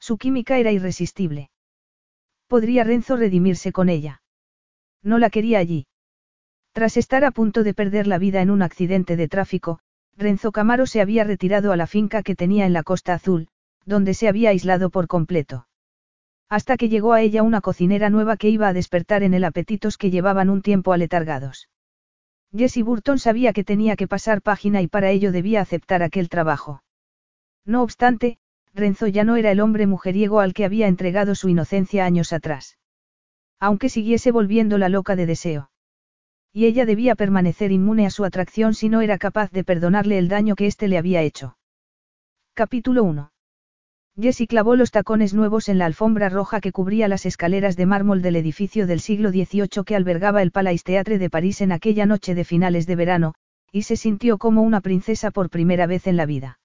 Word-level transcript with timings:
Su 0.00 0.18
química 0.18 0.58
era 0.58 0.72
irresistible. 0.72 1.50
¿Podría 2.48 2.82
Renzo 2.82 3.16
redimirse 3.16 3.70
con 3.70 3.88
ella? 3.88 4.22
No 5.02 5.18
la 5.18 5.30
quería 5.30 5.58
allí. 5.58 5.86
Tras 6.72 6.96
estar 6.96 7.24
a 7.24 7.30
punto 7.30 7.62
de 7.62 7.74
perder 7.74 8.06
la 8.06 8.18
vida 8.18 8.40
en 8.42 8.50
un 8.50 8.62
accidente 8.62 9.16
de 9.16 9.28
tráfico, 9.28 9.80
Renzo 10.16 10.52
Camaro 10.52 10.86
se 10.86 11.00
había 11.00 11.24
retirado 11.24 11.72
a 11.72 11.76
la 11.76 11.86
finca 11.86 12.22
que 12.22 12.34
tenía 12.34 12.66
en 12.66 12.72
la 12.72 12.82
Costa 12.82 13.14
Azul, 13.14 13.48
donde 13.84 14.14
se 14.14 14.28
había 14.28 14.50
aislado 14.50 14.90
por 14.90 15.06
completo. 15.06 15.66
Hasta 16.48 16.76
que 16.76 16.88
llegó 16.88 17.12
a 17.12 17.20
ella 17.20 17.42
una 17.42 17.60
cocinera 17.60 18.10
nueva 18.10 18.36
que 18.36 18.48
iba 18.48 18.68
a 18.68 18.72
despertar 18.72 19.22
en 19.22 19.34
el 19.34 19.44
apetitos 19.44 19.96
que 19.96 20.10
llevaban 20.10 20.50
un 20.50 20.62
tiempo 20.62 20.92
aletargados. 20.92 21.68
Jessie 22.52 22.82
Burton 22.82 23.18
sabía 23.18 23.52
que 23.52 23.62
tenía 23.62 23.94
que 23.94 24.08
pasar 24.08 24.42
página 24.42 24.82
y 24.82 24.88
para 24.88 25.10
ello 25.10 25.30
debía 25.30 25.60
aceptar 25.60 26.02
aquel 26.02 26.28
trabajo. 26.28 26.82
No 27.64 27.82
obstante, 27.82 28.38
Renzo 28.74 29.06
ya 29.06 29.24
no 29.24 29.36
era 29.36 29.50
el 29.50 29.60
hombre 29.60 29.86
mujeriego 29.86 30.40
al 30.40 30.54
que 30.54 30.64
había 30.64 30.86
entregado 30.86 31.34
su 31.34 31.48
inocencia 31.48 32.04
años 32.04 32.32
atrás. 32.32 32.78
Aunque 33.58 33.88
siguiese 33.88 34.30
volviendo 34.30 34.78
la 34.78 34.88
loca 34.88 35.16
de 35.16 35.26
deseo. 35.26 35.70
Y 36.52 36.66
ella 36.66 36.86
debía 36.86 37.14
permanecer 37.14 37.72
inmune 37.72 38.06
a 38.06 38.10
su 38.10 38.24
atracción 38.24 38.74
si 38.74 38.88
no 38.88 39.00
era 39.00 39.18
capaz 39.18 39.50
de 39.50 39.64
perdonarle 39.64 40.18
el 40.18 40.28
daño 40.28 40.56
que 40.56 40.66
éste 40.66 40.88
le 40.88 40.98
había 40.98 41.22
hecho. 41.22 41.56
Capítulo 42.54 43.04
1. 43.04 43.32
Jessie 44.20 44.46
clavó 44.46 44.76
los 44.76 44.90
tacones 44.90 45.32
nuevos 45.32 45.68
en 45.68 45.78
la 45.78 45.86
alfombra 45.86 46.28
roja 46.28 46.60
que 46.60 46.72
cubría 46.72 47.08
las 47.08 47.24
escaleras 47.26 47.76
de 47.76 47.86
mármol 47.86 48.22
del 48.22 48.36
edificio 48.36 48.86
del 48.86 49.00
siglo 49.00 49.30
XVIII 49.30 49.84
que 49.86 49.96
albergaba 49.96 50.42
el 50.42 50.50
Palais 50.50 50.82
Théâtre 50.82 51.18
de 51.18 51.30
París 51.30 51.60
en 51.60 51.72
aquella 51.72 52.06
noche 52.06 52.34
de 52.34 52.44
finales 52.44 52.86
de 52.86 52.96
verano, 52.96 53.34
y 53.72 53.82
se 53.82 53.96
sintió 53.96 54.36
como 54.38 54.62
una 54.62 54.80
princesa 54.80 55.30
por 55.30 55.48
primera 55.48 55.86
vez 55.86 56.06
en 56.06 56.16
la 56.16 56.26
vida. 56.26 56.58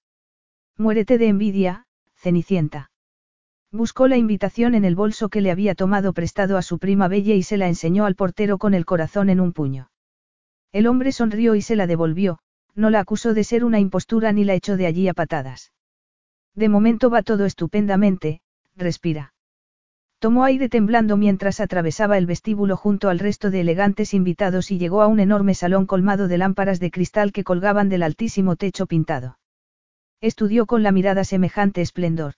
Muérete 0.76 1.18
de 1.18 1.28
envidia, 1.28 1.85
Cenicienta. 2.26 2.90
Buscó 3.70 4.08
la 4.08 4.16
invitación 4.16 4.74
en 4.74 4.84
el 4.84 4.96
bolso 4.96 5.28
que 5.28 5.40
le 5.40 5.52
había 5.52 5.76
tomado 5.76 6.12
prestado 6.12 6.56
a 6.56 6.62
su 6.62 6.80
prima 6.80 7.06
Bella 7.06 7.34
y 7.34 7.44
se 7.44 7.56
la 7.56 7.68
enseñó 7.68 8.04
al 8.04 8.16
portero 8.16 8.58
con 8.58 8.74
el 8.74 8.84
corazón 8.84 9.30
en 9.30 9.38
un 9.38 9.52
puño. 9.52 9.92
El 10.72 10.88
hombre 10.88 11.12
sonrió 11.12 11.54
y 11.54 11.62
se 11.62 11.76
la 11.76 11.86
devolvió, 11.86 12.40
no 12.74 12.90
la 12.90 12.98
acusó 12.98 13.32
de 13.32 13.44
ser 13.44 13.64
una 13.64 13.78
impostura 13.78 14.32
ni 14.32 14.42
la 14.42 14.54
echó 14.54 14.76
de 14.76 14.86
allí 14.86 15.06
a 15.06 15.14
patadas. 15.14 15.72
De 16.56 16.68
momento 16.68 17.10
va 17.10 17.22
todo 17.22 17.44
estupendamente, 17.44 18.40
respira. 18.74 19.32
Tomó 20.18 20.42
aire 20.42 20.68
temblando 20.68 21.16
mientras 21.16 21.60
atravesaba 21.60 22.18
el 22.18 22.26
vestíbulo 22.26 22.76
junto 22.76 23.08
al 23.08 23.20
resto 23.20 23.52
de 23.52 23.60
elegantes 23.60 24.14
invitados 24.14 24.72
y 24.72 24.78
llegó 24.78 25.00
a 25.00 25.06
un 25.06 25.20
enorme 25.20 25.54
salón 25.54 25.86
colmado 25.86 26.26
de 26.26 26.38
lámparas 26.38 26.80
de 26.80 26.90
cristal 26.90 27.30
que 27.30 27.44
colgaban 27.44 27.88
del 27.88 28.02
altísimo 28.02 28.56
techo 28.56 28.86
pintado. 28.86 29.38
Estudió 30.20 30.66
con 30.66 30.82
la 30.82 30.92
mirada 30.92 31.24
semejante 31.24 31.82
esplendor. 31.82 32.34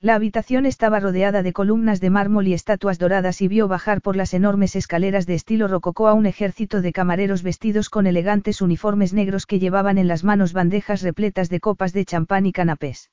La 0.00 0.14
habitación 0.14 0.64
estaba 0.64 1.00
rodeada 1.00 1.42
de 1.42 1.52
columnas 1.52 2.00
de 2.00 2.10
mármol 2.10 2.46
y 2.46 2.54
estatuas 2.54 3.00
doradas 3.00 3.42
y 3.42 3.48
vio 3.48 3.66
bajar 3.66 4.00
por 4.00 4.14
las 4.14 4.32
enormes 4.32 4.76
escaleras 4.76 5.26
de 5.26 5.34
estilo 5.34 5.66
rococó 5.66 6.06
a 6.06 6.14
un 6.14 6.26
ejército 6.26 6.82
de 6.82 6.92
camareros 6.92 7.42
vestidos 7.42 7.90
con 7.90 8.06
elegantes 8.06 8.60
uniformes 8.60 9.12
negros 9.12 9.44
que 9.44 9.58
llevaban 9.58 9.98
en 9.98 10.06
las 10.06 10.22
manos 10.22 10.52
bandejas 10.52 11.02
repletas 11.02 11.48
de 11.48 11.58
copas 11.58 11.92
de 11.92 12.04
champán 12.04 12.46
y 12.46 12.52
canapés. 12.52 13.10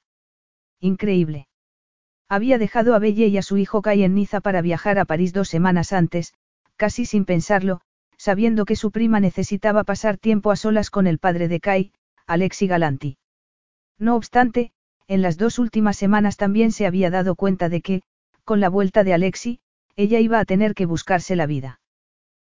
Increíble. 0.80 1.48
Había 2.30 2.60
dejado 2.60 2.94
a 2.94 3.00
Belle 3.00 3.28
y 3.28 3.38
a 3.38 3.42
su 3.42 3.58
hijo 3.58 3.82
Kai 3.82 4.04
en 4.04 4.14
Niza 4.14 4.40
para 4.40 4.62
viajar 4.62 5.00
a 5.00 5.06
París 5.06 5.34
dos 5.34 5.50
semanas 5.50 5.92
antes, 5.92 6.34
casi 6.76 7.06
sin 7.06 7.26
pensarlo, 7.26 7.82
sabiendo 8.18 8.66
que 8.66 8.76
su 8.76 8.92
prima 8.92 9.20
necesitaba 9.20 9.84
pasar 9.84 10.18
tiempo 10.18 10.52
a 10.52 10.56
solas 10.56 10.92
con 10.92 11.08
el 11.08 11.18
padre 11.18 11.48
de 11.48 11.60
Kai, 11.60 11.94
Alexi 12.28 12.68
Galanti. 12.68 13.18
No 13.98 14.16
obstante, 14.16 14.72
en 15.08 15.22
las 15.22 15.38
dos 15.38 15.60
últimas 15.60 15.98
semanas 15.98 16.38
también 16.38 16.72
se 16.72 16.86
había 16.86 17.10
dado 17.10 17.36
cuenta 17.36 17.70
de 17.70 17.82
que, 17.82 18.02
con 18.44 18.60
la 18.60 18.70
vuelta 18.70 19.04
de 19.04 19.14
Alexi, 19.14 19.60
ella 19.96 20.20
iba 20.20 20.40
a 20.40 20.46
tener 20.46 20.74
que 20.74 20.86
buscarse 20.86 21.36
la 21.36 21.46
vida. 21.46 21.80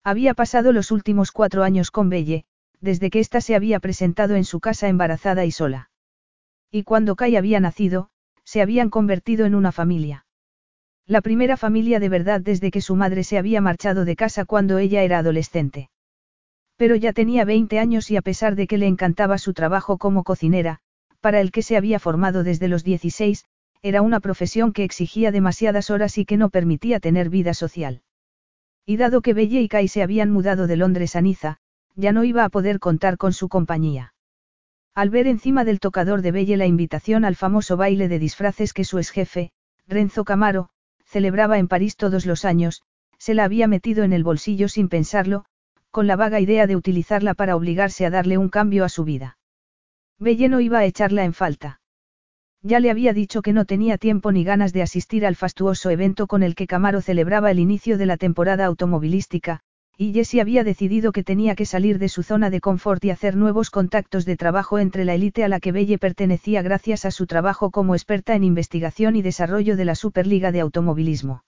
Había 0.03 0.35
pasado 0.35 0.73
los 0.73 0.91
últimos 0.91 1.31
cuatro 1.33 1.63
años 1.63 1.91
con 1.91 2.09
Belle, 2.09 2.45
desde 2.81 3.11
que 3.11 3.21
ésta 3.21 3.41
se 3.41 3.55
había 3.55 3.81
presentado 3.81 4.35
en 4.35 4.45
su 4.45 4.61
casa 4.61 4.89
embarazada 4.89 5.45
y 5.45 5.51
sola. 5.51 5.91
Y 6.71 6.83
cuando 6.85 7.17
Kai 7.17 7.37
había 7.37 7.61
nacido, 7.61 8.11
se 8.45 8.63
habían 8.63 8.91
convertido 8.91 9.47
en 9.47 9.55
una 9.55 9.73
familia. 9.73 10.27
La 11.07 11.21
primera 11.23 11.57
familia 11.57 12.01
de 12.01 12.09
verdad 12.09 12.41
desde 12.41 12.71
que 12.71 12.81
su 12.81 12.97
madre 12.97 13.25
se 13.25 13.39
había 13.39 13.61
marchado 13.61 14.05
de 14.05 14.17
casa 14.17 14.45
cuando 14.45 14.79
ella 14.79 15.03
era 15.03 15.19
adolescente. 15.19 15.91
Pero 16.77 16.97
ya 16.97 17.13
tenía 17.13 17.45
20 17.45 17.79
años 17.79 18.11
y 18.11 18.17
a 18.17 18.23
pesar 18.23 18.57
de 18.57 18.67
que 18.67 18.79
le 18.79 18.87
encantaba 18.87 19.39
su 19.39 19.55
trabajo 19.55 19.99
como 19.99 20.23
cocinera, 20.23 20.81
para 21.21 21.41
el 21.41 21.51
que 21.51 21.63
se 21.63 21.77
había 21.77 21.99
formado 21.99 22.45
desde 22.45 22.69
los 22.69 22.85
16, 22.85 23.45
era 23.83 24.03
una 24.03 24.21
profesión 24.21 24.73
que 24.73 24.85
exigía 24.85 25.31
demasiadas 25.31 25.91
horas 25.91 26.19
y 26.19 26.25
que 26.25 26.37
no 26.37 26.51
permitía 26.51 27.01
tener 27.01 27.31
vida 27.31 27.55
social. 27.55 28.03
Y 28.85 28.97
dado 28.97 29.21
que 29.21 29.35
Belle 29.35 29.61
y 29.61 29.69
Kai 29.69 29.89
se 29.89 30.03
habían 30.03 30.31
mudado 30.31 30.67
de 30.67 30.77
Londres 30.77 31.17
a 31.17 31.21
Niza, 31.21 31.59
ya 31.95 32.13
no 32.13 32.25
iba 32.25 32.45
a 32.45 32.49
poder 32.49 32.79
contar 32.79 33.17
con 33.17 33.33
su 33.33 33.49
compañía. 33.49 34.15
Al 34.95 35.11
ver 35.11 35.27
encima 35.27 35.65
del 35.65 35.81
tocador 35.81 36.23
de 36.23 36.33
Belle 36.33 36.57
la 36.57 36.67
invitación 36.67 37.25
al 37.25 37.37
famoso 37.37 37.77
baile 37.77 38.09
de 38.09 38.19
disfraces 38.19 38.73
que 38.73 38.85
su 38.85 38.99
exjefe, 38.99 39.53
Renzo 39.87 40.25
Camaro, 40.25 40.71
celebraba 41.05 41.59
en 41.59 41.69
París 41.69 41.97
todos 41.97 42.27
los 42.27 42.45
años, 42.45 42.83
se 43.19 43.35
la 43.35 43.45
había 43.45 43.69
metido 43.69 44.05
en 44.05 44.13
el 44.13 44.25
bolsillo 44.25 44.69
sin 44.69 44.89
pensarlo, 44.89 45.45
con 45.91 46.07
la 46.07 46.17
vaga 46.17 46.41
idea 46.41 46.67
de 46.67 46.77
utilizarla 46.77 47.35
para 47.35 47.57
obligarse 47.57 48.07
a 48.07 48.11
darle 48.11 48.39
un 48.39 48.49
cambio 48.49 48.85
a 48.85 48.89
su 48.89 49.05
vida. 49.05 49.38
Belle 50.19 50.49
no 50.49 50.61
iba 50.61 50.79
a 50.79 50.85
echarla 50.85 51.25
en 51.25 51.33
falta. 51.33 51.81
Ya 52.63 52.81
le 52.81 52.91
había 52.91 53.13
dicho 53.13 53.41
que 53.41 53.53
no 53.53 53.65
tenía 53.65 53.99
tiempo 53.99 54.33
ni 54.33 54.43
ganas 54.43 54.73
de 54.73 54.83
asistir 54.83 55.25
al 55.25 55.37
fastuoso 55.37 55.91
evento 55.91 56.27
con 56.27 56.43
el 56.43 56.57
que 56.57 56.67
Camaro 56.67 57.01
celebraba 57.01 57.51
el 57.53 57.61
inicio 57.61 57.99
de 57.99 58.07
la 58.07 58.17
temporada 58.17 58.65
automovilística, 58.65 59.61
y 59.97 60.13
Jessie 60.13 60.41
había 60.41 60.65
decidido 60.65 61.13
que 61.13 61.25
tenía 61.25 61.55
que 61.55 61.67
salir 61.67 61.99
de 61.99 62.09
su 62.09 62.23
zona 62.23 62.51
de 62.51 62.61
confort 62.61 63.05
y 63.05 63.11
hacer 63.11 63.37
nuevos 63.37 63.71
contactos 63.71 64.25
de 64.25 64.37
trabajo 64.37 64.79
entre 64.79 65.05
la 65.05 65.15
élite 65.15 65.45
a 65.45 65.49
la 65.49 65.61
que 65.61 65.73
Belle 65.73 65.99
pertenecía 65.99 66.63
gracias 66.63 67.05
a 67.05 67.11
su 67.11 67.27
trabajo 67.27 67.71
como 67.71 67.95
experta 67.95 68.35
en 68.35 68.45
investigación 68.45 69.15
y 69.17 69.23
desarrollo 69.23 69.77
de 69.77 69.85
la 69.85 69.95
Superliga 69.95 70.53
de 70.53 70.61
Automovilismo. 70.61 71.45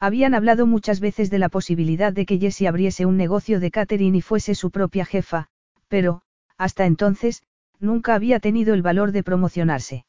Habían 0.00 0.34
hablado 0.34 0.66
muchas 0.66 1.00
veces 1.00 1.30
de 1.30 1.38
la 1.38 1.48
posibilidad 1.48 2.12
de 2.12 2.26
que 2.26 2.38
Jessie 2.38 2.68
abriese 2.68 3.06
un 3.06 3.16
negocio 3.16 3.60
de 3.60 3.70
catering 3.70 4.16
y 4.16 4.20
fuese 4.20 4.54
su 4.54 4.70
propia 4.70 5.04
jefa, 5.04 5.46
pero, 5.88 6.22
hasta 6.58 6.86
entonces, 6.86 7.42
nunca 7.82 8.14
había 8.14 8.40
tenido 8.40 8.72
el 8.72 8.80
valor 8.80 9.12
de 9.12 9.22
promocionarse. 9.22 10.06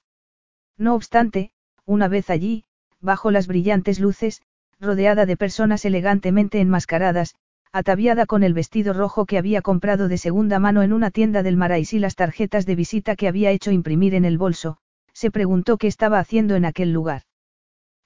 No 0.78 0.96
obstante, 0.96 1.52
una 1.86 2.08
vez 2.08 2.30
allí, 2.30 2.64
bajo 3.02 3.32
las 3.32 3.48
brillantes 3.48 4.00
luces, 4.00 4.42
rodeada 4.80 5.26
de 5.26 5.36
personas 5.36 5.84
elegantemente 5.84 6.62
enmascaradas, 6.62 7.36
ataviada 7.72 8.28
con 8.28 8.44
el 8.44 8.54
vestido 8.54 8.94
rojo 8.94 9.26
que 9.26 9.40
había 9.40 9.62
comprado 9.62 10.08
de 10.08 10.20
segunda 10.20 10.60
mano 10.60 10.84
en 10.84 10.94
una 10.94 11.10
tienda 11.10 11.42
del 11.42 11.58
Marais 11.58 11.94
y 11.94 12.00
las 12.00 12.16
tarjetas 12.16 12.66
de 12.68 12.76
visita 12.76 13.16
que 13.16 13.28
había 13.28 13.50
hecho 13.50 13.72
imprimir 13.72 14.14
en 14.14 14.26
el 14.26 14.38
bolso, 14.38 14.78
se 15.14 15.32
preguntó 15.32 15.78
qué 15.78 15.88
estaba 15.88 16.20
haciendo 16.20 16.56
en 16.56 16.66
aquel 16.66 16.94
lugar. 16.94 17.24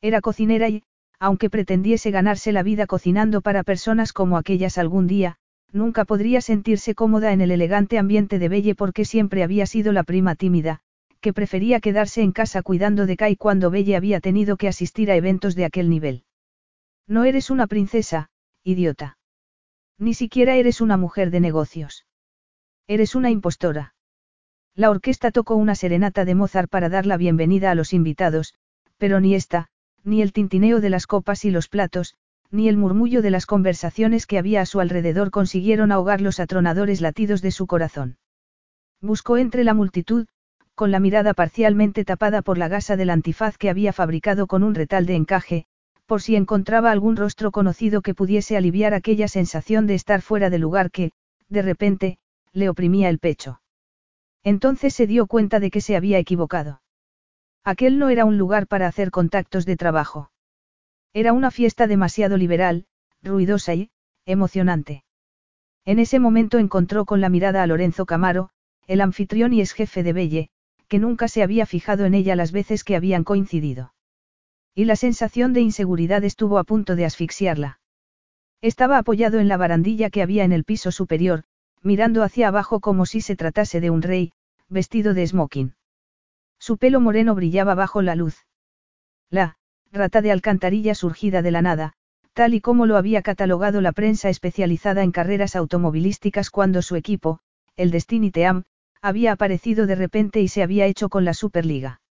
Era 0.02 0.22
cocinera 0.22 0.70
y, 0.70 0.84
aunque 1.20 1.50
pretendiese 1.50 2.12
ganarse 2.12 2.52
la 2.52 2.64
vida 2.64 2.88
cocinando 2.88 3.42
para 3.42 3.64
personas 3.64 4.14
como 4.14 4.38
aquellas 4.38 4.78
algún 4.78 5.08
día, 5.08 5.38
nunca 5.72 6.06
podría 6.06 6.42
sentirse 6.42 6.96
cómoda 6.96 7.34
en 7.34 7.42
el 7.42 7.52
elegante 7.52 7.98
ambiente 7.98 8.40
de 8.40 8.50
Belle 8.50 8.76
porque 8.76 9.06
siempre 9.06 9.44
había 9.44 9.66
sido 9.66 9.92
la 9.92 10.04
prima 10.04 10.36
tímida, 10.36 10.80
que 11.20 11.34
prefería 11.34 11.80
quedarse 11.80 12.22
en 12.22 12.32
casa 12.32 12.62
cuidando 12.62 13.06
de 13.06 13.18
Kai 13.18 13.36
cuando 13.36 13.70
Belle 13.70 13.96
había 13.96 14.20
tenido 14.20 14.58
que 14.58 14.68
asistir 14.68 15.12
a 15.12 15.16
eventos 15.16 15.56
de 15.56 15.66
aquel 15.66 15.90
nivel. 15.90 16.24
No 17.08 17.24
eres 17.24 17.50
una 17.50 17.68
princesa, 17.68 18.30
idiota. 18.64 19.18
Ni 19.98 20.14
siquiera 20.14 20.56
eres 20.56 20.82
una 20.82 20.98
mujer 20.98 21.32
de 21.32 21.40
negocios. 21.40 22.06
Eres 22.88 23.16
una 23.16 23.32
impostora. 23.32 23.96
La 24.76 24.92
orquesta 24.92 25.32
tocó 25.32 25.56
una 25.56 25.74
serenata 25.74 26.24
de 26.24 26.36
Mozart 26.36 26.70
para 26.70 26.88
dar 26.88 27.06
la 27.06 27.18
bienvenida 27.18 27.72
a 27.72 27.76
los 27.76 27.94
invitados, 27.94 28.54
pero 28.98 29.20
ni 29.20 29.34
esta, 29.34 29.70
ni 30.04 30.22
el 30.22 30.34
tintineo 30.34 30.82
de 30.82 30.90
las 30.90 31.08
copas 31.08 31.46
y 31.46 31.52
los 31.52 31.68
platos, 31.68 32.16
ni 32.52 32.70
el 32.70 32.78
murmullo 32.78 33.22
de 33.22 33.32
las 33.32 33.46
conversaciones 33.46 34.26
que 34.26 34.38
había 34.38 34.62
a 34.62 34.66
su 34.66 34.80
alrededor 34.80 35.32
consiguieron 35.32 35.92
ahogar 35.92 36.22
los 36.22 36.40
atronadores 36.40 37.02
latidos 37.02 37.42
de 37.42 37.52
su 37.52 37.68
corazón. 37.68 38.18
Buscó 39.02 39.38
entre 39.38 39.64
la 39.64 39.74
multitud, 39.74 40.28
con 40.76 40.92
la 40.92 41.00
mirada 41.00 41.34
parcialmente 41.34 42.06
tapada 42.06 42.42
por 42.42 42.58
la 42.58 42.68
gasa 42.68 42.96
del 42.96 43.10
antifaz 43.10 43.58
que 43.58 43.70
había 43.70 43.94
fabricado 43.94 44.48
con 44.48 44.64
un 44.64 44.76
retal 44.76 45.06
de 45.06 45.16
encaje, 45.16 45.66
por 46.06 46.22
si 46.22 46.36
encontraba 46.36 46.92
algún 46.92 47.16
rostro 47.16 47.52
conocido 47.52 48.02
que 48.02 48.16
pudiese 48.16 48.58
aliviar 48.58 48.94
aquella 48.94 49.28
sensación 49.28 49.88
de 49.88 49.96
estar 49.96 50.22
fuera 50.22 50.50
de 50.50 50.58
lugar 50.58 50.90
que, 50.90 51.12
de 51.50 51.62
repente, 51.62 52.18
le 52.54 52.70
oprimía 52.70 53.10
el 53.10 53.20
pecho. 53.20 53.62
Entonces 54.44 54.94
se 54.94 55.08
dio 55.08 55.28
cuenta 55.28 55.60
de 55.60 55.70
que 55.70 55.82
se 55.82 55.96
había 55.96 56.20
equivocado. 56.20 56.82
Aquel 57.64 58.00
no 58.00 58.10
era 58.10 58.24
un 58.24 58.38
lugar 58.38 58.68
para 58.68 58.88
hacer 58.88 59.12
contactos 59.12 59.66
de 59.66 59.76
trabajo. 59.76 60.32
Era 61.18 61.34
una 61.34 61.50
fiesta 61.50 61.88
demasiado 61.88 62.38
liberal, 62.38 62.86
ruidosa 63.24 63.74
y, 63.74 63.90
emocionante. 64.28 65.04
En 65.84 65.98
ese 65.98 66.20
momento 66.20 66.60
encontró 66.60 67.06
con 67.06 67.22
la 67.22 67.30
mirada 67.30 67.64
a 67.64 67.66
Lorenzo 67.66 68.06
Camaro, 68.06 68.52
el 68.86 69.02
anfitrión 69.02 69.52
y 69.52 69.62
ex 69.62 69.74
jefe 69.74 70.04
de 70.04 70.14
Belle, 70.14 70.50
que 70.88 71.00
nunca 71.00 71.28
se 71.28 71.42
había 71.42 71.66
fijado 71.66 72.06
en 72.06 72.14
ella 72.14 72.36
las 72.36 72.52
veces 72.52 72.84
que 72.84 72.96
habían 72.96 73.24
coincidido. 73.24 73.96
Y 74.76 74.86
la 74.86 74.96
sensación 74.96 75.54
de 75.54 75.62
inseguridad 75.62 76.24
estuvo 76.24 76.60
a 76.60 76.64
punto 76.64 76.96
de 76.96 77.06
asfixiarla. 77.06 77.80
Estaba 78.62 79.00
apoyado 79.00 79.40
en 79.40 79.48
la 79.48 79.58
barandilla 79.58 80.12
que 80.12 80.22
había 80.22 80.44
en 80.44 80.52
el 80.52 80.66
piso 80.66 80.92
superior, 80.92 81.46
mirando 81.82 82.22
hacia 82.22 82.50
abajo 82.50 82.80
como 82.80 83.08
si 83.08 83.22
se 83.22 83.36
tratase 83.36 83.82
de 83.82 83.90
un 83.90 84.04
rey, 84.04 84.34
vestido 84.70 85.16
de 85.16 85.26
smoking. 85.26 85.74
Su 86.60 86.78
pelo 86.78 87.02
moreno 87.02 87.34
brillaba 87.34 87.74
bajo 87.74 88.04
la 88.04 88.14
luz. 88.14 88.46
La, 89.32 89.58
rata 89.92 90.22
de 90.22 90.32
alcantarilla 90.32 90.96
surgida 90.96 91.42
de 91.42 91.52
la 91.52 91.62
nada, 91.62 91.94
tal 92.34 92.54
y 92.54 92.62
como 92.62 92.86
lo 92.86 92.98
había 92.98 93.22
catalogado 93.22 93.82
la 93.82 93.92
prensa 93.92 94.30
especializada 94.30 95.04
en 95.04 95.12
carreras 95.12 95.56
automovilísticas 95.56 96.50
cuando 96.50 96.82
su 96.82 96.96
equipo, 96.96 97.40
el 97.76 97.92
Destiny 97.92 98.32
Team, 98.32 98.64
había 99.02 99.32
aparecido 99.32 99.88
de 99.88 99.96
repente 99.96 100.42
y 100.42 100.48
se 100.48 100.64
había 100.64 100.86
hecho 100.86 101.10
con 101.10 101.26
la 101.26 101.34
Superliga. 101.34 102.02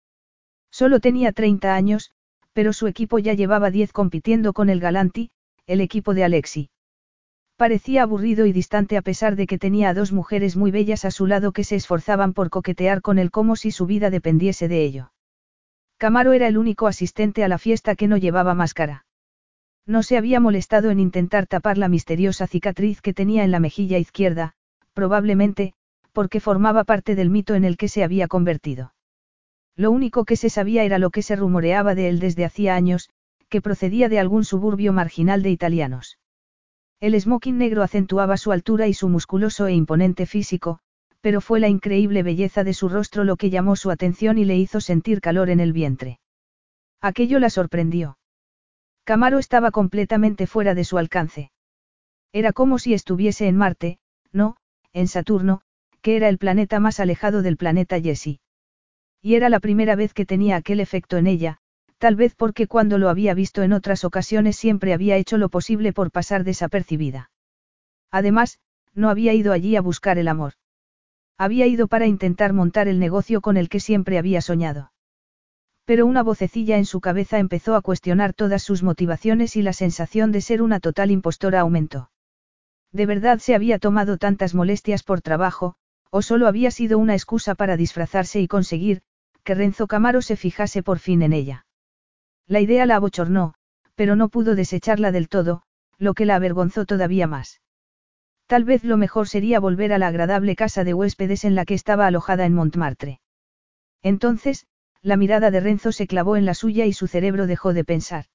Solo 0.70 1.00
tenía 1.00 1.32
30 1.32 1.74
años, 1.74 2.12
pero 2.52 2.72
su 2.72 2.86
equipo 2.86 3.18
ya 3.18 3.34
llevaba 3.34 3.70
10 3.70 3.92
compitiendo 3.92 4.52
con 4.52 4.70
el 4.70 4.80
Galanti, 4.80 5.30
el 5.66 5.80
equipo 5.80 6.14
de 6.14 6.24
Alexi. 6.24 6.70
Parecía 7.56 8.02
aburrido 8.02 8.46
y 8.46 8.52
distante 8.52 8.96
a 8.96 9.02
pesar 9.02 9.36
de 9.36 9.46
que 9.46 9.58
tenía 9.58 9.88
a 9.88 9.94
dos 9.94 10.12
mujeres 10.12 10.56
muy 10.56 10.70
bellas 10.70 11.04
a 11.04 11.10
su 11.10 11.26
lado 11.26 11.52
que 11.52 11.64
se 11.64 11.76
esforzaban 11.76 12.34
por 12.34 12.50
coquetear 12.50 13.00
con 13.00 13.18
él 13.18 13.30
como 13.30 13.56
si 13.56 13.70
su 13.70 13.86
vida 13.86 14.10
dependiese 14.10 14.68
de 14.68 14.84
ello. 14.84 15.12
Camaro 15.98 16.34
era 16.34 16.46
el 16.48 16.58
único 16.58 16.86
asistente 16.86 17.42
a 17.42 17.48
la 17.48 17.58
fiesta 17.58 17.94
que 17.94 18.06
no 18.06 18.16
llevaba 18.18 18.54
máscara. 18.54 19.06
No 19.86 20.02
se 20.02 20.18
había 20.18 20.40
molestado 20.40 20.90
en 20.90 21.00
intentar 21.00 21.46
tapar 21.46 21.78
la 21.78 21.88
misteriosa 21.88 22.46
cicatriz 22.46 23.00
que 23.00 23.14
tenía 23.14 23.44
en 23.44 23.50
la 23.50 23.60
mejilla 23.60 23.98
izquierda, 23.98 24.52
probablemente, 24.92 25.72
porque 26.12 26.40
formaba 26.40 26.84
parte 26.84 27.14
del 27.14 27.30
mito 27.30 27.54
en 27.54 27.64
el 27.64 27.76
que 27.76 27.88
se 27.88 28.02
había 28.02 28.28
convertido. 28.28 28.94
Lo 29.76 29.90
único 29.90 30.24
que 30.24 30.36
se 30.36 30.50
sabía 30.50 30.84
era 30.84 30.98
lo 30.98 31.10
que 31.10 31.22
se 31.22 31.36
rumoreaba 31.36 31.94
de 31.94 32.08
él 32.08 32.18
desde 32.18 32.44
hacía 32.44 32.74
años, 32.74 33.10
que 33.48 33.62
procedía 33.62 34.08
de 34.08 34.18
algún 34.18 34.44
suburbio 34.44 34.92
marginal 34.92 35.42
de 35.42 35.50
italianos. 35.50 36.18
El 37.00 37.18
smoking 37.20 37.58
negro 37.58 37.82
acentuaba 37.82 38.36
su 38.38 38.52
altura 38.52 38.88
y 38.88 38.94
su 38.94 39.08
musculoso 39.08 39.66
e 39.66 39.74
imponente 39.74 40.26
físico, 40.26 40.80
pero 41.26 41.40
fue 41.40 41.58
la 41.58 41.66
increíble 41.66 42.22
belleza 42.22 42.62
de 42.62 42.72
su 42.72 42.88
rostro 42.88 43.24
lo 43.24 43.34
que 43.34 43.50
llamó 43.50 43.74
su 43.74 43.90
atención 43.90 44.38
y 44.38 44.44
le 44.44 44.56
hizo 44.56 44.80
sentir 44.80 45.20
calor 45.20 45.50
en 45.50 45.58
el 45.58 45.72
vientre. 45.72 46.20
Aquello 47.00 47.40
la 47.40 47.50
sorprendió. 47.50 48.16
Camaro 49.02 49.40
estaba 49.40 49.72
completamente 49.72 50.46
fuera 50.46 50.72
de 50.76 50.84
su 50.84 50.98
alcance. 50.98 51.50
Era 52.32 52.52
como 52.52 52.78
si 52.78 52.94
estuviese 52.94 53.48
en 53.48 53.56
Marte, 53.56 53.98
no, 54.30 54.54
en 54.92 55.08
Saturno, 55.08 55.62
que 56.00 56.14
era 56.14 56.28
el 56.28 56.38
planeta 56.38 56.78
más 56.78 57.00
alejado 57.00 57.42
del 57.42 57.56
planeta 57.56 58.00
Jessie. 58.00 58.38
Y 59.20 59.34
era 59.34 59.48
la 59.48 59.58
primera 59.58 59.96
vez 59.96 60.14
que 60.14 60.26
tenía 60.26 60.54
aquel 60.54 60.78
efecto 60.78 61.16
en 61.16 61.26
ella, 61.26 61.58
tal 61.98 62.14
vez 62.14 62.36
porque 62.36 62.68
cuando 62.68 62.98
lo 62.98 63.08
había 63.08 63.34
visto 63.34 63.64
en 63.64 63.72
otras 63.72 64.04
ocasiones 64.04 64.54
siempre 64.54 64.92
había 64.92 65.16
hecho 65.16 65.38
lo 65.38 65.48
posible 65.48 65.92
por 65.92 66.12
pasar 66.12 66.44
desapercibida. 66.44 67.32
Además, 68.12 68.60
no 68.94 69.10
había 69.10 69.34
ido 69.34 69.52
allí 69.52 69.74
a 69.74 69.80
buscar 69.80 70.18
el 70.18 70.28
amor. 70.28 70.52
Había 71.38 71.66
ido 71.66 71.86
para 71.86 72.06
intentar 72.06 72.52
montar 72.52 72.88
el 72.88 72.98
negocio 72.98 73.40
con 73.40 73.56
el 73.56 73.68
que 73.68 73.80
siempre 73.80 74.18
había 74.18 74.40
soñado. 74.40 74.92
Pero 75.84 76.06
una 76.06 76.22
vocecilla 76.22 76.78
en 76.78 76.84
su 76.84 77.00
cabeza 77.00 77.38
empezó 77.38 77.76
a 77.76 77.82
cuestionar 77.82 78.32
todas 78.32 78.62
sus 78.62 78.82
motivaciones 78.82 79.54
y 79.56 79.62
la 79.62 79.72
sensación 79.72 80.32
de 80.32 80.40
ser 80.40 80.62
una 80.62 80.80
total 80.80 81.10
impostora 81.10 81.60
aumentó. 81.60 82.10
¿De 82.90 83.06
verdad 83.06 83.38
se 83.38 83.54
había 83.54 83.78
tomado 83.78 84.16
tantas 84.16 84.54
molestias 84.54 85.02
por 85.02 85.20
trabajo, 85.20 85.76
o 86.10 86.22
solo 86.22 86.48
había 86.48 86.70
sido 86.70 86.98
una 86.98 87.14
excusa 87.14 87.54
para 87.54 87.76
disfrazarse 87.76 88.40
y 88.40 88.48
conseguir, 88.48 89.02
que 89.44 89.54
Renzo 89.54 89.86
Camaro 89.86 90.22
se 90.22 90.36
fijase 90.36 90.82
por 90.82 90.98
fin 90.98 91.22
en 91.22 91.32
ella? 91.32 91.66
La 92.46 92.60
idea 92.60 92.86
la 92.86 92.96
abochornó, 92.96 93.54
pero 93.94 94.16
no 94.16 94.28
pudo 94.28 94.54
desecharla 94.54 95.12
del 95.12 95.28
todo, 95.28 95.62
lo 95.98 96.14
que 96.14 96.26
la 96.26 96.36
avergonzó 96.36 96.84
todavía 96.84 97.26
más. 97.26 97.60
Tal 98.46 98.64
vez 98.64 98.84
lo 98.84 98.96
mejor 98.96 99.28
sería 99.28 99.58
volver 99.58 99.92
a 99.92 99.98
la 99.98 100.06
agradable 100.06 100.54
casa 100.54 100.84
de 100.84 100.94
huéspedes 100.94 101.44
en 101.44 101.54
la 101.54 101.64
que 101.64 101.74
estaba 101.74 102.06
alojada 102.06 102.46
en 102.46 102.54
Montmartre. 102.54 103.20
Entonces, 104.02 104.66
la 105.02 105.16
mirada 105.16 105.50
de 105.50 105.60
Renzo 105.60 105.90
se 105.92 106.06
clavó 106.06 106.36
en 106.36 106.44
la 106.44 106.54
suya 106.54 106.86
y 106.86 106.92
su 106.92 107.08
cerebro 107.08 107.46
dejó 107.46 107.72
de 107.72 107.84
pensar. 107.84 108.26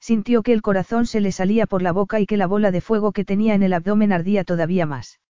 Sintió 0.00 0.42
que 0.42 0.52
el 0.52 0.62
corazón 0.62 1.06
se 1.06 1.20
le 1.20 1.32
salía 1.32 1.66
por 1.66 1.82
la 1.82 1.92
boca 1.92 2.20
y 2.20 2.26
que 2.26 2.36
la 2.36 2.46
bola 2.46 2.70
de 2.70 2.80
fuego 2.80 3.12
que 3.12 3.24
tenía 3.24 3.54
en 3.54 3.62
el 3.62 3.72
abdomen 3.72 4.12
ardía 4.12 4.44
todavía 4.44 4.86
más. 4.86 5.20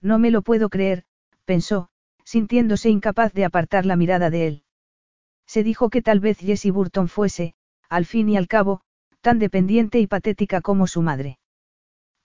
No 0.00 0.18
me 0.18 0.30
lo 0.30 0.42
puedo 0.42 0.68
creer, 0.68 1.04
pensó, 1.44 1.88
sintiéndose 2.24 2.90
incapaz 2.90 3.32
de 3.32 3.44
apartar 3.44 3.86
la 3.86 3.96
mirada 3.96 4.30
de 4.30 4.46
él. 4.46 4.62
Se 5.46 5.62
dijo 5.62 5.90
que 5.90 6.02
tal 6.02 6.20
vez 6.20 6.38
Jessie 6.38 6.70
Burton 6.70 7.08
fuese, 7.08 7.54
al 7.88 8.04
fin 8.04 8.28
y 8.28 8.36
al 8.36 8.48
cabo, 8.48 8.80
tan 9.20 9.38
dependiente 9.38 10.00
y 10.00 10.06
patética 10.06 10.60
como 10.60 10.86
su 10.86 11.02
madre. 11.02 11.38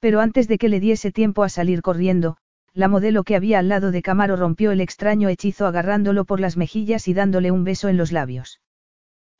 Pero 0.01 0.19
antes 0.19 0.47
de 0.47 0.57
que 0.57 0.67
le 0.67 0.79
diese 0.79 1.11
tiempo 1.11 1.43
a 1.43 1.49
salir 1.49 1.83
corriendo, 1.83 2.37
la 2.73 2.87
modelo 2.87 3.23
que 3.23 3.35
había 3.35 3.59
al 3.59 3.69
lado 3.69 3.91
de 3.91 4.01
Camaro 4.01 4.35
rompió 4.35 4.71
el 4.71 4.81
extraño 4.81 5.29
hechizo 5.29 5.67
agarrándolo 5.67 6.25
por 6.25 6.39
las 6.39 6.57
mejillas 6.57 7.07
y 7.07 7.13
dándole 7.13 7.51
un 7.51 7.63
beso 7.63 7.87
en 7.87 7.97
los 7.97 8.11
labios. 8.11 8.61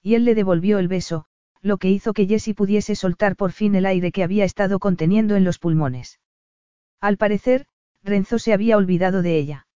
Y 0.03 0.13
él 0.13 0.23
le 0.23 0.35
devolvió 0.35 0.77
el 0.77 0.87
beso, 0.87 1.25
lo 1.61 1.77
que 1.77 1.89
hizo 1.89 2.13
que 2.13 2.27
Jessie 2.27 2.53
pudiese 2.53 2.95
soltar 2.95 3.35
por 3.35 3.51
fin 3.51 3.73
el 3.73 3.87
aire 3.87 4.11
que 4.11 4.23
había 4.23 4.45
estado 4.45 4.77
conteniendo 4.77 5.35
en 5.35 5.43
los 5.43 5.57
pulmones. 5.57 6.19
Al 6.99 7.17
parecer, 7.17 7.65
Renzo 8.03 8.37
se 8.37 8.53
había 8.53 8.77
olvidado 8.77 9.23
de 9.23 9.37
ella. 9.37 9.67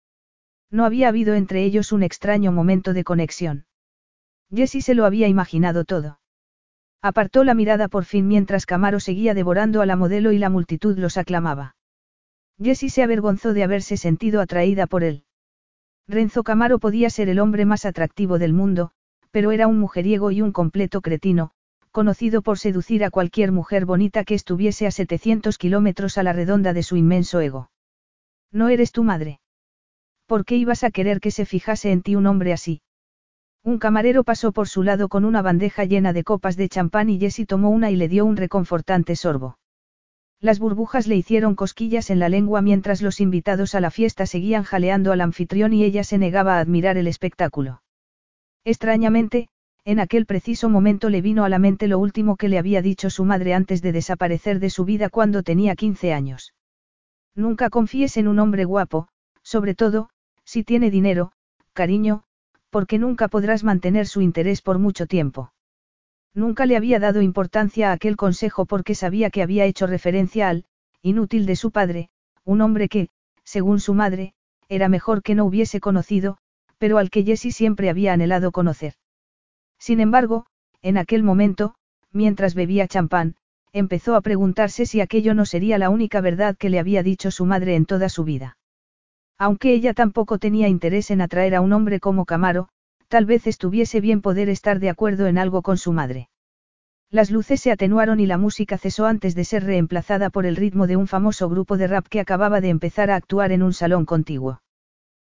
No 0.70 0.84
había 0.84 1.08
habido 1.08 1.34
entre 1.34 1.64
ellos 1.64 1.92
un 1.92 2.02
extraño 2.02 2.52
momento 2.52 2.92
de 2.92 3.04
conexión. 3.04 3.66
Jessie 4.54 4.82
se 4.82 4.94
lo 4.94 5.06
había 5.06 5.28
imaginado 5.28 5.84
todo. 5.84 6.18
Apartó 7.04 7.44
la 7.44 7.52
mirada 7.52 7.88
por 7.88 8.06
fin 8.06 8.26
mientras 8.26 8.64
Camaro 8.64 8.98
seguía 8.98 9.34
devorando 9.34 9.82
a 9.82 9.86
la 9.86 9.94
modelo 9.94 10.32
y 10.32 10.38
la 10.38 10.48
multitud 10.48 10.96
los 10.96 11.18
aclamaba. 11.18 11.76
Jessie 12.58 12.88
se 12.88 13.02
avergonzó 13.02 13.52
de 13.52 13.62
haberse 13.62 13.98
sentido 13.98 14.40
atraída 14.40 14.86
por 14.86 15.04
él. 15.04 15.24
Renzo 16.08 16.42
Camaro 16.44 16.78
podía 16.78 17.10
ser 17.10 17.28
el 17.28 17.40
hombre 17.40 17.66
más 17.66 17.84
atractivo 17.84 18.38
del 18.38 18.54
mundo, 18.54 18.90
pero 19.32 19.52
era 19.52 19.66
un 19.66 19.78
mujeriego 19.80 20.30
y 20.30 20.40
un 20.40 20.50
completo 20.50 21.02
cretino, 21.02 21.50
conocido 21.90 22.40
por 22.40 22.58
seducir 22.58 23.04
a 23.04 23.10
cualquier 23.10 23.52
mujer 23.52 23.84
bonita 23.84 24.24
que 24.24 24.34
estuviese 24.34 24.86
a 24.86 24.90
700 24.90 25.58
kilómetros 25.58 26.16
a 26.16 26.22
la 26.22 26.32
redonda 26.32 26.72
de 26.72 26.82
su 26.82 26.96
inmenso 26.96 27.38
ego. 27.42 27.70
No 28.50 28.70
eres 28.70 28.92
tu 28.92 29.04
madre. 29.04 29.40
¿Por 30.24 30.46
qué 30.46 30.56
ibas 30.56 30.84
a 30.84 30.90
querer 30.90 31.20
que 31.20 31.32
se 31.32 31.44
fijase 31.44 31.92
en 31.92 32.00
ti 32.00 32.16
un 32.16 32.26
hombre 32.26 32.54
así? 32.54 32.80
Un 33.64 33.78
camarero 33.78 34.24
pasó 34.24 34.52
por 34.52 34.68
su 34.68 34.82
lado 34.82 35.08
con 35.08 35.24
una 35.24 35.40
bandeja 35.40 35.84
llena 35.84 36.12
de 36.12 36.22
copas 36.22 36.56
de 36.56 36.68
champán 36.68 37.08
y 37.08 37.18
Jessie 37.18 37.46
tomó 37.46 37.70
una 37.70 37.90
y 37.90 37.96
le 37.96 38.08
dio 38.08 38.26
un 38.26 38.36
reconfortante 38.36 39.16
sorbo. 39.16 39.56
Las 40.38 40.58
burbujas 40.58 41.06
le 41.06 41.16
hicieron 41.16 41.54
cosquillas 41.54 42.10
en 42.10 42.18
la 42.18 42.28
lengua 42.28 42.60
mientras 42.60 43.00
los 43.00 43.20
invitados 43.20 43.74
a 43.74 43.80
la 43.80 43.90
fiesta 43.90 44.26
seguían 44.26 44.64
jaleando 44.64 45.12
al 45.12 45.22
anfitrión 45.22 45.72
y 45.72 45.82
ella 45.82 46.04
se 46.04 46.18
negaba 46.18 46.56
a 46.56 46.60
admirar 46.60 46.98
el 46.98 47.06
espectáculo. 47.06 47.80
Extrañamente, 48.64 49.48
en 49.86 49.98
aquel 49.98 50.26
preciso 50.26 50.68
momento 50.68 51.08
le 51.08 51.22
vino 51.22 51.44
a 51.44 51.48
la 51.48 51.58
mente 51.58 51.88
lo 51.88 51.98
último 51.98 52.36
que 52.36 52.50
le 52.50 52.58
había 52.58 52.82
dicho 52.82 53.08
su 53.08 53.24
madre 53.24 53.54
antes 53.54 53.80
de 53.80 53.92
desaparecer 53.92 54.60
de 54.60 54.68
su 54.68 54.84
vida 54.84 55.08
cuando 55.08 55.42
tenía 55.42 55.74
15 55.74 56.12
años. 56.12 56.52
Nunca 57.34 57.70
confíes 57.70 58.18
en 58.18 58.28
un 58.28 58.40
hombre 58.40 58.66
guapo, 58.66 59.08
sobre 59.42 59.74
todo, 59.74 60.10
si 60.44 60.64
tiene 60.64 60.90
dinero, 60.90 61.32
cariño, 61.72 62.24
porque 62.74 62.98
nunca 62.98 63.28
podrás 63.28 63.62
mantener 63.62 64.08
su 64.08 64.20
interés 64.20 64.60
por 64.60 64.80
mucho 64.80 65.06
tiempo. 65.06 65.52
Nunca 66.34 66.66
le 66.66 66.76
había 66.76 66.98
dado 66.98 67.22
importancia 67.22 67.90
a 67.90 67.92
aquel 67.92 68.16
consejo 68.16 68.66
porque 68.66 68.96
sabía 68.96 69.30
que 69.30 69.44
había 69.44 69.64
hecho 69.64 69.86
referencia 69.86 70.48
al, 70.48 70.64
inútil 71.00 71.46
de 71.46 71.54
su 71.54 71.70
padre, 71.70 72.10
un 72.42 72.60
hombre 72.62 72.88
que, 72.88 73.10
según 73.44 73.78
su 73.78 73.94
madre, 73.94 74.34
era 74.68 74.88
mejor 74.88 75.22
que 75.22 75.36
no 75.36 75.44
hubiese 75.44 75.78
conocido, 75.78 76.36
pero 76.76 76.98
al 76.98 77.10
que 77.10 77.22
Jessie 77.22 77.52
siempre 77.52 77.90
había 77.90 78.12
anhelado 78.12 78.50
conocer. 78.50 78.94
Sin 79.78 80.00
embargo, 80.00 80.46
en 80.82 80.98
aquel 80.98 81.22
momento, 81.22 81.76
mientras 82.10 82.56
bebía 82.56 82.88
champán, 82.88 83.36
empezó 83.72 84.16
a 84.16 84.20
preguntarse 84.20 84.84
si 84.84 85.00
aquello 85.00 85.32
no 85.34 85.46
sería 85.46 85.78
la 85.78 85.90
única 85.90 86.20
verdad 86.20 86.56
que 86.56 86.70
le 86.70 86.80
había 86.80 87.04
dicho 87.04 87.30
su 87.30 87.46
madre 87.46 87.76
en 87.76 87.86
toda 87.86 88.08
su 88.08 88.24
vida. 88.24 88.56
Aunque 89.38 89.72
ella 89.72 89.94
tampoco 89.94 90.38
tenía 90.38 90.68
interés 90.68 91.10
en 91.10 91.20
atraer 91.20 91.54
a 91.54 91.60
un 91.60 91.72
hombre 91.72 92.00
como 92.00 92.24
Camaro, 92.24 92.68
tal 93.08 93.26
vez 93.26 93.46
estuviese 93.46 94.00
bien 94.00 94.22
poder 94.22 94.48
estar 94.48 94.80
de 94.80 94.90
acuerdo 94.90 95.26
en 95.26 95.38
algo 95.38 95.62
con 95.62 95.76
su 95.76 95.92
madre. 95.92 96.28
Las 97.10 97.30
luces 97.30 97.60
se 97.60 97.70
atenuaron 97.70 98.20
y 98.20 98.26
la 98.26 98.38
música 98.38 98.78
cesó 98.78 99.06
antes 99.06 99.34
de 99.34 99.44
ser 99.44 99.64
reemplazada 99.64 100.30
por 100.30 100.46
el 100.46 100.56
ritmo 100.56 100.86
de 100.86 100.96
un 100.96 101.06
famoso 101.06 101.48
grupo 101.48 101.76
de 101.76 101.86
rap 101.86 102.06
que 102.08 102.20
acababa 102.20 102.60
de 102.60 102.70
empezar 102.70 103.10
a 103.10 103.16
actuar 103.16 103.52
en 103.52 103.62
un 103.62 103.72
salón 103.72 104.04
contiguo. 104.04 104.62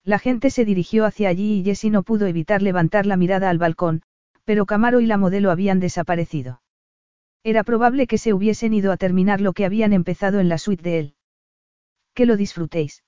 La 0.05 0.19
gente 0.19 0.51
se 0.51 0.65
dirigió 0.65 1.05
hacia 1.05 1.31
allí 1.31 1.61
y 1.61 1.65
Jessie 1.65 1.91
no 1.91 2.03
pudo 2.03 2.27
evitar 2.27 2.63
levantar 2.63 3.07
la 3.07 3.17
mirada 3.17 3.49
al 3.49 3.59
balcón, 3.59 4.03
pero 4.45 4.67
Camaro 4.67 5.01
y 5.01 5.07
la 5.07 5.17
modelo 5.17 5.51
habían 5.51 5.81
desaparecido. 5.81 6.61
Era 7.43 7.65
probable 7.65 8.07
que 8.07 8.19
se 8.19 8.33
hubiesen 8.33 8.75
ido 8.75 8.93
a 8.93 8.97
terminar 8.97 9.41
lo 9.41 9.53
que 9.53 9.65
habían 9.65 9.93
empezado 9.93 10.41
en 10.41 10.49
la 10.49 10.59
suite 10.59 10.83
de 10.83 10.99
él. 10.99 11.15
Que 12.15 12.27
lo 12.27 12.37
disfrutéis. 12.37 13.04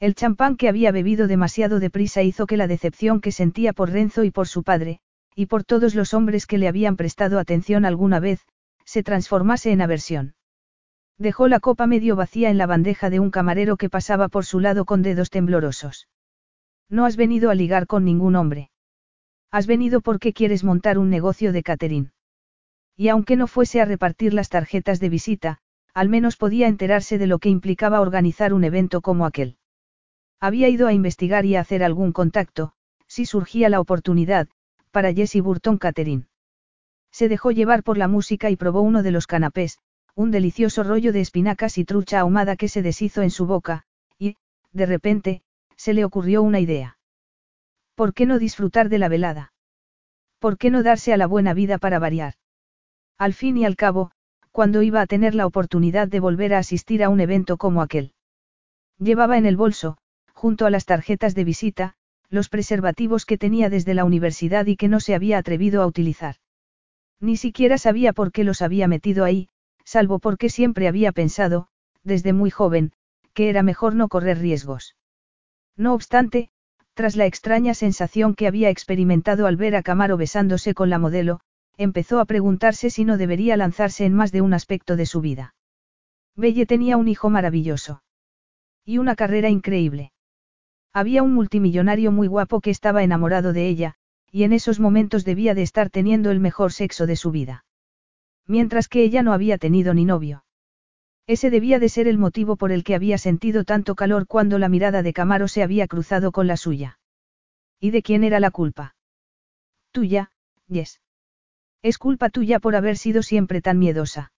El 0.00 0.14
champán 0.14 0.56
que 0.56 0.68
había 0.68 0.92
bebido 0.92 1.26
demasiado 1.26 1.80
deprisa 1.80 2.22
hizo 2.22 2.46
que 2.46 2.56
la 2.56 2.68
decepción 2.68 3.20
que 3.20 3.32
sentía 3.32 3.72
por 3.72 3.90
Renzo 3.90 4.22
y 4.22 4.30
por 4.30 4.46
su 4.46 4.62
padre, 4.62 5.00
y 5.34 5.46
por 5.46 5.64
todos 5.64 5.96
los 5.96 6.14
hombres 6.14 6.46
que 6.46 6.58
le 6.58 6.68
habían 6.68 6.96
prestado 6.96 7.40
atención 7.40 7.84
alguna 7.84 8.20
vez, 8.20 8.46
se 8.84 9.02
transformase 9.02 9.72
en 9.72 9.80
aversión. 9.80 10.34
Dejó 11.18 11.48
la 11.48 11.58
copa 11.58 11.88
medio 11.88 12.14
vacía 12.14 12.48
en 12.48 12.58
la 12.58 12.66
bandeja 12.66 13.10
de 13.10 13.18
un 13.18 13.32
camarero 13.32 13.76
que 13.76 13.90
pasaba 13.90 14.28
por 14.28 14.44
su 14.44 14.60
lado 14.60 14.84
con 14.84 15.02
dedos 15.02 15.30
temblorosos. 15.30 16.08
No 16.88 17.04
has 17.04 17.16
venido 17.16 17.50
a 17.50 17.56
ligar 17.56 17.88
con 17.88 18.04
ningún 18.04 18.36
hombre. 18.36 18.70
Has 19.50 19.66
venido 19.66 20.00
porque 20.00 20.32
quieres 20.32 20.62
montar 20.62 20.96
un 20.96 21.10
negocio 21.10 21.52
de 21.52 21.64
catering. 21.64 22.12
Y 22.96 23.08
aunque 23.08 23.36
no 23.36 23.48
fuese 23.48 23.80
a 23.80 23.84
repartir 23.84 24.32
las 24.32 24.48
tarjetas 24.48 25.00
de 25.00 25.08
visita, 25.08 25.58
al 25.92 26.08
menos 26.08 26.36
podía 26.36 26.68
enterarse 26.68 27.18
de 27.18 27.26
lo 27.26 27.40
que 27.40 27.48
implicaba 27.48 28.00
organizar 28.00 28.54
un 28.54 28.62
evento 28.62 29.00
como 29.00 29.26
aquel. 29.26 29.57
Había 30.40 30.68
ido 30.68 30.86
a 30.86 30.92
investigar 30.92 31.44
y 31.44 31.56
a 31.56 31.60
hacer 31.60 31.82
algún 31.82 32.12
contacto, 32.12 32.72
si 33.06 33.26
surgía 33.26 33.68
la 33.68 33.80
oportunidad, 33.80 34.48
para 34.90 35.12
Jessie 35.12 35.40
Burton 35.40 35.78
Catherine. 35.78 36.26
Se 37.10 37.28
dejó 37.28 37.50
llevar 37.50 37.82
por 37.82 37.98
la 37.98 38.08
música 38.08 38.50
y 38.50 38.56
probó 38.56 38.82
uno 38.82 39.02
de 39.02 39.10
los 39.10 39.26
canapés, 39.26 39.78
un 40.14 40.30
delicioso 40.30 40.82
rollo 40.82 41.12
de 41.12 41.20
espinacas 41.20 41.78
y 41.78 41.84
trucha 41.84 42.20
ahumada 42.20 42.56
que 42.56 42.68
se 42.68 42.82
deshizo 42.82 43.22
en 43.22 43.30
su 43.30 43.46
boca, 43.46 43.84
y, 44.18 44.36
de 44.72 44.86
repente, 44.86 45.42
se 45.76 45.94
le 45.94 46.04
ocurrió 46.04 46.42
una 46.42 46.60
idea. 46.60 46.98
¿Por 47.94 48.14
qué 48.14 48.26
no 48.26 48.38
disfrutar 48.38 48.88
de 48.88 48.98
la 48.98 49.08
velada? 49.08 49.52
¿Por 50.38 50.58
qué 50.58 50.70
no 50.70 50.82
darse 50.82 51.12
a 51.12 51.16
la 51.16 51.26
buena 51.26 51.54
vida 51.54 51.78
para 51.78 51.98
variar? 51.98 52.34
Al 53.16 53.32
fin 53.34 53.56
y 53.56 53.64
al 53.64 53.74
cabo, 53.74 54.12
cuando 54.52 54.82
iba 54.82 55.00
a 55.00 55.06
tener 55.06 55.34
la 55.34 55.46
oportunidad 55.46 56.08
de 56.08 56.20
volver 56.20 56.54
a 56.54 56.58
asistir 56.58 57.02
a 57.02 57.08
un 57.08 57.20
evento 57.20 57.56
como 57.56 57.82
aquel. 57.82 58.12
Llevaba 58.98 59.38
en 59.38 59.46
el 59.46 59.56
bolso, 59.56 59.98
junto 60.38 60.66
a 60.66 60.70
las 60.70 60.84
tarjetas 60.84 61.34
de 61.34 61.42
visita, 61.42 61.94
los 62.30 62.48
preservativos 62.48 63.26
que 63.26 63.38
tenía 63.38 63.70
desde 63.70 63.92
la 63.92 64.04
universidad 64.04 64.66
y 64.66 64.76
que 64.76 64.86
no 64.86 65.00
se 65.00 65.16
había 65.16 65.36
atrevido 65.36 65.82
a 65.82 65.86
utilizar. 65.86 66.36
Ni 67.18 67.36
siquiera 67.36 67.76
sabía 67.76 68.12
por 68.12 68.30
qué 68.30 68.44
los 68.44 68.62
había 68.62 68.86
metido 68.86 69.24
ahí, 69.24 69.48
salvo 69.84 70.20
porque 70.20 70.48
siempre 70.48 70.86
había 70.86 71.10
pensado, 71.10 71.66
desde 72.04 72.32
muy 72.32 72.50
joven, 72.50 72.92
que 73.34 73.48
era 73.48 73.64
mejor 73.64 73.96
no 73.96 74.06
correr 74.06 74.38
riesgos. 74.38 74.94
No 75.76 75.92
obstante, 75.92 76.50
tras 76.94 77.16
la 77.16 77.26
extraña 77.26 77.74
sensación 77.74 78.36
que 78.36 78.46
había 78.46 78.70
experimentado 78.70 79.48
al 79.48 79.56
ver 79.56 79.74
a 79.74 79.82
Camaro 79.82 80.16
besándose 80.16 80.72
con 80.72 80.88
la 80.88 81.00
modelo, 81.00 81.40
empezó 81.76 82.20
a 82.20 82.26
preguntarse 82.26 82.90
si 82.90 83.04
no 83.04 83.16
debería 83.18 83.56
lanzarse 83.56 84.04
en 84.04 84.14
más 84.14 84.30
de 84.30 84.42
un 84.42 84.54
aspecto 84.54 84.94
de 84.94 85.06
su 85.06 85.20
vida. 85.20 85.56
Belle 86.36 86.64
tenía 86.64 86.96
un 86.96 87.08
hijo 87.08 87.28
maravilloso. 87.28 88.04
Y 88.84 88.98
una 88.98 89.16
carrera 89.16 89.48
increíble. 89.48 90.12
Había 90.98 91.22
un 91.22 91.32
multimillonario 91.32 92.10
muy 92.10 92.26
guapo 92.26 92.60
que 92.60 92.70
estaba 92.70 93.04
enamorado 93.04 93.52
de 93.52 93.68
ella, 93.68 93.94
y 94.32 94.42
en 94.42 94.52
esos 94.52 94.80
momentos 94.80 95.24
debía 95.24 95.54
de 95.54 95.62
estar 95.62 95.90
teniendo 95.90 96.32
el 96.32 96.40
mejor 96.40 96.72
sexo 96.72 97.06
de 97.06 97.14
su 97.14 97.30
vida. 97.30 97.64
Mientras 98.48 98.88
que 98.88 99.04
ella 99.04 99.22
no 99.22 99.32
había 99.32 99.58
tenido 99.58 99.94
ni 99.94 100.04
novio. 100.04 100.44
Ese 101.28 101.50
debía 101.50 101.78
de 101.78 101.88
ser 101.88 102.08
el 102.08 102.18
motivo 102.18 102.56
por 102.56 102.72
el 102.72 102.82
que 102.82 102.96
había 102.96 103.16
sentido 103.16 103.62
tanto 103.62 103.94
calor 103.94 104.26
cuando 104.26 104.58
la 104.58 104.68
mirada 104.68 105.04
de 105.04 105.12
Camaro 105.12 105.46
se 105.46 105.62
había 105.62 105.86
cruzado 105.86 106.32
con 106.32 106.48
la 106.48 106.56
suya. 106.56 106.98
¿Y 107.78 107.92
de 107.92 108.02
quién 108.02 108.24
era 108.24 108.40
la 108.40 108.50
culpa? 108.50 108.96
Tuya, 109.92 110.32
Yes. 110.66 111.00
Es 111.80 111.98
culpa 111.98 112.28
tuya 112.28 112.58
por 112.58 112.74
haber 112.74 112.96
sido 112.96 113.22
siempre 113.22 113.60
tan 113.60 113.78
miedosa. 113.78 114.32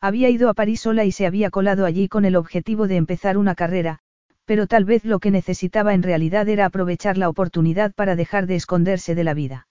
Había 0.00 0.30
ido 0.30 0.50
a 0.50 0.54
París 0.54 0.80
sola 0.80 1.04
y 1.04 1.12
se 1.12 1.26
había 1.28 1.50
colado 1.50 1.86
allí 1.86 2.08
con 2.08 2.24
el 2.24 2.34
objetivo 2.34 2.88
de 2.88 2.96
empezar 2.96 3.38
una 3.38 3.54
carrera, 3.54 4.00
pero 4.46 4.66
tal 4.66 4.84
vez 4.84 5.04
lo 5.04 5.18
que 5.18 5.30
necesitaba 5.30 5.92
en 5.92 6.02
realidad 6.02 6.48
era 6.48 6.64
aprovechar 6.64 7.18
la 7.18 7.28
oportunidad 7.28 7.92
para 7.92 8.16
dejar 8.16 8.46
de 8.46 8.54
esconderse 8.54 9.14
de 9.14 9.24
la 9.24 9.34
vida. 9.34 9.68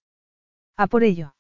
A 0.78 0.88
por 0.88 1.04
ello. 1.04 1.34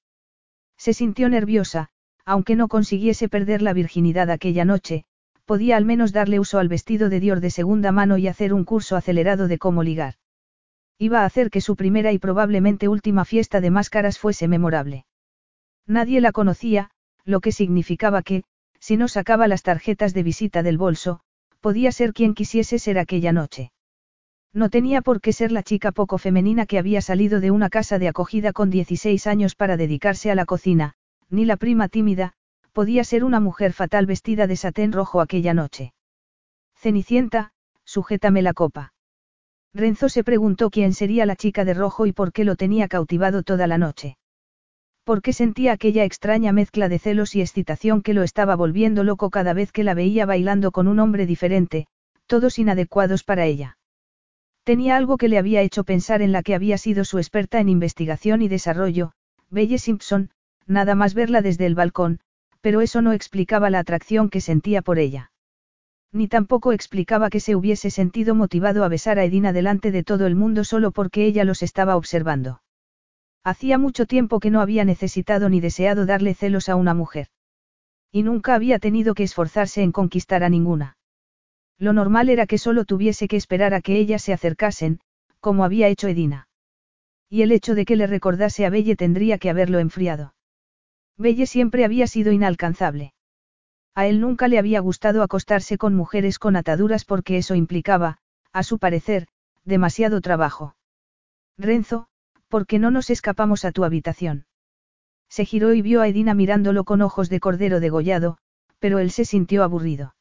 Se 0.77 0.93
sintió 0.93 1.29
nerviosa, 1.29 1.89
aunque 2.25 2.55
no 2.55 2.67
consiguiese 2.67 3.29
perder 3.29 3.61
la 3.61 3.73
virginidad 3.73 4.31
aquella 4.31 4.65
noche, 4.65 5.05
podía 5.45 5.77
al 5.77 5.85
menos 5.85 6.11
darle 6.11 6.39
uso 6.39 6.57
al 6.57 6.69
vestido 6.69 7.09
de 7.09 7.19
Dior 7.19 7.39
de 7.39 7.51
segunda 7.51 7.91
mano 7.91 8.17
y 8.17 8.27
hacer 8.27 8.53
un 8.53 8.63
curso 8.63 8.95
acelerado 8.95 9.47
de 9.47 9.57
cómo 9.57 9.83
ligar. 9.83 10.15
Iba 10.97 11.21
a 11.21 11.25
hacer 11.25 11.51
que 11.51 11.61
su 11.61 11.75
primera 11.75 12.13
y 12.13 12.19
probablemente 12.19 12.87
última 12.87 13.25
fiesta 13.25 13.59
de 13.59 13.69
máscaras 13.69 14.17
fuese 14.17 14.47
memorable. 14.47 15.05
Nadie 15.85 16.21
la 16.21 16.31
conocía, 16.31 16.89
lo 17.25 17.41
que 17.41 17.51
significaba 17.51 18.21
que, 18.23 18.43
si 18.79 18.95
no 18.95 19.07
sacaba 19.07 19.47
las 19.47 19.61
tarjetas 19.61 20.13
de 20.13 20.23
visita 20.23 20.63
del 20.63 20.77
bolso, 20.77 21.19
podía 21.65 21.91
ser 21.91 22.13
quien 22.13 22.35
quisiese 22.35 22.77
ser 22.77 22.99
aquella 22.99 23.31
noche. 23.31 23.71
No 24.53 24.69
tenía 24.69 25.01
por 25.01 25.19
qué 25.19 25.33
ser 25.33 25.51
la 25.51 25.63
chica 25.63 25.91
poco 25.91 26.19
femenina 26.19 26.67
que 26.67 26.77
había 26.77 27.01
salido 27.01 27.39
de 27.39 27.49
una 27.49 27.71
casa 27.71 27.97
de 27.97 28.07
acogida 28.07 28.53
con 28.53 28.69
16 28.69 29.25
años 29.25 29.55
para 29.55 29.75
dedicarse 29.75 30.29
a 30.29 30.35
la 30.35 30.45
cocina, 30.45 30.93
ni 31.27 31.43
la 31.43 31.57
prima 31.57 31.87
tímida, 31.89 32.33
podía 32.71 33.03
ser 33.03 33.23
una 33.23 33.39
mujer 33.39 33.73
fatal 33.73 34.05
vestida 34.05 34.45
de 34.45 34.57
satén 34.57 34.91
rojo 34.91 35.21
aquella 35.21 35.55
noche. 35.55 35.95
Cenicienta, 36.75 37.51
sujétame 37.83 38.43
la 38.43 38.53
copa. 38.53 38.93
Renzo 39.73 40.07
se 40.07 40.23
preguntó 40.23 40.69
quién 40.69 40.93
sería 40.93 41.25
la 41.25 41.35
chica 41.35 41.65
de 41.65 41.73
rojo 41.73 42.05
y 42.05 42.11
por 42.11 42.31
qué 42.31 42.43
lo 42.45 42.55
tenía 42.57 42.87
cautivado 42.87 43.41
toda 43.41 43.65
la 43.65 43.79
noche. 43.79 44.17
Porque 45.05 45.33
sentía 45.33 45.71
aquella 45.71 46.03
extraña 46.03 46.51
mezcla 46.51 46.89
de 46.89 46.97
celos 46.97 47.35
y 47.35 47.41
excitación 47.41 48.01
que 48.01 48.15
lo 48.15 48.23
estaba 48.23 48.55
volviendo 48.55 49.03
loco 49.03 49.29
cada 49.29 49.53
vez 49.53 49.71
que 49.71 49.83
la 49.83 49.93
veía 49.93 50.25
bailando 50.25 50.71
con 50.71 50.87
un 50.87 50.99
hombre 50.99 51.27
diferente, 51.27 51.85
todos 52.25 52.57
inadecuados 52.57 53.23
para 53.23 53.45
ella. 53.45 53.77
Tenía 54.63 54.97
algo 54.97 55.17
que 55.17 55.27
le 55.27 55.37
había 55.37 55.61
hecho 55.61 55.83
pensar 55.83 56.23
en 56.23 56.31
la 56.31 56.41
que 56.41 56.55
había 56.55 56.79
sido 56.79 57.05
su 57.05 57.19
experta 57.19 57.59
en 57.59 57.69
investigación 57.69 58.41
y 58.41 58.47
desarrollo, 58.47 59.11
Belle 59.51 59.77
Simpson, 59.77 60.31
nada 60.65 60.95
más 60.95 61.13
verla 61.13 61.43
desde 61.43 61.67
el 61.67 61.75
balcón, 61.75 62.19
pero 62.61 62.81
eso 62.81 63.03
no 63.03 63.13
explicaba 63.13 63.69
la 63.69 63.77
atracción 63.77 64.31
que 64.31 64.41
sentía 64.41 64.81
por 64.81 64.97
ella. 64.97 65.31
Ni 66.11 66.27
tampoco 66.27 66.73
explicaba 66.73 67.29
que 67.29 67.39
se 67.39 67.55
hubiese 67.55 67.91
sentido 67.91 68.33
motivado 68.33 68.83
a 68.83 68.87
besar 68.87 69.19
a 69.19 69.23
Edina 69.23 69.53
delante 69.53 69.91
de 69.91 70.03
todo 70.03 70.25
el 70.25 70.33
mundo 70.33 70.63
solo 70.63 70.89
porque 70.89 71.25
ella 71.25 71.43
los 71.43 71.61
estaba 71.61 71.95
observando. 71.95 72.61
Hacía 73.45 73.77
mucho 73.77 74.07
tiempo 74.07 74.39
que 74.39 74.49
no 74.49 74.59
había 74.59 74.85
necesitado 74.85 75.49
ni 75.49 75.59
deseado 75.59 76.07
darle 76.07 76.33
celos 76.33 76.67
a 76.67 76.75
una 76.75 76.95
mujer. 76.95 77.27
Y 78.11 78.23
nunca 78.23 78.55
había 78.55 78.79
tenido 78.79 79.13
que 79.13 79.21
esforzarse 79.21 79.83
en 79.83 79.91
conquistar 79.91 80.43
a 80.43 80.49
ninguna. 80.49 80.97
Lo 81.77 81.93
normal 81.93 82.29
era 82.29 82.47
que 82.47 82.57
solo 82.57 82.85
tuviese 82.85 83.27
que 83.27 83.37
esperar 83.37 83.75
a 83.75 83.81
que 83.81 83.99
ellas 83.99 84.23
se 84.23 84.33
acercasen, 84.33 84.99
como 85.39 85.63
había 85.63 85.89
hecho 85.89 86.07
Edina. 86.07 86.47
Y 87.29 87.43
el 87.43 87.51
hecho 87.51 87.75
de 87.75 87.85
que 87.85 87.95
le 87.95 88.07
recordase 88.07 88.65
a 88.65 88.71
Belle 88.71 88.95
tendría 88.95 89.37
que 89.37 89.51
haberlo 89.51 89.77
enfriado. 89.77 90.33
Belle 91.15 91.45
siempre 91.45 91.85
había 91.85 92.07
sido 92.07 92.31
inalcanzable. 92.31 93.13
A 93.93 94.07
él 94.07 94.21
nunca 94.21 94.47
le 94.47 94.57
había 94.57 94.79
gustado 94.79 95.21
acostarse 95.21 95.77
con 95.77 95.93
mujeres 95.93 96.39
con 96.39 96.55
ataduras 96.55 97.05
porque 97.05 97.37
eso 97.37 97.53
implicaba, 97.53 98.17
a 98.51 98.63
su 98.63 98.79
parecer, 98.79 99.27
demasiado 99.65 100.19
trabajo. 100.21 100.75
Renzo, 101.59 102.07
¿por 102.47 102.67
qué 102.67 102.79
no 102.79 102.91
nos 102.91 103.09
escapamos 103.09 103.65
a 103.65 103.71
tu 103.71 103.83
habitación? 103.83 104.45
Se 105.29 105.45
giró 105.45 105.73
y 105.73 105.81
vio 105.81 106.01
a 106.01 106.07
Edina 106.07 106.33
mirándolo 106.33 106.83
con 106.83 107.01
ojos 107.01 107.29
de 107.29 107.39
cordero 107.39 107.79
degollado, 107.79 108.37
pero 108.79 108.99
él 108.99 109.11
se 109.11 109.25
sintió 109.25 109.63
aburrido. 109.63 110.15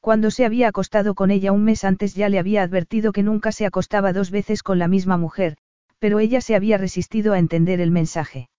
Cuando 0.00 0.30
se 0.30 0.44
había 0.44 0.68
acostado 0.68 1.14
con 1.14 1.30
ella 1.30 1.52
un 1.52 1.64
mes 1.64 1.84
antes 1.84 2.14
ya 2.14 2.28
le 2.28 2.38
había 2.38 2.62
advertido 2.62 3.12
que 3.12 3.22
nunca 3.22 3.52
se 3.52 3.64
acostaba 3.64 4.12
dos 4.12 4.30
veces 4.30 4.62
con 4.62 4.78
la 4.78 4.88
misma 4.88 5.16
mujer, 5.16 5.56
pero 5.98 6.18
ella 6.18 6.40
se 6.40 6.54
había 6.54 6.76
resistido 6.76 7.32
a 7.32 7.38
entender 7.38 7.80
el 7.80 7.90
mensaje. 7.90 8.50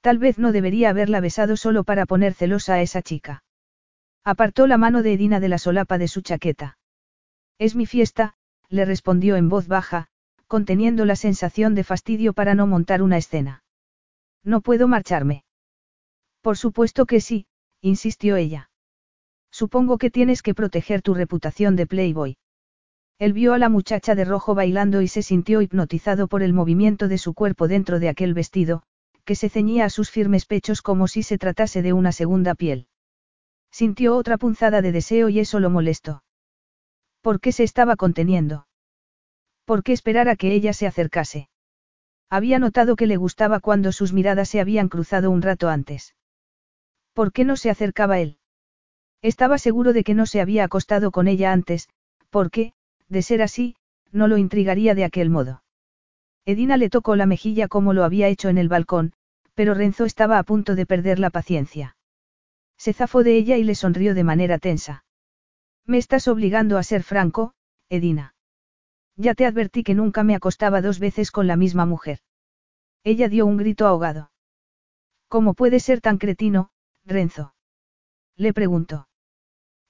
Tal 0.00 0.18
vez 0.18 0.38
no 0.38 0.52
debería 0.52 0.90
haberla 0.90 1.20
besado 1.20 1.56
solo 1.56 1.84
para 1.84 2.06
poner 2.06 2.34
celosa 2.34 2.74
a 2.74 2.82
esa 2.82 3.02
chica. 3.02 3.42
Apartó 4.22 4.66
la 4.66 4.78
mano 4.78 5.02
de 5.02 5.14
Edina 5.14 5.40
de 5.40 5.48
la 5.48 5.58
solapa 5.58 5.98
de 5.98 6.06
su 6.06 6.20
chaqueta. 6.20 6.78
Es 7.58 7.74
mi 7.74 7.86
fiesta, 7.86 8.34
le 8.68 8.84
respondió 8.84 9.36
en 9.36 9.48
voz 9.48 9.66
baja, 9.66 10.09
conteniendo 10.50 11.04
la 11.04 11.14
sensación 11.14 11.76
de 11.76 11.84
fastidio 11.84 12.32
para 12.32 12.56
no 12.56 12.66
montar 12.66 13.02
una 13.02 13.16
escena. 13.16 13.62
No 14.42 14.62
puedo 14.62 14.88
marcharme. 14.88 15.44
Por 16.40 16.56
supuesto 16.56 17.06
que 17.06 17.20
sí, 17.20 17.46
insistió 17.80 18.34
ella. 18.34 18.68
Supongo 19.52 19.96
que 19.96 20.10
tienes 20.10 20.42
que 20.42 20.52
proteger 20.52 21.02
tu 21.02 21.14
reputación 21.14 21.76
de 21.76 21.86
Playboy. 21.86 22.36
Él 23.20 23.32
vio 23.32 23.54
a 23.54 23.58
la 23.58 23.68
muchacha 23.68 24.16
de 24.16 24.24
rojo 24.24 24.56
bailando 24.56 25.02
y 25.02 25.06
se 25.06 25.22
sintió 25.22 25.62
hipnotizado 25.62 26.26
por 26.26 26.42
el 26.42 26.52
movimiento 26.52 27.06
de 27.06 27.18
su 27.18 27.32
cuerpo 27.32 27.68
dentro 27.68 28.00
de 28.00 28.08
aquel 28.08 28.34
vestido, 28.34 28.82
que 29.24 29.36
se 29.36 29.50
ceñía 29.50 29.84
a 29.84 29.90
sus 29.90 30.10
firmes 30.10 30.46
pechos 30.46 30.82
como 30.82 31.06
si 31.06 31.22
se 31.22 31.38
tratase 31.38 31.80
de 31.80 31.92
una 31.92 32.10
segunda 32.10 32.56
piel. 32.56 32.88
Sintió 33.70 34.16
otra 34.16 34.36
punzada 34.36 34.82
de 34.82 34.90
deseo 34.90 35.28
y 35.28 35.38
eso 35.38 35.60
lo 35.60 35.70
molestó. 35.70 36.24
¿Por 37.20 37.38
qué 37.38 37.52
se 37.52 37.62
estaba 37.62 37.94
conteniendo? 37.94 38.66
¿Por 39.64 39.82
qué 39.82 39.92
esperar 39.92 40.28
a 40.28 40.36
que 40.36 40.52
ella 40.52 40.72
se 40.72 40.86
acercase? 40.86 41.48
Había 42.28 42.58
notado 42.58 42.96
que 42.96 43.06
le 43.06 43.16
gustaba 43.16 43.60
cuando 43.60 43.92
sus 43.92 44.12
miradas 44.12 44.48
se 44.48 44.60
habían 44.60 44.88
cruzado 44.88 45.30
un 45.30 45.42
rato 45.42 45.68
antes. 45.68 46.14
¿Por 47.12 47.32
qué 47.32 47.44
no 47.44 47.56
se 47.56 47.70
acercaba 47.70 48.20
él? 48.20 48.38
Estaba 49.22 49.58
seguro 49.58 49.92
de 49.92 50.04
que 50.04 50.14
no 50.14 50.26
se 50.26 50.40
había 50.40 50.64
acostado 50.64 51.10
con 51.10 51.28
ella 51.28 51.52
antes, 51.52 51.88
porque, 52.30 52.72
de 53.08 53.22
ser 53.22 53.42
así, 53.42 53.76
no 54.12 54.28
lo 54.28 54.38
intrigaría 54.38 54.94
de 54.94 55.04
aquel 55.04 55.28
modo. 55.28 55.62
Edina 56.46 56.76
le 56.76 56.88
tocó 56.88 57.16
la 57.16 57.26
mejilla 57.26 57.68
como 57.68 57.92
lo 57.92 58.04
había 58.04 58.28
hecho 58.28 58.48
en 58.48 58.58
el 58.58 58.68
balcón, 58.68 59.12
pero 59.54 59.74
Renzo 59.74 60.04
estaba 60.04 60.38
a 60.38 60.42
punto 60.42 60.74
de 60.74 60.86
perder 60.86 61.18
la 61.18 61.30
paciencia. 61.30 61.96
Se 62.78 62.92
zafó 62.92 63.22
de 63.22 63.36
ella 63.36 63.58
y 63.58 63.64
le 63.64 63.74
sonrió 63.74 64.14
de 64.14 64.24
manera 64.24 64.58
tensa. 64.58 65.04
Me 65.84 65.98
estás 65.98 66.28
obligando 66.28 66.78
a 66.78 66.82
ser 66.82 67.02
franco, 67.02 67.52
Edina. 67.90 68.34
Ya 69.22 69.34
te 69.34 69.44
advertí 69.44 69.82
que 69.82 69.94
nunca 69.94 70.24
me 70.24 70.34
acostaba 70.34 70.80
dos 70.80 70.98
veces 70.98 71.30
con 71.30 71.46
la 71.46 71.54
misma 71.54 71.84
mujer. 71.84 72.20
Ella 73.04 73.28
dio 73.28 73.44
un 73.44 73.58
grito 73.58 73.86
ahogado. 73.86 74.32
¿Cómo 75.28 75.52
puede 75.52 75.78
ser 75.78 76.00
tan 76.00 76.16
cretino, 76.16 76.70
Renzo? 77.04 77.54
Le 78.36 78.54
preguntó. 78.54 79.08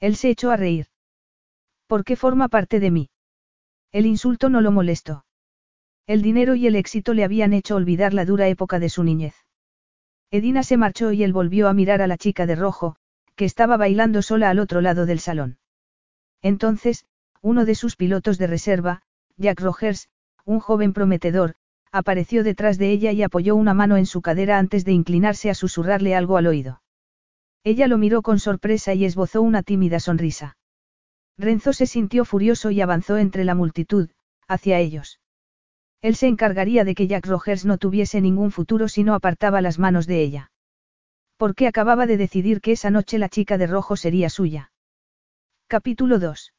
Él 0.01 0.17
se 0.17 0.31
echó 0.31 0.51
a 0.51 0.57
reír. 0.57 0.89
¿Por 1.87 2.03
qué 2.03 2.17
forma 2.17 2.49
parte 2.49 2.81
de 2.81 2.91
mí? 2.91 3.11
El 3.93 4.05
insulto 4.05 4.49
no 4.49 4.61
lo 4.63 4.73
molestó. 4.73 5.25
El 6.09 6.23
dinero 6.23 6.57
y 6.57 6.67
el 6.67 6.75
éxito 6.75 7.15
le 7.15 7.23
habían 7.23 7.53
hecho 7.53 7.77
olvidar 7.77 8.13
la 8.15 8.25
dura 8.25 8.49
época 8.49 8.81
de 8.81 8.89
su 8.89 9.05
niñez. 9.05 9.37
Edina 10.33 10.65
se 10.65 10.77
marchó 10.77 11.13
y 11.13 11.23
él 11.23 11.33
volvió 11.33 11.69
a 11.69 11.73
mirar 11.73 12.03
a 12.03 12.09
la 12.09 12.19
chica 12.19 12.47
de 12.47 12.57
rojo, 12.57 12.97
que 13.37 13.45
estaba 13.45 13.77
bailando 13.77 14.23
sola 14.23 14.51
al 14.51 14.59
otro 14.59 14.81
lado 14.81 15.07
del 15.07 15.21
salón. 15.21 15.61
Entonces, 16.43 17.07
uno 17.43 17.65
de 17.65 17.77
sus 17.77 17.95
pilotos 17.95 18.37
de 18.37 18.49
reserva, 18.49 19.05
Jack 19.41 19.59
Rogers, 19.61 20.11
un 20.45 20.61
joven 20.61 20.93
prometedor, 20.93 21.55
apareció 21.91 22.45
detrás 22.45 22.77
de 22.77 22.91
ella 22.91 23.13
y 23.13 23.23
apoyó 23.23 23.57
una 23.57 23.73
mano 23.73 23.97
en 23.97 24.05
su 24.05 24.21
cadera 24.21 24.59
antes 24.59 24.85
de 24.85 24.93
inclinarse 24.93 25.49
a 25.49 25.55
susurrarle 25.55 26.15
algo 26.15 26.37
al 26.37 26.47
oído. 26.47 26.83
Ella 27.65 27.89
lo 27.89 27.97
miró 27.97 28.21
con 28.21 28.39
sorpresa 28.39 28.93
y 28.93 29.07
esbozó 29.07 29.41
una 29.41 29.63
tímida 29.63 29.99
sonrisa. 29.99 30.59
Renzo 31.39 31.73
se 31.73 31.87
sintió 31.87 32.27
furioso 32.27 32.71
y 32.71 32.83
avanzó 32.83 33.17
entre 33.17 33.45
la 33.45 33.55
multitud, 33.55 34.11
hacia 34.47 34.79
ellos. 34.79 35.21
Él 36.03 36.17
se 36.17 36.27
encargaría 36.27 36.85
de 36.85 36.95
que 36.95 37.07
Jack 37.07 37.27
Rogers 37.27 37.65
no 37.65 37.79
tuviese 37.79 38.21
ningún 38.21 38.51
futuro 38.51 38.89
si 38.89 39.05
no 39.05 39.15
apartaba 39.15 39.63
las 39.63 39.79
manos 39.79 40.07
de 40.07 40.21
ella. 40.21 40.53
Porque 41.39 41.67
acababa 41.67 42.07
de 42.07 42.19
decidir 42.19 42.61
que 42.61 42.73
esa 42.73 42.91
noche 42.91 43.19
la 43.19 43.31
chica 43.31 43.57
de 43.57 43.67
rojo 43.67 43.97
sería 43.97 44.29
suya. 44.29 44.71
Capítulo 45.67 46.19
2. 46.19 46.53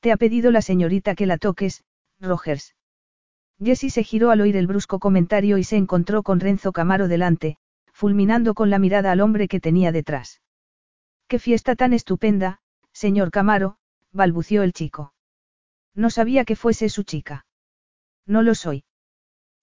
Te 0.00 0.12
ha 0.12 0.16
pedido 0.16 0.50
la 0.50 0.62
señorita 0.62 1.14
que 1.14 1.26
la 1.26 1.36
toques, 1.36 1.84
Rogers. 2.20 2.74
Jessie 3.62 3.90
se 3.90 4.04
giró 4.04 4.30
al 4.30 4.40
oír 4.40 4.56
el 4.56 4.66
brusco 4.66 4.98
comentario 4.98 5.58
y 5.58 5.64
se 5.64 5.76
encontró 5.76 6.22
con 6.22 6.40
Renzo 6.40 6.72
Camaro 6.72 7.08
delante, 7.08 7.56
fulminando 7.92 8.54
con 8.54 8.70
la 8.70 8.78
mirada 8.78 9.12
al 9.12 9.20
hombre 9.20 9.48
que 9.48 9.60
tenía 9.60 9.92
detrás. 9.92 10.40
¡Qué 11.28 11.38
fiesta 11.38 11.76
tan 11.76 11.92
estupenda, 11.92 12.60
señor 12.92 13.30
Camaro! 13.30 13.76
balbució 14.12 14.62
el 14.62 14.72
chico. 14.72 15.12
No 15.94 16.10
sabía 16.10 16.44
que 16.44 16.56
fuese 16.56 16.88
su 16.88 17.02
chica. 17.02 17.46
No 18.26 18.42
lo 18.42 18.54
soy. 18.54 18.84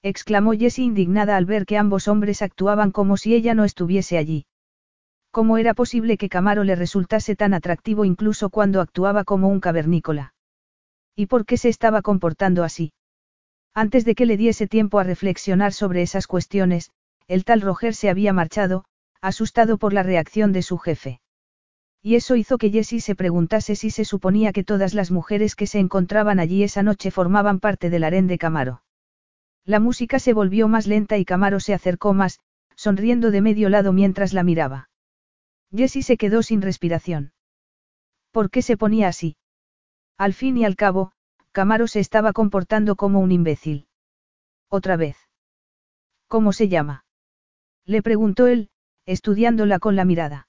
exclamó 0.03 0.53
Jessie 0.53 0.85
indignada 0.85 1.37
al 1.37 1.45
ver 1.45 1.65
que 1.65 1.77
ambos 1.77 2.07
hombres 2.07 2.41
actuaban 2.41 2.91
como 2.91 3.17
si 3.17 3.33
ella 3.33 3.53
no 3.53 3.63
estuviese 3.63 4.17
allí. 4.17 4.45
¿Cómo 5.31 5.57
era 5.57 5.73
posible 5.73 6.17
que 6.17 6.29
Camaro 6.29 6.63
le 6.63 6.75
resultase 6.75 7.35
tan 7.35 7.53
atractivo 7.53 8.05
incluso 8.05 8.49
cuando 8.49 8.81
actuaba 8.81 9.23
como 9.23 9.49
un 9.49 9.59
cavernícola? 9.59 10.33
¿Y 11.19 11.25
por 11.25 11.47
qué 11.47 11.57
se 11.57 11.69
estaba 11.69 12.03
comportando 12.03 12.63
así? 12.63 12.93
Antes 13.73 14.05
de 14.05 14.13
que 14.13 14.27
le 14.27 14.37
diese 14.37 14.67
tiempo 14.67 14.99
a 14.99 15.03
reflexionar 15.03 15.73
sobre 15.73 16.03
esas 16.03 16.27
cuestiones, 16.27 16.91
el 17.27 17.43
tal 17.43 17.61
Roger 17.61 17.95
se 17.95 18.11
había 18.11 18.33
marchado, 18.33 18.85
asustado 19.19 19.79
por 19.79 19.93
la 19.93 20.03
reacción 20.03 20.53
de 20.53 20.61
su 20.61 20.77
jefe. 20.77 21.19
Y 22.03 22.15
eso 22.15 22.35
hizo 22.35 22.59
que 22.59 22.69
Jessie 22.69 23.01
se 23.01 23.15
preguntase 23.15 23.75
si 23.75 23.89
se 23.89 24.05
suponía 24.05 24.53
que 24.53 24.63
todas 24.63 24.93
las 24.93 25.09
mujeres 25.09 25.55
que 25.55 25.65
se 25.65 25.79
encontraban 25.79 26.39
allí 26.39 26.61
esa 26.61 26.83
noche 26.83 27.09
formaban 27.09 27.59
parte 27.59 27.89
del 27.89 28.03
harén 28.03 28.27
de 28.27 28.37
Camaro. 28.37 28.83
La 29.65 29.79
música 29.79 30.19
se 30.19 30.33
volvió 30.33 30.67
más 30.67 30.85
lenta 30.85 31.17
y 31.17 31.25
Camaro 31.25 31.59
se 31.59 31.73
acercó 31.73 32.13
más, 32.13 32.39
sonriendo 32.75 33.31
de 33.31 33.41
medio 33.41 33.69
lado 33.69 33.91
mientras 33.91 34.33
la 34.33 34.43
miraba. 34.43 34.91
Jessie 35.75 36.03
se 36.03 36.15
quedó 36.15 36.43
sin 36.43 36.61
respiración. 36.61 37.33
¿Por 38.29 38.51
qué 38.51 38.61
se 38.61 38.77
ponía 38.77 39.07
así? 39.07 39.35
Al 40.17 40.33
fin 40.33 40.57
y 40.57 40.65
al 40.65 40.75
cabo, 40.75 41.11
Camaro 41.51 41.87
se 41.87 41.99
estaba 41.99 42.33
comportando 42.33 42.95
como 42.95 43.19
un 43.19 43.31
imbécil. 43.31 43.87
Otra 44.69 44.97
vez. 44.97 45.17
¿Cómo 46.27 46.53
se 46.53 46.67
llama? 46.67 47.05
Le 47.85 48.01
preguntó 48.01 48.47
él, 48.47 48.69
estudiándola 49.05 49.79
con 49.79 49.95
la 49.95 50.05
mirada. 50.05 50.47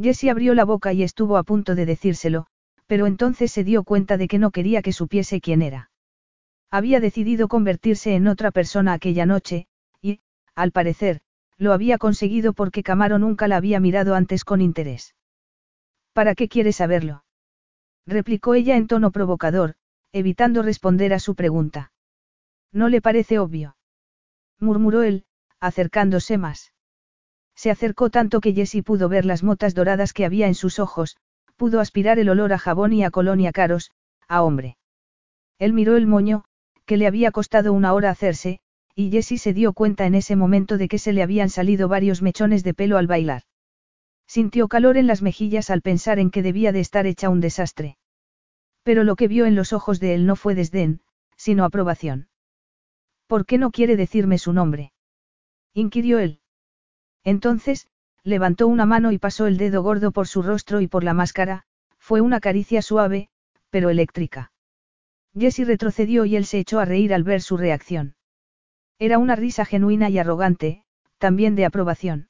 Jessie 0.00 0.30
abrió 0.30 0.54
la 0.54 0.64
boca 0.64 0.92
y 0.92 1.02
estuvo 1.02 1.36
a 1.36 1.42
punto 1.42 1.74
de 1.74 1.86
decírselo, 1.86 2.46
pero 2.86 3.06
entonces 3.06 3.50
se 3.52 3.64
dio 3.64 3.84
cuenta 3.84 4.16
de 4.16 4.28
que 4.28 4.38
no 4.38 4.50
quería 4.50 4.82
que 4.82 4.92
supiese 4.92 5.40
quién 5.40 5.62
era. 5.62 5.90
Había 6.70 7.00
decidido 7.00 7.48
convertirse 7.48 8.14
en 8.14 8.26
otra 8.26 8.50
persona 8.50 8.92
aquella 8.92 9.26
noche, 9.26 9.66
y, 10.02 10.20
al 10.54 10.72
parecer, 10.72 11.20
lo 11.56 11.72
había 11.72 11.98
conseguido 11.98 12.52
porque 12.52 12.82
Camaro 12.82 13.18
nunca 13.18 13.48
la 13.48 13.56
había 13.56 13.80
mirado 13.80 14.14
antes 14.14 14.44
con 14.44 14.60
interés. 14.60 15.14
¿Para 16.12 16.34
qué 16.34 16.48
quiere 16.48 16.72
saberlo? 16.72 17.24
Replicó 18.06 18.54
ella 18.54 18.76
en 18.76 18.86
tono 18.86 19.10
provocador, 19.10 19.74
evitando 20.12 20.62
responder 20.62 21.12
a 21.12 21.18
su 21.18 21.34
pregunta. 21.34 21.92
¿No 22.72 22.88
le 22.88 23.00
parece 23.00 23.38
obvio? 23.38 23.76
murmuró 24.58 25.02
él, 25.02 25.24
acercándose 25.60 26.38
más. 26.38 26.72
Se 27.54 27.70
acercó 27.70 28.10
tanto 28.10 28.40
que 28.40 28.52
Jessie 28.52 28.82
pudo 28.82 29.08
ver 29.08 29.24
las 29.24 29.42
motas 29.42 29.74
doradas 29.74 30.12
que 30.12 30.24
había 30.24 30.48
en 30.48 30.54
sus 30.54 30.78
ojos, 30.78 31.16
pudo 31.56 31.80
aspirar 31.80 32.18
el 32.18 32.28
olor 32.28 32.52
a 32.52 32.58
jabón 32.58 32.92
y 32.92 33.04
a 33.04 33.10
colonia 33.10 33.52
caros, 33.52 33.92
a 34.28 34.42
hombre. 34.42 34.76
Él 35.58 35.72
miró 35.72 35.96
el 35.96 36.06
moño, 36.06 36.44
que 36.84 36.96
le 36.96 37.06
había 37.06 37.30
costado 37.30 37.72
una 37.72 37.92
hora 37.94 38.10
hacerse, 38.10 38.60
y 38.94 39.10
Jessie 39.10 39.38
se 39.38 39.52
dio 39.52 39.72
cuenta 39.72 40.06
en 40.06 40.14
ese 40.14 40.36
momento 40.36 40.78
de 40.78 40.88
que 40.88 40.98
se 40.98 41.12
le 41.12 41.22
habían 41.22 41.48
salido 41.48 41.88
varios 41.88 42.22
mechones 42.22 42.64
de 42.64 42.74
pelo 42.74 42.98
al 42.98 43.06
bailar. 43.06 43.42
Sintió 44.26 44.68
calor 44.68 44.96
en 44.96 45.06
las 45.06 45.22
mejillas 45.22 45.70
al 45.70 45.82
pensar 45.82 46.18
en 46.18 46.30
que 46.30 46.42
debía 46.42 46.72
de 46.72 46.80
estar 46.80 47.06
hecha 47.06 47.28
un 47.28 47.40
desastre. 47.40 47.98
Pero 48.82 49.04
lo 49.04 49.16
que 49.16 49.28
vio 49.28 49.46
en 49.46 49.54
los 49.54 49.72
ojos 49.72 50.00
de 50.00 50.14
él 50.14 50.26
no 50.26 50.36
fue 50.36 50.54
desdén, 50.54 51.02
sino 51.36 51.64
aprobación. 51.64 52.28
¿Por 53.26 53.46
qué 53.46 53.58
no 53.58 53.70
quiere 53.70 53.96
decirme 53.96 54.38
su 54.38 54.52
nombre? 54.52 54.92
inquirió 55.72 56.18
él. 56.18 56.40
Entonces, 57.24 57.88
levantó 58.22 58.68
una 58.68 58.86
mano 58.86 59.12
y 59.12 59.18
pasó 59.18 59.46
el 59.46 59.56
dedo 59.56 59.82
gordo 59.82 60.12
por 60.12 60.26
su 60.26 60.42
rostro 60.42 60.80
y 60.80 60.86
por 60.86 61.04
la 61.04 61.14
máscara, 61.14 61.64
fue 61.98 62.20
una 62.20 62.40
caricia 62.40 62.82
suave, 62.82 63.28
pero 63.70 63.90
eléctrica. 63.90 64.52
Jessie 65.36 65.64
retrocedió 65.64 66.24
y 66.24 66.36
él 66.36 66.44
se 66.44 66.58
echó 66.58 66.78
a 66.80 66.84
reír 66.84 67.12
al 67.12 67.24
ver 67.24 67.40
su 67.40 67.56
reacción. 67.56 68.14
Era 68.98 69.18
una 69.18 69.36
risa 69.36 69.64
genuina 69.64 70.08
y 70.10 70.18
arrogante, 70.18 70.84
también 71.18 71.56
de 71.56 71.64
aprobación. 71.64 72.28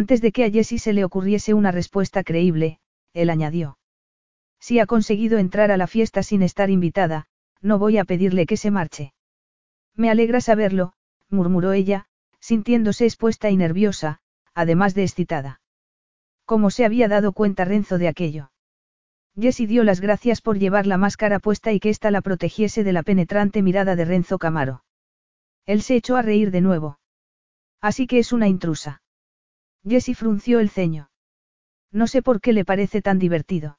Antes 0.00 0.20
de 0.20 0.32
que 0.32 0.44
a 0.44 0.50
Jessie 0.50 0.80
se 0.80 0.92
le 0.92 1.04
ocurriese 1.04 1.54
una 1.54 1.70
respuesta 1.70 2.24
creíble, 2.24 2.80
él 3.12 3.30
añadió. 3.30 3.78
Si 4.58 4.80
ha 4.80 4.86
conseguido 4.86 5.38
entrar 5.38 5.70
a 5.70 5.76
la 5.76 5.86
fiesta 5.86 6.24
sin 6.24 6.42
estar 6.42 6.68
invitada, 6.68 7.26
no 7.60 7.78
voy 7.78 7.98
a 7.98 8.04
pedirle 8.04 8.44
que 8.44 8.56
se 8.56 8.72
marche. 8.72 9.14
Me 9.94 10.10
alegra 10.10 10.40
saberlo, 10.40 10.94
murmuró 11.30 11.72
ella, 11.72 12.06
sintiéndose 12.40 13.04
expuesta 13.04 13.50
y 13.50 13.56
nerviosa, 13.56 14.18
además 14.52 14.96
de 14.96 15.04
excitada. 15.04 15.60
¿Cómo 16.44 16.70
se 16.70 16.84
había 16.84 17.06
dado 17.06 17.32
cuenta 17.32 17.64
Renzo 17.64 17.96
de 17.96 18.08
aquello? 18.08 18.50
Jessie 19.38 19.68
dio 19.68 19.84
las 19.84 20.00
gracias 20.00 20.40
por 20.40 20.58
llevar 20.58 20.88
la 20.88 20.98
máscara 20.98 21.38
puesta 21.38 21.70
y 21.70 21.78
que 21.78 21.90
ésta 21.90 22.10
la 22.10 22.20
protegiese 22.20 22.82
de 22.82 22.92
la 22.92 23.04
penetrante 23.04 23.62
mirada 23.62 23.94
de 23.94 24.04
Renzo 24.04 24.38
Camaro. 24.38 24.82
Él 25.66 25.82
se 25.82 25.94
echó 25.94 26.16
a 26.16 26.22
reír 26.22 26.50
de 26.50 26.62
nuevo. 26.62 26.98
Así 27.80 28.08
que 28.08 28.18
es 28.18 28.32
una 28.32 28.48
intrusa. 28.48 29.03
Jessie 29.86 30.14
frunció 30.14 30.60
el 30.60 30.70
ceño. 30.70 31.10
No 31.92 32.06
sé 32.06 32.22
por 32.22 32.40
qué 32.40 32.52
le 32.52 32.64
parece 32.64 33.02
tan 33.02 33.18
divertido. 33.18 33.78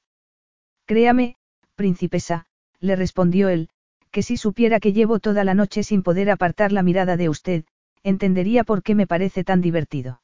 Créame, 0.85 1.35
princesa, 1.75 2.45
le 2.79 2.95
respondió 2.95 3.49
él, 3.49 3.69
que 4.11 4.21
si 4.21 4.37
supiera 4.37 4.79
que 4.79 4.93
llevo 4.93 5.19
toda 5.19 5.43
la 5.43 5.53
noche 5.53 5.83
sin 5.83 6.03
poder 6.03 6.29
apartar 6.29 6.71
la 6.71 6.83
mirada 6.83 7.17
de 7.17 7.27
usted, 7.27 7.65
entendería 8.03 8.63
por 8.63 8.83
qué 8.83 8.95
me 8.95 9.07
parece 9.07 9.43
tan 9.43 9.61
divertido. 9.61 10.21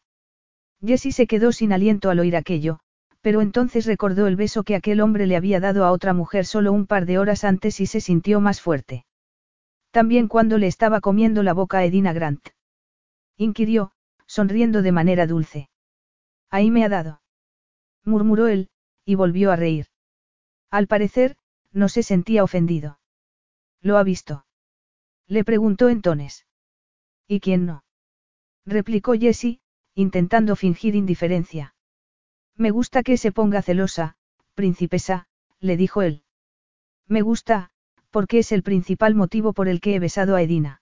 Jessie 0.86 1.12
se 1.12 1.28
quedó 1.28 1.52
sin 1.52 1.74
aliento 1.74 2.10
al 2.10 2.20
oír 2.20 2.36
aquello, 2.36 2.80
Pero 3.22 3.42
entonces 3.42 3.86
recordó 3.86 4.28
el 4.28 4.36
beso 4.36 4.64
que 4.64 4.76
aquel 4.76 5.00
hombre 5.00 5.28
le 5.28 5.36
había 5.36 5.60
dado 5.60 5.86
a 5.86 5.92
otra 5.92 6.14
mujer 6.14 6.46
solo 6.46 6.72
un 6.72 6.88
par 6.88 7.06
de 7.06 7.20
horas 7.20 7.44
antes 7.44 7.80
y 7.80 7.86
se 7.86 8.02
sintió 8.02 8.42
más 8.42 8.62
fuerte. 8.62 9.06
También 9.92 10.28
cuando 10.28 10.58
le 10.58 10.68
estaba 10.68 11.02
comiendo 11.02 11.44
la 11.44 11.54
boca 11.54 11.80
a 11.80 11.86
Edina 11.86 12.14
Grant. 12.14 12.50
Inquirió, 13.38 13.92
sonriendo 14.26 14.82
de 14.82 14.92
manera 14.92 15.28
dulce. 15.28 15.70
Ahí 16.52 16.70
me 16.70 16.84
ha 16.84 16.90
dado. 16.90 17.22
Murmuró 18.04 18.48
él, 18.48 18.70
y 19.06 19.16
volvió 19.16 19.52
a 19.52 19.56
reír. 19.56 19.88
Al 20.70 20.88
parecer, 20.88 21.38
no 21.72 21.90
se 21.90 22.04
sentía 22.04 22.44
ofendido. 22.44 23.00
¿Lo 23.82 23.98
ha 23.98 24.04
visto? 24.04 24.46
Le 25.28 25.44
preguntó 25.44 25.90
entonces. 25.90 26.46
¿Y 27.28 27.40
quién 27.40 27.66
no? 27.66 27.84
replicó 28.66 29.14
Jessie, 29.14 29.62
intentando 29.96 30.56
fingir 30.56 30.96
indiferencia. 30.96 31.74
Me 32.56 32.70
gusta 32.70 33.02
que 33.02 33.18
se 33.18 33.32
ponga 33.32 33.62
celosa, 33.62 34.18
princesa, 34.54 35.28
le 35.60 35.78
dijo 35.78 36.02
él. 36.02 36.24
Me 37.08 37.22
gusta, 37.22 37.72
porque 38.10 38.40
es 38.40 38.52
el 38.52 38.62
principal 38.62 39.16
motivo 39.16 39.54
por 39.54 39.68
el 39.68 39.80
que 39.80 39.96
he 39.96 40.00
besado 40.00 40.36
a 40.36 40.42
Edina. 40.42 40.82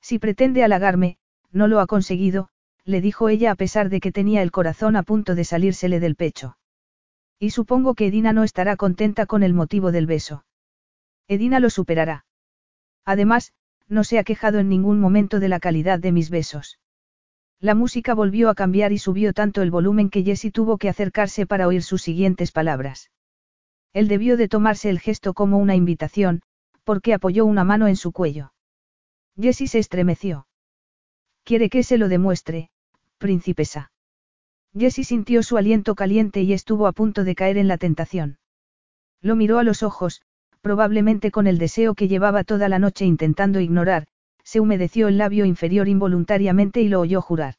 Si 0.00 0.18
pretende 0.18 0.64
halagarme, 0.64 1.18
no 1.52 1.68
lo 1.68 1.80
ha 1.80 1.86
conseguido, 1.86 2.50
le 2.84 3.00
dijo 3.00 3.28
ella 3.28 3.52
a 3.52 3.54
pesar 3.54 3.88
de 3.88 4.00
que 4.00 4.12
tenía 4.12 4.42
el 4.42 4.50
corazón 4.50 4.96
a 4.96 5.02
punto 5.02 5.34
de 5.34 5.44
salírsele 5.44 6.00
del 6.00 6.16
pecho. 6.16 6.56
Y 7.38 7.50
supongo 7.50 7.94
que 7.94 8.06
Edina 8.06 8.32
no 8.32 8.44
estará 8.44 8.76
contenta 8.76 9.26
con 9.26 9.42
el 9.42 9.54
motivo 9.54 9.92
del 9.92 10.06
beso. 10.06 10.44
Edina 11.28 11.60
lo 11.60 11.70
superará. 11.70 12.24
Además, 13.04 13.52
no 13.88 14.04
se 14.04 14.18
ha 14.18 14.24
quejado 14.24 14.58
en 14.58 14.68
ningún 14.68 15.00
momento 15.00 15.40
de 15.40 15.48
la 15.48 15.60
calidad 15.60 15.98
de 15.98 16.12
mis 16.12 16.30
besos. 16.30 16.78
La 17.60 17.74
música 17.74 18.14
volvió 18.14 18.48
a 18.48 18.54
cambiar 18.54 18.92
y 18.92 18.98
subió 18.98 19.32
tanto 19.32 19.62
el 19.62 19.70
volumen 19.70 20.10
que 20.10 20.22
Jessie 20.22 20.50
tuvo 20.50 20.78
que 20.78 20.88
acercarse 20.88 21.46
para 21.46 21.66
oír 21.66 21.82
sus 21.82 22.02
siguientes 22.02 22.52
palabras. 22.52 23.10
Él 23.92 24.08
debió 24.08 24.36
de 24.36 24.48
tomarse 24.48 24.88
el 24.88 25.00
gesto 25.00 25.34
como 25.34 25.58
una 25.58 25.74
invitación, 25.74 26.42
porque 26.84 27.12
apoyó 27.12 27.44
una 27.44 27.64
mano 27.64 27.86
en 27.88 27.96
su 27.96 28.12
cuello. 28.12 28.52
Jessie 29.36 29.68
se 29.68 29.78
estremeció. 29.78 30.46
Quiere 31.44 31.68
que 31.68 31.82
se 31.82 31.98
lo 31.98 32.08
demuestre, 32.08 32.70
princesa. 33.18 33.90
Jessie 34.76 35.04
sintió 35.04 35.42
su 35.42 35.56
aliento 35.56 35.94
caliente 35.94 36.42
y 36.42 36.52
estuvo 36.52 36.86
a 36.86 36.92
punto 36.92 37.24
de 37.24 37.34
caer 37.34 37.58
en 37.58 37.68
la 37.68 37.76
tentación. 37.76 38.38
Lo 39.20 39.36
miró 39.36 39.58
a 39.58 39.64
los 39.64 39.82
ojos, 39.82 40.22
probablemente 40.60 41.30
con 41.30 41.46
el 41.46 41.58
deseo 41.58 41.94
que 41.94 42.08
llevaba 42.08 42.44
toda 42.44 42.68
la 42.68 42.78
noche 42.78 43.04
intentando 43.04 43.60
ignorar, 43.60 44.06
se 44.44 44.60
humedeció 44.60 45.08
el 45.08 45.18
labio 45.18 45.44
inferior 45.44 45.88
involuntariamente 45.88 46.80
y 46.80 46.88
lo 46.88 47.00
oyó 47.00 47.20
jurar. 47.20 47.54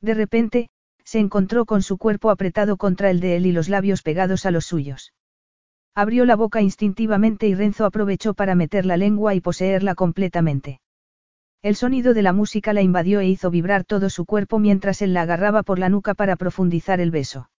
De 0.00 0.14
repente, 0.14 0.68
se 1.04 1.18
encontró 1.18 1.66
con 1.66 1.82
su 1.82 1.98
cuerpo 1.98 2.30
apretado 2.30 2.76
contra 2.76 3.10
el 3.10 3.20
de 3.20 3.36
él 3.36 3.46
y 3.46 3.52
los 3.52 3.68
labios 3.68 4.02
pegados 4.02 4.46
a 4.46 4.50
los 4.50 4.66
suyos. 4.66 5.12
Abrió 5.94 6.24
la 6.24 6.36
boca 6.36 6.62
instintivamente 6.62 7.46
y 7.48 7.54
Renzo 7.54 7.84
aprovechó 7.84 8.34
para 8.34 8.54
meter 8.54 8.86
la 8.86 8.96
lengua 8.96 9.34
y 9.34 9.40
poseerla 9.40 9.94
completamente. 9.94 10.80
El 11.62 11.76
sonido 11.76 12.12
de 12.12 12.22
la 12.22 12.32
música 12.32 12.72
la 12.72 12.82
invadió 12.82 13.20
e 13.20 13.26
hizo 13.28 13.48
vibrar 13.48 13.84
todo 13.84 14.10
su 14.10 14.24
cuerpo 14.24 14.58
mientras 14.58 15.00
él 15.00 15.14
la 15.14 15.22
agarraba 15.22 15.62
por 15.62 15.78
la 15.78 15.88
nuca 15.88 16.12
para 16.14 16.34
profundizar 16.34 17.00
el 17.00 17.12
beso. 17.12 17.50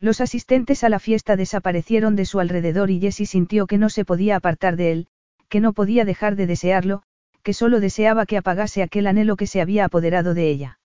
Los 0.00 0.20
asistentes 0.20 0.82
a 0.82 0.88
la 0.88 0.98
fiesta 0.98 1.36
desaparecieron 1.36 2.16
de 2.16 2.24
su 2.24 2.40
alrededor 2.40 2.90
y 2.90 2.98
Jessie 2.98 3.26
sintió 3.26 3.68
que 3.68 3.78
no 3.78 3.88
se 3.88 4.04
podía 4.04 4.34
apartar 4.34 4.74
de 4.74 4.90
él, 4.90 5.06
que 5.48 5.60
no 5.60 5.74
podía 5.74 6.04
dejar 6.04 6.34
de 6.34 6.48
desearlo, 6.48 7.04
que 7.44 7.54
solo 7.54 7.78
deseaba 7.78 8.26
que 8.26 8.36
apagase 8.36 8.82
aquel 8.82 9.06
anhelo 9.06 9.36
que 9.36 9.46
se 9.46 9.60
había 9.60 9.84
apoderado 9.84 10.34
de 10.34 10.50
ella. 10.50 10.80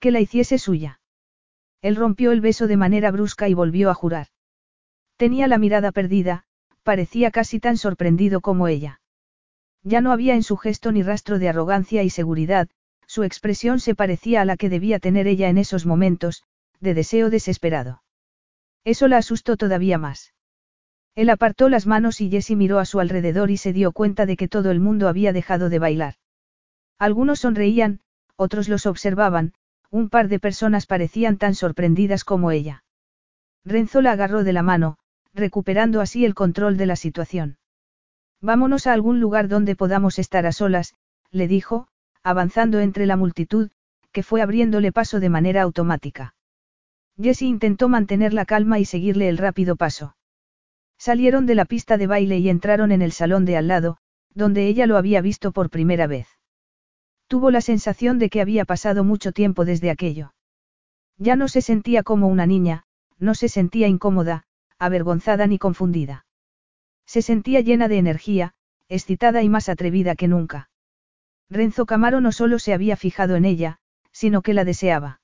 Que 0.00 0.10
la 0.10 0.20
hiciese 0.20 0.58
suya. 0.58 1.00
Él 1.82 1.94
rompió 1.94 2.32
el 2.32 2.40
beso 2.40 2.66
de 2.66 2.76
manera 2.76 3.12
brusca 3.12 3.48
y 3.48 3.54
volvió 3.54 3.90
a 3.90 3.94
jurar. 3.94 4.26
Tenía 5.16 5.46
la 5.46 5.58
mirada 5.58 5.92
perdida, 5.92 6.46
parecía 6.82 7.30
casi 7.30 7.60
tan 7.60 7.76
sorprendido 7.76 8.40
como 8.40 8.66
ella. 8.66 9.00
Ya 9.84 10.00
no 10.00 10.12
había 10.12 10.34
en 10.34 10.42
su 10.42 10.56
gesto 10.56 10.92
ni 10.92 11.02
rastro 11.02 11.38
de 11.38 11.48
arrogancia 11.48 12.02
y 12.02 12.10
seguridad, 12.10 12.68
su 13.06 13.22
expresión 13.22 13.80
se 13.80 13.94
parecía 13.94 14.40
a 14.40 14.44
la 14.46 14.56
que 14.56 14.70
debía 14.70 14.98
tener 14.98 15.26
ella 15.26 15.50
en 15.50 15.58
esos 15.58 15.84
momentos, 15.84 16.42
de 16.80 16.94
deseo 16.94 17.28
desesperado. 17.28 18.02
Eso 18.82 19.08
la 19.08 19.18
asustó 19.18 19.56
todavía 19.56 19.98
más. 19.98 20.32
Él 21.14 21.30
apartó 21.30 21.68
las 21.68 21.86
manos 21.86 22.20
y 22.20 22.30
Jessie 22.30 22.56
miró 22.56 22.78
a 22.78 22.86
su 22.86 22.98
alrededor 22.98 23.50
y 23.50 23.58
se 23.58 23.72
dio 23.72 23.92
cuenta 23.92 24.26
de 24.26 24.36
que 24.36 24.48
todo 24.48 24.70
el 24.70 24.80
mundo 24.80 25.06
había 25.06 25.32
dejado 25.32 25.68
de 25.68 25.78
bailar. 25.78 26.14
Algunos 26.98 27.40
sonreían, 27.40 28.00
otros 28.36 28.68
los 28.68 28.86
observaban, 28.86 29.52
un 29.90 30.08
par 30.08 30.28
de 30.28 30.40
personas 30.40 30.86
parecían 30.86 31.36
tan 31.36 31.54
sorprendidas 31.54 32.24
como 32.24 32.50
ella. 32.50 32.84
Renzo 33.64 34.00
la 34.00 34.12
agarró 34.12 34.44
de 34.44 34.52
la 34.52 34.62
mano, 34.62 34.98
recuperando 35.34 36.00
así 36.00 36.24
el 36.24 36.34
control 36.34 36.76
de 36.76 36.86
la 36.86 36.96
situación. 36.96 37.58
Vámonos 38.44 38.86
a 38.86 38.92
algún 38.92 39.20
lugar 39.20 39.48
donde 39.48 39.74
podamos 39.74 40.18
estar 40.18 40.44
a 40.44 40.52
solas, 40.52 40.92
le 41.30 41.48
dijo, 41.48 41.88
avanzando 42.22 42.78
entre 42.80 43.06
la 43.06 43.16
multitud, 43.16 43.70
que 44.12 44.22
fue 44.22 44.42
abriéndole 44.42 44.92
paso 44.92 45.18
de 45.18 45.30
manera 45.30 45.62
automática. 45.62 46.34
Jessie 47.16 47.48
intentó 47.48 47.88
mantener 47.88 48.34
la 48.34 48.44
calma 48.44 48.78
y 48.78 48.84
seguirle 48.84 49.30
el 49.30 49.38
rápido 49.38 49.76
paso. 49.76 50.14
Salieron 50.98 51.46
de 51.46 51.54
la 51.54 51.64
pista 51.64 51.96
de 51.96 52.06
baile 52.06 52.36
y 52.36 52.50
entraron 52.50 52.92
en 52.92 53.00
el 53.00 53.12
salón 53.12 53.46
de 53.46 53.56
al 53.56 53.66
lado, 53.66 53.96
donde 54.34 54.66
ella 54.66 54.86
lo 54.86 54.98
había 54.98 55.22
visto 55.22 55.50
por 55.50 55.70
primera 55.70 56.06
vez. 56.06 56.28
Tuvo 57.28 57.50
la 57.50 57.62
sensación 57.62 58.18
de 58.18 58.28
que 58.28 58.42
había 58.42 58.66
pasado 58.66 59.04
mucho 59.04 59.32
tiempo 59.32 59.64
desde 59.64 59.88
aquello. 59.88 60.34
Ya 61.16 61.34
no 61.34 61.48
se 61.48 61.62
sentía 61.62 62.02
como 62.02 62.28
una 62.28 62.44
niña, 62.44 62.84
no 63.18 63.34
se 63.34 63.48
sentía 63.48 63.88
incómoda, 63.88 64.44
avergonzada 64.78 65.46
ni 65.46 65.58
confundida. 65.58 66.26
Se 67.06 67.22
sentía 67.22 67.60
llena 67.60 67.88
de 67.88 67.98
energía, 67.98 68.54
excitada 68.88 69.42
y 69.42 69.48
más 69.48 69.68
atrevida 69.68 70.16
que 70.16 70.28
nunca. 70.28 70.70
Renzo 71.50 71.86
Camaro 71.86 72.20
no 72.20 72.32
solo 72.32 72.58
se 72.58 72.72
había 72.72 72.96
fijado 72.96 73.36
en 73.36 73.44
ella, 73.44 73.78
sino 74.12 74.42
que 74.42 74.54
la 74.54 74.64
deseaba. 74.64 75.20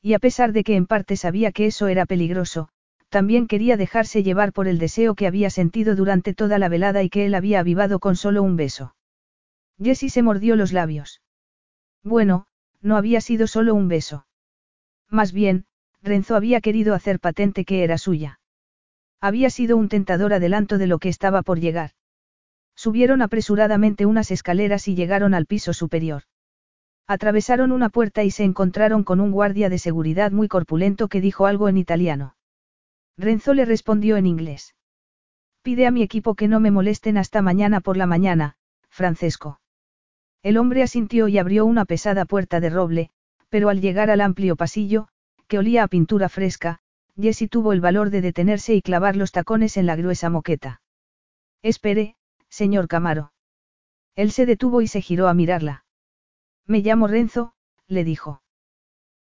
Y 0.00 0.14
a 0.14 0.18
pesar 0.18 0.52
de 0.52 0.64
que 0.64 0.76
en 0.76 0.86
parte 0.86 1.16
sabía 1.16 1.52
que 1.52 1.66
eso 1.66 1.88
era 1.88 2.06
peligroso, 2.06 2.68
también 3.08 3.46
quería 3.46 3.76
dejarse 3.76 4.22
llevar 4.22 4.52
por 4.52 4.66
el 4.66 4.78
deseo 4.78 5.14
que 5.14 5.26
había 5.26 5.50
sentido 5.50 5.94
durante 5.94 6.34
toda 6.34 6.58
la 6.58 6.68
velada 6.68 7.02
y 7.02 7.10
que 7.10 7.26
él 7.26 7.34
había 7.34 7.60
avivado 7.60 8.00
con 8.00 8.16
solo 8.16 8.42
un 8.42 8.56
beso. 8.56 8.96
Jessie 9.80 10.10
se 10.10 10.22
mordió 10.22 10.56
los 10.56 10.72
labios. 10.72 11.22
Bueno, 12.02 12.46
no 12.80 12.96
había 12.96 13.20
sido 13.20 13.46
solo 13.46 13.74
un 13.74 13.88
beso. 13.88 14.26
Más 15.08 15.32
bien, 15.32 15.66
Renzo 16.02 16.36
había 16.36 16.60
querido 16.60 16.94
hacer 16.94 17.20
patente 17.20 17.64
que 17.64 17.82
era 17.84 17.98
suya. 17.98 18.40
Había 19.24 19.48
sido 19.48 19.78
un 19.78 19.88
tentador 19.88 20.34
adelanto 20.34 20.76
de 20.76 20.86
lo 20.86 20.98
que 20.98 21.08
estaba 21.08 21.40
por 21.40 21.58
llegar. 21.58 21.92
Subieron 22.76 23.22
apresuradamente 23.22 24.04
unas 24.04 24.30
escaleras 24.30 24.86
y 24.86 24.94
llegaron 24.94 25.32
al 25.32 25.46
piso 25.46 25.72
superior. 25.72 26.24
Atravesaron 27.06 27.72
una 27.72 27.88
puerta 27.88 28.22
y 28.22 28.30
se 28.30 28.44
encontraron 28.44 29.02
con 29.02 29.20
un 29.20 29.30
guardia 29.30 29.70
de 29.70 29.78
seguridad 29.78 30.30
muy 30.30 30.46
corpulento 30.46 31.08
que 31.08 31.22
dijo 31.22 31.46
algo 31.46 31.70
en 31.70 31.78
italiano. 31.78 32.36
Renzo 33.16 33.54
le 33.54 33.64
respondió 33.64 34.18
en 34.18 34.26
inglés. 34.26 34.74
Pide 35.62 35.86
a 35.86 35.90
mi 35.90 36.02
equipo 36.02 36.34
que 36.34 36.46
no 36.46 36.60
me 36.60 36.70
molesten 36.70 37.16
hasta 37.16 37.40
mañana 37.40 37.80
por 37.80 37.96
la 37.96 38.04
mañana, 38.04 38.56
Francesco. 38.90 39.58
El 40.42 40.58
hombre 40.58 40.82
asintió 40.82 41.28
y 41.28 41.38
abrió 41.38 41.64
una 41.64 41.86
pesada 41.86 42.26
puerta 42.26 42.60
de 42.60 42.68
roble, 42.68 43.10
pero 43.48 43.70
al 43.70 43.80
llegar 43.80 44.10
al 44.10 44.20
amplio 44.20 44.54
pasillo, 44.54 45.08
que 45.48 45.56
olía 45.56 45.82
a 45.82 45.88
pintura 45.88 46.28
fresca, 46.28 46.82
Jessie 47.16 47.48
tuvo 47.48 47.72
el 47.72 47.80
valor 47.80 48.10
de 48.10 48.20
detenerse 48.20 48.74
y 48.74 48.82
clavar 48.82 49.16
los 49.16 49.32
tacones 49.32 49.76
en 49.76 49.86
la 49.86 49.96
gruesa 49.96 50.30
moqueta. 50.30 50.80
Espere, 51.62 52.16
señor 52.48 52.88
Camaro. 52.88 53.32
Él 54.16 54.32
se 54.32 54.46
detuvo 54.46 54.80
y 54.80 54.88
se 54.88 55.00
giró 55.00 55.28
a 55.28 55.34
mirarla. 55.34 55.84
Me 56.66 56.80
llamo 56.80 57.06
Renzo, 57.06 57.54
le 57.86 58.04
dijo. 58.04 58.42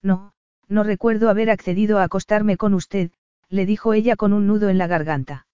No, 0.01 0.34
no 0.67 0.84
recuerdo 0.84 1.29
haber 1.29 1.49
accedido 1.49 1.99
a 1.99 2.03
acostarme 2.03 2.58
con 2.58 2.73
usted, 2.73 3.12
le 3.49 3.65
dijo 3.65 3.93
ella 3.93 4.15
con 4.15 4.34
un 4.34 4.47
nudo 4.47 4.69
en 4.69 4.77
la 4.77 4.88
garganta. 4.88 5.47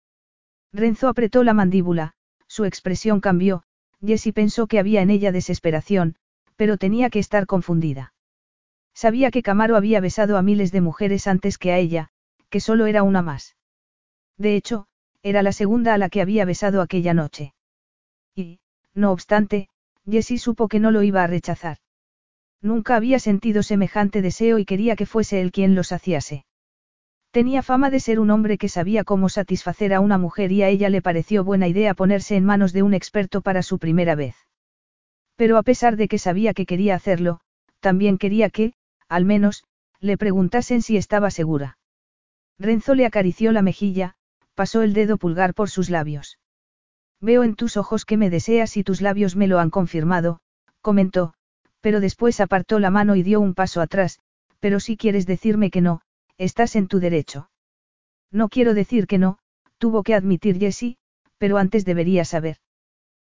Renzo 0.72 1.08
apretó 1.08 1.44
la 1.44 1.54
mandíbula, 1.54 2.14
su 2.48 2.66
expresión 2.66 3.22
cambió, 3.22 3.64
Jessie 4.06 4.34
pensó 4.34 4.68
que 4.68 4.80
había 4.80 5.02
en 5.02 5.10
ella 5.10 5.32
desesperación, 5.32 6.16
pero 6.56 6.78
tenía 6.78 7.10
que 7.10 7.20
estar 7.20 7.46
confundida. 7.46 8.14
Sabía 8.94 9.32
que 9.32 9.44
Camaro 9.44 9.76
había 9.76 10.00
besado 10.00 10.38
a 10.38 10.42
miles 10.42 10.72
de 10.72 10.82
mujeres 10.82 11.28
antes 11.28 11.58
que 11.58 11.72
a 11.72 11.78
ella, 11.78 12.12
que 12.50 12.60
solo 12.60 12.86
era 12.86 13.04
una 13.04 13.22
más. 13.22 13.56
De 14.38 14.56
hecho, 14.56 14.88
era 15.22 15.44
la 15.44 15.52
segunda 15.52 15.94
a 15.94 15.98
la 15.98 16.10
que 16.10 16.22
había 16.22 16.46
besado 16.46 16.82
aquella 16.82 17.14
noche. 17.14 17.54
Y, 18.36 18.60
no 18.94 19.12
obstante, 19.12 19.70
Jessie 20.10 20.38
supo 20.38 20.68
que 20.68 20.80
no 20.80 20.92
lo 20.92 21.04
iba 21.04 21.24
a 21.24 21.28
rechazar. 21.28 21.78
Nunca 22.62 22.96
había 22.96 23.20
sentido 23.20 23.64
semejante 23.64 24.22
deseo 24.22 24.60
y 24.60 24.66
quería 24.66 24.96
que 24.96 25.06
fuese 25.06 25.42
él 25.42 25.52
quien 25.52 25.76
lo 25.76 25.84
saciase. 25.84 26.46
Tenía 27.32 27.62
fama 27.62 27.90
de 27.90 28.00
ser 28.00 28.20
un 28.20 28.32
hombre 28.32 28.58
que 28.58 28.70
sabía 28.70 29.04
cómo 29.04 29.30
satisfacer 29.30 29.94
a 29.94 30.00
una 30.00 30.18
mujer 30.18 30.52
y 30.52 30.64
a 30.64 30.70
ella 30.70 30.90
le 30.90 31.02
pareció 31.02 31.44
buena 31.44 31.68
idea 31.68 31.94
ponerse 31.94 32.36
en 32.36 32.44
manos 32.44 32.74
de 32.74 32.84
un 32.84 32.94
experto 32.94 33.42
para 33.42 33.62
su 33.62 33.78
primera 33.78 34.16
vez. 34.16 34.36
Pero 35.36 35.58
a 35.58 35.64
pesar 35.64 35.96
de 35.96 36.08
que 36.08 36.18
sabía 36.18 36.54
que 36.54 36.66
quería 36.66 36.96
hacerlo, 36.96 37.40
también 37.80 38.18
quería 38.18 38.50
que, 38.50 38.74
al 39.08 39.26
menos, 39.26 39.64
le 40.00 40.18
preguntasen 40.18 40.82
si 40.82 40.98
estaba 40.98 41.30
segura. 41.30 41.79
Renzo 42.60 42.94
le 42.94 43.06
acarició 43.06 43.54
la 43.54 43.62
mejilla, 43.62 44.16
pasó 44.54 44.82
el 44.82 44.94
dedo 44.94 45.18
pulgar 45.18 45.54
por 45.54 45.70
sus 45.70 45.90
labios. 45.90 46.38
Veo 47.22 47.44
en 47.44 47.56
tus 47.56 47.78
ojos 47.78 48.06
que 48.06 48.18
me 48.18 48.30
deseas 48.30 48.76
y 48.76 48.84
tus 48.84 49.02
labios 49.02 49.36
me 49.36 49.48
lo 49.48 49.60
han 49.60 49.70
confirmado, 49.70 50.42
comentó, 50.82 51.34
pero 51.80 52.02
después 52.02 52.42
apartó 52.42 52.80
la 52.80 52.90
mano 52.90 53.16
y 53.16 53.24
dio 53.24 53.40
un 53.40 53.54
paso 53.54 53.82
atrás, 53.82 54.20
pero 54.60 54.80
si 54.80 54.98
quieres 54.98 55.26
decirme 55.26 55.72
que 55.72 55.82
no, 55.82 56.02
estás 56.38 56.76
en 56.76 56.88
tu 56.88 57.00
derecho. 57.00 57.50
No 58.32 58.50
quiero 58.50 58.74
decir 58.74 59.08
que 59.08 59.18
no, 59.18 59.40
tuvo 59.78 60.04
que 60.04 60.14
admitir 60.14 60.60
Jessie, 60.60 60.98
pero 61.38 61.58
antes 61.58 61.86
debería 61.86 62.26
saber. 62.26 62.58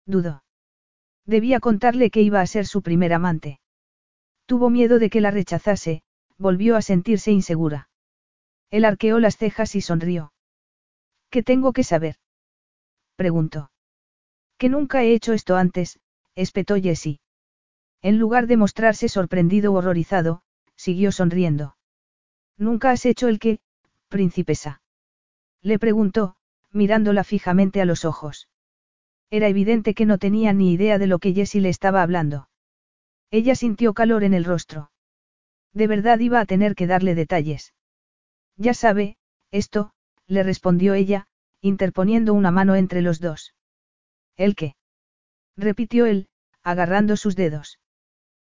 Dudó. 0.06 0.44
Debía 1.24 1.60
contarle 1.60 2.10
que 2.10 2.20
iba 2.20 2.42
a 2.42 2.46
ser 2.46 2.66
su 2.66 2.82
primer 2.82 3.14
amante. 3.14 3.60
Tuvo 4.46 4.68
miedo 4.68 4.98
de 4.98 5.08
que 5.08 5.22
la 5.22 5.30
rechazase, 5.30 6.02
volvió 6.36 6.76
a 6.76 6.82
sentirse 6.82 7.32
insegura. 7.32 7.88
Él 8.74 8.84
arqueó 8.84 9.20
las 9.20 9.36
cejas 9.36 9.76
y 9.76 9.80
sonrió. 9.80 10.32
¿Qué 11.30 11.44
tengo 11.44 11.72
que 11.72 11.84
saber? 11.84 12.16
preguntó. 13.14 13.70
Que 14.58 14.68
nunca 14.68 15.04
he 15.04 15.14
hecho 15.14 15.32
esto 15.32 15.54
antes, 15.54 16.00
espetó 16.34 16.74
Jessie. 16.74 17.20
En 18.02 18.18
lugar 18.18 18.48
de 18.48 18.56
mostrarse 18.56 19.08
sorprendido 19.08 19.72
o 19.72 19.76
horrorizado, 19.76 20.42
siguió 20.74 21.12
sonriendo. 21.12 21.76
Nunca 22.58 22.90
has 22.90 23.06
hecho 23.06 23.28
el 23.28 23.38
que, 23.38 23.60
princesa. 24.08 24.82
Le 25.62 25.78
preguntó, 25.78 26.34
mirándola 26.72 27.22
fijamente 27.22 27.80
a 27.80 27.84
los 27.84 28.04
ojos. 28.04 28.48
Era 29.30 29.46
evidente 29.46 29.94
que 29.94 30.04
no 30.04 30.18
tenía 30.18 30.52
ni 30.52 30.72
idea 30.72 30.98
de 30.98 31.06
lo 31.06 31.20
que 31.20 31.32
Jessie 31.32 31.60
le 31.60 31.68
estaba 31.68 32.02
hablando. 32.02 32.48
Ella 33.30 33.54
sintió 33.54 33.94
calor 33.94 34.24
en 34.24 34.34
el 34.34 34.44
rostro. 34.44 34.90
De 35.72 35.86
verdad 35.86 36.18
iba 36.18 36.40
a 36.40 36.44
tener 36.44 36.74
que 36.74 36.88
darle 36.88 37.14
detalles. 37.14 37.72
Ya 38.56 38.74
sabe, 38.74 39.16
esto, 39.50 39.92
le 40.26 40.42
respondió 40.42 40.94
ella, 40.94 41.26
interponiendo 41.60 42.34
una 42.34 42.50
mano 42.50 42.76
entre 42.76 43.02
los 43.02 43.20
dos. 43.20 43.54
¿El 44.36 44.54
qué? 44.54 44.76
repitió 45.56 46.06
él, 46.06 46.28
agarrando 46.62 47.16
sus 47.16 47.36
dedos. 47.36 47.78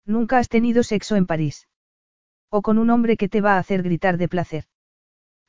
Nunca 0.05 0.37
has 0.37 0.49
tenido 0.49 0.83
sexo 0.83 1.15
en 1.15 1.25
París. 1.25 1.67
O 2.49 2.61
con 2.61 2.77
un 2.77 2.89
hombre 2.89 3.17
que 3.17 3.29
te 3.29 3.41
va 3.41 3.55
a 3.55 3.59
hacer 3.59 3.83
gritar 3.83 4.17
de 4.17 4.27
placer. 4.27 4.65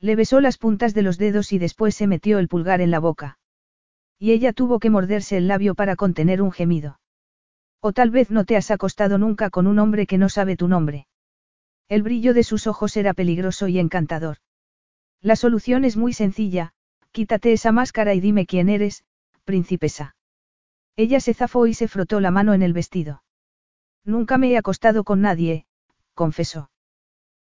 Le 0.00 0.16
besó 0.16 0.40
las 0.40 0.58
puntas 0.58 0.94
de 0.94 1.02
los 1.02 1.18
dedos 1.18 1.52
y 1.52 1.58
después 1.58 1.94
se 1.94 2.06
metió 2.06 2.38
el 2.38 2.48
pulgar 2.48 2.80
en 2.80 2.90
la 2.90 2.98
boca. 2.98 3.38
Y 4.18 4.32
ella 4.32 4.52
tuvo 4.52 4.78
que 4.78 4.90
morderse 4.90 5.36
el 5.36 5.48
labio 5.48 5.74
para 5.74 5.96
contener 5.96 6.42
un 6.42 6.52
gemido. 6.52 7.00
O 7.80 7.92
tal 7.92 8.10
vez 8.10 8.30
no 8.30 8.44
te 8.44 8.56
has 8.56 8.70
acostado 8.70 9.16
nunca 9.18 9.48
con 9.48 9.66
un 9.66 9.78
hombre 9.78 10.06
que 10.06 10.18
no 10.18 10.28
sabe 10.28 10.56
tu 10.56 10.68
nombre. 10.68 11.06
El 11.90 12.05
brillo 12.05 12.35
de 12.35 12.44
sus 12.44 12.68
ojos 12.68 12.96
era 12.96 13.14
peligroso 13.14 13.66
y 13.66 13.81
encantador. 13.81 14.37
La 15.20 15.35
solución 15.35 15.85
es 15.85 15.96
muy 15.96 16.12
sencilla, 16.12 16.72
quítate 17.11 17.53
esa 17.53 17.72
máscara 17.72 18.14
y 18.14 18.20
dime 18.20 18.46
quién 18.46 18.68
eres, 18.68 19.03
princesa. 19.44 20.14
Ella 20.94 21.18
se 21.18 21.35
zafó 21.35 21.66
y 21.66 21.74
se 21.74 21.88
frotó 21.88 22.20
la 22.20 22.31
mano 22.31 22.55
en 22.55 22.62
el 22.62 22.72
vestido. 22.72 23.24
Nunca 24.05 24.38
me 24.38 24.53
he 24.53 24.57
acostado 24.57 25.03
con 25.03 25.20
nadie, 25.20 25.66
confesó. 26.14 26.70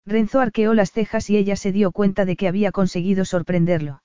Renzo 0.04 0.40
arqueó 0.40 0.74
las 0.74 0.92
cejas 0.92 1.30
y 1.30 1.38
ella 1.38 1.56
se 1.56 1.72
dio 1.72 1.90
cuenta 1.90 2.26
de 2.26 2.36
que 2.36 2.46
había 2.46 2.70
conseguido 2.70 3.24
sorprenderlo. 3.24 4.02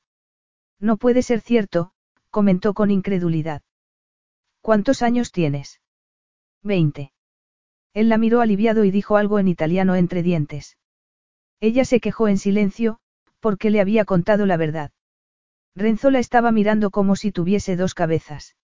No 0.79 0.95
puede 0.95 1.21
ser 1.21 1.41
cierto, 1.41 1.91
comentó 2.29 2.73
con 2.73 2.91
incredulidad. 2.91 3.61
¿Cuántos 4.61 5.01
años 5.01 5.33
tienes? 5.33 5.81
Veinte. 6.63 7.11
Él 7.99 8.07
la 8.07 8.17
miró 8.17 8.39
aliviado 8.39 8.85
y 8.85 8.91
dijo 8.91 9.17
algo 9.17 9.39
en 9.39 9.49
italiano 9.49 9.93
entre 9.93 10.23
dientes. 10.23 10.77
Ella 11.59 11.83
se 11.83 11.99
quejó 11.99 12.29
en 12.29 12.37
silencio, 12.37 12.99
porque 13.41 13.71
le 13.71 13.81
había 13.81 14.05
contado 14.05 14.45
la 14.45 14.55
verdad. 14.55 14.91
Renzo 15.75 16.09
la 16.09 16.19
estaba 16.19 16.53
mirando 16.53 16.91
como 16.91 17.17
si 17.17 17.33
tuviese 17.33 17.75
dos 17.75 17.93
cabezas. 17.93 18.55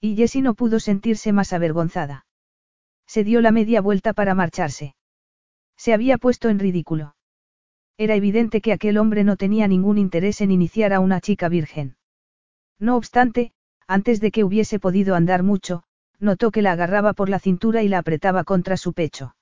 Y 0.00 0.14
Jessie 0.14 0.42
no 0.42 0.54
pudo 0.54 0.78
sentirse 0.78 1.32
más 1.32 1.52
avergonzada. 1.52 2.24
Se 3.04 3.24
dio 3.24 3.40
la 3.40 3.50
media 3.50 3.80
vuelta 3.80 4.12
para 4.12 4.32
marcharse. 4.36 4.94
Se 5.76 5.92
había 5.92 6.16
puesto 6.16 6.48
en 6.48 6.60
ridículo. 6.60 7.16
Era 7.98 8.14
evidente 8.14 8.60
que 8.60 8.72
aquel 8.72 8.96
hombre 8.96 9.24
no 9.24 9.36
tenía 9.36 9.66
ningún 9.66 9.98
interés 9.98 10.40
en 10.40 10.52
iniciar 10.52 10.92
a 10.92 11.00
una 11.00 11.20
chica 11.20 11.48
virgen. 11.48 11.96
No 12.78 12.94
obstante, 12.96 13.54
antes 13.88 14.20
de 14.20 14.30
que 14.30 14.44
hubiese 14.44 14.78
podido 14.78 15.16
andar 15.16 15.42
mucho, 15.42 15.82
notó 16.22 16.52
que 16.52 16.62
la 16.62 16.72
agarraba 16.72 17.12
por 17.12 17.28
la 17.28 17.40
cintura 17.40 17.82
y 17.82 17.88
la 17.88 17.98
apretaba 17.98 18.44
contra 18.44 18.76
su 18.76 18.92
pecho. 18.92 19.34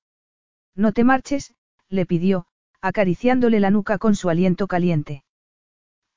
No 0.75 0.93
te 0.93 1.05
marches, 1.05 1.55
le 1.88 2.07
pidió, 2.07 2.47
acariciándole 2.81 3.61
la 3.61 3.71
nuca 3.71 3.99
con 3.99 4.16
su 4.16 4.31
aliento 4.31 4.66
caliente. 4.66 5.23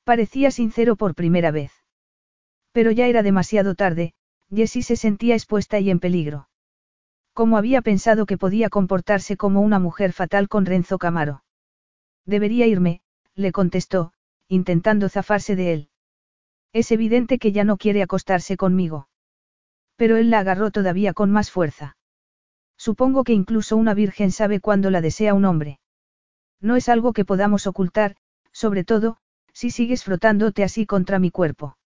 Parecía 0.06 0.52
sincero 0.52 0.96
por 0.96 1.16
primera 1.16 1.52
vez. 1.52 1.74
Pero 2.72 2.92
ya 2.92 3.08
era 3.08 3.24
demasiado 3.24 3.76
tarde, 3.76 4.14
Jessie 4.50 4.84
se 4.84 4.96
sentía 4.96 5.36
expuesta 5.36 5.80
y 5.80 5.90
en 5.90 6.00
peligro. 6.00 6.48
¿Cómo 7.34 7.58
había 7.58 7.82
pensado 7.82 8.26
que 8.26 8.38
podía 8.38 8.70
comportarse 8.70 9.36
como 9.36 9.62
una 9.62 9.80
mujer 9.80 10.14
fatal 10.14 10.48
con 10.48 10.66
Renzo 10.66 10.98
Camaro? 10.98 11.44
Debería 12.26 12.68
irme, 12.68 13.02
le 13.36 13.52
contestó, 13.52 14.14
intentando 14.48 15.10
zafarse 15.10 15.56
de 15.56 15.74
él. 15.74 15.90
Es 16.72 16.92
evidente 16.92 17.38
que 17.38 17.52
ya 17.52 17.66
no 17.66 17.78
quiere 17.78 18.02
acostarse 18.02 18.56
conmigo. 18.56 19.10
Pero 19.96 20.18
él 20.18 20.30
la 20.30 20.40
agarró 20.40 20.72
todavía 20.72 21.14
con 21.14 21.32
más 21.32 21.52
fuerza. 21.52 21.98
Supongo 22.78 23.24
que 23.24 23.34
incluso 23.34 23.78
una 23.78 23.94
virgen 23.94 24.32
sabe 24.32 24.60
cuándo 24.60 24.90
la 24.90 25.02
desea 25.02 25.34
un 25.34 25.46
hombre. 25.46 25.80
No 26.60 26.76
es 26.76 26.90
algo 26.90 27.14
que 27.14 27.26
podamos 27.26 27.68
ocultar, 27.68 28.16
sobre 28.52 28.84
todo, 28.84 29.18
si 29.54 29.70
sigues 29.70 30.04
frotándote 30.04 30.64
así 30.64 30.86
contra 30.86 31.20
mi 31.20 31.32
cuerpo. 31.32 31.78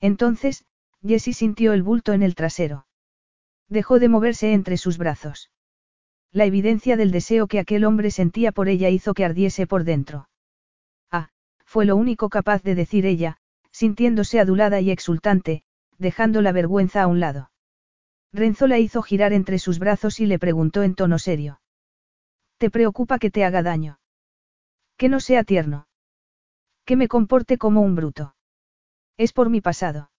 Entonces, 0.00 0.64
Jessie 1.02 1.34
sintió 1.34 1.72
el 1.72 1.82
bulto 1.82 2.12
en 2.12 2.22
el 2.22 2.34
trasero. 2.34 2.86
Dejó 3.68 3.98
de 3.98 4.08
moverse 4.08 4.52
entre 4.52 4.76
sus 4.76 4.98
brazos. 4.98 5.50
La 6.32 6.44
evidencia 6.44 6.96
del 6.96 7.10
deseo 7.10 7.46
que 7.46 7.58
aquel 7.58 7.84
hombre 7.84 8.10
sentía 8.10 8.52
por 8.52 8.68
ella 8.68 8.90
hizo 8.90 9.14
que 9.14 9.24
ardiese 9.24 9.66
por 9.66 9.84
dentro. 9.84 10.28
Ah, 11.10 11.30
fue 11.64 11.84
lo 11.84 11.96
único 11.96 12.28
capaz 12.28 12.62
de 12.62 12.74
decir 12.74 13.06
ella, 13.06 13.38
sintiéndose 13.70 14.40
adulada 14.40 14.80
y 14.80 14.90
exultante, 14.90 15.62
dejando 15.98 16.42
la 16.42 16.52
vergüenza 16.52 17.02
a 17.02 17.06
un 17.06 17.20
lado. 17.20 17.50
Renzo 18.32 18.66
la 18.66 18.78
hizo 18.78 19.02
girar 19.02 19.32
entre 19.32 19.58
sus 19.58 19.78
brazos 19.78 20.20
y 20.20 20.26
le 20.26 20.38
preguntó 20.38 20.82
en 20.82 20.94
tono 20.94 21.18
serio. 21.18 21.60
¿Te 22.58 22.70
preocupa 22.70 23.18
que 23.18 23.30
te 23.30 23.44
haga 23.44 23.62
daño? 23.62 23.98
Que 24.96 25.08
no 25.08 25.20
sea 25.20 25.44
tierno. 25.44 25.86
Que 26.84 26.96
me 26.96 27.08
comporte 27.08 27.58
como 27.58 27.80
un 27.82 27.94
bruto. 27.94 28.34
Es 29.16 29.32
por 29.32 29.50
mi 29.50 29.60
pasado. 29.60 30.10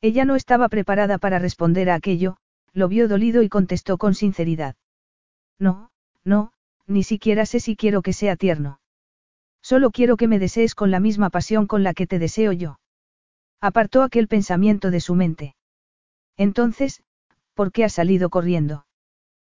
Ella 0.00 0.24
no 0.24 0.36
estaba 0.36 0.68
preparada 0.68 1.18
para 1.18 1.38
responder 1.38 1.90
a 1.90 1.94
aquello, 1.94 2.36
lo 2.72 2.88
vio 2.88 3.08
dolido 3.08 3.42
y 3.42 3.48
contestó 3.48 3.98
con 3.98 4.14
sinceridad. 4.14 4.76
No, 5.58 5.90
no, 6.24 6.52
ni 6.86 7.02
siquiera 7.02 7.46
sé 7.46 7.60
si 7.60 7.76
quiero 7.76 8.02
que 8.02 8.12
sea 8.12 8.36
tierno. 8.36 8.80
Solo 9.62 9.90
quiero 9.90 10.16
que 10.16 10.26
me 10.26 10.38
desees 10.38 10.74
con 10.74 10.90
la 10.90 11.00
misma 11.00 11.30
pasión 11.30 11.66
con 11.66 11.82
la 11.82 11.94
que 11.94 12.06
te 12.06 12.18
deseo 12.18 12.52
yo. 12.52 12.78
Apartó 13.64 14.02
aquel 14.02 14.26
pensamiento 14.26 14.90
de 14.90 14.98
su 14.98 15.14
mente. 15.14 15.54
Entonces, 16.36 17.04
¿por 17.54 17.70
qué 17.70 17.84
ha 17.84 17.88
salido 17.88 18.28
corriendo? 18.28 18.86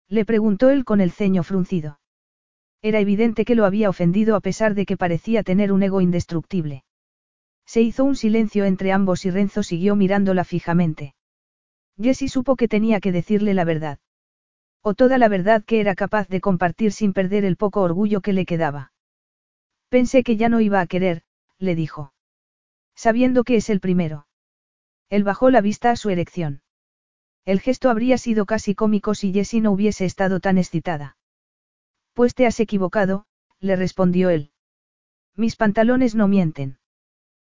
Le 0.08 0.24
preguntó 0.24 0.70
él 0.70 0.84
con 0.84 1.00
el 1.00 1.12
ceño 1.12 1.44
fruncido. 1.44 2.00
Era 2.82 2.98
evidente 2.98 3.44
que 3.44 3.54
lo 3.54 3.64
había 3.64 3.88
ofendido 3.88 4.34
a 4.34 4.40
pesar 4.40 4.74
de 4.74 4.86
que 4.86 4.96
parecía 4.96 5.44
tener 5.44 5.70
un 5.70 5.84
ego 5.84 6.00
indestructible. 6.00 6.82
Se 7.64 7.80
hizo 7.80 8.02
un 8.02 8.16
silencio 8.16 8.64
entre 8.64 8.90
ambos 8.90 9.24
y 9.24 9.30
Renzo 9.30 9.62
siguió 9.62 9.94
mirándola 9.94 10.42
fijamente. 10.42 11.14
Jessie 11.96 12.28
supo 12.28 12.56
que 12.56 12.66
tenía 12.66 12.98
que 12.98 13.12
decirle 13.12 13.54
la 13.54 13.64
verdad. 13.64 14.00
O 14.82 14.94
toda 14.94 15.16
la 15.16 15.28
verdad 15.28 15.62
que 15.64 15.78
era 15.78 15.94
capaz 15.94 16.26
de 16.26 16.40
compartir 16.40 16.90
sin 16.90 17.12
perder 17.12 17.44
el 17.44 17.56
poco 17.56 17.82
orgullo 17.82 18.20
que 18.20 18.32
le 18.32 18.46
quedaba. 18.46 18.92
Pensé 19.90 20.24
que 20.24 20.36
ya 20.36 20.48
no 20.48 20.60
iba 20.60 20.80
a 20.80 20.88
querer, 20.88 21.22
le 21.60 21.76
dijo. 21.76 22.12
Sabiendo 23.02 23.42
que 23.42 23.56
es 23.56 23.68
el 23.68 23.80
primero. 23.80 24.28
Él 25.10 25.24
bajó 25.24 25.50
la 25.50 25.60
vista 25.60 25.90
a 25.90 25.96
su 25.96 26.10
erección. 26.10 26.62
El 27.44 27.58
gesto 27.58 27.90
habría 27.90 28.16
sido 28.16 28.46
casi 28.46 28.76
cómico 28.76 29.16
si 29.16 29.32
Jessie 29.32 29.60
no 29.60 29.72
hubiese 29.72 30.04
estado 30.04 30.38
tan 30.38 30.56
excitada. 30.56 31.16
Pues 32.12 32.36
te 32.36 32.46
has 32.46 32.60
equivocado, 32.60 33.26
le 33.58 33.74
respondió 33.74 34.30
él. 34.30 34.52
Mis 35.34 35.56
pantalones 35.56 36.14
no 36.14 36.28
mienten. 36.28 36.78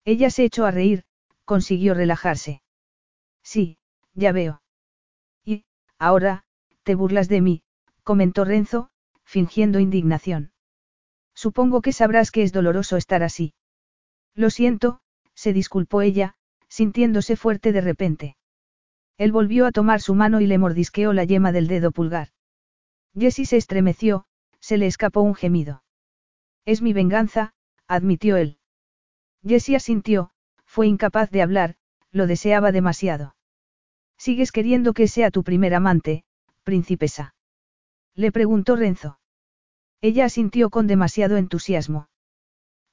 Ella 0.03 0.31
se 0.31 0.45
echó 0.45 0.65
a 0.65 0.71
reír, 0.71 1.03
consiguió 1.43 1.93
relajarse. 1.93 2.63
Sí, 3.43 3.77
ya 4.15 4.31
veo. 4.31 4.63
Y, 5.43 5.65
ahora, 5.99 6.45
te 6.81 6.95
burlas 6.95 7.29
de 7.29 7.41
mí, 7.41 7.62
comentó 8.01 8.45
Renzo, 8.45 8.89
fingiendo 9.23 9.79
indignación. 9.79 10.53
Supongo 11.36 11.84
que 11.84 11.93
sabrás 11.93 12.31
que 12.31 12.41
es 12.41 12.51
doloroso 12.51 12.97
estar 12.97 13.21
así. 13.21 13.53
Lo 14.34 14.49
siento, 14.49 15.01
se 15.35 15.53
disculpó 15.53 16.01
ella, 16.01 16.35
sintiéndose 16.67 17.35
fuerte 17.35 17.71
de 17.71 17.81
repente. 17.81 18.37
Él 19.17 19.31
volvió 19.31 19.65
a 19.65 19.71
tomar 19.71 20.01
su 20.01 20.15
mano 20.15 20.41
y 20.41 20.47
le 20.47 20.57
mordisqueó 20.57 21.13
la 21.13 21.23
yema 21.23 21.51
del 21.51 21.67
dedo 21.67 21.91
pulgar. 21.91 22.29
Jessie 23.17 23.45
se 23.45 23.57
estremeció, 23.57 24.25
se 24.59 24.77
le 24.77 24.87
escapó 24.87 25.21
un 25.21 25.35
gemido. 25.35 25.83
Es 26.65 26.81
mi 26.81 26.91
venganza, 26.91 27.53
admitió 27.87 28.35
él. 28.35 28.57
Jessie 29.43 29.75
asintió, 29.75 30.31
fue 30.65 30.87
incapaz 30.87 31.29
de 31.29 31.41
hablar, 31.41 31.75
lo 32.11 32.27
deseaba 32.27 32.71
demasiado. 32.71 33.35
¿Sigues 34.17 34.51
queriendo 34.51 34.93
que 34.93 35.07
sea 35.07 35.31
tu 35.31 35.43
primer 35.43 35.75
amante, 35.75 36.23
princesa? 36.63 37.35
Le 38.15 38.31
preguntó 38.31 38.75
Renzo. 38.75 39.19
Ella 40.01 40.25
asintió 40.25 40.69
con 40.69 40.87
demasiado 40.87 41.37
entusiasmo. 41.37 42.07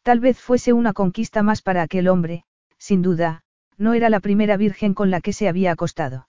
Tal 0.03 0.19
vez 0.19 0.41
fuese 0.41 0.73
una 0.73 0.93
conquista 0.93 1.43
más 1.43 1.63
para 1.63 1.83
aquel 1.83 2.09
hombre, 2.09 2.45
sin 2.77 3.03
duda, 3.03 3.43
no 3.79 3.95
era 3.95 4.11
la 4.11 4.21
primera 4.21 4.57
virgen 4.57 4.95
con 4.95 5.11
la 5.11 5.21
que 5.21 5.33
se 5.33 5.49
había 5.49 5.73
acostado. 5.73 6.29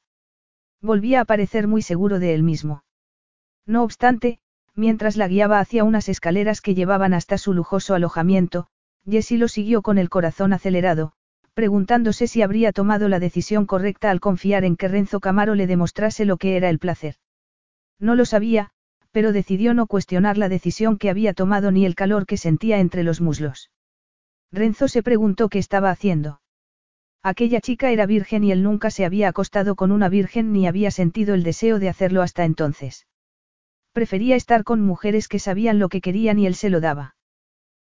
Volvía 0.82 1.22
a 1.22 1.26
parecer 1.26 1.68
muy 1.68 1.82
seguro 1.82 2.20
de 2.20 2.36
él 2.36 2.44
mismo. 2.44 2.84
No 3.66 3.84
obstante, 3.84 4.40
mientras 4.76 5.18
la 5.18 5.28
guiaba 5.28 5.60
hacia 5.60 5.84
unas 5.84 6.10
escaleras 6.10 6.62
que 6.62 6.76
llevaban 6.76 7.14
hasta 7.14 7.38
su 7.38 7.54
lujoso 7.54 7.96
alojamiento, 7.96 8.68
Jessie 9.10 9.38
lo 9.38 9.48
siguió 9.48 9.82
con 9.82 9.98
el 9.98 10.10
corazón 10.10 10.54
acelerado, 10.54 11.14
preguntándose 11.54 12.28
si 12.28 12.42
habría 12.42 12.74
tomado 12.74 13.10
la 13.10 13.20
decisión 13.20 13.66
correcta 13.66 14.12
al 14.12 14.20
confiar 14.20 14.66
en 14.66 14.76
que 14.76 14.88
Renzo 14.88 15.20
Camaro 15.20 15.56
le 15.56 15.68
demostrase 15.68 16.26
lo 16.26 16.38
que 16.38 16.58
era 16.58 16.70
el 16.70 16.80
placer. 16.80 17.16
No 18.00 18.16
lo 18.16 18.26
sabía, 18.26 18.72
pero 19.14 19.32
decidió 19.32 19.76
no 19.76 19.86
cuestionar 19.86 20.38
la 20.40 20.50
decisión 20.50 20.98
que 20.98 21.12
había 21.12 21.34
tomado 21.34 21.72
ni 21.72 21.86
el 21.86 21.94
calor 21.94 22.26
que 22.26 22.36
sentía 22.36 22.80
entre 22.80 23.04
los 23.04 23.22
muslos. 23.22 23.70
Renzo 24.52 24.88
se 24.88 25.04
preguntó 25.04 25.50
qué 25.50 25.60
estaba 25.60 25.92
haciendo. 25.92 26.42
Aquella 27.22 27.62
chica 27.62 27.92
era 27.92 28.08
virgen 28.08 28.44
y 28.44 28.52
él 28.52 28.64
nunca 28.64 28.90
se 28.90 29.06
había 29.06 29.30
acostado 29.30 29.76
con 29.76 29.92
una 29.92 30.10
virgen 30.10 30.52
ni 30.52 30.68
había 30.68 30.90
sentido 30.90 31.36
el 31.36 31.44
deseo 31.44 31.78
de 31.78 31.90
hacerlo 31.90 32.24
hasta 32.24 32.44
entonces. 32.44 33.08
Prefería 33.94 34.36
estar 34.36 34.64
con 34.64 34.82
mujeres 34.82 35.28
que 35.28 35.38
sabían 35.38 35.78
lo 35.78 35.90
que 35.90 36.02
querían 36.02 36.40
y 36.40 36.48
él 36.48 36.56
se 36.56 36.72
lo 36.72 36.82
daba. 36.82 37.16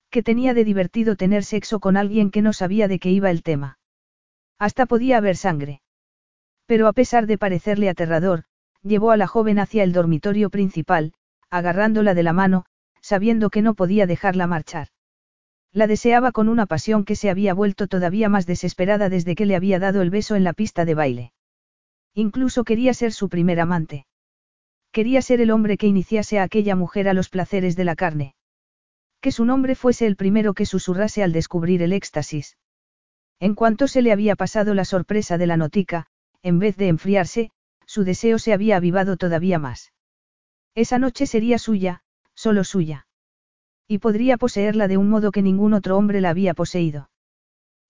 ¿Qué 0.10 0.24
tenía 0.24 0.54
de 0.54 0.66
divertido 0.66 1.16
tener 1.16 1.46
sexo 1.46 1.80
con 1.80 1.96
alguien 1.96 2.32
que 2.32 2.42
no 2.42 2.52
sabía 2.52 2.90
de 2.90 3.00
qué 3.00 3.10
iba 3.10 3.32
el 3.32 3.44
tema? 3.44 3.80
Hasta 4.60 4.86
podía 4.86 5.18
haber 5.18 5.38
sangre. 5.38 5.82
Pero 6.66 6.88
a 6.88 6.94
pesar 6.94 7.28
de 7.28 7.38
parecerle 7.38 7.90
aterrador, 7.90 8.44
llevó 8.84 9.12
a 9.12 9.18
la 9.18 9.28
joven 9.28 9.60
hacia 9.60 9.84
el 9.84 9.94
dormitorio 9.94 10.50
principal, 10.50 11.14
agarrándola 11.50 12.14
de 12.14 12.24
la 12.24 12.34
mano, 12.34 12.66
sabiendo 13.02 13.50
que 13.50 13.62
no 13.62 13.74
podía 13.74 14.06
dejarla 14.06 14.48
marchar. 14.48 14.88
La 15.72 15.88
deseaba 15.88 16.32
con 16.32 16.50
una 16.50 16.68
pasión 16.68 17.04
que 17.04 17.16
se 17.16 17.30
había 17.30 17.54
vuelto 17.54 17.88
todavía 17.88 18.30
más 18.30 18.46
desesperada 18.46 19.10
desde 19.10 19.36
que 19.36 19.46
le 19.46 19.56
había 19.56 19.80
dado 19.80 20.02
el 20.02 20.12
beso 20.12 20.36
en 20.36 20.44
la 20.44 20.54
pista 20.54 20.86
de 20.86 20.94
baile. 20.94 21.34
Incluso 22.14 22.64
quería 22.64 22.94
ser 22.94 23.12
su 23.12 23.28
primer 23.28 23.60
amante. 23.60 24.06
Quería 24.92 25.24
ser 25.24 25.42
el 25.42 25.50
hombre 25.50 25.78
que 25.78 25.88
iniciase 25.88 26.38
a 26.38 26.44
aquella 26.44 26.76
mujer 26.76 27.10
a 27.10 27.14
los 27.14 27.30
placeres 27.30 27.76
de 27.76 27.86
la 27.86 27.96
carne. 27.96 28.36
Que 29.20 29.32
su 29.32 29.46
nombre 29.46 29.74
fuese 29.74 30.06
el 30.06 30.16
primero 30.16 30.54
que 30.54 30.68
susurrase 30.68 31.24
al 31.24 31.32
descubrir 31.32 31.82
el 31.82 31.94
éxtasis. 31.94 32.58
En 33.40 33.56
cuanto 33.56 33.88
se 33.88 34.04
le 34.04 34.12
había 34.12 34.36
pasado 34.36 34.76
la 34.76 34.86
sorpresa 34.86 35.40
de 35.40 35.48
la 35.48 35.58
notica, 35.58 36.06
en 36.44 36.60
vez 36.60 36.78
de 36.78 36.90
enfriarse, 36.90 37.50
su 37.86 38.04
deseo 38.04 38.40
se 38.40 38.54
había 38.54 38.78
avivado 38.78 39.18
todavía 39.18 39.60
más. 39.60 39.94
Esa 40.76 41.00
noche 41.00 41.28
sería 41.28 41.60
suya, 41.60 42.02
solo 42.34 42.64
suya. 42.64 43.08
Y 43.88 44.00
podría 44.00 44.38
poseerla 44.38 44.88
de 44.88 44.98
un 44.98 45.10
modo 45.10 45.32
que 45.32 45.42
ningún 45.42 45.74
otro 45.74 45.98
hombre 45.98 46.22
la 46.22 46.30
había 46.30 46.54
poseído. 46.54 47.10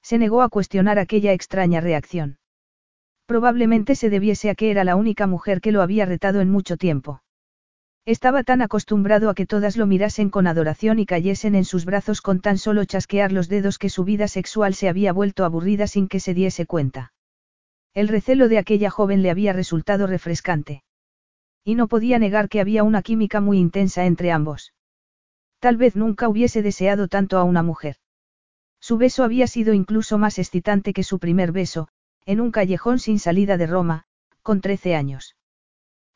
Se 0.01 0.17
negó 0.17 0.41
a 0.41 0.49
cuestionar 0.49 0.99
aquella 0.99 1.31
extraña 1.31 1.79
reacción. 1.79 2.39
Probablemente 3.25 3.95
se 3.95 4.09
debiese 4.09 4.49
a 4.49 4.55
que 4.55 4.69
era 4.69 4.83
la 4.83 4.97
única 4.97 5.27
mujer 5.27 5.61
que 5.61 5.71
lo 5.71 5.81
había 5.81 6.05
retado 6.05 6.41
en 6.41 6.49
mucho 6.49 6.75
tiempo. 6.75 7.23
Estaba 8.05 8.43
tan 8.43 8.61
acostumbrado 8.61 9.29
a 9.29 9.33
que 9.33 9.45
todas 9.45 9.77
lo 9.77 9.87
mirasen 9.87 10.29
con 10.29 10.45
adoración 10.45 10.99
y 10.99 11.05
cayesen 11.05 11.55
en 11.55 11.63
sus 11.63 11.85
brazos 11.85 12.21
con 12.21 12.41
tan 12.41 12.57
solo 12.57 12.83
chasquear 12.83 13.31
los 13.31 13.47
dedos 13.47 13.77
que 13.77 13.89
su 13.89 14.03
vida 14.03 14.27
sexual 14.27 14.73
se 14.73 14.89
había 14.89 15.13
vuelto 15.13 15.45
aburrida 15.45 15.87
sin 15.87 16.09
que 16.09 16.19
se 16.19 16.33
diese 16.33 16.65
cuenta. 16.65 17.12
El 17.93 18.07
recelo 18.07 18.47
de 18.47 18.57
aquella 18.57 18.89
joven 18.89 19.21
le 19.21 19.29
había 19.29 19.53
resultado 19.53 20.07
refrescante. 20.07 20.83
Y 21.63 21.75
no 21.75 21.87
podía 21.87 22.17
negar 22.17 22.49
que 22.49 22.59
había 22.59 22.83
una 22.83 23.03
química 23.03 23.39
muy 23.39 23.59
intensa 23.59 24.05
entre 24.05 24.31
ambos. 24.31 24.73
Tal 25.59 25.77
vez 25.77 25.95
nunca 25.95 26.27
hubiese 26.27 26.61
deseado 26.63 27.07
tanto 27.07 27.37
a 27.37 27.43
una 27.43 27.61
mujer. 27.61 27.97
Su 28.79 28.97
beso 28.97 29.23
había 29.23 29.47
sido 29.47 29.73
incluso 29.73 30.17
más 30.17 30.39
excitante 30.39 30.91
que 30.91 31.03
su 31.03 31.19
primer 31.19 31.51
beso, 31.51 31.87
en 32.25 32.41
un 32.41 32.51
callejón 32.51 32.97
sin 32.97 33.19
salida 33.19 33.57
de 33.57 33.67
Roma, 33.67 34.05
con 34.41 34.59
trece 34.59 34.95
años. 34.95 35.37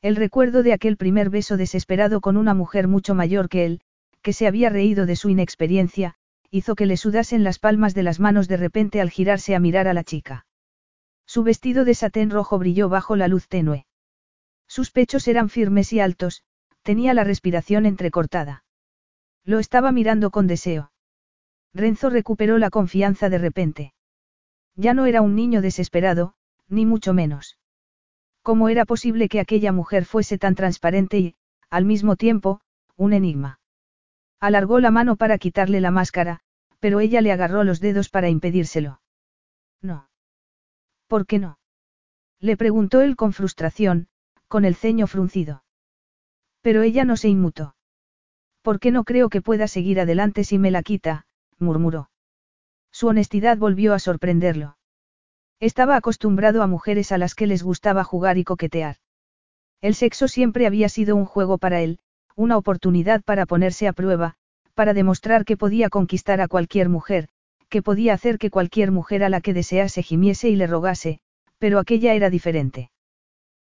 El 0.02 0.16
recuerdo 0.16 0.64
de 0.64 0.74
aquel 0.74 0.98
primer 0.98 1.30
beso 1.30 1.58
desesperado 1.58 2.22
con 2.22 2.38
una 2.38 2.56
mujer 2.56 2.88
mucho 2.88 3.14
mayor 3.14 3.50
que 3.50 3.66
él, 3.66 3.82
que 4.24 4.34
se 4.34 4.48
había 4.48 4.70
reído 4.70 5.06
de 5.06 5.16
su 5.16 5.30
inexperiencia, 5.30 6.16
hizo 6.50 6.74
que 6.74 6.88
le 6.88 6.98
sudasen 6.98 7.44
las 7.44 7.60
palmas 7.60 7.94
de 7.94 8.04
las 8.04 8.20
manos 8.20 8.48
de 8.48 8.58
repente 8.58 9.00
al 9.00 9.12
girarse 9.12 9.54
a 9.54 9.60
mirar 9.60 9.88
a 9.88 9.94
la 9.94 10.04
chica. 10.04 10.47
Su 11.28 11.44
vestido 11.44 11.86
de 11.86 11.94
satén 11.94 12.32
rojo 12.32 12.58
brilló 12.58 12.90
bajo 12.90 13.16
la 13.16 13.28
luz 13.28 13.48
tenue. 13.48 13.86
Sus 14.66 14.92
pechos 14.92 15.28
eran 15.28 15.50
firmes 15.50 15.94
y 15.94 16.00
altos, 16.00 16.44
tenía 16.82 17.14
la 17.14 17.26
respiración 17.26 17.86
entrecortada. 17.86 18.64
Lo 19.44 19.60
estaba 19.60 19.92
mirando 19.92 20.32
con 20.32 20.48
deseo. 20.48 20.92
Renzo 21.74 22.10
recuperó 22.10 22.58
la 22.58 22.70
confianza 22.70 23.30
de 23.30 23.38
repente. 23.38 23.94
Ya 24.76 24.94
no 24.94 25.06
era 25.06 25.22
un 25.22 25.36
niño 25.36 25.62
desesperado, 25.62 26.34
ni 26.70 26.86
mucho 26.86 27.14
menos. 27.14 27.58
¿Cómo 28.42 28.70
era 28.70 28.86
posible 28.86 29.28
que 29.28 29.42
aquella 29.42 29.74
mujer 29.74 30.06
fuese 30.06 30.38
tan 30.38 30.56
transparente 30.56 31.20
y, 31.20 31.36
al 31.70 31.84
mismo 31.84 32.16
tiempo, 32.16 32.62
un 32.96 33.12
enigma? 33.12 33.60
Alargó 34.40 34.80
la 34.80 34.92
mano 34.92 35.18
para 35.18 35.38
quitarle 35.38 35.82
la 35.82 35.92
máscara, 35.92 36.40
pero 36.80 37.02
ella 37.02 37.22
le 37.22 37.32
agarró 37.32 37.64
los 37.64 37.82
dedos 37.82 38.10
para 38.10 38.30
impedírselo. 38.30 39.02
No. 39.82 40.07
¿Por 41.08 41.26
qué 41.26 41.40
no? 41.40 41.60
Le 42.40 42.58
preguntó 42.58 43.02
él 43.02 43.16
con 43.16 43.34
frustración, 43.34 44.08
con 44.48 44.66
el 44.66 44.76
ceño 44.76 45.08
fruncido. 45.08 45.64
Pero 46.62 46.82
ella 46.82 47.06
no 47.06 47.18
se 47.18 47.30
inmutó. 47.30 47.76
¿Por 48.62 48.80
qué 48.80 48.92
no 48.92 49.04
creo 49.04 49.30
que 49.30 49.42
pueda 49.42 49.68
seguir 49.68 50.00
adelante 50.00 50.44
si 50.44 50.58
me 50.60 50.72
la 50.72 50.84
quita? 50.84 51.26
murmuró. 51.58 52.10
Su 52.92 53.08
honestidad 53.08 53.58
volvió 53.58 53.94
a 53.94 54.00
sorprenderlo. 54.00 54.78
Estaba 55.60 55.96
acostumbrado 55.96 56.62
a 56.62 56.68
mujeres 56.68 57.12
a 57.12 57.18
las 57.18 57.34
que 57.34 57.48
les 57.48 57.64
gustaba 57.64 58.04
jugar 58.04 58.38
y 58.38 58.44
coquetear. 58.44 58.98
El 59.82 59.96
sexo 59.96 60.28
siempre 60.28 60.68
había 60.68 60.90
sido 60.90 61.16
un 61.16 61.26
juego 61.26 61.58
para 61.58 61.82
él, 61.82 62.00
una 62.36 62.58
oportunidad 62.58 63.24
para 63.24 63.46
ponerse 63.46 63.88
a 63.88 63.94
prueba, 63.94 64.36
para 64.74 64.94
demostrar 64.94 65.46
que 65.46 65.58
podía 65.58 65.90
conquistar 65.90 66.42
a 66.42 66.48
cualquier 66.48 66.90
mujer, 66.90 67.30
que 67.70 67.82
podía 67.82 68.14
hacer 68.14 68.38
que 68.38 68.50
cualquier 68.50 68.92
mujer 68.92 69.24
a 69.24 69.30
la 69.30 69.42
que 69.42 69.54
desease 69.54 70.04
gimiese 70.04 70.50
y 70.50 70.56
le 70.56 70.68
rogase, 70.68 71.20
pero 71.58 71.80
aquella 71.80 72.14
era 72.14 72.30
diferente. 72.30 72.92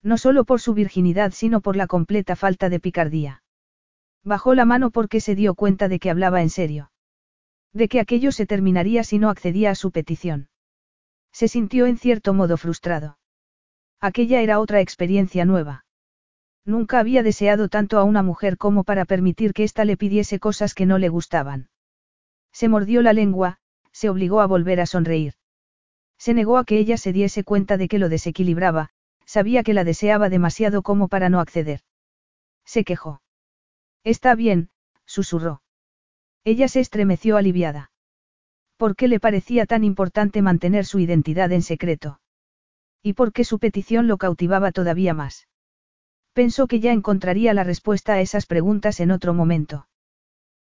No 0.03 0.19
solo 0.19 0.45
por 0.45 0.61
su 0.61 0.75
virginidad 0.75 1.33
sino 1.33 1.61
por 1.61 1.77
la 1.77 1.87
completa 1.87 2.37
falta 2.37 2.69
de 2.69 2.81
picardía. 2.81 3.43
Bajó 4.25 4.55
la 4.55 4.65
mano 4.65 4.91
porque 4.91 5.21
se 5.21 5.35
dio 5.35 5.55
cuenta 5.55 5.89
de 5.89 5.99
que 5.99 6.11
hablaba 6.11 6.43
en 6.43 6.51
serio. 6.51 6.91
De 7.73 7.89
que 7.89 8.01
aquello 8.01 8.33
se 8.33 8.47
terminaría 8.47 9.05
si 9.05 9.19
no 9.19 9.31
accedía 9.31 9.71
a 9.71 9.75
su 9.75 9.91
petición. 9.91 10.49
Se 11.33 11.49
sintió 11.49 11.87
en 11.87 11.99
cierto 11.99 12.35
modo 12.35 12.57
frustrado. 12.57 13.19
Aquella 14.01 14.41
era 14.41 14.61
otra 14.61 14.81
experiencia 14.81 15.45
nueva. 15.45 15.85
Nunca 16.65 16.99
había 16.99 17.23
deseado 17.23 17.69
tanto 17.69 17.99
a 17.99 18.05
una 18.05 18.23
mujer 18.23 18.59
como 18.59 18.85
para 18.85 19.05
permitir 19.05 19.53
que 19.55 19.65
ésta 19.65 19.85
le 19.85 19.97
pidiese 19.97 20.39
cosas 20.39 20.75
que 20.75 20.87
no 20.87 20.99
le 20.99 21.09
gustaban. 21.09 21.71
Se 22.53 22.69
mordió 22.69 23.03
la 23.03 23.13
lengua, 23.13 23.59
se 23.93 24.09
obligó 24.09 24.41
a 24.41 24.47
volver 24.47 24.81
a 24.81 24.87
sonreír. 24.87 25.35
Se 26.19 26.35
negó 26.35 26.59
a 26.59 26.65
que 26.65 26.79
ella 26.79 26.97
se 26.97 27.13
diese 27.13 27.45
cuenta 27.45 27.77
de 27.77 27.89
que 27.89 27.99
lo 27.99 28.09
desequilibraba, 28.09 28.91
sabía 29.25 29.63
que 29.63 29.75
la 29.75 29.85
deseaba 29.85 30.29
demasiado 30.29 30.83
como 30.83 31.09
para 31.09 31.29
no 31.29 31.41
acceder. 31.41 31.81
Se 32.65 32.85
quejó. 32.85 33.23
Está 34.05 34.35
bien, 34.35 34.71
susurró. 35.05 35.63
Ella 36.45 36.69
se 36.69 36.81
estremeció 36.81 37.37
aliviada. 37.37 37.91
¿Por 38.77 38.97
qué 38.97 39.09
le 39.09 39.21
parecía 39.21 39.67
tan 39.67 39.85
importante 39.85 40.41
mantener 40.41 40.85
su 40.85 40.99
identidad 40.99 41.51
en 41.53 41.63
secreto? 41.63 42.21
¿Y 43.03 43.15
por 43.15 43.33
qué 43.33 43.45
su 43.45 43.59
petición 43.59 44.07
lo 44.07 44.19
cautivaba 44.19 44.73
todavía 44.73 45.15
más? 45.15 45.49
Pensó 46.33 46.67
que 46.67 46.81
ya 46.81 46.93
encontraría 46.93 47.55
la 47.55 47.65
respuesta 47.65 48.15
a 48.15 48.21
esas 48.21 48.47
preguntas 48.47 49.01
en 49.01 49.11
otro 49.11 49.35
momento. 49.35 49.89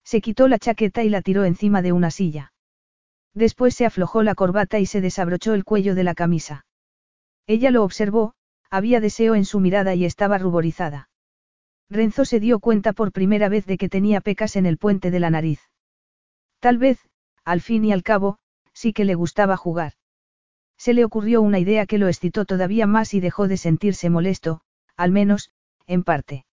Se 0.05 0.21
quitó 0.21 0.49
la 0.49 0.59
chaqueta 0.59 1.03
y 1.03 1.09
la 1.09 1.23
tiró 1.23 1.45
encima 1.45 1.83
de 1.83 1.93
una 1.93 2.11
silla. 2.11 2.53
Después 3.35 3.75
se 3.75 3.87
aflojó 3.87 4.23
la 4.23 4.35
corbata 4.35 4.79
y 4.79 4.87
se 4.87 5.01
desabrochó 5.01 5.55
el 5.55 5.65
cuello 5.65 5.95
de 5.95 6.05
la 6.05 6.15
camisa. 6.15 6.67
Ella 7.47 7.71
lo 7.71 7.83
observó, 7.83 8.35
había 8.71 9.01
deseo 9.01 9.35
en 9.35 9.45
su 9.45 9.61
mirada 9.61 9.95
y 9.95 10.05
estaba 10.05 10.39
ruborizada. 10.39 11.09
Renzo 11.91 12.25
se 12.25 12.41
dio 12.41 12.59
cuenta 12.61 12.93
por 12.93 13.13
primera 13.13 13.49
vez 13.49 13.67
de 13.67 13.77
que 13.77 13.89
tenía 13.89 14.21
pecas 14.21 14.57
en 14.57 14.67
el 14.67 14.79
puente 14.79 15.11
de 15.11 15.21
la 15.21 15.31
nariz. 15.31 15.61
Tal 16.61 16.79
vez, 16.79 16.99
al 17.45 17.61
fin 17.61 17.85
y 17.85 17.93
al 17.93 18.03
cabo, 18.03 18.39
sí 18.73 18.93
que 18.93 19.05
le 19.05 19.15
gustaba 19.15 19.57
jugar. 19.57 19.95
Se 20.79 20.95
le 20.95 21.05
ocurrió 21.05 21.43
una 21.43 21.59
idea 21.59 21.87
que 21.87 21.99
lo 21.99 22.09
excitó 22.09 22.45
todavía 22.45 22.87
más 22.87 23.15
y 23.15 23.21
dejó 23.21 23.47
de 23.47 23.57
sentirse 23.57 24.11
molesto, 24.11 24.63
al 24.97 25.11
menos, 25.11 25.53
en 25.87 26.03
parte. 26.03 26.47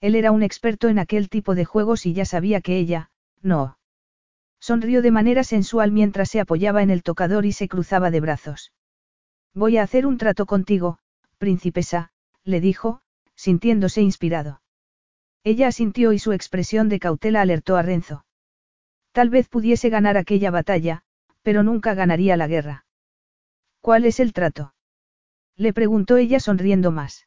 Él 0.00 0.14
era 0.14 0.30
un 0.30 0.42
experto 0.42 0.88
en 0.88 0.98
aquel 0.98 1.28
tipo 1.28 1.54
de 1.54 1.64
juegos 1.64 2.06
y 2.06 2.12
ya 2.12 2.24
sabía 2.24 2.60
que 2.60 2.76
ella, 2.76 3.10
no. 3.40 3.75
Sonrió 4.60 5.02
de 5.02 5.10
manera 5.10 5.44
sensual 5.44 5.92
mientras 5.92 6.30
se 6.30 6.40
apoyaba 6.40 6.82
en 6.82 6.90
el 6.90 7.02
tocador 7.02 7.46
y 7.46 7.52
se 7.52 7.68
cruzaba 7.68 8.10
de 8.10 8.20
brazos. 8.20 8.72
Voy 9.54 9.76
a 9.78 9.82
hacer 9.82 10.06
un 10.06 10.18
trato 10.18 10.46
contigo, 10.46 10.98
princesa, 11.38 12.10
le 12.44 12.60
dijo, 12.60 13.00
sintiéndose 13.34 14.02
inspirado. 14.02 14.60
Ella 15.44 15.68
asintió 15.68 16.12
y 16.12 16.18
su 16.18 16.32
expresión 16.32 16.88
de 16.88 16.98
cautela 16.98 17.40
alertó 17.40 17.76
a 17.76 17.82
Renzo. 17.82 18.24
Tal 19.12 19.30
vez 19.30 19.48
pudiese 19.48 19.88
ganar 19.88 20.16
aquella 20.16 20.50
batalla, 20.50 21.02
pero 21.42 21.62
nunca 21.62 21.94
ganaría 21.94 22.36
la 22.36 22.48
guerra. 22.48 22.84
¿Cuál 23.80 24.04
es 24.04 24.20
el 24.20 24.32
trato? 24.32 24.74
Le 25.56 25.72
preguntó 25.72 26.16
ella 26.16 26.40
sonriendo 26.40 26.90
más. 26.90 27.26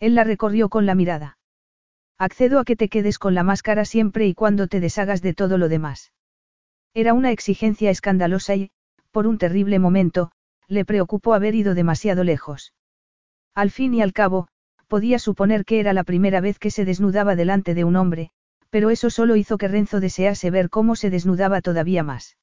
Él 0.00 0.14
la 0.14 0.24
recorrió 0.24 0.68
con 0.68 0.86
la 0.86 0.94
mirada. 0.94 1.38
Accedo 2.18 2.58
a 2.58 2.64
que 2.64 2.76
te 2.76 2.88
quedes 2.88 3.18
con 3.18 3.34
la 3.34 3.42
máscara 3.42 3.84
siempre 3.84 4.26
y 4.26 4.34
cuando 4.34 4.68
te 4.68 4.80
deshagas 4.80 5.20
de 5.20 5.34
todo 5.34 5.58
lo 5.58 5.68
demás. 5.68 6.12
Era 6.96 7.12
una 7.12 7.30
exigencia 7.30 7.90
escandalosa 7.90 8.54
y, 8.54 8.70
por 9.10 9.26
un 9.26 9.36
terrible 9.36 9.78
momento, 9.78 10.30
le 10.66 10.86
preocupó 10.86 11.34
haber 11.34 11.54
ido 11.54 11.74
demasiado 11.74 12.24
lejos. 12.24 12.72
Al 13.54 13.70
fin 13.70 13.92
y 13.92 14.00
al 14.00 14.14
cabo, 14.14 14.48
podía 14.88 15.18
suponer 15.18 15.66
que 15.66 15.78
era 15.78 15.92
la 15.92 16.04
primera 16.04 16.40
vez 16.40 16.58
que 16.58 16.70
se 16.70 16.86
desnudaba 16.86 17.36
delante 17.36 17.74
de 17.74 17.84
un 17.84 17.96
hombre, 17.96 18.30
pero 18.70 18.88
eso 18.88 19.10
solo 19.10 19.36
hizo 19.36 19.58
que 19.58 19.68
Renzo 19.68 20.00
desease 20.00 20.50
ver 20.50 20.70
cómo 20.70 20.96
se 20.96 21.10
desnudaba 21.10 21.60
todavía 21.60 22.02
más. 22.02 22.38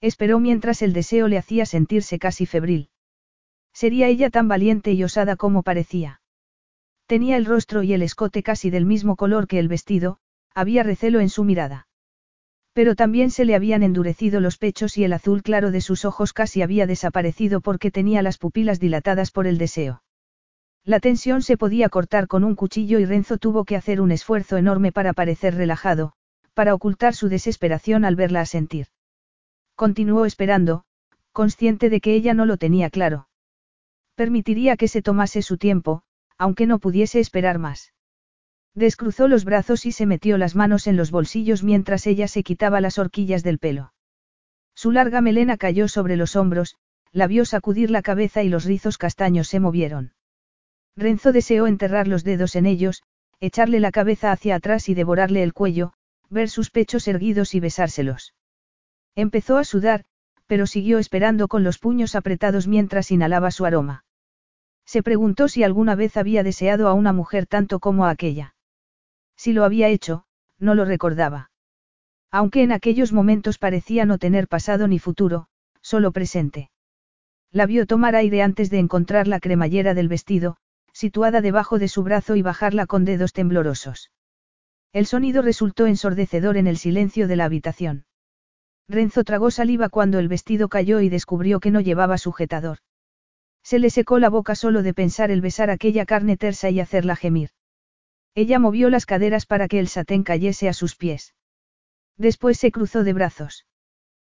Esperó 0.00 0.40
mientras 0.40 0.82
el 0.82 0.92
deseo 0.92 1.28
le 1.28 1.38
hacía 1.38 1.64
sentirse 1.64 2.18
casi 2.18 2.46
febril. 2.46 2.90
Sería 3.72 4.08
ella 4.08 4.28
tan 4.28 4.48
valiente 4.48 4.90
y 4.90 5.04
osada 5.04 5.36
como 5.36 5.62
parecía. 5.62 6.20
Tenía 7.06 7.36
el 7.36 7.44
rostro 7.44 7.84
y 7.84 7.92
el 7.92 8.02
escote 8.02 8.42
casi 8.42 8.70
del 8.70 8.86
mismo 8.86 9.14
color 9.14 9.46
que 9.46 9.60
el 9.60 9.68
vestido, 9.68 10.18
había 10.52 10.82
recelo 10.82 11.20
en 11.20 11.28
su 11.28 11.44
mirada. 11.44 11.87
Pero 12.78 12.94
también 12.94 13.32
se 13.32 13.44
le 13.44 13.56
habían 13.56 13.82
endurecido 13.82 14.38
los 14.38 14.56
pechos 14.56 14.96
y 14.98 15.02
el 15.02 15.12
azul 15.12 15.42
claro 15.42 15.72
de 15.72 15.80
sus 15.80 16.04
ojos 16.04 16.32
casi 16.32 16.62
había 16.62 16.86
desaparecido 16.86 17.60
porque 17.60 17.90
tenía 17.90 18.22
las 18.22 18.38
pupilas 18.38 18.78
dilatadas 18.78 19.32
por 19.32 19.48
el 19.48 19.58
deseo. 19.58 20.04
La 20.84 21.00
tensión 21.00 21.42
se 21.42 21.56
podía 21.56 21.88
cortar 21.88 22.28
con 22.28 22.44
un 22.44 22.54
cuchillo 22.54 23.00
y 23.00 23.04
Renzo 23.04 23.36
tuvo 23.36 23.64
que 23.64 23.74
hacer 23.74 24.00
un 24.00 24.12
esfuerzo 24.12 24.58
enorme 24.58 24.92
para 24.92 25.12
parecer 25.12 25.56
relajado, 25.56 26.12
para 26.54 26.72
ocultar 26.72 27.16
su 27.16 27.28
desesperación 27.28 28.04
al 28.04 28.14
verla 28.14 28.42
asentir. 28.42 28.86
Continuó 29.74 30.24
esperando, 30.24 30.84
consciente 31.32 31.90
de 31.90 32.00
que 32.00 32.14
ella 32.14 32.32
no 32.32 32.46
lo 32.46 32.58
tenía 32.58 32.90
claro. 32.90 33.28
Permitiría 34.14 34.76
que 34.76 34.86
se 34.86 35.02
tomase 35.02 35.42
su 35.42 35.58
tiempo, 35.58 36.02
aunque 36.36 36.68
no 36.68 36.78
pudiese 36.78 37.18
esperar 37.18 37.58
más. 37.58 37.92
Descruzó 38.78 39.26
los 39.26 39.44
brazos 39.44 39.86
y 39.86 39.90
se 39.90 40.06
metió 40.06 40.38
las 40.38 40.54
manos 40.54 40.86
en 40.86 40.96
los 40.96 41.10
bolsillos 41.10 41.64
mientras 41.64 42.06
ella 42.06 42.28
se 42.28 42.44
quitaba 42.44 42.80
las 42.80 42.96
horquillas 43.00 43.42
del 43.42 43.58
pelo. 43.58 43.92
Su 44.72 44.92
larga 44.92 45.20
melena 45.20 45.56
cayó 45.56 45.88
sobre 45.88 46.14
los 46.14 46.36
hombros, 46.36 46.76
la 47.10 47.26
vio 47.26 47.44
sacudir 47.44 47.90
la 47.90 48.02
cabeza 48.02 48.44
y 48.44 48.48
los 48.48 48.64
rizos 48.64 48.96
castaños 48.96 49.48
se 49.48 49.58
movieron. 49.58 50.12
Renzo 50.94 51.32
deseó 51.32 51.66
enterrar 51.66 52.06
los 52.06 52.22
dedos 52.22 52.54
en 52.54 52.66
ellos, 52.66 53.02
echarle 53.40 53.80
la 53.80 53.90
cabeza 53.90 54.30
hacia 54.30 54.54
atrás 54.54 54.88
y 54.88 54.94
devorarle 54.94 55.42
el 55.42 55.54
cuello, 55.54 55.92
ver 56.30 56.48
sus 56.48 56.70
pechos 56.70 57.08
erguidos 57.08 57.56
y 57.56 57.60
besárselos. 57.60 58.36
Empezó 59.16 59.58
a 59.58 59.64
sudar, 59.64 60.04
pero 60.46 60.68
siguió 60.68 61.00
esperando 61.00 61.48
con 61.48 61.64
los 61.64 61.80
puños 61.80 62.14
apretados 62.14 62.68
mientras 62.68 63.10
inhalaba 63.10 63.50
su 63.50 63.66
aroma. 63.66 64.04
Se 64.86 65.02
preguntó 65.02 65.48
si 65.48 65.64
alguna 65.64 65.96
vez 65.96 66.16
había 66.16 66.44
deseado 66.44 66.86
a 66.86 66.92
una 66.92 67.12
mujer 67.12 67.48
tanto 67.48 67.80
como 67.80 68.06
a 68.06 68.10
aquella. 68.10 68.54
Si 69.38 69.52
lo 69.52 69.64
había 69.64 69.88
hecho, 69.88 70.24
no 70.58 70.74
lo 70.74 70.84
recordaba. 70.84 71.50
Aunque 72.30 72.62
en 72.62 72.72
aquellos 72.72 73.12
momentos 73.12 73.56
parecía 73.56 74.04
no 74.04 74.18
tener 74.18 74.48
pasado 74.48 74.88
ni 74.88 74.98
futuro, 74.98 75.46
solo 75.80 76.10
presente. 76.12 76.70
La 77.52 77.64
vio 77.64 77.86
tomar 77.86 78.16
aire 78.16 78.42
antes 78.42 78.68
de 78.68 78.80
encontrar 78.80 79.28
la 79.28 79.40
cremallera 79.40 79.94
del 79.94 80.08
vestido, 80.08 80.56
situada 80.92 81.40
debajo 81.40 81.78
de 81.78 81.86
su 81.86 82.02
brazo 82.02 82.34
y 82.34 82.42
bajarla 82.42 82.86
con 82.86 83.04
dedos 83.04 83.32
temblorosos. 83.32 84.10
El 84.92 85.06
sonido 85.06 85.40
resultó 85.40 85.86
ensordecedor 85.86 86.56
en 86.56 86.66
el 86.66 86.76
silencio 86.76 87.28
de 87.28 87.36
la 87.36 87.44
habitación. 87.44 88.04
Renzo 88.88 89.22
tragó 89.22 89.50
saliva 89.52 89.88
cuando 89.88 90.18
el 90.18 90.28
vestido 90.28 90.68
cayó 90.68 91.00
y 91.00 91.08
descubrió 91.10 91.60
que 91.60 91.70
no 91.70 91.80
llevaba 91.80 92.18
sujetador. 92.18 92.78
Se 93.62 93.78
le 93.78 93.90
secó 93.90 94.18
la 94.18 94.30
boca 94.30 94.56
solo 94.56 94.82
de 94.82 94.94
pensar 94.94 95.30
el 95.30 95.42
besar 95.42 95.70
aquella 95.70 96.06
carne 96.06 96.36
tersa 96.36 96.70
y 96.70 96.80
hacerla 96.80 97.14
gemir. 97.14 97.50
Ella 98.40 98.60
movió 98.60 98.88
las 98.88 99.04
caderas 99.04 99.46
para 99.46 99.66
que 99.66 99.80
el 99.80 99.88
satén 99.88 100.22
cayese 100.22 100.68
a 100.68 100.72
sus 100.72 100.94
pies. 100.94 101.34
Después 102.16 102.56
se 102.56 102.70
cruzó 102.70 103.02
de 103.02 103.12
brazos. 103.12 103.66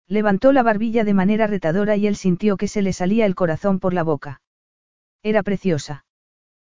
Levantó 0.06 0.52
la 0.52 0.62
barbilla 0.62 1.02
de 1.02 1.14
manera 1.14 1.48
retadora 1.48 1.96
y 1.96 2.06
él 2.06 2.14
sintió 2.14 2.56
que 2.56 2.68
se 2.68 2.80
le 2.80 2.92
salía 2.92 3.26
el 3.26 3.34
corazón 3.34 3.80
por 3.80 3.94
la 3.94 4.04
boca. 4.04 4.40
Era 5.24 5.42
preciosa. 5.42 6.04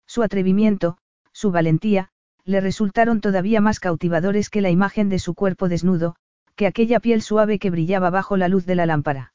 Su 0.08 0.24
atrevimiento, 0.24 0.98
su 1.34 1.52
valentía, 1.52 2.08
le 2.46 2.62
resultaron 2.62 3.20
todavía 3.20 3.60
más 3.60 3.82
cautivadores 3.82 4.50
que 4.50 4.62
la 4.62 4.70
imagen 4.70 5.10
de 5.10 5.20
su 5.20 5.34
cuerpo 5.34 5.68
desnudo, 5.68 6.16
que 6.56 6.68
aquella 6.68 7.02
piel 7.02 7.22
suave 7.22 7.60
que 7.60 7.70
brillaba 7.70 8.10
bajo 8.12 8.38
la 8.38 8.48
luz 8.48 8.66
de 8.66 8.76
la 8.76 8.86
lámpara. 8.86 9.34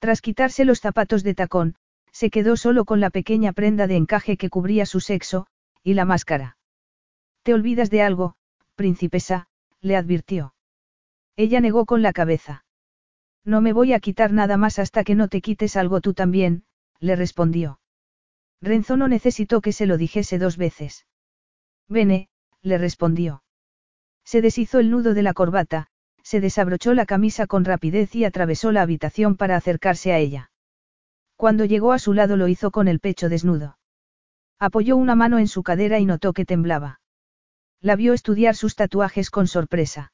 Tras 0.00 0.20
quitarse 0.20 0.66
los 0.66 0.80
zapatos 0.80 1.22
de 1.22 1.32
tacón, 1.32 1.76
se 2.12 2.28
quedó 2.28 2.58
solo 2.58 2.84
con 2.84 3.00
la 3.00 3.08
pequeña 3.08 3.54
prenda 3.54 3.86
de 3.86 3.96
encaje 3.96 4.36
que 4.36 4.50
cubría 4.50 4.84
su 4.84 5.00
sexo, 5.00 5.46
y 5.82 5.94
la 5.94 6.04
máscara. 6.04 6.58
Te 7.42 7.54
olvidas 7.54 7.90
de 7.90 8.02
algo, 8.02 8.34
princesa, 8.74 9.48
le 9.80 9.96
advirtió. 9.96 10.54
Ella 11.36 11.60
negó 11.60 11.86
con 11.86 12.02
la 12.02 12.12
cabeza. 12.12 12.64
No 13.44 13.60
me 13.60 13.72
voy 13.72 13.92
a 13.92 14.00
quitar 14.00 14.32
nada 14.32 14.56
más 14.56 14.78
hasta 14.78 15.04
que 15.04 15.14
no 15.14 15.28
te 15.28 15.40
quites 15.40 15.76
algo 15.76 16.00
tú 16.00 16.12
también, 16.12 16.64
le 16.98 17.16
respondió. 17.16 17.80
Renzo 18.60 18.96
no 18.96 19.08
necesitó 19.08 19.62
que 19.62 19.72
se 19.72 19.86
lo 19.86 19.96
dijese 19.96 20.38
dos 20.38 20.58
veces. 20.58 21.06
Vene, 21.88 22.28
le 22.62 22.76
respondió. 22.76 23.42
Se 24.24 24.42
deshizo 24.42 24.78
el 24.78 24.90
nudo 24.90 25.14
de 25.14 25.22
la 25.22 25.32
corbata, 25.32 25.86
se 26.22 26.40
desabrochó 26.40 26.92
la 26.92 27.06
camisa 27.06 27.46
con 27.46 27.64
rapidez 27.64 28.14
y 28.14 28.24
atravesó 28.24 28.70
la 28.70 28.82
habitación 28.82 29.36
para 29.36 29.56
acercarse 29.56 30.12
a 30.12 30.18
ella. 30.18 30.50
Cuando 31.36 31.64
llegó 31.64 31.92
a 31.92 31.98
su 31.98 32.12
lado 32.12 32.36
lo 32.36 32.48
hizo 32.48 32.70
con 32.70 32.86
el 32.86 33.00
pecho 33.00 33.30
desnudo. 33.30 33.78
Apoyó 34.58 34.98
una 34.98 35.14
mano 35.14 35.38
en 35.38 35.48
su 35.48 35.62
cadera 35.62 35.98
y 35.98 36.04
notó 36.04 36.34
que 36.34 36.44
temblaba. 36.44 37.00
La 37.82 37.96
vio 37.96 38.12
estudiar 38.12 38.56
sus 38.56 38.76
tatuajes 38.76 39.30
con 39.30 39.46
sorpresa. 39.46 40.12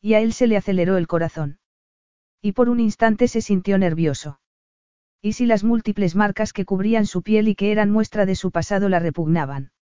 Y 0.00 0.14
a 0.14 0.20
él 0.20 0.32
se 0.32 0.46
le 0.46 0.56
aceleró 0.56 0.96
el 0.96 1.06
corazón. 1.06 1.58
Y 2.40 2.52
por 2.52 2.70
un 2.70 2.80
instante 2.80 3.28
se 3.28 3.42
sintió 3.42 3.76
nervioso. 3.76 4.40
¿Y 5.20 5.34
si 5.34 5.44
las 5.44 5.64
múltiples 5.64 6.14
marcas 6.14 6.54
que 6.54 6.64
cubrían 6.64 7.04
su 7.04 7.22
piel 7.22 7.48
y 7.48 7.54
que 7.54 7.72
eran 7.72 7.90
muestra 7.90 8.24
de 8.24 8.36
su 8.36 8.50
pasado 8.50 8.88
la 8.88 9.00
repugnaban? 9.00 9.72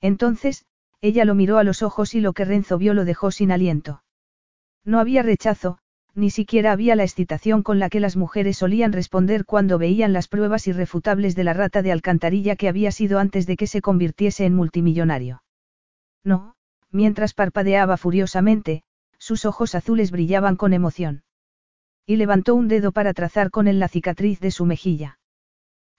Entonces, 0.00 0.64
ella 1.00 1.24
lo 1.24 1.36
miró 1.36 1.58
a 1.58 1.64
los 1.64 1.82
ojos 1.82 2.14
y 2.14 2.20
lo 2.20 2.32
que 2.32 2.44
Renzo 2.44 2.78
vio 2.78 2.94
lo 2.94 3.04
dejó 3.04 3.30
sin 3.30 3.52
aliento. 3.52 4.02
No 4.84 4.98
había 4.98 5.22
rechazo, 5.22 5.78
ni 6.14 6.30
siquiera 6.30 6.72
había 6.72 6.96
la 6.96 7.04
excitación 7.04 7.62
con 7.62 7.78
la 7.78 7.90
que 7.90 8.00
las 8.00 8.16
mujeres 8.16 8.56
solían 8.56 8.92
responder 8.92 9.44
cuando 9.44 9.78
veían 9.78 10.12
las 10.12 10.26
pruebas 10.26 10.66
irrefutables 10.66 11.36
de 11.36 11.44
la 11.44 11.52
rata 11.52 11.82
de 11.82 11.92
alcantarilla 11.92 12.56
que 12.56 12.68
había 12.68 12.90
sido 12.90 13.20
antes 13.20 13.46
de 13.46 13.56
que 13.56 13.68
se 13.68 13.80
convirtiese 13.80 14.46
en 14.46 14.56
multimillonario. 14.56 15.43
No, 16.24 16.56
mientras 16.90 17.34
parpadeaba 17.34 17.96
furiosamente, 17.96 18.82
sus 19.18 19.44
ojos 19.44 19.74
azules 19.74 20.10
brillaban 20.10 20.56
con 20.56 20.72
emoción. 20.72 21.22
Y 22.06 22.16
levantó 22.16 22.54
un 22.54 22.68
dedo 22.68 22.92
para 22.92 23.14
trazar 23.14 23.50
con 23.50 23.68
él 23.68 23.78
la 23.78 23.88
cicatriz 23.88 24.40
de 24.40 24.50
su 24.50 24.66
mejilla. 24.66 25.18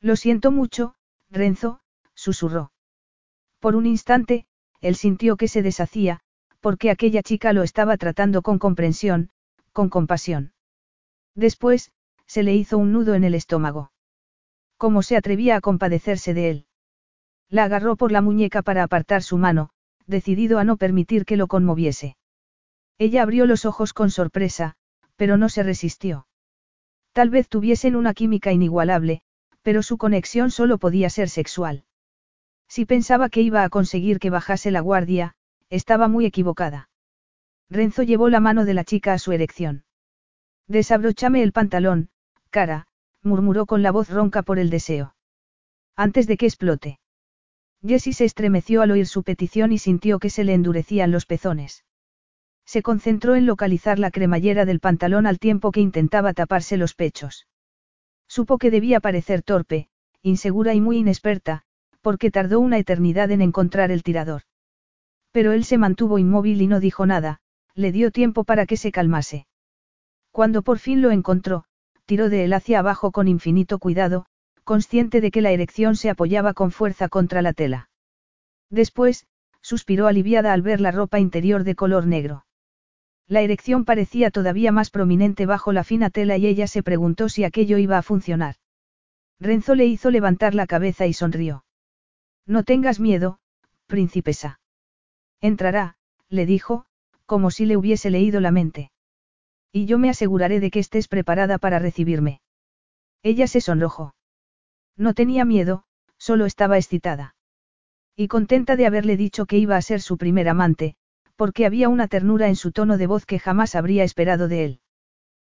Lo 0.02 0.16
siento 0.16 0.52
mucho, 0.52 0.96
Renzo, 1.30 1.80
susurró. 2.14 2.72
Por 3.60 3.76
un 3.76 3.86
instante, 3.86 4.46
él 4.82 4.96
sintió 4.96 5.38
que 5.38 5.48
se 5.48 5.62
deshacía, 5.62 6.20
porque 6.60 6.92
aquella 6.92 7.24
chica 7.24 7.54
lo 7.54 7.64
estaba 7.64 7.98
tratando 7.98 8.42
con 8.42 8.60
comprensión, 8.60 9.30
con 9.72 9.90
compasión. 9.90 10.54
Después, 11.36 11.92
se 12.28 12.44
le 12.44 12.56
hizo 12.56 12.78
un 12.78 12.92
nudo 12.92 13.14
en 13.14 13.24
el 13.24 13.36
estómago. 13.36 13.92
¿Cómo 14.78 15.04
se 15.04 15.16
atrevía 15.16 15.56
a 15.56 15.62
compadecerse 15.62 16.34
de 16.34 16.50
él? 16.50 16.66
La 17.50 17.66
agarró 17.66 17.96
por 17.96 18.12
la 18.12 18.22
muñeca 18.22 18.62
para 18.62 18.84
apartar 18.84 19.22
su 19.22 19.38
mano, 19.38 19.72
decidido 20.08 20.60
a 20.60 20.64
no 20.64 20.78
permitir 20.78 21.26
que 21.26 21.38
lo 21.38 21.48
conmoviese. 21.48 22.18
Ella 22.98 23.24
abrió 23.24 23.46
los 23.46 23.66
ojos 23.66 23.94
con 23.94 24.10
sorpresa, 24.10 24.76
pero 25.16 25.38
no 25.38 25.50
se 25.50 25.64
resistió. 25.64 26.28
Tal 27.14 27.30
vez 27.30 27.48
tuviesen 27.48 27.96
una 27.96 28.14
química 28.14 28.52
inigualable, 28.52 29.22
pero 29.62 29.82
su 29.84 29.98
conexión 29.98 30.52
solo 30.52 30.78
podía 30.78 31.10
ser 31.10 31.30
sexual. 31.30 31.86
Si 32.68 32.86
pensaba 32.86 33.30
que 33.30 33.42
iba 33.42 33.64
a 33.64 33.70
conseguir 33.70 34.20
que 34.20 34.30
bajase 34.30 34.72
la 34.72 34.82
guardia, 34.82 35.36
estaba 35.70 36.08
muy 36.08 36.26
equivocada. 36.26 36.90
Renzo 37.70 38.04
llevó 38.04 38.30
la 38.30 38.40
mano 38.40 38.66
de 38.66 38.74
la 38.74 38.84
chica 38.84 39.14
a 39.14 39.20
su 39.20 39.32
erección. 39.32 39.86
Desabróchame 40.68 41.42
el 41.42 41.52
pantalón, 41.52 42.10
cara, 42.50 42.88
murmuró 43.22 43.66
con 43.66 43.82
la 43.82 43.92
voz 43.92 44.10
ronca 44.10 44.44
por 44.44 44.60
el 44.60 44.70
deseo. 44.70 45.16
Antes 45.96 46.28
de 46.28 46.38
que 46.38 46.46
explote. 46.46 47.00
Jessie 47.86 48.14
se 48.14 48.26
estremeció 48.26 48.82
al 48.82 48.92
oír 48.92 49.08
su 49.08 49.24
petición 49.24 49.72
y 49.72 49.78
sintió 49.78 50.20
que 50.20 50.30
se 50.30 50.44
le 50.44 50.54
endurecían 50.54 51.12
los 51.12 51.26
pezones. 51.26 51.84
Se 52.66 52.82
concentró 52.82 53.36
en 53.36 53.46
localizar 53.46 54.00
la 54.00 54.10
cremallera 54.10 54.66
del 54.66 54.80
pantalón 54.80 55.28
al 55.28 55.38
tiempo 55.38 55.72
que 55.72 55.82
intentaba 55.82 56.34
taparse 56.34 56.78
los 56.78 56.96
pechos. 56.96 57.48
Supo 58.28 58.58
que 58.58 58.72
debía 58.72 59.00
parecer 59.00 59.44
torpe, 59.44 59.88
insegura 60.24 60.74
y 60.74 60.82
muy 60.82 60.98
inexperta, 60.98 61.62
porque 62.02 62.32
tardó 62.32 62.60
una 62.60 62.80
eternidad 62.80 63.30
en 63.30 63.42
encontrar 63.42 63.92
el 63.92 64.02
tirador. 64.02 64.42
Pero 65.32 65.52
él 65.52 65.64
se 65.64 65.78
mantuvo 65.78 66.18
inmóvil 66.18 66.62
y 66.62 66.68
no 66.68 66.80
dijo 66.80 67.06
nada, 67.06 67.40
le 67.76 67.92
dio 67.92 68.10
tiempo 68.10 68.46
para 68.46 68.66
que 68.66 68.78
se 68.78 68.92
calmase. 68.92 69.48
Cuando 70.32 70.64
por 70.64 70.80
fin 70.80 71.02
lo 71.02 71.12
encontró, 71.12 71.66
tiró 72.06 72.30
de 72.30 72.46
él 72.46 72.54
hacia 72.54 72.80
abajo 72.80 73.12
con 73.12 73.28
infinito 73.28 73.78
cuidado, 73.78 74.26
consciente 74.66 75.22
de 75.22 75.32
que 75.32 75.42
la 75.42 75.52
erección 75.52 75.96
se 75.96 76.10
apoyaba 76.10 76.54
con 76.54 76.72
fuerza 76.72 77.08
contra 77.08 77.42
la 77.42 77.54
tela. 77.54 77.90
Después, 78.70 79.28
suspiró 79.62 80.08
aliviada 80.08 80.52
al 80.52 80.62
ver 80.62 80.82
la 80.82 80.92
ropa 80.92 81.20
interior 81.20 81.64
de 81.64 81.76
color 81.76 82.06
negro. 82.08 82.46
La 83.28 83.42
erección 83.42 83.86
parecía 83.86 84.32
todavía 84.32 84.72
más 84.72 84.90
prominente 84.90 85.46
bajo 85.46 85.72
la 85.72 85.84
fina 85.84 86.10
tela 86.10 86.38
y 86.38 86.48
ella 86.48 86.68
se 86.68 86.84
preguntó 86.84 87.30
si 87.30 87.44
aquello 87.44 87.78
iba 87.78 87.98
a 87.98 88.04
funcionar. 88.04 88.56
Renzo 89.40 89.76
le 89.76 89.86
hizo 89.86 90.12
levantar 90.12 90.56
la 90.56 90.68
cabeza 90.68 91.06
y 91.06 91.14
sonrió. 91.14 91.64
No 92.46 92.64
tengas 92.64 93.00
miedo, 93.00 93.40
princesa. 93.88 94.60
Entrará, 95.42 95.96
le 96.30 96.46
dijo, 96.46 96.86
como 97.26 97.52
si 97.52 97.66
le 97.66 97.78
hubiese 97.78 98.10
leído 98.10 98.42
la 98.42 98.52
mente. 98.52 98.92
Y 99.72 99.86
yo 99.86 100.00
me 100.00 100.10
aseguraré 100.10 100.60
de 100.60 100.72
que 100.72 100.80
estés 100.80 101.08
preparada 101.08 101.60
para 101.60 101.80
recibirme. 101.80 102.42
Ella 103.24 103.48
se 103.48 103.62
sonrojó. 103.62 104.15
No 104.98 105.14
tenía 105.14 105.46
miedo, 105.46 105.84
solo 106.18 106.46
estaba 106.46 106.78
excitada. 106.78 107.36
Y 108.16 108.28
contenta 108.28 108.76
de 108.76 108.86
haberle 108.86 109.18
dicho 109.18 109.46
que 109.46 109.58
iba 109.58 109.76
a 109.76 109.82
ser 109.82 110.02
su 110.02 110.18
primer 110.18 110.48
amante, 110.48 110.96
porque 111.36 111.66
había 111.66 111.90
una 111.90 112.08
ternura 112.08 112.48
en 112.48 112.56
su 112.56 112.72
tono 112.72 112.98
de 112.98 113.08
voz 113.08 113.26
que 113.26 113.40
jamás 113.40 113.76
habría 113.76 114.04
esperado 114.04 114.48
de 114.48 114.66
él. 114.66 114.82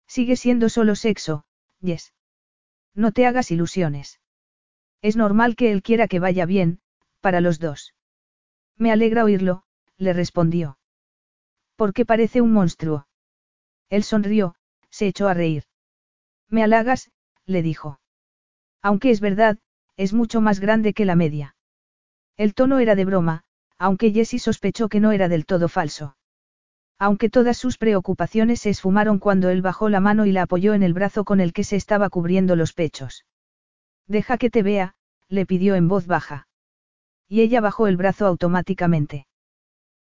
Sigue 0.07 0.36
siendo 0.36 0.68
solo 0.68 0.97
sexo, 0.97 1.45
Yes. 1.80 2.12
No 2.95 3.12
te 3.12 3.26
hagas 3.26 3.51
ilusiones. 3.51 4.20
Es 5.01 5.16
normal 5.16 5.55
que 5.55 5.70
él 5.70 5.82
quiera 5.82 6.09
que 6.09 6.18
vaya 6.18 6.45
bien, 6.45 6.80
para 7.20 7.41
los 7.41 7.61
dos. 7.61 7.95
Me 8.76 8.91
alegra 8.91 9.24
oírlo, 9.24 9.62
le 9.97 10.12
respondió. 10.12 10.78
Porque 11.76 12.05
parece 12.05 12.41
un 12.41 12.53
monstruo. 12.53 13.07
Él 13.89 14.03
sonrió, 14.03 14.57
se 14.91 15.07
echó 15.07 15.28
a 15.28 15.34
reír. 15.34 15.64
Me 16.49 16.64
halagas, 16.64 17.12
le 17.47 17.62
dijo. 17.62 18.01
Aunque 18.83 19.11
es 19.11 19.20
verdad, 19.20 19.59
es 19.97 20.12
mucho 20.12 20.41
más 20.41 20.61
grande 20.61 20.95
que 20.95 21.05
la 21.05 21.16
media. 21.16 21.57
El 22.37 22.55
tono 22.55 22.79
era 22.79 22.95
de 22.95 23.05
broma, 23.05 23.45
aunque 23.79 24.12
Jessie 24.12 24.39
sospechó 24.39 24.89
que 24.89 25.01
no 25.01 25.12
era 25.12 25.29
del 25.29 25.47
todo 25.47 25.68
falso. 25.68 26.16
Aunque 26.99 27.31
todas 27.31 27.57
sus 27.57 27.79
preocupaciones 27.79 28.61
se 28.61 28.70
esfumaron 28.70 29.18
cuando 29.18 29.51
él 29.51 29.62
bajó 29.62 29.89
la 29.89 30.01
mano 30.01 30.26
y 30.26 30.33
la 30.33 30.43
apoyó 30.43 30.74
en 30.74 30.83
el 30.83 30.95
brazo 30.95 31.24
con 31.24 31.41
el 31.41 31.53
que 31.53 31.64
se 31.64 31.76
estaba 31.76 32.11
cubriendo 32.11 32.57
los 32.57 32.72
pechos. 32.72 33.24
Deja 34.07 34.39
que 34.39 34.51
te 34.51 34.62
vea, 34.62 34.95
le 35.29 35.47
pidió 35.47 35.74
en 35.74 35.89
voz 35.89 36.07
baja. 36.07 36.49
Y 37.29 37.43
ella 37.43 37.61
bajó 37.61 37.87
el 37.87 37.97
brazo 37.97 38.26
automáticamente. 38.26 39.26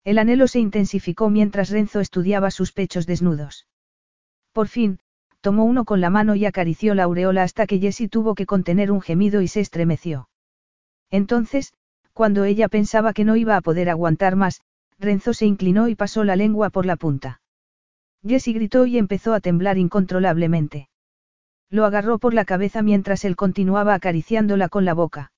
El 0.04 0.18
anhelo 0.18 0.46
se 0.46 0.60
intensificó 0.60 1.30
mientras 1.30 1.70
Renzo 1.70 2.00
estudiaba 2.00 2.50
sus 2.50 2.72
pechos 2.72 3.06
desnudos. 3.06 3.66
Por 4.52 4.68
fin, 4.68 5.00
tomó 5.44 5.64
uno 5.64 5.84
con 5.84 6.00
la 6.00 6.08
mano 6.08 6.36
y 6.36 6.46
acarició 6.46 6.94
la 6.94 7.02
aureola 7.02 7.42
hasta 7.42 7.66
que 7.66 7.78
Jessie 7.78 8.08
tuvo 8.08 8.34
que 8.34 8.46
contener 8.46 8.90
un 8.90 9.02
gemido 9.02 9.42
y 9.42 9.48
se 9.48 9.60
estremeció. 9.60 10.30
Entonces, 11.10 11.74
cuando 12.14 12.44
ella 12.44 12.68
pensaba 12.68 13.12
que 13.12 13.26
no 13.26 13.36
iba 13.36 13.54
a 13.54 13.60
poder 13.60 13.90
aguantar 13.90 14.36
más, 14.36 14.62
Renzo 14.98 15.34
se 15.34 15.44
inclinó 15.44 15.88
y 15.88 15.96
pasó 15.96 16.24
la 16.24 16.34
lengua 16.34 16.70
por 16.70 16.86
la 16.86 16.96
punta. 16.96 17.42
Jessie 18.26 18.54
gritó 18.54 18.86
y 18.86 18.96
empezó 18.96 19.34
a 19.34 19.40
temblar 19.40 19.76
incontrolablemente. 19.76 20.88
Lo 21.68 21.84
agarró 21.84 22.18
por 22.18 22.32
la 22.32 22.46
cabeza 22.46 22.80
mientras 22.80 23.22
él 23.26 23.36
continuaba 23.36 23.92
acariciándola 23.92 24.70
con 24.70 24.86
la 24.86 24.94
boca. 24.94 25.30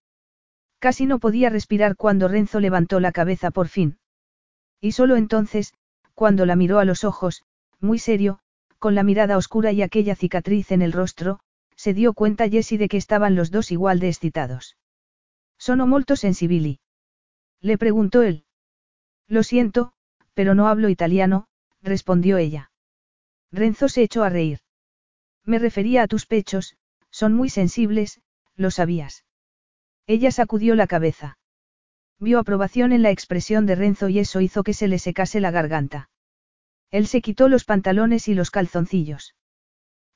Casi 0.79 1.07
no 1.07 1.19
podía 1.19 1.51
respirar 1.51 1.97
cuando 1.97 2.29
Renzo 2.29 2.61
levantó 2.61 3.01
la 3.01 3.11
cabeza 3.11 3.51
por 3.51 3.67
fin. 3.67 3.99
Y 4.81 4.93
solo 4.93 5.17
entonces, 5.17 5.75
cuando 6.15 6.47
la 6.47 6.55
miró 6.55 6.79
a 6.79 6.85
los 6.85 7.03
ojos, 7.03 7.43
muy 7.81 7.99
serio, 7.99 8.39
con 8.79 8.95
la 8.95 9.03
mirada 9.03 9.37
oscura 9.37 9.73
y 9.73 9.83
aquella 9.83 10.15
cicatriz 10.15 10.73
en 10.73 10.83
el 10.83 10.93
rostro, 10.93 11.41
se 11.77 11.95
dio 11.95 12.15
cuenta 12.15 12.49
Jessie 12.49 12.79
de 12.79 12.89
que 12.89 12.97
estaban 12.97 13.35
los 13.35 13.51
dos 13.51 13.71
igual 13.71 14.01
de 14.01 14.09
excitados. 14.09 14.77
Sono 15.59 15.87
molto 15.87 16.17
sensibili. 16.17 16.81
Le 17.61 17.79
preguntó 17.79 18.23
él. 18.23 18.45
Lo 19.29 19.43
siento, 19.43 19.93
pero 20.35 20.55
no 20.55 20.69
hablo 20.69 20.89
italiano, 20.89 21.49
respondió 21.83 22.37
ella. 22.37 22.71
Renzo 23.53 23.89
se 23.89 24.03
echó 24.03 24.23
a 24.23 24.29
reír. 24.29 24.61
Me 25.45 25.59
refería 25.59 26.03
a 26.03 26.09
tus 26.09 26.27
pechos, 26.27 26.77
son 27.11 27.35
muy 27.35 27.49
sensibles, 27.49 28.21
lo 28.57 28.71
sabías. 28.71 29.25
Ella 30.07 30.31
sacudió 30.31 30.75
la 30.75 30.87
cabeza. 30.87 31.39
Vio 32.19 32.39
aprobación 32.39 32.93
en 32.93 33.03
la 33.03 33.11
expresión 33.11 33.67
de 33.67 33.75
Renzo 33.75 34.09
y 34.09 34.19
eso 34.19 34.41
hizo 34.41 34.63
que 34.63 34.75
se 34.75 34.89
le 34.89 34.99
secase 34.99 35.41
la 35.41 35.51
garganta. 35.51 36.09
Él 36.91 37.07
se 37.07 37.21
quitó 37.21 37.49
los 37.49 37.65
pantalones 37.65 38.29
y 38.29 38.35
los 38.35 38.51
calzoncillos. 38.51 39.35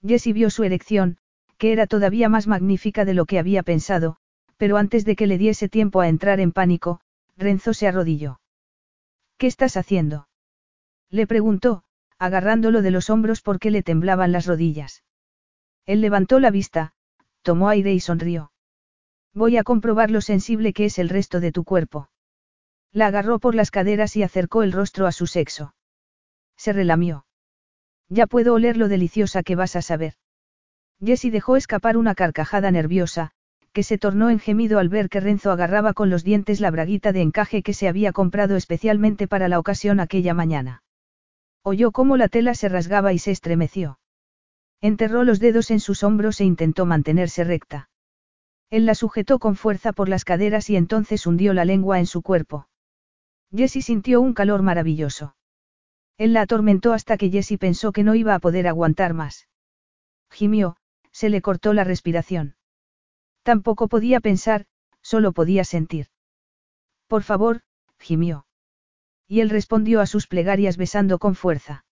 Jessie 0.07 0.33
vio 0.33 0.51
su 0.51 0.65
erección, 0.65 1.19
que 1.59 1.73
era 1.73 1.87
todavía 1.87 2.29
más 2.29 2.47
magnífica 2.47 3.05
de 3.05 3.15
lo 3.15 3.27
que 3.27 3.39
había 3.39 3.63
pensado, 3.63 4.17
pero 4.57 4.77
antes 4.77 5.05
de 5.05 5.17
que 5.17 5.27
le 5.27 5.39
diese 5.39 5.69
tiempo 5.69 6.01
a 6.01 6.09
entrar 6.09 6.41
en 6.41 6.53
pánico, 6.53 7.01
Renzo 7.37 7.75
se 7.75 7.87
arrodilló. 7.87 8.41
¿Qué 9.37 9.47
estás 9.47 9.77
haciendo? 9.77 10.29
Le 11.11 11.27
preguntó, 11.27 11.83
agarrándolo 12.19 12.83
de 12.83 12.91
los 12.91 13.11
hombros 13.11 13.41
porque 13.41 13.71
le 13.71 13.83
temblaban 13.83 14.33
las 14.33 14.47
rodillas. 14.47 15.03
Él 15.87 16.01
levantó 16.03 16.39
la 16.41 16.51
vista, 16.51 16.93
tomó 17.43 17.69
aire 17.69 17.93
y 17.93 18.01
sonrió. 18.01 18.53
Voy 19.33 19.57
a 19.57 19.65
comprobar 19.65 20.11
lo 20.11 20.21
sensible 20.21 20.73
que 20.73 20.85
es 20.87 20.99
el 20.99 21.09
resto 21.09 21.41
de 21.41 21.53
tu 21.53 21.65
cuerpo. 21.65 22.11
La 22.93 23.07
agarró 23.07 23.39
por 23.39 23.55
las 23.55 23.71
caderas 23.71 24.17
y 24.17 24.23
acercó 24.23 24.63
el 24.63 24.73
rostro 24.73 25.07
a 25.07 25.13
su 25.13 25.27
sexo. 25.27 25.75
Se 26.61 26.75
relamió. 26.75 27.25
Ya 28.11 28.27
puedo 28.27 28.53
oler 28.53 28.77
lo 28.77 28.89
deliciosa 28.89 29.43
que 29.43 29.57
vas 29.57 29.77
a 29.77 29.81
saber. 29.81 30.13
Jessie 31.03 31.31
dejó 31.31 31.57
escapar 31.57 31.97
una 31.97 32.15
carcajada 32.15 32.71
nerviosa, 32.71 33.31
que 33.73 33.83
se 33.83 33.97
tornó 33.97 34.29
en 34.29 34.39
gemido 34.41 34.79
al 34.79 34.91
ver 34.91 35.09
que 35.09 35.21
Renzo 35.21 35.53
agarraba 35.53 35.95
con 35.95 36.11
los 36.11 36.23
dientes 36.23 36.61
la 36.61 36.71
braguita 36.71 37.13
de 37.13 37.23
encaje 37.23 37.63
que 37.63 37.73
se 37.73 37.89
había 37.89 38.13
comprado 38.13 38.57
especialmente 38.57 39.27
para 39.27 39.49
la 39.49 39.59
ocasión 39.59 40.01
aquella 40.01 40.35
mañana. 40.35 40.83
Oyó 41.63 41.93
cómo 41.93 42.19
la 42.19 42.29
tela 42.29 42.55
se 42.55 42.69
rasgaba 42.69 43.15
y 43.15 43.19
se 43.19 43.31
estremeció. 43.31 43.99
Enterró 44.83 45.25
los 45.25 45.41
dedos 45.41 45.71
en 45.71 45.81
sus 45.81 46.03
hombros 46.03 46.43
e 46.43 46.45
intentó 46.45 46.85
mantenerse 46.85 47.43
recta. 47.43 47.89
Él 48.69 48.85
la 48.85 48.95
sujetó 48.95 49.39
con 49.39 49.57
fuerza 49.57 49.95
por 49.95 50.11
las 50.11 50.27
caderas 50.27 50.69
y 50.69 50.77
entonces 50.77 51.27
hundió 51.27 51.55
la 51.55 51.65
lengua 51.65 52.01
en 52.01 52.07
su 52.07 52.21
cuerpo. 52.21 52.69
Jessie 53.51 53.81
sintió 53.81 54.21
un 54.21 54.35
calor 54.35 54.61
maravilloso. 54.61 55.37
Él 56.21 56.35
la 56.35 56.43
atormentó 56.43 56.93
hasta 56.93 57.17
que 57.17 57.31
Jessie 57.31 57.57
pensó 57.57 57.93
que 57.93 58.05
no 58.05 58.15
iba 58.15 58.35
a 58.35 58.41
poder 58.41 58.69
aguantar 58.69 59.15
más. 59.15 59.49
Gimió, 60.31 60.77
se 61.13 61.31
le 61.31 61.41
cortó 61.41 61.73
la 61.73 61.83
respiración. 61.83 62.57
Tampoco 63.43 63.89
podía 63.89 64.21
pensar, 64.21 64.67
solo 65.01 65.33
podía 65.33 65.65
sentir. 65.65 66.09
Por 67.07 67.23
favor, 67.23 67.63
gimió. 67.99 68.45
Y 69.29 69.41
él 69.41 69.49
respondió 69.49 70.03
a 70.03 70.07
sus 70.07 70.27
plegarias 70.27 70.77
besando 70.77 71.19
con 71.19 71.35
fuerza. 71.35 71.87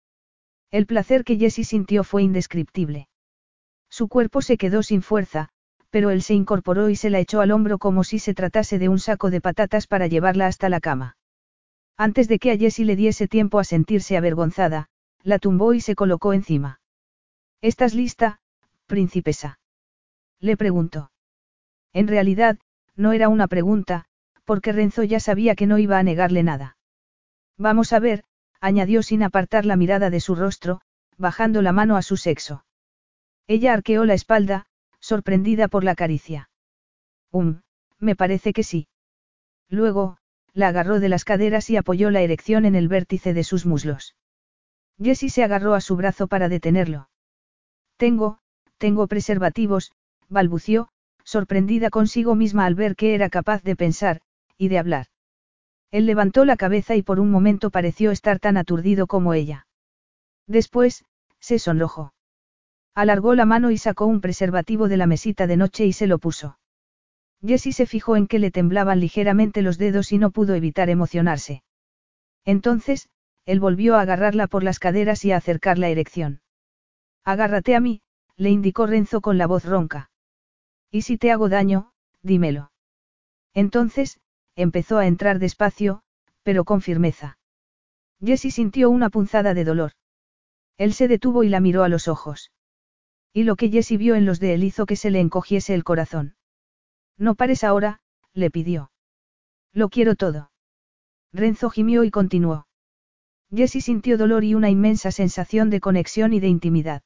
El 0.72 0.88
placer 0.88 1.24
que 1.24 1.38
Jessie 1.38 1.64
sintió 1.64 2.04
fue 2.04 2.24
indescriptible. 2.24 3.08
Su 3.92 4.08
cuerpo 4.08 4.42
se 4.42 4.58
quedó 4.58 4.82
sin 4.82 5.04
fuerza, 5.04 5.50
pero 5.92 6.10
él 6.10 6.24
se 6.24 6.34
incorporó 6.34 6.90
y 6.90 6.96
se 6.96 7.12
la 7.12 7.20
echó 7.20 7.42
al 7.42 7.52
hombro 7.52 7.78
como 7.78 8.04
si 8.04 8.18
se 8.18 8.34
tratase 8.34 8.80
de 8.80 8.90
un 8.90 8.98
saco 8.98 9.30
de 9.30 9.40
patatas 9.40 9.86
para 9.86 10.08
llevarla 10.08 10.48
hasta 10.48 10.68
la 10.68 10.80
cama. 10.80 11.16
Antes 11.98 12.28
de 12.28 12.40
que 12.40 12.52
a 12.52 12.58
Jessie 12.58 12.86
le 12.86 12.96
diese 12.96 13.28
tiempo 13.28 13.60
a 13.60 13.64
sentirse 13.64 14.18
avergonzada, 14.18 14.90
la 15.24 15.40
tumbó 15.40 15.74
y 15.74 15.82
se 15.82 15.96
colocó 15.96 16.34
encima. 16.34 16.80
¿Estás 17.62 17.94
lista, 17.94 18.40
princesa? 18.86 19.60
Le 20.40 20.58
preguntó. 20.58 21.12
En 21.94 22.08
realidad, 22.08 22.60
no 22.96 23.14
era 23.14 23.30
una 23.30 23.48
pregunta, 23.48 24.06
porque 24.44 24.72
Renzo 24.72 25.04
ya 25.04 25.20
sabía 25.20 25.56
que 25.56 25.68
no 25.68 25.78
iba 25.78 25.98
a 25.98 26.04
negarle 26.04 26.44
nada. 26.44 26.78
Vamos 27.58 27.94
a 27.94 28.00
ver, 28.00 28.24
añadió 28.60 29.02
sin 29.02 29.24
apartar 29.24 29.66
la 29.66 29.78
mirada 29.78 30.10
de 30.10 30.20
su 30.20 30.36
rostro, 30.36 30.82
bajando 31.18 31.62
la 31.62 31.72
mano 31.72 31.96
a 31.96 32.02
su 32.02 32.18
sexo. 32.18 32.66
Ella 33.48 33.74
arqueó 33.74 34.06
la 34.06 34.14
espalda, 34.14 34.66
sorprendida 35.00 35.68
por 35.68 35.84
la 35.84 35.96
caricia. 35.96 36.50
Um, 37.32 37.62
me 38.00 38.16
parece 38.16 38.54
que 38.54 38.64
sí. 38.64 38.88
Luego, 39.70 40.18
la 40.56 40.70
agarró 40.70 41.00
de 41.00 41.10
las 41.10 41.26
caderas 41.26 41.70
y 41.70 41.76
apoyó 41.78 42.10
la 42.10 42.22
erección 42.22 42.66
en 42.66 42.76
el 42.76 42.88
vértice 42.88 43.34
de 43.34 43.44
sus 43.44 43.66
muslos. 43.66 44.16
Jessie 44.98 45.30
se 45.30 45.44
agarró 45.44 45.76
a 45.76 45.82
su 45.82 45.98
brazo 45.98 46.28
para 46.28 46.48
detenerlo. 46.48 47.10
Tengo, 47.98 48.40
tengo 48.78 49.08
preservativos, 49.08 49.92
balbució, 50.30 50.88
sorprendida 51.26 51.90
consigo 51.90 52.36
misma 52.36 52.66
al 52.66 52.76
ver 52.76 52.96
que 52.96 53.16
era 53.16 53.30
capaz 53.30 53.62
de 53.64 53.76
pensar, 53.76 54.22
y 54.58 54.70
de 54.70 54.80
hablar. 54.80 55.08
Él 55.92 56.06
levantó 56.06 56.46
la 56.46 56.56
cabeza 56.56 56.96
y 56.96 57.04
por 57.04 57.20
un 57.20 57.30
momento 57.30 57.70
pareció 57.70 58.12
estar 58.12 58.40
tan 58.40 58.56
aturdido 58.56 59.08
como 59.08 59.34
ella. 59.34 59.68
Después, 60.48 61.04
se 61.40 61.60
sonrojó. 61.60 62.14
Alargó 62.94 63.36
la 63.36 63.46
mano 63.46 63.72
y 63.72 63.78
sacó 63.78 64.06
un 64.06 64.22
preservativo 64.22 64.88
de 64.88 64.98
la 64.98 65.06
mesita 65.06 65.48
de 65.48 65.58
noche 65.58 65.86
y 65.86 65.92
se 65.92 66.08
lo 66.08 66.18
puso. 66.18 66.58
Jessie 67.46 67.74
se 67.74 67.86
fijó 67.86 68.16
en 68.16 68.28
que 68.28 68.40
le 68.40 68.52
temblaban 68.52 69.00
ligeramente 69.00 69.62
los 69.62 69.78
dedos 69.78 70.12
y 70.12 70.18
no 70.18 70.32
pudo 70.32 70.56
evitar 70.56 70.90
emocionarse. 70.90 71.64
Entonces, 72.46 73.10
él 73.46 73.60
volvió 73.60 73.96
a 73.96 74.02
agarrarla 74.02 74.48
por 74.48 74.64
las 74.64 74.80
caderas 74.80 75.24
y 75.26 75.32
a 75.32 75.38
acercar 75.38 75.78
la 75.78 75.90
erección. 75.90 76.42
Agárrate 77.24 77.76
a 77.76 77.80
mí, 77.80 78.02
le 78.38 78.50
indicó 78.50 78.88
Renzo 78.88 79.22
con 79.22 79.38
la 79.38 79.48
voz 79.48 79.66
ronca. 79.66 80.10
Y 80.92 81.04
si 81.04 81.18
te 81.18 81.32
hago 81.32 81.50
daño, 81.50 81.92
dímelo. 82.22 82.72
Entonces, 83.54 84.20
empezó 84.56 84.98
a 84.98 85.08
entrar 85.08 85.40
despacio, 85.40 86.02
pero 86.44 86.66
con 86.66 86.82
firmeza. 86.82 87.38
Jessie 88.24 88.52
sintió 88.52 88.90
una 88.90 89.10
punzada 89.10 89.54
de 89.54 89.64
dolor. 89.64 89.92
Él 90.78 90.94
se 90.94 91.08
detuvo 91.08 91.44
y 91.44 91.50
la 91.50 91.60
miró 91.60 91.84
a 91.84 91.90
los 91.90 92.08
ojos. 92.08 92.52
Y 93.34 93.44
lo 93.44 93.56
que 93.56 93.70
Jessie 93.70 93.98
vio 93.98 94.16
en 94.16 94.26
los 94.26 94.40
de 94.40 94.54
él 94.54 94.64
hizo 94.64 94.86
que 94.86 94.96
se 94.96 95.10
le 95.10 95.20
encogiese 95.20 95.74
el 95.74 95.84
corazón. 95.84 96.35
No 97.18 97.36
pares 97.36 97.64
ahora, 97.64 98.00
le 98.34 98.52
pidió. 98.52 98.92
Lo 99.74 99.90
quiero 99.90 100.16
todo. 100.16 100.52
Renzo 101.34 101.70
gimió 101.70 102.04
y 102.04 102.12
continuó. 102.12 102.68
Jessie 103.54 103.82
sintió 103.82 104.18
dolor 104.18 104.44
y 104.44 104.56
una 104.56 104.70
inmensa 104.70 105.12
sensación 105.12 105.70
de 105.70 105.80
conexión 105.80 106.34
y 106.34 106.40
de 106.40 106.48
intimidad. 106.48 107.04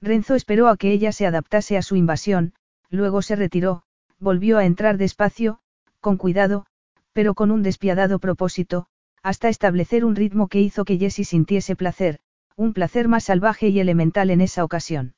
Renzo 0.00 0.34
esperó 0.34 0.68
a 0.68 0.76
que 0.76 0.92
ella 0.92 1.12
se 1.12 1.26
adaptase 1.26 1.76
a 1.76 1.82
su 1.82 1.96
invasión, 1.96 2.54
luego 2.88 3.22
se 3.22 3.36
retiró, 3.36 3.82
volvió 4.18 4.58
a 4.58 4.64
entrar 4.64 4.96
despacio, 4.96 5.60
con 6.00 6.16
cuidado, 6.16 6.66
pero 7.12 7.34
con 7.34 7.50
un 7.50 7.62
despiadado 7.62 8.18
propósito, 8.18 8.86
hasta 9.22 9.48
establecer 9.48 10.04
un 10.04 10.16
ritmo 10.16 10.48
que 10.48 10.60
hizo 10.60 10.84
que 10.84 10.98
Jessie 10.98 11.24
sintiese 11.24 11.76
placer, 11.76 12.20
un 12.56 12.72
placer 12.72 13.08
más 13.08 13.24
salvaje 13.24 13.68
y 13.68 13.80
elemental 13.80 14.30
en 14.30 14.40
esa 14.40 14.64
ocasión. 14.64 15.14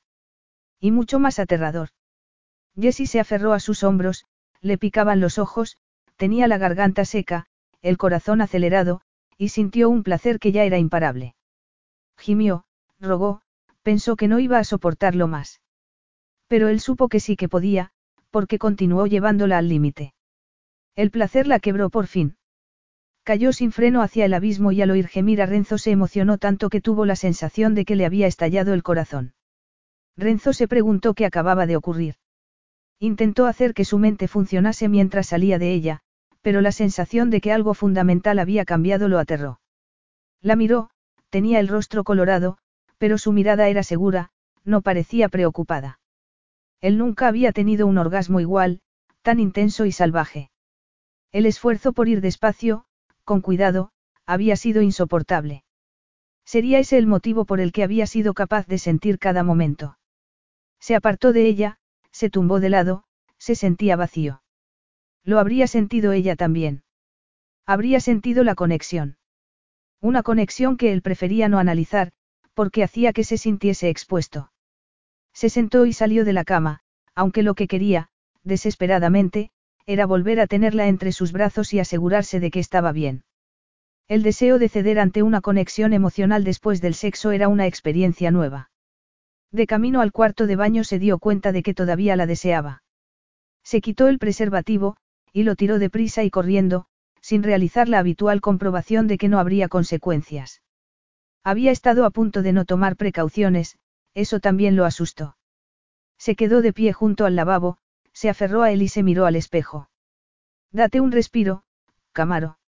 Y 0.80 0.90
mucho 0.90 1.18
más 1.18 1.38
aterrador. 1.38 1.90
Jessie 2.78 3.06
se 3.06 3.20
aferró 3.20 3.52
a 3.52 3.60
sus 3.60 3.82
hombros, 3.84 4.24
le 4.60 4.78
picaban 4.78 5.20
los 5.20 5.38
ojos, 5.38 5.78
tenía 6.16 6.48
la 6.48 6.58
garganta 6.58 7.04
seca, 7.04 7.46
el 7.82 7.98
corazón 7.98 8.40
acelerado, 8.40 9.00
y 9.36 9.48
sintió 9.48 9.90
un 9.90 10.02
placer 10.02 10.38
que 10.38 10.52
ya 10.52 10.64
era 10.64 10.78
imparable. 10.78 11.34
Gimió, 12.16 12.64
rogó, 13.00 13.42
pensó 13.82 14.16
que 14.16 14.28
no 14.28 14.38
iba 14.38 14.58
a 14.58 14.64
soportarlo 14.64 15.26
más. 15.26 15.60
Pero 16.46 16.68
él 16.68 16.80
supo 16.80 17.08
que 17.08 17.20
sí 17.20 17.36
que 17.36 17.48
podía, 17.48 17.90
porque 18.30 18.58
continuó 18.58 19.06
llevándola 19.06 19.58
al 19.58 19.68
límite. 19.68 20.14
El 20.94 21.10
placer 21.10 21.46
la 21.46 21.58
quebró 21.58 21.90
por 21.90 22.06
fin. 22.06 22.36
Cayó 23.24 23.52
sin 23.52 23.72
freno 23.72 24.02
hacia 24.02 24.24
el 24.24 24.34
abismo 24.34 24.72
y 24.72 24.82
al 24.82 24.90
oír 24.90 25.08
gemir 25.08 25.42
a 25.42 25.46
Renzo 25.46 25.78
se 25.78 25.90
emocionó 25.90 26.38
tanto 26.38 26.70
que 26.70 26.80
tuvo 26.80 27.06
la 27.06 27.16
sensación 27.16 27.74
de 27.74 27.84
que 27.84 27.96
le 27.96 28.04
había 28.04 28.26
estallado 28.26 28.74
el 28.74 28.82
corazón. 28.82 29.34
Renzo 30.16 30.52
se 30.52 30.68
preguntó 30.68 31.14
qué 31.14 31.24
acababa 31.24 31.66
de 31.66 31.76
ocurrir. 31.76 32.16
Intentó 33.02 33.46
hacer 33.46 33.74
que 33.74 33.84
su 33.84 33.98
mente 33.98 34.28
funcionase 34.28 34.88
mientras 34.88 35.26
salía 35.26 35.58
de 35.58 35.72
ella, 35.72 36.02
pero 36.40 36.60
la 36.60 36.70
sensación 36.70 37.30
de 37.30 37.40
que 37.40 37.50
algo 37.50 37.74
fundamental 37.74 38.38
había 38.38 38.64
cambiado 38.64 39.08
lo 39.08 39.18
aterró. 39.18 39.58
La 40.40 40.54
miró, 40.54 40.88
tenía 41.28 41.58
el 41.58 41.66
rostro 41.66 42.04
colorado, 42.04 42.58
pero 42.98 43.18
su 43.18 43.32
mirada 43.32 43.68
era 43.68 43.82
segura, 43.82 44.30
no 44.64 44.82
parecía 44.82 45.28
preocupada. 45.28 45.98
Él 46.80 46.96
nunca 46.96 47.26
había 47.26 47.50
tenido 47.50 47.88
un 47.88 47.98
orgasmo 47.98 48.38
igual, 48.38 48.82
tan 49.22 49.40
intenso 49.40 49.84
y 49.84 49.90
salvaje. 49.90 50.52
El 51.32 51.46
esfuerzo 51.46 51.92
por 51.92 52.06
ir 52.06 52.20
despacio, 52.20 52.84
con 53.24 53.40
cuidado, 53.40 53.90
había 54.26 54.54
sido 54.54 54.80
insoportable. 54.80 55.64
Sería 56.44 56.78
ese 56.78 56.98
el 56.98 57.08
motivo 57.08 57.46
por 57.46 57.58
el 57.58 57.72
que 57.72 57.82
había 57.82 58.06
sido 58.06 58.32
capaz 58.32 58.68
de 58.68 58.78
sentir 58.78 59.18
cada 59.18 59.42
momento. 59.42 59.98
Se 60.78 60.94
apartó 60.94 61.32
de 61.32 61.46
ella, 61.46 61.80
se 62.12 62.30
tumbó 62.30 62.60
de 62.60 62.68
lado, 62.68 63.04
se 63.38 63.54
sentía 63.54 63.96
vacío. 63.96 64.42
Lo 65.24 65.38
habría 65.38 65.66
sentido 65.66 66.12
ella 66.12 66.36
también. 66.36 66.84
Habría 67.66 68.00
sentido 68.00 68.44
la 68.44 68.54
conexión. 68.54 69.16
Una 70.00 70.22
conexión 70.22 70.76
que 70.76 70.92
él 70.92 71.02
prefería 71.02 71.48
no 71.48 71.58
analizar, 71.58 72.12
porque 72.54 72.82
hacía 72.82 73.12
que 73.12 73.24
se 73.24 73.38
sintiese 73.38 73.88
expuesto. 73.88 74.52
Se 75.32 75.48
sentó 75.48 75.86
y 75.86 75.92
salió 75.92 76.24
de 76.24 76.32
la 76.32 76.44
cama, 76.44 76.80
aunque 77.14 77.42
lo 77.42 77.54
que 77.54 77.68
quería, 77.68 78.08
desesperadamente, 78.42 79.50
era 79.86 80.06
volver 80.06 80.40
a 80.40 80.46
tenerla 80.46 80.88
entre 80.88 81.12
sus 81.12 81.32
brazos 81.32 81.72
y 81.72 81.78
asegurarse 81.78 82.40
de 82.40 82.50
que 82.50 82.60
estaba 82.60 82.92
bien. 82.92 83.24
El 84.08 84.22
deseo 84.22 84.58
de 84.58 84.68
ceder 84.68 84.98
ante 84.98 85.22
una 85.22 85.40
conexión 85.40 85.92
emocional 85.92 86.42
después 86.44 86.80
del 86.80 86.94
sexo 86.94 87.30
era 87.30 87.48
una 87.48 87.66
experiencia 87.66 88.30
nueva. 88.30 88.71
De 89.52 89.66
camino 89.66 90.00
al 90.00 90.12
cuarto 90.12 90.46
de 90.46 90.56
baño 90.56 90.82
se 90.82 90.98
dio 90.98 91.18
cuenta 91.18 91.52
de 91.52 91.62
que 91.62 91.74
todavía 91.74 92.16
la 92.16 92.26
deseaba. 92.26 92.82
Se 93.62 93.82
quitó 93.82 94.08
el 94.08 94.18
preservativo, 94.18 94.96
y 95.32 95.42
lo 95.42 95.56
tiró 95.56 95.78
deprisa 95.78 96.24
y 96.24 96.30
corriendo, 96.30 96.86
sin 97.20 97.42
realizar 97.42 97.88
la 97.88 97.98
habitual 97.98 98.40
comprobación 98.40 99.06
de 99.06 99.18
que 99.18 99.28
no 99.28 99.38
habría 99.38 99.68
consecuencias. 99.68 100.62
Había 101.44 101.70
estado 101.70 102.06
a 102.06 102.10
punto 102.10 102.42
de 102.42 102.52
no 102.52 102.64
tomar 102.64 102.96
precauciones, 102.96 103.78
eso 104.14 104.40
también 104.40 104.74
lo 104.74 104.84
asustó. 104.84 105.36
Se 106.18 106.34
quedó 106.34 106.62
de 106.62 106.72
pie 106.72 106.92
junto 106.92 107.26
al 107.26 107.36
lavabo, 107.36 107.78
se 108.12 108.28
aferró 108.28 108.62
a 108.62 108.70
él 108.70 108.82
y 108.82 108.88
se 108.88 109.02
miró 109.02 109.26
al 109.26 109.36
espejo. 109.36 109.90
Date 110.70 111.00
un 111.00 111.12
respiro, 111.12 111.64
Camaro. 112.12 112.58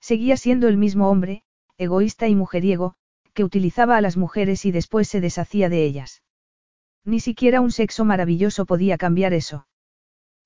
Seguía 0.00 0.36
siendo 0.36 0.68
el 0.68 0.76
mismo 0.76 1.08
hombre, 1.08 1.44
egoísta 1.78 2.28
y 2.28 2.34
mujeriego, 2.34 2.96
que 3.34 3.44
utilizaba 3.44 3.96
a 3.96 4.00
las 4.00 4.16
mujeres 4.16 4.64
y 4.64 4.72
después 4.72 5.08
se 5.08 5.20
deshacía 5.20 5.68
de 5.68 5.84
ellas. 5.84 6.22
Ni 7.04 7.20
siquiera 7.20 7.60
un 7.60 7.72
sexo 7.72 8.04
maravilloso 8.04 8.66
podía 8.66 8.98
cambiar 8.98 9.32
eso. 9.32 9.66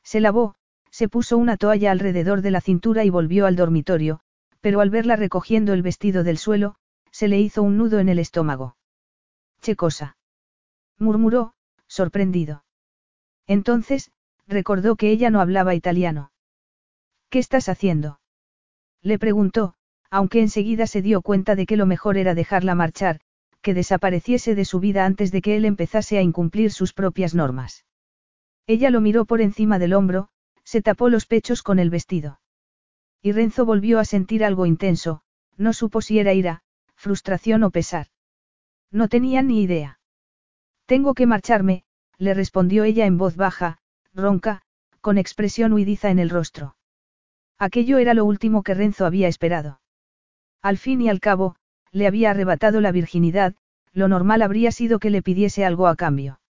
Se 0.02 0.20
lavó, 0.20 0.54
se 0.90 1.08
puso 1.08 1.36
una 1.36 1.56
toalla 1.56 1.90
alrededor 1.90 2.42
de 2.42 2.50
la 2.50 2.60
cintura 2.60 3.04
y 3.04 3.10
volvió 3.10 3.46
al 3.46 3.56
dormitorio, 3.56 4.20
pero 4.60 4.80
al 4.80 4.90
verla 4.90 5.16
recogiendo 5.16 5.72
el 5.74 5.82
vestido 5.82 6.24
del 6.24 6.38
suelo, 6.38 6.76
se 7.10 7.28
le 7.28 7.38
hizo 7.40 7.62
un 7.62 7.76
nudo 7.76 7.98
en 7.98 8.08
el 8.08 8.18
estómago. 8.18 8.76
Che 9.60 9.76
cosa. 9.76 10.16
murmuró, 10.98 11.54
sorprendido. 11.86 12.64
Entonces, 13.46 14.10
recordó 14.46 14.96
que 14.96 15.10
ella 15.10 15.30
no 15.30 15.40
hablaba 15.40 15.74
italiano. 15.74 16.32
¿Qué 17.30 17.38
estás 17.38 17.68
haciendo? 17.68 18.20
Le 19.02 19.18
preguntó, 19.18 19.75
aunque 20.10 20.40
enseguida 20.40 20.86
se 20.86 21.02
dio 21.02 21.22
cuenta 21.22 21.54
de 21.54 21.66
que 21.66 21.76
lo 21.76 21.86
mejor 21.86 22.16
era 22.16 22.34
dejarla 22.34 22.74
marchar, 22.74 23.20
que 23.62 23.74
desapareciese 23.74 24.54
de 24.54 24.64
su 24.64 24.80
vida 24.80 25.04
antes 25.04 25.32
de 25.32 25.42
que 25.42 25.56
él 25.56 25.64
empezase 25.64 26.18
a 26.18 26.22
incumplir 26.22 26.72
sus 26.72 26.92
propias 26.92 27.34
normas. 27.34 27.84
Ella 28.66 28.90
lo 28.90 29.00
miró 29.00 29.24
por 29.24 29.40
encima 29.40 29.78
del 29.78 29.92
hombro, 29.92 30.28
se 30.64 30.82
tapó 30.82 31.08
los 31.08 31.26
pechos 31.26 31.62
con 31.62 31.78
el 31.78 31.90
vestido. 31.90 32.40
Y 33.22 33.32
Renzo 33.32 33.64
volvió 33.64 33.98
a 33.98 34.04
sentir 34.04 34.44
algo 34.44 34.66
intenso, 34.66 35.22
no 35.56 35.72
supo 35.72 36.00
si 36.00 36.18
era 36.18 36.32
ira, 36.32 36.62
frustración 36.94 37.62
o 37.62 37.70
pesar. 37.70 38.08
No 38.90 39.08
tenía 39.08 39.42
ni 39.42 39.62
idea. 39.62 40.00
Tengo 40.86 41.14
que 41.14 41.26
marcharme, 41.26 41.84
le 42.18 42.34
respondió 42.34 42.84
ella 42.84 43.06
en 43.06 43.18
voz 43.18 43.36
baja, 43.36 43.78
ronca, 44.14 44.62
con 45.00 45.18
expresión 45.18 45.72
huidiza 45.72 46.10
en 46.10 46.18
el 46.18 46.30
rostro. 46.30 46.76
Aquello 47.58 47.98
era 47.98 48.14
lo 48.14 48.24
último 48.24 48.62
que 48.62 48.74
Renzo 48.74 49.06
había 49.06 49.28
esperado. 49.28 49.80
Al 50.62 50.78
fin 50.78 51.00
y 51.00 51.08
al 51.08 51.20
cabo, 51.20 51.56
le 51.92 52.06
había 52.06 52.30
arrebatado 52.30 52.80
la 52.80 52.92
virginidad, 52.92 53.54
lo 53.92 54.08
normal 54.08 54.42
habría 54.42 54.72
sido 54.72 54.98
que 54.98 55.10
le 55.10 55.22
pidiese 55.22 55.64
algo 55.64 55.86
a 55.86 55.96
cambio. 55.96 56.40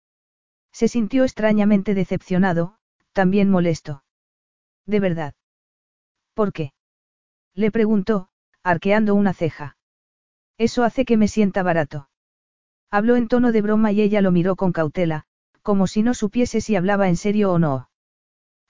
Se 0.72 0.88
sintió 0.88 1.24
extrañamente 1.24 1.94
decepcionado, 1.94 2.76
también 3.12 3.50
molesto. 3.50 4.02
¿De 4.84 5.00
verdad? 5.00 5.34
¿Por 6.34 6.52
qué? 6.52 6.72
Le 7.54 7.70
preguntó, 7.70 8.28
arqueando 8.62 9.14
una 9.14 9.32
ceja. 9.32 9.76
Eso 10.58 10.84
hace 10.84 11.04
que 11.04 11.16
me 11.16 11.28
sienta 11.28 11.62
barato. 11.62 12.08
Habló 12.90 13.16
en 13.16 13.28
tono 13.28 13.52
de 13.52 13.62
broma 13.62 13.92
y 13.92 14.00
ella 14.00 14.20
lo 14.20 14.32
miró 14.32 14.56
con 14.56 14.72
cautela, 14.72 15.24
como 15.62 15.86
si 15.86 16.02
no 16.02 16.14
supiese 16.14 16.60
si 16.60 16.76
hablaba 16.76 17.08
en 17.08 17.16
serio 17.16 17.52
o 17.52 17.58
no. 17.58 17.88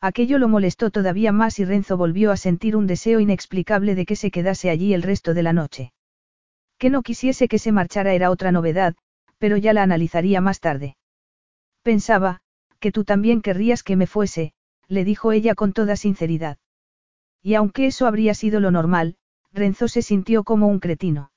Aquello 0.01 0.39
lo 0.39 0.49
molestó 0.49 0.91
todavía 0.91 1.33
más 1.33 1.59
y 1.59 1.65
Renzo 1.65 1.97
volvió 1.97 2.31
a 2.31 2.37
sentir 2.37 2.77
un 2.77 2.87
deseo 2.87 3.19
inexplicable 3.21 3.95
de 3.95 4.07
que 4.07 4.17
se 4.17 4.31
quedase 4.31 4.71
allí 4.71 4.93
el 4.93 5.03
resto 5.03 5.35
de 5.35 5.43
la 5.43 5.53
noche. 5.53 5.93
Que 6.79 6.91
no 6.91 7.03
quisiese 7.03 7.49
que 7.49 7.59
se 7.59 7.73
marchara 7.73 8.13
era 8.13 8.31
otra 8.31 8.53
novedad, 8.53 8.95
pero 9.39 9.57
ya 9.57 9.73
la 9.73 9.83
analizaría 9.83 10.41
más 10.41 10.61
tarde. 10.61 10.97
Pensaba, 11.83 12.41
que 12.79 12.93
tú 12.93 13.05
también 13.05 13.41
querrías 13.41 13.83
que 13.83 13.97
me 13.97 14.07
fuese, 14.07 14.53
le 14.89 15.05
dijo 15.05 15.33
ella 15.33 15.55
con 15.55 15.73
toda 15.73 15.97
sinceridad. 15.97 16.59
Y 17.43 17.55
aunque 17.55 17.87
eso 17.87 18.07
habría 18.07 18.35
sido 18.35 18.61
lo 18.61 18.71
normal, 18.71 19.17
Renzo 19.53 19.89
se 19.89 20.03
sintió 20.03 20.45
como 20.45 20.69
un 20.69 20.81
cretino. 20.81 21.31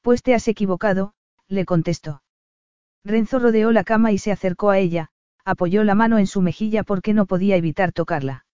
Pues 0.00 0.22
te 0.22 0.34
has 0.34 0.48
equivocado, 0.48 1.12
le 1.48 1.64
contestó. 1.64 2.22
Renzo 3.04 3.38
rodeó 3.38 3.72
la 3.72 3.84
cama 3.84 4.12
y 4.12 4.18
se 4.18 4.32
acercó 4.32 4.70
a 4.70 4.78
ella, 4.78 5.10
apoyó 5.48 5.82
la 5.82 5.94
mano 5.94 6.18
en 6.18 6.26
su 6.26 6.42
mejilla 6.42 6.82
porque 6.82 7.14
no 7.14 7.24
podía 7.24 7.56
evitar 7.56 7.90
tocarla. 7.92 8.44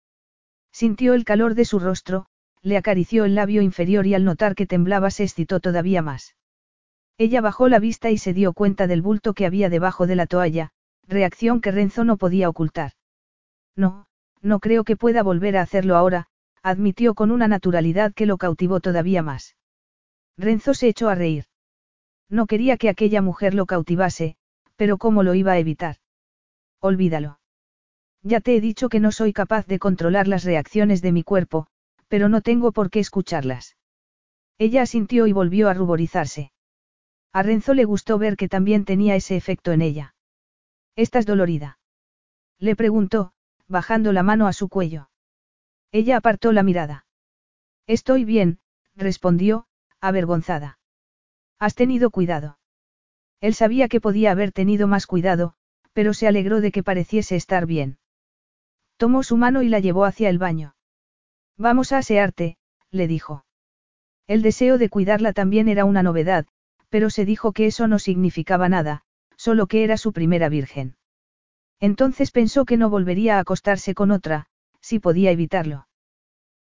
Sintió 0.72 1.14
el 1.14 1.24
calor 1.24 1.56
de 1.56 1.64
su 1.64 1.80
rostro, 1.80 2.26
le 2.62 2.76
acarició 2.76 3.24
el 3.24 3.34
labio 3.34 3.62
inferior 3.62 4.06
y 4.06 4.14
al 4.14 4.24
notar 4.24 4.54
que 4.54 4.64
temblaba 4.64 5.10
se 5.10 5.24
excitó 5.24 5.58
todavía 5.58 6.02
más. 6.02 6.36
Ella 7.18 7.40
bajó 7.40 7.68
la 7.68 7.80
vista 7.80 8.12
y 8.12 8.18
se 8.18 8.32
dio 8.32 8.52
cuenta 8.52 8.86
del 8.86 9.02
bulto 9.02 9.34
que 9.34 9.44
había 9.44 9.68
debajo 9.70 10.06
de 10.06 10.14
la 10.14 10.26
toalla, 10.26 10.70
reacción 11.08 11.60
que 11.60 11.72
Renzo 11.72 12.04
no 12.04 12.16
podía 12.16 12.48
ocultar. 12.48 12.92
No, 13.74 14.06
no 14.40 14.60
creo 14.60 14.84
que 14.84 14.96
pueda 14.96 15.24
volver 15.24 15.56
a 15.56 15.62
hacerlo 15.62 15.96
ahora, 15.96 16.28
admitió 16.62 17.14
con 17.14 17.32
una 17.32 17.48
naturalidad 17.48 18.14
que 18.14 18.26
lo 18.26 18.38
cautivó 18.38 18.78
todavía 18.78 19.20
más. 19.20 19.56
Renzo 20.38 20.74
se 20.74 20.86
echó 20.86 21.08
a 21.08 21.16
reír. 21.16 21.46
No 22.30 22.46
quería 22.46 22.76
que 22.76 22.88
aquella 22.88 23.20
mujer 23.20 23.52
lo 23.54 23.66
cautivase, 23.66 24.36
pero 24.76 24.96
¿cómo 24.96 25.24
lo 25.24 25.34
iba 25.34 25.50
a 25.52 25.58
evitar? 25.58 25.96
Olvídalo. 26.84 27.38
Ya 28.22 28.40
te 28.40 28.54
he 28.54 28.60
dicho 28.60 28.90
que 28.90 29.00
no 29.00 29.10
soy 29.10 29.32
capaz 29.32 29.66
de 29.66 29.78
controlar 29.78 30.28
las 30.28 30.44
reacciones 30.44 31.00
de 31.00 31.12
mi 31.12 31.22
cuerpo, 31.22 31.66
pero 32.08 32.28
no 32.28 32.42
tengo 32.42 32.72
por 32.72 32.90
qué 32.90 33.00
escucharlas. 33.00 33.78
Ella 34.58 34.82
asintió 34.82 35.26
y 35.26 35.32
volvió 35.32 35.70
a 35.70 35.72
ruborizarse. 35.72 36.52
A 37.32 37.42
Renzo 37.42 37.72
le 37.72 37.86
gustó 37.86 38.18
ver 38.18 38.36
que 38.36 38.50
también 38.50 38.84
tenía 38.84 39.16
ese 39.16 39.34
efecto 39.34 39.72
en 39.72 39.80
ella. 39.80 40.14
¿Estás 40.94 41.24
dolorida? 41.24 41.78
Le 42.58 42.76
preguntó, 42.76 43.32
bajando 43.66 44.12
la 44.12 44.22
mano 44.22 44.46
a 44.46 44.52
su 44.52 44.68
cuello. 44.68 45.08
Ella 45.90 46.18
apartó 46.18 46.52
la 46.52 46.62
mirada. 46.62 47.06
Estoy 47.86 48.26
bien, 48.26 48.58
respondió, 48.94 49.68
avergonzada. 50.02 50.78
Has 51.58 51.74
tenido 51.74 52.10
cuidado. 52.10 52.58
Él 53.40 53.54
sabía 53.54 53.88
que 53.88 54.02
podía 54.02 54.32
haber 54.32 54.52
tenido 54.52 54.86
más 54.86 55.06
cuidado, 55.06 55.56
pero 55.94 56.12
se 56.12 56.26
alegró 56.28 56.60
de 56.60 56.70
que 56.70 56.82
pareciese 56.82 57.36
estar 57.36 57.64
bien. 57.64 57.96
Tomó 58.98 59.22
su 59.22 59.38
mano 59.38 59.62
y 59.62 59.68
la 59.68 59.80
llevó 59.80 60.04
hacia 60.04 60.28
el 60.28 60.38
baño. 60.38 60.76
Vamos 61.56 61.92
a 61.92 61.98
asearte, 61.98 62.58
le 62.90 63.08
dijo. 63.08 63.46
El 64.26 64.42
deseo 64.42 64.76
de 64.76 64.88
cuidarla 64.88 65.32
también 65.32 65.68
era 65.68 65.84
una 65.84 66.02
novedad, 66.02 66.46
pero 66.88 67.10
se 67.10 67.24
dijo 67.24 67.52
que 67.52 67.66
eso 67.66 67.88
no 67.88 67.98
significaba 67.98 68.68
nada, 68.68 69.02
solo 69.36 69.66
que 69.66 69.84
era 69.84 69.96
su 69.96 70.12
primera 70.12 70.48
virgen. 70.48 70.96
Entonces 71.80 72.30
pensó 72.30 72.64
que 72.64 72.76
no 72.76 72.90
volvería 72.90 73.36
a 73.36 73.40
acostarse 73.40 73.94
con 73.94 74.10
otra, 74.10 74.46
si 74.80 74.98
podía 74.98 75.30
evitarlo. 75.30 75.88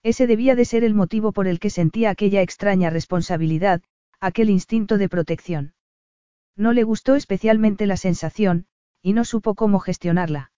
Ese 0.03 0.26
debía 0.26 0.55
de 0.55 0.64
ser 0.64 0.85
el 0.85 0.95
motivo 0.95 1.33
por 1.33 1.49
el 1.49 1.59
que 1.59 1.70
sentía 1.70 2.11
aquella 2.11 2.43
extraña 2.43 2.91
responsabilidad, 2.91 3.83
aquel 4.20 4.51
instinto 4.51 4.97
de 4.97 5.09
protección. 5.09 5.74
No 6.57 6.72
le 6.72 6.85
gustó 6.85 7.14
especialmente 7.14 7.87
la 7.87 7.97
sensación, 7.97 8.66
y 9.03 9.13
no 9.13 9.25
supo 9.25 9.55
cómo 9.55 9.79
gestionarla. 9.79 10.53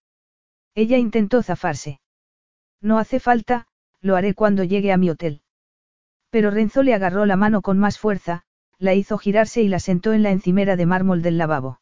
Ella 0.74 0.98
intentó 0.98 1.42
zafarse. 1.42 2.00
No 2.80 2.98
hace 2.98 3.20
falta, 3.20 3.66
lo 4.00 4.16
haré 4.16 4.34
cuando 4.34 4.64
llegue 4.64 4.92
a 4.92 4.96
mi 4.96 5.10
hotel. 5.10 5.42
Pero 6.30 6.50
Renzo 6.50 6.82
le 6.82 6.94
agarró 6.94 7.26
la 7.26 7.36
mano 7.36 7.60
con 7.60 7.78
más 7.78 7.98
fuerza, 7.98 8.44
la 8.78 8.94
hizo 8.94 9.18
girarse 9.18 9.62
y 9.62 9.68
la 9.68 9.78
sentó 9.78 10.12
en 10.12 10.22
la 10.22 10.30
encimera 10.30 10.76
de 10.76 10.86
mármol 10.86 11.22
del 11.22 11.36
lavabo. 11.36 11.80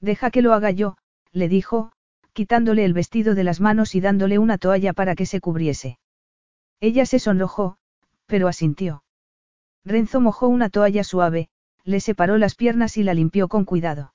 Deja 0.00 0.30
que 0.30 0.42
lo 0.42 0.52
haga 0.52 0.70
yo, 0.70 0.96
le 1.32 1.48
dijo, 1.48 1.92
quitándole 2.32 2.84
el 2.84 2.92
vestido 2.92 3.34
de 3.34 3.44
las 3.44 3.60
manos 3.60 3.94
y 3.94 4.00
dándole 4.00 4.38
una 4.38 4.58
toalla 4.58 4.92
para 4.92 5.14
que 5.14 5.26
se 5.26 5.40
cubriese. 5.40 5.98
Ella 6.80 7.06
se 7.06 7.18
sonrojó, 7.18 7.76
pero 8.26 8.48
asintió. 8.48 9.04
Renzo 9.84 10.20
mojó 10.20 10.48
una 10.48 10.70
toalla 10.70 11.04
suave, 11.04 11.48
le 11.84 12.00
separó 12.00 12.38
las 12.38 12.54
piernas 12.54 12.96
y 12.96 13.02
la 13.02 13.14
limpió 13.14 13.48
con 13.48 13.64
cuidado. 13.64 14.12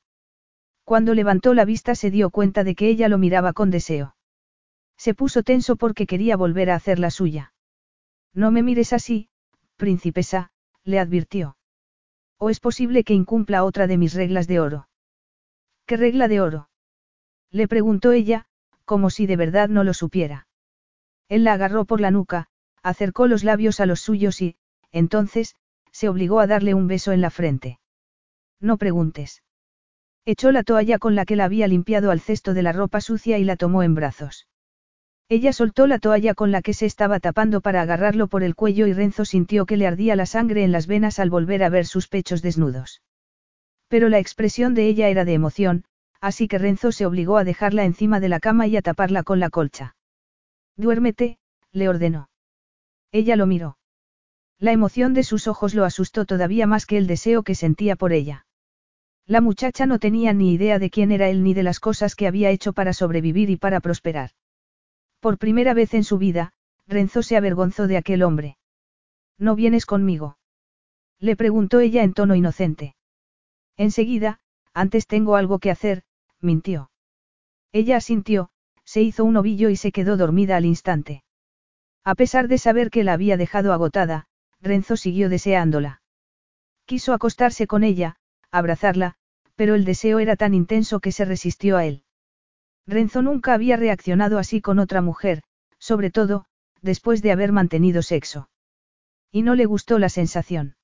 Cuando 0.84 1.14
levantó 1.14 1.54
la 1.54 1.66
vista 1.66 1.96
se 1.96 2.12
dio 2.12 2.30
cuenta 2.30 2.64
de 2.64 2.76
que 2.76 2.88
ella 2.88 3.08
lo 3.08 3.18
miraba 3.18 3.54
con 3.54 3.70
deseo. 3.70 4.16
Se 4.98 5.14
puso 5.14 5.44
tenso 5.44 5.76
porque 5.76 6.06
quería 6.06 6.38
volver 6.38 6.70
a 6.70 6.76
hacer 6.76 7.00
la 7.00 7.10
suya. 7.10 7.54
No 8.34 8.52
me 8.52 8.64
mires 8.64 8.94
así, 8.94 9.30
princesa, 9.78 10.52
le 10.84 11.00
advirtió. 11.00 11.58
¿O 12.38 12.50
es 12.50 12.60
posible 12.60 13.04
que 13.04 13.14
incumpla 13.14 13.64
otra 13.64 13.88
de 13.88 13.98
mis 13.98 14.14
reglas 14.14 14.48
de 14.48 14.60
oro? 14.60 14.90
¿Qué 15.86 15.98
regla 15.98 16.28
de 16.28 16.42
oro? 16.42 16.70
Le 17.52 17.68
preguntó 17.68 18.12
ella, 18.12 18.46
como 18.86 19.10
si 19.10 19.26
de 19.28 19.38
verdad 19.38 19.70
no 19.70 19.84
lo 19.84 19.94
supiera. 19.94 20.48
Él 21.30 21.44
la 21.44 21.54
agarró 21.54 21.86
por 21.86 22.02
la 22.02 22.12
nuca, 22.12 22.48
acercó 22.82 23.28
los 23.28 23.44
labios 23.44 23.80
a 23.80 23.86
los 23.86 24.02
suyos 24.02 24.42
y, 24.42 24.58
entonces, 24.92 25.56
se 25.92 26.10
obligó 26.10 26.40
a 26.40 26.48
darle 26.48 26.74
un 26.74 26.88
beso 26.88 27.12
en 27.12 27.22
la 27.22 27.30
frente. 27.30 27.80
No 28.60 28.78
preguntes. 28.78 29.43
Echó 30.26 30.52
la 30.52 30.64
toalla 30.64 31.00
con 31.00 31.16
la 31.16 31.26
que 31.26 31.36
la 31.36 31.46
había 31.46 31.68
limpiado 31.68 32.10
al 32.10 32.22
cesto 32.22 32.54
de 32.54 32.64
la 32.64 32.72
ropa 32.72 33.02
sucia 33.02 33.38
y 33.38 33.44
la 33.44 33.58
tomó 33.58 33.84
en 33.84 33.94
brazos. 33.94 34.48
Ella 35.28 35.52
soltó 35.52 35.88
la 35.88 36.00
toalla 36.00 36.34
con 36.34 36.52
la 36.52 36.62
que 36.62 36.74
se 36.74 36.86
estaba 36.86 37.20
tapando 37.20 37.60
para 37.60 37.82
agarrarlo 37.82 38.28
por 38.28 38.44
el 38.44 38.56
cuello 38.56 38.88
y 38.88 38.94
Renzo 38.94 39.26
sintió 39.26 39.66
que 39.66 39.78
le 39.78 39.88
ardía 39.88 40.16
la 40.16 40.26
sangre 40.26 40.64
en 40.64 40.72
las 40.72 40.88
venas 40.88 41.20
al 41.20 41.30
volver 41.30 41.64
a 41.64 41.70
ver 41.70 41.86
sus 41.86 42.08
pechos 42.08 42.42
desnudos. 42.42 43.02
Pero 43.88 44.10
la 44.10 44.20
expresión 44.20 44.74
de 44.76 44.88
ella 44.88 45.10
era 45.10 45.26
de 45.26 45.34
emoción, 45.34 45.86
así 46.22 46.48
que 46.48 46.58
Renzo 46.58 46.92
se 46.92 47.06
obligó 47.06 47.38
a 47.38 47.44
dejarla 47.44 47.84
encima 47.84 48.20
de 48.20 48.30
la 48.30 48.40
cama 48.40 48.68
y 48.68 48.78
a 48.78 48.82
taparla 48.82 49.24
con 49.24 49.40
la 49.40 49.50
colcha. 49.50 49.96
Duérmete, 50.78 51.38
le 51.72 51.90
ordenó. 51.90 52.30
Ella 53.12 53.36
lo 53.36 53.46
miró. 53.46 53.78
La 54.58 54.72
emoción 54.72 55.14
de 55.14 55.24
sus 55.24 55.48
ojos 55.48 55.74
lo 55.74 55.84
asustó 55.84 56.26
todavía 56.26 56.66
más 56.66 56.86
que 56.86 56.98
el 56.98 57.08
deseo 57.08 57.44
que 57.44 57.56
sentía 57.56 57.96
por 57.96 58.14
ella. 58.14 58.46
La 59.26 59.40
muchacha 59.40 59.86
no 59.86 60.00
tenía 60.00 60.34
ni 60.34 60.54
idea 60.54 60.80
de 60.80 60.90
quién 60.90 61.12
era 61.12 61.30
él 61.30 61.44
ni 61.44 61.54
de 61.54 61.64
las 61.64 61.80
cosas 61.80 62.16
que 62.16 62.28
había 62.28 62.50
hecho 62.50 62.74
para 62.74 62.94
sobrevivir 62.94 63.50
y 63.50 63.56
para 63.56 63.80
prosperar. 63.80 64.32
Por 65.22 65.38
primera 65.38 65.74
vez 65.74 65.94
en 65.94 66.04
su 66.04 66.18
vida, 66.18 66.52
Renzo 66.88 67.24
se 67.24 67.38
avergonzó 67.38 67.88
de 67.88 67.98
aquel 67.98 68.24
hombre. 68.24 68.58
¿No 69.38 69.56
vienes 69.56 69.86
conmigo? 69.86 70.38
Le 71.20 71.38
preguntó 71.38 71.80
ella 71.80 72.04
en 72.04 72.14
tono 72.14 72.36
inocente. 72.36 72.96
Enseguida, 73.78 74.42
antes 74.74 75.08
tengo 75.08 75.38
algo 75.38 75.60
que 75.60 75.72
hacer, 75.72 76.04
mintió. 76.42 76.92
Ella 77.72 77.98
asintió, 77.98 78.50
se 78.84 79.02
hizo 79.02 79.24
un 79.24 79.38
ovillo 79.38 79.70
y 79.70 79.78
se 79.78 79.94
quedó 79.94 80.18
dormida 80.18 80.58
al 80.58 80.66
instante. 80.66 81.24
A 82.04 82.16
pesar 82.16 82.50
de 82.50 82.58
saber 82.58 82.90
que 82.90 83.06
la 83.06 83.14
había 83.14 83.38
dejado 83.38 83.72
agotada, 83.72 84.28
Renzo 84.60 84.98
siguió 84.98 85.30
deseándola. 85.30 86.02
Quiso 86.86 87.14
acostarse 87.14 87.66
con 87.66 87.86
ella, 87.86 88.18
abrazarla, 88.54 89.16
pero 89.56 89.76
el 89.76 89.84
deseo 89.84 90.20
era 90.20 90.36
tan 90.36 90.54
intenso 90.54 91.00
que 91.00 91.12
se 91.12 91.26
resistió 91.26 91.76
a 91.78 91.86
él. 91.86 92.04
Renzo 92.86 93.22
nunca 93.22 93.54
había 93.54 93.78
reaccionado 93.78 94.38
así 94.38 94.62
con 94.62 94.80
otra 94.80 95.02
mujer, 95.02 95.42
sobre 95.80 96.12
todo, 96.12 96.46
después 96.82 97.22
de 97.22 97.32
haber 97.32 97.52
mantenido 97.52 98.02
sexo. 98.02 98.50
Y 99.32 99.42
no 99.42 99.56
le 99.56 99.66
gustó 99.66 100.00
la 100.00 100.10
sensación. 100.10 100.76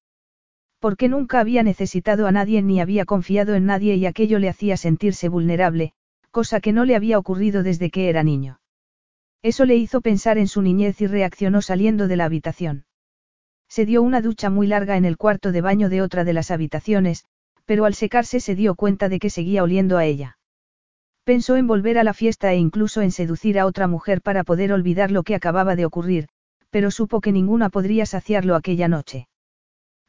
Porque 0.79 1.09
nunca 1.09 1.39
había 1.39 1.61
necesitado 1.61 2.25
a 2.25 2.31
nadie 2.31 2.61
ni 2.61 2.79
había 2.79 3.05
confiado 3.05 3.53
en 3.53 3.65
nadie 3.65 3.95
y 3.95 4.05
aquello 4.05 4.39
le 4.39 4.49
hacía 4.49 4.77
sentirse 4.77 5.29
vulnerable, 5.29 5.93
cosa 6.31 6.61
que 6.61 6.73
no 6.73 6.85
le 6.85 6.95
había 6.95 7.19
ocurrido 7.19 7.63
desde 7.63 7.91
que 7.91 8.09
era 8.09 8.23
niño. 8.23 8.61
Eso 9.43 9.65
le 9.65 9.75
hizo 9.75 10.01
pensar 10.01 10.37
en 10.37 10.47
su 10.47 10.61
niñez 10.61 10.99
y 11.01 11.07
reaccionó 11.07 11.61
saliendo 11.61 12.07
de 12.07 12.15
la 12.15 12.25
habitación. 12.25 12.85
Se 13.67 13.85
dio 13.85 14.01
una 14.01 14.21
ducha 14.21 14.49
muy 14.49 14.67
larga 14.67 14.97
en 14.97 15.05
el 15.05 15.17
cuarto 15.17 15.51
de 15.51 15.61
baño 15.61 15.89
de 15.89 16.01
otra 16.01 16.23
de 16.23 16.33
las 16.33 16.49
habitaciones, 16.49 17.25
pero 17.69 17.85
al 17.85 17.93
secarse 17.93 18.39
se 18.39 18.55
dio 18.55 18.73
cuenta 18.73 19.09
de 19.09 19.19
que 19.19 19.29
seguía 19.29 19.61
oliendo 19.61 19.99
a 19.99 20.05
ella. 20.05 20.39
Pensó 21.23 21.55
en 21.55 21.67
volver 21.67 21.99
a 21.99 22.03
la 22.03 22.15
fiesta 22.15 22.51
e 22.51 22.57
incluso 22.57 23.03
en 23.03 23.11
seducir 23.11 23.59
a 23.59 23.67
otra 23.67 23.85
mujer 23.85 24.23
para 24.23 24.43
poder 24.43 24.73
olvidar 24.73 25.11
lo 25.11 25.21
que 25.21 25.35
acababa 25.35 25.75
de 25.75 25.85
ocurrir, 25.85 26.29
pero 26.71 26.89
supo 26.89 27.21
que 27.21 27.31
ninguna 27.31 27.69
podría 27.69 28.07
saciarlo 28.07 28.55
aquella 28.55 28.87
noche. 28.87 29.27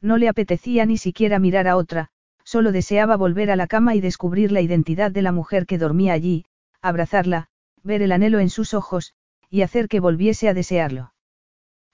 No 0.01 0.17
le 0.17 0.27
apetecía 0.27 0.87
ni 0.87 0.97
siquiera 0.97 1.37
mirar 1.37 1.67
a 1.67 1.77
otra, 1.77 2.07
solo 2.43 2.71
deseaba 2.71 3.15
volver 3.15 3.51
a 3.51 3.55
la 3.55 3.67
cama 3.67 3.93
y 3.93 4.01
descubrir 4.01 4.51
la 4.51 4.61
identidad 4.61 5.11
de 5.11 5.21
la 5.21 5.31
mujer 5.31 5.67
que 5.67 5.77
dormía 5.77 6.13
allí, 6.13 6.45
abrazarla, 6.81 7.45
ver 7.83 8.01
el 8.01 8.11
anhelo 8.11 8.39
en 8.39 8.49
sus 8.49 8.73
ojos, 8.73 9.13
y 9.51 9.61
hacer 9.61 9.87
que 9.87 9.99
volviese 9.99 10.49
a 10.49 10.55
desearlo. 10.55 11.13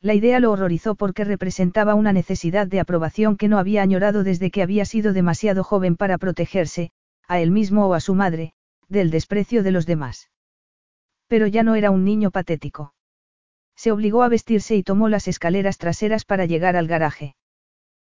La 0.01 0.13
idea 0.13 0.39
lo 0.39 0.51
horrorizó 0.51 0.95
porque 0.95 1.23
representaba 1.23 1.95
una 1.95 2.13
necesidad 2.13 2.67
de 2.67 2.79
aprobación 2.79 3.35
que 3.35 3.47
no 3.47 3.57
había 3.57 3.81
añorado 3.81 4.23
desde 4.23 4.51
que 4.51 4.61
había 4.61 4.85
sido 4.85 5.11
demasiado 5.11 5.63
joven 5.63 5.95
para 5.95 6.17
protegerse, 6.17 6.91
a 7.27 7.39
él 7.39 7.51
mismo 7.51 7.87
o 7.87 7.93
a 7.93 7.99
su 7.99 8.13
madre, 8.13 8.53
del 8.89 9.09
desprecio 9.09 9.63
de 9.63 9.71
los 9.71 9.85
demás. 9.85 10.29
Pero 11.27 11.47
ya 11.47 11.63
no 11.63 11.75
era 11.75 11.91
un 11.91 12.05
niño 12.05 12.31
patético. 12.31 12.93
Se 13.75 13.91
obligó 13.91 14.23
a 14.23 14.29
vestirse 14.29 14.75
y 14.75 14.83
tomó 14.83 15.09
las 15.09 15.27
escaleras 15.27 15.77
traseras 15.77 16.25
para 16.25 16.45
llegar 16.45 16.75
al 16.75 16.87
garaje. 16.87 17.35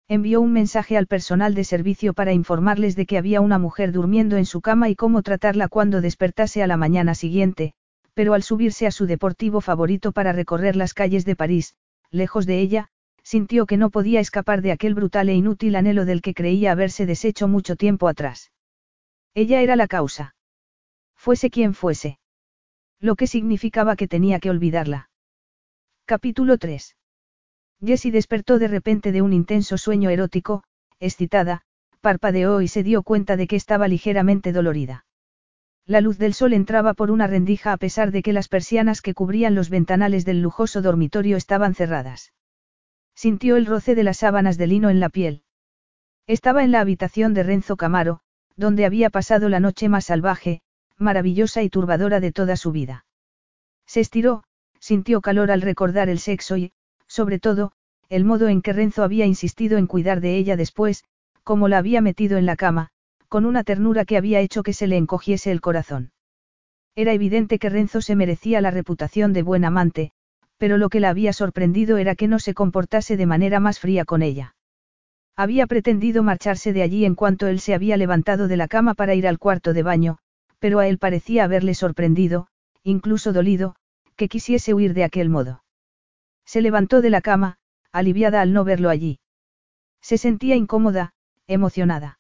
Envió 0.09 0.41
un 0.41 0.53
mensaje 0.53 0.97
al 0.97 1.07
personal 1.07 1.55
de 1.55 1.65
servicio 1.65 2.15
para 2.15 2.33
informarles 2.33 2.97
de 2.97 3.05
que 3.05 3.19
había 3.19 3.43
una 3.43 3.59
mujer 3.59 3.93
durmiendo 3.93 4.37
en 4.37 4.47
su 4.47 4.63
cama 4.63 4.89
y 4.89 4.95
cómo 4.95 5.23
tratarla 5.23 5.69
cuando 5.69 6.01
despertase 6.01 6.63
a 6.63 6.67
la 6.67 6.79
mañana 6.79 7.15
siguiente, 7.15 7.75
pero 8.19 8.35
al 8.35 8.43
subirse 8.43 8.85
a 8.89 8.91
su 8.91 9.07
deportivo 9.07 9.61
favorito 9.61 10.11
para 10.11 10.33
recorrer 10.33 10.75
las 10.75 10.93
calles 10.93 11.25
de 11.25 11.37
París, 11.37 11.77
lejos 12.11 12.47
de 12.47 12.59
ella, 12.59 12.89
sintió 13.23 13.65
que 13.65 13.77
no 13.77 13.91
podía 13.91 14.19
escapar 14.19 14.61
de 14.61 14.73
aquel 14.73 14.97
brutal 14.97 15.29
e 15.29 15.35
inútil 15.35 15.77
anhelo 15.77 16.05
del 16.05 16.21
que 16.21 16.35
creía 16.35 16.73
haberse 16.73 17.07
deshecho 17.07 17.47
mucho 17.47 17.77
tiempo 17.77 18.09
atrás. 18.09 18.51
Ella 19.35 19.63
era 19.63 19.77
la 19.77 19.87
causa. 19.87 20.35
Fuese 21.15 21.49
quien 21.49 21.75
fuese. 21.75 22.19
Lo 22.99 23.15
que 23.15 23.29
significaba 23.29 23.95
que 23.95 24.09
tenía 24.09 24.41
que 24.41 24.51
olvidarla. 24.51 25.11
Capítulo 26.05 26.59
3. 26.59 26.97
Jessie 27.87 28.11
despertó 28.11 28.59
de 28.59 28.67
repente 28.67 29.13
de 29.13 29.23
un 29.23 29.33
intenso 29.33 29.79
sueño 29.79 30.11
erótico, 30.11 30.65
excitada, 30.99 31.63
parpadeó 32.01 32.63
y 32.63 32.67
se 32.67 32.83
dio 32.83 33.05
cuenta 33.05 33.37
de 33.37 33.47
que 33.47 33.55
estaba 33.55 33.87
ligeramente 33.87 34.51
dolorida. 34.51 35.05
La 35.89 36.03
luz 36.03 36.19
del 36.19 36.35
sol 36.35 36.53
entraba 36.53 36.93
por 36.93 37.11
una 37.11 37.27
rendija 37.27 37.73
a 37.73 37.79
pesar 37.79 38.11
de 38.13 38.23
que 38.23 38.35
las 38.35 38.49
persianas 38.49 39.01
que 39.01 39.15
cubrían 39.15 39.55
los 39.55 39.71
ventanales 39.71 40.27
del 40.27 40.43
lujoso 40.43 40.83
dormitorio 40.83 41.39
estaban 41.39 41.75
cerradas. 41.75 42.35
Sintió 43.15 43.57
el 43.57 43.65
roce 43.65 43.95
de 43.95 44.05
las 44.05 44.19
sábanas 44.19 44.59
de 44.59 44.67
lino 44.67 44.91
en 44.91 45.01
la 45.01 45.09
piel. 45.09 45.45
Estaba 46.27 46.63
en 46.63 46.73
la 46.73 46.81
habitación 46.81 47.33
de 47.33 47.43
Renzo 47.43 47.79
Camaro, 47.79 48.21
donde 48.55 48.85
había 48.85 49.09
pasado 49.09 49.49
la 49.49 49.61
noche 49.61 49.89
más 49.89 50.05
salvaje, 50.05 50.61
maravillosa 50.99 51.63
y 51.63 51.71
turbadora 51.71 52.21
de 52.21 52.33
toda 52.33 52.57
su 52.57 52.71
vida. 52.71 53.07
Se 53.87 54.01
estiró, 54.01 54.45
sintió 54.81 55.23
calor 55.23 55.51
al 55.51 55.63
recordar 55.63 56.11
el 56.11 56.19
sexo 56.19 56.59
y, 56.59 56.73
sobre 57.07 57.39
todo, 57.39 57.73
el 58.11 58.27
modo 58.27 58.49
en 58.49 58.61
que 58.61 58.75
Renzo 58.75 59.05
había 59.05 59.25
insistido 59.25 59.79
en 59.79 59.87
cuidar 59.87 60.21
de 60.21 60.37
ella 60.37 60.55
después, 60.55 61.05
como 61.45 61.67
la 61.67 61.79
había 61.79 62.03
metido 62.03 62.37
en 62.37 62.45
la 62.45 62.57
cama, 62.57 62.91
con 63.29 63.45
una 63.45 63.65
ternura 63.65 64.05
que 64.05 64.17
había 64.17 64.41
hecho 64.41 64.63
que 64.63 64.73
se 64.73 64.87
le 64.87 64.97
encogiese 64.97 65.51
el 65.51 65.61
corazón. 65.61 66.13
Era 66.95 67.13
evidente 67.13 67.59
que 67.59 67.69
Renzo 67.69 68.01
se 68.01 68.17
merecía 68.17 68.61
la 68.61 68.71
reputación 68.71 69.33
de 69.33 69.43
buen 69.43 69.65
amante, 69.65 70.13
pero 70.57 70.79
lo 70.79 70.89
que 70.89 71.01
la 71.01 71.11
había 71.11 71.33
sorprendido 71.33 71.99
era 71.99 72.15
que 72.15 72.27
no 72.27 72.39
se 72.39 72.55
comportase 72.55 73.17
de 73.17 73.27
manera 73.27 73.61
más 73.61 73.79
fría 73.79 74.05
con 74.05 74.23
ella. 74.23 74.57
Había 75.37 75.69
pretendido 75.69 76.25
marcharse 76.25 76.73
de 76.73 76.83
allí 76.83 77.05
en 77.05 77.15
cuanto 77.15 77.47
él 77.47 77.61
se 77.61 77.75
había 77.75 77.97
levantado 77.97 78.49
de 78.49 78.57
la 78.57 78.67
cama 78.67 78.95
para 78.95 79.15
ir 79.15 79.29
al 79.29 79.39
cuarto 79.39 79.73
de 79.73 79.85
baño, 79.85 80.19
pero 80.59 80.81
a 80.81 80.89
él 80.89 80.99
parecía 80.99 81.45
haberle 81.45 81.75
sorprendido, 81.75 82.49
incluso 82.83 83.33
dolido, 83.33 83.77
que 84.17 84.29
quisiese 84.29 84.75
huir 84.75 84.95
de 84.95 85.05
aquel 85.05 85.29
modo. 85.29 85.63
Se 86.45 86.61
levantó 86.61 87.01
de 87.01 87.11
la 87.11 87.21
cama, 87.21 87.59
aliviada 87.93 88.41
al 88.41 88.53
no 88.53 88.65
verlo 88.65 88.91
allí. 88.91 89.21
Se 90.01 90.19
sentía 90.19 90.57
incómoda, 90.57 91.13
emocionada. 91.47 92.18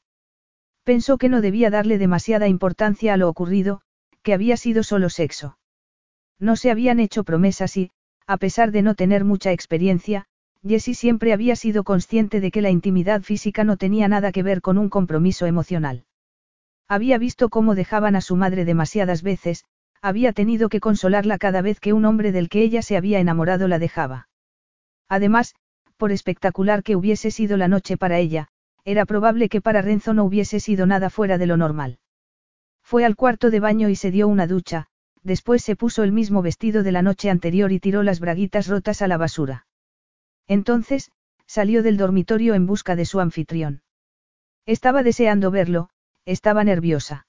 Pensó 0.88 1.18
que 1.18 1.28
no 1.28 1.42
debía 1.42 1.68
darle 1.68 1.98
demasiada 1.98 2.48
importancia 2.48 3.12
a 3.12 3.18
lo 3.18 3.28
ocurrido, 3.28 3.82
que 4.22 4.32
había 4.32 4.56
sido 4.56 4.82
solo 4.82 5.10
sexo. 5.10 5.58
No 6.38 6.56
se 6.56 6.70
habían 6.70 6.98
hecho 6.98 7.24
promesas 7.24 7.76
y, 7.76 7.90
a 8.26 8.38
pesar 8.38 8.72
de 8.72 8.80
no 8.80 8.94
tener 8.94 9.22
mucha 9.22 9.52
experiencia, 9.52 10.24
Jessie 10.66 10.94
siempre 10.94 11.34
había 11.34 11.56
sido 11.56 11.84
consciente 11.84 12.40
de 12.40 12.50
que 12.50 12.62
la 12.62 12.70
intimidad 12.70 13.20
física 13.20 13.64
no 13.64 13.76
tenía 13.76 14.08
nada 14.08 14.32
que 14.32 14.42
ver 14.42 14.62
con 14.62 14.78
un 14.78 14.88
compromiso 14.88 15.44
emocional. 15.44 16.06
Había 16.88 17.18
visto 17.18 17.50
cómo 17.50 17.74
dejaban 17.74 18.16
a 18.16 18.22
su 18.22 18.36
madre 18.36 18.64
demasiadas 18.64 19.22
veces, 19.22 19.66
había 20.00 20.32
tenido 20.32 20.70
que 20.70 20.80
consolarla 20.80 21.36
cada 21.36 21.60
vez 21.60 21.80
que 21.80 21.92
un 21.92 22.06
hombre 22.06 22.32
del 22.32 22.48
que 22.48 22.62
ella 22.62 22.80
se 22.80 22.96
había 22.96 23.20
enamorado 23.20 23.68
la 23.68 23.78
dejaba. 23.78 24.30
Además, 25.06 25.54
por 25.98 26.12
espectacular 26.12 26.82
que 26.82 26.96
hubiese 26.96 27.30
sido 27.30 27.58
la 27.58 27.68
noche 27.68 27.98
para 27.98 28.16
ella, 28.16 28.48
era 28.88 29.04
probable 29.04 29.50
que 29.50 29.60
para 29.60 29.82
Renzo 29.82 30.14
no 30.14 30.24
hubiese 30.24 30.60
sido 30.60 30.86
nada 30.86 31.10
fuera 31.10 31.36
de 31.36 31.46
lo 31.46 31.58
normal. 31.58 31.98
Fue 32.82 33.04
al 33.04 33.16
cuarto 33.16 33.50
de 33.50 33.60
baño 33.60 33.90
y 33.90 33.96
se 33.96 34.10
dio 34.10 34.26
una 34.28 34.46
ducha, 34.46 34.86
después 35.22 35.62
se 35.62 35.76
puso 35.76 36.04
el 36.04 36.12
mismo 36.12 36.40
vestido 36.40 36.82
de 36.82 36.90
la 36.90 37.02
noche 37.02 37.28
anterior 37.28 37.70
y 37.70 37.80
tiró 37.80 38.02
las 38.02 38.18
braguitas 38.18 38.66
rotas 38.66 39.02
a 39.02 39.06
la 39.06 39.18
basura. 39.18 39.66
Entonces, 40.46 41.12
salió 41.46 41.82
del 41.82 41.98
dormitorio 41.98 42.54
en 42.54 42.64
busca 42.64 42.96
de 42.96 43.04
su 43.04 43.20
anfitrión. 43.20 43.82
Estaba 44.64 45.02
deseando 45.02 45.50
verlo, 45.50 45.90
estaba 46.24 46.64
nerviosa. 46.64 47.26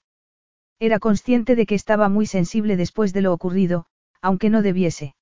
Era 0.78 0.98
consciente 0.98 1.56
de 1.56 1.66
que 1.66 1.74
estaba 1.74 2.08
muy 2.08 2.24
sensible 2.24 2.78
después 2.78 3.12
de 3.12 3.20
lo 3.20 3.34
ocurrido, 3.34 3.84
aunque 4.22 4.48
no 4.48 4.62
debiese. 4.62 5.14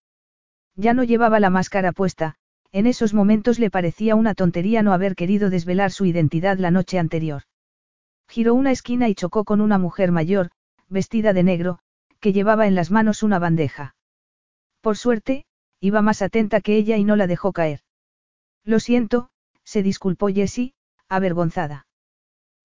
Ya 0.77 0.95
no 0.95 1.03
llevaba 1.03 1.41
la 1.41 1.51
máscara 1.51 1.91
puesta, 1.91 2.37
en 2.73 2.87
esos 2.87 3.15
momentos 3.15 3.59
le 3.59 3.71
parecía 3.71 4.15
una 4.15 4.35
tontería 4.35 4.83
no 4.83 4.93
haber 4.93 5.15
querido 5.15 5.51
desvelar 5.51 5.91
su 5.91 6.05
identidad 6.05 6.59
la 6.59 6.71
noche 6.71 6.99
anterior. 6.99 7.43
Giró 8.29 8.55
una 8.55 8.73
esquina 8.73 9.09
y 9.09 9.15
chocó 9.15 9.45
con 9.45 9.61
una 9.61 9.79
mujer 9.79 10.13
mayor, 10.13 10.51
vestida 10.89 11.33
de 11.33 11.43
negro, 11.43 11.79
que 12.21 12.33
llevaba 12.33 12.67
en 12.67 12.75
las 12.75 12.91
manos 12.91 13.23
una 13.23 13.39
bandeja. 13.39 13.95
Por 14.81 14.97
suerte, 14.97 15.47
iba 15.81 16.03
más 16.03 16.23
atenta 16.23 16.61
que 16.61 16.77
ella 16.77 16.97
y 16.97 17.05
no 17.05 17.17
la 17.17 17.27
dejó 17.27 17.53
caer. 17.53 17.81
Lo 18.65 18.81
siento, 18.81 19.31
se 19.65 19.83
disculpó 19.83 20.29
Jessie, 20.29 20.75
avergonzada. 21.09 21.87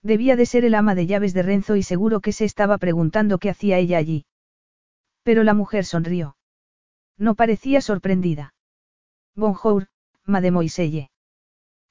Debía 0.02 0.36
de 0.36 0.46
ser 0.46 0.66
el 0.66 0.76
ama 0.76 0.96
de 0.96 1.06
llaves 1.08 1.34
de 1.34 1.44
Renzo 1.44 1.78
y 1.78 1.84
seguro 1.84 2.20
que 2.20 2.34
se 2.34 2.44
estaba 2.44 2.78
preguntando 2.78 3.38
qué 3.38 3.50
hacía 3.50 3.78
ella 3.78 3.98
allí. 3.98 4.26
Pero 5.24 5.44
la 5.44 5.54
mujer 5.54 5.86
sonrió. 5.86 6.36
No 7.18 7.36
parecía 7.36 7.80
sorprendida. 7.80 8.54
Bonjour, 9.36 9.88
mademoiselle. 10.26 11.10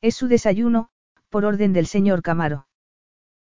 Es 0.01 0.17
su 0.17 0.29
desayuno, 0.29 0.89
por 1.29 1.45
orden 1.45 1.73
del 1.73 1.87
señor 1.87 2.23
Camaro. 2.23 2.67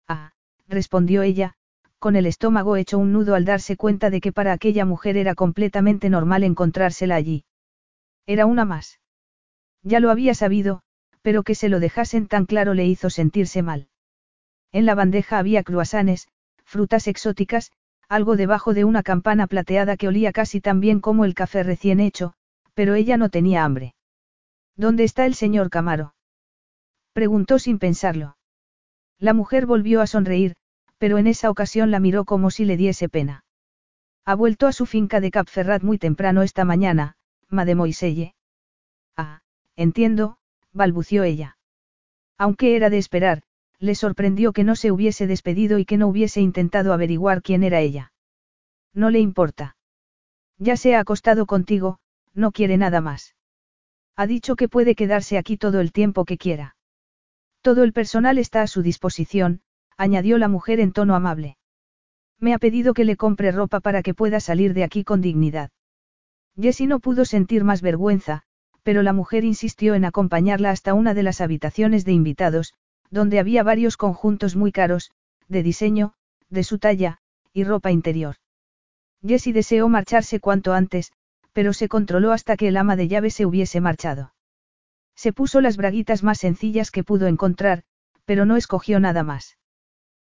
Ah, 0.08 0.32
respondió 0.68 1.22
ella, 1.22 1.54
con 1.98 2.16
el 2.16 2.26
estómago 2.26 2.76
hecho 2.76 2.98
un 2.98 3.12
nudo 3.12 3.34
al 3.34 3.44
darse 3.44 3.76
cuenta 3.76 4.10
de 4.10 4.20
que 4.20 4.32
para 4.32 4.52
aquella 4.52 4.84
mujer 4.84 5.16
era 5.16 5.34
completamente 5.34 6.08
normal 6.08 6.44
encontrársela 6.44 7.14
allí. 7.14 7.44
Era 8.26 8.46
una 8.46 8.64
más. 8.64 9.00
Ya 9.82 10.00
lo 10.00 10.10
había 10.10 10.34
sabido, 10.34 10.82
pero 11.22 11.42
que 11.42 11.54
se 11.54 11.68
lo 11.68 11.80
dejasen 11.80 12.26
tan 12.26 12.46
claro 12.46 12.74
le 12.74 12.86
hizo 12.86 13.10
sentirse 13.10 13.62
mal. 13.62 13.88
En 14.72 14.86
la 14.86 14.94
bandeja 14.94 15.38
había 15.38 15.62
cruasanes, 15.62 16.28
frutas 16.64 17.06
exóticas, 17.08 17.72
algo 18.08 18.36
debajo 18.36 18.74
de 18.74 18.84
una 18.84 19.02
campana 19.02 19.46
plateada 19.46 19.96
que 19.96 20.08
olía 20.08 20.32
casi 20.32 20.60
tan 20.60 20.80
bien 20.80 21.00
como 21.00 21.24
el 21.24 21.34
café 21.34 21.62
recién 21.62 22.00
hecho, 22.00 22.34
pero 22.74 22.94
ella 22.94 23.16
no 23.16 23.28
tenía 23.28 23.64
hambre. 23.64 23.94
¿Dónde 24.80 25.04
está 25.04 25.26
el 25.26 25.34
señor 25.34 25.68
Camaro? 25.68 26.14
Preguntó 27.12 27.58
sin 27.58 27.78
pensarlo. 27.78 28.38
La 29.18 29.34
mujer 29.34 29.66
volvió 29.66 30.00
a 30.00 30.06
sonreír, 30.06 30.56
pero 30.96 31.18
en 31.18 31.26
esa 31.26 31.50
ocasión 31.50 31.90
la 31.90 32.00
miró 32.00 32.24
como 32.24 32.50
si 32.50 32.64
le 32.64 32.78
diese 32.78 33.10
pena. 33.10 33.44
Ha 34.24 34.34
vuelto 34.34 34.66
a 34.66 34.72
su 34.72 34.86
finca 34.86 35.20
de 35.20 35.30
Capferrat 35.30 35.82
muy 35.82 35.98
temprano 35.98 36.40
esta 36.40 36.64
mañana, 36.64 37.16
mademoiselle. 37.50 38.34
Ah, 39.18 39.42
entiendo, 39.76 40.38
balbució 40.72 41.24
ella. 41.24 41.58
Aunque 42.38 42.74
era 42.74 42.88
de 42.88 42.96
esperar, 42.96 43.42
le 43.80 43.94
sorprendió 43.94 44.54
que 44.54 44.64
no 44.64 44.76
se 44.76 44.92
hubiese 44.92 45.26
despedido 45.26 45.78
y 45.78 45.84
que 45.84 45.98
no 45.98 46.08
hubiese 46.08 46.40
intentado 46.40 46.94
averiguar 46.94 47.42
quién 47.42 47.64
era 47.64 47.80
ella. 47.80 48.14
No 48.94 49.10
le 49.10 49.18
importa. 49.18 49.76
Ya 50.56 50.78
se 50.78 50.94
ha 50.94 51.00
acostado 51.00 51.44
contigo, 51.44 51.98
no 52.32 52.50
quiere 52.50 52.78
nada 52.78 53.02
más. 53.02 53.34
Ha 54.16 54.26
dicho 54.26 54.56
que 54.56 54.68
puede 54.68 54.94
quedarse 54.94 55.38
aquí 55.38 55.56
todo 55.56 55.80
el 55.80 55.92
tiempo 55.92 56.24
que 56.24 56.38
quiera. 56.38 56.76
Todo 57.62 57.82
el 57.82 57.92
personal 57.92 58.38
está 58.38 58.62
a 58.62 58.66
su 58.66 58.82
disposición, 58.82 59.62
añadió 59.96 60.38
la 60.38 60.48
mujer 60.48 60.80
en 60.80 60.92
tono 60.92 61.14
amable. 61.14 61.56
Me 62.38 62.54
ha 62.54 62.58
pedido 62.58 62.94
que 62.94 63.04
le 63.04 63.16
compre 63.16 63.52
ropa 63.52 63.80
para 63.80 64.02
que 64.02 64.14
pueda 64.14 64.40
salir 64.40 64.72
de 64.72 64.84
aquí 64.84 65.04
con 65.04 65.20
dignidad. 65.20 65.70
Jessie 66.58 66.86
no 66.86 67.00
pudo 67.00 67.24
sentir 67.24 67.64
más 67.64 67.82
vergüenza, 67.82 68.42
pero 68.82 69.02
la 69.02 69.12
mujer 69.12 69.44
insistió 69.44 69.94
en 69.94 70.04
acompañarla 70.04 70.70
hasta 70.70 70.94
una 70.94 71.14
de 71.14 71.22
las 71.22 71.40
habitaciones 71.40 72.04
de 72.04 72.12
invitados, 72.12 72.74
donde 73.10 73.38
había 73.38 73.62
varios 73.62 73.96
conjuntos 73.96 74.56
muy 74.56 74.72
caros, 74.72 75.10
de 75.48 75.62
diseño, 75.62 76.14
de 76.48 76.64
su 76.64 76.78
talla, 76.78 77.18
y 77.52 77.64
ropa 77.64 77.90
interior. 77.90 78.36
Jessie 79.22 79.52
deseó 79.52 79.88
marcharse 79.88 80.40
cuanto 80.40 80.72
antes, 80.72 81.12
pero 81.52 81.72
se 81.72 81.88
controló 81.88 82.32
hasta 82.32 82.56
que 82.56 82.68
el 82.68 82.76
ama 82.76 82.96
de 82.96 83.08
llave 83.08 83.30
se 83.30 83.46
hubiese 83.46 83.80
marchado. 83.80 84.34
Se 85.14 85.32
puso 85.32 85.60
las 85.60 85.76
braguitas 85.76 86.22
más 86.22 86.38
sencillas 86.38 86.90
que 86.90 87.04
pudo 87.04 87.26
encontrar, 87.26 87.82
pero 88.24 88.46
no 88.46 88.56
escogió 88.56 89.00
nada 89.00 89.22
más. 89.22 89.58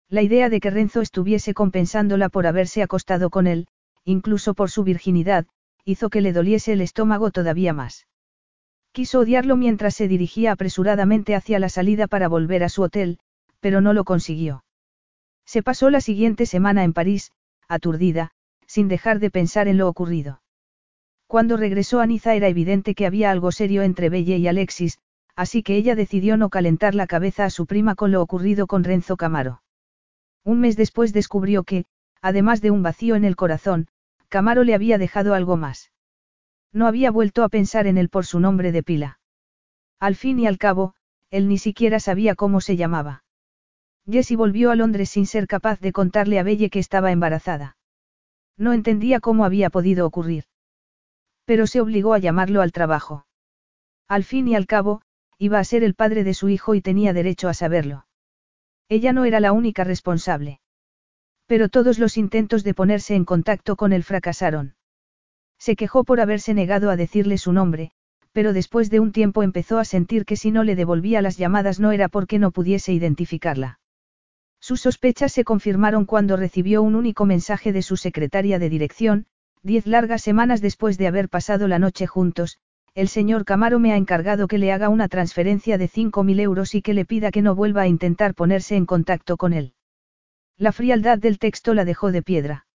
La 0.08 0.22
idea 0.22 0.48
de 0.48 0.60
que 0.60 0.70
Renzo 0.70 1.00
estuviese 1.00 1.54
compensándola 1.54 2.28
por 2.28 2.46
haberse 2.46 2.82
acostado 2.82 3.30
con 3.30 3.46
él, 3.46 3.68
incluso 4.04 4.54
por 4.54 4.70
su 4.70 4.82
virginidad, 4.82 5.46
hizo 5.84 6.10
que 6.10 6.20
le 6.20 6.32
doliese 6.32 6.72
el 6.72 6.80
estómago 6.80 7.30
todavía 7.30 7.72
más. 7.72 8.06
Quiso 8.92 9.20
odiarlo 9.20 9.56
mientras 9.56 9.94
se 9.94 10.08
dirigía 10.08 10.52
apresuradamente 10.52 11.36
hacia 11.36 11.60
la 11.60 11.68
salida 11.68 12.08
para 12.08 12.26
volver 12.26 12.64
a 12.64 12.68
su 12.68 12.82
hotel, 12.82 13.18
pero 13.60 13.80
no 13.80 13.92
lo 13.92 14.04
consiguió. 14.04 14.64
Se 15.46 15.62
pasó 15.62 15.90
la 15.90 16.00
siguiente 16.00 16.46
semana 16.46 16.82
en 16.82 16.92
París, 16.92 17.30
aturdida, 17.68 18.32
sin 18.66 18.88
dejar 18.88 19.20
de 19.20 19.30
pensar 19.30 19.68
en 19.68 19.78
lo 19.78 19.88
ocurrido. 19.88 20.39
Cuando 21.30 21.56
regresó 21.56 22.00
a 22.00 22.06
Niza 22.06 22.34
era 22.34 22.48
evidente 22.48 22.96
que 22.96 23.06
había 23.06 23.30
algo 23.30 23.52
serio 23.52 23.82
entre 23.82 24.08
Belle 24.08 24.38
y 24.38 24.48
Alexis, 24.48 24.98
así 25.36 25.62
que 25.62 25.76
ella 25.76 25.94
decidió 25.94 26.36
no 26.36 26.48
calentar 26.48 26.96
la 26.96 27.06
cabeza 27.06 27.44
a 27.44 27.50
su 27.50 27.66
prima 27.66 27.94
con 27.94 28.10
lo 28.10 28.20
ocurrido 28.20 28.66
con 28.66 28.82
Renzo 28.82 29.16
Camaro. 29.16 29.62
Un 30.42 30.58
mes 30.58 30.76
después 30.76 31.12
descubrió 31.12 31.62
que, 31.62 31.84
además 32.20 32.60
de 32.62 32.72
un 32.72 32.82
vacío 32.82 33.14
en 33.14 33.24
el 33.24 33.36
corazón, 33.36 33.86
Camaro 34.28 34.64
le 34.64 34.74
había 34.74 34.98
dejado 34.98 35.34
algo 35.34 35.56
más. 35.56 35.92
No 36.72 36.88
había 36.88 37.12
vuelto 37.12 37.44
a 37.44 37.48
pensar 37.48 37.86
en 37.86 37.96
él 37.96 38.08
por 38.08 38.26
su 38.26 38.40
nombre 38.40 38.72
de 38.72 38.82
pila. 38.82 39.20
Al 40.00 40.16
fin 40.16 40.40
y 40.40 40.48
al 40.48 40.58
cabo, 40.58 40.96
él 41.30 41.46
ni 41.46 41.58
siquiera 41.58 42.00
sabía 42.00 42.34
cómo 42.34 42.60
se 42.60 42.74
llamaba. 42.74 43.22
Jessie 44.04 44.36
volvió 44.36 44.72
a 44.72 44.74
Londres 44.74 45.10
sin 45.10 45.26
ser 45.26 45.46
capaz 45.46 45.78
de 45.78 45.92
contarle 45.92 46.40
a 46.40 46.42
Belle 46.42 46.70
que 46.70 46.80
estaba 46.80 47.12
embarazada. 47.12 47.76
No 48.56 48.72
entendía 48.72 49.20
cómo 49.20 49.44
había 49.44 49.70
podido 49.70 50.08
ocurrir. 50.08 50.49
Pero 51.50 51.66
se 51.66 51.80
obligó 51.80 52.14
a 52.14 52.20
llamarlo 52.20 52.62
al 52.62 52.70
trabajo. 52.70 53.26
Al 54.06 54.22
fin 54.22 54.46
y 54.46 54.54
al 54.54 54.68
cabo, 54.68 55.02
iba 55.36 55.58
a 55.58 55.64
ser 55.64 55.82
el 55.82 55.96
padre 55.96 56.22
de 56.22 56.32
su 56.32 56.48
hijo 56.48 56.76
y 56.76 56.80
tenía 56.80 57.12
derecho 57.12 57.48
a 57.48 57.54
saberlo. 57.54 58.06
Ella 58.88 59.12
no 59.12 59.24
era 59.24 59.40
la 59.40 59.50
única 59.50 59.82
responsable. 59.82 60.60
Pero 61.46 61.68
todos 61.68 61.98
los 61.98 62.16
intentos 62.16 62.62
de 62.62 62.72
ponerse 62.72 63.16
en 63.16 63.24
contacto 63.24 63.74
con 63.74 63.92
él 63.92 64.04
fracasaron. 64.04 64.76
Se 65.58 65.74
quejó 65.74 66.04
por 66.04 66.20
haberse 66.20 66.54
negado 66.54 66.88
a 66.88 66.94
decirle 66.94 67.36
su 67.36 67.52
nombre, 67.52 67.90
pero 68.30 68.52
después 68.52 68.88
de 68.88 69.00
un 69.00 69.10
tiempo 69.10 69.42
empezó 69.42 69.80
a 69.80 69.84
sentir 69.84 70.26
que 70.26 70.36
si 70.36 70.52
no 70.52 70.62
le 70.62 70.76
devolvía 70.76 71.20
las 71.20 71.36
llamadas 71.36 71.80
no 71.80 71.90
era 71.90 72.08
porque 72.08 72.38
no 72.38 72.52
pudiese 72.52 72.92
identificarla. 72.92 73.80
Sus 74.60 74.82
sospechas 74.82 75.32
se 75.32 75.42
confirmaron 75.42 76.04
cuando 76.04 76.36
recibió 76.36 76.80
un 76.80 76.94
único 76.94 77.26
mensaje 77.26 77.72
de 77.72 77.82
su 77.82 77.96
secretaria 77.96 78.60
de 78.60 78.68
dirección, 78.68 79.26
diez 79.62 79.86
largas 79.86 80.22
semanas 80.22 80.60
después 80.60 80.96
de 80.96 81.06
haber 81.06 81.28
pasado 81.28 81.68
la 81.68 81.78
noche 81.78 82.06
juntos, 82.06 82.58
el 82.94 83.08
señor 83.08 83.44
Camaro 83.44 83.78
me 83.78 83.92
ha 83.92 83.96
encargado 83.96 84.48
que 84.48 84.58
le 84.58 84.72
haga 84.72 84.88
una 84.88 85.08
transferencia 85.08 85.78
de 85.78 85.88
5.000 85.88 86.40
euros 86.40 86.74
y 86.74 86.82
que 86.82 86.94
le 86.94 87.04
pida 87.04 87.30
que 87.30 87.42
no 87.42 87.54
vuelva 87.54 87.82
a 87.82 87.86
intentar 87.86 88.34
ponerse 88.34 88.76
en 88.76 88.86
contacto 88.86 89.36
con 89.36 89.52
él. 89.52 89.74
La 90.56 90.72
frialdad 90.72 91.18
del 91.18 91.38
texto 91.38 91.74
la 91.74 91.84
dejó 91.84 92.10
de 92.10 92.22
piedra. 92.22 92.66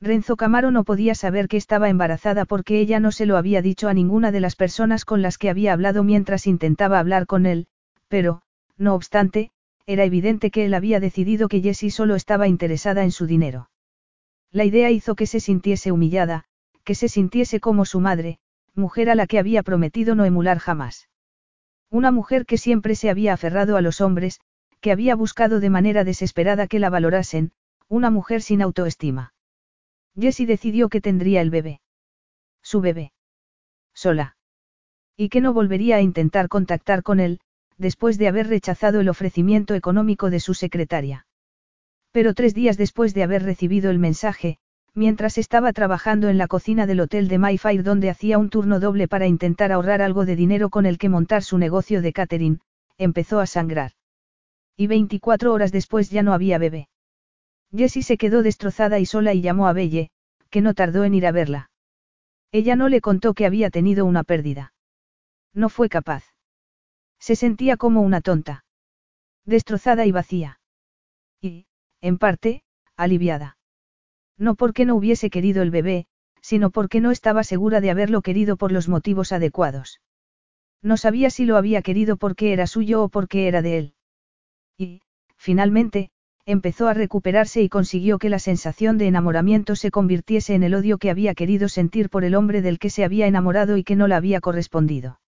Renzo 0.00 0.36
Camaro 0.36 0.70
no 0.70 0.84
podía 0.84 1.14
saber 1.14 1.48
que 1.48 1.56
estaba 1.56 1.88
embarazada 1.88 2.44
porque 2.44 2.80
ella 2.80 3.00
no 3.00 3.12
se 3.12 3.26
lo 3.26 3.36
había 3.36 3.62
dicho 3.62 3.88
a 3.88 3.94
ninguna 3.94 4.32
de 4.32 4.40
las 4.40 4.56
personas 4.56 5.04
con 5.04 5.22
las 5.22 5.38
que 5.38 5.50
había 5.50 5.72
hablado 5.72 6.04
mientras 6.04 6.46
intentaba 6.46 6.98
hablar 6.98 7.26
con 7.26 7.46
él, 7.46 7.66
pero, 8.08 8.42
no 8.76 8.94
obstante, 8.94 9.50
era 9.86 10.04
evidente 10.04 10.50
que 10.50 10.64
él 10.64 10.74
había 10.74 11.00
decidido 11.00 11.48
que 11.48 11.60
Jessie 11.60 11.90
solo 11.90 12.14
estaba 12.14 12.48
interesada 12.48 13.04
en 13.04 13.12
su 13.12 13.26
dinero. 13.26 13.68
La 14.54 14.64
idea 14.64 14.92
hizo 14.92 15.16
que 15.16 15.26
se 15.26 15.40
sintiese 15.40 15.90
humillada, 15.90 16.44
que 16.84 16.94
se 16.94 17.08
sintiese 17.08 17.58
como 17.58 17.84
su 17.84 17.98
madre, 17.98 18.38
mujer 18.76 19.10
a 19.10 19.16
la 19.16 19.26
que 19.26 19.40
había 19.40 19.64
prometido 19.64 20.14
no 20.14 20.24
emular 20.24 20.60
jamás. 20.60 21.08
Una 21.90 22.12
mujer 22.12 22.46
que 22.46 22.56
siempre 22.56 22.94
se 22.94 23.10
había 23.10 23.32
aferrado 23.32 23.76
a 23.76 23.80
los 23.80 24.00
hombres, 24.00 24.40
que 24.80 24.92
había 24.92 25.16
buscado 25.16 25.58
de 25.58 25.70
manera 25.70 26.04
desesperada 26.04 26.68
que 26.68 26.78
la 26.78 26.88
valorasen, 26.88 27.50
una 27.88 28.10
mujer 28.10 28.42
sin 28.42 28.62
autoestima. 28.62 29.34
Jessie 30.16 30.46
decidió 30.46 30.88
que 30.88 31.00
tendría 31.00 31.40
el 31.40 31.50
bebé. 31.50 31.80
Su 32.62 32.80
bebé. 32.80 33.12
Sola. 33.92 34.36
Y 35.16 35.30
que 35.30 35.40
no 35.40 35.52
volvería 35.52 35.96
a 35.96 36.00
intentar 36.00 36.48
contactar 36.48 37.02
con 37.02 37.18
él, 37.18 37.40
después 37.76 38.18
de 38.18 38.28
haber 38.28 38.46
rechazado 38.46 39.00
el 39.00 39.08
ofrecimiento 39.08 39.74
económico 39.74 40.30
de 40.30 40.38
su 40.38 40.54
secretaria. 40.54 41.23
Pero 42.14 42.32
tres 42.32 42.54
días 42.54 42.76
después 42.76 43.12
de 43.12 43.24
haber 43.24 43.42
recibido 43.42 43.90
el 43.90 43.98
mensaje, 43.98 44.58
mientras 44.94 45.36
estaba 45.36 45.72
trabajando 45.72 46.28
en 46.28 46.38
la 46.38 46.46
cocina 46.46 46.86
del 46.86 47.00
hotel 47.00 47.26
de 47.26 47.38
Mayfair 47.38 47.82
donde 47.82 48.08
hacía 48.08 48.38
un 48.38 48.50
turno 48.50 48.78
doble 48.78 49.08
para 49.08 49.26
intentar 49.26 49.72
ahorrar 49.72 50.00
algo 50.00 50.24
de 50.24 50.36
dinero 50.36 50.70
con 50.70 50.86
el 50.86 50.96
que 50.96 51.08
montar 51.08 51.42
su 51.42 51.58
negocio 51.58 52.02
de 52.02 52.12
catering, 52.12 52.60
empezó 52.98 53.40
a 53.40 53.46
sangrar. 53.46 53.94
Y 54.76 54.86
24 54.86 55.52
horas 55.52 55.72
después 55.72 56.08
ya 56.08 56.22
no 56.22 56.32
había 56.32 56.56
bebé. 56.58 56.88
Jessie 57.76 58.04
se 58.04 58.16
quedó 58.16 58.44
destrozada 58.44 59.00
y 59.00 59.06
sola 59.06 59.34
y 59.34 59.40
llamó 59.40 59.66
a 59.66 59.72
Belle, 59.72 60.12
que 60.50 60.60
no 60.60 60.72
tardó 60.74 61.02
en 61.02 61.14
ir 61.14 61.26
a 61.26 61.32
verla. 61.32 61.70
Ella 62.52 62.76
no 62.76 62.88
le 62.88 63.00
contó 63.00 63.34
que 63.34 63.44
había 63.44 63.70
tenido 63.70 64.04
una 64.06 64.22
pérdida. 64.22 64.72
No 65.52 65.68
fue 65.68 65.88
capaz. 65.88 66.22
Se 67.18 67.34
sentía 67.34 67.76
como 67.76 68.02
una 68.02 68.20
tonta. 68.20 68.64
Destrozada 69.44 70.06
y 70.06 70.12
vacía. 70.12 70.60
Y, 71.40 71.66
en 72.04 72.18
parte, 72.18 72.62
aliviada. 72.98 73.56
No 74.36 74.56
porque 74.56 74.84
no 74.84 74.94
hubiese 74.94 75.30
querido 75.30 75.62
el 75.62 75.70
bebé, 75.70 76.06
sino 76.42 76.68
porque 76.70 77.00
no 77.00 77.10
estaba 77.10 77.44
segura 77.44 77.80
de 77.80 77.90
haberlo 77.90 78.20
querido 78.20 78.58
por 78.58 78.72
los 78.72 78.90
motivos 78.90 79.32
adecuados. 79.32 80.02
No 80.82 80.98
sabía 80.98 81.30
si 81.30 81.46
lo 81.46 81.56
había 81.56 81.80
querido 81.80 82.18
porque 82.18 82.52
era 82.52 82.66
suyo 82.66 83.04
o 83.04 83.08
porque 83.08 83.48
era 83.48 83.62
de 83.62 83.78
él. 83.78 83.94
Y, 84.76 85.00
finalmente, 85.38 86.10
empezó 86.44 86.88
a 86.88 86.92
recuperarse 86.92 87.62
y 87.62 87.70
consiguió 87.70 88.18
que 88.18 88.28
la 88.28 88.38
sensación 88.38 88.98
de 88.98 89.06
enamoramiento 89.06 89.74
se 89.74 89.90
convirtiese 89.90 90.54
en 90.54 90.62
el 90.62 90.74
odio 90.74 90.98
que 90.98 91.08
había 91.08 91.34
querido 91.34 91.70
sentir 91.70 92.10
por 92.10 92.24
el 92.24 92.34
hombre 92.34 92.60
del 92.60 92.78
que 92.78 92.90
se 92.90 93.04
había 93.04 93.26
enamorado 93.26 93.78
y 93.78 93.82
que 93.82 93.96
no 93.96 94.08
la 94.08 94.18
había 94.18 94.42
correspondido. 94.42 95.20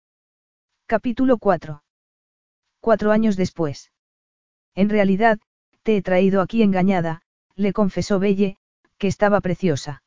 Capítulo 0.87 1.39
4. 1.39 1.85
Cuatro 2.81 3.13
años 3.13 3.37
después. 3.37 3.93
En 4.75 4.89
realidad, 4.89 5.39
te 5.85 5.97
he 5.97 6.03
traído 6.03 6.41
aquí 6.41 6.63
engañada, 6.63 7.21
le 7.55 7.73
confesó 7.73 8.19
Belle, 8.19 8.57
que 8.99 9.07
estaba 9.07 9.41
preciosa. 9.41 10.03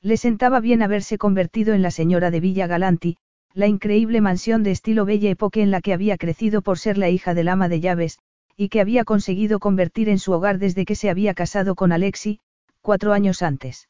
Le 0.00 0.16
sentaba 0.16 0.60
bien 0.60 0.82
haberse 0.82 1.18
convertido 1.18 1.74
en 1.74 1.82
la 1.82 1.90
señora 1.90 2.30
de 2.30 2.40
Villa 2.40 2.66
Galanti, 2.66 3.16
la 3.52 3.66
increíble 3.66 4.20
mansión 4.20 4.62
de 4.62 4.70
estilo 4.70 5.04
Belle 5.04 5.30
Époque 5.30 5.60
en 5.60 5.70
la 5.70 5.80
que 5.80 5.92
había 5.92 6.16
crecido 6.16 6.62
por 6.62 6.78
ser 6.78 6.98
la 6.98 7.10
hija 7.10 7.34
del 7.34 7.48
ama 7.48 7.68
de 7.68 7.80
llaves, 7.80 8.18
y 8.56 8.68
que 8.68 8.80
había 8.80 9.04
conseguido 9.04 9.58
convertir 9.58 10.08
en 10.08 10.18
su 10.18 10.32
hogar 10.32 10.58
desde 10.58 10.84
que 10.84 10.94
se 10.94 11.10
había 11.10 11.34
casado 11.34 11.74
con 11.74 11.92
Alexi, 11.92 12.38
cuatro 12.80 13.12
años 13.12 13.42
antes. 13.42 13.88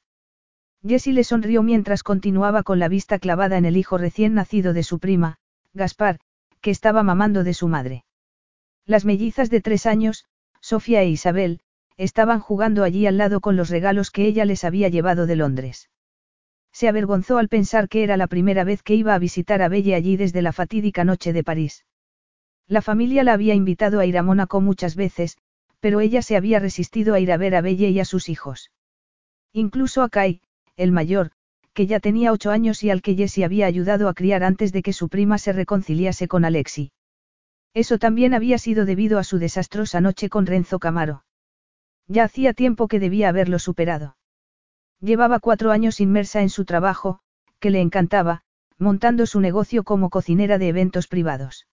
Jessie 0.85 1.13
le 1.13 1.25
sonrió 1.25 1.63
mientras 1.63 2.03
continuaba 2.03 2.63
con 2.63 2.79
la 2.79 2.89
vista 2.89 3.19
clavada 3.19 3.59
en 3.59 3.67
el 3.67 3.77
hijo 3.77 3.99
recién 3.99 4.35
nacido 4.35 4.73
de 4.73 4.83
su 4.83 4.99
prima, 4.99 5.39
Gaspar, 5.75 6.19
que 6.61 6.71
estaba 6.71 7.03
mamando 7.03 7.45
de 7.45 7.55
su 7.55 7.69
madre. 7.69 8.05
Las 8.85 9.05
mellizas 9.05 9.49
de 9.49 9.61
tres 9.61 9.87
años, 9.87 10.25
Sofía 10.63 11.03
e 11.03 11.09
Isabel, 11.09 11.61
estaban 11.97 12.41
jugando 12.41 12.85
allí 12.85 13.07
al 13.07 13.19
lado 13.19 13.41
con 13.41 13.57
los 13.57 13.69
regalos 13.69 14.11
que 14.11 14.25
ella 14.25 14.45
les 14.45 14.65
había 14.65 14.89
llevado 14.89 15.27
de 15.27 15.37
Londres. 15.37 15.91
Se 16.73 16.89
avergonzó 16.89 17.37
al 17.39 17.49
pensar 17.49 17.89
que 17.89 18.03
era 18.03 18.17
la 18.17 18.29
primera 18.29 18.65
vez 18.65 18.83
que 18.83 18.95
iba 18.95 19.15
a 19.15 19.19
visitar 19.19 19.61
a 19.61 19.69
Belle 19.69 19.95
allí 19.95 20.17
desde 20.17 20.41
la 20.41 20.53
fatídica 20.53 21.05
noche 21.05 21.33
de 21.33 21.45
París. 21.45 21.85
La 22.67 22.81
familia 22.81 23.25
la 23.25 23.35
había 23.35 23.55
invitado 23.55 24.01
a 24.01 24.07
ir 24.07 24.17
a 24.17 24.23
Mónaco 24.23 24.61
muchas 24.61 24.97
veces, 24.97 25.37
pero 25.81 26.01
ella 26.01 26.23
se 26.23 26.37
había 26.37 26.61
resistido 26.61 27.13
a 27.13 27.21
ir 27.21 27.33
a 27.33 27.37
ver 27.37 27.57
a 27.57 27.61
Belle 27.61 27.91
y 27.91 28.01
a 28.01 28.05
sus 28.05 28.29
hijos. 28.29 28.71
Incluso 29.53 30.03
a 30.03 30.09
Kai, 30.09 30.41
el 30.77 30.93
mayor, 30.93 31.33
que 31.75 31.87
ya 31.87 32.01
tenía 32.01 32.33
ocho 32.33 32.51
años 32.51 32.83
y 32.85 32.91
al 32.91 33.03
que 33.03 33.17
Jessie 33.17 33.45
había 33.45 33.67
ayudado 33.67 34.09
a 34.09 34.15
criar 34.15 34.45
antes 34.45 34.73
de 34.73 34.83
que 34.83 34.93
su 34.93 35.09
prima 35.09 35.39
se 35.39 35.53
reconciliase 35.53 36.29
con 36.29 36.45
Alexi. 36.45 36.93
Eso 37.75 37.99
también 37.99 38.35
había 38.35 38.59
sido 38.59 38.85
debido 38.85 39.19
a 39.19 39.25
su 39.25 39.39
desastrosa 39.39 40.01
noche 40.01 40.29
con 40.29 40.47
Renzo 40.47 40.79
Camaro. 40.79 41.25
Ya 42.07 42.25
hacía 42.25 42.53
tiempo 42.53 42.89
que 42.89 43.01
debía 43.01 43.29
haberlo 43.29 43.59
superado. 43.59 44.17
Llevaba 45.01 45.41
cuatro 45.41 45.71
años 45.71 46.01
inmersa 46.01 46.43
en 46.43 46.51
su 46.51 46.65
trabajo, 46.65 47.21
que 47.59 47.71
le 47.71 47.81
encantaba, 47.81 48.43
montando 48.79 49.27
su 49.27 49.41
negocio 49.41 49.85
como 49.85 50.11
cocinera 50.11 50.59
de 50.59 50.69
eventos 50.69 51.09
privados. 51.09 51.67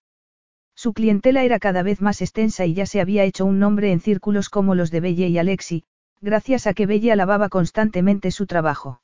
Su 0.75 0.93
clientela 0.93 1.43
era 1.43 1.59
cada 1.59 1.83
vez 1.83 1.99
más 1.99 2.21
extensa 2.21 2.65
y 2.65 2.73
ya 2.73 2.85
se 2.85 3.01
había 3.01 3.25
hecho 3.25 3.45
un 3.45 3.59
nombre 3.59 3.91
en 3.91 3.99
círculos 3.99 4.49
como 4.49 4.75
los 4.75 4.91
de 4.91 5.01
Belle 5.01 5.27
y 5.27 5.37
Alexi, 5.37 5.83
gracias 6.21 6.67
a 6.67 6.73
que 6.73 6.85
Belle 6.85 7.11
alababa 7.11 7.49
constantemente 7.49 8.31
su 8.31 8.45
trabajo. 8.45 9.01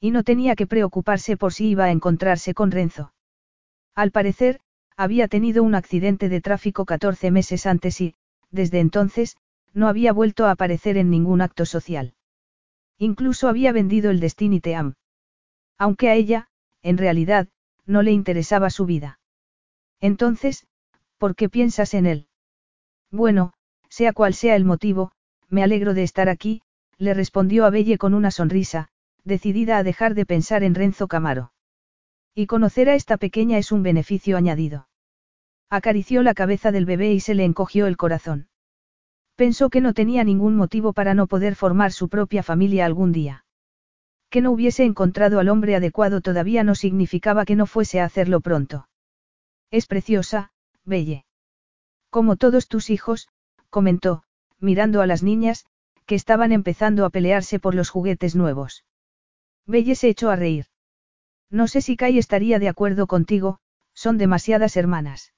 Y 0.00 0.10
no 0.10 0.22
tenía 0.22 0.56
que 0.56 0.66
preocuparse 0.66 1.36
por 1.36 1.52
si 1.52 1.68
iba 1.68 1.84
a 1.84 1.90
encontrarse 1.90 2.54
con 2.54 2.70
Renzo. 2.70 3.12
Al 3.94 4.10
parecer, 4.10 4.60
había 4.96 5.28
tenido 5.28 5.62
un 5.62 5.74
accidente 5.74 6.28
de 6.28 6.40
tráfico 6.40 6.84
14 6.84 7.30
meses 7.30 7.66
antes 7.66 8.00
y, 8.00 8.14
desde 8.50 8.80
entonces, 8.80 9.36
no 9.74 9.88
había 9.88 10.12
vuelto 10.12 10.46
a 10.46 10.52
aparecer 10.52 10.96
en 10.96 11.10
ningún 11.10 11.42
acto 11.42 11.66
social. 11.66 12.14
Incluso 12.98 13.48
había 13.48 13.72
vendido 13.72 14.10
el 14.10 14.20
Destiny 14.20 14.60
Team. 14.60 14.94
Aunque 15.76 16.08
a 16.08 16.14
ella, 16.14 16.48
en 16.82 16.96
realidad, 16.96 17.48
no 17.84 18.02
le 18.02 18.12
interesaba 18.12 18.70
su 18.70 18.86
vida. 18.86 19.20
Entonces, 20.00 20.66
¿por 21.18 21.36
qué 21.36 21.48
piensas 21.48 21.92
en 21.92 22.06
él? 22.06 22.28
Bueno, 23.10 23.52
sea 23.88 24.12
cual 24.12 24.34
sea 24.34 24.56
el 24.56 24.64
motivo, 24.64 25.12
me 25.48 25.62
alegro 25.62 25.94
de 25.94 26.02
estar 26.02 26.28
aquí, 26.28 26.62
le 26.98 27.12
respondió 27.12 27.66
a 27.66 27.70
Belle 27.70 27.98
con 27.98 28.14
una 28.14 28.30
sonrisa, 28.30 28.88
decidida 29.24 29.78
a 29.78 29.82
dejar 29.82 30.14
de 30.14 30.26
pensar 30.26 30.62
en 30.62 30.74
Renzo 30.74 31.06
Camaro. 31.08 31.52
Y 32.34 32.46
conocer 32.46 32.88
a 32.88 32.94
esta 32.94 33.16
pequeña 33.16 33.58
es 33.58 33.72
un 33.72 33.82
beneficio 33.82 34.36
añadido. 34.36 34.85
Acarició 35.68 36.22
la 36.22 36.34
cabeza 36.34 36.70
del 36.70 36.86
bebé 36.86 37.12
y 37.12 37.20
se 37.20 37.34
le 37.34 37.44
encogió 37.44 37.86
el 37.86 37.96
corazón. 37.96 38.48
Pensó 39.34 39.68
que 39.68 39.80
no 39.80 39.94
tenía 39.94 40.22
ningún 40.24 40.56
motivo 40.56 40.92
para 40.92 41.12
no 41.14 41.26
poder 41.26 41.56
formar 41.56 41.92
su 41.92 42.08
propia 42.08 42.42
familia 42.42 42.86
algún 42.86 43.12
día. 43.12 43.44
Que 44.30 44.40
no 44.40 44.50
hubiese 44.52 44.84
encontrado 44.84 45.40
al 45.40 45.48
hombre 45.48 45.76
adecuado 45.76 46.20
todavía 46.20 46.64
no 46.64 46.74
significaba 46.74 47.44
que 47.44 47.56
no 47.56 47.66
fuese 47.66 48.00
a 48.00 48.04
hacerlo 48.04 48.40
pronto. 48.40 48.88
Es 49.70 49.86
preciosa, 49.86 50.52
Belle. 50.84 51.24
Como 52.10 52.36
todos 52.36 52.68
tus 52.68 52.88
hijos, 52.88 53.28
comentó, 53.68 54.22
mirando 54.58 55.02
a 55.02 55.06
las 55.06 55.22
niñas, 55.22 55.66
que 56.06 56.14
estaban 56.14 56.52
empezando 56.52 57.04
a 57.04 57.10
pelearse 57.10 57.58
por 57.58 57.74
los 57.74 57.90
juguetes 57.90 58.36
nuevos. 58.36 58.84
Belle 59.66 59.96
se 59.96 60.08
echó 60.08 60.30
a 60.30 60.36
reír. 60.36 60.66
No 61.50 61.66
sé 61.66 61.80
si 61.80 61.96
Kai 61.96 62.18
estaría 62.18 62.58
de 62.58 62.68
acuerdo 62.68 63.06
contigo, 63.06 63.58
son 63.94 64.16
demasiadas 64.16 64.76
hermanas. 64.76 65.32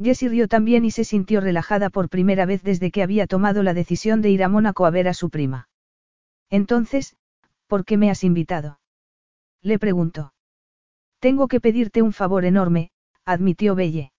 Jessie 0.00 0.28
rió 0.28 0.46
también 0.46 0.84
y 0.84 0.90
se 0.90 1.04
sintió 1.04 1.40
relajada 1.40 1.90
por 1.90 2.08
primera 2.08 2.46
vez 2.46 2.62
desde 2.62 2.90
que 2.90 3.02
había 3.02 3.26
tomado 3.26 3.62
la 3.62 3.74
decisión 3.74 4.22
de 4.22 4.30
ir 4.30 4.44
a 4.44 4.48
Mónaco 4.48 4.86
a 4.86 4.90
ver 4.90 5.08
a 5.08 5.14
su 5.14 5.28
prima. 5.28 5.68
Entonces, 6.50 7.16
¿por 7.66 7.84
qué 7.84 7.96
me 7.96 8.10
has 8.10 8.22
invitado? 8.22 8.80
Le 9.60 9.78
preguntó. 9.78 10.32
Tengo 11.18 11.48
que 11.48 11.60
pedirte 11.60 12.00
un 12.00 12.12
favor 12.12 12.44
enorme, 12.44 12.90
admitió 13.24 13.74
Belle. 13.74 14.12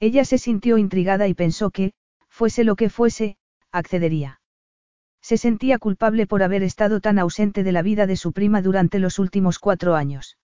Ella 0.00 0.24
se 0.24 0.38
sintió 0.38 0.78
intrigada 0.78 1.28
y 1.28 1.34
pensó 1.34 1.70
que, 1.70 1.92
fuese 2.28 2.64
lo 2.64 2.74
que 2.74 2.88
fuese, 2.88 3.36
accedería. 3.70 4.40
Se 5.20 5.36
sentía 5.36 5.78
culpable 5.78 6.26
por 6.26 6.42
haber 6.42 6.62
estado 6.62 7.00
tan 7.00 7.18
ausente 7.18 7.62
de 7.62 7.72
la 7.72 7.82
vida 7.82 8.06
de 8.06 8.16
su 8.16 8.32
prima 8.32 8.62
durante 8.62 8.98
los 8.98 9.18
últimos 9.18 9.58
cuatro 9.58 9.94
años. 9.94 10.38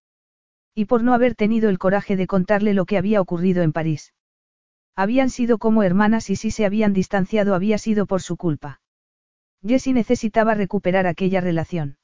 Y 0.75 0.85
por 0.85 1.03
no 1.03 1.15
haber 1.15 1.35
tenido 1.35 1.69
el 1.69 1.79
coraje 1.79 2.17
de 2.17 2.27
contarle 2.27 2.75
lo 2.75 2.85
que 2.85 2.97
había 2.97 3.21
ocurrido 3.21 3.63
en 3.63 3.73
París. 3.73 4.13
Habían 5.01 5.31
sido 5.31 5.57
como 5.57 5.83
hermanas 5.83 6.29
y 6.29 6.37
si 6.37 6.51
se 6.51 6.67
habían 6.67 6.93
distanciado 6.93 7.55
había 7.55 7.79
sido 7.79 8.05
por 8.05 8.21
su 8.21 8.37
culpa. 8.37 8.83
Jessie 9.67 9.95
necesitaba 9.95 10.53
recuperar 10.53 11.07
aquella 11.07 11.41
relación. 11.41 11.97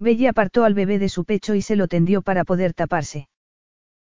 Belle 0.00 0.26
apartó 0.26 0.64
al 0.64 0.74
bebé 0.74 0.98
de 0.98 1.08
su 1.08 1.24
pecho 1.24 1.54
y 1.54 1.62
se 1.62 1.76
lo 1.76 1.86
tendió 1.86 2.22
para 2.22 2.42
poder 2.42 2.74
taparse. 2.74 3.28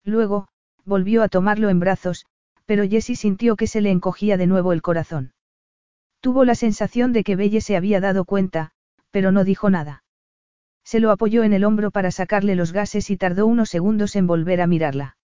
Luego, 0.04 0.48
volvió 0.84 1.22
a 1.22 1.28
tomarlo 1.28 1.70
en 1.70 1.80
brazos, 1.80 2.26
pero 2.66 2.86
Jessie 2.86 3.16
sintió 3.16 3.56
que 3.56 3.66
se 3.66 3.80
le 3.80 3.90
encogía 3.90 4.36
de 4.36 4.46
nuevo 4.46 4.74
el 4.74 4.82
corazón. 4.82 5.32
Tuvo 6.20 6.44
la 6.44 6.54
sensación 6.54 7.14
de 7.14 7.24
que 7.24 7.34
Belle 7.34 7.62
se 7.62 7.78
había 7.78 7.98
dado 7.98 8.26
cuenta, 8.26 8.72
pero 9.10 9.32
no 9.32 9.42
dijo 9.42 9.70
nada. 9.70 10.04
Se 10.84 11.00
lo 11.00 11.12
apoyó 11.12 11.44
en 11.44 11.54
el 11.54 11.64
hombro 11.64 11.90
para 11.90 12.10
sacarle 12.10 12.56
los 12.56 12.72
gases 12.72 13.08
y 13.08 13.16
tardó 13.16 13.46
unos 13.46 13.70
segundos 13.70 14.16
en 14.16 14.26
volver 14.26 14.60
a 14.60 14.66
mirarla. 14.66 15.16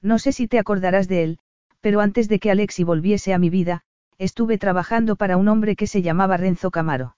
No 0.00 0.18
sé 0.18 0.32
si 0.32 0.48
te 0.48 0.58
acordarás 0.58 1.08
de 1.08 1.22
él, 1.22 1.40
pero 1.80 2.00
antes 2.00 2.28
de 2.28 2.38
que 2.38 2.50
Alexi 2.50 2.84
volviese 2.84 3.34
a 3.34 3.38
mi 3.38 3.50
vida, 3.50 3.82
estuve 4.18 4.58
trabajando 4.58 5.16
para 5.16 5.36
un 5.36 5.48
hombre 5.48 5.76
que 5.76 5.86
se 5.86 6.02
llamaba 6.02 6.36
Renzo 6.36 6.70
Camaro. 6.70 7.16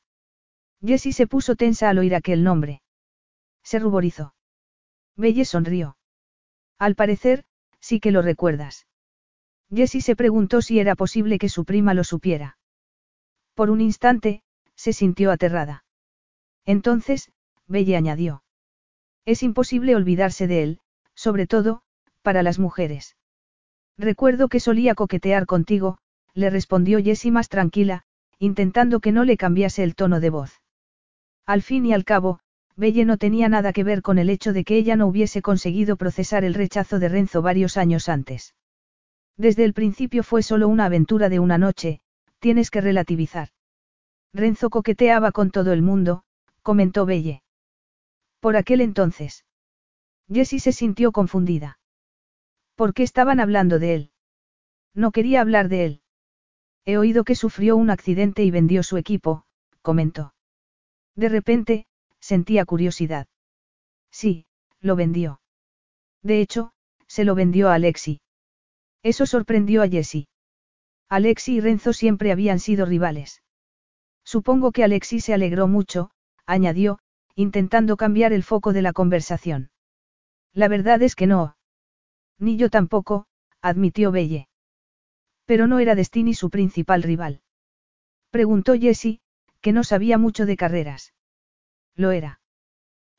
Jessie 0.84 1.12
se 1.12 1.26
puso 1.26 1.56
tensa 1.56 1.88
al 1.88 1.98
oír 1.98 2.14
aquel 2.14 2.44
nombre. 2.44 2.82
Se 3.62 3.78
ruborizó. 3.78 4.34
Belle 5.16 5.44
sonrió. 5.44 5.96
Al 6.78 6.94
parecer, 6.94 7.44
sí 7.80 8.00
que 8.00 8.12
lo 8.12 8.22
recuerdas. 8.22 8.86
Jessie 9.70 10.00
se 10.00 10.16
preguntó 10.16 10.62
si 10.62 10.78
era 10.78 10.94
posible 10.94 11.38
que 11.38 11.48
su 11.48 11.64
prima 11.64 11.94
lo 11.94 12.04
supiera. 12.04 12.58
Por 13.54 13.70
un 13.70 13.80
instante, 13.80 14.42
se 14.76 14.92
sintió 14.92 15.32
aterrada. 15.32 15.84
Entonces, 16.64 17.32
Belle 17.66 17.96
añadió. 17.96 18.42
Es 19.26 19.42
imposible 19.42 19.94
olvidarse 19.94 20.46
de 20.46 20.62
él, 20.62 20.80
sobre 21.14 21.46
todo, 21.46 21.82
para 22.22 22.42
las 22.42 22.58
mujeres. 22.58 23.17
Recuerdo 23.98 24.48
que 24.48 24.60
solía 24.60 24.94
coquetear 24.94 25.44
contigo, 25.46 25.98
le 26.32 26.50
respondió 26.50 27.02
Jessie 27.02 27.32
más 27.32 27.48
tranquila, 27.48 28.04
intentando 28.38 29.00
que 29.00 29.10
no 29.10 29.24
le 29.24 29.36
cambiase 29.36 29.82
el 29.82 29.96
tono 29.96 30.20
de 30.20 30.30
voz. 30.30 30.62
Al 31.44 31.62
fin 31.62 31.84
y 31.84 31.92
al 31.92 32.04
cabo, 32.04 32.38
Belle 32.76 33.04
no 33.04 33.16
tenía 33.16 33.48
nada 33.48 33.72
que 33.72 33.82
ver 33.82 34.02
con 34.02 34.18
el 34.18 34.30
hecho 34.30 34.52
de 34.52 34.62
que 34.62 34.76
ella 34.76 34.94
no 34.94 35.08
hubiese 35.08 35.42
conseguido 35.42 35.96
procesar 35.96 36.44
el 36.44 36.54
rechazo 36.54 37.00
de 37.00 37.08
Renzo 37.08 37.42
varios 37.42 37.76
años 37.76 38.08
antes. 38.08 38.54
Desde 39.36 39.64
el 39.64 39.74
principio 39.74 40.22
fue 40.22 40.42
solo 40.44 40.68
una 40.68 40.84
aventura 40.84 41.28
de 41.28 41.40
una 41.40 41.58
noche, 41.58 42.00
tienes 42.38 42.70
que 42.70 42.80
relativizar. 42.80 43.48
Renzo 44.32 44.70
coqueteaba 44.70 45.32
con 45.32 45.50
todo 45.50 45.72
el 45.72 45.82
mundo, 45.82 46.22
comentó 46.62 47.04
Belle. 47.04 47.42
Por 48.38 48.56
aquel 48.56 48.80
entonces. 48.80 49.44
Jessie 50.32 50.60
se 50.60 50.70
sintió 50.70 51.10
confundida. 51.10 51.78
¿Por 52.78 52.94
qué 52.94 53.02
estaban 53.02 53.40
hablando 53.40 53.80
de 53.80 53.94
él? 53.96 54.10
No 54.94 55.10
quería 55.10 55.40
hablar 55.40 55.68
de 55.68 55.84
él. 55.84 56.02
He 56.84 56.96
oído 56.96 57.24
que 57.24 57.34
sufrió 57.34 57.76
un 57.76 57.90
accidente 57.90 58.44
y 58.44 58.52
vendió 58.52 58.84
su 58.84 58.96
equipo, 58.98 59.46
comentó. 59.82 60.32
De 61.16 61.28
repente, 61.28 61.88
sentía 62.20 62.64
curiosidad. 62.64 63.26
Sí, 64.12 64.46
lo 64.78 64.94
vendió. 64.94 65.40
De 66.22 66.40
hecho, 66.40 66.70
se 67.08 67.24
lo 67.24 67.34
vendió 67.34 67.68
a 67.68 67.74
Alexi. 67.74 68.20
Eso 69.02 69.26
sorprendió 69.26 69.82
a 69.82 69.88
Jessie. 69.88 70.28
Alexi 71.08 71.56
y 71.56 71.60
Renzo 71.60 71.92
siempre 71.92 72.30
habían 72.30 72.60
sido 72.60 72.86
rivales. 72.86 73.42
Supongo 74.22 74.70
que 74.70 74.84
Alexi 74.84 75.18
se 75.18 75.34
alegró 75.34 75.66
mucho, 75.66 76.12
añadió, 76.46 77.00
intentando 77.34 77.96
cambiar 77.96 78.32
el 78.32 78.44
foco 78.44 78.72
de 78.72 78.82
la 78.82 78.92
conversación. 78.92 79.72
La 80.52 80.68
verdad 80.68 81.02
es 81.02 81.16
que 81.16 81.26
no. 81.26 81.57
Ni 82.38 82.56
yo 82.56 82.70
tampoco, 82.70 83.26
admitió 83.60 84.12
Belle. 84.12 84.48
Pero 85.44 85.66
no 85.66 85.78
era 85.78 85.94
Destiny 85.94 86.34
su 86.34 86.50
principal 86.50 87.02
rival. 87.02 87.40
Preguntó 88.30 88.74
Jessie, 88.78 89.20
que 89.60 89.72
no 89.72 89.82
sabía 89.82 90.18
mucho 90.18 90.46
de 90.46 90.56
carreras. 90.56 91.14
Lo 91.96 92.12
era. 92.12 92.40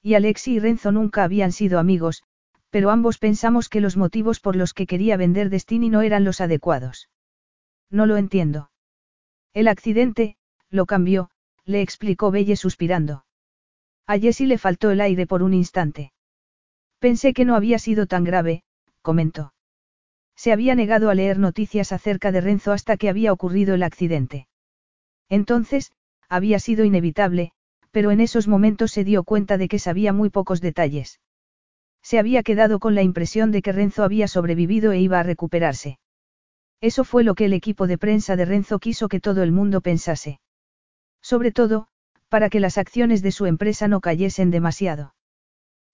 Y 0.01 0.13
Alexi 0.13 0.53
y 0.53 0.59
Renzo 0.59 0.91
nunca 0.91 1.23
habían 1.23 1.51
sido 1.51 1.79
amigos, 1.79 2.23
pero 2.69 2.91
ambos 2.91 3.17
pensamos 3.17 3.67
que 3.67 3.81
los 3.81 3.97
motivos 3.97 4.39
por 4.39 4.55
los 4.55 4.73
que 4.73 4.87
quería 4.87 5.17
vender 5.17 5.49
Destiny 5.49 5.89
no 5.89 6.01
eran 6.01 6.23
los 6.23 6.39
adecuados. 6.39 7.09
No 7.89 8.05
lo 8.05 8.17
entiendo. 8.17 8.71
El 9.53 9.67
accidente, 9.67 10.37
lo 10.69 10.85
cambió, 10.85 11.31
le 11.65 11.81
explicó 11.81 12.31
Belle 12.31 12.55
suspirando. 12.55 13.25
A 14.05 14.17
Jessie 14.17 14.47
le 14.47 14.57
faltó 14.57 14.91
el 14.91 15.01
aire 15.01 15.27
por 15.27 15.43
un 15.43 15.53
instante. 15.53 16.13
Pensé 16.99 17.33
que 17.33 17.45
no 17.45 17.55
había 17.55 17.79
sido 17.79 18.05
tan 18.05 18.23
grave, 18.23 18.63
comentó. 19.01 19.53
Se 20.35 20.51
había 20.51 20.75
negado 20.75 21.09
a 21.09 21.15
leer 21.15 21.37
noticias 21.37 21.91
acerca 21.91 22.31
de 22.31 22.41
Renzo 22.41 22.71
hasta 22.71 22.97
que 22.97 23.09
había 23.09 23.33
ocurrido 23.33 23.75
el 23.75 23.83
accidente. 23.83 24.47
Entonces, 25.27 25.91
había 26.29 26.59
sido 26.59 26.85
inevitable, 26.85 27.51
pero 27.91 28.11
en 28.11 28.19
esos 28.19 28.47
momentos 28.47 28.91
se 28.91 29.03
dio 29.03 29.23
cuenta 29.23 29.57
de 29.57 29.67
que 29.67 29.79
sabía 29.79 30.13
muy 30.13 30.29
pocos 30.29 30.61
detalles. 30.61 31.19
Se 32.01 32.19
había 32.19 32.43
quedado 32.43 32.79
con 32.79 32.95
la 32.95 33.03
impresión 33.03 33.51
de 33.51 33.61
que 33.61 33.71
Renzo 33.71 34.03
había 34.03 34.27
sobrevivido 34.27 34.91
e 34.91 34.99
iba 34.99 35.19
a 35.19 35.23
recuperarse. 35.23 35.99
Eso 36.81 37.03
fue 37.03 37.23
lo 37.23 37.35
que 37.35 37.45
el 37.45 37.53
equipo 37.53 37.87
de 37.87 37.97
prensa 37.97 38.35
de 38.35 38.45
Renzo 38.45 38.79
quiso 38.79 39.09
que 39.09 39.19
todo 39.19 39.43
el 39.43 39.51
mundo 39.51 39.81
pensase. 39.81 40.39
Sobre 41.21 41.51
todo, 41.51 41.87
para 42.29 42.49
que 42.49 42.59
las 42.59 42.77
acciones 42.77 43.21
de 43.21 43.31
su 43.31 43.45
empresa 43.45 43.87
no 43.87 43.99
cayesen 43.99 44.51
demasiado. 44.51 45.13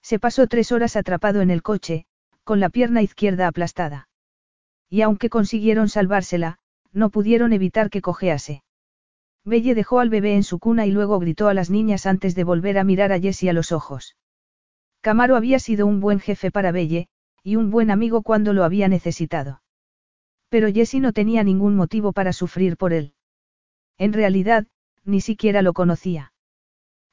Se 0.03 0.19
pasó 0.19 0.45
tres 0.47 0.71
horas 0.71 0.95
atrapado 0.95 1.41
en 1.41 1.49
el 1.49 1.63
coche, 1.63 2.05
con 2.45 2.61
la 2.61 2.69
pierna 2.69 3.01
izquierda 3.01 3.47
aplastada. 3.47 4.07
Y 4.89 5.01
aunque 5.01 5.29
consiguieron 5.29 5.89
salvársela, 5.89 6.59
no 6.93 7.09
pudieron 7.09 7.51
evitar 7.51 7.89
que 7.89 8.01
cojease. 8.01 8.63
Belle 9.43 9.75
dejó 9.75 9.99
al 9.99 10.09
bebé 10.09 10.35
en 10.35 10.43
su 10.43 10.59
cuna 10.59 10.85
y 10.85 10.91
luego 10.91 11.19
gritó 11.19 11.49
a 11.49 11.53
las 11.53 11.69
niñas 11.69 12.05
antes 12.05 12.35
de 12.35 12.43
volver 12.43 12.77
a 12.77 12.83
mirar 12.83 13.11
a 13.11 13.19
Jessie 13.19 13.49
a 13.49 13.53
los 13.53 13.71
ojos. 13.71 14.15
Camaro 15.01 15.35
había 15.35 15.59
sido 15.59 15.85
un 15.85 15.99
buen 15.99 16.19
jefe 16.19 16.51
para 16.51 16.71
Belle, 16.71 17.07
y 17.43 17.57
un 17.57 17.69
buen 17.69 17.91
amigo 17.91 18.21
cuando 18.21 18.53
lo 18.53 18.63
había 18.63 18.87
necesitado. 18.87 19.61
Pero 20.49 20.71
Jessie 20.71 20.99
no 20.99 21.13
tenía 21.13 21.43
ningún 21.43 21.75
motivo 21.75 22.13
para 22.13 22.31
sufrir 22.31 22.77
por 22.77 22.93
él. 22.93 23.13
En 23.97 24.13
realidad, 24.13 24.67
ni 25.03 25.19
siquiera 25.19 25.61
lo 25.61 25.73
conocía. 25.73 26.31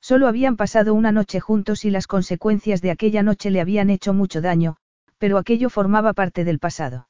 Solo 0.01 0.27
habían 0.27 0.57
pasado 0.57 0.95
una 0.95 1.13
noche 1.13 1.41
juntos 1.41 1.85
y 1.85 1.91
las 1.91 2.07
consecuencias 2.07 2.83
de 2.83 2.91
aquella 2.91 3.23
noche 3.23 3.51
le 3.51 3.61
habían 3.61 3.89
hecho 3.89 4.13
mucho 4.13 4.41
daño, 4.41 4.77
pero 5.23 5.39
aquello 5.39 5.71
formaba 5.71 6.15
parte 6.15 6.43
del 6.43 6.59
pasado. 6.59 7.07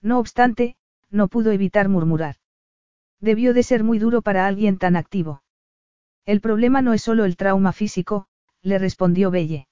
No 0.00 0.20
obstante, 0.20 0.76
no 1.10 1.26
pudo 1.26 1.50
evitar 1.50 1.88
murmurar. 1.88 2.36
Debió 3.18 3.54
de 3.54 3.64
ser 3.64 3.82
muy 3.82 3.98
duro 3.98 4.22
para 4.22 4.46
alguien 4.46 4.78
tan 4.78 4.94
activo. 4.94 5.42
El 6.26 6.40
problema 6.40 6.80
no 6.80 6.92
es 6.92 7.02
solo 7.02 7.24
el 7.24 7.36
trauma 7.36 7.72
físico, 7.72 8.28
le 8.62 8.78
respondió 8.78 9.32
Belle. 9.32 9.66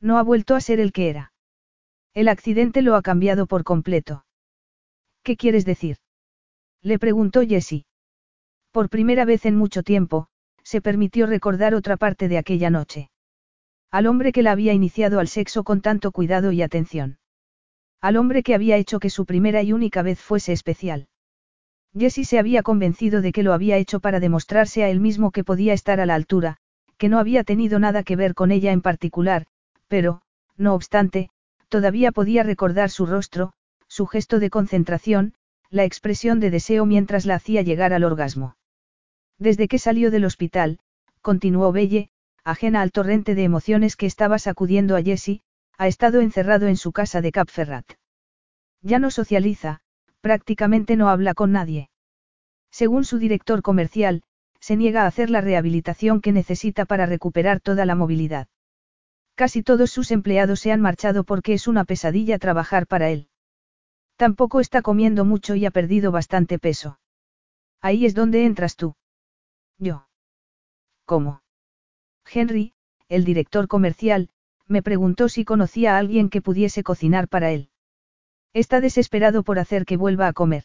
No 0.00 0.16
ha 0.16 0.22
vuelto 0.22 0.54
a 0.54 0.60
ser 0.60 0.78
el 0.78 0.92
que 0.92 1.10
era. 1.10 1.32
El 2.14 2.28
accidente 2.28 2.82
lo 2.82 2.94
ha 2.94 3.02
cambiado 3.02 3.48
por 3.48 3.64
completo. 3.64 4.24
¿Qué 5.24 5.36
quieres 5.36 5.64
decir? 5.64 5.96
Le 6.82 7.00
preguntó 7.00 7.44
Jessie. 7.44 7.84
Por 8.70 8.90
primera 8.90 9.24
vez 9.24 9.44
en 9.44 9.56
mucho 9.56 9.82
tiempo, 9.82 10.28
se 10.62 10.80
permitió 10.80 11.26
recordar 11.26 11.74
otra 11.74 11.96
parte 11.96 12.28
de 12.28 12.38
aquella 12.38 12.70
noche. 12.70 13.10
Al 13.90 14.06
hombre 14.06 14.32
que 14.32 14.42
la 14.42 14.52
había 14.52 14.72
iniciado 14.72 15.20
al 15.20 15.28
sexo 15.28 15.64
con 15.64 15.80
tanto 15.80 16.12
cuidado 16.12 16.52
y 16.52 16.62
atención. 16.62 17.18
Al 18.00 18.16
hombre 18.16 18.42
que 18.42 18.54
había 18.54 18.76
hecho 18.76 19.00
que 19.00 19.10
su 19.10 19.26
primera 19.26 19.62
y 19.62 19.72
única 19.72 20.02
vez 20.02 20.20
fuese 20.20 20.52
especial. 20.52 21.08
Jessie 21.96 22.24
se 22.24 22.38
había 22.38 22.62
convencido 22.62 23.22
de 23.22 23.32
que 23.32 23.42
lo 23.42 23.52
había 23.52 23.78
hecho 23.78 24.00
para 24.00 24.20
demostrarse 24.20 24.84
a 24.84 24.90
él 24.90 25.00
mismo 25.00 25.30
que 25.30 25.44
podía 25.44 25.72
estar 25.72 25.98
a 25.98 26.06
la 26.06 26.14
altura, 26.14 26.58
que 26.98 27.08
no 27.08 27.18
había 27.18 27.42
tenido 27.42 27.78
nada 27.78 28.02
que 28.02 28.16
ver 28.16 28.34
con 28.34 28.50
ella 28.50 28.72
en 28.72 28.82
particular, 28.82 29.46
pero, 29.88 30.20
no 30.56 30.74
obstante, 30.74 31.30
todavía 31.68 32.12
podía 32.12 32.42
recordar 32.42 32.90
su 32.90 33.06
rostro, 33.06 33.52
su 33.88 34.06
gesto 34.06 34.38
de 34.40 34.50
concentración, 34.50 35.34
la 35.70 35.84
expresión 35.84 36.38
de 36.40 36.50
deseo 36.50 36.86
mientras 36.86 37.26
la 37.26 37.36
hacía 37.36 37.62
llegar 37.62 37.92
al 37.92 38.04
orgasmo. 38.04 38.56
Desde 39.38 39.68
que 39.68 39.78
salió 39.78 40.10
del 40.10 40.24
hospital, 40.24 40.78
continuó 41.22 41.72
Belle, 41.72 42.10
ajena 42.46 42.80
al 42.80 42.92
torrente 42.92 43.34
de 43.34 43.42
emociones 43.42 43.96
que 43.96 44.06
estaba 44.06 44.38
sacudiendo 44.38 44.94
a 44.94 45.02
Jessie, 45.02 45.42
ha 45.78 45.88
estado 45.88 46.20
encerrado 46.20 46.68
en 46.68 46.76
su 46.76 46.92
casa 46.92 47.20
de 47.20 47.32
Cap 47.32 47.48
Ferrat. 47.50 47.84
Ya 48.82 49.00
no 49.00 49.10
socializa, 49.10 49.80
prácticamente 50.20 50.94
no 50.94 51.08
habla 51.08 51.34
con 51.34 51.50
nadie. 51.50 51.90
Según 52.70 53.04
su 53.04 53.18
director 53.18 53.62
comercial, 53.62 54.22
se 54.60 54.76
niega 54.76 55.02
a 55.02 55.06
hacer 55.08 55.28
la 55.28 55.40
rehabilitación 55.40 56.20
que 56.20 56.30
necesita 56.30 56.84
para 56.84 57.06
recuperar 57.06 57.60
toda 57.60 57.84
la 57.84 57.96
movilidad. 57.96 58.46
Casi 59.34 59.64
todos 59.64 59.90
sus 59.90 60.12
empleados 60.12 60.60
se 60.60 60.70
han 60.70 60.80
marchado 60.80 61.24
porque 61.24 61.52
es 61.52 61.66
una 61.66 61.84
pesadilla 61.84 62.38
trabajar 62.38 62.86
para 62.86 63.10
él. 63.10 63.28
Tampoco 64.14 64.60
está 64.60 64.82
comiendo 64.82 65.24
mucho 65.24 65.56
y 65.56 65.66
ha 65.66 65.72
perdido 65.72 66.12
bastante 66.12 66.60
peso. 66.60 67.00
Ahí 67.80 68.06
es 68.06 68.14
donde 68.14 68.46
entras 68.46 68.76
tú. 68.76 68.94
Yo. 69.78 70.06
¿Cómo? 71.04 71.42
Henry, 72.32 72.74
el 73.08 73.24
director 73.24 73.68
comercial, 73.68 74.30
me 74.66 74.82
preguntó 74.82 75.28
si 75.28 75.44
conocía 75.44 75.94
a 75.94 75.98
alguien 75.98 76.28
que 76.28 76.42
pudiese 76.42 76.82
cocinar 76.82 77.28
para 77.28 77.52
él. 77.52 77.70
Está 78.52 78.80
desesperado 78.80 79.42
por 79.42 79.58
hacer 79.58 79.84
que 79.84 79.96
vuelva 79.96 80.26
a 80.26 80.32
comer. 80.32 80.64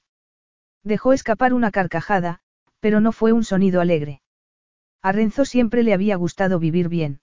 Dejó 0.83 1.13
escapar 1.13 1.53
una 1.53 1.71
carcajada, 1.71 2.39
pero 2.79 2.99
no 3.01 3.11
fue 3.11 3.33
un 3.33 3.43
sonido 3.43 3.81
alegre. 3.81 4.21
A 5.01 5.11
Renzo 5.11 5.45
siempre 5.45 5.83
le 5.83 5.93
había 5.93 6.15
gustado 6.15 6.59
vivir 6.59 6.89
bien. 6.89 7.21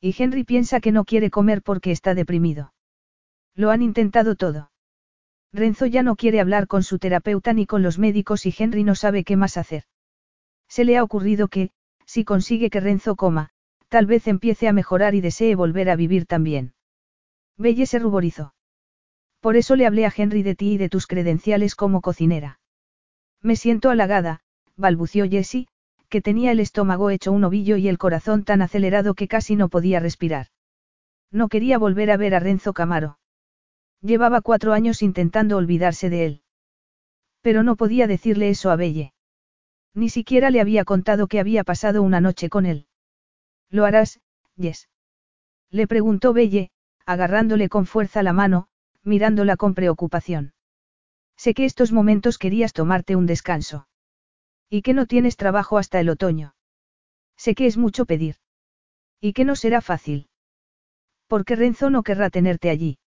Y 0.00 0.14
Henry 0.16 0.44
piensa 0.44 0.80
que 0.80 0.92
no 0.92 1.04
quiere 1.04 1.30
comer 1.30 1.62
porque 1.62 1.90
está 1.90 2.14
deprimido. 2.14 2.72
Lo 3.54 3.70
han 3.70 3.82
intentado 3.82 4.36
todo. 4.36 4.70
Renzo 5.52 5.86
ya 5.86 6.02
no 6.02 6.14
quiere 6.14 6.40
hablar 6.40 6.68
con 6.68 6.82
su 6.82 6.98
terapeuta 6.98 7.52
ni 7.52 7.66
con 7.66 7.82
los 7.82 7.98
médicos 7.98 8.46
y 8.46 8.54
Henry 8.56 8.84
no 8.84 8.94
sabe 8.94 9.24
qué 9.24 9.36
más 9.36 9.56
hacer. 9.56 9.84
Se 10.68 10.84
le 10.84 10.96
ha 10.96 11.02
ocurrido 11.02 11.48
que, 11.48 11.70
si 12.08 12.24
consigue 12.24 12.70
que 12.70 12.80
Renzo 12.80 13.16
coma, 13.16 13.50
tal 13.88 14.06
vez 14.06 14.26
empiece 14.26 14.66
a 14.66 14.72
mejorar 14.72 15.14
y 15.14 15.20
desee 15.20 15.54
volver 15.54 15.90
a 15.90 15.96
vivir 15.96 16.24
también. 16.24 16.72
Belle 17.58 17.84
se 17.84 17.98
ruborizó. 17.98 18.54
Por 19.40 19.56
eso 19.56 19.76
le 19.76 19.86
hablé 19.86 20.06
a 20.06 20.12
Henry 20.16 20.42
de 20.42 20.54
ti 20.54 20.72
y 20.72 20.78
de 20.78 20.88
tus 20.88 21.06
credenciales 21.06 21.74
como 21.74 22.00
cocinera. 22.00 22.60
Me 23.42 23.56
siento 23.56 23.90
halagada, 23.90 24.40
balbució 24.76 25.28
Jessie, 25.28 25.68
que 26.08 26.22
tenía 26.22 26.50
el 26.50 26.60
estómago 26.60 27.10
hecho 27.10 27.30
un 27.30 27.44
ovillo 27.44 27.76
y 27.76 27.88
el 27.88 27.98
corazón 27.98 28.42
tan 28.42 28.62
acelerado 28.62 29.12
que 29.12 29.28
casi 29.28 29.54
no 29.54 29.68
podía 29.68 30.00
respirar. 30.00 30.46
No 31.30 31.48
quería 31.48 31.76
volver 31.76 32.10
a 32.10 32.16
ver 32.16 32.34
a 32.34 32.40
Renzo 32.40 32.72
Camaro. 32.72 33.18
Llevaba 34.00 34.40
cuatro 34.40 34.72
años 34.72 35.02
intentando 35.02 35.58
olvidarse 35.58 36.08
de 36.08 36.24
él. 36.24 36.42
Pero 37.42 37.62
no 37.62 37.76
podía 37.76 38.06
decirle 38.06 38.48
eso 38.48 38.70
a 38.70 38.76
Belle. 38.76 39.12
Ni 39.94 40.08
siquiera 40.08 40.50
le 40.50 40.60
había 40.60 40.84
contado 40.84 41.26
que 41.26 41.40
había 41.40 41.64
pasado 41.64 42.02
una 42.02 42.20
noche 42.20 42.48
con 42.48 42.66
él. 42.66 42.86
¿Lo 43.70 43.84
harás, 43.84 44.20
Yes? 44.56 44.88
Le 45.70 45.86
preguntó 45.86 46.32
Belle, 46.32 46.70
agarrándole 47.04 47.68
con 47.68 47.86
fuerza 47.86 48.22
la 48.22 48.32
mano, 48.32 48.68
mirándola 49.02 49.56
con 49.56 49.74
preocupación. 49.74 50.52
Sé 51.36 51.54
que 51.54 51.64
estos 51.64 51.92
momentos 51.92 52.38
querías 52.38 52.72
tomarte 52.72 53.16
un 53.16 53.26
descanso. 53.26 53.88
Y 54.68 54.82
que 54.82 54.92
no 54.92 55.06
tienes 55.06 55.36
trabajo 55.36 55.78
hasta 55.78 56.00
el 56.00 56.08
otoño. 56.08 56.54
Sé 57.36 57.54
que 57.54 57.66
es 57.66 57.76
mucho 57.76 58.06
pedir. 58.06 58.36
Y 59.20 59.32
que 59.32 59.44
no 59.44 59.56
será 59.56 59.80
fácil. 59.80 60.28
Porque 61.26 61.56
Renzo 61.56 61.90
no 61.90 62.02
querrá 62.02 62.30
tenerte 62.30 62.70
allí. 62.70 62.98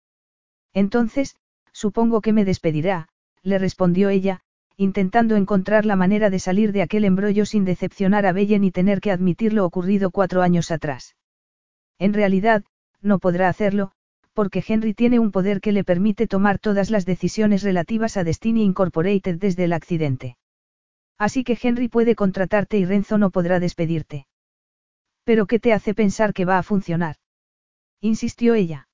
Entonces, 0.74 1.36
supongo 1.74 2.22
que 2.22 2.34
me 2.34 2.46
despedirá, 2.46 3.10
le 3.44 3.58
respondió 3.58 4.10
ella, 4.10 4.42
intentando 4.78 5.36
encontrar 5.36 5.86
la 5.86 5.96
manera 5.96 6.30
de 6.30 6.40
salir 6.40 6.72
de 6.72 6.82
aquel 6.82 7.06
embrollo 7.06 7.46
sin 7.46 7.66
decepcionar 7.66 8.26
a 8.26 8.34
Belle 8.34 8.60
ni 8.60 8.72
tener 8.72 9.02
que 9.02 9.12
admitir 9.12 9.54
lo 9.54 9.66
ocurrido 9.66 10.12
cuatro 10.12 10.42
años 10.42 10.72
atrás. 10.72 11.16
En 12.00 12.14
realidad, 12.14 12.64
no 13.02 13.20
podrá 13.20 13.50
hacerlo, 13.50 13.92
porque 14.34 14.64
Henry 14.66 14.94
tiene 14.94 15.20
un 15.20 15.32
poder 15.32 15.62
que 15.62 15.72
le 15.72 15.84
permite 15.84 16.28
tomar 16.28 16.60
todas 16.60 16.90
las 16.90 17.06
decisiones 17.06 17.64
relativas 17.64 18.18
a 18.18 18.24
Destiny 18.24 18.64
Incorporated 18.64 19.38
desde 19.38 19.66
el 19.66 19.74
accidente. 19.74 20.38
Así 21.18 21.44
que 21.44 21.58
Henry 21.62 21.88
puede 21.88 22.16
contratarte 22.16 22.78
y 22.78 22.86
Renzo 22.86 23.18
no 23.18 23.30
podrá 23.30 23.60
despedirte. 23.60 24.26
¿Pero 25.24 25.46
qué 25.46 25.60
te 25.60 25.74
hace 25.74 25.94
pensar 25.94 26.34
que 26.34 26.46
va 26.46 26.58
a 26.58 26.64
funcionar? 26.64 27.18
insistió 28.00 28.56
ella. 28.56 28.88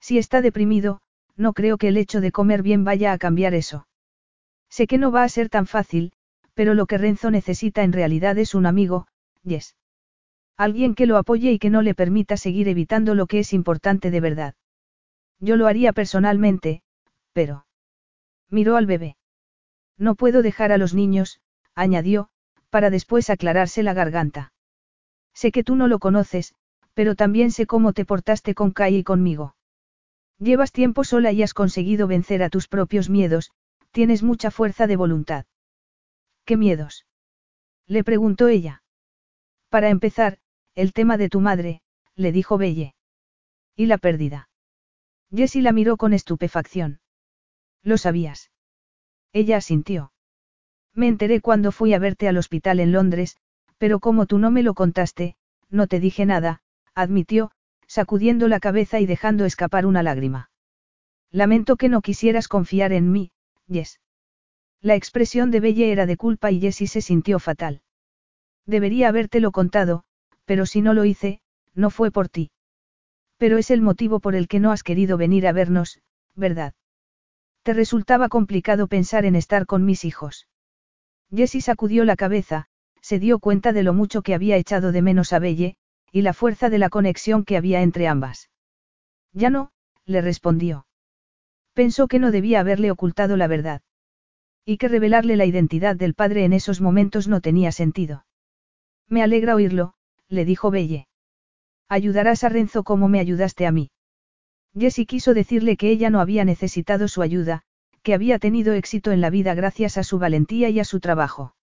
Si 0.00 0.16
está 0.16 0.40
deprimido, 0.40 1.00
no 1.36 1.52
creo 1.52 1.76
que 1.76 1.88
el 1.88 1.98
hecho 1.98 2.20
de 2.20 2.32
comer 2.32 2.62
bien 2.62 2.84
vaya 2.84 3.12
a 3.12 3.18
cambiar 3.18 3.52
eso. 3.52 3.86
Sé 4.76 4.86
que 4.86 4.96
no 4.96 5.12
va 5.12 5.22
a 5.22 5.28
ser 5.28 5.50
tan 5.50 5.66
fácil, 5.66 6.12
pero 6.54 6.72
lo 6.72 6.86
que 6.86 6.96
Renzo 6.96 7.30
necesita 7.30 7.82
en 7.82 7.92
realidad 7.92 8.38
es 8.38 8.54
un 8.54 8.64
amigo, 8.64 9.06
Yes. 9.44 9.76
Alguien 10.56 10.94
que 10.94 11.04
lo 11.04 11.18
apoye 11.18 11.52
y 11.52 11.58
que 11.58 11.68
no 11.68 11.82
le 11.82 11.94
permita 11.94 12.38
seguir 12.38 12.68
evitando 12.68 13.14
lo 13.14 13.26
que 13.26 13.40
es 13.40 13.52
importante 13.52 14.10
de 14.10 14.20
verdad. 14.20 14.54
Yo 15.40 15.56
lo 15.56 15.66
haría 15.66 15.92
personalmente, 15.92 16.82
pero... 17.34 17.66
Miró 18.48 18.76
al 18.76 18.86
bebé. 18.86 19.16
No 19.98 20.14
puedo 20.14 20.40
dejar 20.40 20.72
a 20.72 20.78
los 20.78 20.94
niños, 20.94 21.42
añadió, 21.74 22.30
para 22.70 22.88
después 22.88 23.28
aclararse 23.28 23.82
la 23.82 23.92
garganta. 23.92 24.54
Sé 25.34 25.52
que 25.52 25.64
tú 25.64 25.76
no 25.76 25.86
lo 25.86 25.98
conoces, 25.98 26.54
pero 26.94 27.14
también 27.14 27.50
sé 27.50 27.66
cómo 27.66 27.92
te 27.92 28.06
portaste 28.06 28.54
con 28.54 28.70
Kai 28.70 28.96
y 28.96 29.04
conmigo. 29.04 29.54
Llevas 30.38 30.72
tiempo 30.72 31.04
sola 31.04 31.30
y 31.32 31.42
has 31.42 31.52
conseguido 31.52 32.06
vencer 32.06 32.42
a 32.42 32.48
tus 32.48 32.68
propios 32.68 33.10
miedos, 33.10 33.50
tienes 33.92 34.22
mucha 34.22 34.50
fuerza 34.50 34.86
de 34.86 34.96
voluntad. 34.96 35.44
¿Qué 36.44 36.56
miedos? 36.56 37.06
Le 37.86 38.02
preguntó 38.02 38.48
ella. 38.48 38.82
Para 39.68 39.90
empezar, 39.90 40.38
el 40.74 40.92
tema 40.92 41.16
de 41.16 41.28
tu 41.28 41.40
madre, 41.40 41.82
le 42.16 42.32
dijo 42.32 42.58
Belle. 42.58 42.94
¿Y 43.76 43.86
la 43.86 43.98
pérdida? 43.98 44.48
Jessie 45.30 45.62
la 45.62 45.72
miró 45.72 45.96
con 45.96 46.12
estupefacción. 46.12 47.00
¿Lo 47.82 47.96
sabías? 47.96 48.50
Ella 49.32 49.58
asintió. 49.58 50.12
Me 50.94 51.08
enteré 51.08 51.40
cuando 51.40 51.72
fui 51.72 51.94
a 51.94 51.98
verte 51.98 52.28
al 52.28 52.36
hospital 52.36 52.80
en 52.80 52.92
Londres, 52.92 53.36
pero 53.78 53.98
como 53.98 54.26
tú 54.26 54.38
no 54.38 54.50
me 54.50 54.62
lo 54.62 54.74
contaste, 54.74 55.36
no 55.70 55.86
te 55.86 56.00
dije 56.00 56.26
nada, 56.26 56.62
admitió, 56.94 57.50
sacudiendo 57.86 58.48
la 58.48 58.60
cabeza 58.60 59.00
y 59.00 59.06
dejando 59.06 59.44
escapar 59.44 59.86
una 59.86 60.02
lágrima. 60.02 60.50
Lamento 61.30 61.76
que 61.76 61.88
no 61.88 62.02
quisieras 62.02 62.46
confiar 62.46 62.92
en 62.92 63.10
mí, 63.10 63.32
Jess. 63.68 64.00
La 64.80 64.94
expresión 64.94 65.50
de 65.50 65.60
Belle 65.60 65.92
era 65.92 66.06
de 66.06 66.16
culpa 66.16 66.50
y 66.50 66.60
Jessie 66.60 66.88
se 66.88 67.00
sintió 67.00 67.38
fatal. 67.38 67.82
Debería 68.66 69.08
habértelo 69.08 69.52
contado, 69.52 70.04
pero 70.44 70.66
si 70.66 70.82
no 70.82 70.94
lo 70.94 71.04
hice, 71.04 71.40
no 71.74 71.90
fue 71.90 72.10
por 72.10 72.28
ti. 72.28 72.50
Pero 73.38 73.58
es 73.58 73.70
el 73.70 73.82
motivo 73.82 74.20
por 74.20 74.34
el 74.34 74.48
que 74.48 74.60
no 74.60 74.72
has 74.72 74.82
querido 74.82 75.16
venir 75.16 75.46
a 75.46 75.52
vernos, 75.52 76.00
¿verdad? 76.34 76.74
Te 77.62 77.74
resultaba 77.74 78.28
complicado 78.28 78.88
pensar 78.88 79.24
en 79.24 79.36
estar 79.36 79.66
con 79.66 79.84
mis 79.84 80.04
hijos. 80.04 80.48
Jessie 81.34 81.60
sacudió 81.60 82.04
la 82.04 82.16
cabeza, 82.16 82.66
se 83.00 83.18
dio 83.18 83.38
cuenta 83.38 83.72
de 83.72 83.82
lo 83.82 83.94
mucho 83.94 84.22
que 84.22 84.34
había 84.34 84.56
echado 84.56 84.92
de 84.92 85.02
menos 85.02 85.32
a 85.32 85.38
Belle, 85.38 85.76
y 86.10 86.22
la 86.22 86.34
fuerza 86.34 86.70
de 86.70 86.78
la 86.78 86.90
conexión 86.90 87.44
que 87.44 87.56
había 87.56 87.82
entre 87.82 88.06
ambas. 88.06 88.50
Ya 89.32 89.48
no, 89.48 89.72
le 90.04 90.20
respondió. 90.20 90.86
Pensó 91.74 92.08
que 92.08 92.18
no 92.18 92.30
debía 92.30 92.60
haberle 92.60 92.90
ocultado 92.90 93.36
la 93.36 93.46
verdad. 93.46 93.82
Y 94.64 94.76
que 94.76 94.88
revelarle 94.88 95.36
la 95.36 95.46
identidad 95.46 95.96
del 95.96 96.14
padre 96.14 96.44
en 96.44 96.52
esos 96.52 96.80
momentos 96.80 97.28
no 97.28 97.40
tenía 97.40 97.72
sentido. 97.72 98.26
Me 99.08 99.22
alegra 99.22 99.54
oírlo, 99.54 99.94
le 100.28 100.44
dijo 100.44 100.70
Belle. 100.70 101.08
Ayudarás 101.88 102.44
a 102.44 102.48
Renzo 102.48 102.84
como 102.84 103.08
me 103.08 103.20
ayudaste 103.20 103.66
a 103.66 103.72
mí. 103.72 103.90
Jessie 104.74 105.06
quiso 105.06 105.34
decirle 105.34 105.76
que 105.76 105.90
ella 105.90 106.10
no 106.10 106.20
había 106.20 106.44
necesitado 106.44 107.08
su 107.08 107.22
ayuda, 107.22 107.62
que 108.02 108.14
había 108.14 108.38
tenido 108.38 108.72
éxito 108.72 109.12
en 109.12 109.20
la 109.20 109.30
vida 109.30 109.54
gracias 109.54 109.98
a 109.98 110.04
su 110.04 110.18
valentía 110.18 110.70
y 110.70 110.80
a 110.80 110.84
su 110.84 111.00
trabajo. 111.00 111.54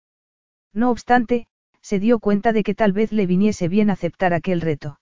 No 0.73 0.91
obstante, 0.91 1.47
se 1.81 1.99
dio 1.99 2.19
cuenta 2.19 2.53
de 2.53 2.63
que 2.63 2.75
tal 2.75 2.93
vez 2.93 3.11
le 3.11 3.25
viniese 3.25 3.67
bien 3.67 3.89
aceptar 3.89 4.33
aquel 4.33 4.61
reto. 4.61 4.99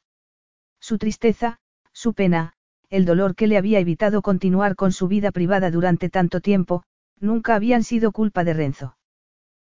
Su 0.79 0.97
tristeza, 0.97 1.59
su 1.91 2.13
pena, 2.13 2.53
el 2.89 3.05
dolor 3.05 3.35
que 3.35 3.47
le 3.47 3.57
había 3.57 3.79
evitado 3.79 4.21
continuar 4.21 4.75
con 4.75 4.91
su 4.91 5.07
vida 5.07 5.31
privada 5.31 5.71
durante 5.71 6.09
tanto 6.09 6.39
tiempo, 6.41 6.83
nunca 7.19 7.55
habían 7.55 7.83
sido 7.83 8.11
culpa 8.11 8.43
de 8.43 8.53
Renzo. 8.53 8.97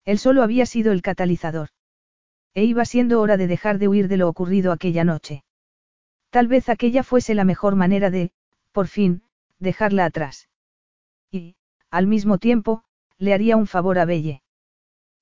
Él 0.05 0.17
solo 0.17 0.43
había 0.43 0.65
sido 0.65 0.91
el 0.91 1.01
catalizador. 1.01 1.69
E 2.53 2.63
iba 2.65 2.85
siendo 2.85 3.21
hora 3.21 3.37
de 3.37 3.47
dejar 3.47 3.79
de 3.79 3.87
huir 3.87 4.07
de 4.07 4.17
lo 4.17 4.27
ocurrido 4.27 4.71
aquella 4.71 5.03
noche. 5.03 5.43
Tal 6.29 6.47
vez 6.47 6.69
aquella 6.69 7.03
fuese 7.03 7.35
la 7.35 7.45
mejor 7.45 7.75
manera 7.75 8.09
de, 8.09 8.31
por 8.71 8.87
fin, 8.87 9.23
dejarla 9.59 10.05
atrás. 10.05 10.49
Y, 11.31 11.55
al 11.89 12.07
mismo 12.07 12.37
tiempo, 12.37 12.83
le 13.17 13.33
haría 13.33 13.55
un 13.55 13.67
favor 13.67 13.99
a 13.99 14.05
Belle. 14.05 14.41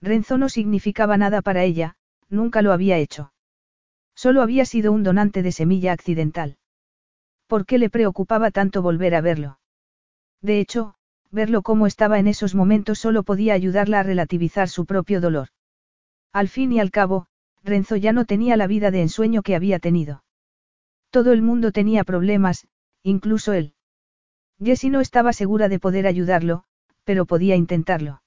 Renzo 0.01 0.37
no 0.37 0.49
significaba 0.49 1.17
nada 1.17 1.41
para 1.41 1.63
ella, 1.63 1.95
nunca 2.29 2.61
lo 2.61 2.71
había 2.71 2.97
hecho. 2.97 3.33
Solo 4.15 4.41
había 4.41 4.65
sido 4.65 4.91
un 4.91 5.03
donante 5.03 5.43
de 5.43 5.51
semilla 5.51 5.93
accidental. 5.93 6.57
¿Por 7.51 7.65
qué 7.65 7.77
le 7.79 7.89
preocupaba 7.89 8.49
tanto 8.49 8.81
volver 8.81 9.13
a 9.13 9.19
verlo? 9.19 9.59
De 10.41 10.61
hecho, 10.61 10.95
verlo 11.31 11.63
como 11.63 11.85
estaba 11.85 12.17
en 12.17 12.27
esos 12.27 12.55
momentos 12.55 12.97
solo 12.97 13.23
podía 13.23 13.53
ayudarla 13.53 13.99
a 13.99 14.03
relativizar 14.03 14.69
su 14.69 14.85
propio 14.85 15.19
dolor. 15.19 15.49
Al 16.31 16.47
fin 16.47 16.71
y 16.71 16.79
al 16.79 16.91
cabo, 16.91 17.25
Renzo 17.61 17.97
ya 17.97 18.13
no 18.13 18.23
tenía 18.23 18.55
la 18.55 18.67
vida 18.67 18.89
de 18.89 19.01
ensueño 19.01 19.41
que 19.41 19.57
había 19.57 19.79
tenido. 19.79 20.23
Todo 21.09 21.33
el 21.33 21.41
mundo 21.41 21.73
tenía 21.73 22.05
problemas, 22.05 22.69
incluso 23.03 23.51
él. 23.51 23.73
Jessie 24.63 24.89
no 24.89 25.01
estaba 25.01 25.33
segura 25.33 25.67
de 25.67 25.77
poder 25.77 26.07
ayudarlo, 26.07 26.63
pero 27.03 27.25
podía 27.25 27.57
intentarlo. 27.57 28.23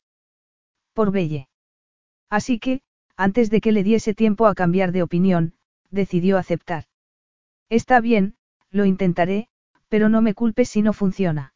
Por 0.92 1.12
Belle. 1.12 1.48
Así 2.28 2.58
que, 2.58 2.82
antes 3.16 3.48
de 3.48 3.62
que 3.62 3.72
le 3.72 3.84
diese 3.84 4.12
tiempo 4.12 4.46
a 4.46 4.54
cambiar 4.54 4.92
de 4.92 5.02
opinión, 5.02 5.54
decidió 5.88 6.36
aceptar. 6.36 6.84
Está 7.70 8.02
bien, 8.02 8.36
lo 8.74 8.84
intentaré, 8.84 9.46
pero 9.88 10.08
no 10.08 10.20
me 10.20 10.34
culpes 10.34 10.68
si 10.68 10.82
no 10.82 10.92
funciona. 10.92 11.54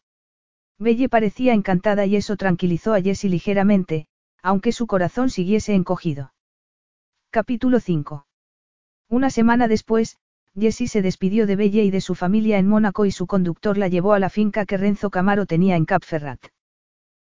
Belle 0.78 1.08
parecía 1.08 1.52
encantada 1.52 2.06
y 2.06 2.14
eso 2.14 2.36
tranquilizó 2.36 2.94
a 2.94 3.02
Jessie 3.02 3.28
ligeramente, 3.28 4.06
aunque 4.40 4.70
su 4.70 4.86
corazón 4.86 5.28
siguiese 5.28 5.74
encogido. 5.74 6.32
Capítulo 7.30 7.80
5. 7.80 8.24
Una 9.08 9.30
semana 9.30 9.66
después, 9.66 10.16
Jessie 10.56 10.86
se 10.86 11.02
despidió 11.02 11.48
de 11.48 11.56
Belle 11.56 11.82
y 11.82 11.90
de 11.90 12.00
su 12.00 12.14
familia 12.14 12.58
en 12.58 12.68
Mónaco 12.68 13.04
y 13.04 13.10
su 13.10 13.26
conductor 13.26 13.76
la 13.76 13.88
llevó 13.88 14.12
a 14.12 14.20
la 14.20 14.30
finca 14.30 14.64
que 14.64 14.76
Renzo 14.76 15.10
Camaro 15.10 15.44
tenía 15.44 15.74
en 15.74 15.86
Cap 15.86 16.04
Ferrat. 16.04 16.40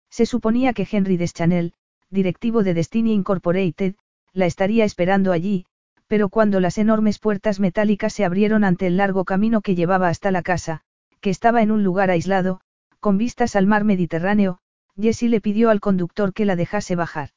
Se 0.10 0.26
suponía 0.26 0.74
que 0.74 0.88
Henry 0.92 1.18
Deschanel, 1.18 1.74
directivo 2.10 2.64
de 2.64 2.74
Destiny 2.74 3.14
Incorporated, 3.14 3.96
la 4.34 4.48
estaría 4.48 4.86
esperando 4.86 5.32
allí, 5.32 5.68
pero 6.08 6.30
cuando 6.30 6.60
las 6.60 6.78
enormes 6.78 7.20
puertas 7.20 7.60
metálicas 7.60 8.14
se 8.14 8.26
abrieron 8.26 8.64
ante 8.64 8.88
el 8.88 8.98
largo 8.98 9.26
camino 9.26 9.62
que 9.62 9.76
llevaba 9.76 10.10
hasta 10.10 10.32
la 10.32 10.44
casa, 10.44 10.82
que 11.22 11.30
estaba 11.30 11.62
en 11.62 11.72
un 11.72 11.84
lugar 11.84 12.10
aislado, 12.10 12.62
con 13.00 13.18
vistas 13.18 13.56
al 13.56 13.68
mar 13.68 13.84
Mediterráneo, 13.84 14.60
Jessie 15.00 15.30
le 15.30 15.42
pidió 15.42 15.70
al 15.70 15.80
conductor 15.80 16.34
que 16.34 16.46
la 16.46 16.56
dejase 16.56 16.96
bajar. 16.96 17.30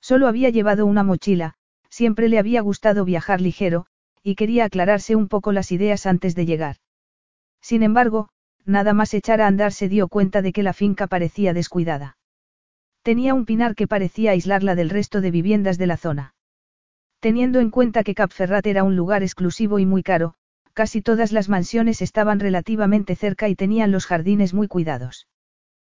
Solo 0.00 0.28
había 0.28 0.50
llevado 0.50 0.86
una 0.86 1.02
mochila, 1.02 1.54
siempre 1.90 2.28
le 2.28 2.38
había 2.38 2.60
gustado 2.62 3.04
viajar 3.04 3.40
ligero, 3.40 3.86
y 4.22 4.34
quería 4.34 4.64
aclararse 4.64 5.16
un 5.16 5.28
poco 5.28 5.52
las 5.52 5.72
ideas 5.72 6.06
antes 6.06 6.34
de 6.34 6.46
llegar. 6.46 6.76
Sin 7.60 7.82
embargo, 7.82 8.28
nada 8.64 8.94
más 8.94 9.12
echar 9.14 9.40
a 9.40 9.46
andar 9.46 9.72
se 9.72 9.88
dio 9.88 10.08
cuenta 10.08 10.42
de 10.42 10.52
que 10.52 10.62
la 10.62 10.72
finca 10.72 11.06
parecía 11.06 11.52
descuidada. 11.52 12.16
Tenía 13.02 13.34
un 13.34 13.44
pinar 13.44 13.74
que 13.74 13.86
parecía 13.86 14.32
aislarla 14.32 14.74
del 14.74 14.90
resto 14.90 15.20
de 15.20 15.30
viviendas 15.30 15.78
de 15.78 15.86
la 15.86 15.96
zona. 15.96 16.34
Teniendo 17.20 17.60
en 17.60 17.70
cuenta 17.70 18.02
que 18.02 18.14
Capferrat 18.14 18.66
era 18.66 18.82
un 18.82 18.96
lugar 18.96 19.22
exclusivo 19.22 19.78
y 19.78 19.86
muy 19.86 20.02
caro, 20.02 20.34
casi 20.72 21.02
todas 21.02 21.32
las 21.32 21.50
mansiones 21.50 22.00
estaban 22.00 22.40
relativamente 22.40 23.14
cerca 23.14 23.48
y 23.48 23.54
tenían 23.54 23.92
los 23.92 24.06
jardines 24.06 24.54
muy 24.54 24.68
cuidados. 24.68 25.28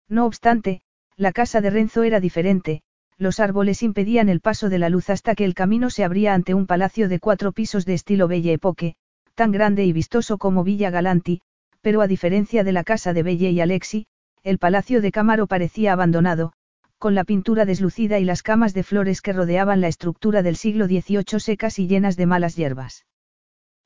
No 0.09 0.25
obstante, 0.25 0.81
la 1.17 1.33
casa 1.33 1.61
de 1.61 1.69
Renzo 1.69 2.03
era 2.03 2.21
diferente, 2.21 2.83
los 3.19 3.39
árboles 3.39 3.83
impedían 3.83 4.31
el 4.31 4.41
paso 4.41 4.71
de 4.71 4.79
la 4.79 4.89
luz 4.89 5.11
hasta 5.11 5.35
que 5.35 5.45
el 5.45 5.55
camino 5.55 5.91
se 5.91 6.05
abría 6.05 6.33
ante 6.33 6.55
un 6.55 6.67
palacio 6.67 7.07
de 7.07 7.21
cuatro 7.21 7.53
pisos 7.53 7.85
de 7.85 7.93
estilo 7.93 8.27
Belle 8.27 8.55
Époque, 8.55 8.95
tan 9.35 9.53
grande 9.53 9.85
y 9.85 9.93
vistoso 9.93 10.39
como 10.39 10.65
Villa 10.65 10.89
Galanti, 10.89 11.43
pero 11.83 12.01
a 12.01 12.07
diferencia 12.07 12.65
de 12.65 12.73
la 12.73 12.83
casa 12.83 13.13
de 13.13 13.23
Belle 13.23 13.51
y 13.51 13.61
Alexi, 13.61 14.07
el 14.43 14.57
palacio 14.57 15.03
de 15.03 15.13
Camaro 15.13 15.47
parecía 15.47 15.93
abandonado, 15.93 16.55
con 17.01 17.15
la 17.15 17.25
pintura 17.25 17.65
deslucida 17.65 18.19
y 18.19 18.25
las 18.25 18.43
camas 18.43 18.75
de 18.75 18.83
flores 18.83 19.23
que 19.23 19.33
rodeaban 19.33 19.81
la 19.81 19.89
estructura 19.89 20.43
del 20.43 20.55
siglo 20.55 20.85
XVIII 20.85 21.41
secas 21.41 21.79
y 21.79 21.89
llenas 21.89 22.15
de 22.19 22.27
malas 22.27 22.57
hierbas. 22.57 23.07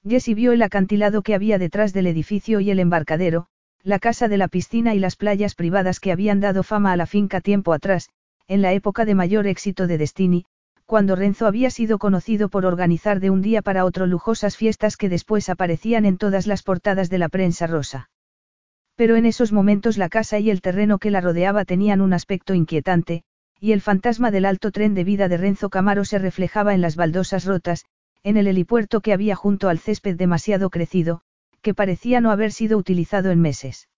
Jessie 0.05 0.35
vio 0.35 0.51
el 0.51 0.61
acantilado 0.62 1.23
que 1.23 1.36
había 1.36 1.59
detrás 1.59 1.93
del 1.93 2.09
edificio 2.09 2.59
y 2.59 2.73
el 2.73 2.81
embarcadero, 2.81 3.47
la 3.85 4.01
casa 4.01 4.27
de 4.27 4.36
la 4.36 4.49
piscina 4.49 4.97
y 4.97 4.99
las 4.99 5.15
playas 5.15 5.55
privadas 5.55 6.01
que 6.01 6.11
habían 6.11 6.41
dado 6.41 6.65
fama 6.65 6.91
a 6.91 6.97
la 6.97 7.07
finca 7.07 7.41
tiempo 7.41 7.73
atrás, 7.73 8.09
en 8.49 8.62
la 8.62 8.73
época 8.73 9.05
de 9.05 9.15
mayor 9.15 9.47
éxito 9.47 9.86
de 9.86 9.97
Destiny, 9.97 10.45
cuando 10.85 11.15
Renzo 11.15 11.47
había 11.47 11.70
sido 11.70 11.99
conocido 11.99 12.49
por 12.49 12.66
organizar 12.66 13.20
de 13.20 13.31
un 13.31 13.43
día 13.43 13.62
para 13.62 13.85
otro 13.85 14.07
lujosas 14.07 14.57
fiestas 14.57 14.97
que 14.97 15.09
después 15.09 15.49
aparecían 15.49 16.05
en 16.05 16.19
todas 16.19 16.49
las 16.49 16.65
portadas 16.65 17.11
de 17.11 17.19
la 17.19 17.28
prensa 17.28 17.69
rosa. 17.69 18.11
Pero 18.96 19.16
en 19.16 19.26
esos 19.26 19.52
momentos 19.52 19.98
la 19.98 20.08
casa 20.08 20.38
y 20.38 20.50
el 20.50 20.60
terreno 20.60 20.98
que 20.98 21.10
la 21.10 21.20
rodeaba 21.20 21.64
tenían 21.64 22.00
un 22.00 22.12
aspecto 22.12 22.54
inquietante, 22.54 23.22
y 23.58 23.72
el 23.72 23.80
fantasma 23.80 24.30
del 24.30 24.44
alto 24.44 24.70
tren 24.70 24.94
de 24.94 25.04
vida 25.04 25.28
de 25.28 25.36
Renzo 25.36 25.70
Camaro 25.70 26.04
se 26.04 26.18
reflejaba 26.18 26.74
en 26.74 26.80
las 26.80 26.96
baldosas 26.96 27.44
rotas, 27.44 27.84
en 28.22 28.36
el 28.36 28.46
helipuerto 28.46 29.00
que 29.00 29.12
había 29.12 29.36
junto 29.36 29.68
al 29.68 29.78
césped 29.78 30.16
demasiado 30.16 30.70
crecido, 30.70 31.22
que 31.60 31.74
parecía 31.74 32.20
no 32.20 32.30
haber 32.30 32.52
sido 32.52 32.76
utilizado 32.76 33.30
en 33.30 33.40
meses. 33.40 33.88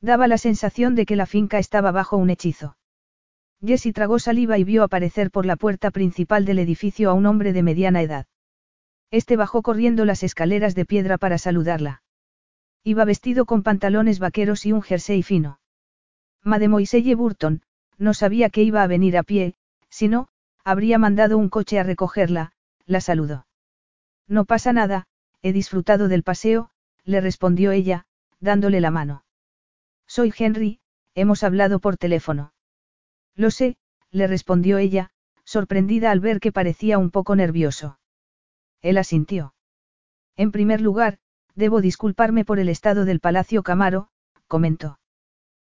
Daba 0.00 0.28
la 0.28 0.38
sensación 0.38 0.94
de 0.94 1.06
que 1.06 1.16
la 1.16 1.26
finca 1.26 1.58
estaba 1.58 1.90
bajo 1.90 2.16
un 2.16 2.30
hechizo. 2.30 2.76
Jessie 3.60 3.92
tragó 3.92 4.18
saliva 4.18 4.58
y 4.58 4.64
vio 4.64 4.84
aparecer 4.84 5.30
por 5.32 5.44
la 5.44 5.56
puerta 5.56 5.90
principal 5.90 6.44
del 6.44 6.60
edificio 6.60 7.10
a 7.10 7.14
un 7.14 7.26
hombre 7.26 7.52
de 7.52 7.62
mediana 7.62 8.00
edad. 8.00 8.26
Este 9.10 9.36
bajó 9.36 9.62
corriendo 9.62 10.04
las 10.04 10.22
escaleras 10.22 10.74
de 10.74 10.84
piedra 10.84 11.18
para 11.18 11.38
saludarla. 11.38 12.03
Iba 12.84 13.06
vestido 13.06 13.46
con 13.46 13.62
pantalones 13.62 14.18
vaqueros 14.18 14.66
y 14.66 14.72
un 14.72 14.82
jersey 14.82 15.22
fino. 15.22 15.58
Mademoiselle 16.42 17.14
Burton, 17.14 17.62
no 17.96 18.12
sabía 18.12 18.50
que 18.50 18.62
iba 18.62 18.82
a 18.82 18.86
venir 18.86 19.16
a 19.16 19.22
pie, 19.22 19.54
si 19.88 20.08
no, 20.08 20.28
habría 20.64 20.98
mandado 20.98 21.38
un 21.38 21.48
coche 21.48 21.78
a 21.78 21.82
recogerla, 21.82 22.52
la 22.84 23.00
saludó. 23.00 23.46
No 24.28 24.44
pasa 24.44 24.74
nada, 24.74 25.06
he 25.40 25.54
disfrutado 25.54 26.08
del 26.08 26.22
paseo, 26.22 26.70
le 27.04 27.22
respondió 27.22 27.72
ella, 27.72 28.04
dándole 28.38 28.80
la 28.82 28.90
mano. 28.90 29.24
Soy 30.06 30.32
Henry, 30.36 30.80
hemos 31.14 31.42
hablado 31.42 31.80
por 31.80 31.96
teléfono. 31.96 32.52
Lo 33.34 33.50
sé, 33.50 33.76
le 34.10 34.26
respondió 34.26 34.76
ella, 34.76 35.10
sorprendida 35.44 36.10
al 36.10 36.20
ver 36.20 36.40
que 36.40 36.52
parecía 36.52 36.98
un 36.98 37.10
poco 37.10 37.34
nervioso. 37.34 37.98
Él 38.82 38.98
asintió. 38.98 39.54
En 40.36 40.52
primer 40.52 40.80
lugar, 40.80 41.18
debo 41.54 41.80
disculparme 41.80 42.44
por 42.44 42.58
el 42.58 42.68
estado 42.68 43.04
del 43.04 43.20
Palacio 43.20 43.62
Camaro, 43.62 44.08
comentó. 44.48 44.98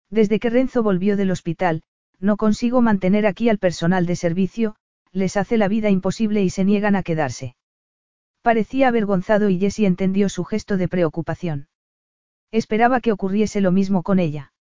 Desde 0.10 0.39
que 0.39 0.49
Renzo 0.49 0.84
volvió 0.84 1.18
del 1.18 1.31
hospital, 1.31 1.84
no 2.19 2.38
consigo 2.38 2.81
mantener 2.81 3.26
aquí 3.26 3.49
al 3.49 3.57
personal 3.57 4.05
de 4.05 4.15
servicio, 4.15 4.76
les 5.11 5.38
hace 5.38 5.57
la 5.57 5.68
vida 5.68 5.89
imposible 5.89 6.43
y 6.43 6.49
se 6.49 6.64
niegan 6.64 6.95
a 6.95 7.03
quedarse. 7.03 7.55
Parecía 8.41 8.89
avergonzado 8.89 9.49
y 9.49 9.60
Jessie 9.60 9.88
entendió 9.88 10.30
su 10.30 10.43
gesto 10.43 10.77
de 10.77 10.88
preocupación. 10.88 11.68
Esperaba 12.51 12.99
que 12.99 13.11
ocurriese 13.11 13.61
lo 13.61 13.72
mismo 13.72 14.03
con 14.03 14.19
ella. 14.19 14.53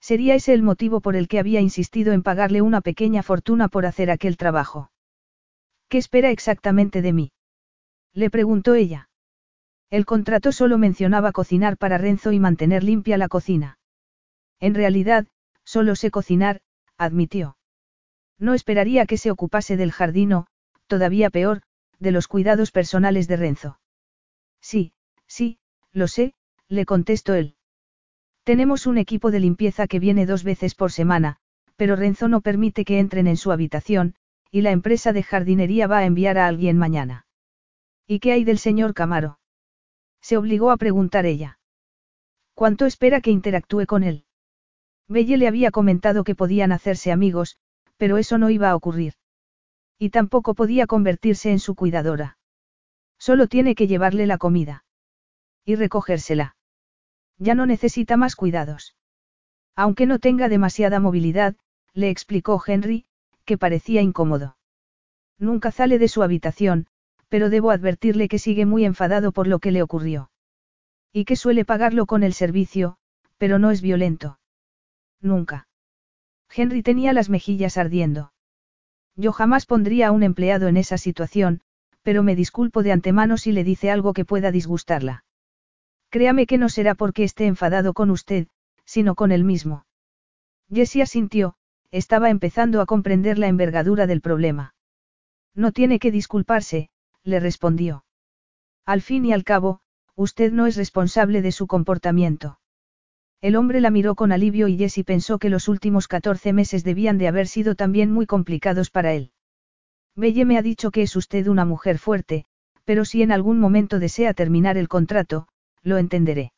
Sería 0.00 0.34
ese 0.34 0.54
el 0.54 0.62
motivo 0.62 1.00
por 1.00 1.16
el 1.16 1.28
que 1.28 1.38
había 1.38 1.60
insistido 1.60 2.12
en 2.12 2.22
pagarle 2.22 2.62
una 2.62 2.80
pequeña 2.80 3.22
fortuna 3.22 3.68
por 3.68 3.84
hacer 3.84 4.10
aquel 4.10 4.36
trabajo. 4.38 4.90
¿Qué 5.88 5.98
espera 5.98 6.30
exactamente 6.30 7.02
de 7.02 7.12
mí? 7.12 7.32
Le 8.14 8.30
preguntó 8.30 8.74
ella. 8.74 9.09
El 9.90 10.06
contrato 10.06 10.52
solo 10.52 10.78
mencionaba 10.78 11.32
cocinar 11.32 11.76
para 11.76 11.98
Renzo 11.98 12.30
y 12.30 12.38
mantener 12.38 12.84
limpia 12.84 13.18
la 13.18 13.28
cocina. 13.28 13.78
En 14.60 14.74
realidad, 14.74 15.26
solo 15.64 15.96
sé 15.96 16.12
cocinar, 16.12 16.60
admitió. 16.96 17.56
No 18.38 18.54
esperaría 18.54 19.04
que 19.06 19.18
se 19.18 19.32
ocupase 19.32 19.76
del 19.76 19.90
jardín 19.90 20.32
o, 20.32 20.46
todavía 20.86 21.28
peor, 21.28 21.62
de 21.98 22.12
los 22.12 22.28
cuidados 22.28 22.70
personales 22.70 23.26
de 23.26 23.36
Renzo. 23.36 23.80
Sí, 24.60 24.92
sí, 25.26 25.58
lo 25.92 26.06
sé, 26.06 26.34
le 26.68 26.86
contestó 26.86 27.34
él. 27.34 27.56
Tenemos 28.44 28.86
un 28.86 28.96
equipo 28.96 29.32
de 29.32 29.40
limpieza 29.40 29.88
que 29.88 29.98
viene 29.98 30.24
dos 30.24 30.44
veces 30.44 30.74
por 30.76 30.92
semana, 30.92 31.38
pero 31.74 31.96
Renzo 31.96 32.28
no 32.28 32.42
permite 32.42 32.84
que 32.84 33.00
entren 33.00 33.26
en 33.26 33.36
su 33.36 33.50
habitación, 33.50 34.14
y 34.52 34.60
la 34.60 34.70
empresa 34.70 35.12
de 35.12 35.24
jardinería 35.24 35.88
va 35.88 35.98
a 35.98 36.04
enviar 36.04 36.38
a 36.38 36.46
alguien 36.46 36.78
mañana. 36.78 37.26
¿Y 38.06 38.20
qué 38.20 38.32
hay 38.32 38.44
del 38.44 38.58
señor 38.58 38.94
Camaro? 38.94 39.39
Se 40.20 40.36
obligó 40.36 40.70
a 40.70 40.76
preguntar 40.76 41.26
ella. 41.26 41.58
¿Cuánto 42.54 42.86
espera 42.86 43.20
que 43.20 43.30
interactúe 43.30 43.86
con 43.86 44.02
él? 44.04 44.24
Belle 45.08 45.38
le 45.38 45.48
había 45.48 45.70
comentado 45.70 46.24
que 46.24 46.34
podían 46.34 46.72
hacerse 46.72 47.10
amigos, 47.10 47.58
pero 47.96 48.18
eso 48.18 48.38
no 48.38 48.50
iba 48.50 48.70
a 48.70 48.76
ocurrir. 48.76 49.14
Y 49.98 50.10
tampoco 50.10 50.54
podía 50.54 50.86
convertirse 50.86 51.50
en 51.50 51.58
su 51.58 51.74
cuidadora. 51.74 52.38
Solo 53.18 53.46
tiene 53.46 53.74
que 53.74 53.86
llevarle 53.86 54.26
la 54.26 54.38
comida. 54.38 54.84
Y 55.64 55.74
recogérsela. 55.74 56.56
Ya 57.38 57.54
no 57.54 57.66
necesita 57.66 58.16
más 58.16 58.36
cuidados. 58.36 58.96
Aunque 59.74 60.06
no 60.06 60.18
tenga 60.18 60.48
demasiada 60.48 61.00
movilidad, 61.00 61.56
le 61.92 62.10
explicó 62.10 62.62
Henry, 62.64 63.06
que 63.44 63.58
parecía 63.58 64.02
incómodo. 64.02 64.56
Nunca 65.38 65.70
sale 65.70 65.98
de 65.98 66.08
su 66.08 66.22
habitación, 66.22 66.86
pero 67.30 67.48
debo 67.48 67.70
advertirle 67.70 68.28
que 68.28 68.38
sigue 68.38 68.66
muy 68.66 68.84
enfadado 68.84 69.32
por 69.32 69.46
lo 69.46 69.60
que 69.60 69.70
le 69.70 69.82
ocurrió. 69.82 70.30
Y 71.12 71.24
que 71.24 71.36
suele 71.36 71.64
pagarlo 71.64 72.04
con 72.04 72.22
el 72.22 72.34
servicio, 72.34 72.98
pero 73.38 73.58
no 73.58 73.70
es 73.70 73.80
violento. 73.80 74.38
Nunca. 75.22 75.68
Henry 76.54 76.82
tenía 76.82 77.12
las 77.12 77.30
mejillas 77.30 77.78
ardiendo. 77.78 78.32
Yo 79.16 79.32
jamás 79.32 79.64
pondría 79.64 80.08
a 80.08 80.12
un 80.12 80.24
empleado 80.24 80.66
en 80.66 80.76
esa 80.76 80.98
situación, 80.98 81.60
pero 82.02 82.22
me 82.22 82.34
disculpo 82.34 82.82
de 82.82 82.92
antemano 82.92 83.38
si 83.38 83.52
le 83.52 83.64
dice 83.64 83.90
algo 83.90 84.12
que 84.12 84.24
pueda 84.24 84.50
disgustarla. 84.50 85.24
Créame 86.10 86.46
que 86.46 86.58
no 86.58 86.68
será 86.68 86.96
porque 86.96 87.22
esté 87.22 87.46
enfadado 87.46 87.94
con 87.94 88.10
usted, 88.10 88.48
sino 88.84 89.14
con 89.14 89.30
él 89.30 89.44
mismo. 89.44 89.84
Jessie 90.72 91.02
asintió, 91.02 91.54
estaba 91.92 92.30
empezando 92.30 92.80
a 92.80 92.86
comprender 92.86 93.38
la 93.38 93.46
envergadura 93.46 94.08
del 94.08 94.20
problema. 94.20 94.74
No 95.54 95.70
tiene 95.70 95.98
que 95.98 96.10
disculparse, 96.10 96.90
le 97.24 97.40
respondió. 97.40 98.04
Al 98.86 99.02
fin 99.02 99.24
y 99.24 99.32
al 99.32 99.44
cabo, 99.44 99.80
usted 100.14 100.52
no 100.52 100.66
es 100.66 100.76
responsable 100.76 101.42
de 101.42 101.52
su 101.52 101.66
comportamiento. 101.66 102.58
El 103.40 103.56
hombre 103.56 103.80
la 103.80 103.90
miró 103.90 104.14
con 104.14 104.32
alivio 104.32 104.68
y 104.68 104.76
Jessie 104.76 105.04
pensó 105.04 105.38
que 105.38 105.48
los 105.48 105.68
últimos 105.68 106.08
14 106.08 106.52
meses 106.52 106.84
debían 106.84 107.16
de 107.16 107.28
haber 107.28 107.46
sido 107.46 107.74
también 107.74 108.12
muy 108.12 108.26
complicados 108.26 108.90
para 108.90 109.14
él. 109.14 109.32
Belle 110.14 110.44
me 110.44 110.58
ha 110.58 110.62
dicho 110.62 110.90
que 110.90 111.02
es 111.02 111.16
usted 111.16 111.46
una 111.46 111.64
mujer 111.64 111.98
fuerte, 111.98 112.46
Pero 112.84 113.04
si 113.04 113.22
en 113.22 113.30
algún 113.30 113.60
momento 113.60 113.98
desea 113.98 114.34
terminar 114.34 114.76
el 114.76 114.88
contrato, 114.88 115.46
lo 115.82 115.96
entenderé. 115.96 116.52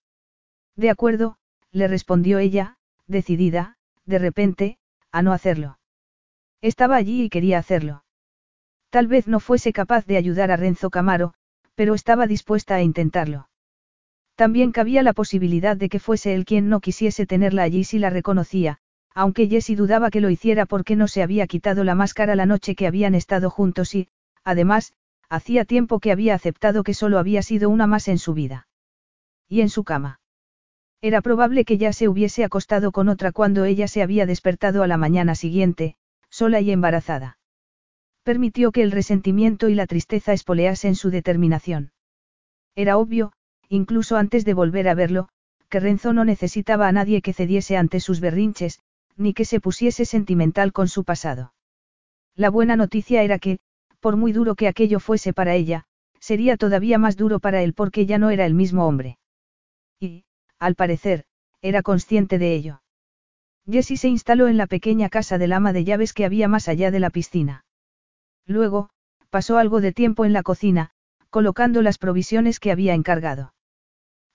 De 0.76 0.88
acuerdo, 0.88 1.36
le 1.70 1.88
respondió 1.88 2.38
ella, 2.38 2.78
decidida, 3.06 3.76
de 4.06 4.18
repente, 4.18 4.78
a 5.10 5.20
no 5.20 5.32
hacerlo. 5.32 5.78
Estaba 6.62 6.96
allí 6.96 7.24
y 7.24 7.28
quería 7.28 7.58
hacerlo. 7.58 8.04
Tal 8.92 9.06
vez 9.06 9.26
no 9.26 9.40
fuese 9.40 9.72
capaz 9.72 10.04
de 10.04 10.18
ayudar 10.18 10.50
a 10.50 10.58
Renzo 10.58 10.90
Camaro, 10.90 11.32
pero 11.74 11.94
estaba 11.94 12.26
dispuesta 12.26 12.74
a 12.74 12.82
intentarlo. 12.82 13.48
También 14.34 14.70
cabía 14.70 15.02
la 15.02 15.14
posibilidad 15.14 15.78
de 15.78 15.88
que 15.88 15.98
fuese 15.98 16.34
él 16.34 16.44
quien 16.44 16.68
no 16.68 16.80
quisiese 16.80 17.24
tenerla 17.24 17.62
allí 17.62 17.84
si 17.84 17.98
la 17.98 18.10
reconocía, 18.10 18.80
aunque 19.14 19.48
Jessie 19.48 19.76
dudaba 19.76 20.10
que 20.10 20.20
lo 20.20 20.28
hiciera 20.28 20.66
porque 20.66 20.94
no 20.94 21.08
se 21.08 21.22
había 21.22 21.46
quitado 21.46 21.84
la 21.84 21.94
máscara 21.94 22.36
la 22.36 22.44
noche 22.44 22.74
que 22.74 22.86
habían 22.86 23.14
estado 23.14 23.48
juntos 23.48 23.94
y, 23.94 24.08
además, 24.44 24.92
hacía 25.30 25.64
tiempo 25.64 25.98
que 25.98 26.12
había 26.12 26.34
aceptado 26.34 26.82
que 26.82 26.92
solo 26.92 27.18
había 27.18 27.40
sido 27.40 27.70
una 27.70 27.86
más 27.86 28.08
en 28.08 28.18
su 28.18 28.34
vida. 28.34 28.68
Y 29.48 29.62
en 29.62 29.70
su 29.70 29.84
cama. 29.84 30.20
Era 31.00 31.22
probable 31.22 31.64
que 31.64 31.78
ya 31.78 31.94
se 31.94 32.08
hubiese 32.08 32.44
acostado 32.44 32.92
con 32.92 33.08
otra 33.08 33.32
cuando 33.32 33.64
ella 33.64 33.88
se 33.88 34.02
había 34.02 34.26
despertado 34.26 34.82
a 34.82 34.86
la 34.86 34.98
mañana 34.98 35.34
siguiente, 35.34 35.96
sola 36.28 36.60
y 36.60 36.70
embarazada. 36.70 37.38
Permitió 38.22 38.70
que 38.70 38.82
el 38.82 38.92
resentimiento 38.92 39.68
y 39.68 39.74
la 39.74 39.86
tristeza 39.86 40.32
espoleasen 40.32 40.94
su 40.94 41.10
determinación. 41.10 41.92
Era 42.76 42.96
obvio, 42.96 43.32
incluso 43.68 44.16
antes 44.16 44.44
de 44.44 44.54
volver 44.54 44.88
a 44.88 44.94
verlo, 44.94 45.28
que 45.68 45.80
Renzo 45.80 46.12
no 46.12 46.24
necesitaba 46.24 46.86
a 46.86 46.92
nadie 46.92 47.22
que 47.22 47.32
cediese 47.32 47.76
ante 47.76 47.98
sus 47.98 48.20
berrinches, 48.20 48.80
ni 49.16 49.34
que 49.34 49.44
se 49.44 49.60
pusiese 49.60 50.04
sentimental 50.04 50.72
con 50.72 50.88
su 50.88 51.04
pasado. 51.04 51.52
La 52.34 52.50
buena 52.50 52.76
noticia 52.76 53.22
era 53.22 53.38
que, 53.38 53.58
por 54.00 54.16
muy 54.16 54.32
duro 54.32 54.54
que 54.54 54.68
aquello 54.68 55.00
fuese 55.00 55.32
para 55.32 55.54
ella, 55.54 55.84
sería 56.20 56.56
todavía 56.56 56.98
más 56.98 57.16
duro 57.16 57.40
para 57.40 57.62
él 57.62 57.74
porque 57.74 58.06
ya 58.06 58.18
no 58.18 58.30
era 58.30 58.46
el 58.46 58.54
mismo 58.54 58.86
hombre. 58.86 59.18
Y, 59.98 60.24
al 60.58 60.76
parecer, 60.76 61.24
era 61.60 61.82
consciente 61.82 62.38
de 62.38 62.54
ello. 62.54 62.82
Jessie 63.68 63.96
se 63.96 64.08
instaló 64.08 64.48
en 64.48 64.56
la 64.56 64.66
pequeña 64.66 65.08
casa 65.08 65.38
del 65.38 65.52
ama 65.52 65.72
de 65.72 65.84
llaves 65.84 66.12
que 66.12 66.24
había 66.24 66.48
más 66.48 66.68
allá 66.68 66.90
de 66.90 67.00
la 67.00 67.10
piscina. 67.10 67.64
Luego, 68.46 68.90
pasó 69.30 69.58
algo 69.58 69.80
de 69.80 69.92
tiempo 69.92 70.24
en 70.24 70.32
la 70.32 70.42
cocina, 70.42 70.90
colocando 71.30 71.82
las 71.82 71.98
provisiones 71.98 72.60
que 72.60 72.70
había 72.70 72.94
encargado. 72.94 73.54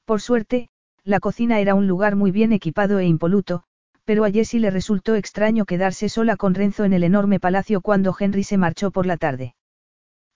Por 0.05 0.21
suerte, 0.21 0.69
la 1.03 1.19
cocina 1.19 1.59
era 1.59 1.75
un 1.75 1.88
lugar 1.88 2.15
muy 2.15 2.31
bien 2.31 2.51
equipado 2.51 2.99
e 2.99 3.05
impoluto, 3.05 3.63
pero 4.03 4.23
a 4.23 4.31
Jessie 4.31 4.59
le 4.59 4.71
resultó 4.71 5.15
extraño 5.15 5.65
quedarse 5.65 6.09
sola 6.09 6.38
con 6.38 6.53
Renzo 6.53 6.85
en 6.85 6.93
el 6.93 7.03
enorme 7.03 7.39
palacio 7.39 7.81
cuando 7.81 8.15
Henry 8.17 8.43
se 8.43 8.57
marchó 8.57 8.89
por 8.89 9.05
la 9.05 9.17
tarde. 9.17 9.53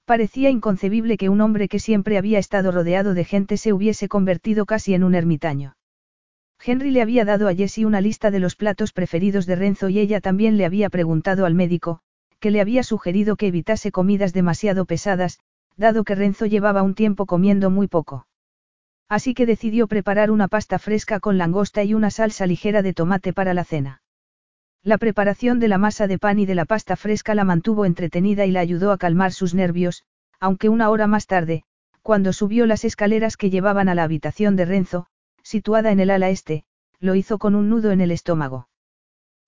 Parecía 0.05 0.49
inconcebible 0.49 1.15
que 1.15 1.29
un 1.29 1.39
hombre 1.39 1.69
que 1.69 1.79
siempre 1.79 2.17
había 2.17 2.37
estado 2.37 2.71
rodeado 2.71 3.13
de 3.13 3.23
gente 3.23 3.55
se 3.55 3.71
hubiese 3.71 4.09
convertido 4.09 4.65
casi 4.65 4.93
en 4.93 5.03
un 5.05 5.15
ermitaño. 5.15 5.75
Henry 6.63 6.91
le 6.91 7.01
había 7.01 7.23
dado 7.23 7.47
a 7.47 7.55
Jessie 7.55 7.85
una 7.85 8.01
lista 8.01 8.29
de 8.29 8.39
los 8.39 8.55
platos 8.55 8.91
preferidos 8.91 9.45
de 9.45 9.55
Renzo 9.55 9.89
y 9.89 9.99
ella 9.99 10.19
también 10.19 10.57
le 10.57 10.65
había 10.65 10.89
preguntado 10.89 11.45
al 11.45 11.55
médico, 11.55 12.01
que 12.41 12.51
le 12.51 12.59
había 12.59 12.83
sugerido 12.83 13.37
que 13.37 13.47
evitase 13.47 13.91
comidas 13.93 14.33
demasiado 14.33 14.83
pesadas, 14.85 15.39
dado 15.77 16.03
que 16.03 16.15
Renzo 16.15 16.45
llevaba 16.45 16.83
un 16.83 16.95
tiempo 16.95 17.25
comiendo 17.25 17.69
muy 17.69 17.87
poco. 17.87 18.27
Así 19.07 19.33
que 19.33 19.45
decidió 19.45 19.87
preparar 19.87 20.31
una 20.31 20.47
pasta 20.47 20.79
fresca 20.79 21.19
con 21.19 21.37
langosta 21.37 21.83
y 21.83 21.93
una 21.93 22.09
salsa 22.09 22.45
ligera 22.47 22.81
de 22.81 22.93
tomate 22.93 23.31
para 23.31 23.53
la 23.53 23.63
cena. 23.63 24.01
La 24.83 24.97
preparación 24.97 25.59
de 25.59 25.67
la 25.67 25.77
masa 25.77 26.07
de 26.07 26.17
pan 26.17 26.39
y 26.39 26.45
de 26.45 26.55
la 26.55 26.65
pasta 26.65 26.95
fresca 26.95 27.35
la 27.35 27.43
mantuvo 27.43 27.85
entretenida 27.85 28.45
y 28.45 28.51
la 28.51 28.61
ayudó 28.61 28.91
a 28.91 28.97
calmar 28.97 29.31
sus 29.31 29.53
nervios, 29.53 30.03
aunque 30.39 30.69
una 30.69 30.89
hora 30.89 31.05
más 31.05 31.27
tarde, 31.27 31.63
cuando 32.01 32.33
subió 32.33 32.65
las 32.65 32.83
escaleras 32.83 33.37
que 33.37 33.51
llevaban 33.51 33.89
a 33.89 33.95
la 33.95 34.03
habitación 34.03 34.55
de 34.55 34.65
Renzo, 34.65 35.05
situada 35.43 35.91
en 35.91 35.99
el 35.99 36.09
ala 36.09 36.31
este, 36.31 36.65
lo 36.99 37.13
hizo 37.13 37.37
con 37.37 37.53
un 37.53 37.69
nudo 37.69 37.91
en 37.91 38.01
el 38.01 38.11
estómago. 38.11 38.67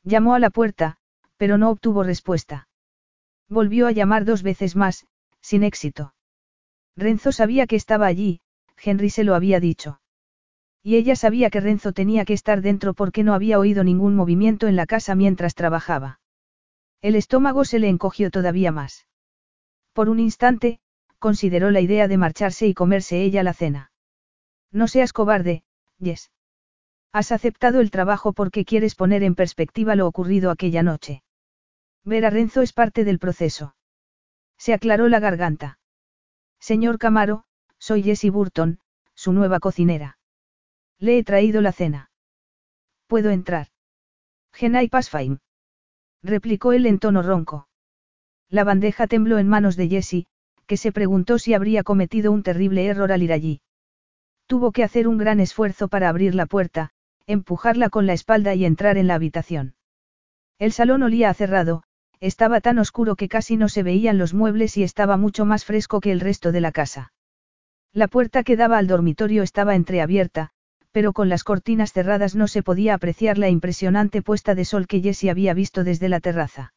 Llamó 0.03 0.35
a 0.35 0.39
la 0.39 0.51
puerta, 0.51 0.97
pero 1.37 1.57
no 1.57 1.71
obtuvo 1.71 2.03
respuesta. 2.03 2.67
Volvió 3.53 3.85
a 3.85 3.91
llamar 3.91 4.25
dos 4.25 4.41
veces 4.41 4.75
más, 4.75 5.05
sin 5.39 5.61
éxito. 5.61 6.15
Renzo 6.97 7.31
sabía 7.31 7.67
que 7.67 7.75
estaba 7.75 8.07
allí, 8.07 8.41
Henry 8.81 9.11
se 9.11 9.23
lo 9.23 9.35
había 9.35 9.59
dicho. 9.59 10.01
Y 10.81 10.95
ella 10.95 11.15
sabía 11.15 11.51
que 11.51 11.61
Renzo 11.61 11.93
tenía 11.93 12.25
que 12.25 12.33
estar 12.33 12.61
dentro 12.61 12.95
porque 12.95 13.23
no 13.23 13.35
había 13.35 13.59
oído 13.59 13.83
ningún 13.83 14.15
movimiento 14.15 14.67
en 14.67 14.75
la 14.75 14.87
casa 14.87 15.13
mientras 15.13 15.53
trabajaba. 15.53 16.19
El 17.03 17.13
estómago 17.13 17.63
se 17.63 17.77
le 17.77 17.89
encogió 17.89 18.31
todavía 18.31 18.71
más. 18.71 19.05
Por 19.93 20.09
un 20.09 20.19
instante, 20.19 20.79
consideró 21.19 21.69
la 21.69 21.81
idea 21.81 22.07
de 22.07 22.17
marcharse 22.17 22.65
y 22.65 22.73
comerse 22.73 23.21
ella 23.21 23.43
la 23.43 23.53
cena. 23.53 23.91
No 24.71 24.87
seas 24.87 25.13
cobarde, 25.13 25.63
Yes. 25.99 26.31
Has 27.11 27.31
aceptado 27.31 27.81
el 27.81 27.91
trabajo 27.91 28.33
porque 28.33 28.65
quieres 28.65 28.95
poner 28.95 29.21
en 29.21 29.35
perspectiva 29.35 29.95
lo 29.95 30.07
ocurrido 30.07 30.49
aquella 30.49 30.81
noche. 30.81 31.21
Ver 32.05 32.25
a 32.25 32.29
Renzo 32.29 32.61
es 32.61 32.73
parte 32.73 33.05
del 33.05 33.17
proceso. 33.17 33.75
Se 34.57 34.73
aclaró 34.73 35.07
la 35.07 35.19
garganta. 35.19 35.79
Señor 36.59 36.97
Camaro, 36.97 37.45
soy 37.77 38.03
Jessie 38.03 38.29
Burton, 38.29 38.79
su 39.13 39.31
nueva 39.31 39.59
cocinera. 39.59 40.17
Le 40.99 41.17
he 41.17 41.23
traído 41.23 41.61
la 41.61 41.71
cena. 41.71 42.11
¿Puedo 43.07 43.29
entrar? 43.29 43.67
Genai 44.51 44.89
Pasfaim. 44.89 45.39
Replicó 46.21 46.73
él 46.73 46.85
en 46.85 46.99
tono 46.99 47.21
ronco. 47.21 47.67
La 48.49 48.63
bandeja 48.63 49.07
tembló 49.07 49.39
en 49.39 49.47
manos 49.47 49.75
de 49.75 49.87
Jessie, 49.87 50.27
que 50.67 50.77
se 50.77 50.91
preguntó 50.91 51.39
si 51.39 51.53
habría 51.53 51.83
cometido 51.83 52.31
un 52.31 52.43
terrible 52.43 52.85
error 52.85 53.11
al 53.11 53.23
ir 53.23 53.33
allí. 53.33 53.61
Tuvo 54.47 54.71
que 54.71 54.83
hacer 54.83 55.07
un 55.07 55.17
gran 55.17 55.39
esfuerzo 55.39 55.87
para 55.87 56.09
abrir 56.09 56.35
la 56.35 56.45
puerta, 56.45 56.91
empujarla 57.27 57.89
con 57.89 58.07
la 58.07 58.13
espalda 58.13 58.55
y 58.55 58.65
entrar 58.65 58.97
en 58.97 59.07
la 59.07 59.15
habitación. 59.15 59.75
El 60.59 60.71
salón 60.71 61.03
olía 61.03 61.29
a 61.29 61.33
cerrado, 61.33 61.83
estaba 62.25 62.61
tan 62.61 62.79
oscuro 62.79 63.17
que 63.17 63.27
casi 63.27 63.57
no 63.57 63.67
se 63.67 63.83
veían 63.83 64.17
los 64.17 64.33
muebles 64.33 64.77
y 64.77 64.83
estaba 64.83 65.17
mucho 65.17 65.43
más 65.43 65.65
fresco 65.65 65.99
que 65.99 66.13
el 66.13 66.21
resto 66.21 66.53
de 66.53 66.61
la 66.61 66.71
casa. 66.71 67.11
La 67.91 68.07
puerta 68.07 68.43
que 68.43 68.55
daba 68.55 68.77
al 68.77 68.87
dormitorio 68.87 69.43
estaba 69.43 69.75
entreabierta, 69.75 70.51
pero 70.93 71.11
con 71.11 71.27
las 71.27 71.43
cortinas 71.43 71.91
cerradas 71.91 72.33
no 72.33 72.47
se 72.47 72.63
podía 72.63 72.93
apreciar 72.93 73.37
la 73.37 73.49
impresionante 73.49 74.21
puesta 74.21 74.55
de 74.55 74.63
sol 74.63 74.87
que 74.87 75.01
Jessie 75.01 75.31
había 75.31 75.53
visto 75.53 75.83
desde 75.83 76.07
la 76.07 76.21
terraza. 76.21 76.73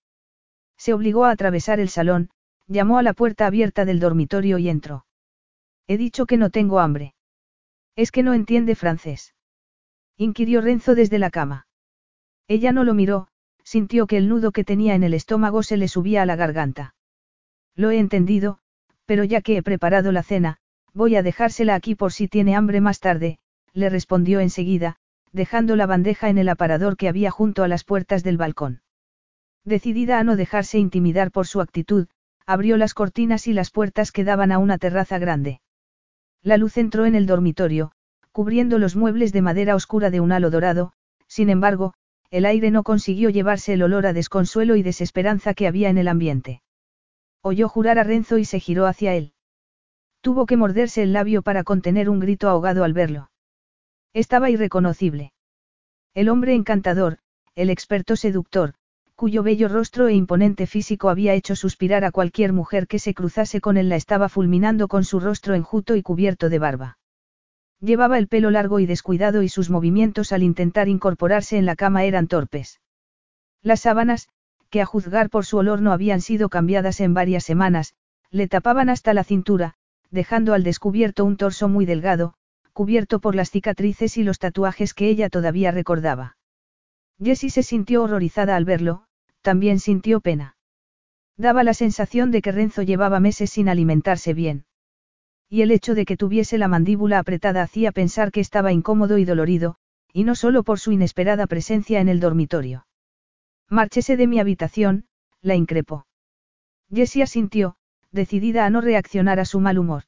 Se 0.76 0.92
obligó 0.92 1.24
a 1.24 1.30
atravesar 1.30 1.78
el 1.78 1.90
salón, 1.90 2.30
llamó 2.66 2.98
a 2.98 3.04
la 3.04 3.12
puerta 3.12 3.46
abierta 3.46 3.84
del 3.84 4.00
dormitorio 4.00 4.58
y 4.58 4.68
entró. 4.68 5.06
He 5.86 5.96
dicho 5.96 6.26
que 6.26 6.38
no 6.38 6.50
tengo 6.50 6.80
hambre. 6.80 7.14
Es 7.94 8.10
que 8.10 8.24
no 8.24 8.34
entiende 8.34 8.74
francés. 8.74 9.36
Inquirió 10.16 10.60
Renzo 10.60 10.96
desde 10.96 11.20
la 11.20 11.30
cama. 11.30 11.68
Ella 12.48 12.72
no 12.72 12.82
lo 12.82 12.94
miró, 12.94 13.28
sintió 13.66 14.06
que 14.06 14.16
el 14.16 14.28
nudo 14.28 14.52
que 14.52 14.64
tenía 14.64 14.94
en 14.94 15.02
el 15.02 15.12
estómago 15.12 15.62
se 15.62 15.76
le 15.76 15.88
subía 15.88 16.22
a 16.22 16.26
la 16.26 16.36
garganta. 16.36 16.94
Lo 17.74 17.90
he 17.90 17.98
entendido, 17.98 18.60
pero 19.04 19.24
ya 19.24 19.42
que 19.42 19.58
he 19.58 19.62
preparado 19.62 20.12
la 20.12 20.22
cena, 20.22 20.60
Voy 20.96 21.14
a 21.14 21.22
dejársela 21.22 21.74
aquí 21.74 21.94
por 21.94 22.10
si 22.10 22.26
tiene 22.26 22.56
hambre 22.56 22.80
más 22.80 23.00
tarde, 23.00 23.38
le 23.74 23.90
respondió 23.90 24.40
enseguida, 24.40 24.96
dejando 25.30 25.76
la 25.76 25.84
bandeja 25.84 26.30
en 26.30 26.38
el 26.38 26.48
aparador 26.48 26.96
que 26.96 27.06
había 27.06 27.30
junto 27.30 27.62
a 27.62 27.68
las 27.68 27.84
puertas 27.84 28.24
del 28.24 28.38
balcón. 28.38 28.80
Decidida 29.62 30.18
a 30.18 30.24
no 30.24 30.36
dejarse 30.36 30.78
intimidar 30.78 31.32
por 31.32 31.46
su 31.46 31.60
actitud, 31.60 32.08
abrió 32.46 32.78
las 32.78 32.94
cortinas 32.94 33.46
y 33.46 33.52
las 33.52 33.70
puertas 33.70 34.10
que 34.10 34.24
daban 34.24 34.52
a 34.52 34.58
una 34.58 34.78
terraza 34.78 35.18
grande. 35.18 35.60
La 36.42 36.56
luz 36.56 36.78
entró 36.78 37.04
en 37.04 37.14
el 37.14 37.26
dormitorio, 37.26 37.92
cubriendo 38.32 38.78
los 38.78 38.96
muebles 38.96 39.34
de 39.34 39.42
madera 39.42 39.74
oscura 39.74 40.08
de 40.08 40.20
un 40.20 40.32
halo 40.32 40.48
dorado, 40.48 40.94
sin 41.26 41.50
embargo, 41.50 41.92
el 42.30 42.46
aire 42.46 42.70
no 42.70 42.82
consiguió 42.82 43.30
llevarse 43.30 43.74
el 43.74 43.82
olor 43.82 44.06
a 44.06 44.12
desconsuelo 44.12 44.76
y 44.76 44.82
desesperanza 44.82 45.54
que 45.54 45.66
había 45.66 45.88
en 45.88 45.98
el 45.98 46.08
ambiente. 46.08 46.62
Oyó 47.42 47.68
jurar 47.68 47.98
a 47.98 48.04
Renzo 48.04 48.38
y 48.38 48.44
se 48.44 48.60
giró 48.60 48.86
hacia 48.86 49.14
él. 49.14 49.32
Tuvo 50.20 50.46
que 50.46 50.56
morderse 50.56 51.02
el 51.02 51.12
labio 51.12 51.42
para 51.42 51.62
contener 51.62 52.10
un 52.10 52.18
grito 52.18 52.48
ahogado 52.48 52.82
al 52.82 52.92
verlo. 52.92 53.30
Estaba 54.12 54.50
irreconocible. 54.50 55.32
El 56.14 56.28
hombre 56.28 56.54
encantador, 56.54 57.18
el 57.54 57.70
experto 57.70 58.16
seductor, 58.16 58.74
cuyo 59.14 59.42
bello 59.42 59.68
rostro 59.68 60.08
e 60.08 60.14
imponente 60.14 60.66
físico 60.66 61.08
había 61.08 61.34
hecho 61.34 61.56
suspirar 61.56 62.04
a 62.04 62.10
cualquier 62.10 62.52
mujer 62.52 62.86
que 62.86 62.98
se 62.98 63.14
cruzase 63.14 63.60
con 63.60 63.76
él 63.76 63.88
la 63.88 63.96
estaba 63.96 64.28
fulminando 64.28 64.88
con 64.88 65.04
su 65.04 65.20
rostro 65.20 65.54
enjuto 65.54 65.96
y 65.96 66.02
cubierto 66.02 66.48
de 66.48 66.58
barba. 66.58 66.98
Llevaba 67.80 68.18
el 68.18 68.28
pelo 68.28 68.50
largo 68.50 68.80
y 68.80 68.86
descuidado 68.86 69.42
y 69.42 69.48
sus 69.48 69.70
movimientos 69.70 70.32
al 70.32 70.42
intentar 70.42 70.88
incorporarse 70.88 71.58
en 71.58 71.66
la 71.66 71.76
cama 71.76 72.04
eran 72.04 72.26
torpes. 72.26 72.80
Las 73.62 73.80
sábanas, 73.80 74.28
que 74.70 74.80
a 74.80 74.86
juzgar 74.86 75.30
por 75.30 75.44
su 75.44 75.58
olor 75.58 75.82
no 75.82 75.92
habían 75.92 76.20
sido 76.20 76.48
cambiadas 76.48 77.00
en 77.00 77.14
varias 77.14 77.44
semanas, 77.44 77.94
le 78.30 78.48
tapaban 78.48 78.88
hasta 78.88 79.14
la 79.14 79.24
cintura, 79.24 79.74
dejando 80.10 80.54
al 80.54 80.62
descubierto 80.62 81.24
un 81.24 81.36
torso 81.36 81.68
muy 81.68 81.84
delgado, 81.84 82.34
cubierto 82.72 83.20
por 83.20 83.34
las 83.34 83.50
cicatrices 83.50 84.16
y 84.16 84.22
los 84.22 84.38
tatuajes 84.38 84.94
que 84.94 85.08
ella 85.08 85.28
todavía 85.30 85.70
recordaba. 85.70 86.36
Jessie 87.22 87.50
se 87.50 87.62
sintió 87.62 88.02
horrorizada 88.02 88.56
al 88.56 88.64
verlo, 88.64 89.04
también 89.42 89.80
sintió 89.80 90.20
pena. 90.20 90.56
Daba 91.36 91.64
la 91.64 91.74
sensación 91.74 92.30
de 92.30 92.42
que 92.42 92.52
Renzo 92.52 92.82
llevaba 92.82 93.20
meses 93.20 93.50
sin 93.50 93.68
alimentarse 93.68 94.34
bien. 94.34 94.64
Y 95.48 95.62
el 95.62 95.70
hecho 95.70 95.94
de 95.94 96.04
que 96.04 96.16
tuviese 96.16 96.58
la 96.58 96.68
mandíbula 96.68 97.18
apretada 97.18 97.62
hacía 97.62 97.92
pensar 97.92 98.32
que 98.32 98.40
estaba 98.40 98.72
incómodo 98.72 99.18
y 99.18 99.24
dolorido, 99.24 99.76
y 100.12 100.24
no 100.24 100.34
solo 100.34 100.64
por 100.64 100.80
su 100.80 100.92
inesperada 100.92 101.46
presencia 101.46 102.00
en 102.00 102.08
el 102.08 102.20
dormitorio. 102.20 102.86
Márchese 103.68 104.16
de 104.16 104.26
mi 104.26 104.40
habitación, 104.40 105.06
la 105.42 105.54
increpó. 105.54 106.06
Jessie 106.92 107.22
asintió, 107.22 107.76
decidida 108.12 108.64
a 108.64 108.70
no 108.70 108.80
reaccionar 108.80 109.40
a 109.40 109.44
su 109.44 109.60
mal 109.60 109.78
humor. 109.78 110.04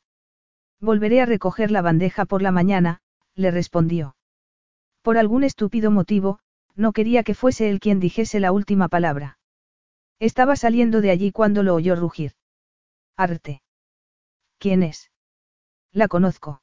Volveré 0.80 1.20
a 1.20 1.26
recoger 1.26 1.70
la 1.70 1.82
bandeja 1.82 2.24
por 2.24 2.42
la 2.42 2.52
mañana, 2.52 3.00
le 3.34 3.50
respondió. 3.50 4.16
Por 5.02 5.18
algún 5.18 5.44
estúpido 5.44 5.90
motivo, 5.90 6.40
no 6.74 6.92
quería 6.92 7.22
que 7.22 7.34
fuese 7.34 7.70
él 7.70 7.80
quien 7.80 8.00
dijese 8.00 8.40
la 8.40 8.52
última 8.52 8.88
palabra. 8.88 9.38
Estaba 10.20 10.56
saliendo 10.56 11.00
de 11.00 11.10
allí 11.10 11.32
cuando 11.32 11.62
lo 11.62 11.74
oyó 11.74 11.96
rugir. 11.96 12.32
Arte. 13.16 13.62
¿Quién 14.58 14.82
es? 14.82 15.07
La 15.98 16.06
conozco. 16.06 16.62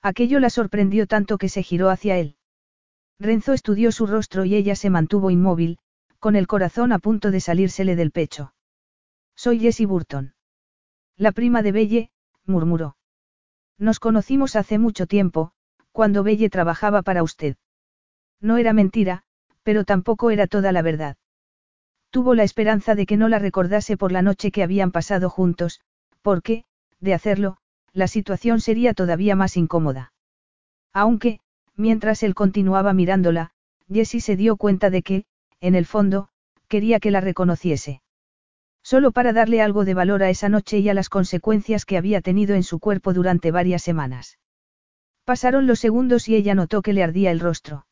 Aquello 0.00 0.40
la 0.40 0.48
sorprendió 0.48 1.06
tanto 1.06 1.36
que 1.36 1.50
se 1.50 1.62
giró 1.62 1.90
hacia 1.90 2.16
él. 2.16 2.36
Renzo 3.20 3.52
estudió 3.52 3.92
su 3.92 4.06
rostro 4.06 4.46
y 4.46 4.54
ella 4.54 4.76
se 4.76 4.88
mantuvo 4.88 5.30
inmóvil, 5.30 5.78
con 6.20 6.36
el 6.36 6.46
corazón 6.46 6.90
a 6.92 6.98
punto 6.98 7.30
de 7.30 7.40
salírsele 7.40 7.96
del 7.96 8.12
pecho. 8.12 8.54
Soy 9.34 9.60
Jessie 9.60 9.84
Burton. 9.84 10.32
La 11.18 11.32
prima 11.32 11.60
de 11.60 11.72
Belle, 11.72 12.10
murmuró. 12.46 12.96
Nos 13.76 14.00
conocimos 14.00 14.56
hace 14.56 14.78
mucho 14.78 15.06
tiempo, 15.06 15.52
cuando 15.92 16.22
Belle 16.22 16.48
trabajaba 16.48 17.02
para 17.02 17.22
usted. 17.22 17.58
No 18.40 18.56
era 18.56 18.72
mentira, 18.72 19.24
pero 19.64 19.84
tampoco 19.84 20.30
era 20.30 20.46
toda 20.46 20.72
la 20.72 20.80
verdad. 20.80 21.18
Tuvo 22.08 22.34
la 22.34 22.44
esperanza 22.44 22.94
de 22.94 23.04
que 23.04 23.18
no 23.18 23.28
la 23.28 23.38
recordase 23.38 23.98
por 23.98 24.12
la 24.12 24.22
noche 24.22 24.50
que 24.50 24.62
habían 24.62 24.92
pasado 24.92 25.28
juntos, 25.28 25.82
porque, 26.22 26.64
de 27.00 27.12
hacerlo, 27.12 27.58
la 27.96 28.08
situación 28.08 28.60
sería 28.60 28.92
todavía 28.92 29.34
más 29.36 29.56
incómoda. 29.56 30.12
Aunque, 30.92 31.40
mientras 31.76 32.22
él 32.22 32.34
continuaba 32.34 32.92
mirándola, 32.92 33.52
Jessie 33.90 34.20
se 34.20 34.36
dio 34.36 34.58
cuenta 34.58 34.90
de 34.90 35.00
que, 35.00 35.24
en 35.60 35.74
el 35.74 35.86
fondo, 35.86 36.28
quería 36.68 37.00
que 37.00 37.10
la 37.10 37.22
reconociese. 37.22 38.02
Solo 38.82 39.12
para 39.12 39.32
darle 39.32 39.62
algo 39.62 39.86
de 39.86 39.94
valor 39.94 40.22
a 40.22 40.28
esa 40.28 40.50
noche 40.50 40.78
y 40.78 40.90
a 40.90 40.94
las 40.94 41.08
consecuencias 41.08 41.86
que 41.86 41.96
había 41.96 42.20
tenido 42.20 42.54
en 42.54 42.64
su 42.64 42.80
cuerpo 42.80 43.14
durante 43.14 43.50
varias 43.50 43.82
semanas. 43.82 44.38
Pasaron 45.24 45.66
los 45.66 45.80
segundos 45.80 46.28
y 46.28 46.36
ella 46.36 46.54
notó 46.54 46.82
que 46.82 46.92
le 46.92 47.02
ardía 47.02 47.30
el 47.30 47.40
rostro. 47.40 47.86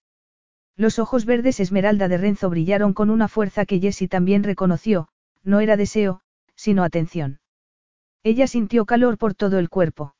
Los 0.76 0.98
ojos 0.98 1.24
verdes 1.24 1.60
esmeralda 1.60 2.08
de 2.08 2.18
Renzo 2.18 2.50
brillaron 2.50 2.92
con 2.92 3.08
una 3.08 3.26
fuerza 3.28 3.64
que 3.64 3.80
Jessie 3.80 4.08
también 4.08 4.44
reconoció, 4.44 5.08
no 5.42 5.60
era 5.60 5.78
deseo, 5.78 6.20
sino 6.56 6.84
atención. 6.84 7.40
Ella 8.24 8.46
sintió 8.46 8.86
calor 8.86 9.18
por 9.18 9.34
todo 9.34 9.58
el 9.58 9.68
cuerpo. 9.68 10.14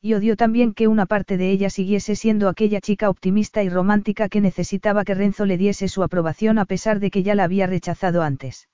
Y 0.00 0.14
odió 0.14 0.34
también 0.34 0.72
que 0.72 0.88
una 0.88 1.04
parte 1.04 1.36
de 1.36 1.50
ella 1.50 1.68
siguiese 1.68 2.16
siendo 2.16 2.48
aquella 2.48 2.80
chica 2.80 3.10
optimista 3.10 3.62
y 3.62 3.68
romántica 3.68 4.30
que 4.30 4.40
necesitaba 4.40 5.04
que 5.04 5.14
Renzo 5.14 5.44
le 5.44 5.58
diese 5.58 5.88
su 5.88 6.02
aprobación 6.02 6.58
a 6.58 6.64
pesar 6.64 7.00
de 7.00 7.10
que 7.10 7.22
ya 7.22 7.34
la 7.34 7.44
había 7.44 7.66
rechazado 7.66 8.22
antes. 8.22 8.68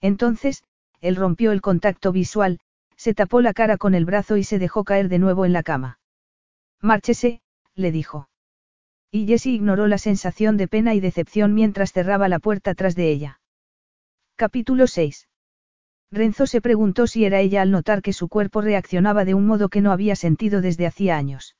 Entonces, 0.00 0.64
él 1.00 1.14
rompió 1.14 1.52
el 1.52 1.60
contacto 1.60 2.10
visual, 2.10 2.58
se 2.96 3.14
tapó 3.14 3.40
la 3.40 3.54
cara 3.54 3.76
con 3.76 3.94
el 3.94 4.04
brazo 4.04 4.36
y 4.36 4.42
se 4.42 4.58
dejó 4.58 4.82
caer 4.82 5.08
de 5.08 5.20
nuevo 5.20 5.44
en 5.44 5.52
la 5.52 5.62
cama. 5.62 6.00
Márchese, 6.80 7.42
le 7.76 7.92
dijo. 7.92 8.28
Y 9.12 9.26
Jessie 9.28 9.52
ignoró 9.52 9.86
la 9.86 9.98
sensación 9.98 10.56
de 10.56 10.66
pena 10.66 10.94
y 10.94 11.00
decepción 11.00 11.54
mientras 11.54 11.92
cerraba 11.92 12.28
la 12.28 12.40
puerta 12.40 12.74
tras 12.74 12.96
de 12.96 13.10
ella. 13.10 13.40
Capítulo 14.34 14.88
6. 14.88 15.28
Renzo 16.10 16.46
se 16.46 16.60
preguntó 16.60 17.06
si 17.06 17.24
era 17.24 17.40
ella 17.40 17.62
al 17.62 17.70
notar 17.70 18.00
que 18.02 18.12
su 18.12 18.28
cuerpo 18.28 18.60
reaccionaba 18.62 19.24
de 19.24 19.34
un 19.34 19.46
modo 19.46 19.68
que 19.68 19.80
no 19.80 19.92
había 19.92 20.16
sentido 20.16 20.60
desde 20.60 20.86
hacía 20.86 21.16
años. 21.16 21.56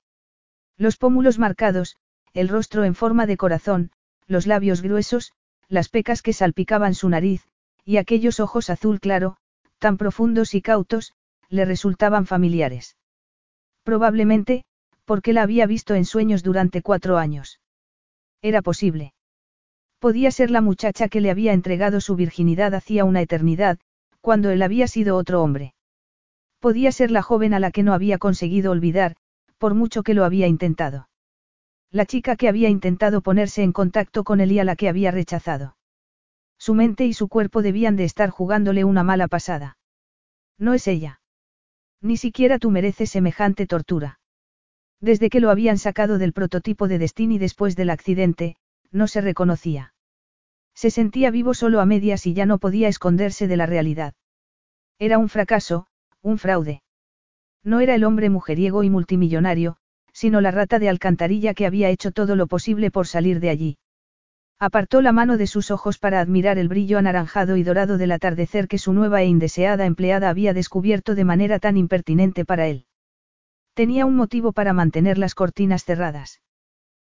Los 0.76 0.96
pómulos 0.96 1.38
marcados, 1.38 1.96
el 2.32 2.48
rostro 2.48 2.84
en 2.84 2.94
forma 2.94 3.26
de 3.26 3.36
corazón, 3.36 3.90
los 4.26 4.46
labios 4.46 4.80
gruesos, 4.80 5.32
las 5.68 5.88
pecas 5.88 6.22
que 6.22 6.32
salpicaban 6.32 6.94
su 6.94 7.08
nariz, 7.08 7.46
y 7.84 7.98
aquellos 7.98 8.40
ojos 8.40 8.70
azul 8.70 9.00
claro, 9.00 9.36
tan 9.78 9.96
profundos 9.96 10.54
y 10.54 10.62
cautos, 10.62 11.12
le 11.50 11.64
resultaban 11.64 12.26
familiares. 12.26 12.96
Probablemente, 13.82 14.64
porque 15.04 15.32
la 15.32 15.42
había 15.42 15.66
visto 15.66 15.94
en 15.94 16.04
sueños 16.04 16.42
durante 16.42 16.82
cuatro 16.82 17.18
años. 17.18 17.60
Era 18.42 18.62
posible. 18.62 19.14
Podía 19.98 20.30
ser 20.30 20.50
la 20.50 20.60
muchacha 20.60 21.08
que 21.08 21.20
le 21.20 21.30
había 21.30 21.52
entregado 21.52 22.00
su 22.00 22.14
virginidad 22.14 22.74
hacía 22.74 23.04
una 23.04 23.20
eternidad, 23.20 23.78
cuando 24.28 24.50
él 24.50 24.60
había 24.60 24.86
sido 24.88 25.16
otro 25.16 25.42
hombre. 25.42 25.72
Podía 26.60 26.92
ser 26.92 27.10
la 27.10 27.22
joven 27.22 27.54
a 27.54 27.60
la 27.60 27.70
que 27.70 27.82
no 27.82 27.94
había 27.94 28.18
conseguido 28.18 28.72
olvidar, 28.72 29.16
por 29.56 29.72
mucho 29.72 30.02
que 30.02 30.12
lo 30.12 30.22
había 30.22 30.46
intentado. 30.46 31.08
La 31.90 32.04
chica 32.04 32.36
que 32.36 32.46
había 32.46 32.68
intentado 32.68 33.22
ponerse 33.22 33.62
en 33.62 33.72
contacto 33.72 34.24
con 34.24 34.42
él 34.42 34.52
y 34.52 34.58
a 34.58 34.64
la 34.64 34.76
que 34.76 34.90
había 34.90 35.12
rechazado. 35.12 35.78
Su 36.58 36.74
mente 36.74 37.06
y 37.06 37.14
su 37.14 37.28
cuerpo 37.28 37.62
debían 37.62 37.96
de 37.96 38.04
estar 38.04 38.28
jugándole 38.28 38.84
una 38.84 39.02
mala 39.02 39.28
pasada. 39.28 39.78
No 40.58 40.74
es 40.74 40.86
ella. 40.88 41.22
Ni 42.02 42.18
siquiera 42.18 42.58
tú 42.58 42.70
mereces 42.70 43.08
semejante 43.08 43.66
tortura. 43.66 44.20
Desde 45.00 45.30
que 45.30 45.40
lo 45.40 45.48
habían 45.48 45.78
sacado 45.78 46.18
del 46.18 46.34
prototipo 46.34 46.86
de 46.86 46.98
Destiny 46.98 47.38
después 47.38 47.76
del 47.76 47.88
accidente, 47.88 48.56
no 48.90 49.08
se 49.08 49.22
reconocía. 49.22 49.94
Se 50.74 50.90
sentía 50.90 51.30
vivo 51.30 51.54
solo 51.54 51.80
a 51.80 51.86
medias 51.86 52.26
y 52.26 52.34
ya 52.34 52.44
no 52.44 52.58
podía 52.58 52.88
esconderse 52.88 53.48
de 53.48 53.56
la 53.56 53.66
realidad. 53.66 54.14
Era 54.98 55.18
un 55.18 55.28
fracaso, 55.28 55.86
un 56.22 56.38
fraude. 56.38 56.82
No 57.62 57.80
era 57.80 57.94
el 57.94 58.04
hombre 58.04 58.30
mujeriego 58.30 58.82
y 58.82 58.90
multimillonario, 58.90 59.76
sino 60.12 60.40
la 60.40 60.50
rata 60.50 60.78
de 60.78 60.88
alcantarilla 60.88 61.54
que 61.54 61.66
había 61.66 61.90
hecho 61.90 62.10
todo 62.10 62.34
lo 62.34 62.48
posible 62.48 62.90
por 62.90 63.06
salir 63.06 63.38
de 63.38 63.50
allí. 63.50 63.78
Apartó 64.58 65.00
la 65.00 65.12
mano 65.12 65.36
de 65.36 65.46
sus 65.46 65.70
ojos 65.70 65.98
para 65.98 66.20
admirar 66.20 66.58
el 66.58 66.66
brillo 66.66 66.98
anaranjado 66.98 67.56
y 67.56 67.62
dorado 67.62 67.96
del 67.96 68.10
atardecer 68.10 68.66
que 68.66 68.78
su 68.78 68.92
nueva 68.92 69.22
e 69.22 69.26
indeseada 69.26 69.86
empleada 69.86 70.28
había 70.28 70.52
descubierto 70.52 71.14
de 71.14 71.24
manera 71.24 71.60
tan 71.60 71.76
impertinente 71.76 72.44
para 72.44 72.66
él. 72.66 72.86
Tenía 73.74 74.04
un 74.04 74.16
motivo 74.16 74.52
para 74.52 74.72
mantener 74.72 75.18
las 75.18 75.36
cortinas 75.36 75.84
cerradas. 75.84 76.42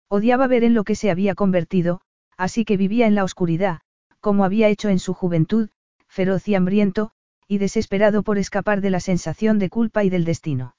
Odiaba 0.08 0.46
ver 0.46 0.64
en 0.64 0.72
lo 0.72 0.84
que 0.84 0.94
se 0.94 1.10
había 1.10 1.34
convertido, 1.34 2.00
así 2.38 2.64
que 2.64 2.78
vivía 2.78 3.06
en 3.06 3.14
la 3.14 3.24
oscuridad, 3.24 3.80
como 4.20 4.46
había 4.46 4.68
hecho 4.68 4.88
en 4.88 4.98
su 4.98 5.12
juventud, 5.12 5.68
feroz 6.08 6.48
y 6.48 6.54
hambriento, 6.54 7.10
y 7.54 7.58
desesperado 7.58 8.22
por 8.22 8.38
escapar 8.38 8.80
de 8.80 8.90
la 8.90 9.00
sensación 9.00 9.58
de 9.58 9.70
culpa 9.70 10.04
y 10.04 10.10
del 10.10 10.24
destino. 10.24 10.76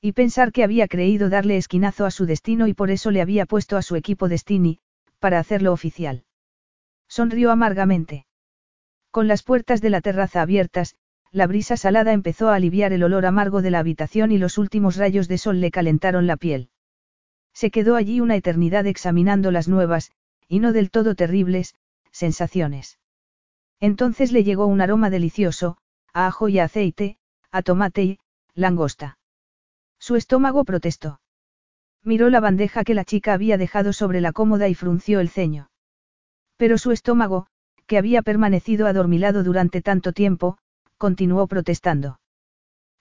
Y 0.00 0.12
pensar 0.12 0.52
que 0.52 0.64
había 0.64 0.88
creído 0.88 1.28
darle 1.28 1.56
esquinazo 1.56 2.06
a 2.06 2.10
su 2.10 2.24
destino 2.24 2.68
y 2.68 2.74
por 2.74 2.90
eso 2.90 3.10
le 3.10 3.20
había 3.20 3.46
puesto 3.46 3.76
a 3.76 3.82
su 3.82 3.96
equipo 3.96 4.28
Destiny, 4.28 4.78
para 5.18 5.38
hacerlo 5.38 5.72
oficial. 5.72 6.24
Sonrió 7.08 7.50
amargamente. 7.50 8.26
Con 9.10 9.26
las 9.26 9.42
puertas 9.42 9.80
de 9.80 9.90
la 9.90 10.00
terraza 10.00 10.40
abiertas, 10.40 10.94
la 11.32 11.46
brisa 11.46 11.76
salada 11.76 12.12
empezó 12.12 12.48
a 12.48 12.54
aliviar 12.54 12.92
el 12.92 13.02
olor 13.02 13.26
amargo 13.26 13.60
de 13.60 13.70
la 13.70 13.80
habitación 13.80 14.32
y 14.32 14.38
los 14.38 14.56
últimos 14.56 14.96
rayos 14.96 15.28
de 15.28 15.38
sol 15.38 15.60
le 15.60 15.70
calentaron 15.70 16.26
la 16.26 16.36
piel. 16.36 16.70
Se 17.52 17.70
quedó 17.70 17.96
allí 17.96 18.20
una 18.20 18.36
eternidad 18.36 18.86
examinando 18.86 19.50
las 19.50 19.68
nuevas, 19.68 20.12
y 20.46 20.60
no 20.60 20.72
del 20.72 20.90
todo 20.90 21.14
terribles, 21.14 21.74
sensaciones. 22.12 22.98
Entonces 23.80 24.32
le 24.32 24.44
llegó 24.44 24.66
un 24.66 24.80
aroma 24.80 25.10
delicioso, 25.10 25.76
ajo 26.26 26.48
y 26.48 26.58
aceite, 26.58 27.18
a 27.50 27.62
tomate 27.62 28.02
y, 28.02 28.18
langosta. 28.54 29.18
Su 29.98 30.16
estómago 30.16 30.64
protestó. 30.64 31.20
Miró 32.04 32.30
la 32.30 32.40
bandeja 32.40 32.84
que 32.84 32.94
la 32.94 33.04
chica 33.04 33.32
había 33.32 33.58
dejado 33.58 33.92
sobre 33.92 34.20
la 34.20 34.32
cómoda 34.32 34.68
y 34.68 34.74
frunció 34.74 35.20
el 35.20 35.28
ceño. 35.28 35.70
Pero 36.56 36.78
su 36.78 36.92
estómago, 36.92 37.46
que 37.86 37.98
había 37.98 38.22
permanecido 38.22 38.86
adormilado 38.86 39.42
durante 39.42 39.82
tanto 39.82 40.12
tiempo, 40.12 40.58
continuó 40.96 41.46
protestando. 41.46 42.20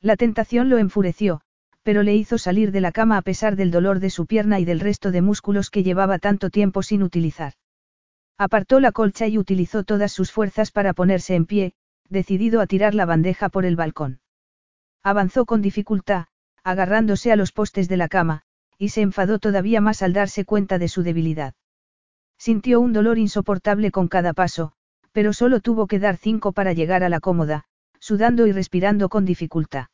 La 0.02 0.16
tentación 0.16 0.70
lo 0.70 0.78
enfureció, 0.78 1.42
pero 1.84 2.04
le 2.04 2.16
hizo 2.16 2.38
salir 2.38 2.72
de 2.72 2.82
la 2.82 2.92
cama 2.92 3.18
a 3.18 3.22
pesar 3.22 3.56
del 3.56 3.72
dolor 3.72 4.00
de 4.00 4.10
su 4.10 4.26
pierna 4.26 4.60
y 4.60 4.66
del 4.66 4.80
resto 4.80 5.12
de 5.12 5.22
músculos 5.22 5.70
que 5.70 5.84
llevaba 5.84 6.20
tanto 6.20 6.50
tiempo 6.50 6.84
sin 6.84 7.02
utilizar. 7.02 7.54
Apartó 8.38 8.80
la 8.80 8.92
colcha 8.92 9.28
y 9.28 9.38
utilizó 9.38 9.84
todas 9.84 10.12
sus 10.12 10.32
fuerzas 10.32 10.72
para 10.72 10.94
ponerse 10.94 11.34
en 11.36 11.46
pie, 11.46 11.74
decidido 12.10 12.62
a 12.62 12.68
tirar 12.68 12.96
la 12.96 13.06
bandeja 13.06 13.50
por 13.50 13.66
el 13.66 13.76
balcón. 13.76 14.20
Avanzó 15.04 15.46
con 15.46 15.62
dificultad, 15.62 16.28
agarrándose 16.64 17.32
a 17.32 17.36
los 17.36 17.52
postes 17.52 17.88
de 17.88 17.98
la 17.98 18.08
cama, 18.08 18.44
y 18.78 18.90
se 18.90 19.02
enfadó 19.02 19.40
todavía 19.40 19.82
más 19.82 20.02
al 20.02 20.14
darse 20.14 20.46
cuenta 20.46 20.78
de 20.78 20.88
su 20.88 21.04
debilidad. 21.04 21.54
Sintió 22.38 22.80
un 22.80 22.94
dolor 22.94 23.18
insoportable 23.18 23.92
con 23.92 24.08
cada 24.08 24.34
paso, 24.34 24.74
pero 25.12 25.34
solo 25.34 25.60
tuvo 25.60 25.88
que 25.88 26.00
dar 26.00 26.18
cinco 26.18 26.52
para 26.52 26.74
llegar 26.74 27.04
a 27.04 27.10
la 27.10 27.20
cómoda, 27.20 27.66
sudando 28.00 28.46
y 28.46 28.52
respirando 28.52 29.10
con 29.10 29.26
dificultad. 29.26 29.88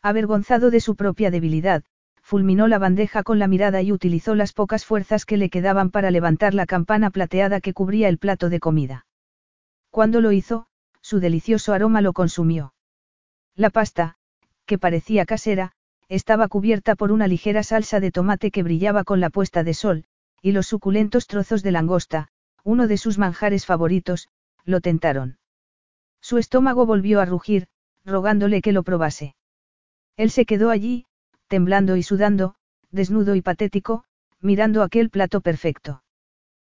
Avergonzado 0.00 0.70
de 0.70 0.80
su 0.80 0.96
propia 0.96 1.30
debilidad, 1.30 1.84
fulminó 2.22 2.68
la 2.68 2.78
bandeja 2.78 3.22
con 3.22 3.38
la 3.38 3.48
mirada 3.48 3.82
y 3.82 3.92
utilizó 3.92 4.34
las 4.34 4.52
pocas 4.52 4.84
fuerzas 4.84 5.24
que 5.24 5.36
le 5.36 5.50
quedaban 5.50 5.90
para 5.90 6.10
levantar 6.10 6.54
la 6.54 6.66
campana 6.66 7.10
plateada 7.10 7.60
que 7.60 7.72
cubría 7.72 8.08
el 8.08 8.18
plato 8.18 8.48
de 8.48 8.60
comida. 8.60 9.06
Cuando 9.90 10.20
lo 10.20 10.32
hizo, 10.32 10.66
su 11.08 11.20
delicioso 11.20 11.72
aroma 11.72 12.02
lo 12.02 12.12
consumió. 12.12 12.74
La 13.56 13.70
pasta, 13.70 14.16
que 14.66 14.76
parecía 14.76 15.24
casera, 15.24 15.72
estaba 16.10 16.48
cubierta 16.48 16.96
por 16.96 17.12
una 17.12 17.26
ligera 17.26 17.62
salsa 17.62 17.98
de 17.98 18.10
tomate 18.10 18.50
que 18.50 18.62
brillaba 18.62 19.04
con 19.04 19.18
la 19.18 19.30
puesta 19.30 19.64
de 19.64 19.72
sol, 19.72 20.04
y 20.42 20.52
los 20.52 20.66
suculentos 20.66 21.26
trozos 21.26 21.62
de 21.62 21.72
langosta, 21.72 22.28
uno 22.62 22.86
de 22.88 22.98
sus 22.98 23.16
manjares 23.16 23.64
favoritos, 23.64 24.28
lo 24.66 24.82
tentaron. 24.82 25.38
Su 26.20 26.36
estómago 26.36 26.84
volvió 26.84 27.22
a 27.22 27.24
rugir, 27.24 27.68
rogándole 28.04 28.60
que 28.60 28.72
lo 28.72 28.82
probase. 28.82 29.34
Él 30.18 30.30
se 30.30 30.44
quedó 30.44 30.68
allí, 30.68 31.06
temblando 31.46 31.96
y 31.96 32.02
sudando, 32.02 32.54
desnudo 32.90 33.34
y 33.34 33.40
patético, 33.40 34.04
mirando 34.42 34.82
aquel 34.82 35.08
plato 35.08 35.40
perfecto. 35.40 36.02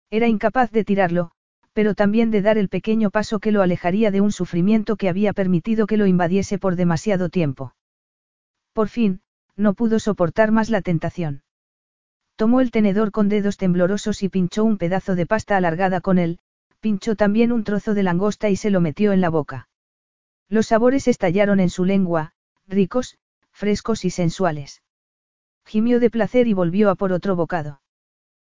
Era 0.10 0.28
incapaz 0.28 0.72
de 0.72 0.84
tirarlo, 0.84 1.34
pero 1.74 1.96
también 1.96 2.32
de 2.32 2.42
dar 2.42 2.58
el 2.58 2.70
pequeño 2.70 3.10
paso 3.10 3.40
que 3.40 3.52
lo 3.52 3.62
alejaría 3.62 4.12
de 4.12 4.22
un 4.22 4.32
sufrimiento 4.32 4.96
que 4.96 5.10
había 5.10 5.34
permitido 5.34 5.88
que 5.88 5.98
lo 5.98 6.06
invadiese 6.06 6.58
por 6.60 6.76
demasiado 6.76 7.30
tiempo. 7.30 7.76
Por 8.74 8.88
fin, 8.90 9.22
no 9.56 9.74
pudo 9.74 10.00
soportar 10.00 10.52
más 10.52 10.70
la 10.70 10.82
tentación. 10.82 11.44
Tomó 12.36 12.62
el 12.62 12.72
tenedor 12.72 13.12
con 13.12 13.30
dedos 13.30 13.58
temblorosos 13.58 14.24
y 14.24 14.30
pinchó 14.30 14.64
un 14.64 14.78
pedazo 14.78 15.16
de 15.16 15.26
pasta 15.26 15.58
alargada 15.58 16.02
con 16.02 16.18
él, 16.18 16.40
pinchó 16.80 17.16
también 17.16 17.52
un 17.52 17.64
trozo 17.64 17.94
de 17.94 18.04
langosta 18.04 18.50
y 18.50 18.56
se 18.56 18.72
lo 18.72 18.82
metió 18.82 19.12
en 19.14 19.22
la 19.22 19.30
boca. 19.30 19.68
Los 20.50 20.68
sabores 20.68 21.08
estallaron 21.08 21.60
en 21.60 21.70
su 21.70 21.86
lengua, 21.86 22.34
ricos, 22.68 23.18
frescos 23.52 24.06
y 24.06 24.10
sensuales. 24.10 24.82
Gimió 25.66 26.00
de 26.00 26.10
placer 26.10 26.48
y 26.48 26.54
volvió 26.54 26.90
a 26.90 26.96
por 26.96 27.14
otro 27.14 27.36
bocado. 27.36 27.82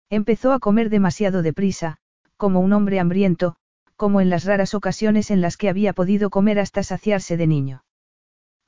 Empezó 0.10 0.52
a 0.52 0.60
comer 0.60 0.90
demasiado 0.90 1.42
deprisa, 1.42 1.98
como 2.40 2.62
un 2.62 2.72
hombre 2.72 3.02
hambriento, 3.02 3.58
como 3.98 4.22
en 4.22 4.30
las 4.30 4.46
raras 4.46 4.74
ocasiones 4.74 5.30
en 5.30 5.42
las 5.42 5.58
que 5.58 5.68
había 5.68 5.92
podido 5.92 6.30
comer 6.30 6.58
hasta 6.58 6.84
saciarse 6.84 7.36
de 7.36 7.48
niño. 7.48 7.84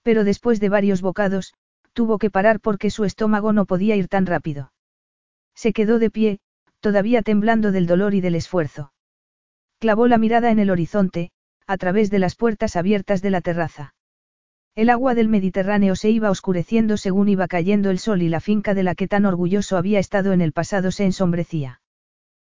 Pero 0.04 0.26
después 0.26 0.60
de 0.60 0.68
varios 0.68 1.02
bocados, 1.02 1.54
tuvo 1.94 2.18
que 2.18 2.30
parar 2.30 2.60
porque 2.60 2.90
su 2.90 3.06
estómago 3.06 3.54
no 3.54 3.66
podía 3.66 3.96
ir 3.96 4.10
tan 4.10 4.26
rápido. 4.26 4.74
Se 5.56 5.72
quedó 5.72 6.00
de 6.00 6.10
pie, 6.12 6.40
todavía 6.82 7.22
temblando 7.22 7.72
del 7.72 7.88
dolor 7.88 8.14
y 8.14 8.20
del 8.20 8.36
esfuerzo. 8.36 8.92
Clavó 9.80 10.08
la 10.08 10.18
mirada 10.18 10.52
en 10.52 10.60
el 10.60 10.70
horizonte, 10.70 11.32
a 11.66 11.78
través 11.78 12.12
de 12.12 12.20
las 12.20 12.36
puertas 12.36 12.76
abiertas 12.76 13.22
de 13.22 13.30
la 13.30 13.40
terraza. 13.40 13.96
El 14.76 14.90
agua 14.90 15.16
del 15.16 15.30
Mediterráneo 15.30 15.96
se 15.96 16.10
iba 16.10 16.30
oscureciendo 16.30 16.98
según 16.98 17.30
iba 17.30 17.48
cayendo 17.48 17.90
el 17.90 18.00
sol 18.00 18.22
y 18.22 18.28
la 18.28 18.42
finca 18.42 18.74
de 18.74 18.84
la 18.84 18.96
que 18.96 19.08
tan 19.08 19.26
orgulloso 19.26 19.78
había 19.78 20.00
estado 20.00 20.34
en 20.34 20.42
el 20.42 20.52
pasado 20.52 20.92
se 20.92 21.06
ensombrecía. 21.06 21.81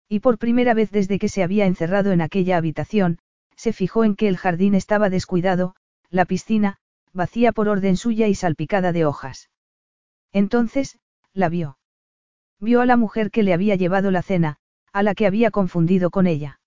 Y 0.08 0.20
por 0.20 0.38
primera 0.38 0.74
vez 0.74 0.90
desde 0.90 1.18
que 1.18 1.28
se 1.28 1.42
había 1.42 1.66
encerrado 1.66 2.12
en 2.12 2.20
aquella 2.20 2.56
habitación, 2.56 3.18
se 3.56 3.72
fijó 3.72 4.04
en 4.04 4.16
que 4.16 4.28
el 4.28 4.36
jardín 4.36 4.74
estaba 4.74 5.10
descuidado, 5.10 5.74
la 6.10 6.24
piscina, 6.24 6.78
vacía 7.12 7.52
por 7.52 7.68
orden 7.68 7.96
suya 7.96 8.28
y 8.28 8.34
salpicada 8.34 8.92
de 8.92 9.04
hojas. 9.04 9.50
Entonces, 10.32 10.98
la 11.34 11.48
vio. 11.48 11.78
Vio 12.60 12.80
a 12.80 12.86
la 12.86 12.96
mujer 12.96 13.30
que 13.30 13.42
le 13.42 13.52
había 13.52 13.76
llevado 13.76 14.10
la 14.10 14.22
cena, 14.22 14.56
a 14.92 15.02
la 15.02 15.14
que 15.14 15.26
había 15.26 15.50
confundido 15.50 16.10
con 16.10 16.26
ella. 16.26 16.60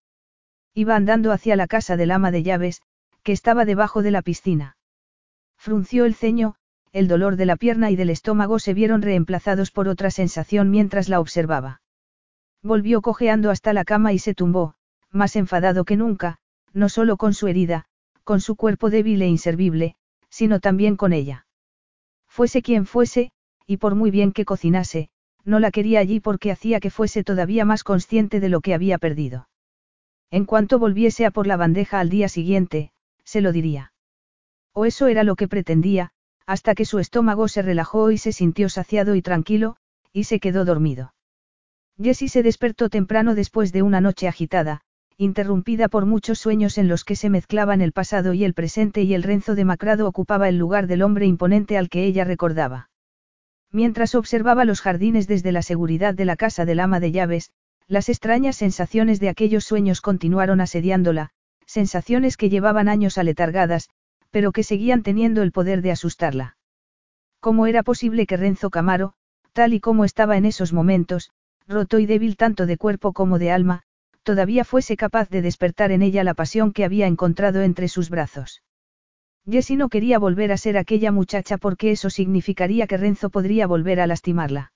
Iba 0.74 0.96
andando 0.96 1.32
hacia 1.32 1.56
la 1.56 1.68
casa 1.68 1.98
del 1.98 2.12
ama 2.12 2.32
de 2.32 2.44
llaves, 2.44 2.82
que 3.24 3.34
estaba 3.34 3.66
debajo 3.66 4.02
de 4.02 4.12
la 4.12 4.22
piscina. 4.22 4.78
Frunció 5.58 6.06
el 6.06 6.16
ceño, 6.16 6.56
el 6.92 7.08
dolor 7.08 7.36
de 7.36 7.46
la 7.46 7.56
pierna 7.56 7.92
y 7.92 7.96
del 7.96 8.10
estómago 8.10 8.60
se 8.60 8.74
vieron 8.74 9.02
reemplazados 9.02 9.72
por 9.72 9.88
otra 9.88 10.12
sensación 10.12 10.70
mientras 10.70 11.10
la 11.10 11.20
observaba. 11.20 11.82
Volvió 12.64 13.02
cojeando 13.02 13.50
hasta 13.50 13.74
la 13.74 13.84
cama 13.86 14.14
y 14.14 14.20
se 14.20 14.36
tumbó, 14.36 14.76
más 15.10 15.36
enfadado 15.36 15.84
que 15.84 15.98
nunca, 15.98 16.38
no 16.74 16.90
solo 16.90 17.18
con 17.18 17.34
su 17.34 17.48
herida, 17.48 17.86
con 18.24 18.40
su 18.40 18.56
cuerpo 18.56 18.90
débil 18.90 19.22
e 19.22 19.28
inservible, 19.28 19.96
sino 20.30 20.60
también 20.60 20.96
con 20.96 21.12
ella. 21.12 21.48
Fuese 22.28 22.62
quien 22.62 22.86
fuese, 22.86 23.32
y 23.66 23.78
por 23.78 23.96
muy 23.96 24.12
bien 24.12 24.32
que 24.32 24.46
cocinase, 24.46 25.10
no 25.44 25.60
la 25.60 25.72
quería 25.72 26.00
allí 26.00 26.20
porque 26.20 26.52
hacía 26.52 26.80
que 26.80 26.92
fuese 26.92 27.24
todavía 27.24 27.66
más 27.66 27.84
consciente 27.84 28.40
de 28.40 28.50
lo 28.50 28.62
que 28.62 28.74
había 28.74 28.98
perdido. 28.98 29.50
En 30.30 30.46
cuanto 30.46 30.80
volviese 30.80 31.26
a 31.26 31.32
por 31.32 31.48
la 31.48 31.58
bandeja 31.58 32.00
al 32.00 32.10
día 32.10 32.30
siguiente, 32.30 32.92
se 33.24 33.42
lo 33.42 33.52
diría. 33.52 33.92
O 34.72 34.86
eso 34.86 35.08
era 35.08 35.24
lo 35.24 35.36
que 35.36 35.48
pretendía, 35.48 36.12
hasta 36.46 36.76
que 36.76 36.86
su 36.86 37.00
estómago 37.00 37.48
se 37.48 37.62
relajó 37.62 38.12
y 38.12 38.18
se 38.18 38.32
sintió 38.32 38.70
saciado 38.70 39.16
y 39.16 39.22
tranquilo, 39.22 39.78
y 40.14 40.26
se 40.26 40.40
quedó 40.40 40.64
dormido. 40.64 41.14
Jessie 42.00 42.30
se 42.30 42.44
despertó 42.44 42.90
temprano 42.90 43.36
después 43.36 43.72
de 43.72 43.82
una 43.82 44.02
noche 44.02 44.28
agitada, 44.28 44.82
interrumpida 45.18 45.88
por 45.88 46.06
muchos 46.06 46.40
sueños 46.40 46.78
en 46.78 46.88
los 46.88 47.04
que 47.04 47.16
se 47.16 47.30
mezclaban 47.30 47.82
el 47.82 47.92
pasado 47.92 48.34
y 48.34 48.44
el 48.44 48.54
presente 48.54 49.04
y 49.04 49.14
el 49.14 49.24
renzo 49.24 49.56
demacrado 49.56 50.08
ocupaba 50.08 50.50
el 50.50 50.58
lugar 50.58 50.88
del 50.88 51.04
hombre 51.04 51.28
imponente 51.28 51.78
al 51.78 51.90
que 51.90 52.06
ella 52.06 52.24
recordaba. 52.24 52.90
Mientras 53.72 54.16
observaba 54.16 54.66
los 54.66 54.82
jardines 54.82 55.28
desde 55.28 55.52
la 55.52 55.62
seguridad 55.62 56.14
de 56.14 56.26
la 56.26 56.36
casa 56.36 56.66
del 56.66 56.80
ama 56.80 57.00
de 57.00 57.12
llaves, 57.12 57.52
las 57.88 58.10
extrañas 58.10 58.56
sensaciones 58.56 59.20
de 59.20 59.30
aquellos 59.30 59.64
sueños 59.64 60.02
continuaron 60.02 60.60
asediándola, 60.60 61.30
sensaciones 61.66 62.36
que 62.36 62.50
llevaban 62.50 62.90
años 62.90 63.18
aletargadas, 63.18 63.90
pero 64.30 64.52
que 64.52 64.64
seguían 64.64 65.04
teniendo 65.04 65.42
el 65.42 65.52
poder 65.52 65.82
de 65.82 65.92
asustarla. 65.92 66.58
¿Cómo 67.40 67.68
era 67.68 67.84
posible 67.84 68.26
que 68.26 68.38
Renzo 68.38 68.70
Camaro, 68.70 69.14
tal 69.54 69.74
y 69.74 69.80
como 69.80 70.06
estaba 70.06 70.38
en 70.38 70.46
esos 70.46 70.74
momentos, 70.74 71.32
roto 71.68 72.00
y 72.00 72.06
débil 72.06 72.38
tanto 72.38 72.66
de 72.66 72.78
cuerpo 72.78 73.14
como 73.14 73.40
de 73.40 73.52
alma, 73.52 73.84
todavía 74.24 74.64
fuese 74.64 74.98
capaz 74.98 75.30
de 75.30 75.42
despertar 75.42 75.92
en 75.92 76.02
ella 76.02 76.24
la 76.24 76.34
pasión 76.34 76.74
que 76.74 76.86
había 76.86 77.08
encontrado 77.08 77.62
entre 77.62 77.88
sus 77.88 78.10
brazos? 78.10 78.62
Jessie 79.50 79.76
no 79.76 79.90
quería 79.90 80.20
volver 80.20 80.52
a 80.52 80.58
ser 80.58 80.78
aquella 80.78 81.12
muchacha 81.12 81.58
porque 81.58 81.92
eso 81.92 82.10
significaría 82.10 82.86
que 82.86 82.98
Renzo 82.98 83.30
podría 83.30 83.66
volver 83.66 84.00
a 84.00 84.08
lastimarla. 84.08 84.72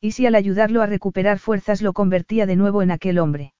¿Y 0.00 0.12
si 0.12 0.26
al 0.26 0.34
ayudarlo 0.34 0.82
a 0.82 0.86
recuperar 0.86 1.38
fuerzas 1.38 1.82
lo 1.82 1.92
convertía 1.92 2.46
de 2.46 2.56
nuevo 2.56 2.82
en 2.82 2.90
aquel 2.90 3.18
hombre? 3.18 3.54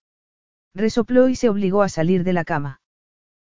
Resopló 0.75 1.29
y 1.29 1.35
se 1.35 1.49
obligó 1.49 1.83
a 1.83 1.89
salir 1.89 2.25
de 2.25 2.35
la 2.35 2.45
cama. 2.45 2.81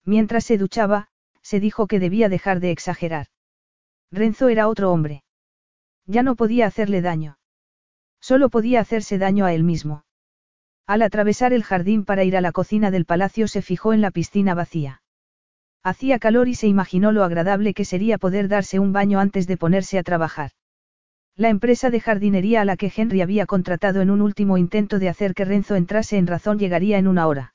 Mientras 0.04 0.44
se 0.44 0.56
duchaba, 0.56 1.08
se 1.42 1.60
dijo 1.60 1.86
que 1.86 1.98
debía 1.98 2.28
dejar 2.28 2.60
de 2.60 2.70
exagerar. 2.70 3.26
Renzo 4.12 4.48
era 4.48 4.68
otro 4.68 4.92
hombre. 4.92 5.24
Ya 6.06 6.22
no 6.22 6.36
podía 6.36 6.66
hacerle 6.66 7.02
daño. 7.02 7.39
Solo 8.20 8.48
podía 8.48 8.80
hacerse 8.80 9.18
daño 9.18 9.44
a 9.44 9.52
él 9.52 9.64
mismo. 9.64 10.04
Al 10.86 11.02
atravesar 11.02 11.52
el 11.52 11.62
jardín 11.62 12.04
para 12.04 12.24
ir 12.24 12.36
a 12.36 12.40
la 12.40 12.52
cocina 12.52 12.90
del 12.90 13.04
palacio 13.04 13.48
se 13.48 13.62
fijó 13.62 13.92
en 13.92 14.00
la 14.00 14.10
piscina 14.10 14.54
vacía. 14.54 15.02
Hacía 15.82 16.18
calor 16.18 16.48
y 16.48 16.54
se 16.54 16.66
imaginó 16.66 17.12
lo 17.12 17.24
agradable 17.24 17.72
que 17.74 17.84
sería 17.84 18.18
poder 18.18 18.48
darse 18.48 18.78
un 18.78 18.92
baño 18.92 19.18
antes 19.18 19.46
de 19.46 19.56
ponerse 19.56 19.98
a 19.98 20.02
trabajar. 20.02 20.50
La 21.36 21.48
empresa 21.48 21.88
de 21.88 22.00
jardinería 22.00 22.60
a 22.60 22.64
la 22.64 22.76
que 22.76 22.92
Henry 22.94 23.22
había 23.22 23.46
contratado 23.46 24.02
en 24.02 24.10
un 24.10 24.20
último 24.20 24.58
intento 24.58 24.98
de 24.98 25.08
hacer 25.08 25.32
que 25.32 25.46
Renzo 25.46 25.74
entrase 25.74 26.18
en 26.18 26.26
razón 26.26 26.58
llegaría 26.58 26.98
en 26.98 27.08
una 27.08 27.26
hora. 27.26 27.54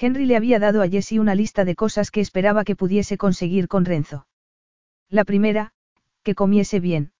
Henry 0.00 0.26
le 0.26 0.36
había 0.36 0.58
dado 0.58 0.82
a 0.82 0.88
Jessie 0.88 1.20
una 1.20 1.34
lista 1.34 1.64
de 1.64 1.76
cosas 1.76 2.10
que 2.10 2.20
esperaba 2.20 2.64
que 2.64 2.76
pudiese 2.76 3.16
conseguir 3.16 3.68
con 3.68 3.84
Renzo. 3.84 4.26
La 5.08 5.24
primera, 5.24 5.72
que 6.22 6.34
comiese 6.34 6.80
bien. 6.80 7.12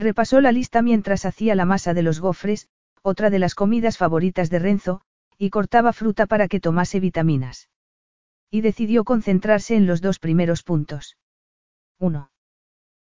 Repasó 0.00 0.40
la 0.40 0.50
lista 0.50 0.80
mientras 0.80 1.26
hacía 1.26 1.54
la 1.54 1.66
masa 1.66 1.92
de 1.92 2.02
los 2.02 2.20
gofres, 2.20 2.70
otra 3.02 3.28
de 3.28 3.38
las 3.38 3.54
comidas 3.54 3.98
favoritas 3.98 4.48
de 4.48 4.58
Renzo, 4.58 5.02
y 5.36 5.50
cortaba 5.50 5.92
fruta 5.92 6.24
para 6.24 6.48
que 6.48 6.58
tomase 6.58 7.00
vitaminas. 7.00 7.68
Y 8.50 8.62
decidió 8.62 9.04
concentrarse 9.04 9.76
en 9.76 9.86
los 9.86 10.00
dos 10.00 10.18
primeros 10.18 10.62
puntos. 10.62 11.18
1. 11.98 12.30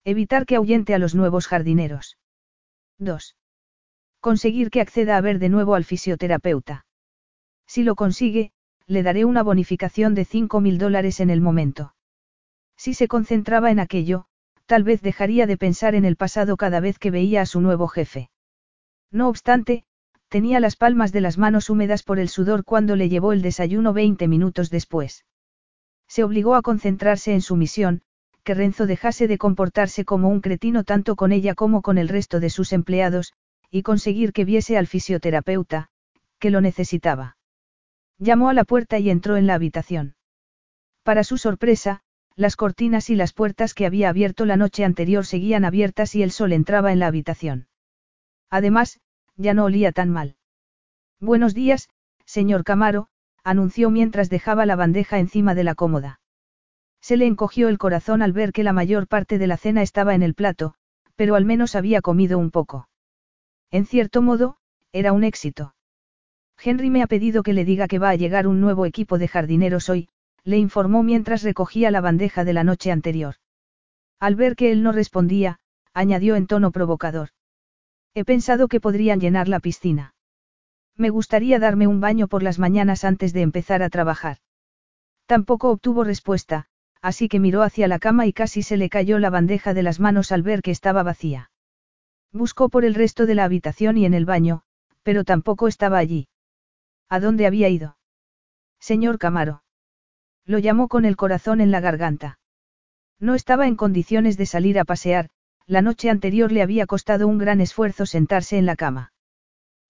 Evitar 0.03 0.45
que 0.45 0.57
ahuyente 0.57 0.93
a 0.93 0.99
los 0.99 1.15
nuevos 1.15 1.47
jardineros. 1.47 2.17
2. 2.97 3.37
Conseguir 4.19 4.69
que 4.69 4.81
acceda 4.81 5.15
a 5.15 5.21
ver 5.21 5.39
de 5.39 5.47
nuevo 5.47 5.75
al 5.75 5.85
fisioterapeuta. 5.85 6.85
Si 7.67 7.83
lo 7.83 7.95
consigue, 7.95 8.51
le 8.85 9.01
daré 9.01 9.23
una 9.23 9.43
bonificación 9.43 10.13
de 10.13 10.25
5.000 10.25 10.77
dólares 10.77 11.21
en 11.21 11.29
el 11.29 11.39
momento. 11.39 11.95
Si 12.75 12.93
se 12.93 13.07
concentraba 13.07 13.71
en 13.71 13.79
aquello, 13.79 14.25
tal 14.71 14.85
vez 14.85 15.01
dejaría 15.01 15.47
de 15.47 15.57
pensar 15.57 15.95
en 15.95 16.05
el 16.05 16.15
pasado 16.15 16.55
cada 16.55 16.79
vez 16.79 16.97
que 16.97 17.11
veía 17.11 17.41
a 17.41 17.45
su 17.45 17.59
nuevo 17.59 17.89
jefe. 17.89 18.29
No 19.11 19.27
obstante, 19.27 19.83
tenía 20.29 20.61
las 20.61 20.77
palmas 20.77 21.11
de 21.11 21.19
las 21.19 21.37
manos 21.37 21.69
húmedas 21.69 22.03
por 22.03 22.19
el 22.19 22.29
sudor 22.29 22.63
cuando 22.63 22.95
le 22.95 23.09
llevó 23.09 23.33
el 23.33 23.41
desayuno 23.41 23.91
20 23.91 24.29
minutos 24.29 24.69
después. 24.69 25.25
Se 26.07 26.23
obligó 26.23 26.55
a 26.55 26.61
concentrarse 26.61 27.33
en 27.33 27.41
su 27.41 27.57
misión, 27.57 28.01
que 28.45 28.53
Renzo 28.53 28.85
dejase 28.85 29.27
de 29.27 29.37
comportarse 29.37 30.05
como 30.05 30.29
un 30.29 30.39
cretino 30.39 30.85
tanto 30.85 31.17
con 31.17 31.33
ella 31.33 31.53
como 31.53 31.81
con 31.81 31.97
el 31.97 32.07
resto 32.07 32.39
de 32.39 32.49
sus 32.49 32.71
empleados, 32.71 33.33
y 33.71 33.81
conseguir 33.81 34.31
que 34.31 34.45
viese 34.45 34.77
al 34.77 34.87
fisioterapeuta, 34.87 35.89
que 36.39 36.49
lo 36.49 36.61
necesitaba. 36.61 37.35
Llamó 38.19 38.47
a 38.47 38.53
la 38.53 38.63
puerta 38.63 38.99
y 38.99 39.09
entró 39.09 39.35
en 39.35 39.47
la 39.47 39.55
habitación. 39.55 40.15
Para 41.03 41.25
su 41.25 41.37
sorpresa, 41.37 42.03
las 42.35 42.55
cortinas 42.55 43.09
y 43.09 43.15
las 43.15 43.33
puertas 43.33 43.73
que 43.73 43.85
había 43.85 44.09
abierto 44.09 44.45
la 44.45 44.57
noche 44.57 44.83
anterior 44.83 45.25
seguían 45.25 45.65
abiertas 45.65 46.15
y 46.15 46.23
el 46.23 46.31
sol 46.31 46.53
entraba 46.53 46.91
en 46.91 46.99
la 46.99 47.07
habitación. 47.07 47.67
Además, 48.49 48.99
ya 49.35 49.53
no 49.53 49.65
olía 49.65 49.91
tan 49.91 50.09
mal. 50.09 50.35
Buenos 51.19 51.53
días, 51.53 51.89
señor 52.25 52.63
Camaro, 52.63 53.07
anunció 53.43 53.89
mientras 53.89 54.29
dejaba 54.29 54.65
la 54.65 54.75
bandeja 54.75 55.19
encima 55.19 55.55
de 55.55 55.63
la 55.63 55.75
cómoda. 55.75 56.19
Se 57.01 57.17
le 57.17 57.25
encogió 57.25 57.69
el 57.69 57.77
corazón 57.77 58.21
al 58.21 58.31
ver 58.31 58.51
que 58.51 58.63
la 58.63 58.73
mayor 58.73 59.07
parte 59.07 59.37
de 59.37 59.47
la 59.47 59.57
cena 59.57 59.81
estaba 59.81 60.13
en 60.13 60.23
el 60.23 60.35
plato, 60.35 60.75
pero 61.15 61.35
al 61.35 61.45
menos 61.45 61.75
había 61.75 62.01
comido 62.01 62.37
un 62.37 62.51
poco. 62.51 62.87
En 63.71 63.85
cierto 63.85 64.21
modo, 64.21 64.57
era 64.91 65.13
un 65.13 65.23
éxito. 65.23 65.73
Henry 66.63 66.89
me 66.89 67.01
ha 67.01 67.07
pedido 67.07 67.41
que 67.41 67.53
le 67.53 67.65
diga 67.65 67.87
que 67.87 67.99
va 67.99 68.09
a 68.09 68.15
llegar 68.15 68.45
un 68.45 68.61
nuevo 68.61 68.85
equipo 68.85 69.17
de 69.17 69.27
jardineros 69.27 69.89
hoy, 69.89 70.09
le 70.43 70.57
informó 70.57 71.03
mientras 71.03 71.43
recogía 71.43 71.91
la 71.91 72.01
bandeja 72.01 72.43
de 72.43 72.53
la 72.53 72.63
noche 72.63 72.91
anterior. 72.91 73.35
Al 74.19 74.35
ver 74.35 74.55
que 74.55 74.71
él 74.71 74.83
no 74.83 74.91
respondía, 74.91 75.59
añadió 75.93 76.35
en 76.35 76.47
tono 76.47 76.71
provocador. 76.71 77.29
He 78.13 78.25
pensado 78.25 78.67
que 78.67 78.81
podrían 78.81 79.19
llenar 79.19 79.47
la 79.47 79.59
piscina. 79.59 80.15
Me 80.97 81.09
gustaría 81.09 81.59
darme 81.59 81.87
un 81.87 82.01
baño 82.01 82.27
por 82.27 82.43
las 82.43 82.59
mañanas 82.59 83.03
antes 83.03 83.33
de 83.33 83.41
empezar 83.41 83.81
a 83.83 83.89
trabajar. 83.89 84.37
Tampoco 85.25 85.71
obtuvo 85.71 86.03
respuesta, 86.03 86.67
así 87.01 87.29
que 87.29 87.39
miró 87.39 87.63
hacia 87.63 87.87
la 87.87 87.99
cama 87.99 88.25
y 88.27 88.33
casi 88.33 88.63
se 88.63 88.77
le 88.77 88.89
cayó 88.89 89.17
la 89.17 89.29
bandeja 89.29 89.73
de 89.73 89.83
las 89.83 89.99
manos 89.99 90.31
al 90.31 90.43
ver 90.43 90.61
que 90.61 90.71
estaba 90.71 91.03
vacía. 91.03 91.51
Buscó 92.31 92.69
por 92.69 92.85
el 92.85 92.95
resto 92.95 93.25
de 93.25 93.35
la 93.35 93.43
habitación 93.43 93.97
y 93.97 94.05
en 94.05 94.13
el 94.13 94.25
baño, 94.25 94.63
pero 95.03 95.23
tampoco 95.23 95.67
estaba 95.67 95.97
allí. 95.97 96.27
¿A 97.09 97.19
dónde 97.19 97.45
había 97.45 97.69
ido? 97.69 97.97
Señor 98.79 99.17
Camaro. 99.17 99.63
Lo 100.45 100.59
llamó 100.59 100.87
con 100.87 101.05
el 101.05 101.15
corazón 101.15 101.61
en 101.61 101.71
la 101.71 101.79
garganta. 101.79 102.39
No 103.19 103.35
estaba 103.35 103.67
en 103.67 103.75
condiciones 103.75 104.37
de 104.37 104.45
salir 104.45 104.79
a 104.79 104.85
pasear, 104.85 105.29
la 105.67 105.81
noche 105.81 106.09
anterior 106.09 106.51
le 106.51 106.61
había 106.61 106.87
costado 106.87 107.27
un 107.27 107.37
gran 107.37 107.61
esfuerzo 107.61 108.05
sentarse 108.05 108.57
en 108.57 108.65
la 108.65 108.75
cama. 108.75 109.13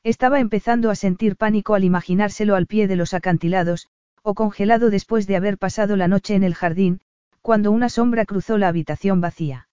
Estaba 0.03 0.39
empezando 0.39 0.89
a 0.89 0.95
sentir 0.95 1.37
pánico 1.37 1.75
al 1.75 1.83
imaginárselo 1.83 2.55
al 2.55 2.67
pie 2.67 2.87
de 2.87 2.95
los 2.95 3.13
acantilados, 3.13 3.87
o 4.23 4.33
congelado 4.33 4.89
después 4.89 5.27
de 5.27 5.35
haber 5.35 5.57
pasado 5.57 5.95
la 5.95 6.07
noche 6.07 6.35
en 6.35 6.43
el 6.43 6.55
jardín, 6.55 7.01
cuando 7.41 7.71
una 7.71 7.89
sombra 7.89 8.25
cruzó 8.25 8.57
la 8.57 8.67
habitación 8.67 9.21
vacía. 9.21 9.67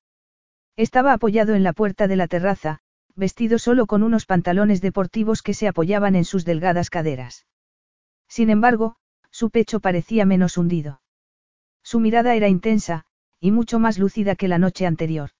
Estaba 0.76 1.12
apoyado 1.12 1.54
en 1.54 1.64
la 1.64 1.72
puerta 1.72 2.08
de 2.08 2.16
la 2.16 2.28
terraza, 2.28 2.80
vestido 3.14 3.58
solo 3.58 3.86
con 3.86 4.02
unos 4.02 4.26
pantalones 4.26 4.80
deportivos 4.80 5.42
que 5.42 5.54
se 5.54 5.66
apoyaban 5.66 6.14
en 6.14 6.24
sus 6.24 6.44
delgadas 6.44 6.88
caderas. 6.88 7.46
Sin 8.28 8.48
embargo, 8.48 8.96
su 9.30 9.50
pecho 9.50 9.80
parecía 9.80 10.24
menos 10.24 10.56
hundido. 10.56 11.00
Su 11.82 12.00
mirada 12.00 12.34
era 12.34 12.48
intensa, 12.48 13.04
y 13.40 13.50
mucho 13.50 13.78
más 13.78 13.98
lúcida 13.98 14.34
que 14.34 14.48
la 14.48 14.58
noche 14.58 14.86
anterior. 14.86 15.30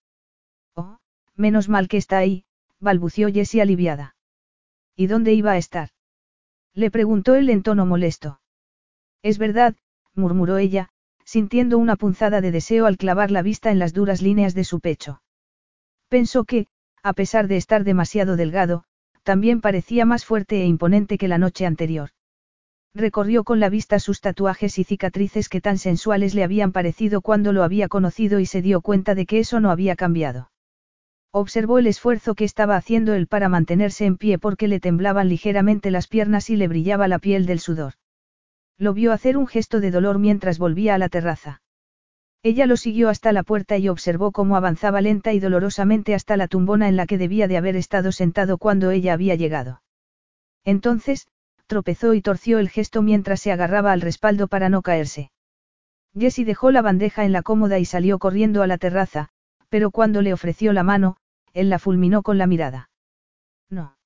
Oh, 0.74 0.98
menos 1.34 1.68
mal 1.68 1.88
que 1.88 1.96
está 1.96 2.18
ahí, 2.18 2.44
balbució 2.80 3.28
Jessie 3.32 3.60
aliviada. 3.60 4.14
¿Y 4.96 5.06
dónde 5.06 5.32
iba 5.32 5.52
a 5.52 5.58
estar? 5.58 5.90
Le 6.74 6.90
preguntó 6.90 7.34
él 7.34 7.50
en 7.50 7.62
tono 7.62 7.86
molesto. 7.86 8.40
Es 9.22 9.38
verdad, 9.38 9.76
murmuró 10.14 10.58
ella, 10.58 10.90
sintiendo 11.24 11.76
una 11.78 11.96
punzada 11.96 12.40
de 12.40 12.50
deseo 12.50 12.86
al 12.86 12.96
clavar 12.96 13.30
la 13.30 13.42
vista 13.42 13.70
en 13.70 13.78
las 13.78 13.92
duras 13.92 14.22
líneas 14.22 14.54
de 14.54 14.64
su 14.64 14.80
pecho. 14.80 15.22
Pensó 16.08 16.44
que, 16.44 16.68
a 17.02 17.12
pesar 17.12 17.48
de 17.48 17.56
estar 17.56 17.84
demasiado 17.84 18.36
delgado, 18.36 18.84
también 19.22 19.60
parecía 19.60 20.04
más 20.04 20.24
fuerte 20.24 20.62
e 20.62 20.66
imponente 20.66 21.18
que 21.18 21.28
la 21.28 21.38
noche 21.38 21.66
anterior. 21.66 22.10
Recorrió 22.98 23.44
con 23.44 23.60
la 23.60 23.68
vista 23.68 24.00
sus 24.00 24.20
tatuajes 24.20 24.76
y 24.80 24.82
cicatrices 24.82 25.48
que 25.48 25.60
tan 25.60 25.78
sensuales 25.78 26.34
le 26.34 26.42
habían 26.42 26.72
parecido 26.72 27.20
cuando 27.20 27.52
lo 27.52 27.62
había 27.62 27.86
conocido 27.86 28.40
y 28.40 28.46
se 28.46 28.60
dio 28.60 28.80
cuenta 28.80 29.14
de 29.14 29.24
que 29.24 29.38
eso 29.38 29.60
no 29.60 29.70
había 29.70 29.94
cambiado. 29.94 30.50
Observó 31.30 31.78
el 31.78 31.86
esfuerzo 31.86 32.34
que 32.34 32.42
estaba 32.42 32.74
haciendo 32.74 33.14
él 33.14 33.28
para 33.28 33.48
mantenerse 33.48 34.04
en 34.04 34.16
pie 34.16 34.36
porque 34.40 34.66
le 34.66 34.80
temblaban 34.80 35.28
ligeramente 35.28 35.92
las 35.92 36.08
piernas 36.08 36.50
y 36.50 36.56
le 36.56 36.66
brillaba 36.66 37.06
la 37.06 37.20
piel 37.20 37.46
del 37.46 37.60
sudor. 37.60 37.92
Lo 38.78 38.94
vio 38.94 39.12
hacer 39.12 39.36
un 39.36 39.46
gesto 39.46 39.78
de 39.78 39.92
dolor 39.92 40.18
mientras 40.18 40.58
volvía 40.58 40.96
a 40.96 40.98
la 40.98 41.08
terraza. 41.08 41.62
Ella 42.42 42.66
lo 42.66 42.76
siguió 42.76 43.10
hasta 43.10 43.30
la 43.30 43.44
puerta 43.44 43.78
y 43.78 43.88
observó 43.88 44.32
cómo 44.32 44.56
avanzaba 44.56 45.00
lenta 45.00 45.32
y 45.32 45.38
dolorosamente 45.38 46.16
hasta 46.16 46.36
la 46.36 46.48
tumbona 46.48 46.88
en 46.88 46.96
la 46.96 47.06
que 47.06 47.16
debía 47.16 47.46
de 47.46 47.58
haber 47.58 47.76
estado 47.76 48.10
sentado 48.10 48.58
cuando 48.58 48.90
ella 48.90 49.12
había 49.12 49.36
llegado. 49.36 49.82
Entonces, 50.64 51.28
tropezó 51.68 52.14
y 52.14 52.22
torció 52.22 52.58
el 52.58 52.68
gesto 52.68 53.02
mientras 53.02 53.40
se 53.40 53.52
agarraba 53.52 53.92
al 53.92 54.00
respaldo 54.00 54.48
para 54.48 54.68
no 54.68 54.82
caerse. 54.82 55.30
Jessie 56.18 56.44
dejó 56.44 56.72
la 56.72 56.82
bandeja 56.82 57.24
en 57.24 57.32
la 57.32 57.42
cómoda 57.42 57.78
y 57.78 57.84
salió 57.84 58.18
corriendo 58.18 58.62
a 58.62 58.66
la 58.66 58.78
terraza, 58.78 59.28
pero 59.68 59.92
cuando 59.92 60.22
le 60.22 60.32
ofreció 60.32 60.72
la 60.72 60.82
mano, 60.82 61.16
él 61.52 61.68
la 61.68 61.78
fulminó 61.78 62.22
con 62.22 62.38
la 62.38 62.46
mirada. 62.46 62.90
No. 63.70 63.96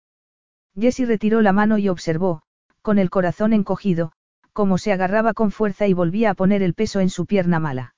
Jessie 0.78 1.06
retiró 1.06 1.40
la 1.40 1.52
mano 1.52 1.78
y 1.78 1.88
observó, 1.88 2.42
con 2.82 2.98
el 2.98 3.08
corazón 3.08 3.52
encogido, 3.52 4.12
cómo 4.52 4.76
se 4.76 4.92
agarraba 4.92 5.32
con 5.32 5.50
fuerza 5.50 5.86
y 5.86 5.94
volvía 5.94 6.30
a 6.30 6.34
poner 6.34 6.62
el 6.62 6.74
peso 6.74 7.00
en 7.00 7.10
su 7.10 7.26
pierna 7.26 7.60
mala. 7.60 7.94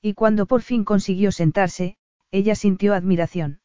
Y 0.00 0.14
cuando 0.14 0.46
por 0.46 0.62
fin 0.62 0.84
consiguió 0.84 1.30
sentarse, 1.30 1.96
ella 2.30 2.54
sintió 2.54 2.94
admiración. 2.94 3.60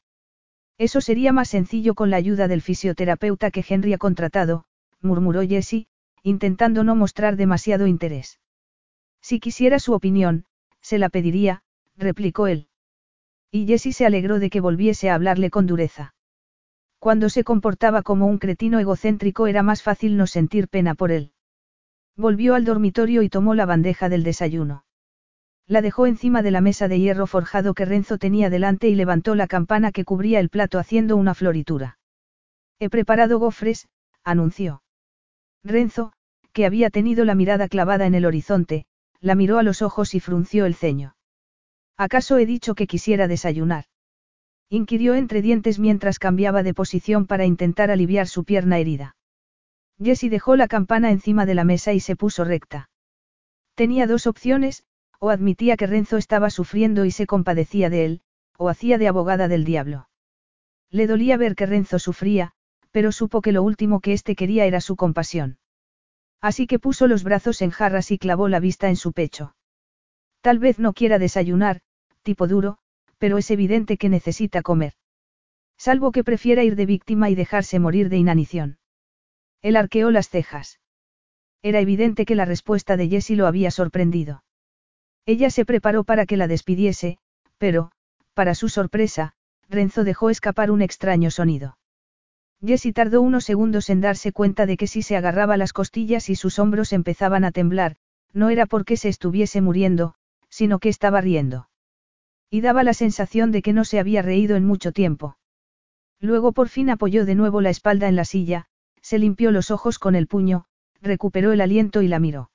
Eso 0.78 1.00
sería 1.00 1.32
más 1.32 1.50
sencillo 1.50 1.96
con 1.96 2.10
la 2.10 2.18
ayuda 2.18 2.48
del 2.48 2.62
fisioterapeuta 2.62 3.52
que 3.52 3.64
Henry 3.68 3.94
ha 3.94 3.98
contratado, 3.98 4.66
murmuró 5.04 5.42
Jessie, 5.42 5.88
intentando 6.24 6.84
no 6.84 6.96
mostrar 6.96 7.36
demasiado 7.36 7.86
interés. 7.88 8.40
Si 9.22 9.40
quisiera 9.40 9.80
su 9.80 9.94
opinión, 9.94 10.46
se 10.82 10.98
la 10.98 11.10
pediría, 11.10 11.64
replicó 11.96 12.48
él. 12.48 12.68
Y 13.52 13.68
Jessie 13.68 13.94
se 13.94 14.06
alegró 14.06 14.40
de 14.40 14.50
que 14.50 14.62
volviese 14.62 15.10
a 15.10 15.16
hablarle 15.16 15.50
con 15.50 15.68
dureza. 15.68 16.16
Cuando 17.00 17.30
se 17.30 17.44
comportaba 17.44 18.02
como 18.02 18.28
un 18.28 18.38
cretino 18.38 18.80
egocéntrico 18.80 19.48
era 19.48 19.64
más 19.64 19.84
fácil 19.84 20.18
no 20.18 20.28
sentir 20.28 20.70
pena 20.70 20.96
por 20.96 21.12
él. 21.12 21.34
Volvió 22.16 22.56
al 22.56 22.66
dormitorio 22.66 23.22
y 23.24 23.30
tomó 23.30 23.56
la 23.56 23.66
bandeja 23.66 24.08
del 24.08 24.24
desayuno. 24.24 24.86
La 25.68 25.82
dejó 25.82 26.06
encima 26.06 26.42
de 26.42 26.52
la 26.52 26.62
mesa 26.62 26.88
de 26.88 27.00
hierro 27.00 27.26
forjado 27.26 27.74
que 27.74 27.86
Renzo 27.86 28.18
tenía 28.18 28.50
delante 28.50 28.90
y 28.90 28.96
levantó 28.96 29.36
la 29.36 29.48
campana 29.48 29.92
que 29.92 30.04
cubría 30.04 30.40
el 30.40 30.50
plato 30.50 30.80
haciendo 30.80 31.16
una 31.16 31.34
floritura. 31.34 31.98
He 32.80 32.90
preparado 32.90 33.40
gofres, 33.40 33.88
anunció. 34.24 34.83
Renzo, 35.64 36.12
que 36.52 36.66
había 36.66 36.90
tenido 36.90 37.26
la 37.26 37.36
mirada 37.36 37.68
clavada 37.68 38.06
en 38.06 38.16
el 38.16 38.26
horizonte, 38.26 38.86
la 39.20 39.36
miró 39.36 39.58
a 39.58 39.64
los 39.64 39.82
ojos 39.82 40.14
y 40.16 40.20
frunció 40.20 40.66
el 40.66 40.76
ceño. 40.76 41.16
¿Acaso 41.98 42.38
he 42.38 42.46
dicho 42.46 42.76
que 42.76 42.88
quisiera 42.88 43.28
desayunar? 43.28 43.86
inquirió 44.70 45.14
entre 45.14 45.42
dientes 45.42 45.80
mientras 45.80 46.20
cambiaba 46.20 46.64
de 46.64 46.74
posición 46.74 47.28
para 47.28 47.46
intentar 47.46 47.92
aliviar 47.92 48.28
su 48.28 48.44
pierna 48.44 48.80
herida. 48.80 49.16
Jessie 50.02 50.30
dejó 50.30 50.56
la 50.56 50.68
campana 50.68 51.12
encima 51.12 51.46
de 51.46 51.54
la 51.54 51.64
mesa 51.64 51.94
y 51.94 52.00
se 52.00 52.16
puso 52.16 52.44
recta. 52.44 52.90
Tenía 53.76 54.08
dos 54.08 54.28
opciones, 54.28 54.84
o 55.20 55.30
admitía 55.30 55.78
que 55.78 55.88
Renzo 55.88 56.18
estaba 56.18 56.50
sufriendo 56.50 57.06
y 57.06 57.12
se 57.12 57.28
compadecía 57.28 57.90
de 57.90 58.06
él, 58.06 58.22
o 58.58 58.70
hacía 58.70 58.98
de 58.98 59.08
abogada 59.08 59.48
del 59.48 59.64
diablo. 59.64 60.10
Le 60.90 61.08
dolía 61.08 61.38
ver 61.38 61.56
que 61.56 61.66
Renzo 61.66 62.00
sufría, 62.00 62.54
pero 62.94 63.12
supo 63.12 63.42
que 63.42 63.52
lo 63.52 63.64
último 63.64 64.00
que 64.00 64.14
éste 64.14 64.36
quería 64.36 64.66
era 64.66 64.80
su 64.80 64.96
compasión. 64.96 65.58
Así 66.40 66.68
que 66.68 66.78
puso 66.78 67.08
los 67.08 67.24
brazos 67.24 67.62
en 67.64 67.72
jarras 67.72 68.12
y 68.12 68.20
clavó 68.20 68.48
la 68.50 68.60
vista 68.60 68.88
en 68.88 68.96
su 68.96 69.14
pecho. 69.14 69.56
Tal 70.42 70.60
vez 70.60 70.78
no 70.78 70.94
quiera 70.94 71.18
desayunar, 71.18 71.82
tipo 72.22 72.48
duro, 72.48 72.78
pero 73.18 73.40
es 73.40 73.50
evidente 73.50 73.98
que 73.98 74.10
necesita 74.10 74.62
comer. 74.62 74.94
Salvo 75.76 76.12
que 76.12 76.24
prefiera 76.24 76.64
ir 76.64 76.76
de 76.76 76.86
víctima 76.86 77.32
y 77.32 77.36
dejarse 77.36 77.80
morir 77.80 78.10
de 78.10 78.18
inanición. 78.18 78.78
Él 79.64 79.76
arqueó 79.76 80.12
las 80.12 80.30
cejas. 80.30 80.80
Era 81.64 81.80
evidente 81.80 82.26
que 82.26 82.36
la 82.36 82.46
respuesta 82.46 82.96
de 82.96 83.08
Jessie 83.08 83.38
lo 83.38 83.48
había 83.48 83.72
sorprendido. 83.72 84.44
Ella 85.26 85.50
se 85.50 85.66
preparó 85.66 86.04
para 86.04 86.26
que 86.28 86.38
la 86.38 86.48
despidiese, 86.48 87.18
pero, 87.58 87.92
para 88.36 88.54
su 88.54 88.70
sorpresa, 88.70 89.34
Renzo 89.68 90.04
dejó 90.04 90.30
escapar 90.30 90.70
un 90.70 90.82
extraño 90.84 91.32
sonido. 91.32 91.78
Jessie 92.66 92.94
tardó 92.94 93.22
unos 93.22 93.44
segundos 93.44 93.90
en 93.90 94.00
darse 94.00 94.32
cuenta 94.32 94.66
de 94.66 94.78
que 94.78 94.88
si 94.88 95.02
se 95.02 95.18
agarraba 95.18 95.58
las 95.58 95.74
costillas 95.74 96.30
y 96.30 96.36
sus 96.36 96.60
hombros 96.60 96.94
empezaban 96.94 97.44
a 97.44 97.52
temblar, 97.52 97.98
no 98.32 98.50
era 98.50 98.66
porque 98.66 98.96
se 98.96 99.10
estuviese 99.10 99.60
muriendo, 99.60 100.16
sino 100.50 100.80
que 100.80 100.88
estaba 100.88 101.20
riendo. 101.20 101.68
Y 102.50 102.62
daba 102.62 102.84
la 102.84 102.94
sensación 102.94 103.52
de 103.52 103.62
que 103.62 103.74
no 103.74 103.84
se 103.84 104.00
había 104.00 104.22
reído 104.22 104.56
en 104.56 104.66
mucho 104.66 104.94
tiempo. 104.94 105.38
Luego 106.22 106.54
por 106.54 106.70
fin 106.70 106.90
apoyó 106.90 107.26
de 107.26 107.36
nuevo 107.36 107.60
la 107.60 107.70
espalda 107.70 108.08
en 108.08 108.16
la 108.16 108.24
silla, 108.24 108.68
se 109.02 109.20
limpió 109.20 109.52
los 109.52 109.70
ojos 109.70 110.00
con 110.00 110.16
el 110.16 110.28
puño, 110.28 110.66
recuperó 111.02 111.52
el 111.52 111.60
aliento 111.60 112.02
y 112.02 112.08
la 112.08 112.20
miró. 112.20 112.50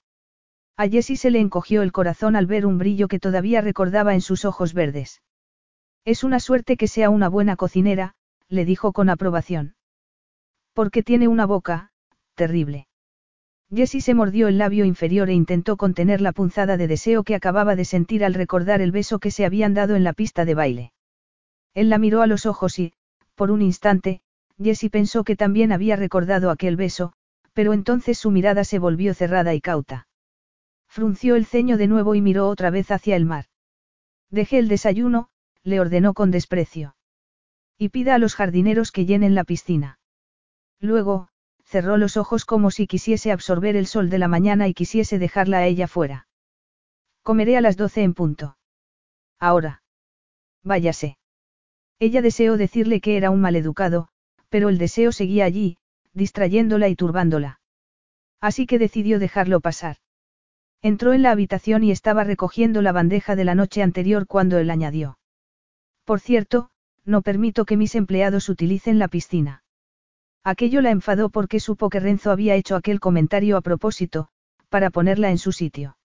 A 0.78 0.88
Jessie 0.88 1.16
se 1.16 1.30
le 1.30 1.40
encogió 1.40 1.82
el 1.82 1.92
corazón 1.92 2.34
al 2.34 2.46
ver 2.46 2.64
un 2.64 2.78
brillo 2.78 3.08
que 3.08 3.18
todavía 3.18 3.60
recordaba 3.60 4.14
en 4.14 4.22
sus 4.22 4.46
ojos 4.46 4.72
verdes. 4.72 5.20
Es 6.06 6.24
una 6.24 6.40
suerte 6.40 6.78
que 6.78 6.88
sea 6.88 7.10
una 7.10 7.28
buena 7.28 7.56
cocinera, 7.56 8.14
le 8.48 8.64
dijo 8.64 8.92
con 8.92 9.10
aprobación. 9.10 9.74
Porque 10.78 11.02
tiene 11.02 11.26
una 11.26 11.44
boca, 11.44 11.90
terrible. 12.36 12.86
Jessie 13.68 14.00
se 14.00 14.14
mordió 14.14 14.46
el 14.46 14.58
labio 14.58 14.84
inferior 14.84 15.28
e 15.28 15.32
intentó 15.32 15.76
contener 15.76 16.20
la 16.20 16.30
punzada 16.30 16.76
de 16.76 16.86
deseo 16.86 17.24
que 17.24 17.34
acababa 17.34 17.74
de 17.74 17.84
sentir 17.84 18.24
al 18.24 18.32
recordar 18.32 18.80
el 18.80 18.92
beso 18.92 19.18
que 19.18 19.32
se 19.32 19.44
habían 19.44 19.74
dado 19.74 19.96
en 19.96 20.04
la 20.04 20.12
pista 20.12 20.44
de 20.44 20.54
baile. 20.54 20.92
Él 21.74 21.90
la 21.90 21.98
miró 21.98 22.22
a 22.22 22.28
los 22.28 22.46
ojos 22.46 22.78
y, 22.78 22.92
por 23.34 23.50
un 23.50 23.60
instante, 23.60 24.20
Jessie 24.62 24.88
pensó 24.88 25.24
que 25.24 25.34
también 25.34 25.72
había 25.72 25.96
recordado 25.96 26.48
aquel 26.48 26.76
beso, 26.76 27.12
pero 27.54 27.72
entonces 27.72 28.16
su 28.16 28.30
mirada 28.30 28.62
se 28.62 28.78
volvió 28.78 29.14
cerrada 29.14 29.54
y 29.54 29.60
cauta. 29.60 30.06
Frunció 30.86 31.34
el 31.34 31.44
ceño 31.44 31.76
de 31.76 31.88
nuevo 31.88 32.14
y 32.14 32.22
miró 32.22 32.48
otra 32.48 32.70
vez 32.70 32.92
hacia 32.92 33.16
el 33.16 33.24
mar. 33.24 33.46
Deje 34.30 34.60
el 34.60 34.68
desayuno, 34.68 35.28
le 35.64 35.80
ordenó 35.80 36.14
con 36.14 36.30
desprecio. 36.30 36.94
Y 37.78 37.88
pida 37.88 38.14
a 38.14 38.18
los 38.18 38.36
jardineros 38.36 38.92
que 38.92 39.06
llenen 39.06 39.34
la 39.34 39.42
piscina. 39.42 39.97
Luego, 40.80 41.28
cerró 41.64 41.96
los 41.96 42.16
ojos 42.16 42.44
como 42.44 42.70
si 42.70 42.86
quisiese 42.86 43.32
absorber 43.32 43.76
el 43.76 43.86
sol 43.86 44.10
de 44.10 44.18
la 44.18 44.28
mañana 44.28 44.68
y 44.68 44.74
quisiese 44.74 45.18
dejarla 45.18 45.58
a 45.58 45.66
ella 45.66 45.88
fuera. 45.88 46.28
Comeré 47.22 47.56
a 47.56 47.60
las 47.60 47.76
doce 47.76 48.02
en 48.02 48.14
punto. 48.14 48.56
Ahora. 49.38 49.82
Váyase. 50.62 51.18
Ella 51.98 52.22
deseó 52.22 52.56
decirle 52.56 53.00
que 53.00 53.16
era 53.16 53.30
un 53.30 53.40
maleducado, 53.40 54.08
pero 54.48 54.68
el 54.68 54.78
deseo 54.78 55.12
seguía 55.12 55.44
allí, 55.44 55.78
distrayéndola 56.14 56.88
y 56.88 56.96
turbándola. 56.96 57.60
Así 58.40 58.66
que 58.66 58.78
decidió 58.78 59.18
dejarlo 59.18 59.60
pasar. 59.60 59.96
Entró 60.80 61.12
en 61.12 61.22
la 61.22 61.32
habitación 61.32 61.82
y 61.82 61.90
estaba 61.90 62.22
recogiendo 62.22 62.82
la 62.82 62.92
bandeja 62.92 63.34
de 63.34 63.44
la 63.44 63.56
noche 63.56 63.82
anterior 63.82 64.26
cuando 64.26 64.58
él 64.58 64.70
añadió. 64.70 65.18
Por 66.04 66.20
cierto, 66.20 66.70
no 67.04 67.22
permito 67.22 67.64
que 67.64 67.76
mis 67.76 67.94
empleados 67.94 68.48
utilicen 68.48 68.98
la 68.98 69.08
piscina. 69.08 69.64
Aquello 70.44 70.80
la 70.80 70.90
enfadó 70.90 71.30
porque 71.30 71.60
supo 71.60 71.90
que 71.90 72.00
Renzo 72.00 72.30
había 72.30 72.54
hecho 72.54 72.76
aquel 72.76 73.00
comentario 73.00 73.56
a 73.56 73.60
propósito, 73.60 74.28
para 74.68 74.90
ponerla 74.90 75.30
en 75.30 75.38
su 75.38 75.52
sitio. 75.52 75.96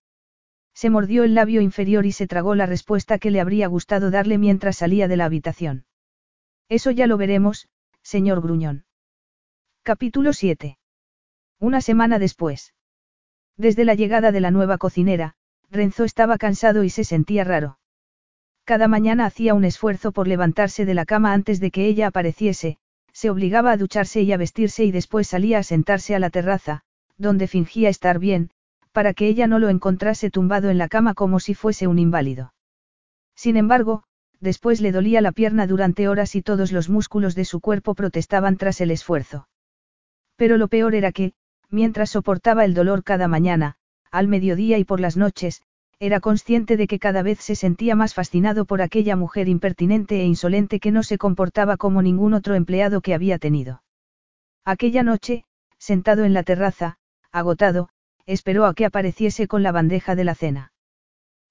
Se 0.74 0.90
mordió 0.90 1.24
el 1.24 1.36
labio 1.36 1.62
inferior 1.62 2.06
y 2.06 2.12
se 2.12 2.28
tragó 2.28 2.56
la 2.56 2.66
respuesta 2.66 3.20
que 3.20 3.32
le 3.32 3.40
habría 3.40 3.68
gustado 3.68 4.12
darle 4.12 4.38
mientras 4.38 4.78
salía 4.78 5.08
de 5.08 5.18
la 5.18 5.26
habitación. 5.26 5.86
Eso 6.68 6.92
ya 6.92 7.08
lo 7.08 7.18
veremos, 7.18 7.68
señor 8.02 8.42
Gruñón. 8.42 8.86
Capítulo 9.84 10.34
7. 10.34 10.78
Una 11.60 11.82
semana 11.82 12.20
después. 12.20 12.74
Desde 13.58 13.86
la 13.86 13.94
llegada 13.94 14.32
de 14.32 14.42
la 14.42 14.50
nueva 14.50 14.78
cocinera, 14.78 15.36
Renzo 15.70 16.04
estaba 16.04 16.38
cansado 16.38 16.84
y 16.84 16.90
se 16.90 17.04
sentía 17.04 17.44
raro. 17.44 17.78
Cada 18.64 18.88
mañana 18.88 19.26
hacía 19.26 19.54
un 19.54 19.66
esfuerzo 19.66 20.12
por 20.12 20.28
levantarse 20.28 20.86
de 20.86 20.94
la 20.94 21.06
cama 21.06 21.34
antes 21.34 21.60
de 21.60 21.70
que 21.70 21.86
ella 21.86 22.08
apareciese, 22.08 22.78
se 23.14 23.30
obligaba 23.30 23.72
a 23.72 23.78
ducharse 23.78 24.22
y 24.24 24.32
a 24.34 24.38
vestirse 24.38 24.84
y 24.84 24.92
después 24.92 25.28
salía 25.28 25.60
a 25.60 25.64
sentarse 25.64 26.16
a 26.16 26.20
la 26.20 26.30
terraza, 26.30 26.82
donde 27.18 27.48
fingía 27.48 27.90
estar 27.90 28.20
bien, 28.20 28.50
para 28.92 29.14
que 29.14 29.28
ella 29.28 29.48
no 29.48 29.60
lo 29.60 29.70
encontrase 29.70 30.30
tumbado 30.30 30.70
en 30.70 30.78
la 30.78 30.90
cama 30.90 31.14
como 31.14 31.40
si 31.40 31.54
fuese 31.54 31.88
un 31.88 32.00
inválido. 32.00 32.54
Sin 33.36 33.56
embargo, 33.58 34.04
después 34.40 34.82
le 34.82 34.92
dolía 34.92 35.22
la 35.22 35.32
pierna 35.32 35.68
durante 35.68 36.08
horas 36.08 36.36
y 36.36 36.42
todos 36.42 36.72
los 36.72 36.90
músculos 36.90 37.36
de 37.36 37.46
su 37.46 37.62
cuerpo 37.62 37.96
protestaban 37.96 38.58
tras 38.58 38.82
el 38.82 38.92
esfuerzo. 38.92 39.48
Pero 40.36 40.58
lo 40.58 40.68
peor 40.68 40.96
era 40.96 41.12
que, 41.12 41.34
mientras 41.70 42.12
soportaba 42.12 42.66
el 42.66 42.74
dolor 42.74 43.04
cada 43.04 43.28
mañana, 43.28 43.76
al 44.12 44.28
mediodía 44.28 44.78
y 44.78 44.84
por 44.84 45.00
las 45.00 45.18
noches, 45.18 45.62
era 46.06 46.20
consciente 46.20 46.76
de 46.76 46.86
que 46.86 47.00
cada 47.00 47.24
vez 47.24 47.40
se 47.40 47.56
sentía 47.56 47.96
más 47.96 48.14
fascinado 48.14 48.66
por 48.66 48.82
aquella 48.82 49.16
mujer 49.16 49.48
impertinente 49.48 50.20
e 50.20 50.26
insolente 50.26 50.82
que 50.82 50.92
no 50.92 51.02
se 51.02 51.18
comportaba 51.18 51.78
como 51.78 52.02
ningún 52.02 52.34
otro 52.34 52.56
empleado 52.56 53.00
que 53.00 53.14
había 53.14 53.40
tenido. 53.40 53.84
Aquella 54.66 55.04
noche, 55.04 55.46
sentado 55.78 56.26
en 56.26 56.34
la 56.34 56.44
terraza, 56.44 56.98
agotado, 57.32 57.88
esperó 58.26 58.66
a 58.66 58.74
que 58.74 58.84
apareciese 58.84 59.48
con 59.48 59.64
la 59.64 59.72
bandeja 59.72 60.14
de 60.16 60.26
la 60.26 60.36
cena. 60.36 60.74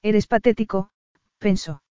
Eres 0.02 0.26
patético, 0.26 0.90
pensó. 1.38 1.82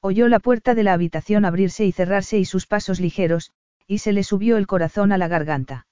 Oyó 0.00 0.28
la 0.28 0.38
puerta 0.38 0.76
de 0.76 0.84
la 0.84 0.92
habitación 0.92 1.44
abrirse 1.44 1.86
y 1.86 1.90
cerrarse 1.90 2.38
y 2.38 2.44
sus 2.44 2.68
pasos 2.68 3.00
ligeros, 3.00 3.50
y 3.88 3.98
se 3.98 4.12
le 4.12 4.22
subió 4.22 4.58
el 4.58 4.68
corazón 4.68 5.10
a 5.10 5.18
la 5.18 5.26
garganta. 5.26 5.88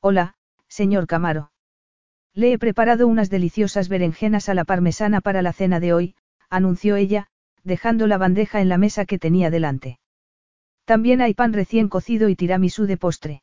Hola, 0.00 0.34
señor 0.68 1.06
Camaro. 1.06 1.53
Le 2.34 2.52
he 2.52 2.58
preparado 2.58 3.06
unas 3.06 3.30
deliciosas 3.30 3.88
berenjenas 3.88 4.48
a 4.48 4.54
la 4.54 4.64
parmesana 4.64 5.20
para 5.20 5.40
la 5.40 5.52
cena 5.52 5.78
de 5.78 5.92
hoy, 5.92 6.14
anunció 6.50 6.96
ella, 6.96 7.28
dejando 7.62 8.06
la 8.06 8.18
bandeja 8.18 8.60
en 8.60 8.68
la 8.68 8.76
mesa 8.76 9.04
que 9.04 9.18
tenía 9.18 9.50
delante. 9.50 9.98
También 10.84 11.20
hay 11.20 11.34
pan 11.34 11.52
recién 11.52 11.88
cocido 11.88 12.28
y 12.28 12.36
tiramisú 12.36 12.86
de 12.86 12.96
postre. 12.96 13.42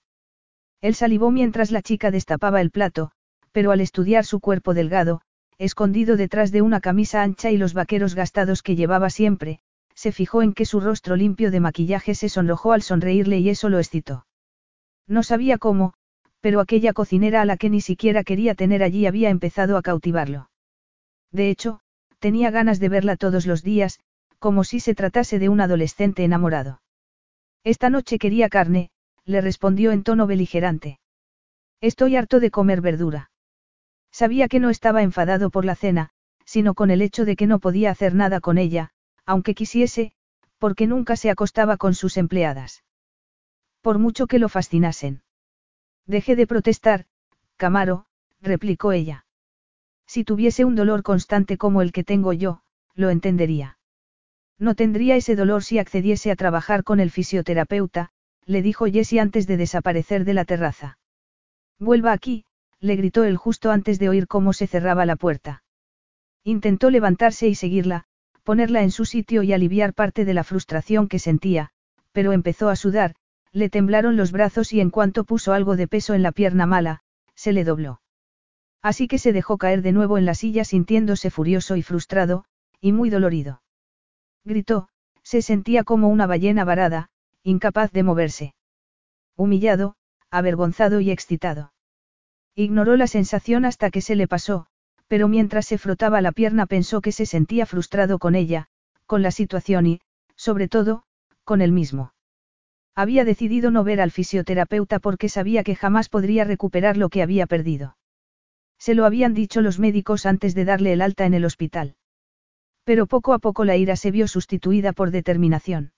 Él 0.81 0.93
salivó 0.93 1.31
mientras 1.31 1.71
la 1.71 1.81
chica 1.81 2.11
destapaba 2.11 2.59
el 2.59 2.71
plato, 2.71 3.11
pero 3.51 3.71
al 3.71 3.81
estudiar 3.81 4.25
su 4.25 4.39
cuerpo 4.39 4.73
delgado, 4.73 5.21
escondido 5.57 6.17
detrás 6.17 6.51
de 6.51 6.61
una 6.61 6.81
camisa 6.81 7.23
ancha 7.23 7.49
y 7.51 7.57
los 7.57 7.73
vaqueros 7.73 8.15
gastados 8.15 8.61
que 8.61 8.75
llevaba 8.75 9.09
siempre, 9.09 9.59
se 9.95 10.11
fijó 10.11 10.41
en 10.41 10.53
que 10.53 10.65
su 10.65 10.79
rostro 10.79 11.15
limpio 11.15 11.51
de 11.51 11.59
maquillaje 11.59 12.15
se 12.15 12.29
sonrojó 12.29 12.73
al 12.73 12.81
sonreírle 12.81 13.39
y 13.39 13.49
eso 13.49 13.69
lo 13.69 13.77
excitó. 13.79 14.25
No 15.07 15.23
sabía 15.23 15.57
cómo, 15.57 15.93
pero 16.41 16.59
aquella 16.59 16.93
cocinera 16.93 17.41
a 17.41 17.45
la 17.45 17.55
que 17.55 17.69
ni 17.69 17.81
siquiera 17.81 18.23
quería 18.23 18.55
tener 18.55 18.83
allí 18.83 19.05
había 19.05 19.29
empezado 19.29 19.77
a 19.77 19.81
cautivarlo. 19.81 20.49
De 21.31 21.49
hecho, 21.49 21.79
tenía 22.19 22.51
ganas 22.51 22.79
de 22.79 22.89
verla 22.89 23.15
todos 23.15 23.45
los 23.45 23.63
días, 23.63 23.99
como 24.39 24.63
si 24.63 24.79
se 24.79 24.95
tratase 24.95 25.39
de 25.39 25.49
un 25.49 25.61
adolescente 25.61 26.23
enamorado. 26.23 26.81
Esta 27.63 27.89
noche 27.89 28.17
quería 28.17 28.49
carne, 28.49 28.89
le 29.23 29.39
respondió 29.39 29.91
en 29.91 30.03
tono 30.03 30.25
beligerante. 30.27 30.99
Estoy 31.79 32.15
harto 32.15 32.39
de 32.39 32.51
comer 32.51 32.81
verdura. 32.81 33.31
Sabía 34.11 34.47
que 34.47 34.59
no 34.59 34.69
estaba 34.69 35.03
enfadado 35.03 35.51
por 35.51 35.63
la 35.63 35.75
cena, 35.75 36.09
sino 36.43 36.73
con 36.73 36.91
el 36.91 37.01
hecho 37.01 37.23
de 37.23 37.35
que 37.35 37.47
no 37.47 37.59
podía 37.59 37.91
hacer 37.91 38.13
nada 38.13 38.39
con 38.41 38.57
ella, 38.57 38.89
aunque 39.25 39.53
quisiese, 39.53 40.13
porque 40.57 40.87
nunca 40.87 41.15
se 41.15 41.29
acostaba 41.29 41.77
con 41.77 41.93
sus 41.93 42.17
empleadas. 42.17 42.83
Por 43.81 43.99
mucho 43.99 44.27
que 44.27 44.37
lo 44.37 44.49
fascinasen. 44.49 45.21
Deje 46.05 46.35
de 46.35 46.47
protestar, 46.47 47.05
Camaro, 47.57 48.05
replicó 48.41 48.91
ella. 48.91 49.25
Si 50.07 50.23
tuviese 50.23 50.65
un 50.65 50.75
dolor 50.75 51.03
constante 51.03 51.57
como 51.57 51.81
el 51.81 51.91
que 51.91 52.03
tengo 52.03 52.33
yo, 52.33 52.61
lo 52.95 53.09
entendería. 53.09 53.77
No 54.57 54.75
tendría 54.75 55.15
ese 55.15 55.35
dolor 55.35 55.63
si 55.63 55.79
accediese 55.79 56.31
a 56.31 56.35
trabajar 56.35 56.83
con 56.83 56.99
el 56.99 57.11
fisioterapeuta, 57.11 58.11
le 58.45 58.61
dijo 58.61 58.85
Jessie 58.85 59.19
antes 59.19 59.47
de 59.47 59.57
desaparecer 59.57 60.25
de 60.25 60.33
la 60.33 60.45
terraza. 60.45 60.97
Vuelva 61.79 62.11
aquí, 62.11 62.45
le 62.79 62.95
gritó 62.95 63.23
él 63.23 63.37
justo 63.37 63.71
antes 63.71 63.99
de 63.99 64.09
oír 64.09 64.27
cómo 64.27 64.53
se 64.53 64.67
cerraba 64.67 65.05
la 65.05 65.15
puerta. 65.15 65.63
Intentó 66.43 66.89
levantarse 66.89 67.47
y 67.47 67.55
seguirla, 67.55 68.05
ponerla 68.43 68.81
en 68.81 68.91
su 68.91 69.05
sitio 69.05 69.43
y 69.43 69.53
aliviar 69.53 69.93
parte 69.93 70.25
de 70.25 70.33
la 70.33 70.43
frustración 70.43 71.07
que 71.07 71.19
sentía, 71.19 71.69
pero 72.11 72.33
empezó 72.33 72.69
a 72.69 72.75
sudar, 72.75 73.15
le 73.53 73.69
temblaron 73.69 74.17
los 74.17 74.31
brazos 74.31 74.73
y 74.73 74.79
en 74.79 74.89
cuanto 74.89 75.23
puso 75.23 75.53
algo 75.53 75.75
de 75.75 75.87
peso 75.87 76.13
en 76.13 76.23
la 76.23 76.31
pierna 76.31 76.65
mala, 76.65 77.01
se 77.35 77.51
le 77.51 77.63
dobló. 77.63 78.01
Así 78.81 79.07
que 79.07 79.17
se 79.17 79.33
dejó 79.33 79.57
caer 79.57 79.81
de 79.81 79.91
nuevo 79.91 80.17
en 80.17 80.25
la 80.25 80.35
silla 80.35 80.63
sintiéndose 80.63 81.29
furioso 81.29 81.75
y 81.75 81.83
frustrado, 81.83 82.45
y 82.79 82.93
muy 82.93 83.09
dolorido. 83.09 83.61
Gritó, 84.43 84.87
se 85.21 85.41
sentía 85.41 85.83
como 85.83 86.09
una 86.09 86.25
ballena 86.25 86.63
varada, 86.63 87.09
incapaz 87.43 87.91
de 87.91 88.03
moverse. 88.03 88.55
Humillado, 89.35 89.95
avergonzado 90.31 90.99
y 90.99 91.11
excitado. 91.11 91.73
Ignoró 92.55 92.95
la 92.95 93.07
sensación 93.07 93.65
hasta 93.65 93.91
que 93.91 94.01
se 94.01 94.15
le 94.15 94.27
pasó, 94.27 94.67
pero 95.07 95.27
mientras 95.27 95.65
se 95.67 95.77
frotaba 95.77 96.21
la 96.21 96.31
pierna 96.31 96.65
pensó 96.65 97.01
que 97.01 97.11
se 97.11 97.25
sentía 97.25 97.65
frustrado 97.65 98.17
con 98.17 98.33
ella, 98.33 98.67
con 99.05 99.21
la 99.21 99.31
situación 99.31 99.85
y, 99.85 100.01
sobre 100.35 100.67
todo, 100.67 101.03
con 101.43 101.61
él 101.61 101.71
mismo. 101.71 102.13
Había 102.95 103.23
decidido 103.23 103.71
no 103.71 103.83
ver 103.83 104.01
al 104.01 104.11
fisioterapeuta 104.11 104.99
porque 104.99 105.29
sabía 105.29 105.63
que 105.63 105.75
jamás 105.75 106.09
podría 106.09 106.43
recuperar 106.43 106.97
lo 106.97 107.09
que 107.09 107.21
había 107.21 107.47
perdido. 107.47 107.97
Se 108.77 108.95
lo 108.95 109.05
habían 109.05 109.33
dicho 109.33 109.61
los 109.61 109.79
médicos 109.79 110.25
antes 110.25 110.55
de 110.55 110.65
darle 110.65 110.93
el 110.93 111.01
alta 111.01 111.25
en 111.25 111.33
el 111.33 111.45
hospital. 111.45 111.95
Pero 112.83 113.05
poco 113.05 113.33
a 113.33 113.39
poco 113.39 113.63
la 113.63 113.77
ira 113.77 113.95
se 113.95 114.11
vio 114.11 114.27
sustituida 114.27 114.91
por 114.91 115.11
determinación. 115.11 115.93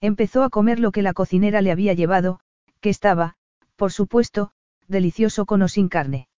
Empezó 0.00 0.42
a 0.42 0.50
comer 0.50 0.78
lo 0.78 0.92
que 0.92 1.02
la 1.02 1.12
cocinera 1.12 1.62
le 1.62 1.72
había 1.72 1.94
llevado, 1.94 2.40
que 2.80 2.90
estaba, 2.90 3.36
por 3.76 3.92
supuesto, 3.92 4.52
delicioso 4.88 5.46
con 5.46 5.62
o 5.62 5.68
sin 5.68 5.88
carne. 5.88 6.28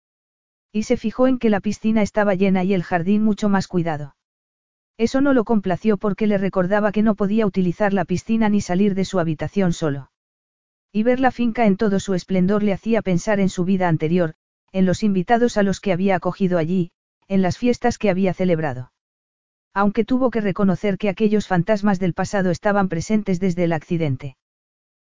Y 0.71 0.83
se 0.83 0.97
fijó 0.97 1.27
en 1.27 1.39
que 1.39 1.49
la 1.49 1.59
piscina 1.59 2.01
estaba 2.01 2.35
llena 2.35 2.63
y 2.63 2.73
el 2.73 2.83
jardín 2.83 3.23
mucho 3.23 3.49
más 3.49 3.67
cuidado. 3.67 4.15
Eso 4.99 5.21
no 5.21 5.31
lo 5.33 5.45
complació 5.45 5.97
porque 5.97 6.27
le 6.27 6.37
recordaba 6.37 6.91
que 6.91 7.03
no 7.03 7.15
podía 7.15 7.45
utilizar 7.45 7.93
la 7.93 8.03
piscina 8.03 8.49
ni 8.49 8.59
salir 8.59 8.95
de 8.95 9.05
su 9.05 9.17
habitación 9.17 9.71
solo. 9.71 10.11
Y 10.91 11.03
ver 11.03 11.21
la 11.21 11.31
finca 11.31 11.65
en 11.65 11.77
todo 11.77 12.01
su 12.01 12.15
esplendor 12.15 12.63
le 12.63 12.73
hacía 12.73 13.01
pensar 13.01 13.39
en 13.39 13.47
su 13.47 13.63
vida 13.63 13.87
anterior, 13.87 14.33
en 14.73 14.85
los 14.85 15.01
invitados 15.01 15.55
a 15.55 15.63
los 15.63 15.79
que 15.79 15.93
había 15.93 16.17
acogido 16.17 16.57
allí, 16.57 16.91
en 17.29 17.41
las 17.41 17.57
fiestas 17.57 17.97
que 17.97 18.09
había 18.09 18.33
celebrado. 18.33 18.91
Aunque 19.73 20.03
tuvo 20.03 20.31
que 20.31 20.41
reconocer 20.41 20.97
que 20.97 21.07
aquellos 21.07 21.47
fantasmas 21.47 21.97
del 21.99 22.13
pasado 22.13 22.51
estaban 22.51 22.89
presentes 22.89 23.39
desde 23.39 23.63
el 23.63 23.71
accidente. 23.71 24.35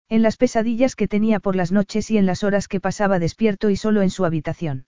En 0.07 0.21
las 0.21 0.37
pesadillas 0.37 0.95
que 0.95 1.07
tenía 1.07 1.39
por 1.39 1.55
las 1.55 1.71
noches 1.71 2.11
y 2.11 2.19
en 2.19 2.27
las 2.27 2.43
horas 2.43 2.67
que 2.67 2.79
pasaba 2.79 3.17
despierto 3.17 3.71
y 3.71 3.75
solo 3.75 4.03
en 4.03 4.11
su 4.11 4.23
habitación. 4.23 4.85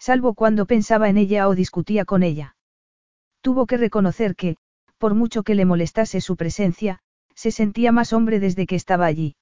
Salvo 0.00 0.34
cuando 0.34 0.66
pensaba 0.66 1.08
en 1.08 1.18
ella 1.18 1.46
o 1.46 1.54
discutía 1.54 2.04
con 2.04 2.24
ella. 2.24 2.56
Tuvo 3.40 3.66
que 3.66 3.76
reconocer 3.76 4.34
que, 4.34 4.56
por 4.98 5.14
mucho 5.14 5.42
que 5.42 5.54
le 5.54 5.64
molestase 5.64 6.20
su 6.20 6.36
presencia, 6.36 6.98
se 7.34 7.50
sentía 7.50 7.92
más 7.92 8.12
hombre 8.12 8.40
desde 8.40 8.66
que 8.66 8.76
estaba 8.76 9.06
allí. 9.06 9.36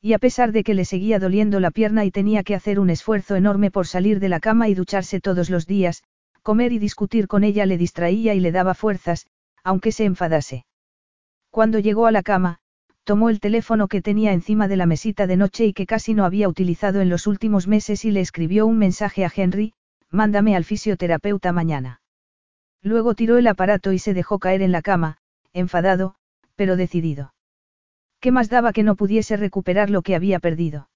Y 0.00 0.14
a 0.14 0.18
pesar 0.18 0.50
de 0.50 0.64
que 0.64 0.74
le 0.74 0.84
seguía 0.84 1.18
doliendo 1.18 1.60
la 1.60 1.70
pierna 1.70 2.04
y 2.04 2.10
tenía 2.10 2.42
que 2.42 2.56
hacer 2.56 2.80
un 2.80 2.90
esfuerzo 2.90 3.36
enorme 3.36 3.70
por 3.70 3.86
salir 3.86 4.18
de 4.18 4.28
la 4.28 4.40
cama 4.40 4.68
y 4.68 4.74
ducharse 4.74 5.20
todos 5.20 5.48
los 5.48 5.66
días, 5.66 6.02
Comer 6.42 6.72
y 6.72 6.80
discutir 6.80 7.28
con 7.28 7.44
ella 7.44 7.66
le 7.66 7.78
distraía 7.78 8.34
y 8.34 8.40
le 8.40 8.50
daba 8.50 8.74
fuerzas, 8.74 9.26
aunque 9.62 9.92
se 9.92 10.04
enfadase. 10.04 10.66
Cuando 11.50 11.78
llegó 11.78 12.06
a 12.06 12.10
la 12.10 12.24
cama, 12.24 12.58
tomó 13.04 13.30
el 13.30 13.38
teléfono 13.38 13.86
que 13.86 14.02
tenía 14.02 14.32
encima 14.32 14.66
de 14.66 14.76
la 14.76 14.86
mesita 14.86 15.28
de 15.28 15.36
noche 15.36 15.66
y 15.66 15.72
que 15.72 15.86
casi 15.86 16.14
no 16.14 16.24
había 16.24 16.48
utilizado 16.48 17.00
en 17.00 17.10
los 17.10 17.28
últimos 17.28 17.68
meses 17.68 18.04
y 18.04 18.10
le 18.10 18.20
escribió 18.20 18.66
un 18.66 18.78
mensaje 18.78 19.24
a 19.24 19.32
Henry, 19.34 19.72
mándame 20.10 20.56
al 20.56 20.64
fisioterapeuta 20.64 21.52
mañana. 21.52 22.01
Luego 22.82 23.14
tiró 23.14 23.38
el 23.38 23.46
aparato 23.46 23.92
y 23.92 23.98
se 23.98 24.14
dejó 24.14 24.38
caer 24.38 24.62
en 24.62 24.72
la 24.72 24.82
cama, 24.82 25.18
enfadado, 25.52 26.16
pero 26.56 26.76
decidido. 26.76 27.34
¿Qué 28.20 28.32
más 28.32 28.48
daba 28.48 28.72
que 28.72 28.82
no 28.82 28.96
pudiese 28.96 29.36
recuperar 29.36 29.90
lo 29.90 30.02
que 30.02 30.14
había 30.14 30.38
perdido? 30.40 30.88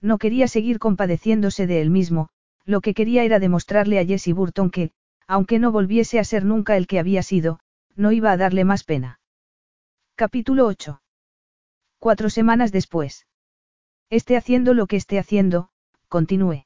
No 0.00 0.18
quería 0.18 0.48
seguir 0.48 0.78
compadeciéndose 0.78 1.66
de 1.66 1.80
él 1.80 1.90
mismo, 1.90 2.28
lo 2.64 2.80
que 2.80 2.94
quería 2.94 3.24
era 3.24 3.38
demostrarle 3.38 3.98
a 3.98 4.04
Jesse 4.04 4.32
Burton 4.34 4.70
que, 4.70 4.92
aunque 5.26 5.58
no 5.58 5.72
volviese 5.72 6.18
a 6.18 6.24
ser 6.24 6.44
nunca 6.44 6.76
el 6.76 6.86
que 6.86 6.98
había 6.98 7.22
sido, 7.22 7.60
no 7.94 8.12
iba 8.12 8.32
a 8.32 8.36
darle 8.36 8.64
más 8.64 8.84
pena. 8.84 9.20
Capítulo 10.14 10.66
8. 10.66 11.02
Cuatro 11.98 12.30
semanas 12.30 12.72
después. 12.72 13.26
Esté 14.10 14.36
haciendo 14.36 14.74
lo 14.74 14.86
que 14.86 14.96
esté 14.96 15.18
haciendo, 15.18 15.70
continúe. 16.08 16.64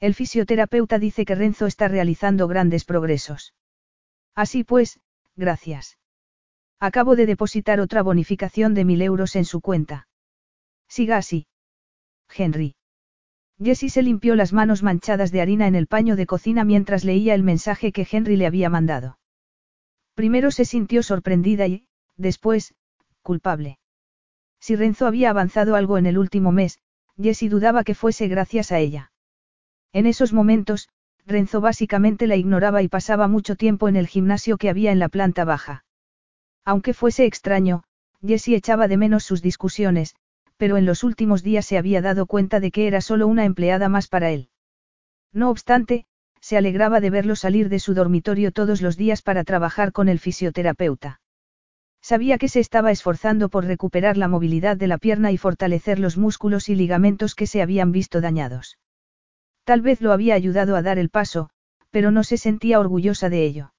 El 0.00 0.14
fisioterapeuta 0.14 0.98
dice 0.98 1.24
que 1.24 1.34
Renzo 1.34 1.66
está 1.66 1.88
realizando 1.88 2.48
grandes 2.48 2.84
progresos. 2.84 3.54
Así 4.34 4.64
pues, 4.64 5.00
gracias. 5.36 5.98
Acabo 6.80 7.16
de 7.16 7.26
depositar 7.26 7.80
otra 7.80 8.02
bonificación 8.02 8.74
de 8.74 8.84
mil 8.84 9.00
euros 9.00 9.36
en 9.36 9.44
su 9.44 9.60
cuenta. 9.60 10.08
Siga 10.88 11.16
así. 11.16 11.46
Henry. 12.28 12.74
Jessie 13.62 13.88
se 13.88 14.02
limpió 14.02 14.34
las 14.34 14.52
manos 14.52 14.82
manchadas 14.82 15.30
de 15.30 15.40
harina 15.40 15.66
en 15.68 15.76
el 15.76 15.86
paño 15.86 16.16
de 16.16 16.26
cocina 16.26 16.64
mientras 16.64 17.04
leía 17.04 17.34
el 17.34 17.44
mensaje 17.44 17.92
que 17.92 18.06
Henry 18.10 18.36
le 18.36 18.46
había 18.46 18.68
mandado. 18.68 19.18
Primero 20.14 20.50
se 20.50 20.64
sintió 20.64 21.02
sorprendida 21.02 21.66
y, 21.66 21.86
después, 22.16 22.74
culpable. 23.22 23.78
Si 24.60 24.76
Renzo 24.76 25.06
había 25.06 25.30
avanzado 25.30 25.76
algo 25.76 25.98
en 25.98 26.06
el 26.06 26.18
último 26.18 26.52
mes, 26.52 26.80
Jessie 27.16 27.48
dudaba 27.48 27.84
que 27.84 27.94
fuese 27.94 28.28
gracias 28.28 28.72
a 28.72 28.78
ella. 28.78 29.12
En 29.94 30.06
esos 30.06 30.32
momentos, 30.32 30.88
Renzo 31.24 31.60
básicamente 31.60 32.26
la 32.26 32.34
ignoraba 32.34 32.82
y 32.82 32.88
pasaba 32.88 33.28
mucho 33.28 33.54
tiempo 33.54 33.88
en 33.88 33.94
el 33.94 34.08
gimnasio 34.08 34.58
que 34.58 34.68
había 34.68 34.90
en 34.90 34.98
la 34.98 35.08
planta 35.08 35.44
baja. 35.44 35.84
Aunque 36.64 36.94
fuese 36.94 37.26
extraño, 37.26 37.84
Jessie 38.20 38.56
echaba 38.56 38.88
de 38.88 38.96
menos 38.96 39.22
sus 39.22 39.40
discusiones, 39.40 40.16
pero 40.56 40.78
en 40.78 40.84
los 40.84 41.04
últimos 41.04 41.44
días 41.44 41.64
se 41.64 41.78
había 41.78 42.02
dado 42.02 42.26
cuenta 42.26 42.58
de 42.58 42.72
que 42.72 42.88
era 42.88 43.00
solo 43.00 43.28
una 43.28 43.44
empleada 43.44 43.88
más 43.88 44.08
para 44.08 44.32
él. 44.32 44.48
No 45.32 45.48
obstante, 45.48 46.06
se 46.40 46.56
alegraba 46.56 46.98
de 46.98 47.10
verlo 47.10 47.36
salir 47.36 47.68
de 47.68 47.78
su 47.78 47.94
dormitorio 47.94 48.50
todos 48.50 48.82
los 48.82 48.96
días 48.96 49.22
para 49.22 49.44
trabajar 49.44 49.92
con 49.92 50.08
el 50.08 50.18
fisioterapeuta. 50.18 51.20
Sabía 52.02 52.36
que 52.36 52.48
se 52.48 52.58
estaba 52.58 52.90
esforzando 52.90 53.48
por 53.48 53.64
recuperar 53.64 54.16
la 54.16 54.26
movilidad 54.26 54.76
de 54.76 54.88
la 54.88 54.98
pierna 54.98 55.30
y 55.30 55.38
fortalecer 55.38 56.00
los 56.00 56.16
músculos 56.16 56.68
y 56.68 56.74
ligamentos 56.74 57.36
que 57.36 57.46
se 57.46 57.62
habían 57.62 57.92
visto 57.92 58.20
dañados. 58.20 58.76
Tal 59.64 59.80
vez 59.80 60.00
lo 60.00 60.12
había 60.12 60.34
ayudado 60.34 60.76
a 60.76 60.82
dar 60.82 60.98
el 60.98 61.10
paso, 61.10 61.50
pero 61.90 62.10
no 62.10 62.22
se 62.22 62.36
sentía 62.36 62.80
orgullosa 62.80 63.28
de 63.28 63.44
ello. 63.44 63.72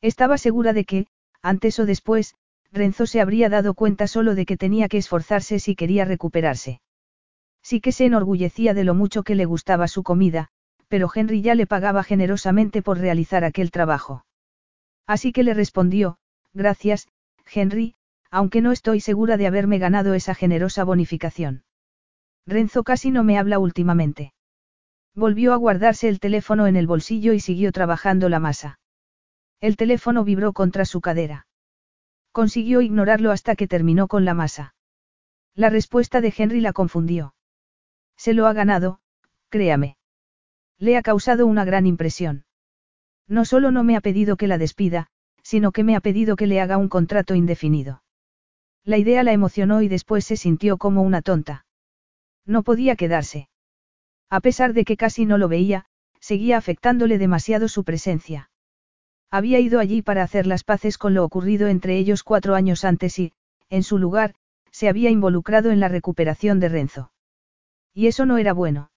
Estaba 0.00 0.38
segura 0.38 0.72
de 0.72 0.84
que, 0.84 1.06
antes 1.42 1.78
o 1.78 1.86
después, 1.86 2.34
Renzo 2.72 3.06
se 3.06 3.20
habría 3.20 3.48
dado 3.48 3.74
cuenta 3.74 4.06
solo 4.06 4.34
de 4.34 4.46
que 4.46 4.56
tenía 4.56 4.88
que 4.88 4.98
esforzarse 4.98 5.58
si 5.58 5.74
quería 5.74 6.04
recuperarse. 6.04 6.80
Sí 7.62 7.80
que 7.80 7.92
se 7.92 8.06
enorgullecía 8.06 8.72
de 8.74 8.84
lo 8.84 8.94
mucho 8.94 9.22
que 9.22 9.34
le 9.34 9.44
gustaba 9.44 9.88
su 9.88 10.02
comida, 10.02 10.48
pero 10.88 11.10
Henry 11.12 11.42
ya 11.42 11.54
le 11.54 11.66
pagaba 11.66 12.02
generosamente 12.02 12.82
por 12.82 12.98
realizar 12.98 13.44
aquel 13.44 13.70
trabajo. 13.70 14.24
Así 15.06 15.32
que 15.32 15.42
le 15.42 15.54
respondió, 15.54 16.18
gracias, 16.54 17.08
Henry, 17.52 17.96
aunque 18.30 18.60
no 18.60 18.70
estoy 18.70 19.00
segura 19.00 19.36
de 19.36 19.46
haberme 19.46 19.78
ganado 19.78 20.14
esa 20.14 20.34
generosa 20.34 20.84
bonificación. 20.84 21.64
Renzo 22.46 22.84
casi 22.84 23.10
no 23.10 23.24
me 23.24 23.38
habla 23.38 23.58
últimamente. 23.58 24.32
Volvió 25.14 25.52
a 25.52 25.56
guardarse 25.56 26.08
el 26.08 26.20
teléfono 26.20 26.66
en 26.66 26.76
el 26.76 26.86
bolsillo 26.86 27.32
y 27.32 27.40
siguió 27.40 27.72
trabajando 27.72 28.28
la 28.28 28.38
masa. 28.38 28.78
El 29.60 29.76
teléfono 29.76 30.24
vibró 30.24 30.52
contra 30.52 30.84
su 30.84 31.00
cadera. 31.00 31.46
Consiguió 32.32 32.80
ignorarlo 32.80 33.32
hasta 33.32 33.56
que 33.56 33.66
terminó 33.66 34.08
con 34.08 34.24
la 34.24 34.34
masa. 34.34 34.74
La 35.54 35.68
respuesta 35.68 36.20
de 36.20 36.32
Henry 36.36 36.60
la 36.60 36.72
confundió. 36.72 37.34
Se 38.16 38.32
lo 38.32 38.46
ha 38.46 38.52
ganado, 38.52 39.00
créame. 39.48 39.96
Le 40.78 40.96
ha 40.96 41.02
causado 41.02 41.46
una 41.46 41.64
gran 41.64 41.86
impresión. 41.86 42.44
No 43.26 43.44
solo 43.44 43.70
no 43.70 43.84
me 43.84 43.96
ha 43.96 44.00
pedido 44.00 44.36
que 44.36 44.46
la 44.46 44.58
despida, 44.58 45.08
sino 45.42 45.72
que 45.72 45.84
me 45.84 45.96
ha 45.96 46.00
pedido 46.00 46.36
que 46.36 46.46
le 46.46 46.60
haga 46.60 46.78
un 46.78 46.88
contrato 46.88 47.34
indefinido. 47.34 48.02
La 48.84 48.96
idea 48.96 49.22
la 49.22 49.32
emocionó 49.32 49.82
y 49.82 49.88
después 49.88 50.24
se 50.24 50.36
sintió 50.36 50.78
como 50.78 51.02
una 51.02 51.20
tonta. 51.20 51.66
No 52.46 52.62
podía 52.62 52.96
quedarse. 52.96 53.49
A 54.30 54.40
pesar 54.40 54.72
de 54.72 54.84
que 54.84 54.96
casi 54.96 55.26
no 55.26 55.38
lo 55.38 55.48
veía, 55.48 55.86
seguía 56.20 56.56
afectándole 56.56 57.18
demasiado 57.18 57.68
su 57.68 57.82
presencia. 57.84 58.50
Había 59.30 59.58
ido 59.58 59.80
allí 59.80 60.02
para 60.02 60.22
hacer 60.22 60.46
las 60.46 60.64
paces 60.64 60.98
con 60.98 61.14
lo 61.14 61.24
ocurrido 61.24 61.68
entre 61.68 61.98
ellos 61.98 62.22
cuatro 62.22 62.54
años 62.54 62.84
antes 62.84 63.18
y, 63.18 63.32
en 63.68 63.82
su 63.82 63.98
lugar, 63.98 64.34
se 64.70 64.88
había 64.88 65.10
involucrado 65.10 65.70
en 65.70 65.80
la 65.80 65.88
recuperación 65.88 66.60
de 66.60 66.68
Renzo. 66.68 67.12
Y 67.92 68.06
eso 68.06 68.24
no 68.24 68.38
era 68.38 68.52
bueno. 68.52 68.90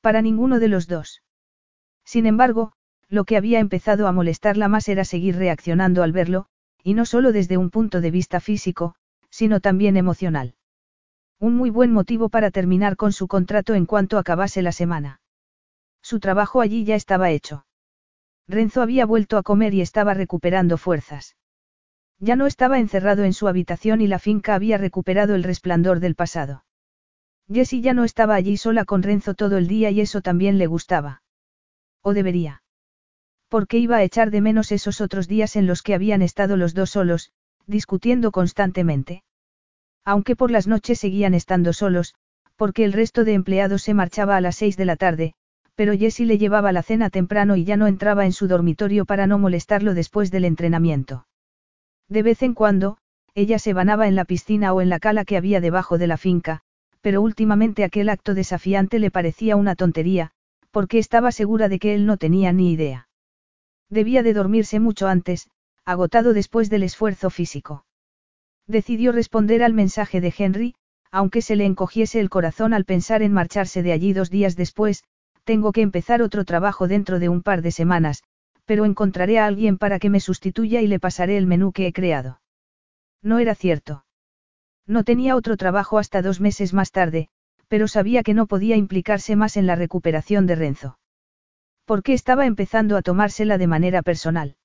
Para 0.00 0.22
ninguno 0.22 0.58
de 0.58 0.68
los 0.68 0.88
dos. 0.88 1.22
Sin 2.04 2.26
embargo, 2.26 2.72
lo 3.08 3.24
que 3.24 3.36
había 3.36 3.60
empezado 3.60 4.08
a 4.08 4.12
molestarla 4.12 4.68
más 4.68 4.88
era 4.88 5.04
seguir 5.04 5.36
reaccionando 5.36 6.02
al 6.02 6.12
verlo, 6.12 6.46
y 6.82 6.94
no 6.94 7.04
solo 7.06 7.30
desde 7.30 7.58
un 7.58 7.70
punto 7.70 8.00
de 8.00 8.10
vista 8.10 8.40
físico, 8.40 8.96
sino 9.30 9.60
también 9.60 9.96
emocional. 9.96 10.54
Un 11.42 11.56
muy 11.56 11.70
buen 11.70 11.90
motivo 11.90 12.28
para 12.28 12.52
terminar 12.52 12.94
con 12.94 13.12
su 13.12 13.26
contrato 13.26 13.74
en 13.74 13.84
cuanto 13.84 14.16
acabase 14.16 14.62
la 14.62 14.70
semana. 14.70 15.20
Su 16.00 16.20
trabajo 16.20 16.60
allí 16.60 16.84
ya 16.84 16.94
estaba 16.94 17.30
hecho. 17.30 17.66
Renzo 18.46 18.80
había 18.80 19.06
vuelto 19.06 19.36
a 19.38 19.42
comer 19.42 19.74
y 19.74 19.80
estaba 19.80 20.14
recuperando 20.14 20.78
fuerzas. 20.78 21.34
Ya 22.20 22.36
no 22.36 22.46
estaba 22.46 22.78
encerrado 22.78 23.24
en 23.24 23.32
su 23.32 23.48
habitación 23.48 24.00
y 24.00 24.06
la 24.06 24.20
finca 24.20 24.54
había 24.54 24.78
recuperado 24.78 25.34
el 25.34 25.42
resplandor 25.42 25.98
del 25.98 26.14
pasado. 26.14 26.64
Jessie 27.52 27.80
ya 27.80 27.92
no 27.92 28.04
estaba 28.04 28.36
allí 28.36 28.56
sola 28.56 28.84
con 28.84 29.02
Renzo 29.02 29.34
todo 29.34 29.56
el 29.56 29.66
día 29.66 29.90
y 29.90 30.00
eso 30.00 30.20
también 30.20 30.58
le 30.58 30.68
gustaba. 30.68 31.24
O 32.02 32.14
debería 32.14 32.62
porque 33.48 33.78
iba 33.78 33.96
a 33.96 34.02
echar 34.04 34.30
de 34.30 34.40
menos 34.40 34.70
esos 34.70 35.00
otros 35.00 35.26
días 35.26 35.56
en 35.56 35.66
los 35.66 35.82
que 35.82 35.94
habían 35.94 36.22
estado 36.22 36.56
los 36.56 36.72
dos 36.72 36.88
solos, 36.88 37.32
discutiendo 37.66 38.30
constantemente. 38.30 39.24
Aunque 40.04 40.36
por 40.36 40.50
las 40.50 40.66
noches 40.66 40.98
seguían 40.98 41.34
estando 41.34 41.72
solos, 41.72 42.14
porque 42.56 42.84
el 42.84 42.92
resto 42.92 43.24
de 43.24 43.34
empleados 43.34 43.82
se 43.82 43.94
marchaba 43.94 44.36
a 44.36 44.40
las 44.40 44.56
seis 44.56 44.76
de 44.76 44.84
la 44.84 44.96
tarde, 44.96 45.34
pero 45.74 45.96
Jessie 45.96 46.26
le 46.26 46.38
llevaba 46.38 46.72
la 46.72 46.82
cena 46.82 47.10
temprano 47.10 47.56
y 47.56 47.64
ya 47.64 47.76
no 47.76 47.86
entraba 47.86 48.24
en 48.26 48.32
su 48.32 48.46
dormitorio 48.46 49.04
para 49.04 49.26
no 49.26 49.38
molestarlo 49.38 49.94
después 49.94 50.30
del 50.30 50.44
entrenamiento. 50.44 51.26
De 52.08 52.22
vez 52.22 52.42
en 52.42 52.54
cuando, 52.54 52.98
ella 53.34 53.58
se 53.58 53.72
banaba 53.72 54.06
en 54.08 54.14
la 54.14 54.24
piscina 54.24 54.72
o 54.74 54.80
en 54.80 54.90
la 54.90 54.98
cala 54.98 55.24
que 55.24 55.36
había 55.36 55.60
debajo 55.60 55.98
de 55.98 56.06
la 56.06 56.18
finca, 56.18 56.60
pero 57.00 57.22
últimamente 57.22 57.84
aquel 57.84 58.08
acto 58.10 58.34
desafiante 58.34 58.98
le 58.98 59.10
parecía 59.10 59.56
una 59.56 59.74
tontería, 59.74 60.30
porque 60.70 60.98
estaba 60.98 61.32
segura 61.32 61.68
de 61.68 61.78
que 61.78 61.94
él 61.94 62.06
no 62.06 62.16
tenía 62.16 62.52
ni 62.52 62.72
idea. 62.72 63.08
Debía 63.88 64.22
de 64.22 64.34
dormirse 64.34 64.80
mucho 64.80 65.08
antes, 65.08 65.48
agotado 65.84 66.32
después 66.32 66.70
del 66.70 66.82
esfuerzo 66.82 67.30
físico. 67.30 67.84
Decidió 68.66 69.12
responder 69.12 69.62
al 69.62 69.74
mensaje 69.74 70.20
de 70.20 70.32
Henry, 70.36 70.74
aunque 71.10 71.42
se 71.42 71.56
le 71.56 71.66
encogiese 71.66 72.20
el 72.20 72.30
corazón 72.30 72.72
al 72.72 72.84
pensar 72.84 73.22
en 73.22 73.32
marcharse 73.32 73.82
de 73.82 73.92
allí 73.92 74.12
dos 74.12 74.30
días 74.30 74.56
después, 74.56 75.04
tengo 75.44 75.72
que 75.72 75.82
empezar 75.82 76.22
otro 76.22 76.44
trabajo 76.44 76.88
dentro 76.88 77.18
de 77.18 77.28
un 77.28 77.42
par 77.42 77.62
de 77.62 77.70
semanas, 77.70 78.22
pero 78.64 78.84
encontraré 78.84 79.38
a 79.38 79.46
alguien 79.46 79.76
para 79.76 79.98
que 79.98 80.10
me 80.10 80.20
sustituya 80.20 80.80
y 80.80 80.86
le 80.86 81.00
pasaré 81.00 81.36
el 81.36 81.46
menú 81.46 81.72
que 81.72 81.86
he 81.86 81.92
creado. 81.92 82.40
No 83.22 83.38
era 83.38 83.54
cierto. 83.54 84.04
No 84.86 85.04
tenía 85.04 85.36
otro 85.36 85.56
trabajo 85.56 85.98
hasta 85.98 86.22
dos 86.22 86.40
meses 86.40 86.72
más 86.72 86.90
tarde, 86.90 87.28
pero 87.68 87.88
sabía 87.88 88.22
que 88.22 88.34
no 88.34 88.46
podía 88.46 88.76
implicarse 88.76 89.36
más 89.36 89.56
en 89.56 89.66
la 89.66 89.76
recuperación 89.76 90.46
de 90.46 90.56
Renzo. 90.56 90.98
Porque 91.84 92.12
estaba 92.12 92.46
empezando 92.46 92.96
a 92.96 93.02
tomársela 93.02 93.58
de 93.58 93.66
manera 93.66 94.02
personal. 94.02 94.56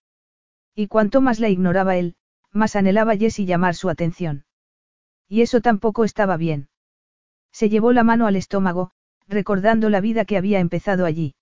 Y 0.76 0.88
cuanto 0.88 1.22
más 1.22 1.40
la 1.40 1.50
ignoraba 1.50 1.98
él, 1.98 2.16
más 2.58 2.76
anhelaba 2.76 3.16
Jessie 3.16 3.46
llamar 3.46 3.76
su 3.76 3.90
atención. 3.90 4.46
Y 5.30 5.42
eso 5.42 5.62
tampoco 5.62 6.04
estaba 6.04 6.36
bien. 6.36 6.70
Se 7.54 7.70
llevó 7.70 7.94
la 7.94 8.04
mano 8.04 8.28
al 8.28 8.36
estómago, 8.36 8.92
recordando 9.28 9.90
la 9.90 10.02
vida 10.02 10.26
que 10.26 10.38
había 10.38 10.60
empezado 10.60 11.06
allí. 11.06 11.36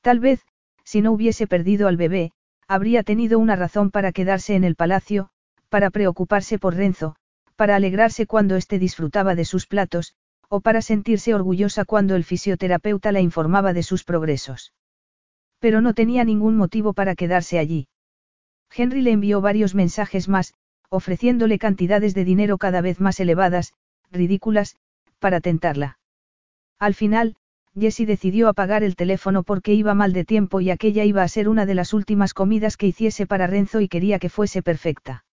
Tal 0.00 0.20
vez, 0.20 0.46
si 0.84 1.00
no 1.02 1.12
hubiese 1.12 1.46
perdido 1.46 1.88
al 1.88 1.96
bebé, 1.96 2.32
habría 2.68 3.02
tenido 3.02 3.38
una 3.38 3.56
razón 3.56 3.90
para 3.90 4.12
quedarse 4.12 4.54
en 4.54 4.64
el 4.64 4.76
palacio, 4.76 5.30
para 5.68 5.90
preocuparse 5.90 6.58
por 6.58 6.74
Renzo, 6.74 7.16
para 7.56 7.76
alegrarse 7.76 8.26
cuando 8.26 8.56
éste 8.56 8.78
disfrutaba 8.78 9.34
de 9.34 9.44
sus 9.44 9.66
platos, 9.66 10.14
o 10.48 10.60
para 10.60 10.82
sentirse 10.82 11.34
orgullosa 11.34 11.84
cuando 11.84 12.14
el 12.14 12.24
fisioterapeuta 12.24 13.12
la 13.12 13.20
informaba 13.20 13.72
de 13.72 13.82
sus 13.82 14.04
progresos. 14.04 14.72
Pero 15.58 15.80
no 15.80 15.94
tenía 15.94 16.24
ningún 16.24 16.56
motivo 16.56 16.92
para 16.92 17.14
quedarse 17.14 17.58
allí. 17.58 17.88
Henry 18.74 19.02
le 19.02 19.12
envió 19.12 19.40
varios 19.40 19.74
mensajes 19.74 20.28
más, 20.28 20.54
ofreciéndole 20.88 21.58
cantidades 21.58 22.14
de 22.14 22.24
dinero 22.24 22.58
cada 22.58 22.80
vez 22.80 23.00
más 23.00 23.18
elevadas, 23.20 23.72
ridículas, 24.10 24.76
para 25.18 25.40
tentarla. 25.40 25.98
Al 26.78 26.94
final, 26.94 27.36
Jessie 27.78 28.06
decidió 28.06 28.48
apagar 28.48 28.82
el 28.82 28.96
teléfono 28.96 29.42
porque 29.42 29.74
iba 29.74 29.94
mal 29.94 30.12
de 30.12 30.24
tiempo 30.24 30.60
y 30.60 30.70
aquella 30.70 31.04
iba 31.04 31.22
a 31.22 31.28
ser 31.28 31.48
una 31.48 31.66
de 31.66 31.74
las 31.74 31.92
últimas 31.92 32.32
comidas 32.32 32.76
que 32.76 32.86
hiciese 32.86 33.26
para 33.26 33.46
Renzo 33.46 33.80
y 33.80 33.88
quería 33.88 34.18
que 34.18 34.30
fuese 34.30 34.62
perfecta. 34.62 35.24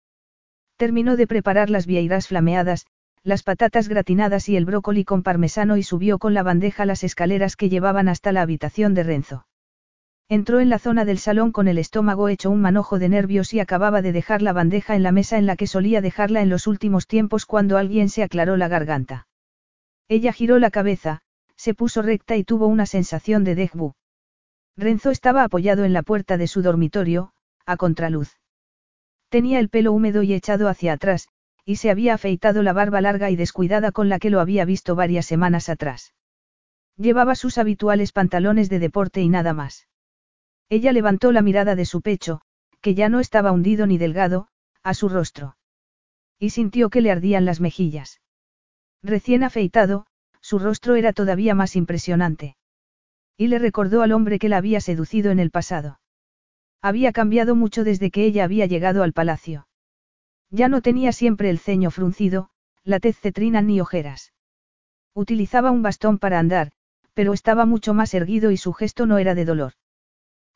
Terminó 0.75 1.15
de 1.15 1.27
preparar 1.27 1.69
las 1.69 1.85
vieiras 1.85 2.27
flameadas, 2.27 2.85
las 3.23 3.43
patatas 3.43 3.87
gratinadas 3.87 4.49
y 4.49 4.57
el 4.57 4.65
brócoli 4.65 5.05
con 5.05 5.23
parmesano 5.23 5.77
y 5.77 5.83
subió 5.83 6.19
con 6.19 6.33
la 6.33 6.43
bandeja 6.43 6.85
las 6.85 7.05
escaleras 7.05 7.55
que 7.55 7.69
llevaban 7.69 8.09
hasta 8.09 8.33
la 8.33 8.41
habitación 8.41 8.93
de 8.93 9.03
Renzo. 9.03 9.45
Entró 10.29 10.59
en 10.59 10.69
la 10.69 10.79
zona 10.79 11.05
del 11.05 11.19
salón 11.19 11.51
con 11.51 11.67
el 11.67 11.77
estómago 11.77 12.29
hecho 12.29 12.49
un 12.49 12.61
manojo 12.61 12.97
de 12.97 13.09
nervios 13.09 13.53
y 13.53 13.59
acababa 13.59 14.01
de 14.01 14.11
dejar 14.11 14.41
la 14.41 14.53
bandeja 14.53 14.95
en 14.95 15.03
la 15.03 15.11
mesa 15.11 15.37
en 15.37 15.45
la 15.45 15.55
que 15.55 15.67
solía 15.67 16.01
dejarla 16.01 16.41
en 16.41 16.49
los 16.49 16.65
últimos 16.67 17.07
tiempos 17.07 17.45
cuando 17.45 17.77
alguien 17.77 18.09
se 18.09 18.23
aclaró 18.23 18.57
la 18.57 18.67
garganta. 18.67 19.27
Ella 20.07 20.33
giró 20.33 20.59
la 20.59 20.71
cabeza, 20.71 21.21
se 21.55 21.73
puso 21.73 22.01
recta 22.01 22.35
y 22.35 22.43
tuvo 22.43 22.67
una 22.67 22.85
sensación 22.85 23.43
de 23.43 23.55
déjà 23.55 23.93
Renzo 24.75 25.11
estaba 25.11 25.43
apoyado 25.43 25.85
en 25.85 25.93
la 25.93 26.01
puerta 26.01 26.37
de 26.37 26.47
su 26.47 26.61
dormitorio, 26.61 27.31
a 27.65 27.77
contraluz. 27.77 28.39
Tenía 29.29 29.59
el 29.59 29.69
pelo 29.69 29.93
húmedo 29.93 30.23
y 30.23 30.33
echado 30.33 30.67
hacia 30.67 30.93
atrás, 30.93 31.27
y 31.65 31.75
se 31.77 31.89
había 31.89 32.15
afeitado 32.15 32.63
la 32.63 32.73
barba 32.73 33.01
larga 33.01 33.29
y 33.29 33.35
descuidada 33.35 33.91
con 33.91 34.09
la 34.09 34.19
que 34.19 34.29
lo 34.29 34.39
había 34.39 34.65
visto 34.65 34.95
varias 34.95 35.25
semanas 35.25 35.69
atrás. 35.69 36.13
Llevaba 36.97 37.35
sus 37.35 37.57
habituales 37.57 38.11
pantalones 38.11 38.69
de 38.69 38.79
deporte 38.79 39.21
y 39.21 39.29
nada 39.29 39.53
más. 39.53 39.87
Ella 40.75 40.91
levantó 40.91 41.31
la 41.31 41.43
mirada 41.43 41.75
de 41.75 41.85
su 41.85 42.01
pecho, 42.01 42.41
que 42.81 42.95
ya 42.95 43.07
no 43.07 43.19
estaba 43.19 43.51
hundido 43.51 43.85
ni 43.85 43.99
delgado, 43.99 44.47
a 44.81 44.95
su 44.95 45.07
rostro. 45.07 45.55
Y 46.39 46.49
sintió 46.49 46.89
que 46.89 47.01
le 47.01 47.11
ardían 47.11 47.45
las 47.45 47.59
mejillas. 47.59 48.21
Recién 49.03 49.43
afeitado, 49.43 50.07
su 50.41 50.57
rostro 50.57 50.95
era 50.95 51.13
todavía 51.13 51.53
más 51.53 51.75
impresionante. 51.75 52.57
Y 53.37 53.49
le 53.49 53.59
recordó 53.59 54.01
al 54.01 54.13
hombre 54.13 54.39
que 54.39 54.49
la 54.49 54.57
había 54.57 54.81
seducido 54.81 55.29
en 55.29 55.37
el 55.37 55.51
pasado. 55.51 55.99
Había 56.81 57.11
cambiado 57.11 57.53
mucho 57.53 57.83
desde 57.83 58.09
que 58.09 58.25
ella 58.25 58.43
había 58.43 58.65
llegado 58.65 59.03
al 59.03 59.13
palacio. 59.13 59.67
Ya 60.49 60.69
no 60.69 60.81
tenía 60.81 61.11
siempre 61.11 61.51
el 61.51 61.59
ceño 61.59 61.91
fruncido, 61.91 62.49
la 62.83 62.99
tez 62.99 63.19
cetrina 63.19 63.61
ni 63.61 63.79
ojeras. 63.79 64.33
Utilizaba 65.13 65.69
un 65.69 65.83
bastón 65.83 66.17
para 66.17 66.39
andar, 66.39 66.71
pero 67.13 67.33
estaba 67.33 67.67
mucho 67.67 67.93
más 67.93 68.15
erguido 68.15 68.49
y 68.49 68.57
su 68.57 68.73
gesto 68.73 69.05
no 69.05 69.19
era 69.19 69.35
de 69.35 69.45
dolor. 69.45 69.73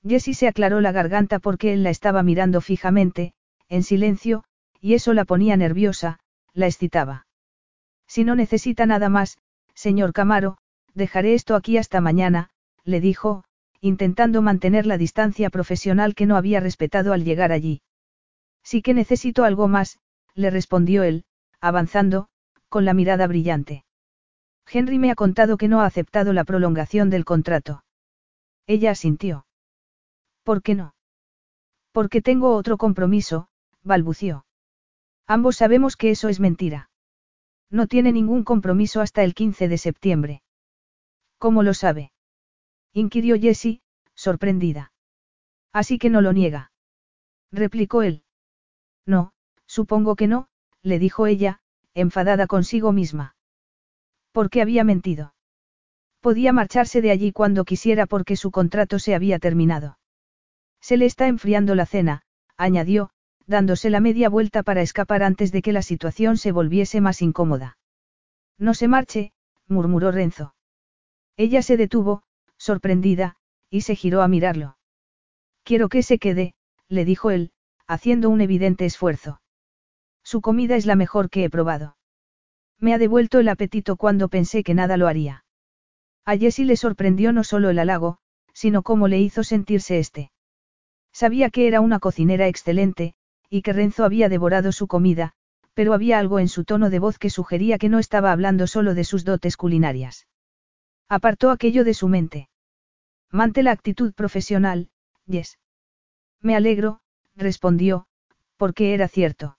Jessie 0.06 0.34
se 0.34 0.48
aclaró 0.48 0.82
la 0.82 0.92
garganta 0.92 1.40
porque 1.40 1.74
él 1.74 1.84
la 1.84 1.90
estaba 1.90 2.24
mirando 2.24 2.62
fijamente, 2.62 3.34
en 3.70 3.84
silencio, 3.84 4.44
y 4.80 4.94
eso 4.94 5.14
la 5.14 5.26
ponía 5.26 5.58
nerviosa, 5.58 6.20
la 6.54 6.68
excitaba. 6.68 7.28
Si 8.08 8.24
no 8.24 8.36
necesita 8.36 8.86
nada 8.86 9.10
más, 9.10 9.38
Señor 9.74 10.14
Camaro, 10.14 10.58
dejaré 10.94 11.34
esto 11.34 11.56
aquí 11.56 11.78
hasta 11.78 12.02
mañana, 12.02 12.50
le 12.84 13.02
dijo, 13.02 13.44
intentando 13.82 14.42
mantener 14.42 14.86
la 14.86 14.98
distancia 14.98 15.50
profesional 15.50 16.16
que 16.16 16.26
no 16.26 16.36
había 16.36 16.60
respetado 16.60 17.14
al 17.14 17.24
llegar 17.24 17.52
allí. 17.52 17.82
Sí 18.64 18.82
que 18.82 18.94
necesito 18.94 19.44
algo 19.44 19.68
más, 19.68 20.00
le 20.34 20.50
respondió 20.50 21.04
él, 21.04 21.26
avanzando, 21.60 22.28
con 22.70 22.86
la 22.86 22.94
mirada 22.94 23.28
brillante. 23.28 23.86
Henry 24.70 25.00
me 25.00 25.12
ha 25.12 25.16
contado 25.16 25.58
que 25.58 25.68
no 25.68 25.82
ha 25.82 25.86
aceptado 25.86 26.34
la 26.34 26.44
prolongación 26.44 27.10
del 27.10 27.26
contrato. 27.26 27.84
Ella 28.66 28.92
asintió. 28.92 29.47
¿Por 30.48 30.62
qué 30.62 30.76
no? 30.76 30.96
Porque 31.92 32.22
tengo 32.22 32.56
otro 32.56 32.78
compromiso, 32.78 33.50
balbució. 33.84 34.46
Ambos 35.28 35.58
sabemos 35.58 35.98
que 35.98 36.10
eso 36.10 36.30
es 36.30 36.40
mentira. 36.40 36.90
No 37.70 37.86
tiene 37.86 38.14
ningún 38.14 38.46
compromiso 38.46 39.02
hasta 39.02 39.26
el 39.26 39.34
15 39.34 39.68
de 39.68 39.78
septiembre. 39.78 40.42
¿Cómo 41.38 41.64
lo 41.64 41.74
sabe? 41.74 42.14
inquirió 42.94 43.38
Jessie, 43.38 43.82
sorprendida. 44.16 44.94
Así 45.74 45.98
que 45.98 46.10
no 46.10 46.22
lo 46.22 46.32
niega. 46.32 46.72
replicó 47.52 48.02
él. 48.02 48.24
No, 49.06 49.34
supongo 49.66 50.16
que 50.16 50.28
no, 50.28 50.48
le 50.82 50.98
dijo 50.98 51.28
ella, 51.28 51.60
enfadada 51.94 52.48
consigo 52.48 52.94
misma. 52.94 53.36
¿Por 54.32 54.50
qué 54.50 54.62
había 54.62 54.86
mentido? 54.86 55.34
Podía 56.22 56.54
marcharse 56.54 57.02
de 57.02 57.12
allí 57.12 57.34
cuando 57.34 57.66
quisiera 57.66 58.06
porque 58.06 58.38
su 58.38 58.50
contrato 58.50 58.98
se 58.98 59.14
había 59.14 59.40
terminado. 59.40 59.98
Se 60.82 60.98
le 60.98 61.06
está 61.06 61.28
enfriando 61.28 61.76
la 61.76 61.86
cena, 61.86 62.24
añadió, 62.58 63.10
dándose 63.46 63.90
la 63.90 64.00
media 64.00 64.30
vuelta 64.30 64.64
para 64.64 64.82
escapar 64.82 65.24
antes 65.24 65.52
de 65.52 65.62
que 65.62 65.72
la 65.72 65.82
situación 65.82 66.38
se 66.38 66.52
volviese 66.52 67.02
más 67.02 67.22
incómoda. 67.22 67.78
No 68.58 68.74
se 68.74 68.88
marche, 68.88 69.32
murmuró 69.68 70.12
Renzo. 70.12 70.54
Ella 71.38 71.62
se 71.62 71.78
detuvo, 71.78 72.24
sorprendida, 72.58 73.36
y 73.70 73.82
se 73.82 73.96
giró 73.96 74.22
a 74.22 74.28
mirarlo. 74.28 74.78
Quiero 75.64 75.90
que 75.90 76.04
se 76.04 76.18
quede, 76.18 76.56
le 76.90 77.06
dijo 77.06 77.32
él, 77.32 77.52
haciendo 77.86 78.30
un 78.30 78.42
evidente 78.42 78.86
esfuerzo. 78.86 79.42
Su 80.24 80.42
comida 80.42 80.76
es 80.76 80.86
la 80.86 80.96
mejor 80.96 81.30
que 81.30 81.44
he 81.44 81.50
probado. 81.50 81.98
Me 82.80 82.94
ha 82.94 82.98
devuelto 82.98 83.40
el 83.40 83.50
apetito 83.50 83.96
cuando 83.96 84.28
pensé 84.28 84.64
que 84.64 84.74
nada 84.74 84.98
lo 84.98 85.08
haría. 85.08 85.46
A 86.26 86.38
Jessie 86.38 86.66
le 86.66 86.76
sorprendió 86.76 87.32
no 87.32 87.44
solo 87.44 87.70
el 87.70 87.80
halago, 87.80 88.18
sino 88.54 88.84
cómo 88.84 89.08
le 89.08 89.20
hizo 89.20 89.44
sentirse 89.44 90.00
este. 90.00 90.32
Sabía 91.18 91.50
que 91.50 91.68
era 91.68 91.82
una 91.82 91.98
cocinera 91.98 92.48
excelente, 92.48 93.16
y 93.50 93.64
que 93.64 93.74
Renzo 93.74 94.06
había 94.06 94.30
devorado 94.30 94.72
su 94.72 94.86
comida, 94.86 95.34
pero 95.74 95.96
había 95.96 96.20
algo 96.20 96.38
en 96.38 96.48
su 96.48 96.64
tono 96.64 96.92
de 96.92 97.00
voz 97.00 97.18
que 97.18 97.32
sugería 97.32 97.80
que 97.80 97.90
no 97.90 97.98
estaba 97.98 98.32
hablando 98.32 98.68
solo 98.68 98.94
de 98.94 99.04
sus 99.04 99.26
dotes 99.26 99.58
culinarias. 99.58 100.28
Apartó 101.10 101.50
aquello 101.50 101.84
de 101.84 101.96
su 101.96 102.08
mente. 102.08 102.50
Mante 103.32 103.64
la 103.64 103.72
actitud 103.72 104.14
profesional, 104.14 104.92
Yes. 105.26 105.58
Me 106.40 106.56
alegro, 106.56 107.00
respondió, 107.36 108.06
porque 108.56 108.94
era 108.94 109.08
cierto. 109.08 109.58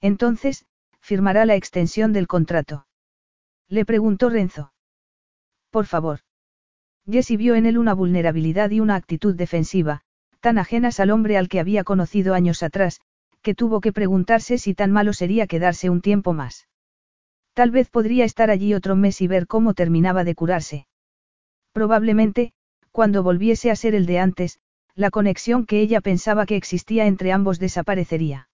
Entonces, 0.00 0.64
firmará 1.00 1.44
la 1.44 1.56
extensión 1.56 2.12
del 2.12 2.28
contrato. 2.28 2.86
Le 3.66 3.84
preguntó 3.84 4.30
Renzo. 4.30 4.72
Por 5.70 5.86
favor. 5.86 6.20
Jessie 7.04 7.36
vio 7.36 7.56
en 7.56 7.66
él 7.66 7.78
una 7.78 7.94
vulnerabilidad 7.94 8.70
y 8.70 8.78
una 8.78 8.94
actitud 8.94 9.34
defensiva, 9.34 10.04
tan 10.40 10.58
ajenas 10.58 11.00
al 11.00 11.10
hombre 11.10 11.36
al 11.36 11.48
que 11.48 11.60
había 11.60 11.84
conocido 11.84 12.34
años 12.34 12.62
atrás, 12.62 13.00
que 13.42 13.54
tuvo 13.54 13.80
que 13.80 13.92
preguntarse 13.92 14.58
si 14.58 14.74
tan 14.74 14.90
malo 14.90 15.12
sería 15.12 15.46
quedarse 15.46 15.90
un 15.90 16.00
tiempo 16.00 16.32
más. 16.32 16.68
Tal 17.54 17.70
vez 17.70 17.90
podría 17.90 18.24
estar 18.24 18.50
allí 18.50 18.74
otro 18.74 18.94
mes 18.94 19.20
y 19.20 19.26
ver 19.26 19.46
cómo 19.46 19.74
terminaba 19.74 20.24
de 20.24 20.34
curarse. 20.34 20.86
Probablemente, 21.72 22.52
cuando 22.92 23.22
volviese 23.22 23.70
a 23.70 23.76
ser 23.76 23.94
el 23.94 24.06
de 24.06 24.18
antes, 24.18 24.60
la 24.94 25.10
conexión 25.10 25.66
que 25.66 25.80
ella 25.80 26.00
pensaba 26.00 26.46
que 26.46 26.56
existía 26.56 27.06
entre 27.06 27.32
ambos 27.32 27.58
desaparecería. 27.58 28.48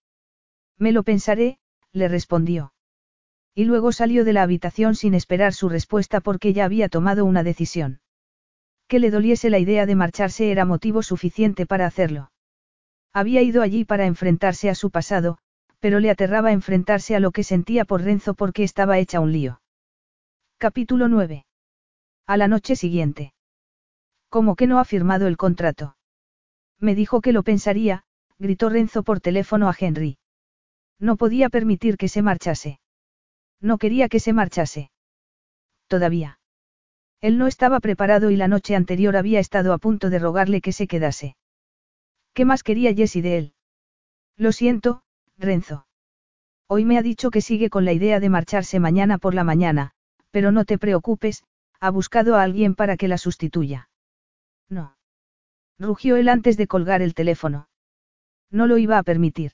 Me 0.77 0.91
lo 0.91 1.03
pensaré, 1.03 1.57
le 1.91 2.07
respondió. 2.07 2.73
Y 3.55 3.63
luego 3.65 3.91
salió 3.91 4.25
de 4.25 4.33
la 4.33 4.43
habitación 4.43 4.95
sin 4.95 5.13
esperar 5.13 5.53
su 5.53 5.69
respuesta 5.69 6.19
porque 6.19 6.53
ya 6.53 6.65
había 6.65 6.89
tomado 6.89 7.25
una 7.25 7.41
decisión. 7.41 7.99
Que 8.87 8.99
le 8.99 9.09
doliese 9.11 9.49
la 9.49 9.59
idea 9.59 9.85
de 9.85 9.95
marcharse 9.95 10.51
era 10.51 10.65
motivo 10.65 11.01
suficiente 11.01 11.65
para 11.65 11.85
hacerlo. 11.85 12.31
Había 13.13 13.41
ido 13.41 13.61
allí 13.61 13.85
para 13.85 14.05
enfrentarse 14.05 14.69
a 14.69 14.75
su 14.75 14.91
pasado, 14.91 15.37
pero 15.79 15.99
le 15.99 16.09
aterraba 16.09 16.51
enfrentarse 16.51 17.15
a 17.15 17.19
lo 17.19 17.31
que 17.31 17.43
sentía 17.43 17.85
por 17.85 18.01
Renzo 18.01 18.33
porque 18.33 18.63
estaba 18.63 18.99
hecha 18.99 19.19
un 19.19 19.31
lío. 19.31 19.61
Capítulo 20.57 21.07
9. 21.07 21.45
A 22.27 22.37
la 22.37 22.47
noche 22.47 22.75
siguiente. 22.75 23.33
¿Cómo 24.29 24.55
que 24.55 24.67
no 24.67 24.79
ha 24.79 24.85
firmado 24.85 25.27
el 25.27 25.37
contrato? 25.37 25.95
Me 26.79 26.95
dijo 26.95 27.21
que 27.21 27.31
lo 27.31 27.43
pensaría, 27.43 28.03
gritó 28.37 28.69
Renzo 28.69 29.03
por 29.03 29.19
teléfono 29.21 29.69
a 29.69 29.75
Henry. 29.77 30.17
No 30.99 31.17
podía 31.17 31.49
permitir 31.49 31.97
que 31.97 32.09
se 32.09 32.21
marchase. 32.21 32.79
No 33.61 33.77
quería 33.77 34.09
que 34.09 34.19
se 34.19 34.33
marchase. 34.33 34.91
Todavía. 35.87 36.39
Él 37.25 37.39
no 37.39 37.47
estaba 37.47 37.79
preparado 37.79 38.29
y 38.29 38.35
la 38.35 38.47
noche 38.47 38.75
anterior 38.75 39.17
había 39.17 39.39
estado 39.39 39.73
a 39.73 39.79
punto 39.79 40.11
de 40.11 40.19
rogarle 40.19 40.61
que 40.61 40.71
se 40.71 40.85
quedase. 40.85 41.35
¿Qué 42.35 42.45
más 42.45 42.61
quería 42.61 42.93
Jessie 42.93 43.23
de 43.23 43.37
él? 43.39 43.53
Lo 44.37 44.51
siento, 44.51 45.01
Renzo. 45.35 45.87
Hoy 46.67 46.85
me 46.85 46.99
ha 46.99 47.01
dicho 47.01 47.31
que 47.31 47.41
sigue 47.41 47.71
con 47.71 47.83
la 47.83 47.93
idea 47.93 48.19
de 48.19 48.29
marcharse 48.29 48.79
mañana 48.79 49.17
por 49.17 49.33
la 49.33 49.43
mañana, 49.43 49.89
pero 50.29 50.51
no 50.51 50.65
te 50.65 50.77
preocupes, 50.77 51.43
ha 51.79 51.89
buscado 51.89 52.35
a 52.35 52.43
alguien 52.43 52.75
para 52.75 52.95
que 52.95 53.07
la 53.07 53.17
sustituya. 53.17 53.89
No. 54.69 54.95
Rugió 55.79 56.17
él 56.17 56.29
antes 56.29 56.57
de 56.57 56.67
colgar 56.67 57.01
el 57.01 57.15
teléfono. 57.15 57.69
No 58.51 58.67
lo 58.67 58.77
iba 58.77 58.99
a 58.99 59.03
permitir. 59.03 59.53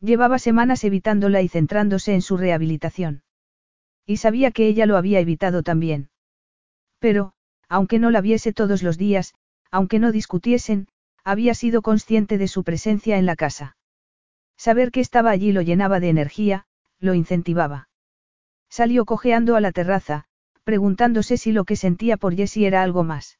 Llevaba 0.00 0.38
semanas 0.38 0.84
evitándola 0.84 1.42
y 1.42 1.48
centrándose 1.48 2.14
en 2.14 2.22
su 2.22 2.38
rehabilitación. 2.38 3.24
Y 4.06 4.16
sabía 4.16 4.52
que 4.52 4.66
ella 4.66 4.86
lo 4.86 4.96
había 4.96 5.20
evitado 5.20 5.62
también. 5.62 6.08
Pero, 6.98 7.32
aunque 7.68 7.98
no 7.98 8.10
la 8.10 8.20
viese 8.20 8.52
todos 8.52 8.82
los 8.82 8.98
días, 8.98 9.34
aunque 9.70 9.98
no 9.98 10.12
discutiesen, 10.12 10.88
había 11.24 11.54
sido 11.54 11.82
consciente 11.82 12.38
de 12.38 12.48
su 12.48 12.64
presencia 12.64 13.18
en 13.18 13.26
la 13.26 13.36
casa. 13.36 13.76
Saber 14.56 14.90
que 14.90 15.00
estaba 15.00 15.30
allí 15.30 15.52
lo 15.52 15.62
llenaba 15.62 16.00
de 16.00 16.08
energía, 16.08 16.66
lo 16.98 17.14
incentivaba. 17.14 17.88
Salió 18.68 19.04
cojeando 19.04 19.56
a 19.56 19.60
la 19.60 19.72
terraza, 19.72 20.24
preguntándose 20.64 21.36
si 21.36 21.52
lo 21.52 21.64
que 21.64 21.76
sentía 21.76 22.16
por 22.16 22.34
Jessie 22.34 22.66
era 22.66 22.82
algo 22.82 23.04
más. 23.04 23.38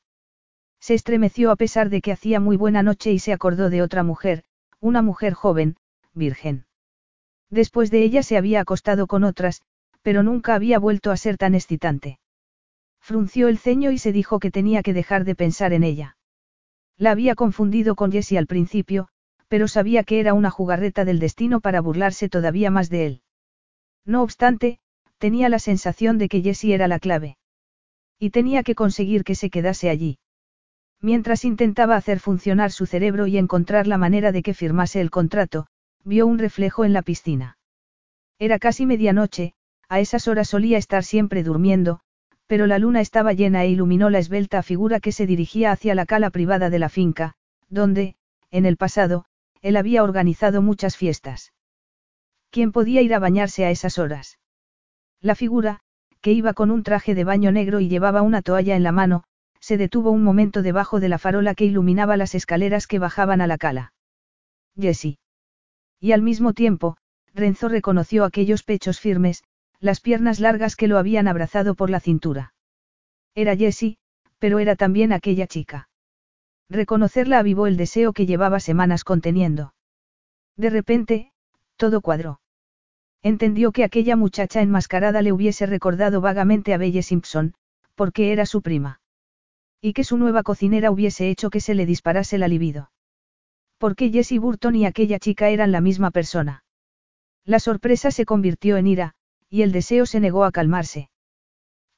Se 0.80 0.94
estremeció 0.94 1.50
a 1.50 1.56
pesar 1.56 1.90
de 1.90 2.00
que 2.00 2.12
hacía 2.12 2.40
muy 2.40 2.56
buena 2.56 2.82
noche 2.82 3.12
y 3.12 3.18
se 3.18 3.32
acordó 3.32 3.68
de 3.68 3.82
otra 3.82 4.02
mujer, 4.02 4.44
una 4.80 5.02
mujer 5.02 5.34
joven, 5.34 5.76
virgen. 6.14 6.66
Después 7.50 7.90
de 7.90 8.02
ella 8.02 8.22
se 8.22 8.36
había 8.36 8.60
acostado 8.60 9.06
con 9.06 9.24
otras, 9.24 9.62
pero 10.02 10.22
nunca 10.22 10.54
había 10.54 10.78
vuelto 10.78 11.10
a 11.10 11.16
ser 11.16 11.36
tan 11.36 11.54
excitante. 11.54 12.18
Frunció 13.08 13.48
el 13.48 13.56
ceño 13.56 13.90
y 13.90 13.96
se 13.96 14.12
dijo 14.12 14.38
que 14.38 14.50
tenía 14.50 14.82
que 14.82 14.92
dejar 14.92 15.24
de 15.24 15.34
pensar 15.34 15.72
en 15.72 15.82
ella. 15.82 16.18
La 16.98 17.10
había 17.10 17.34
confundido 17.34 17.94
con 17.94 18.12
Jessie 18.12 18.36
al 18.36 18.46
principio, 18.46 19.08
pero 19.48 19.66
sabía 19.66 20.04
que 20.04 20.20
era 20.20 20.34
una 20.34 20.50
jugarreta 20.50 21.06
del 21.06 21.18
destino 21.18 21.62
para 21.62 21.80
burlarse 21.80 22.28
todavía 22.28 22.70
más 22.70 22.90
de 22.90 23.06
él. 23.06 23.22
No 24.04 24.22
obstante, 24.22 24.78
tenía 25.16 25.48
la 25.48 25.58
sensación 25.58 26.18
de 26.18 26.28
que 26.28 26.42
Jessie 26.42 26.74
era 26.74 26.86
la 26.86 26.98
clave. 26.98 27.38
Y 28.18 28.28
tenía 28.28 28.62
que 28.62 28.74
conseguir 28.74 29.24
que 29.24 29.36
se 29.36 29.48
quedase 29.48 29.88
allí. 29.88 30.18
Mientras 31.00 31.46
intentaba 31.46 31.96
hacer 31.96 32.20
funcionar 32.20 32.72
su 32.72 32.84
cerebro 32.84 33.26
y 33.26 33.38
encontrar 33.38 33.86
la 33.86 33.96
manera 33.96 34.32
de 34.32 34.42
que 34.42 34.52
firmase 34.52 35.00
el 35.00 35.10
contrato, 35.10 35.66
vio 36.04 36.26
un 36.26 36.38
reflejo 36.38 36.84
en 36.84 36.92
la 36.92 37.00
piscina. 37.00 37.56
Era 38.38 38.58
casi 38.58 38.84
medianoche, 38.84 39.54
a 39.88 39.98
esas 39.98 40.28
horas 40.28 40.50
solía 40.50 40.76
estar 40.76 41.04
siempre 41.04 41.42
durmiendo, 41.42 42.02
pero 42.48 42.66
la 42.66 42.78
luna 42.78 43.00
estaba 43.00 43.34
llena 43.34 43.62
e 43.62 43.68
iluminó 43.68 44.10
la 44.10 44.18
esbelta 44.18 44.62
figura 44.62 44.98
que 45.00 45.12
se 45.12 45.26
dirigía 45.26 45.70
hacia 45.70 45.94
la 45.94 46.06
cala 46.06 46.30
privada 46.30 46.70
de 46.70 46.78
la 46.78 46.88
finca, 46.88 47.34
donde, 47.68 48.16
en 48.50 48.64
el 48.64 48.78
pasado, 48.78 49.26
él 49.60 49.76
había 49.76 50.02
organizado 50.02 50.62
muchas 50.62 50.96
fiestas. 50.96 51.52
¿Quién 52.50 52.72
podía 52.72 53.02
ir 53.02 53.14
a 53.14 53.18
bañarse 53.18 53.66
a 53.66 53.70
esas 53.70 53.98
horas? 53.98 54.38
La 55.20 55.34
figura, 55.34 55.80
que 56.22 56.32
iba 56.32 56.54
con 56.54 56.70
un 56.70 56.82
traje 56.82 57.14
de 57.14 57.24
baño 57.24 57.52
negro 57.52 57.80
y 57.80 57.88
llevaba 57.88 58.22
una 58.22 58.40
toalla 58.40 58.76
en 58.76 58.82
la 58.82 58.92
mano, 58.92 59.24
se 59.60 59.76
detuvo 59.76 60.10
un 60.10 60.24
momento 60.24 60.62
debajo 60.62 61.00
de 61.00 61.10
la 61.10 61.18
farola 61.18 61.54
que 61.54 61.66
iluminaba 61.66 62.16
las 62.16 62.34
escaleras 62.34 62.86
que 62.86 62.98
bajaban 62.98 63.42
a 63.42 63.46
la 63.46 63.58
cala. 63.58 63.92
Jessie. 64.74 65.18
Y 66.00 66.12
al 66.12 66.22
mismo 66.22 66.54
tiempo, 66.54 66.96
Renzo 67.34 67.68
reconoció 67.68 68.24
aquellos 68.24 68.62
pechos 68.62 69.00
firmes, 69.00 69.44
las 69.80 70.00
piernas 70.00 70.40
largas 70.40 70.76
que 70.76 70.88
lo 70.88 70.98
habían 70.98 71.28
abrazado 71.28 71.74
por 71.74 71.90
la 71.90 72.00
cintura. 72.00 72.54
Era 73.34 73.56
Jessie, 73.56 73.98
pero 74.38 74.58
era 74.58 74.76
también 74.76 75.12
aquella 75.12 75.46
chica. 75.46 75.88
Reconocerla 76.68 77.38
avivó 77.38 77.66
el 77.66 77.76
deseo 77.76 78.12
que 78.12 78.26
llevaba 78.26 78.60
semanas 78.60 79.04
conteniendo. 79.04 79.74
De 80.56 80.70
repente, 80.70 81.32
todo 81.76 82.00
cuadró. 82.00 82.40
Entendió 83.22 83.72
que 83.72 83.84
aquella 83.84 84.16
muchacha 84.16 84.60
enmascarada 84.60 85.22
le 85.22 85.32
hubiese 85.32 85.66
recordado 85.66 86.20
vagamente 86.20 86.74
a 86.74 86.78
Belle 86.78 87.02
Simpson, 87.02 87.54
porque 87.94 88.32
era 88.32 88.46
su 88.46 88.62
prima. 88.62 89.00
Y 89.80 89.92
que 89.92 90.04
su 90.04 90.18
nueva 90.18 90.42
cocinera 90.42 90.90
hubiese 90.90 91.30
hecho 91.30 91.50
que 91.50 91.60
se 91.60 91.74
le 91.74 91.86
disparase 91.86 92.38
la 92.38 92.48
libido. 92.48 92.90
Porque 93.78 94.10
Jessie 94.10 94.38
Burton 94.38 94.74
y 94.74 94.86
aquella 94.86 95.18
chica 95.18 95.48
eran 95.48 95.72
la 95.72 95.80
misma 95.80 96.10
persona. 96.10 96.64
La 97.44 97.60
sorpresa 97.60 98.10
se 98.10 98.24
convirtió 98.24 98.76
en 98.76 98.88
ira, 98.88 99.14
y 99.50 99.62
el 99.62 99.72
deseo 99.72 100.06
se 100.06 100.20
negó 100.20 100.44
a 100.44 100.52
calmarse. 100.52 101.10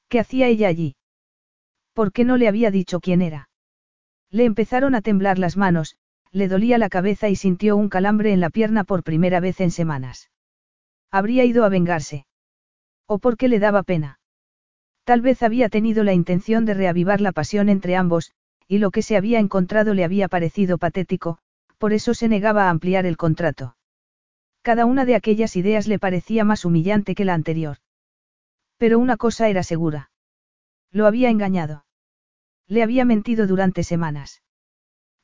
¿Qué 0.08 0.20
hacía 0.20 0.48
ella 0.48 0.68
allí? 0.68 0.96
¿Por 1.92 2.12
qué 2.12 2.24
no 2.24 2.36
le 2.36 2.48
había 2.48 2.70
dicho 2.70 3.00
quién 3.00 3.22
era? 3.22 3.48
Le 4.30 4.44
empezaron 4.44 4.94
a 4.94 5.02
temblar 5.02 5.38
las 5.38 5.56
manos, 5.56 5.96
le 6.32 6.48
dolía 6.48 6.78
la 6.78 6.88
cabeza 6.88 7.28
y 7.28 7.36
sintió 7.36 7.76
un 7.76 7.88
calambre 7.88 8.32
en 8.32 8.40
la 8.40 8.50
pierna 8.50 8.84
por 8.84 9.02
primera 9.02 9.40
vez 9.40 9.60
en 9.60 9.70
semanas. 9.70 10.30
Habría 11.10 11.44
ido 11.44 11.64
a 11.64 11.68
vengarse. 11.68 12.26
¿O 13.06 13.18
por 13.18 13.36
qué 13.36 13.48
le 13.48 13.58
daba 13.58 13.82
pena? 13.82 14.20
Tal 15.04 15.20
vez 15.20 15.42
había 15.42 15.68
tenido 15.68 16.04
la 16.04 16.12
intención 16.12 16.64
de 16.64 16.74
reavivar 16.74 17.20
la 17.20 17.32
pasión 17.32 17.68
entre 17.68 17.96
ambos, 17.96 18.30
y 18.68 18.78
lo 18.78 18.92
que 18.92 19.02
se 19.02 19.16
había 19.16 19.40
encontrado 19.40 19.94
le 19.94 20.04
había 20.04 20.28
parecido 20.28 20.78
patético, 20.78 21.38
por 21.78 21.92
eso 21.92 22.14
se 22.14 22.28
negaba 22.28 22.66
a 22.66 22.70
ampliar 22.70 23.06
el 23.06 23.16
contrato. 23.16 23.74
Cada 24.70 24.86
una 24.86 25.04
de 25.04 25.16
aquellas 25.16 25.56
ideas 25.56 25.88
le 25.88 25.98
parecía 25.98 26.44
más 26.44 26.64
humillante 26.64 27.16
que 27.16 27.24
la 27.24 27.34
anterior. 27.34 27.78
Pero 28.76 29.00
una 29.00 29.16
cosa 29.16 29.48
era 29.48 29.64
segura. 29.64 30.12
Lo 30.92 31.08
había 31.08 31.28
engañado. 31.28 31.86
Le 32.68 32.84
había 32.84 33.04
mentido 33.04 33.48
durante 33.48 33.82
semanas. 33.82 34.44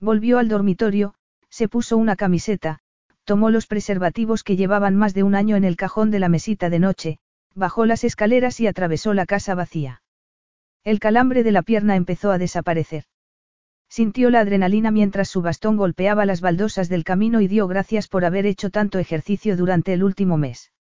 Volvió 0.01 0.41
al 0.41 0.49
dormitorio, 0.49 1.15
se 1.49 1.69
puso 1.69 1.97
una 1.97 2.17
camiseta, 2.17 2.81
tomó 3.23 3.51
los 3.51 3.69
preservativos 3.69 4.43
que 4.43 4.57
llevaban 4.57 4.97
más 4.97 5.15
de 5.15 5.23
un 5.23 5.37
año 5.37 5.55
en 5.55 5.63
el 5.63 5.77
cajón 5.77 6.11
de 6.11 6.19
la 6.19 6.29
mesita 6.29 6.69
de 6.69 6.81
noche, 6.81 7.19
bajó 7.55 7.87
las 7.87 8.03
escaleras 8.03 8.59
y 8.59 8.67
atravesó 8.67 9.15
la 9.15 9.27
casa 9.27 9.55
vacía. 9.55 10.03
El 10.83 10.99
calambre 10.99 11.45
de 11.45 11.53
la 11.53 11.63
pierna 11.63 11.95
empezó 11.95 12.33
a 12.33 12.39
desaparecer. 12.39 13.05
Sintió 13.89 14.31
la 14.31 14.41
adrenalina 14.41 14.91
mientras 14.91 15.29
su 15.29 15.43
bastón 15.43 15.77
golpeaba 15.77 16.27
las 16.27 16.41
baldosas 16.41 16.89
del 16.89 17.05
camino 17.05 17.41
y 17.41 17.49
dio 17.49 17.69
gracias 17.69 18.09
por 18.09 18.25
haber 18.25 18.47
hecho 18.47 18.71
tanto 18.71 18.99
ejercicio 18.99 19.57
durante 19.57 19.93
el 19.93 20.03
último 20.03 20.37
mes. 20.37 20.73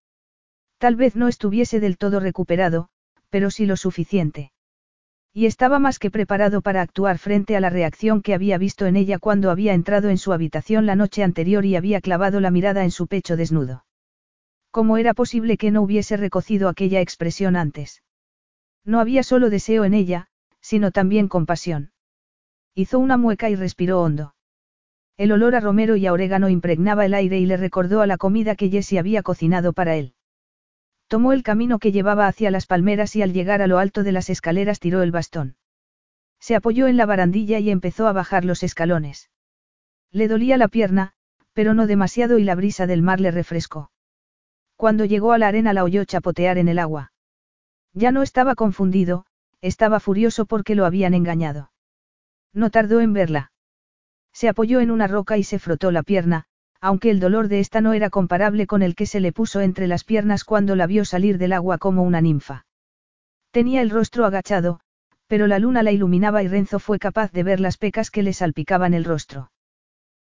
Tal 0.79 0.97
vez 0.97 1.17
no 1.17 1.29
estuviese 1.29 1.81
del 1.81 1.97
todo 1.97 2.21
recuperado, 2.21 2.89
pero 3.31 3.51
sí 3.51 3.67
lo 3.67 3.77
suficiente. 3.77 4.53
Y 5.33 5.47
estaba 5.47 5.79
más 5.79 5.99
que 5.99 6.11
preparado 6.11 6.63
para 6.63 6.83
actuar 6.83 7.19
frente 7.19 7.57
a 7.57 7.61
la 7.61 7.71
reacción 7.71 8.23
que 8.23 8.35
había 8.35 8.59
visto 8.59 8.87
en 8.87 8.97
ella 8.97 9.19
cuando 9.19 9.51
había 9.51 9.75
entrado 9.75 10.09
en 10.09 10.19
su 10.19 10.33
habitación 10.33 10.87
la 10.87 10.97
noche 10.97 11.23
anterior 11.23 11.65
y 11.65 11.77
había 11.77 12.01
clavado 12.01 12.41
la 12.41 12.51
mirada 12.51 12.85
en 12.85 12.91
su 12.91 13.07
pecho 13.07 13.37
desnudo. 13.37 13.85
¿Cómo 14.71 14.97
era 14.97 15.15
posible 15.15 15.57
que 15.57 15.71
no 15.71 15.83
hubiese 15.83 16.17
recocido 16.17 16.69
aquella 16.69 17.01
expresión 17.01 17.57
antes? 17.57 18.03
No 18.85 19.01
había 19.01 19.23
solo 19.23 19.51
deseo 19.51 19.85
en 19.85 19.95
ella, 19.95 20.29
sino 20.61 20.91
también 20.91 21.29
compasión. 21.29 21.93
Hizo 22.79 22.99
una 22.99 23.17
mueca 23.17 23.49
y 23.49 23.57
respiró 23.57 24.03
hondo. 24.03 24.35
El 25.17 25.33
olor 25.33 25.55
a 25.55 25.61
romero 25.61 25.97
y 25.97 26.07
a 26.07 26.13
orégano 26.13 26.51
impregnaba 26.51 27.07
el 27.07 27.15
aire 27.15 27.39
y 27.39 27.47
le 27.47 27.57
recordó 27.57 28.03
a 28.03 28.07
la 28.07 28.19
comida 28.19 28.55
que 28.55 28.69
Jessie 28.69 28.99
había 28.99 29.23
cocinado 29.23 29.73
para 29.73 29.97
él. 29.97 30.13
Tomó 31.09 31.33
el 31.33 31.43
camino 31.43 31.79
que 31.79 31.91
llevaba 31.91 32.27
hacia 32.27 32.51
las 32.51 32.67
palmeras 32.67 33.17
y 33.17 33.23
al 33.23 33.33
llegar 33.33 33.63
a 33.63 33.67
lo 33.67 33.79
alto 33.79 34.03
de 34.03 34.13
las 34.13 34.29
escaleras 34.29 34.79
tiró 34.79 35.01
el 35.01 35.11
bastón. 35.11 35.57
Se 36.39 36.55
apoyó 36.55 36.87
en 36.87 36.99
la 36.99 37.07
barandilla 37.07 37.61
y 37.61 37.71
empezó 37.71 38.09
a 38.09 38.13
bajar 38.13 38.45
los 38.45 38.63
escalones. 38.63 39.31
Le 40.13 40.29
dolía 40.29 40.59
la 40.59 40.69
pierna, 40.69 41.15
pero 41.55 41.73
no 41.73 41.87
demasiado 41.87 42.39
y 42.39 42.45
la 42.45 42.57
brisa 42.57 42.87
del 42.87 43.01
mar 43.01 43.21
le 43.21 43.31
refrescó. 43.31 43.91
Cuando 44.77 45.07
llegó 45.07 45.33
a 45.33 45.39
la 45.39 45.49
arena 45.49 45.73
la 45.73 45.83
oyó 45.83 46.05
chapotear 46.05 46.59
en 46.59 46.69
el 46.69 46.79
agua. 46.79 47.13
Ya 47.95 48.13
no 48.13 48.23
estaba 48.23 48.55
confundido, 48.55 49.25
estaba 49.63 49.99
furioso 49.99 50.45
porque 50.45 50.75
lo 50.75 50.85
habían 50.85 51.15
engañado. 51.15 51.71
No 52.57 52.71
tardó 52.71 53.01
en 53.01 53.13
verla. 53.13 53.53
Se 54.33 54.49
apoyó 54.49 54.81
en 54.81 54.91
una 54.91 55.07
roca 55.07 55.37
y 55.37 55.45
se 55.45 55.59
frotó 55.59 55.91
la 55.91 56.03
pierna, 56.03 56.47
aunque 56.81 57.11
el 57.11 57.21
dolor 57.21 57.49
de 57.49 57.61
esta 57.61 57.83
no 57.83 57.93
era 57.93 58.09
comparable 58.09 58.67
con 58.67 58.81
el 58.81 58.95
que 58.95 59.05
se 59.05 59.21
le 59.21 59.31
puso 59.31 59.61
entre 59.61 59.87
las 59.87 60.05
piernas 60.05 60.43
cuando 60.43 60.75
la 60.75 60.87
vio 60.87 61.05
salir 61.05 61.37
del 61.37 61.53
agua 61.53 61.77
como 61.77 62.03
una 62.03 62.23
ninfa. 62.23 62.65
Tenía 63.51 63.83
el 63.83 63.91
rostro 63.91 64.25
agachado, 64.25 64.81
pero 65.27 65.47
la 65.47 65.59
luna 65.59 65.83
la 65.83 65.93
iluminaba 65.93 66.43
y 66.43 66.49
Renzo 66.49 66.79
fue 66.79 66.99
capaz 66.99 67.31
de 67.31 67.43
ver 67.43 67.61
las 67.61 67.77
pecas 67.77 68.11
que 68.11 68.23
le 68.23 68.33
salpicaban 68.33 68.95
el 68.95 69.05
rostro. 69.05 69.53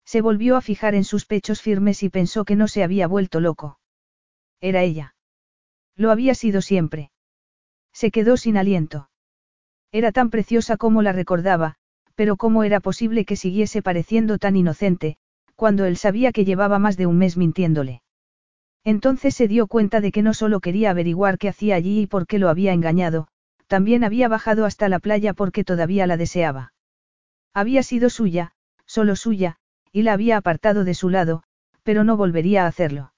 Se 0.04 0.20
volvió 0.20 0.58
a 0.58 0.60
fijar 0.60 0.94
en 0.94 1.04
sus 1.04 1.24
pechos 1.24 1.62
firmes 1.62 2.02
y 2.02 2.10
pensó 2.10 2.44
que 2.44 2.56
no 2.56 2.68
se 2.68 2.84
había 2.84 3.06
vuelto 3.06 3.40
loco. 3.40 3.78
Era 4.60 4.82
ella. 4.82 5.14
Lo 5.96 6.10
había 6.10 6.34
sido 6.34 6.60
siempre. 6.60 7.10
Se 7.94 8.10
quedó 8.10 8.36
sin 8.36 8.58
aliento. 8.58 9.08
Era 9.92 10.12
tan 10.12 10.28
preciosa 10.28 10.76
como 10.76 11.00
la 11.00 11.12
recordaba, 11.12 11.78
pero 12.18 12.36
cómo 12.36 12.64
era 12.64 12.80
posible 12.80 13.24
que 13.24 13.36
siguiese 13.36 13.80
pareciendo 13.80 14.38
tan 14.38 14.56
inocente, 14.56 15.18
cuando 15.54 15.84
él 15.84 15.96
sabía 15.96 16.32
que 16.32 16.44
llevaba 16.44 16.80
más 16.80 16.96
de 16.96 17.06
un 17.06 17.16
mes 17.16 17.36
mintiéndole. 17.36 18.02
Entonces 18.82 19.36
se 19.36 19.46
dio 19.46 19.68
cuenta 19.68 20.00
de 20.00 20.10
que 20.10 20.20
no 20.20 20.34
solo 20.34 20.58
quería 20.58 20.90
averiguar 20.90 21.38
qué 21.38 21.48
hacía 21.48 21.76
allí 21.76 22.00
y 22.00 22.06
por 22.08 22.26
qué 22.26 22.40
lo 22.40 22.48
había 22.48 22.72
engañado, 22.72 23.28
también 23.68 24.02
había 24.02 24.26
bajado 24.26 24.64
hasta 24.64 24.88
la 24.88 24.98
playa 24.98 25.32
porque 25.32 25.62
todavía 25.62 26.08
la 26.08 26.16
deseaba. 26.16 26.72
Había 27.54 27.84
sido 27.84 28.10
suya, 28.10 28.50
solo 28.84 29.14
suya, 29.14 29.58
y 29.92 30.02
la 30.02 30.14
había 30.14 30.38
apartado 30.38 30.82
de 30.82 30.94
su 30.94 31.10
lado, 31.10 31.44
pero 31.84 32.02
no 32.02 32.16
volvería 32.16 32.64
a 32.64 32.66
hacerlo. 32.66 33.12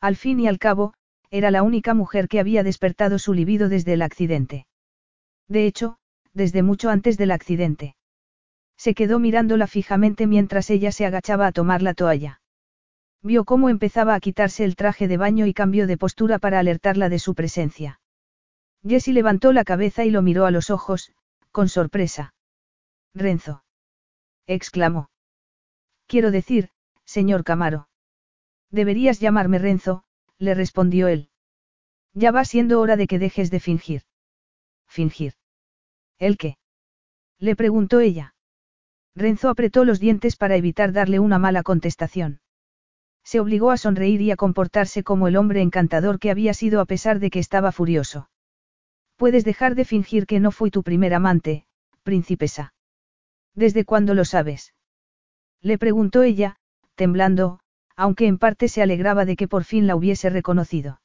Al 0.00 0.16
fin 0.16 0.40
y 0.40 0.48
al 0.48 0.58
cabo, 0.58 0.94
era 1.30 1.50
la 1.50 1.62
única 1.62 1.92
mujer 1.92 2.28
que 2.28 2.40
había 2.40 2.62
despertado 2.62 3.18
su 3.18 3.34
libido 3.34 3.68
desde 3.68 3.92
el 3.92 4.00
accidente. 4.00 4.66
De 5.46 5.66
hecho, 5.66 5.98
desde 6.32 6.62
mucho 6.62 6.88
antes 6.88 7.18
del 7.18 7.30
accidente. 7.30 7.96
Se 8.76 8.94
quedó 8.94 9.18
mirándola 9.18 9.66
fijamente 9.66 10.26
mientras 10.26 10.70
ella 10.70 10.92
se 10.92 11.06
agachaba 11.06 11.46
a 11.46 11.52
tomar 11.52 11.82
la 11.82 11.94
toalla. 11.94 12.40
Vio 13.22 13.44
cómo 13.44 13.68
empezaba 13.68 14.14
a 14.14 14.20
quitarse 14.20 14.64
el 14.64 14.76
traje 14.76 15.08
de 15.08 15.16
baño 15.16 15.46
y 15.46 15.54
cambió 15.54 15.86
de 15.86 15.96
postura 15.96 16.38
para 16.38 16.58
alertarla 16.58 17.08
de 17.08 17.18
su 17.18 17.34
presencia. 17.34 18.00
Jessie 18.86 19.14
levantó 19.14 19.52
la 19.52 19.64
cabeza 19.64 20.04
y 20.04 20.10
lo 20.10 20.20
miró 20.20 20.44
a 20.44 20.50
los 20.50 20.68
ojos, 20.68 21.12
con 21.50 21.68
sorpresa. 21.68 22.34
Renzo. 23.14 23.64
exclamó. 24.46 25.08
Quiero 26.06 26.30
decir, 26.30 26.68
señor 27.06 27.44
Camaro. 27.44 27.88
Deberías 28.70 29.20
llamarme 29.20 29.58
Renzo, 29.58 30.04
le 30.38 30.52
respondió 30.54 31.08
él. 31.08 31.30
Ya 32.12 32.30
va 32.30 32.44
siendo 32.44 32.80
hora 32.80 32.96
de 32.96 33.06
que 33.06 33.18
dejes 33.18 33.50
de 33.50 33.60
fingir. 33.60 34.02
¿Fingir? 34.86 35.34
¿El 36.18 36.36
qué? 36.36 36.58
Le 37.38 37.56
preguntó 37.56 38.00
ella. 38.00 38.33
Renzo 39.16 39.48
apretó 39.48 39.84
los 39.84 40.00
dientes 40.00 40.36
para 40.36 40.56
evitar 40.56 40.92
darle 40.92 41.20
una 41.20 41.38
mala 41.38 41.62
contestación. 41.62 42.40
Se 43.22 43.40
obligó 43.40 43.70
a 43.70 43.76
sonreír 43.76 44.20
y 44.20 44.30
a 44.30 44.36
comportarse 44.36 45.02
como 45.02 45.28
el 45.28 45.36
hombre 45.36 45.62
encantador 45.62 46.18
que 46.18 46.30
había 46.30 46.52
sido 46.52 46.80
a 46.80 46.84
pesar 46.84 47.20
de 47.20 47.30
que 47.30 47.38
estaba 47.38 47.72
furioso. 47.72 48.28
Puedes 49.16 49.44
dejar 49.44 49.74
de 49.74 49.84
fingir 49.84 50.26
que 50.26 50.40
no 50.40 50.50
fui 50.50 50.70
tu 50.70 50.82
primer 50.82 51.14
amante, 51.14 51.64
princesa. 52.02 52.74
¿Desde 53.54 53.84
cuándo 53.84 54.14
lo 54.14 54.24
sabes? 54.24 54.74
Le 55.60 55.78
preguntó 55.78 56.22
ella, 56.22 56.56
temblando, 56.96 57.60
aunque 57.96 58.26
en 58.26 58.38
parte 58.38 58.68
se 58.68 58.82
alegraba 58.82 59.24
de 59.24 59.36
que 59.36 59.48
por 59.48 59.64
fin 59.64 59.86
la 59.86 59.96
hubiese 59.96 60.28
reconocido. 60.28 61.00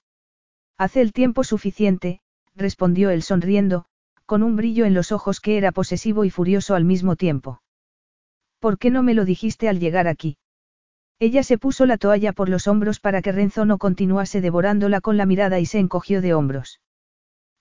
Hace 0.78 1.02
el 1.02 1.14
tiempo 1.14 1.44
suficiente, 1.44 2.22
respondió 2.56 3.12
él 3.12 3.22
sonriendo, 3.22 3.86
con 4.26 4.44
un 4.44 4.56
brillo 4.56 4.86
en 4.86 4.94
los 4.94 5.12
ojos 5.12 5.40
que 5.40 5.58
era 5.58 5.72
posesivo 5.72 6.26
y 6.26 6.30
furioso 6.30 6.76
al 6.76 6.86
mismo 6.86 7.16
tiempo. 7.16 7.62
¿Por 8.60 8.78
qué 8.78 8.90
no 8.90 9.04
me 9.04 9.14
lo 9.14 9.26
dijiste 9.26 9.70
al 9.70 9.80
llegar 9.80 10.08
aquí? 10.08 10.38
Ella 11.20 11.44
se 11.44 11.58
puso 11.58 11.86
la 11.86 11.98
toalla 11.98 12.34
por 12.34 12.50
los 12.50 12.68
hombros 12.68 13.00
para 13.00 13.22
que 13.22 13.32
Renzo 13.32 13.66
no 13.66 13.78
continuase 13.78 14.42
devorándola 14.42 15.02
con 15.02 15.18
la 15.18 15.26
mirada 15.26 15.60
y 15.60 15.66
se 15.66 15.80
encogió 15.80 16.22
de 16.22 16.34
hombros. 16.34 16.82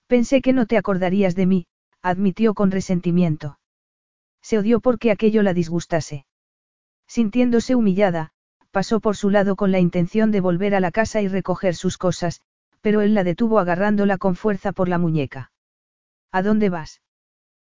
Pensé 0.07 0.41
que 0.41 0.53
no 0.53 0.65
te 0.65 0.77
acordarías 0.77 1.35
de 1.35 1.45
mí, 1.45 1.67
admitió 2.01 2.53
con 2.53 2.71
resentimiento. 2.71 3.59
Se 4.41 4.57
odió 4.57 4.79
porque 4.79 5.11
aquello 5.11 5.43
la 5.43 5.53
disgustase. 5.53 6.25
Sintiéndose 7.07 7.75
humillada, 7.75 8.31
pasó 8.71 8.99
por 8.99 9.17
su 9.17 9.29
lado 9.29 9.55
con 9.55 9.71
la 9.71 9.79
intención 9.79 10.31
de 10.31 10.41
volver 10.41 10.75
a 10.75 10.79
la 10.79 10.91
casa 10.91 11.21
y 11.21 11.27
recoger 11.27 11.75
sus 11.75 11.97
cosas, 11.97 12.41
pero 12.81 13.01
él 13.01 13.13
la 13.13 13.23
detuvo 13.23 13.59
agarrándola 13.59 14.17
con 14.17 14.35
fuerza 14.35 14.71
por 14.71 14.87
la 14.87 14.97
muñeca. 14.97 15.51
¿A 16.31 16.41
dónde 16.41 16.69
vas? 16.69 17.01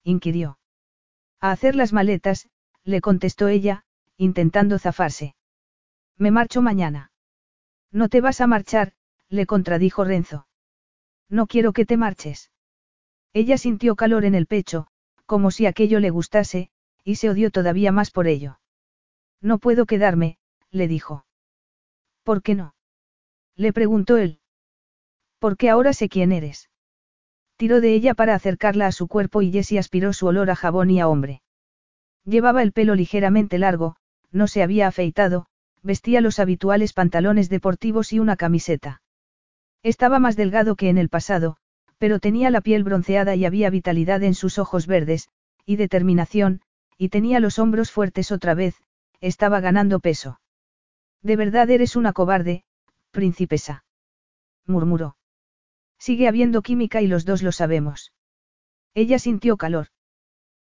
inquirió. 0.03 0.59
A 1.39 1.51
hacer 1.51 1.75
las 1.75 1.93
maletas, 1.93 2.49
le 2.89 3.01
contestó 3.01 3.47
ella, 3.47 3.83
intentando 4.17 4.79
zafarse. 4.79 5.35
Me 6.17 6.31
marcho 6.31 6.61
mañana. 6.61 7.11
No 7.91 8.09
te 8.09 8.19
vas 8.19 8.41
a 8.41 8.47
marchar, 8.47 8.93
le 9.29 9.45
contradijo 9.45 10.03
Renzo. 10.03 10.47
No 11.29 11.45
quiero 11.45 11.71
que 11.71 11.85
te 11.85 11.97
marches. 11.97 12.51
Ella 13.31 13.57
sintió 13.57 13.95
calor 13.95 14.25
en 14.25 14.33
el 14.33 14.47
pecho, 14.47 14.87
como 15.27 15.51
si 15.51 15.67
aquello 15.67 15.99
le 15.99 16.09
gustase, 16.09 16.71
y 17.03 17.15
se 17.15 17.29
odió 17.29 17.51
todavía 17.51 17.91
más 17.91 18.09
por 18.09 18.27
ello. 18.27 18.59
No 19.39 19.59
puedo 19.59 19.85
quedarme, 19.85 20.37
le 20.71 20.87
dijo. 20.87 21.25
¿Por 22.23 22.41
qué 22.41 22.55
no? 22.55 22.73
Le 23.55 23.71
preguntó 23.71 24.17
él. 24.17 24.39
Porque 25.37 25.69
ahora 25.69 25.93
sé 25.93 26.09
quién 26.09 26.31
eres. 26.31 26.69
Tiró 27.55 27.81
de 27.81 27.93
ella 27.93 28.15
para 28.15 28.33
acercarla 28.33 28.87
a 28.87 28.91
su 28.91 29.07
cuerpo 29.07 29.41
y 29.43 29.51
Jessie 29.51 29.77
aspiró 29.77 30.11
su 30.11 30.25
olor 30.25 30.49
a 30.49 30.55
jabón 30.55 30.89
y 30.89 30.99
a 30.99 31.07
hombre. 31.07 31.43
Llevaba 32.25 32.63
el 32.63 32.71
pelo 32.71 32.95
ligeramente 32.95 33.57
largo, 33.57 33.95
no 34.31 34.47
se 34.47 34.63
había 34.63 34.87
afeitado, 34.87 35.47
vestía 35.81 36.21
los 36.21 36.39
habituales 36.39 36.93
pantalones 36.93 37.49
deportivos 37.49 38.13
y 38.13 38.19
una 38.19 38.35
camiseta. 38.35 39.01
Estaba 39.83 40.19
más 40.19 40.35
delgado 40.35 40.75
que 40.75 40.89
en 40.89 40.97
el 40.97 41.09
pasado, 41.09 41.57
pero 41.97 42.19
tenía 42.19 42.49
la 42.49 42.61
piel 42.61 42.83
bronceada 42.83 43.35
y 43.35 43.45
había 43.45 43.69
vitalidad 43.69 44.23
en 44.23 44.33
sus 44.33 44.59
ojos 44.59 44.87
verdes, 44.87 45.29
y 45.65 45.75
determinación, 45.75 46.61
y 46.97 47.09
tenía 47.09 47.39
los 47.39 47.59
hombros 47.59 47.91
fuertes 47.91 48.31
otra 48.31 48.53
vez, 48.53 48.75
estaba 49.21 49.59
ganando 49.59 49.99
peso. 49.99 50.39
De 51.21 51.35
verdad 51.35 51.69
eres 51.69 51.95
una 51.95 52.13
cobarde, 52.13 52.63
princesa. 53.11 53.83
murmuró. 54.65 55.17
Sigue 55.97 56.27
habiendo 56.27 56.61
química 56.61 57.01
y 57.01 57.07
los 57.07 57.25
dos 57.25 57.43
lo 57.43 57.51
sabemos. 57.51 58.13
Ella 58.93 59.19
sintió 59.19 59.57
calor. 59.57 59.87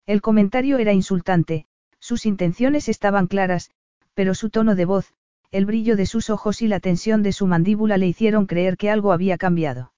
El 0.05 0.21
comentario 0.21 0.77
era 0.77 0.93
insultante, 0.93 1.65
sus 1.99 2.25
intenciones 2.25 2.89
estaban 2.89 3.27
claras, 3.27 3.71
pero 4.13 4.35
su 4.35 4.49
tono 4.49 4.75
de 4.75 4.85
voz, 4.85 5.13
el 5.51 5.65
brillo 5.65 5.95
de 5.95 6.05
sus 6.05 6.29
ojos 6.29 6.61
y 6.61 6.67
la 6.67 6.79
tensión 6.79 7.23
de 7.23 7.31
su 7.31 7.47
mandíbula 7.47 7.97
le 7.97 8.07
hicieron 8.07 8.45
creer 8.45 8.75
que 8.75 8.89
algo 8.89 9.13
había 9.13 9.37
cambiado. 9.37 9.93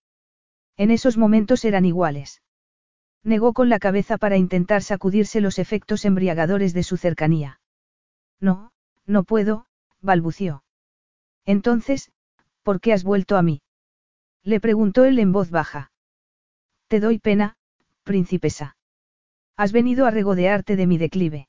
En 0.77 0.91
esos 0.91 1.18
momentos 1.18 1.65
eran 1.65 1.86
iguales. 1.86 2.41
Negó 3.23 3.53
con 3.53 3.69
la 3.69 3.80
cabeza 3.80 4.18
para 4.18 4.38
intentar 4.38 4.84
sacudirse 4.84 5.41
los 5.41 5.57
efectos 5.57 6.06
embriagadores 6.06 6.73
de 6.73 6.84
su 6.84 6.98
cercanía. 6.98 7.60
No, 8.40 8.72
no 9.07 9.23
puedo, 9.23 9.65
balbució. 10.02 10.64
Entonces, 11.45 12.11
¿por 12.61 12.80
qué 12.82 12.94
has 12.94 13.03
vuelto 13.03 13.38
a 13.38 13.41
mí? 13.41 13.61
Le 14.44 14.60
preguntó 14.60 15.06
él 15.06 15.18
en 15.18 15.32
voz 15.32 15.49
baja. 15.49 15.91
Te 16.88 16.99
doy 16.99 17.18
pena, 17.18 17.57
princesa. 18.03 18.76
Has 19.57 19.72
venido 19.72 20.06
a 20.06 20.11
regodearte 20.11 20.76
de 20.76 20.88
mi 20.88 20.98
declive. 20.98 21.48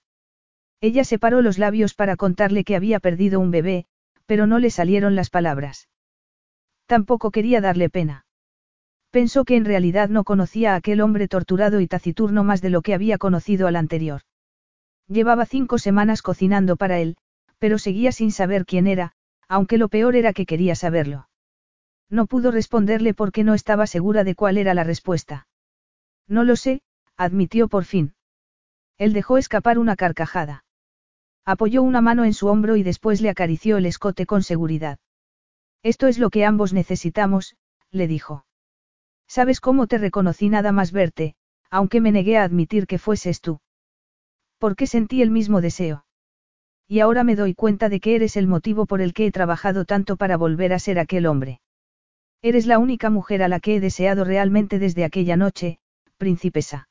Ella 0.81 1.05
separó 1.05 1.43
los 1.43 1.59
labios 1.59 1.95
para 1.95 2.17
contarle 2.17 2.65
que 2.65 2.77
había 2.77 3.01
perdido 3.01 3.41
un 3.41 3.51
bebé, 3.51 3.87
pero 4.27 4.47
no 4.47 4.59
le 4.59 4.71
salieron 4.71 5.15
las 5.17 5.31
palabras. 5.31 5.89
Tampoco 6.87 7.31
quería 7.31 7.61
darle 7.61 7.91
pena. 7.91 8.27
Pensó 9.11 9.45
que 9.45 9.57
en 9.57 9.65
realidad 9.65 10.09
no 10.09 10.25
conocía 10.25 10.75
a 10.75 10.77
aquel 10.77 11.01
hombre 11.01 11.27
torturado 11.27 11.81
y 11.81 11.89
taciturno 11.89 12.45
más 12.45 12.61
de 12.61 12.71
lo 12.71 12.83
que 12.83 12.95
había 12.95 13.19
conocido 13.19 13.67
al 13.67 13.77
anterior. 13.77 14.23
Llevaba 15.09 15.47
cinco 15.47 15.79
semanas 15.79 16.23
cocinando 16.23 16.77
para 16.77 16.99
él, 16.99 17.17
pero 17.59 17.79
seguía 17.79 18.13
sin 18.13 18.31
saber 18.31 18.67
quién 18.67 18.87
era, 18.87 19.13
aunque 19.49 19.79
lo 19.79 19.89
peor 19.89 20.17
era 20.17 20.33
que 20.33 20.47
quería 20.47 20.75
saberlo. 20.75 21.29
No 22.11 22.27
pudo 22.27 22.51
responderle 22.51 23.15
porque 23.15 23.43
no 23.43 23.55
estaba 23.55 23.87
segura 23.87 24.23
de 24.23 24.35
cuál 24.35 24.59
era 24.59 24.75
la 24.75 24.85
respuesta. 24.85 25.49
No 26.29 26.45
lo 26.45 26.57
sé, 26.57 26.83
admitió 27.17 27.69
por 27.69 27.85
fin. 27.85 28.15
Él 28.99 29.13
dejó 29.13 29.39
escapar 29.39 29.79
una 29.79 29.97
carcajada. 29.97 30.65
Apoyó 31.45 31.83
una 31.83 32.01
mano 32.01 32.25
en 32.25 32.35
su 32.35 32.49
hombro 32.49 32.77
y 32.77 32.83
después 32.83 33.21
le 33.21 33.31
acarició 33.31 33.77
el 33.77 33.87
escote 33.87 34.27
con 34.27 34.43
seguridad. 34.43 34.99
Esto 35.83 36.09
es 36.09 36.19
lo 36.19 36.31
que 36.31 36.45
ambos 36.45 36.73
necesitamos, 36.73 37.57
le 37.91 38.09
dijo. 38.09 38.45
¿Sabes 39.29 39.61
cómo 39.61 39.87
te 39.87 39.99
reconocí 39.99 40.49
nada 40.49 40.73
más 40.73 40.93
verte, 40.93 41.37
aunque 41.71 42.01
me 42.01 42.13
negué 42.13 42.39
a 42.39 42.45
admitir 42.45 42.87
que 42.87 42.99
fueses 42.99 43.41
tú? 43.41 43.61
Porque 44.59 44.87
sentí 44.87 45.23
el 45.23 45.31
mismo 45.31 45.61
deseo. 45.61 46.05
Y 46.89 47.01
ahora 47.01 47.25
me 47.25 47.37
doy 47.37 47.55
cuenta 47.55 47.89
de 47.89 48.01
que 48.01 48.15
eres 48.15 48.37
el 48.37 48.47
motivo 48.47 48.87
por 48.87 49.01
el 49.01 49.13
que 49.13 49.27
he 49.27 49.33
trabajado 49.33 49.85
tanto 49.85 50.17
para 50.17 50.37
volver 50.37 50.73
a 50.73 50.79
ser 50.79 50.99
aquel 50.99 51.27
hombre. 51.27 51.61
Eres 52.43 52.67
la 52.67 52.79
única 52.79 53.11
mujer 53.11 53.43
a 53.43 53.49
la 53.49 53.61
que 53.61 53.77
he 53.77 53.81
deseado 53.81 54.25
realmente 54.25 54.79
desde 54.79 55.05
aquella 55.05 55.37
noche, 55.37 55.79
princesa. 56.17 56.89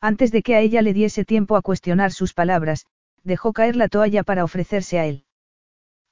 Antes 0.00 0.30
de 0.30 0.42
que 0.42 0.54
a 0.54 0.60
ella 0.60 0.82
le 0.82 0.94
diese 0.94 1.24
tiempo 1.24 1.56
a 1.56 1.62
cuestionar 1.62 2.12
sus 2.12 2.32
palabras, 2.32 2.86
dejó 3.24 3.52
caer 3.52 3.76
la 3.76 3.88
toalla 3.88 4.22
para 4.22 4.44
ofrecerse 4.44 4.98
a 4.98 5.06
él. 5.06 5.24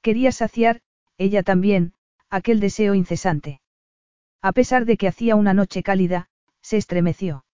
Quería 0.01 0.31
saciar, 0.31 0.81
ella 1.17 1.43
también, 1.43 1.93
aquel 2.29 2.59
deseo 2.59 2.95
incesante. 2.95 3.61
A 4.41 4.51
pesar 4.51 4.85
de 4.85 4.97
que 4.97 5.07
hacía 5.07 5.35
una 5.35 5.53
noche 5.53 5.83
cálida, 5.83 6.27
se 6.61 6.77
estremeció. 6.77 7.45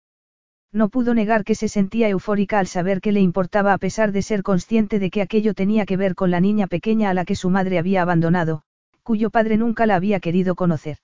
No 0.71 0.89
pudo 0.89 1.13
negar 1.13 1.43
que 1.43 1.53
se 1.53 1.69
sentía 1.69 2.09
eufórica 2.09 2.57
al 2.57 2.65
saber 2.65 2.99
que 2.99 3.11
le 3.11 3.21
importaba 3.21 3.73
a 3.73 3.77
pesar 3.77 4.11
de 4.11 4.23
ser 4.23 4.41
consciente 4.41 4.97
de 4.97 5.11
que 5.11 5.21
aquello 5.21 5.53
tenía 5.53 5.85
que 5.85 5.97
ver 5.97 6.15
con 6.15 6.31
la 6.31 6.39
niña 6.39 6.65
pequeña 6.65 7.11
a 7.11 7.13
la 7.13 7.25
que 7.25 7.35
su 7.35 7.51
madre 7.51 7.77
había 7.77 8.01
abandonado, 8.01 8.63
cuyo 9.03 9.29
padre 9.29 9.57
nunca 9.57 9.85
la 9.85 9.95
había 9.95 10.19
querido 10.19 10.55
conocer. 10.55 10.97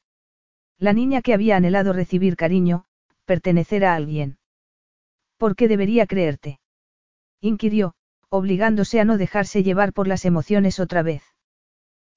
La 0.79 0.93
niña 0.93 1.21
que 1.21 1.35
había 1.35 1.55
anhelado 1.55 1.93
recibir 1.93 2.35
cariño, 2.35 2.85
pertenecer 3.25 3.85
a 3.85 3.93
alguien. 3.93 4.37
¿Por 5.39 5.55
qué 5.55 5.69
debería 5.69 6.05
creerte? 6.05 6.59
inquirió, 7.39 7.93
obligándose 8.27 8.99
a 8.99 9.05
no 9.05 9.17
dejarse 9.17 9.63
llevar 9.63 9.93
por 9.93 10.05
las 10.05 10.25
emociones 10.25 10.81
otra 10.81 11.01
vez. 11.01 11.23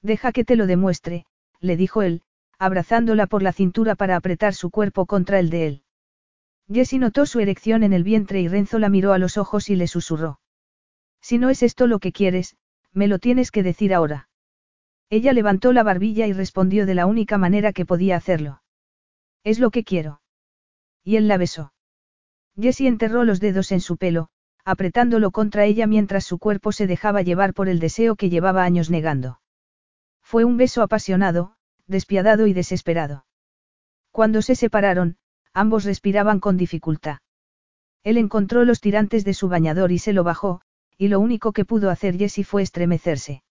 Deja 0.03 0.33
que 0.33 0.45
te 0.45 0.57
lo 0.57 0.67
demuestre, 0.67 1.25
le 1.61 1.77
dijo 1.77 2.03
él, 2.03 2.23
abrazándola 2.59 3.29
por 3.29 3.45
la 3.45 3.53
cintura 3.53 3.95
para 3.95 4.17
apretar 4.17 4.55
su 4.55 4.71
cuerpo 4.71 5.07
contra 5.07 5.39
el 5.39 5.51
de 5.51 5.67
él. 5.69 5.83
Jessie 6.69 6.99
notó 6.99 7.25
su 7.25 7.39
erección 7.39 7.85
en 7.85 7.93
el 7.93 8.03
vientre 8.03 8.41
y 8.41 8.49
Renzo 8.49 8.81
la 8.81 8.89
miró 8.89 9.13
a 9.13 9.19
los 9.19 9.39
ojos 9.39 9.71
y 9.71 9.77
le 9.77 9.87
susurró. 9.87 10.41
Si 11.21 11.39
no 11.39 11.49
es 11.49 11.63
esto 11.63 11.87
lo 11.87 12.01
que 12.01 12.11
quieres, 12.11 12.57
me 12.93 13.07
lo 13.07 13.21
tienes 13.21 13.53
que 13.53 13.63
decir 13.63 13.95
ahora. 13.95 14.29
Ella 15.11 15.33
levantó 15.33 15.73
la 15.73 15.85
barbilla 15.85 16.27
y 16.27 16.33
respondió 16.33 16.87
de 16.87 16.97
la 16.97 17.07
única 17.07 17.39
manera 17.39 17.73
que 17.73 17.87
podía 17.87 18.17
hacerlo. 18.17 18.63
Es 19.45 19.61
lo 19.61 19.71
que 19.71 19.85
quiero. 19.85 20.23
Y 21.05 21.17
él 21.17 21.29
la 21.29 21.37
besó. 21.37 21.73
Jessie 22.61 22.89
enterró 22.89 23.25
los 23.25 23.41
dedos 23.41 23.73
en 23.73 23.81
su 23.81 23.97
pelo, 23.97 24.29
apretándolo 24.65 25.31
contra 25.31 25.65
ella 25.65 25.87
mientras 25.87 26.25
su 26.25 26.39
cuerpo 26.39 26.73
se 26.73 26.87
dejaba 26.87 27.23
llevar 27.23 27.55
por 27.55 27.69
el 27.69 27.79
deseo 27.79 28.17
que 28.17 28.31
llevaba 28.31 28.65
años 28.65 28.91
negando. 28.91 29.41
Fue 30.23 30.45
un 30.45 30.57
beso 30.57 30.83
apasionado, 30.83 31.57
despiadado 31.87 32.47
y 32.47 32.53
desesperado. 32.53 33.27
Cuando 34.11 34.43
se 34.43 34.55
separaron, 34.55 35.17
ambos 35.53 35.85
respiraban 35.85 36.41
con 36.41 36.57
dificultad. 36.57 37.19
Él 38.05 38.17
encontró 38.19 38.65
los 38.65 38.81
tirantes 38.81 39.25
de 39.25 39.35
su 39.35 39.49
bañador 39.49 39.93
y 39.93 39.99
se 39.99 40.13
lo 40.13 40.25
bajó, 40.25 40.61
y 40.99 41.09
lo 41.09 41.21
único 41.21 41.53
que 41.53 41.65
pudo 41.65 41.91
hacer 41.91 42.17
Jessie 42.17 42.45
fue 42.45 42.63
estremecerse. 42.63 43.43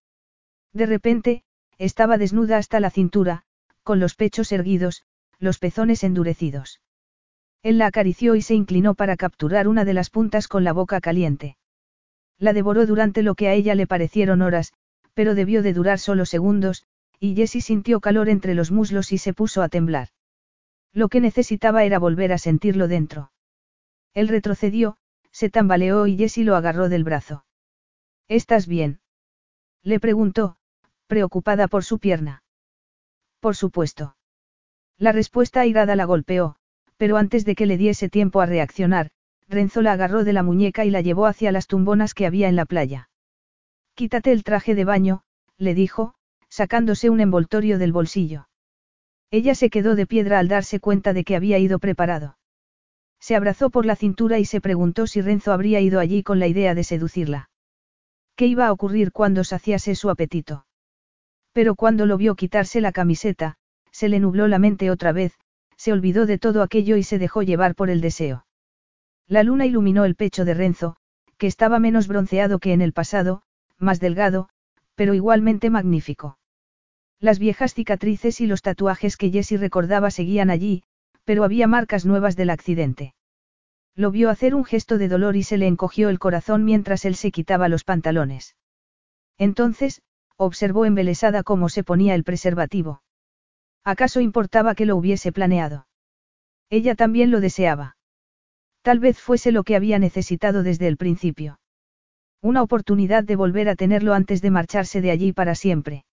De 0.74 0.86
repente, 0.86 1.44
estaba 1.78 2.18
desnuda 2.18 2.58
hasta 2.58 2.80
la 2.80 2.90
cintura, 2.90 3.44
con 3.84 4.00
los 4.00 4.16
pechos 4.16 4.52
erguidos, 4.52 5.04
los 5.40 5.58
pezones 5.58 6.04
endurecidos. 6.04 6.82
Él 7.64 7.78
la 7.78 7.86
acarició 7.88 8.36
y 8.36 8.42
se 8.42 8.56
inclinó 8.56 8.96
para 8.96 9.18
capturar 9.18 9.68
una 9.68 9.86
de 9.86 9.94
las 9.94 10.10
puntas 10.10 10.48
con 10.48 10.64
la 10.64 10.74
boca 10.74 11.00
caliente. 11.00 11.58
La 12.40 12.54
devoró 12.54 12.86
durante 12.86 13.22
lo 13.22 13.36
que 13.36 13.48
a 13.48 13.54
ella 13.54 13.76
le 13.76 13.86
parecieron 13.86 14.42
horas, 14.42 14.74
pero 15.14 15.36
debió 15.36 15.62
de 15.62 15.74
durar 15.74 16.00
solo 16.00 16.26
segundos, 16.26 16.86
y 17.20 17.36
Jessie 17.36 17.62
sintió 17.62 18.00
calor 18.00 18.30
entre 18.30 18.56
los 18.56 18.72
muslos 18.72 19.12
y 19.12 19.20
se 19.20 19.34
puso 19.34 19.62
a 19.62 19.70
temblar. 19.70 20.10
Lo 20.92 21.08
que 21.08 21.22
necesitaba 21.22 21.84
era 21.84 22.00
volver 22.00 22.34
a 22.34 22.40
sentirlo 22.40 22.88
dentro. 22.88 23.32
Él 24.14 24.28
retrocedió, 24.28 24.98
se 25.32 25.50
tambaleó 25.50 26.08
y 26.08 26.18
Jessie 26.18 26.44
lo 26.44 26.56
agarró 26.56 26.90
del 26.90 27.04
brazo. 27.04 27.46
¿Estás 28.28 28.66
bien? 28.66 29.02
Le 29.84 30.00
preguntó, 30.00 30.58
preocupada 31.06 31.68
por 31.68 31.84
su 31.84 32.00
pierna. 32.00 32.44
Por 33.40 33.56
supuesto. 33.56 34.16
La 34.98 35.12
respuesta 35.12 35.62
airada 35.62 35.96
la 35.96 36.06
golpeó, 36.06 36.58
pero 37.02 37.18
antes 37.18 37.46
de 37.46 37.56
que 37.56 37.66
le 37.66 37.80
diese 37.80 38.10
tiempo 38.10 38.42
a 38.42 38.46
reaccionar, 38.46 39.10
Renzo 39.50 39.82
la 39.82 39.94
agarró 39.94 40.24
de 40.24 40.34
la 40.34 40.44
muñeca 40.44 40.86
y 40.86 40.92
la 40.92 41.02
llevó 41.02 41.26
hacia 41.26 41.52
las 41.52 41.66
tumbonas 41.66 42.14
que 42.14 42.28
había 42.28 42.48
en 42.48 42.56
la 42.56 42.68
playa. 42.68 43.10
Quítate 43.96 44.32
el 44.32 44.44
traje 44.44 44.76
de 44.76 44.86
baño, 44.86 45.24
le 45.58 45.74
dijo, 45.74 46.14
sacándose 46.48 47.10
un 47.10 47.20
envoltorio 47.20 47.80
del 47.80 47.92
bolsillo. 47.92 48.50
Ella 49.32 49.56
se 49.56 49.72
quedó 49.72 49.96
de 49.96 50.06
piedra 50.06 50.38
al 50.38 50.48
darse 50.48 50.80
cuenta 50.80 51.12
de 51.12 51.24
que 51.24 51.36
había 51.36 51.58
ido 51.58 51.80
preparado. 51.80 52.38
Se 53.20 53.36
abrazó 53.36 53.72
por 53.72 53.88
la 53.88 53.96
cintura 53.96 54.38
y 54.38 54.46
se 54.46 54.62
preguntó 54.62 55.08
si 55.08 55.22
Renzo 55.22 55.54
habría 55.54 55.82
ido 55.82 56.00
allí 56.00 56.22
con 56.22 56.38
la 56.38 56.46
idea 56.46 56.76
de 56.76 56.84
seducirla. 56.84 57.50
¿Qué 58.36 58.46
iba 58.46 58.68
a 58.68 58.72
ocurrir 58.72 59.12
cuando 59.12 59.44
saciase 59.44 59.96
su 59.96 60.12
apetito? 60.12 60.68
Pero 61.52 61.74
cuando 61.74 62.06
lo 62.06 62.18
vio 62.18 62.36
quitarse 62.36 62.80
la 62.80 62.92
camiseta, 62.92 63.56
se 63.90 64.08
le 64.08 64.20
nubló 64.20 64.48
la 64.48 64.60
mente 64.60 64.92
otra 64.92 65.12
vez, 65.14 65.34
se 65.82 65.92
olvidó 65.92 66.28
de 66.28 66.38
todo 66.38 66.62
aquello 66.62 66.96
y 66.96 67.02
se 67.02 67.18
dejó 67.18 67.42
llevar 67.42 67.74
por 67.74 67.90
el 67.90 68.02
deseo. 68.02 68.46
La 69.28 69.42
luna 69.42 69.66
iluminó 69.66 70.06
el 70.06 70.14
pecho 70.14 70.46
de 70.46 70.54
Renzo, 70.54 70.96
que 71.40 71.48
estaba 71.48 71.80
menos 71.80 72.08
bronceado 72.08 72.60
que 72.60 72.74
en 72.74 72.82
el 72.84 72.94
pasado, 72.94 73.42
más 73.80 74.00
delgado, 74.00 74.48
pero 74.94 75.16
igualmente 75.16 75.72
magnífico. 75.72 76.38
Las 77.20 77.40
viejas 77.40 77.74
cicatrices 77.74 78.42
y 78.42 78.46
los 78.46 78.62
tatuajes 78.62 79.18
que 79.18 79.32
Jessie 79.32 79.58
recordaba 79.58 80.12
seguían 80.12 80.52
allí, 80.52 80.84
pero 81.24 81.44
había 81.44 81.66
marcas 81.66 82.06
nuevas 82.06 82.36
del 82.36 82.52
accidente. 82.52 83.16
Lo 83.96 84.12
vio 84.12 84.30
hacer 84.30 84.54
un 84.54 84.66
gesto 84.66 85.00
de 85.00 85.08
dolor 85.08 85.36
y 85.36 85.42
se 85.42 85.58
le 85.58 85.66
encogió 85.66 86.10
el 86.10 86.20
corazón 86.20 86.64
mientras 86.64 87.06
él 87.06 87.16
se 87.16 87.32
quitaba 87.32 87.70
los 87.70 87.84
pantalones. 87.84 88.56
Entonces, 89.40 90.04
observó 90.38 90.86
embelesada 90.86 91.42
cómo 91.42 91.70
se 91.70 91.84
ponía 91.84 92.14
el 92.14 92.24
preservativo. 92.24 93.02
¿Acaso 93.84 94.22
importaba 94.22 94.76
que 94.76 94.86
lo 94.86 94.96
hubiese 94.96 95.32
planeado? 95.32 95.88
Ella 96.70 96.96
también 96.96 97.32
lo 97.32 97.42
deseaba. 97.42 97.98
Tal 98.82 99.00
vez 99.00 99.20
fuese 99.20 99.52
lo 99.52 99.64
que 99.64 99.76
había 99.76 100.00
necesitado 100.00 100.64
desde 100.64 100.88
el 100.88 100.98
principio. 100.98 101.60
Una 102.42 102.64
oportunidad 102.64 103.24
de 103.24 103.36
volver 103.36 103.70
a 103.70 103.76
tenerlo 103.76 104.14
antes 104.14 104.42
de 104.42 104.52
marcharse 104.52 105.02
de 105.02 105.12
allí 105.12 105.34
para 105.34 105.56
siempre. 105.56 106.06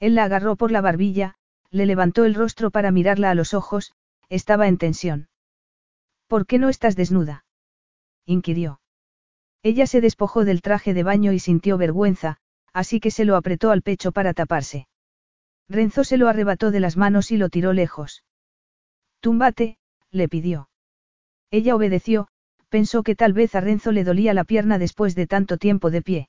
Él 0.00 0.14
la 0.14 0.24
agarró 0.24 0.56
por 0.56 0.72
la 0.72 0.80
barbilla, 0.80 1.36
le 1.70 1.86
levantó 1.86 2.24
el 2.24 2.34
rostro 2.34 2.70
para 2.70 2.90
mirarla 2.90 3.30
a 3.30 3.34
los 3.34 3.54
ojos, 3.54 3.92
estaba 4.28 4.68
en 4.68 4.78
tensión. 4.78 5.28
¿Por 6.26 6.46
qué 6.46 6.58
no 6.58 6.68
estás 6.68 6.96
desnuda? 6.96 7.44
inquirió. 8.24 8.80
Ella 9.62 9.86
se 9.86 10.00
despojó 10.00 10.44
del 10.44 10.62
traje 10.62 10.94
de 10.94 11.02
baño 11.02 11.32
y 11.32 11.38
sintió 11.38 11.78
vergüenza, 11.78 12.38
así 12.72 13.00
que 13.00 13.10
se 13.10 13.24
lo 13.24 13.36
apretó 13.36 13.70
al 13.70 13.82
pecho 13.82 14.12
para 14.12 14.34
taparse. 14.34 14.88
Renzo 15.68 16.04
se 16.04 16.16
lo 16.16 16.28
arrebató 16.28 16.70
de 16.70 16.80
las 16.80 16.96
manos 16.96 17.30
y 17.30 17.36
lo 17.36 17.48
tiró 17.48 17.72
lejos. 17.72 18.24
Túmbate, 19.20 19.78
le 20.10 20.28
pidió. 20.28 20.68
Ella 21.50 21.74
obedeció, 21.74 22.28
pensó 22.68 23.02
que 23.02 23.14
tal 23.14 23.32
vez 23.32 23.54
a 23.54 23.60
Renzo 23.60 23.92
le 23.92 24.04
dolía 24.04 24.34
la 24.34 24.44
pierna 24.44 24.78
después 24.78 25.14
de 25.14 25.26
tanto 25.26 25.56
tiempo 25.56 25.90
de 25.90 26.02
pie. 26.02 26.28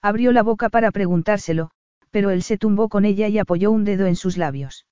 Abrió 0.00 0.32
la 0.32 0.42
boca 0.42 0.68
para 0.68 0.90
preguntárselo, 0.90 1.70
pero 2.10 2.30
él 2.30 2.42
se 2.42 2.56
tumbó 2.56 2.88
con 2.88 3.04
ella 3.04 3.28
y 3.28 3.38
apoyó 3.38 3.70
un 3.70 3.84
dedo 3.84 4.06
en 4.06 4.16
sus 4.16 4.36
labios. 4.36 4.86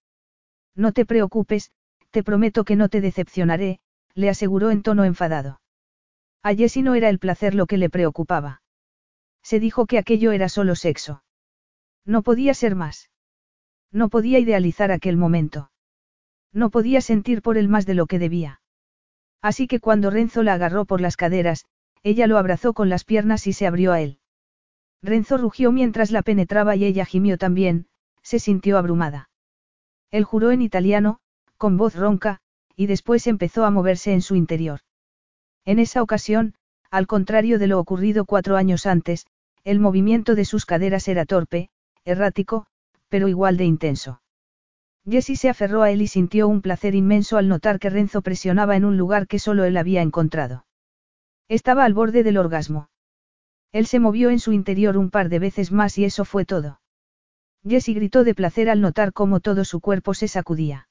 No 0.74 0.92
te 0.92 1.06
preocupes, 1.06 1.70
te 2.10 2.22
prometo 2.22 2.64
que 2.64 2.76
no 2.76 2.88
te 2.88 3.00
decepcionaré, 3.00 3.80
le 4.14 4.28
aseguró 4.28 4.70
en 4.70 4.82
tono 4.82 5.04
enfadado. 5.04 5.60
A 6.42 6.54
Jessie 6.54 6.82
no 6.82 6.94
era 6.94 7.08
el 7.08 7.18
placer 7.18 7.54
lo 7.54 7.66
que 7.66 7.78
le 7.78 7.88
preocupaba. 7.88 8.62
Se 9.42 9.60
dijo 9.60 9.86
que 9.86 9.98
aquello 9.98 10.32
era 10.32 10.48
solo 10.48 10.74
sexo. 10.74 11.22
No 12.04 12.22
podía 12.22 12.52
ser 12.54 12.74
más. 12.74 13.10
No 13.94 14.08
podía 14.08 14.40
idealizar 14.40 14.90
aquel 14.90 15.16
momento. 15.16 15.70
No 16.52 16.70
podía 16.70 17.00
sentir 17.00 17.42
por 17.42 17.56
él 17.56 17.68
más 17.68 17.86
de 17.86 17.94
lo 17.94 18.06
que 18.06 18.18
debía. 18.18 18.60
Así 19.40 19.68
que 19.68 19.78
cuando 19.78 20.10
Renzo 20.10 20.42
la 20.42 20.54
agarró 20.54 20.84
por 20.84 21.00
las 21.00 21.16
caderas, 21.16 21.64
ella 22.02 22.26
lo 22.26 22.36
abrazó 22.36 22.72
con 22.72 22.88
las 22.88 23.04
piernas 23.04 23.46
y 23.46 23.52
se 23.52 23.68
abrió 23.68 23.92
a 23.92 24.00
él. 24.00 24.18
Renzo 25.00 25.38
rugió 25.38 25.70
mientras 25.70 26.10
la 26.10 26.22
penetraba 26.22 26.74
y 26.74 26.84
ella 26.84 27.04
gimió 27.04 27.38
también, 27.38 27.86
se 28.20 28.40
sintió 28.40 28.78
abrumada. 28.78 29.30
Él 30.10 30.24
juró 30.24 30.50
en 30.50 30.62
italiano, 30.62 31.20
con 31.56 31.76
voz 31.76 31.94
ronca, 31.94 32.40
y 32.74 32.86
después 32.86 33.28
empezó 33.28 33.64
a 33.64 33.70
moverse 33.70 34.12
en 34.12 34.22
su 34.22 34.34
interior. 34.34 34.80
En 35.64 35.78
esa 35.78 36.02
ocasión, 36.02 36.54
al 36.90 37.06
contrario 37.06 37.60
de 37.60 37.68
lo 37.68 37.78
ocurrido 37.78 38.24
cuatro 38.24 38.56
años 38.56 38.86
antes, 38.86 39.26
el 39.62 39.78
movimiento 39.78 40.34
de 40.34 40.44
sus 40.44 40.66
caderas 40.66 41.06
era 41.06 41.26
torpe, 41.26 41.70
errático, 42.04 42.66
pero 43.08 43.28
igual 43.28 43.56
de 43.56 43.64
intenso. 43.64 44.20
Jessie 45.06 45.36
se 45.36 45.50
aferró 45.50 45.82
a 45.82 45.90
él 45.90 46.00
y 46.00 46.08
sintió 46.08 46.48
un 46.48 46.62
placer 46.62 46.94
inmenso 46.94 47.36
al 47.36 47.48
notar 47.48 47.78
que 47.78 47.90
Renzo 47.90 48.22
presionaba 48.22 48.76
en 48.76 48.84
un 48.84 48.96
lugar 48.96 49.26
que 49.26 49.38
solo 49.38 49.64
él 49.64 49.76
había 49.76 50.00
encontrado. 50.00 50.66
Estaba 51.48 51.84
al 51.84 51.92
borde 51.92 52.22
del 52.22 52.38
orgasmo. 52.38 52.88
Él 53.70 53.86
se 53.86 53.98
movió 53.98 54.30
en 54.30 54.38
su 54.38 54.52
interior 54.52 54.96
un 54.96 55.10
par 55.10 55.28
de 55.28 55.38
veces 55.38 55.72
más 55.72 55.98
y 55.98 56.04
eso 56.04 56.24
fue 56.24 56.44
todo. 56.44 56.80
Jessie 57.66 57.94
gritó 57.94 58.24
de 58.24 58.34
placer 58.34 58.70
al 58.70 58.80
notar 58.80 59.12
cómo 59.12 59.40
todo 59.40 59.64
su 59.64 59.80
cuerpo 59.80 60.14
se 60.14 60.28
sacudía. 60.28 60.88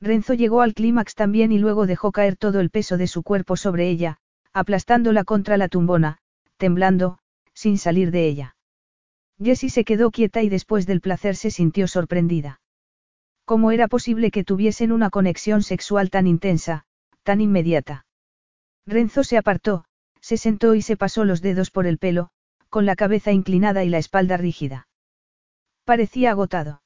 Renzo 0.00 0.34
llegó 0.34 0.60
al 0.62 0.74
clímax 0.74 1.14
también 1.14 1.52
y 1.52 1.58
luego 1.58 1.86
dejó 1.86 2.12
caer 2.12 2.36
todo 2.36 2.60
el 2.60 2.70
peso 2.70 2.96
de 2.96 3.06
su 3.06 3.22
cuerpo 3.22 3.56
sobre 3.56 3.88
ella, 3.88 4.18
aplastándola 4.52 5.24
contra 5.24 5.56
la 5.56 5.68
tumbona, 5.68 6.18
temblando, 6.58 7.18
sin 7.54 7.78
salir 7.78 8.10
de 8.10 8.26
ella. 8.26 8.55
Jessie 9.42 9.70
se 9.70 9.84
quedó 9.84 10.10
quieta 10.10 10.42
y 10.42 10.48
después 10.48 10.86
del 10.86 11.00
placer 11.00 11.36
se 11.36 11.50
sintió 11.50 11.88
sorprendida. 11.88 12.60
¿Cómo 13.44 13.70
era 13.70 13.86
posible 13.86 14.30
que 14.30 14.44
tuviesen 14.44 14.92
una 14.92 15.10
conexión 15.10 15.62
sexual 15.62 16.10
tan 16.10 16.26
intensa, 16.26 16.84
tan 17.22 17.40
inmediata? 17.40 18.06
Renzo 18.86 19.24
se 19.24 19.36
apartó, 19.36 19.84
se 20.20 20.36
sentó 20.36 20.74
y 20.74 20.82
se 20.82 20.96
pasó 20.96 21.24
los 21.24 21.42
dedos 21.42 21.70
por 21.70 21.86
el 21.86 21.98
pelo, 21.98 22.30
con 22.70 22.86
la 22.86 22.96
cabeza 22.96 23.32
inclinada 23.32 23.84
y 23.84 23.88
la 23.88 23.98
espalda 23.98 24.36
rígida. 24.36 24.88
Parecía 25.84 26.30
agotado. 26.30 26.82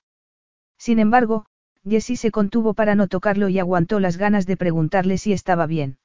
Sin 0.76 0.98
embargo, 0.98 1.46
Jessie 1.88 2.16
se 2.16 2.30
contuvo 2.30 2.74
para 2.74 2.94
no 2.94 3.08
tocarlo 3.08 3.48
y 3.48 3.58
aguantó 3.58 4.00
las 4.00 4.16
ganas 4.16 4.46
de 4.46 4.56
preguntarle 4.56 5.18
si 5.18 5.32
estaba 5.32 5.66
bien. 5.66 5.98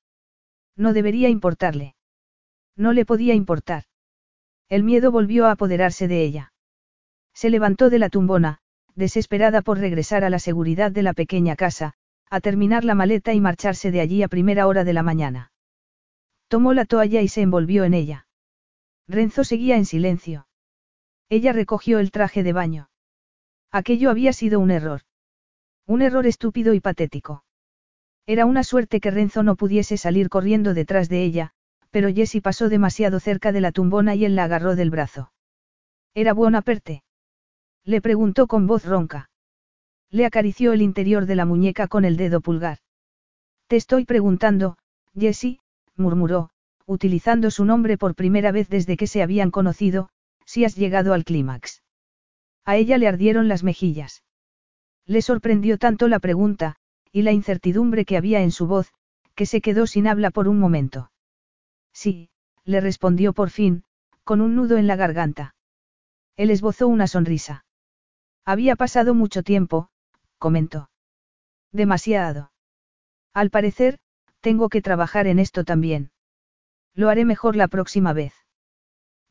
No 0.77 0.93
debería 0.93 1.29
importarle. 1.29 1.95
No 2.77 2.93
le 2.93 3.05
podía 3.05 3.33
importar. 3.33 3.83
El 4.69 4.83
miedo 4.83 5.11
volvió 5.11 5.45
a 5.45 5.51
apoderarse 5.51 6.07
de 6.07 6.23
ella. 6.23 6.53
Se 7.33 7.49
levantó 7.49 7.89
de 7.89 7.99
la 7.99 8.09
tumbona, 8.09 8.59
desesperada 8.95 9.61
por 9.61 9.77
regresar 9.77 10.23
a 10.23 10.29
la 10.29 10.39
seguridad 10.39 10.91
de 10.91 11.03
la 11.03 11.13
pequeña 11.13 11.55
casa, 11.55 11.93
a 12.29 12.39
terminar 12.39 12.83
la 12.83 12.95
maleta 12.95 13.33
y 13.33 13.41
marcharse 13.41 13.91
de 13.91 14.01
allí 14.01 14.23
a 14.23 14.27
primera 14.27 14.67
hora 14.67 14.83
de 14.83 14.93
la 14.93 15.03
mañana. 15.03 15.51
Tomó 16.47 16.73
la 16.73 16.85
toalla 16.85 17.21
y 17.21 17.27
se 17.27 17.41
envolvió 17.41 17.83
en 17.83 17.93
ella. 17.93 18.27
Renzo 19.07 19.43
seguía 19.43 19.77
en 19.77 19.85
silencio. 19.85 20.47
Ella 21.29 21.53
recogió 21.53 21.99
el 21.99 22.11
traje 22.11 22.43
de 22.43 22.53
baño. 22.53 22.89
Aquello 23.71 24.09
había 24.09 24.33
sido 24.33 24.59
un 24.59 24.71
error. 24.71 25.01
Un 25.85 26.01
error 26.01 26.25
estúpido 26.25 26.73
y 26.73 26.79
patético. 26.79 27.43
Era 28.25 28.45
una 28.45 28.63
suerte 28.63 28.99
que 28.99 29.11
Renzo 29.11 29.43
no 29.43 29.55
pudiese 29.55 29.97
salir 29.97 30.29
corriendo 30.29 30.73
detrás 30.73 31.09
de 31.09 31.23
ella, 31.23 31.53
pero 31.95 32.13
Jessie 32.13 32.41
pasó 32.41 32.67
demasiado 32.67 33.21
cerca 33.21 33.53
de 33.53 33.61
la 33.61 33.71
tumbona 33.71 34.15
y 34.15 34.25
él 34.25 34.35
la 34.35 34.43
agarró 34.43 34.75
del 34.75 34.89
brazo. 34.89 35.31
¿Era 36.13 36.33
buena 36.33 36.61
perte? 36.61 37.03
Le 37.85 38.01
preguntó 38.01 38.47
con 38.47 38.67
voz 38.67 38.83
ronca. 38.83 39.29
Le 40.09 40.25
acarició 40.25 40.73
el 40.73 40.81
interior 40.81 41.25
de 41.25 41.37
la 41.37 41.45
muñeca 41.45 41.87
con 41.87 42.03
el 42.03 42.17
dedo 42.17 42.41
pulgar. 42.41 42.79
Te 43.67 43.77
estoy 43.77 44.03
preguntando, 44.03 44.77
Jessie, 45.17 45.61
murmuró, 45.95 46.49
utilizando 46.85 47.49
su 47.49 47.63
nombre 47.63 47.97
por 47.97 48.13
primera 48.13 48.51
vez 48.51 48.67
desde 48.67 48.97
que 48.97 49.07
se 49.07 49.23
habían 49.23 49.49
conocido, 49.49 50.09
si 50.45 50.65
has 50.65 50.75
llegado 50.75 51.13
al 51.13 51.23
clímax. 51.23 51.81
A 52.65 52.75
ella 52.75 52.97
le 52.97 53.07
ardieron 53.07 53.47
las 53.47 53.63
mejillas. 53.63 54.21
Le 55.05 55.21
sorprendió 55.21 55.77
tanto 55.77 56.09
la 56.09 56.19
pregunta, 56.19 56.75
y 57.13 57.21
la 57.21 57.31
incertidumbre 57.31 58.03
que 58.03 58.17
había 58.17 58.41
en 58.41 58.51
su 58.51 58.67
voz, 58.67 58.91
que 59.33 59.45
se 59.45 59.61
quedó 59.61 59.87
sin 59.87 60.07
habla 60.07 60.29
por 60.29 60.49
un 60.49 60.59
momento. 60.59 61.09
Sí, 61.95 62.29
le 62.65 62.81
respondió 62.81 63.31
por 63.31 63.49
fin, 63.49 63.85
con 64.25 64.41
un 64.41 64.53
nudo 64.53 64.77
en 64.77 64.85
la 64.85 64.97
garganta. 64.97 65.55
Él 66.35 66.51
esbozó 66.51 66.89
una 66.89 67.07
sonrisa. 67.07 67.65
Había 68.43 68.75
pasado 68.75 69.13
mucho 69.13 69.43
tiempo, 69.43 69.89
comentó. 70.37 70.89
Demasiado. 71.71 72.51
Al 73.33 73.49
parecer, 73.49 73.97
tengo 74.41 74.67
que 74.67 74.81
trabajar 74.81 75.25
en 75.25 75.39
esto 75.39 75.63
también. 75.63 76.11
Lo 76.93 77.09
haré 77.09 77.23
mejor 77.23 77.55
la 77.55 77.69
próxima 77.69 78.11
vez. 78.11 78.33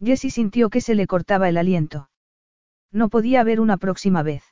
Jessie 0.03 0.31
sintió 0.31 0.71
que 0.71 0.81
se 0.81 0.95
le 0.95 1.07
cortaba 1.07 1.51
el 1.51 1.59
aliento. 1.59 2.09
No 2.91 3.11
podía 3.11 3.41
haber 3.41 3.61
una 3.61 3.77
próxima 3.77 4.23
vez. 4.23 4.43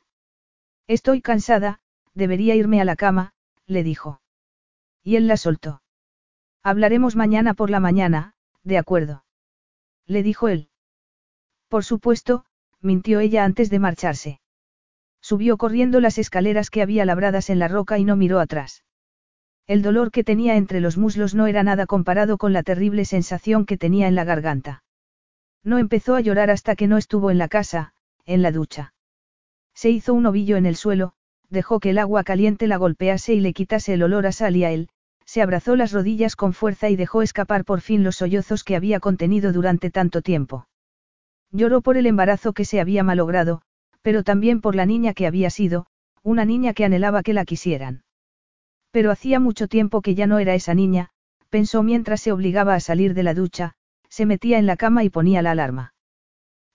Estoy 0.86 1.22
cansada, 1.22 1.80
debería 2.12 2.54
irme 2.54 2.80
a 2.80 2.84
la 2.84 2.96
cama, 2.96 3.32
le 3.66 3.82
dijo. 3.82 4.20
Y 5.02 5.16
él 5.16 5.26
la 5.28 5.38
soltó. 5.38 5.82
Hablaremos 6.62 7.16
mañana 7.16 7.54
por 7.54 7.70
la 7.70 7.80
mañana, 7.80 8.34
de 8.62 8.78
acuerdo. 8.78 9.24
Le 10.06 10.22
dijo 10.22 10.48
él. 10.48 10.68
Por 11.68 11.84
supuesto, 11.84 12.44
mintió 12.80 13.20
ella 13.20 13.44
antes 13.44 13.70
de 13.70 13.78
marcharse. 13.78 14.40
Subió 15.20 15.56
corriendo 15.56 16.00
las 16.00 16.18
escaleras 16.18 16.70
que 16.70 16.82
había 16.82 17.04
labradas 17.04 17.50
en 17.50 17.58
la 17.58 17.68
roca 17.68 17.98
y 17.98 18.04
no 18.04 18.16
miró 18.16 18.40
atrás. 18.40 18.84
El 19.66 19.82
dolor 19.82 20.10
que 20.10 20.24
tenía 20.24 20.56
entre 20.56 20.80
los 20.80 20.98
muslos 20.98 21.34
no 21.34 21.46
era 21.46 21.62
nada 21.62 21.86
comparado 21.86 22.38
con 22.38 22.52
la 22.52 22.62
terrible 22.62 23.04
sensación 23.04 23.64
que 23.64 23.78
tenía 23.78 24.08
en 24.08 24.14
la 24.14 24.24
garganta. 24.24 24.82
No 25.64 25.78
empezó 25.78 26.16
a 26.16 26.20
llorar 26.20 26.50
hasta 26.50 26.74
que 26.74 26.88
no 26.88 26.98
estuvo 26.98 27.30
en 27.30 27.38
la 27.38 27.48
casa, 27.48 27.94
en 28.24 28.42
la 28.42 28.50
ducha. 28.50 28.94
Se 29.74 29.90
hizo 29.90 30.14
un 30.14 30.26
ovillo 30.26 30.56
en 30.56 30.66
el 30.66 30.76
suelo, 30.76 31.14
dejó 31.48 31.80
que 31.80 31.90
el 31.90 31.98
agua 31.98 32.24
caliente 32.24 32.66
la 32.66 32.76
golpease 32.76 33.34
y 33.34 33.40
le 33.40 33.52
quitase 33.52 33.94
el 33.94 34.02
olor 34.02 34.26
a 34.26 34.32
sal 34.32 34.56
y 34.56 34.64
a 34.64 34.70
él, 34.72 34.88
se 35.24 35.42
abrazó 35.42 35.76
las 35.76 35.92
rodillas 35.92 36.36
con 36.36 36.52
fuerza 36.52 36.90
y 36.90 36.96
dejó 36.96 37.22
escapar 37.22 37.64
por 37.64 37.80
fin 37.80 38.04
los 38.04 38.16
sollozos 38.16 38.64
que 38.64 38.76
había 38.76 39.00
contenido 39.00 39.52
durante 39.52 39.90
tanto 39.90 40.22
tiempo. 40.22 40.66
Lloró 41.50 41.82
por 41.82 41.96
el 41.96 42.06
embarazo 42.06 42.52
que 42.52 42.64
se 42.64 42.80
había 42.80 43.02
malogrado, 43.02 43.62
pero 44.02 44.24
también 44.24 44.60
por 44.60 44.74
la 44.74 44.86
niña 44.86 45.14
que 45.14 45.26
había 45.26 45.50
sido, 45.50 45.86
una 46.22 46.44
niña 46.44 46.72
que 46.72 46.84
anhelaba 46.84 47.22
que 47.22 47.32
la 47.32 47.44
quisieran. 47.44 48.04
Pero 48.90 49.10
hacía 49.10 49.40
mucho 49.40 49.68
tiempo 49.68 50.02
que 50.02 50.14
ya 50.14 50.26
no 50.26 50.38
era 50.38 50.54
esa 50.54 50.74
niña, 50.74 51.10
pensó 51.48 51.82
mientras 51.82 52.20
se 52.20 52.32
obligaba 52.32 52.74
a 52.74 52.80
salir 52.80 53.14
de 53.14 53.22
la 53.22 53.34
ducha, 53.34 53.74
se 54.08 54.26
metía 54.26 54.58
en 54.58 54.66
la 54.66 54.76
cama 54.76 55.04
y 55.04 55.10
ponía 55.10 55.42
la 55.42 55.52
alarma. 55.52 55.94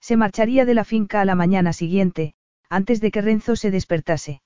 Se 0.00 0.16
marcharía 0.16 0.64
de 0.64 0.74
la 0.74 0.84
finca 0.84 1.20
a 1.20 1.24
la 1.24 1.34
mañana 1.34 1.72
siguiente, 1.72 2.34
antes 2.68 3.00
de 3.00 3.10
que 3.10 3.22
Renzo 3.22 3.56
se 3.56 3.70
despertase. 3.70 4.42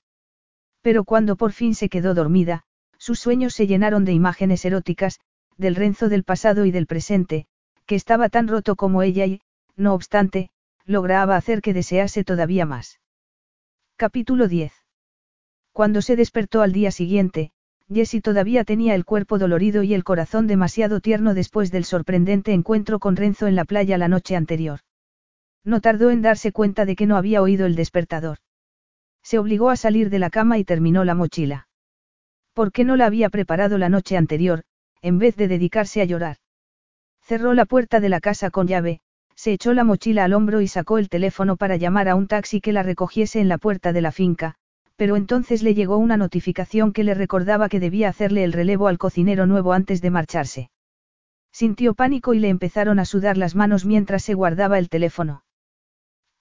Pero 0.81 1.03
cuando 1.03 1.35
por 1.35 1.51
fin 1.51 1.75
se 1.75 1.89
quedó 1.89 2.13
dormida, 2.13 2.63
sus 3.03 3.19
sueños 3.19 3.53
se 3.53 3.67
llenaron 3.67 4.05
de 4.05 4.13
imágenes 4.13 4.63
eróticas, 4.63 5.19
del 5.57 5.75
Renzo 5.75 6.07
del 6.07 6.23
pasado 6.23 6.63
y 6.63 6.71
del 6.71 6.87
presente, 6.87 7.47
que 7.85 7.95
estaba 7.95 8.29
tan 8.29 8.47
roto 8.47 8.77
como 8.77 9.01
ella 9.01 9.25
y, 9.25 9.41
no 9.75 9.93
obstante, 9.93 10.51
lograba 10.85 11.35
hacer 11.35 11.61
que 11.61 11.73
desease 11.73 12.23
todavía 12.23 12.65
más. 12.65 13.01
Capítulo 13.97 14.47
10. 14.47 14.71
Cuando 15.73 16.01
se 16.01 16.15
despertó 16.15 16.61
al 16.61 16.71
día 16.71 16.91
siguiente, 16.91 17.51
Jessie 17.93 18.21
todavía 18.21 18.63
tenía 18.63 18.95
el 18.95 19.03
cuerpo 19.03 19.37
dolorido 19.37 19.83
y 19.83 19.93
el 19.93 20.05
corazón 20.05 20.47
demasiado 20.47 21.01
tierno 21.01 21.33
después 21.33 21.71
del 21.71 21.83
sorprendente 21.83 22.53
encuentro 22.53 22.99
con 22.99 23.17
Renzo 23.17 23.47
en 23.47 23.57
la 23.57 23.65
playa 23.65 23.97
la 23.97 24.07
noche 24.07 24.37
anterior. 24.37 24.79
No 25.65 25.81
tardó 25.81 26.09
en 26.09 26.21
darse 26.21 26.53
cuenta 26.53 26.85
de 26.85 26.95
que 26.95 27.05
no 27.05 27.17
había 27.17 27.41
oído 27.41 27.65
el 27.65 27.75
despertador. 27.75 28.37
Se 29.23 29.39
obligó 29.39 29.71
a 29.71 29.75
salir 29.75 30.09
de 30.09 30.19
la 30.19 30.29
cama 30.29 30.57
y 30.57 30.63
terminó 30.63 31.03
la 31.03 31.15
mochila. 31.15 31.67
¿Por 32.53 32.71
qué 32.71 32.83
no 32.83 32.95
la 32.95 33.07
había 33.07 33.29
preparado 33.29 33.77
la 33.77 33.89
noche 33.89 34.15
anterior, 34.15 34.63
en 35.01 35.17
vez 35.17 35.35
de 35.35 35.47
dedicarse 35.47 36.01
a 36.01 36.05
llorar? 36.05 36.37
Cerró 37.21 37.53
la 37.53 37.65
puerta 37.65 37.99
de 37.99 38.09
la 38.09 38.19
casa 38.19 38.51
con 38.51 38.67
llave, 38.67 39.01
se 39.35 39.53
echó 39.53 39.73
la 39.73 39.83
mochila 39.83 40.23
al 40.23 40.33
hombro 40.33 40.61
y 40.61 40.67
sacó 40.67 40.97
el 40.97 41.09
teléfono 41.09 41.57
para 41.57 41.77
llamar 41.77 42.07
a 42.09 42.15
un 42.15 42.27
taxi 42.27 42.61
que 42.61 42.73
la 42.73 42.83
recogiese 42.83 43.39
en 43.39 43.49
la 43.49 43.57
puerta 43.57 43.91
de 43.91 44.01
la 44.01 44.11
finca, 44.11 44.55
pero 44.95 45.15
entonces 45.15 45.63
le 45.63 45.73
llegó 45.73 45.97
una 45.97 46.17
notificación 46.17 46.93
que 46.93 47.03
le 47.03 47.15
recordaba 47.15 47.69
que 47.69 47.79
debía 47.79 48.09
hacerle 48.09 48.43
el 48.43 48.53
relevo 48.53 48.87
al 48.87 48.99
cocinero 48.99 49.47
nuevo 49.47 49.73
antes 49.73 50.01
de 50.01 50.11
marcharse. 50.11 50.69
Sintió 51.51 51.93
pánico 51.93 52.33
y 52.33 52.39
le 52.39 52.49
empezaron 52.49 52.99
a 52.99 53.05
sudar 53.05 53.37
las 53.37 53.55
manos 53.55 53.85
mientras 53.85 54.23
se 54.23 54.33
guardaba 54.33 54.77
el 54.77 54.89
teléfono. 54.89 55.43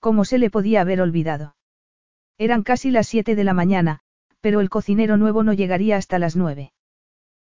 ¿Cómo 0.01 0.25
se 0.25 0.39
le 0.39 0.51
podía 0.51 0.83
haber 0.83 1.01
olvidado? 1.01 1.57
Eran 2.39 2.63
casi 2.63 2.91
las 2.91 3.07
siete 3.07 3.35
de 3.35 3.45
la 3.45 3.55
mañana, 3.55 4.01
pero 4.43 4.61
el 4.61 4.69
cocinero 4.69 5.17
nuevo 5.17 5.43
no 5.45 5.55
llegaría 5.55 5.97
hasta 5.97 6.19
las 6.19 6.37
nueve. 6.37 6.73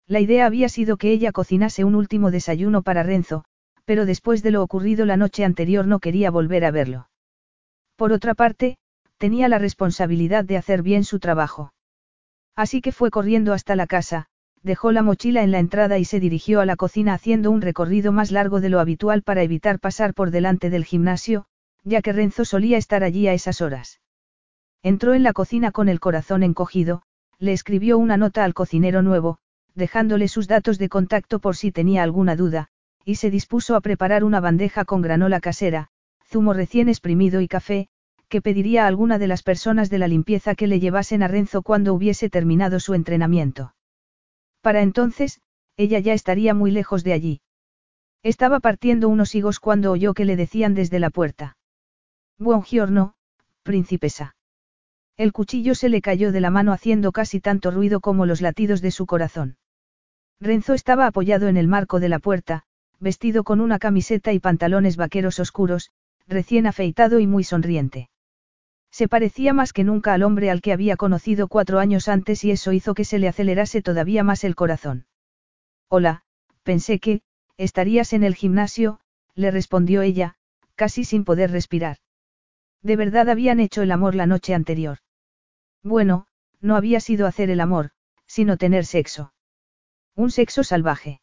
La 0.08 0.20
idea 0.20 0.46
había 0.48 0.70
sido 0.70 0.98
que 0.98 1.12
ella 1.12 1.32
cocinase 1.32 1.84
un 1.84 1.94
último 1.94 2.32
desayuno 2.32 2.82
para 2.82 3.04
Renzo, 3.04 3.44
pero 3.86 4.06
después 4.06 4.42
de 4.42 4.52
lo 4.52 4.64
ocurrido 4.64 5.06
la 5.06 5.18
noche 5.18 5.44
anterior 5.44 5.86
no 5.86 6.00
quería 6.00 6.32
volver 6.32 6.66
a 6.66 6.72
verlo. 6.72 7.10
Por 7.96 8.14
otra 8.14 8.34
parte, 8.34 8.78
tenía 9.18 9.48
la 9.50 9.60
responsabilidad 9.60 10.46
de 10.46 10.58
hacer 10.58 10.82
bien 10.82 11.04
su 11.04 11.20
trabajo. 11.20 11.74
Así 12.56 12.82
que 12.82 12.92
fue 12.92 13.12
corriendo 13.12 13.54
hasta 13.54 13.76
la 13.76 13.88
casa, 13.88 14.28
dejó 14.64 14.92
la 14.92 15.04
mochila 15.04 15.44
en 15.44 15.52
la 15.52 15.60
entrada 15.60 16.00
y 16.00 16.06
se 16.06 16.20
dirigió 16.20 16.62
a 16.62 16.66
la 16.66 16.78
cocina 16.78 17.14
haciendo 17.14 17.52
un 17.52 17.62
recorrido 17.62 18.12
más 18.12 18.32
largo 18.32 18.62
de 18.62 18.70
lo 18.70 18.80
habitual 18.80 19.22
para 19.22 19.44
evitar 19.44 19.80
pasar 19.80 20.14
por 20.14 20.32
delante 20.32 20.70
del 20.70 20.86
gimnasio, 20.86 21.46
ya 21.84 22.02
que 22.02 22.14
Renzo 22.14 22.46
solía 22.46 22.78
estar 22.78 23.04
allí 23.04 23.28
a 23.28 23.34
esas 23.34 23.62
horas. 23.62 24.00
Entró 24.86 25.16
en 25.16 25.24
la 25.24 25.34
cocina 25.34 25.72
con 25.72 25.90
el 25.90 26.00
corazón 26.00 26.44
encogido, 26.44 27.02
le 27.40 27.54
escribió 27.54 27.98
una 27.98 28.18
nota 28.18 28.44
al 28.44 28.54
cocinero 28.54 29.02
nuevo, 29.02 29.40
dejándole 29.74 30.28
sus 30.28 30.48
datos 30.48 30.78
de 30.78 30.90
contacto 30.90 31.40
por 31.40 31.56
si 31.56 31.72
tenía 31.72 32.04
alguna 32.04 32.36
duda, 32.36 32.68
y 33.04 33.16
se 33.16 33.32
dispuso 33.32 33.76
a 33.76 33.82
preparar 33.82 34.24
una 34.24 34.42
bandeja 34.42 34.86
con 34.86 35.02
granola 35.02 35.40
casera, 35.40 35.88
zumo 36.24 36.54
recién 36.54 36.88
exprimido 36.88 37.42
y 37.42 37.48
café, 37.48 37.88
que 38.30 38.44
pediría 38.44 38.84
a 38.84 38.88
alguna 38.88 39.18
de 39.18 39.26
las 39.26 39.42
personas 39.42 39.90
de 39.90 39.98
la 39.98 40.08
limpieza 40.08 40.54
que 40.54 40.68
le 40.68 40.80
llevasen 40.80 41.24
a 41.24 41.28
Renzo 41.28 41.64
cuando 41.64 41.92
hubiese 41.92 42.30
terminado 42.30 42.80
su 42.80 42.94
entrenamiento. 42.94 43.74
Para 44.62 44.84
entonces, 44.84 45.42
ella 45.78 45.98
ya 45.98 46.14
estaría 46.14 46.54
muy 46.54 46.70
lejos 46.70 47.04
de 47.04 47.14
allí. 47.14 47.42
Estaba 48.22 48.60
partiendo 48.60 49.10
unos 49.10 49.34
higos 49.34 49.60
cuando 49.60 49.92
oyó 49.92 50.14
que 50.14 50.26
le 50.26 50.36
decían 50.36 50.76
desde 50.76 51.00
la 51.00 51.10
puerta. 51.10 51.58
Buongiorno, 52.38 53.16
principesa. 53.64 54.36
El 55.18 55.32
cuchillo 55.32 55.76
se 55.76 55.88
le 55.88 56.02
cayó 56.02 56.34
de 56.34 56.42
la 56.42 56.50
mano 56.50 56.74
haciendo 56.74 57.14
casi 57.14 57.40
tanto 57.40 57.72
ruido 57.72 58.02
como 58.02 58.26
los 58.26 58.42
latidos 58.42 58.82
de 58.82 58.92
su 58.92 59.06
corazón. 59.06 59.58
Renzo 60.42 60.74
estaba 60.74 61.08
apoyado 61.08 61.48
en 61.48 61.56
el 61.56 61.70
marco 61.70 62.02
de 62.02 62.10
la 62.10 62.20
puerta, 62.20 62.64
vestido 63.00 63.46
con 63.46 63.62
una 63.62 63.80
camiseta 63.80 64.34
y 64.34 64.40
pantalones 64.40 64.98
vaqueros 64.98 65.40
oscuros, 65.40 65.92
recién 66.28 66.68
afeitado 66.68 67.20
y 67.20 67.28
muy 67.28 67.46
sonriente. 67.46 68.10
Se 68.92 69.08
parecía 69.08 69.54
más 69.54 69.72
que 69.72 69.86
nunca 69.86 70.14
al 70.14 70.24
hombre 70.24 70.50
al 70.50 70.62
que 70.62 70.74
había 70.74 70.98
conocido 70.98 71.48
cuatro 71.48 71.80
años 71.80 72.10
antes 72.10 72.44
y 72.44 72.52
eso 72.52 72.74
hizo 72.74 72.94
que 72.94 73.06
se 73.06 73.20
le 73.20 73.30
acelerase 73.30 73.82
todavía 73.82 74.24
más 74.24 74.44
el 74.44 74.56
corazón. 74.56 75.06
Hola, 75.88 76.24
pensé 76.64 77.00
que, 77.00 77.22
estarías 77.58 78.12
en 78.12 78.24
el 78.24 78.36
gimnasio, 78.36 79.00
le 79.34 79.52
respondió 79.52 80.02
ella, 80.02 80.36
casi 80.76 81.06
sin 81.06 81.24
poder 81.24 81.52
respirar. 81.52 81.98
De 82.82 82.96
verdad 82.98 83.30
habían 83.30 83.60
hecho 83.60 83.82
el 83.82 83.92
amor 83.92 84.16
la 84.16 84.28
noche 84.28 84.54
anterior. 84.54 85.00
Bueno, 85.86 86.26
no 86.62 86.76
había 86.76 87.00
sido 87.00 87.28
hacer 87.28 87.52
el 87.52 87.62
amor, 87.62 87.92
sino 88.26 88.58
tener 88.58 88.88
sexo. 88.88 89.34
Un 90.16 90.32
sexo 90.32 90.64
salvaje. 90.64 91.22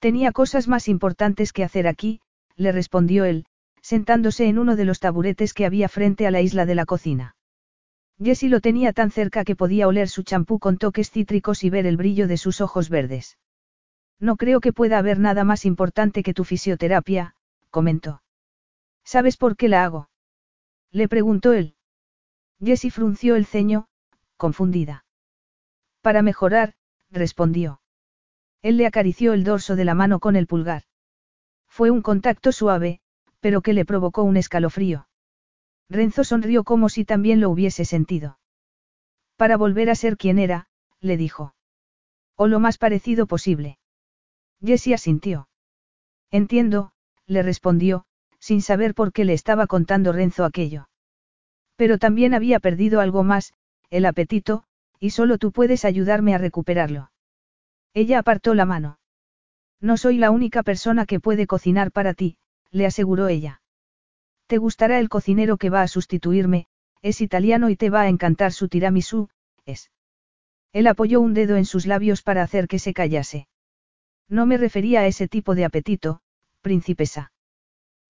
Tenía 0.00 0.32
cosas 0.32 0.66
más 0.66 0.88
importantes 0.88 1.52
que 1.52 1.62
hacer 1.62 1.86
aquí, 1.86 2.20
le 2.56 2.72
respondió 2.72 3.24
él, 3.24 3.46
sentándose 3.80 4.48
en 4.48 4.58
uno 4.58 4.74
de 4.74 4.84
los 4.84 4.98
taburetes 4.98 5.54
que 5.54 5.64
había 5.64 5.88
frente 5.88 6.26
a 6.26 6.32
la 6.32 6.40
isla 6.40 6.66
de 6.66 6.74
la 6.74 6.86
cocina. 6.86 7.36
Jessie 8.20 8.48
lo 8.48 8.60
tenía 8.60 8.92
tan 8.92 9.12
cerca 9.12 9.44
que 9.44 9.54
podía 9.54 9.86
oler 9.86 10.08
su 10.08 10.24
champú 10.24 10.58
con 10.58 10.76
toques 10.78 11.12
cítricos 11.12 11.62
y 11.62 11.70
ver 11.70 11.86
el 11.86 11.96
brillo 11.96 12.26
de 12.26 12.36
sus 12.36 12.60
ojos 12.60 12.88
verdes. 12.88 13.38
No 14.18 14.36
creo 14.36 14.58
que 14.58 14.72
pueda 14.72 14.98
haber 14.98 15.20
nada 15.20 15.44
más 15.44 15.64
importante 15.64 16.24
que 16.24 16.34
tu 16.34 16.42
fisioterapia, 16.42 17.36
comentó. 17.70 18.22
¿Sabes 19.04 19.36
por 19.36 19.56
qué 19.56 19.68
la 19.68 19.84
hago? 19.84 20.10
Le 20.90 21.06
preguntó 21.06 21.52
él. 21.52 21.76
Jessie 22.62 22.90
frunció 22.90 23.36
el 23.36 23.46
ceño, 23.46 23.88
confundida. 24.36 25.04
Para 26.02 26.22
mejorar, 26.22 26.74
respondió. 27.10 27.80
Él 28.62 28.76
le 28.76 28.86
acarició 28.86 29.32
el 29.32 29.44
dorso 29.44 29.76
de 29.76 29.84
la 29.84 29.94
mano 29.94 30.18
con 30.20 30.36
el 30.36 30.46
pulgar. 30.46 30.82
Fue 31.68 31.90
un 31.90 32.02
contacto 32.02 32.50
suave, 32.50 33.00
pero 33.40 33.62
que 33.62 33.72
le 33.72 33.84
provocó 33.84 34.22
un 34.22 34.36
escalofrío. 34.36 35.08
Renzo 35.88 36.24
sonrió 36.24 36.64
como 36.64 36.88
si 36.88 37.04
también 37.04 37.40
lo 37.40 37.50
hubiese 37.50 37.84
sentido. 37.84 38.38
Para 39.36 39.56
volver 39.56 39.90
a 39.90 39.94
ser 39.94 40.16
quien 40.16 40.38
era, 40.38 40.68
le 41.00 41.16
dijo. 41.16 41.54
O 42.34 42.46
lo 42.46 42.60
más 42.60 42.78
parecido 42.78 43.26
posible. 43.26 43.78
Jessie 44.60 44.94
asintió. 44.94 45.48
Entiendo, 46.30 46.92
le 47.26 47.42
respondió, 47.42 48.04
sin 48.40 48.60
saber 48.62 48.94
por 48.94 49.12
qué 49.12 49.24
le 49.24 49.32
estaba 49.32 49.66
contando 49.66 50.12
Renzo 50.12 50.44
aquello. 50.44 50.88
Pero 51.78 51.96
también 51.96 52.34
había 52.34 52.58
perdido 52.58 53.00
algo 53.00 53.22
más, 53.22 53.54
el 53.88 54.04
apetito, 54.04 54.64
y 54.98 55.10
solo 55.10 55.38
tú 55.38 55.52
puedes 55.52 55.84
ayudarme 55.84 56.34
a 56.34 56.38
recuperarlo. 56.38 57.12
Ella 57.94 58.18
apartó 58.18 58.54
la 58.54 58.64
mano. 58.64 58.98
No 59.80 59.96
soy 59.96 60.18
la 60.18 60.32
única 60.32 60.64
persona 60.64 61.06
que 61.06 61.20
puede 61.20 61.46
cocinar 61.46 61.92
para 61.92 62.14
ti, 62.14 62.36
le 62.72 62.84
aseguró 62.84 63.28
ella. 63.28 63.62
Te 64.48 64.58
gustará 64.58 64.98
el 64.98 65.08
cocinero 65.08 65.56
que 65.56 65.70
va 65.70 65.82
a 65.82 65.88
sustituirme, 65.88 66.66
es 67.00 67.20
italiano 67.20 67.70
y 67.70 67.76
te 67.76 67.90
va 67.90 68.02
a 68.02 68.08
encantar 68.08 68.52
su 68.52 68.68
tiramisú, 68.68 69.28
es. 69.64 69.92
Él 70.72 70.88
apoyó 70.88 71.20
un 71.20 71.32
dedo 71.32 71.56
en 71.56 71.64
sus 71.64 71.86
labios 71.86 72.22
para 72.22 72.42
hacer 72.42 72.66
que 72.66 72.80
se 72.80 72.92
callase. 72.92 73.46
No 74.28 74.46
me 74.46 74.56
refería 74.56 75.02
a 75.02 75.06
ese 75.06 75.28
tipo 75.28 75.54
de 75.54 75.64
apetito, 75.64 76.22
princesa. 76.60 77.30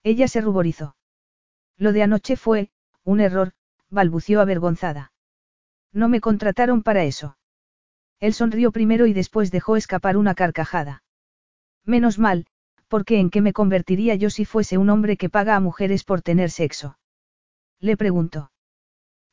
Ella 0.03 0.27
se 0.27 0.41
ruborizó. 0.41 0.97
Lo 1.77 1.93
de 1.93 2.03
anoche 2.03 2.37
fue, 2.37 2.71
un 3.05 3.21
error, 3.21 3.53
balbució 3.91 4.41
avergonzada. 4.41 5.13
No 5.93 6.09
me 6.09 6.21
contrataron 6.21 6.83
para 6.83 7.05
eso. 7.05 7.37
Él 8.21 8.35
sonrió 8.35 8.73
primero 8.73 9.07
y 9.07 9.13
después 9.13 9.51
dejó 9.51 9.77
escapar 9.77 10.17
una 10.17 10.35
carcajada. 10.35 11.03
Menos 11.85 12.19
mal, 12.19 12.47
porque 12.89 13.21
en 13.21 13.31
qué 13.31 13.41
me 13.41 13.53
convertiría 13.53 14.15
yo 14.15 14.31
si 14.31 14.45
fuese 14.45 14.79
un 14.79 14.91
hombre 14.91 15.17
que 15.17 15.31
paga 15.31 15.57
a 15.57 15.61
mujeres 15.61 16.05
por 16.05 16.23
tener 16.23 16.51
sexo. 16.51 16.99
Le 17.81 17.97
preguntó. 17.97 18.51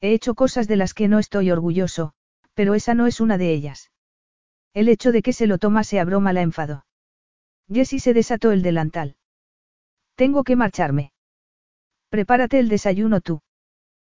He 0.01 0.13
hecho 0.13 0.35
cosas 0.35 0.67
de 0.67 0.75
las 0.75 0.93
que 0.93 1.07
no 1.07 1.19
estoy 1.19 1.51
orgulloso, 1.51 2.13
pero 2.53 2.75
esa 2.75 2.93
no 2.93 3.07
es 3.07 3.19
una 3.19 3.37
de 3.37 3.53
ellas. 3.53 3.91
El 4.73 4.89
hecho 4.89 5.11
de 5.11 5.21
que 5.21 5.33
se 5.33 5.47
lo 5.47 5.57
tomase 5.57 5.99
a 5.99 6.05
broma 6.05 6.33
la 6.33 6.41
enfadó. 6.41 6.85
Jessie 7.71 7.99
se 7.99 8.13
desató 8.13 8.51
el 8.51 8.61
delantal. 8.61 9.15
Tengo 10.15 10.43
que 10.43 10.55
marcharme. 10.55 11.11
Prepárate 12.09 12.59
el 12.59 12.69
desayuno 12.69 13.19
tú. 13.21 13.41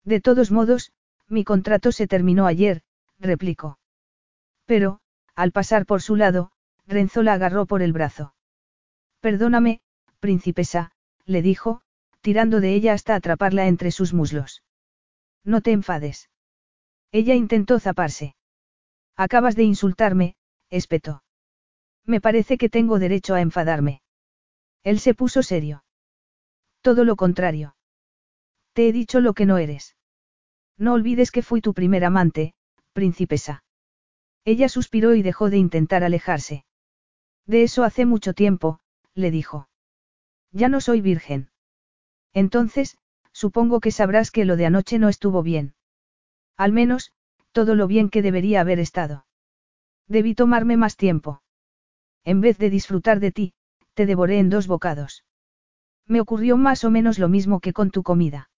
De 0.06 0.22
todos 0.22 0.52
modos, 0.52 0.92
mi 1.28 1.44
contrato 1.44 1.92
se 1.92 2.08
terminó 2.08 2.46
ayer, 2.46 2.84
replicó. 3.20 3.80
Pero, 4.66 5.00
al 5.36 5.52
pasar 5.52 5.86
por 5.86 6.02
su 6.02 6.16
lado, 6.16 6.52
Renzo 6.88 7.24
la 7.24 7.34
agarró 7.34 7.66
por 7.66 7.82
el 7.82 7.92
brazo. 7.92 8.36
Perdóname, 9.20 9.82
princesa, 10.20 10.92
le 11.26 11.42
dijo, 11.42 11.82
tirando 12.22 12.62
de 12.62 12.76
ella 12.76 12.94
hasta 12.94 13.16
atraparla 13.16 13.68
entre 13.68 13.90
sus 13.92 14.14
muslos. 14.14 14.64
No 15.44 15.62
te 15.62 15.72
enfades. 15.72 16.30
Ella 17.12 17.34
intentó 17.34 17.80
zaparse. 17.80 18.36
Acabas 19.16 19.56
de 19.56 19.64
insultarme, 19.64 20.36
espetó. 20.70 21.24
Me 22.06 22.22
parece 22.22 22.58
que 22.58 22.70
tengo 22.70 23.00
derecho 23.00 23.34
a 23.34 23.42
enfadarme. 23.42 24.02
Él 24.84 25.00
se 25.00 25.16
puso 25.16 25.42
serio. 25.42 25.84
Todo 26.82 27.04
lo 27.04 27.16
contrario. 27.16 27.76
Te 28.74 28.88
he 28.88 28.92
dicho 28.92 29.20
lo 29.22 29.34
que 29.34 29.48
no 29.48 29.58
eres. 29.58 29.95
No 30.78 30.94
olvides 30.94 31.32
que 31.32 31.42
fui 31.42 31.62
tu 31.62 31.74
primer 31.74 32.04
amante, 32.04 32.54
princesa. 32.94 33.64
Ella 34.44 34.70
suspiró 34.70 35.16
y 35.16 35.24
dejó 35.24 35.50
de 35.50 35.58
intentar 35.58 36.04
alejarse. 36.04 36.66
De 37.46 37.64
eso 37.64 37.84
hace 37.84 38.06
mucho 38.06 38.34
tiempo, 38.34 38.80
le 39.14 39.32
dijo. 39.32 39.70
Ya 40.52 40.70
no 40.70 40.82
soy 40.82 41.02
virgen. 41.02 41.50
Entonces, 42.34 42.98
supongo 43.32 43.80
que 43.80 43.92
sabrás 43.92 44.32
que 44.32 44.46
lo 44.46 44.58
de 44.58 44.66
anoche 44.66 45.00
no 45.00 45.10
estuvo 45.10 45.44
bien. 45.44 45.76
Al 46.58 46.72
menos, 46.72 47.12
todo 47.52 47.76
lo 47.76 47.88
bien 47.88 48.10
que 48.10 48.22
debería 48.22 48.62
haber 48.62 48.80
estado. 48.80 49.26
Debí 50.08 50.36
tomarme 50.36 50.78
más 50.78 50.98
tiempo. 50.98 51.42
En 52.24 52.42
vez 52.42 52.58
de 52.58 52.70
disfrutar 52.70 53.20
de 53.20 53.32
ti, 53.32 53.54
te 53.94 54.06
devoré 54.06 54.40
en 54.40 54.50
dos 54.50 54.68
bocados. 54.68 55.26
Me 56.06 56.22
ocurrió 56.22 56.58
más 56.58 56.84
o 56.84 56.92
menos 56.92 57.18
lo 57.18 57.30
mismo 57.30 57.60
que 57.60 57.74
con 57.74 57.92
tu 57.92 58.04
comida. 58.04 58.50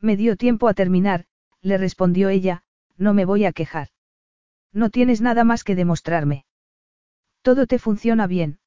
Me 0.00 0.16
dio 0.16 0.36
tiempo 0.36 0.68
a 0.68 0.74
terminar, 0.74 1.26
le 1.64 1.78
respondió 1.78 2.28
ella, 2.28 2.62
no 2.98 3.14
me 3.14 3.24
voy 3.24 3.46
a 3.46 3.52
quejar. 3.52 3.88
No 4.72 4.90
tienes 4.90 5.22
nada 5.22 5.44
más 5.44 5.64
que 5.64 5.74
demostrarme. 5.74 6.44
Todo 7.42 7.66
te 7.66 7.78
funciona 7.78 8.26
bien. 8.26 8.58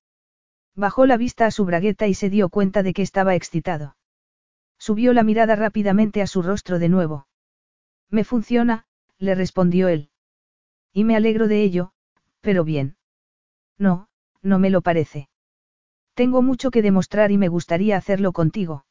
Bajó 0.76 1.06
la 1.06 1.16
vista 1.16 1.46
a 1.46 1.52
su 1.52 1.64
bragueta 1.64 2.08
y 2.08 2.16
se 2.16 2.30
dio 2.30 2.50
cuenta 2.50 2.82
de 2.82 2.94
que 2.94 3.04
estaba 3.04 3.36
excitado. 3.36 3.96
Subió 4.80 5.14
la 5.14 5.24
mirada 5.24 5.56
rápidamente 5.56 6.22
a 6.22 6.28
su 6.28 6.42
rostro 6.42 6.80
de 6.80 6.90
nuevo. 6.90 7.28
Me 8.10 8.24
funciona, 8.24 8.86
le 9.20 9.36
respondió 9.36 9.90
él. 9.90 10.10
Y 10.92 11.04
me 11.04 11.16
alegro 11.16 11.48
de 11.48 11.62
ello, 11.62 11.92
pero 12.42 12.64
bien. 12.64 12.98
No, 13.78 14.10
no 14.42 14.58
me 14.58 14.72
lo 14.72 14.82
parece. 14.82 15.30
Tengo 16.16 16.42
mucho 16.42 16.72
que 16.72 16.82
demostrar 16.82 17.32
y 17.32 17.38
me 17.38 17.48
gustaría 17.48 17.96
hacerlo 17.96 18.32
contigo. 18.32 18.86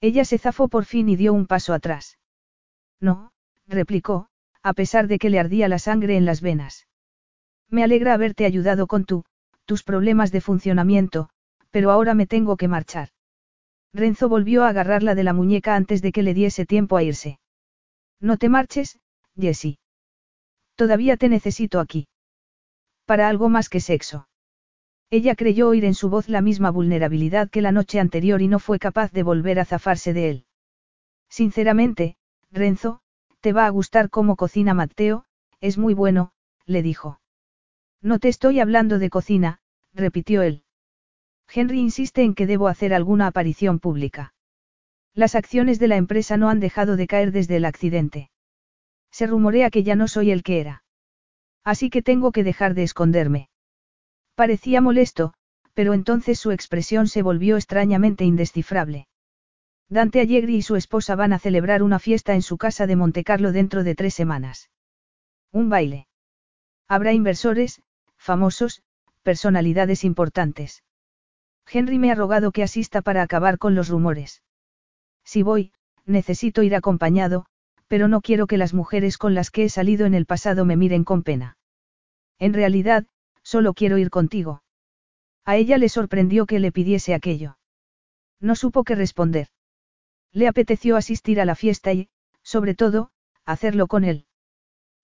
Ella 0.00 0.24
se 0.24 0.38
zafó 0.38 0.68
por 0.68 0.84
fin 0.84 1.08
y 1.08 1.14
dio 1.14 1.32
un 1.32 1.46
paso 1.46 1.74
atrás. 1.74 2.18
No, 3.00 3.29
replicó, 3.70 4.28
a 4.62 4.74
pesar 4.74 5.06
de 5.06 5.18
que 5.18 5.30
le 5.30 5.38
ardía 5.38 5.68
la 5.68 5.78
sangre 5.78 6.16
en 6.16 6.26
las 6.26 6.42
venas. 6.42 6.86
Me 7.68 7.82
alegra 7.82 8.14
haberte 8.14 8.44
ayudado 8.44 8.86
con 8.86 9.04
tu, 9.04 9.24
tus 9.64 9.82
problemas 9.84 10.32
de 10.32 10.40
funcionamiento, 10.40 11.30
pero 11.70 11.90
ahora 11.90 12.14
me 12.14 12.26
tengo 12.26 12.56
que 12.56 12.68
marchar. 12.68 13.10
Renzo 13.94 14.28
volvió 14.28 14.64
a 14.64 14.68
agarrarla 14.68 15.14
de 15.14 15.24
la 15.24 15.32
muñeca 15.32 15.76
antes 15.76 16.02
de 16.02 16.12
que 16.12 16.22
le 16.22 16.34
diese 16.34 16.66
tiempo 16.66 16.96
a 16.96 17.02
irse. 17.02 17.38
No 18.20 18.36
te 18.36 18.48
marches, 18.48 18.98
Jessie. 19.36 19.78
Todavía 20.74 21.16
te 21.16 21.28
necesito 21.28 21.80
aquí. 21.80 22.08
Para 23.06 23.28
algo 23.28 23.48
más 23.48 23.68
que 23.68 23.80
sexo. 23.80 24.28
Ella 25.10 25.34
creyó 25.34 25.68
oír 25.68 25.84
en 25.84 25.94
su 25.94 26.08
voz 26.08 26.28
la 26.28 26.40
misma 26.40 26.70
vulnerabilidad 26.70 27.50
que 27.50 27.62
la 27.62 27.72
noche 27.72 27.98
anterior 27.98 28.42
y 28.42 28.48
no 28.48 28.60
fue 28.60 28.78
capaz 28.78 29.10
de 29.12 29.24
volver 29.24 29.58
a 29.58 29.64
zafarse 29.64 30.12
de 30.12 30.30
él. 30.30 30.44
Sinceramente, 31.28 32.16
Renzo, 32.52 33.00
te 33.40 33.52
va 33.52 33.66
a 33.66 33.70
gustar 33.70 34.10
cómo 34.10 34.36
cocina 34.36 34.74
Mateo, 34.74 35.24
es 35.60 35.78
muy 35.78 35.94
bueno, 35.94 36.32
le 36.66 36.82
dijo. 36.82 37.20
No 38.02 38.18
te 38.18 38.28
estoy 38.28 38.60
hablando 38.60 38.98
de 38.98 39.10
cocina, 39.10 39.60
repitió 39.92 40.42
él. 40.42 40.64
Henry 41.52 41.80
insiste 41.80 42.22
en 42.22 42.34
que 42.34 42.46
debo 42.46 42.68
hacer 42.68 42.94
alguna 42.94 43.26
aparición 43.26 43.78
pública. 43.78 44.34
Las 45.14 45.34
acciones 45.34 45.78
de 45.78 45.88
la 45.88 45.96
empresa 45.96 46.36
no 46.36 46.48
han 46.48 46.60
dejado 46.60 46.96
de 46.96 47.06
caer 47.06 47.32
desde 47.32 47.56
el 47.56 47.64
accidente. 47.64 48.30
Se 49.10 49.26
rumorea 49.26 49.70
que 49.70 49.82
ya 49.82 49.96
no 49.96 50.06
soy 50.06 50.30
el 50.30 50.42
que 50.42 50.60
era. 50.60 50.84
Así 51.64 51.90
que 51.90 52.02
tengo 52.02 52.30
que 52.32 52.44
dejar 52.44 52.74
de 52.74 52.84
esconderme. 52.84 53.48
Parecía 54.34 54.80
molesto, 54.80 55.34
pero 55.74 55.92
entonces 55.92 56.38
su 56.38 56.52
expresión 56.52 57.08
se 57.08 57.22
volvió 57.22 57.56
extrañamente 57.56 58.24
indescifrable. 58.24 59.08
Dante 59.90 60.20
Allegri 60.20 60.54
y 60.54 60.62
su 60.62 60.76
esposa 60.76 61.16
van 61.16 61.32
a 61.32 61.40
celebrar 61.40 61.82
una 61.82 61.98
fiesta 61.98 62.34
en 62.34 62.42
su 62.42 62.56
casa 62.58 62.86
de 62.86 62.94
Montecarlo 62.94 63.50
dentro 63.50 63.82
de 63.82 63.96
tres 63.96 64.14
semanas. 64.14 64.70
Un 65.50 65.68
baile. 65.68 66.06
Habrá 66.86 67.12
inversores, 67.12 67.82
famosos, 68.16 68.82
personalidades 69.22 70.04
importantes. 70.04 70.84
Henry 71.68 71.98
me 71.98 72.12
ha 72.12 72.14
rogado 72.14 72.52
que 72.52 72.62
asista 72.62 73.02
para 73.02 73.22
acabar 73.22 73.58
con 73.58 73.74
los 73.74 73.88
rumores. 73.88 74.44
Si 75.24 75.42
voy, 75.42 75.72
necesito 76.06 76.62
ir 76.62 76.76
acompañado, 76.76 77.46
pero 77.88 78.06
no 78.06 78.20
quiero 78.20 78.46
que 78.46 78.58
las 78.58 78.72
mujeres 78.72 79.18
con 79.18 79.34
las 79.34 79.50
que 79.50 79.64
he 79.64 79.68
salido 79.68 80.06
en 80.06 80.14
el 80.14 80.24
pasado 80.24 80.64
me 80.64 80.76
miren 80.76 81.02
con 81.02 81.24
pena. 81.24 81.58
En 82.38 82.54
realidad, 82.54 83.06
solo 83.42 83.74
quiero 83.74 83.98
ir 83.98 84.10
contigo. 84.10 84.62
A 85.44 85.56
ella 85.56 85.78
le 85.78 85.88
sorprendió 85.88 86.46
que 86.46 86.60
le 86.60 86.70
pidiese 86.70 87.12
aquello. 87.12 87.58
No 88.38 88.54
supo 88.54 88.84
qué 88.84 88.94
responder. 88.94 89.48
Le 90.32 90.48
apeteció 90.48 90.96
asistir 90.96 91.40
a 91.40 91.44
la 91.44 91.54
fiesta 91.54 91.92
y, 91.92 92.08
sobre 92.42 92.74
todo, 92.74 93.10
hacerlo 93.44 93.86
con 93.86 94.04
él. 94.04 94.26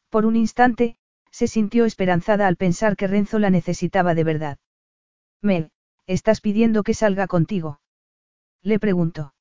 Por 0.08 0.24
un 0.24 0.36
instante, 0.36 0.96
se 1.30 1.48
sintió 1.48 1.84
esperanzada 1.84 2.46
al 2.46 2.56
pensar 2.56 2.96
que 2.96 3.06
Renzo 3.06 3.38
la 3.38 3.50
necesitaba 3.50 4.14
de 4.14 4.24
verdad. 4.24 4.58
Mel, 5.42 5.70
¿estás 6.06 6.40
pidiendo 6.40 6.82
que 6.82 6.94
salga 6.94 7.26
contigo? 7.26 7.80
Le 8.62 8.78
preguntó. 8.78 9.34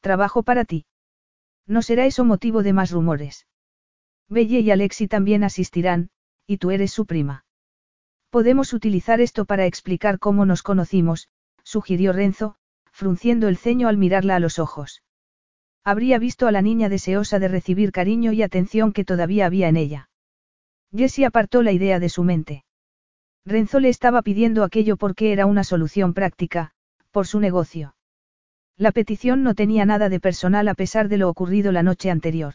Trabajo 0.00 0.42
para 0.42 0.64
ti. 0.64 0.86
No 1.66 1.82
será 1.82 2.06
eso 2.06 2.24
motivo 2.24 2.62
de 2.62 2.72
más 2.72 2.90
rumores. 2.90 3.46
Belle 4.28 4.60
y 4.60 4.70
Alexi 4.70 5.08
también 5.08 5.44
asistirán, 5.44 6.10
y 6.46 6.58
tú 6.58 6.70
eres 6.70 6.92
su 6.92 7.06
prima. 7.06 7.44
Podemos 8.30 8.72
utilizar 8.72 9.20
esto 9.20 9.44
para 9.44 9.66
explicar 9.66 10.18
cómo 10.18 10.44
nos 10.46 10.62
conocimos, 10.62 11.28
sugirió 11.62 12.12
Renzo, 12.12 12.56
frunciendo 12.96 13.48
el 13.48 13.58
ceño 13.58 13.88
al 13.88 13.98
mirarla 13.98 14.36
a 14.36 14.40
los 14.40 14.58
ojos. 14.58 15.02
Habría 15.84 16.18
visto 16.18 16.48
a 16.48 16.50
la 16.50 16.62
niña 16.62 16.88
deseosa 16.88 17.38
de 17.38 17.46
recibir 17.46 17.92
cariño 17.92 18.32
y 18.32 18.42
atención 18.42 18.94
que 18.94 19.04
todavía 19.04 19.44
había 19.44 19.68
en 19.68 19.76
ella. 19.76 20.08
Jessie 20.96 21.26
apartó 21.26 21.62
la 21.62 21.72
idea 21.72 22.00
de 22.00 22.08
su 22.08 22.24
mente. 22.24 22.64
Renzo 23.44 23.80
le 23.80 23.90
estaba 23.90 24.22
pidiendo 24.22 24.64
aquello 24.64 24.96
porque 24.96 25.32
era 25.32 25.44
una 25.44 25.62
solución 25.62 26.14
práctica, 26.14 26.70
por 27.10 27.26
su 27.26 27.38
negocio. 27.38 27.94
La 28.78 28.92
petición 28.92 29.42
no 29.42 29.54
tenía 29.54 29.84
nada 29.84 30.08
de 30.08 30.18
personal 30.18 30.66
a 30.66 30.74
pesar 30.74 31.10
de 31.10 31.18
lo 31.18 31.28
ocurrido 31.28 31.72
la 31.72 31.82
noche 31.82 32.10
anterior. 32.10 32.54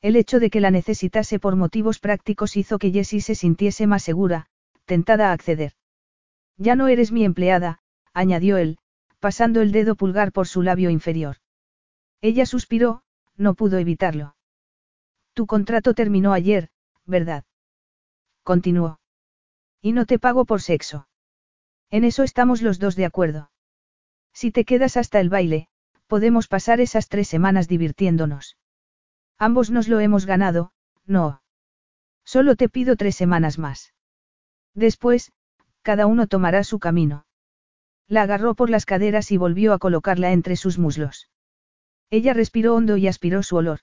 El 0.00 0.14
hecho 0.14 0.38
de 0.38 0.50
que 0.50 0.60
la 0.60 0.70
necesitase 0.70 1.40
por 1.40 1.56
motivos 1.56 1.98
prácticos 1.98 2.56
hizo 2.56 2.78
que 2.78 2.92
Jessie 2.92 3.20
se 3.20 3.34
sintiese 3.34 3.88
más 3.88 4.04
segura, 4.04 4.46
tentada 4.84 5.30
a 5.30 5.32
acceder. 5.32 5.72
Ya 6.58 6.76
no 6.76 6.86
eres 6.86 7.10
mi 7.10 7.24
empleada, 7.24 7.80
añadió 8.14 8.56
él, 8.56 8.78
pasando 9.18 9.60
el 9.60 9.72
dedo 9.72 9.96
pulgar 9.96 10.32
por 10.32 10.48
su 10.48 10.62
labio 10.62 10.90
inferior. 10.90 11.36
Ella 12.20 12.46
suspiró, 12.46 13.02
no 13.36 13.54
pudo 13.54 13.78
evitarlo. 13.78 14.36
Tu 15.34 15.46
contrato 15.46 15.94
terminó 15.94 16.32
ayer, 16.32 16.70
¿verdad? 17.04 17.44
Continuó. 18.42 19.00
Y 19.80 19.92
no 19.92 20.06
te 20.06 20.18
pago 20.18 20.44
por 20.44 20.62
sexo. 20.62 21.08
En 21.90 22.04
eso 22.04 22.22
estamos 22.22 22.60
los 22.62 22.78
dos 22.78 22.96
de 22.96 23.04
acuerdo. 23.04 23.50
Si 24.32 24.50
te 24.50 24.64
quedas 24.64 24.96
hasta 24.96 25.20
el 25.20 25.28
baile, 25.28 25.68
podemos 26.06 26.48
pasar 26.48 26.80
esas 26.80 27.08
tres 27.08 27.28
semanas 27.28 27.68
divirtiéndonos. 27.68 28.56
Ambos 29.38 29.70
nos 29.70 29.86
lo 29.86 30.00
hemos 30.00 30.26
ganado, 30.26 30.72
no. 31.06 31.42
Solo 32.24 32.56
te 32.56 32.68
pido 32.68 32.96
tres 32.96 33.14
semanas 33.14 33.58
más. 33.58 33.94
Después, 34.74 35.32
cada 35.82 36.06
uno 36.06 36.26
tomará 36.26 36.64
su 36.64 36.78
camino. 36.80 37.27
La 38.08 38.22
agarró 38.22 38.54
por 38.54 38.70
las 38.70 38.86
caderas 38.86 39.30
y 39.30 39.36
volvió 39.36 39.74
a 39.74 39.78
colocarla 39.78 40.32
entre 40.32 40.56
sus 40.56 40.78
muslos. 40.78 41.30
Ella 42.10 42.32
respiró 42.32 42.74
hondo 42.74 42.96
y 42.96 43.06
aspiró 43.06 43.42
su 43.42 43.56
olor. 43.56 43.80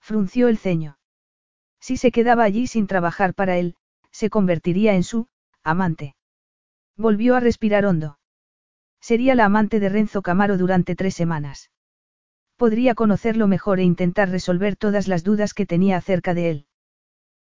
Frunció 0.00 0.48
el 0.48 0.56
ceño. 0.56 0.98
Si 1.78 1.98
se 1.98 2.10
quedaba 2.10 2.44
allí 2.44 2.66
sin 2.66 2.86
trabajar 2.86 3.34
para 3.34 3.58
él, 3.58 3.76
se 4.10 4.30
convertiría 4.30 4.94
en 4.94 5.02
su, 5.02 5.28
amante. 5.62 6.16
Volvió 6.96 7.36
a 7.36 7.40
respirar 7.40 7.84
hondo. 7.84 8.18
Sería 9.00 9.34
la 9.34 9.44
amante 9.44 9.80
de 9.80 9.90
Renzo 9.90 10.22
Camaro 10.22 10.56
durante 10.56 10.96
tres 10.96 11.14
semanas. 11.14 11.70
Podría 12.56 12.94
conocerlo 12.94 13.48
mejor 13.48 13.80
e 13.80 13.82
intentar 13.82 14.30
resolver 14.30 14.76
todas 14.76 15.08
las 15.08 15.24
dudas 15.24 15.52
que 15.52 15.66
tenía 15.66 15.98
acerca 15.98 16.32
de 16.32 16.50
él. 16.50 16.66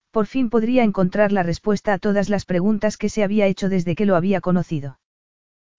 Por 0.09 0.25
fin 0.25 0.49
podría 0.49 0.83
encontrar 0.83 1.31
la 1.31 1.43
respuesta 1.43 1.93
a 1.93 1.99
todas 1.99 2.29
las 2.29 2.45
preguntas 2.45 2.97
que 2.97 3.09
se 3.09 3.23
había 3.23 3.45
hecho 3.45 3.69
desde 3.69 3.93
que 3.93 4.07
lo 4.07 4.15
había 4.15 4.41
conocido. 4.41 5.00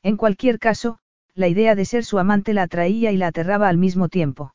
En 0.02 0.16
cualquier 0.16 0.58
caso, 0.58 0.98
la 1.34 1.48
idea 1.48 1.74
de 1.74 1.84
ser 1.84 2.04
su 2.04 2.18
amante 2.18 2.52
la 2.52 2.62
atraía 2.62 3.12
y 3.12 3.16
la 3.16 3.28
aterraba 3.28 3.68
al 3.68 3.78
mismo 3.78 4.08
tiempo. 4.08 4.54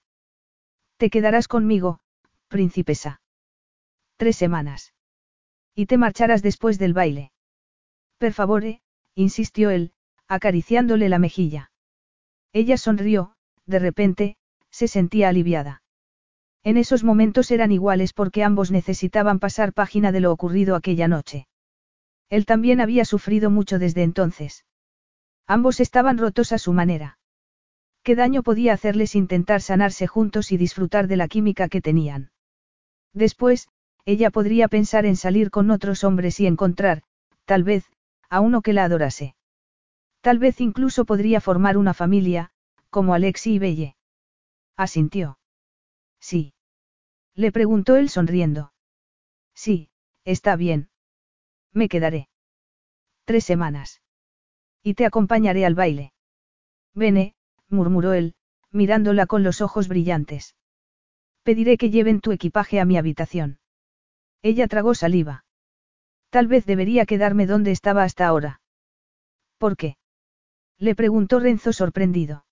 Te 0.98 1.10
quedarás 1.10 1.48
conmigo, 1.48 2.00
princesa. 2.48 3.22
Tres 4.18 4.36
semanas. 4.36 4.94
Y 5.76 5.86
te 5.86 5.98
marcharás 5.98 6.42
después 6.42 6.80
del 6.80 6.94
baile. 6.94 7.32
Per 8.18 8.34
favore, 8.34 8.82
insistió 9.16 9.70
él, 9.70 9.94
acariciándole 10.28 11.08
la 11.08 11.20
mejilla. 11.20 11.72
Ella 12.52 12.78
sonrió, 12.78 13.34
de 13.66 13.80
repente, 13.80 14.38
se 14.70 14.88
sentía 14.88 15.30
aliviada. 15.30 15.84
En 16.64 16.78
esos 16.78 17.04
momentos 17.04 17.52
eran 17.52 17.72
iguales 17.72 18.14
porque 18.14 18.44
ambos 18.44 18.72
necesitaban 18.72 19.40
pasar 19.40 19.74
página 19.74 20.12
de 20.12 20.20
lo 20.20 20.32
ocurrido 20.32 20.76
aquella 20.76 21.08
noche. 21.08 21.48
Él 22.30 22.46
también 22.46 22.82
había 22.82 23.06
sufrido 23.06 23.50
mucho 23.50 23.80
desde 23.80 24.04
entonces. 24.04 24.66
Ambos 25.48 25.80
estaban 25.80 26.18
rotos 26.18 26.52
a 26.52 26.58
su 26.58 26.74
manera. 26.74 27.18
¿Qué 28.04 28.16
daño 28.16 28.44
podía 28.44 28.74
hacerles 28.74 29.16
intentar 29.16 29.62
sanarse 29.62 30.06
juntos 30.06 30.52
y 30.52 30.58
disfrutar 30.58 31.08
de 31.08 31.18
la 31.18 31.28
química 31.28 31.70
que 31.70 31.82
tenían? 31.82 32.32
Después, 33.14 33.70
ella 34.06 34.30
podría 34.30 34.68
pensar 34.68 35.06
en 35.06 35.16
salir 35.16 35.50
con 35.50 35.72
otros 35.72 36.04
hombres 36.04 36.40
y 36.40 36.48
encontrar, 36.48 37.04
tal 37.46 37.64
vez, 37.64 37.86
a 38.30 38.42
uno 38.42 38.62
que 38.62 38.74
la 38.74 38.84
adorase. 38.84 39.36
Tal 40.22 40.40
vez 40.40 40.60
incluso 40.62 41.06
podría 41.06 41.42
formar 41.42 41.78
una 41.78 41.94
familia, 41.94 42.52
como 42.90 43.14
Alexi 43.14 43.54
y 43.54 43.60
Belle. 43.60 43.96
Asintió. 44.76 45.40
Sí. 46.20 46.54
Le 47.34 47.52
preguntó 47.52 47.96
él 47.96 48.10
sonriendo. 48.10 48.74
Sí, 49.54 49.90
está 50.24 50.56
bien. 50.56 50.90
Me 51.74 51.90
quedaré. 51.90 52.30
Tres 53.26 53.44
semanas. 53.44 54.02
Y 54.88 54.94
te 54.94 55.06
acompañaré 55.06 55.66
al 55.66 55.76
baile. 55.76 56.14
Vene, 56.94 57.36
murmuró 57.68 58.14
él, 58.14 58.36
mirándola 58.72 59.26
con 59.26 59.44
los 59.44 59.60
ojos 59.60 59.90
brillantes. 59.90 60.56
Pediré 61.44 61.78
que 61.78 61.90
lleven 61.90 62.22
tu 62.22 62.32
equipaje 62.32 62.80
a 62.80 62.86
mi 62.86 62.98
habitación. 62.98 63.60
Ella 64.42 64.66
tragó 64.70 64.96
saliva. 64.96 65.44
Tal 66.30 66.48
vez 66.48 66.66
debería 66.66 67.06
quedarme 67.06 67.48
donde 67.48 67.72
estaba 67.72 68.04
hasta 68.04 68.28
ahora. 68.28 68.62
¿Por 69.58 69.76
qué? 69.76 69.98
Le 70.78 70.96
preguntó 70.96 71.42
Renzo 71.42 71.74
sorprendido. 71.74 72.46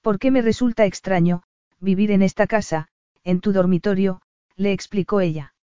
¿Por 0.00 0.20
qué 0.20 0.30
me 0.30 0.42
resulta 0.42 0.86
extraño, 0.86 1.42
vivir 1.80 2.12
en 2.12 2.22
esta 2.22 2.46
casa, 2.46 2.86
en 3.24 3.40
tu 3.40 3.52
dormitorio? 3.52 4.22
le 4.54 4.70
explicó 4.70 5.20
ella. 5.20 5.54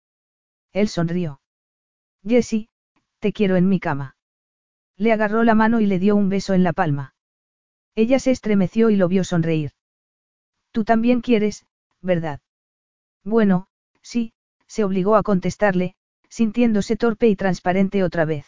Él 0.73 0.89
sonrió. 0.89 1.39
Jessie, 2.21 2.67
te 3.19 3.31
quiero 3.31 3.55
en 3.55 3.69
mi 3.69 3.79
cama. 3.79 4.17
Le 4.97 5.11
agarró 5.11 5.43
la 5.43 5.55
mano 5.55 5.81
y 5.81 5.85
le 5.85 5.99
dio 5.99 6.15
un 6.15 6.29
beso 6.29 6.53
en 6.53 6.63
la 6.63 6.73
palma. 6.73 7.15
Ella 7.95 8.19
se 8.19 8.31
estremeció 8.31 8.89
y 8.89 8.95
lo 8.95 9.07
vio 9.07 9.23
sonreír. 9.23 9.71
Tú 10.71 10.83
también 10.83 11.21
quieres, 11.21 11.65
¿verdad? 12.01 12.41
Bueno, 13.23 13.67
sí, 14.01 14.33
se 14.67 14.83
obligó 14.83 15.15
a 15.15 15.23
contestarle, 15.23 15.95
sintiéndose 16.29 16.95
torpe 16.95 17.27
y 17.27 17.35
transparente 17.35 18.03
otra 18.03 18.25
vez. 18.25 18.45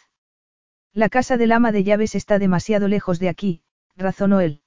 La 0.94 1.10
casa 1.10 1.38
del 1.38 1.52
ama 1.52 1.72
de 1.72 1.84
llaves 1.84 2.16
está 2.16 2.40
demasiado 2.40 2.88
lejos 2.88 3.20
de 3.20 3.30
aquí, 3.30 3.62
razonó 3.96 4.42
él. 4.42 4.62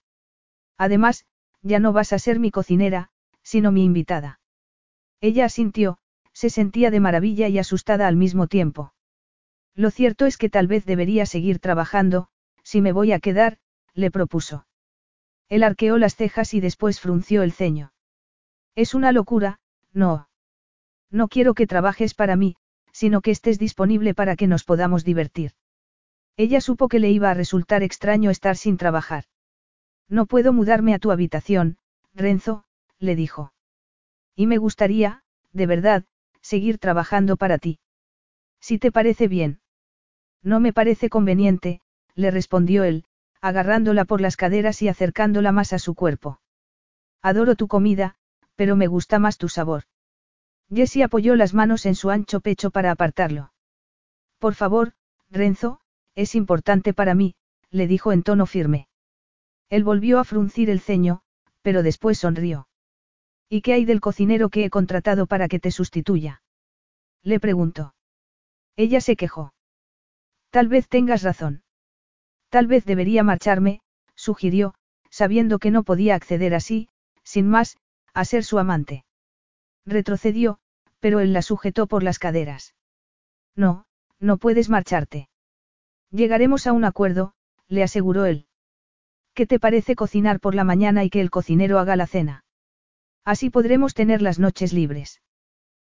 Además, 0.79 1.27
ya 1.63 1.79
no 1.79 1.93
vas 1.93 2.13
a 2.13 2.19
ser 2.19 2.39
mi 2.39 2.51
cocinera, 2.51 3.11
sino 3.43 3.73
mi 3.73 3.85
invitada. 3.85 4.41
Ella 5.21 5.45
asintió, 5.45 5.99
se 6.33 6.49
sentía 6.49 6.91
de 6.91 7.01
maravilla 7.01 7.49
y 7.49 7.59
asustada 7.59 8.07
al 8.07 8.17
mismo 8.17 8.47
tiempo. 8.47 8.95
Lo 9.75 9.91
cierto 9.91 10.27
es 10.27 10.37
que 10.37 10.49
tal 10.49 10.67
vez 10.67 10.85
debería 10.85 11.27
seguir 11.27 11.59
trabajando, 11.59 12.29
si 12.63 12.81
me 12.81 12.93
voy 12.93 13.13
a 13.13 13.21
quedar, 13.21 13.59
le 13.95 14.11
propuso. 14.11 14.67
Él 15.49 15.63
arqueó 15.63 15.99
las 15.99 16.17
cejas 16.17 16.55
y 16.55 16.61
después 16.61 17.01
frunció 17.01 17.43
el 17.43 17.53
ceño. 17.53 17.93
Es 18.75 18.95
una 18.95 19.13
locura, 19.13 19.61
no. 19.93 20.29
No 21.11 21.29
quiero 21.29 21.55
que 21.55 21.67
trabajes 21.67 22.15
para 22.15 22.37
mí, 22.37 22.57
sino 22.93 23.21
que 23.21 23.31
estés 23.31 23.59
disponible 23.59 24.15
para 24.15 24.37
que 24.37 24.47
nos 24.47 24.65
podamos 24.65 25.05
divertir. 25.05 25.53
Ella 26.37 26.61
supo 26.61 26.89
que 26.89 27.01
le 27.01 27.11
iba 27.11 27.31
a 27.31 27.35
resultar 27.35 27.83
extraño 27.83 28.31
estar 28.31 28.57
sin 28.57 28.77
trabajar. 28.77 29.25
No 30.09 30.27
puedo 30.27 30.53
mudarme 30.53 30.95
a 30.95 30.99
tu 30.99 31.11
habitación, 31.11 31.79
Renzo, 32.15 32.65
le 32.99 33.17
dijo. 33.17 33.53
Y 34.35 34.47
me 34.47 34.59
gustaría, 34.59 35.23
de 35.53 35.67
verdad, 35.67 36.05
seguir 36.41 36.79
trabajando 36.79 37.37
para 37.37 37.59
ti. 37.59 37.79
Si 38.61 38.79
te 38.79 38.93
parece 38.93 39.29
bien. 39.29 39.60
No 40.43 40.61
me 40.61 40.73
parece 40.73 41.09
conveniente, 41.09 41.81
le 42.15 42.31
respondió 42.31 42.85
él, 42.85 43.05
agarrándola 43.41 44.05
por 44.05 44.21
las 44.21 44.37
caderas 44.37 44.83
y 44.83 44.89
acercándola 44.89 45.53
más 45.53 45.73
a 45.73 45.79
su 45.79 45.95
cuerpo. 45.95 46.41
Adoro 47.23 47.55
tu 47.57 47.69
comida, 47.69 48.17
pero 48.57 48.77
me 48.77 48.87
gusta 48.87 49.19
más 49.19 49.39
tu 49.39 49.49
sabor. 49.49 49.85
Jessie 50.73 51.03
apoyó 51.03 51.37
las 51.37 51.55
manos 51.55 51.85
en 51.87 51.95
su 51.95 52.11
ancho 52.11 52.41
pecho 52.41 52.71
para 52.71 52.91
apartarlo. 52.91 53.53
Por 54.39 54.55
favor, 54.55 54.93
Renzo, 55.31 55.81
es 56.15 56.35
importante 56.35 56.95
para 56.95 57.15
mí, 57.15 57.35
le 57.71 57.87
dijo 57.87 58.13
en 58.13 58.23
tono 58.23 58.47
firme. 58.47 58.89
Él 59.69 59.85
volvió 59.85 60.19
a 60.19 60.25
fruncir 60.25 60.71
el 60.71 60.81
ceño, 60.81 61.23
pero 61.63 61.83
después 61.83 62.19
sonrió. 62.19 62.69
¿Y 63.49 63.63
qué 63.63 63.75
hay 63.75 63.85
del 63.85 64.01
cocinero 64.01 64.49
que 64.49 64.65
he 64.65 64.71
contratado 64.71 65.27
para 65.27 65.49
que 65.49 65.59
te 65.59 65.71
sustituya? 65.71 66.43
Le 67.23 67.41
preguntó. 67.41 67.95
Ella 68.77 69.01
se 69.01 69.17
quejó. 69.17 69.53
Tal 70.51 70.69
vez 70.69 70.89
tengas 70.89 71.23
razón. 71.23 71.63
Tal 72.49 72.67
vez 72.67 72.85
debería 72.85 73.23
marcharme, 73.23 73.81
sugirió, 74.15 74.75
sabiendo 75.09 75.59
que 75.59 75.71
no 75.71 75.85
podía 75.85 76.15
acceder 76.15 76.55
así, 76.55 76.89
sin 77.23 77.49
más, 77.49 77.77
a 78.13 78.25
ser 78.25 78.45
su 78.45 78.59
amante. 78.59 79.05
Retrocedió, 79.87 80.59
pero 80.99 81.21
él 81.21 81.33
la 81.33 81.43
sujetó 81.43 81.87
por 81.87 82.03
las 82.03 82.19
caderas. 82.19 82.75
No, 83.55 83.87
no 84.19 84.37
puedes 84.37 84.69
marcharte. 84.69 85.29
Llegaremos 86.11 86.67
a 86.67 86.73
un 86.73 86.85
acuerdo, 86.85 87.35
le 87.69 87.83
aseguró 87.83 88.27
él. 88.27 88.47
¿Qué 89.35 89.47
te 89.47 89.61
parece 89.61 89.95
cocinar 89.95 90.41
por 90.41 90.55
la 90.55 90.65
mañana 90.65 91.05
y 91.05 91.11
que 91.11 91.21
el 91.21 91.31
cocinero 91.31 91.79
haga 91.79 91.95
la 91.95 92.09
cena? 92.09 92.45
Así 93.25 93.51
podremos 93.51 93.95
tener 93.95 94.23
las 94.23 94.39
noches 94.39 94.73
libres. 94.73 95.23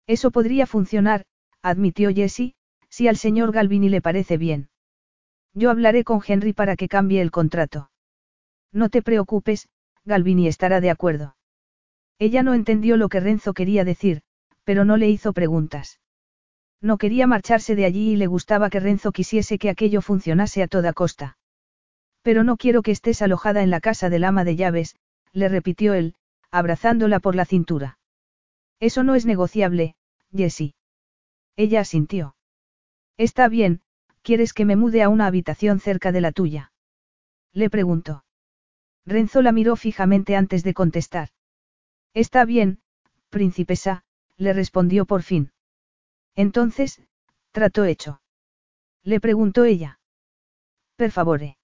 Eso 0.06 0.30
podría 0.32 0.68
funcionar, 0.68 1.26
admitió 1.62 2.14
Jessie, 2.14 2.56
si 2.96 3.08
al 3.08 3.18
señor 3.18 3.52
Galvini 3.52 3.90
le 3.90 4.02
parece 4.02 4.38
bien. 4.38 4.70
Yo 5.56 5.72
hablaré 5.72 6.04
con 6.04 6.22
Henry 6.24 6.54
para 6.54 6.76
que 6.76 6.88
cambie 6.88 7.22
el 7.22 7.32
contrato. 7.32 7.90
No 8.72 8.90
te 8.90 9.02
preocupes, 9.02 9.68
Galvini 10.06 10.48
estará 10.48 10.80
de 10.80 10.92
acuerdo. 10.92 11.36
Ella 12.20 12.44
no 12.44 12.54
entendió 12.54 12.96
lo 12.96 13.10
que 13.10 13.20
Renzo 13.20 13.56
quería 13.56 13.84
decir, 13.84 14.22
pero 14.64 14.86
no 14.86 14.96
le 14.98 15.10
hizo 15.10 15.34
preguntas. 15.34 16.02
No 16.82 17.00
quería 17.00 17.26
marcharse 17.26 17.76
de 17.76 17.86
allí 17.86 18.12
y 18.12 18.16
le 18.16 18.28
gustaba 18.28 18.70
que 18.70 18.80
Renzo 18.80 19.12
quisiese 19.12 19.58
que 19.58 19.72
aquello 19.72 20.04
funcionase 20.04 20.62
a 20.62 20.68
toda 20.68 20.94
costa. 20.94 21.40
Pero 22.22 22.44
no 22.44 22.58
quiero 22.58 22.84
que 22.84 22.92
estés 22.92 23.24
alojada 23.24 23.64
en 23.64 23.72
la 23.72 23.82
casa 23.82 24.12
del 24.12 24.24
ama 24.24 24.44
de 24.44 24.56
llaves, 24.56 24.96
le 25.32 25.50
repitió 25.50 25.96
él, 25.96 26.14
abrazándola 26.52 27.20
por 27.20 27.34
la 27.34 27.46
cintura. 27.46 27.98
Eso 28.80 29.04
no 29.04 29.16
es 29.16 29.26
negociable, 29.26 29.96
Jessie. 30.32 30.76
Ella 31.56 31.82
asintió. 31.82 32.33
Está 33.18 33.48
bien, 33.48 33.82
¿quieres 34.22 34.54
que 34.54 34.66
me 34.66 34.76
mude 34.76 35.04
a 35.04 35.10
una 35.10 35.28
habitación 35.28 35.80
cerca 35.80 36.12
de 36.12 36.22
la 36.22 36.32
tuya? 36.32 36.72
Le 37.54 37.70
preguntó. 37.70 38.26
Renzo 39.06 39.42
la 39.42 39.52
miró 39.52 39.76
fijamente 39.76 40.36
antes 40.36 40.64
de 40.64 40.74
contestar. 40.74 41.30
Está 42.14 42.46
bien, 42.46 42.80
princesa, 43.30 44.04
le 44.38 44.54
respondió 44.54 45.06
por 45.06 45.24
fin. 45.24 45.52
Entonces, 46.36 47.02
trato 47.52 47.86
hecho. 47.86 48.22
Le 49.04 49.20
preguntó 49.20 49.66
ella. 49.66 50.00
Per 50.96 51.12
favore. 51.12 51.58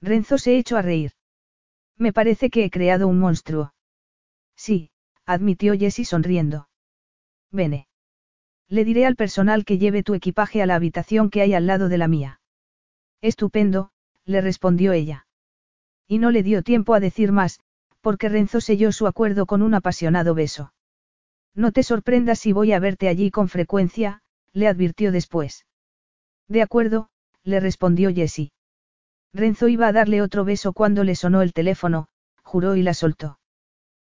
Renzo 0.00 0.38
se 0.38 0.58
echó 0.58 0.76
a 0.76 0.82
reír. 0.82 1.12
Me 1.96 2.12
parece 2.12 2.50
que 2.50 2.64
he 2.64 2.70
creado 2.70 3.08
un 3.08 3.18
monstruo. 3.18 3.72
Sí, 4.56 4.90
admitió 5.24 5.74
Jessie 5.74 6.04
sonriendo. 6.04 6.68
Vene. 7.50 7.88
Le 8.68 8.84
diré 8.84 9.06
al 9.06 9.14
personal 9.14 9.64
que 9.64 9.78
lleve 9.78 10.02
tu 10.02 10.14
equipaje 10.14 10.60
a 10.60 10.66
la 10.66 10.74
habitación 10.74 11.30
que 11.30 11.40
hay 11.40 11.54
al 11.54 11.66
lado 11.66 11.88
de 11.88 11.98
la 11.98 12.08
mía. 12.08 12.40
Estupendo, 13.20 13.90
le 14.24 14.40
respondió 14.40 14.92
ella. 14.92 15.26
Y 16.08 16.18
no 16.18 16.30
le 16.30 16.42
dio 16.42 16.62
tiempo 16.62 16.94
a 16.94 17.00
decir 17.00 17.32
más, 17.32 17.60
porque 18.00 18.28
Renzo 18.28 18.60
selló 18.60 18.92
su 18.92 19.06
acuerdo 19.06 19.46
con 19.46 19.62
un 19.62 19.74
apasionado 19.74 20.34
beso. 20.34 20.72
No 21.54 21.72
te 21.72 21.82
sorprendas 21.82 22.40
si 22.40 22.52
voy 22.52 22.72
a 22.72 22.78
verte 22.78 23.08
allí 23.08 23.30
con 23.30 23.48
frecuencia, 23.48 24.20
le 24.52 24.68
advirtió 24.68 25.12
después. 25.12 25.64
De 26.48 26.62
acuerdo, 26.62 27.08
le 27.44 27.60
respondió 27.60 28.12
Jessie. 28.12 28.52
Renzo 29.32 29.68
iba 29.68 29.86
a 29.86 29.92
darle 29.92 30.22
otro 30.22 30.44
beso 30.44 30.72
cuando 30.72 31.04
le 31.04 31.14
sonó 31.14 31.42
el 31.42 31.52
teléfono, 31.52 32.08
juró 32.42 32.76
y 32.76 32.82
la 32.82 32.94
soltó. 32.94 33.38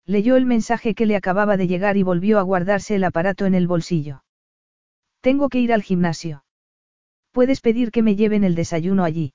Leyó 0.05 0.35
el 0.35 0.45
mensaje 0.45 0.93
que 0.93 1.05
le 1.05 1.15
acababa 1.15 1.57
de 1.57 1.67
llegar 1.67 1.95
y 1.95 2.03
volvió 2.03 2.39
a 2.39 2.43
guardarse 2.43 2.95
el 2.95 3.03
aparato 3.03 3.45
en 3.45 3.55
el 3.55 3.67
bolsillo. 3.67 4.23
Tengo 5.21 5.49
que 5.49 5.59
ir 5.59 5.71
al 5.71 5.83
gimnasio. 5.83 6.43
Puedes 7.31 7.61
pedir 7.61 7.91
que 7.91 8.01
me 8.01 8.15
lleven 8.15 8.43
el 8.43 8.55
desayuno 8.55 9.03
allí. 9.03 9.33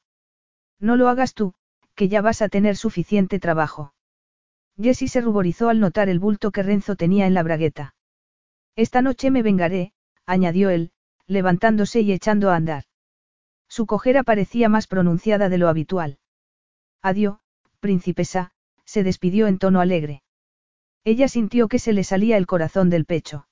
No 0.78 0.96
lo 0.96 1.08
hagas 1.08 1.32
tú, 1.32 1.54
que 1.94 2.08
ya 2.08 2.20
vas 2.20 2.42
a 2.42 2.48
tener 2.48 2.76
suficiente 2.76 3.38
trabajo. 3.38 3.94
Jessie 4.78 5.08
se 5.08 5.20
ruborizó 5.20 5.68
al 5.70 5.80
notar 5.80 6.08
el 6.08 6.18
bulto 6.18 6.50
que 6.50 6.62
Renzo 6.62 6.96
tenía 6.96 7.26
en 7.26 7.34
la 7.34 7.42
bragueta. 7.42 7.94
Esta 8.74 9.00
noche 9.00 9.30
me 9.30 9.42
vengaré, 9.42 9.92
añadió 10.26 10.68
él, 10.68 10.90
levantándose 11.26 12.02
y 12.02 12.12
echando 12.12 12.50
a 12.50 12.56
andar. 12.56 12.84
Su 13.68 13.86
cojera 13.86 14.22
parecía 14.22 14.68
más 14.68 14.86
pronunciada 14.86 15.48
de 15.48 15.58
lo 15.58 15.68
habitual. 15.68 16.18
Adiós, 17.00 17.38
princesa, 17.80 18.52
se 18.84 19.02
despidió 19.02 19.46
en 19.46 19.58
tono 19.58 19.80
alegre. 19.80 20.22
Ella 21.04 21.28
sintió 21.28 21.68
que 21.68 21.78
se 21.78 21.92
le 21.92 22.04
salía 22.04 22.36
el 22.36 22.46
corazón 22.46 22.90
del 22.90 23.06
pecho. 23.06 23.46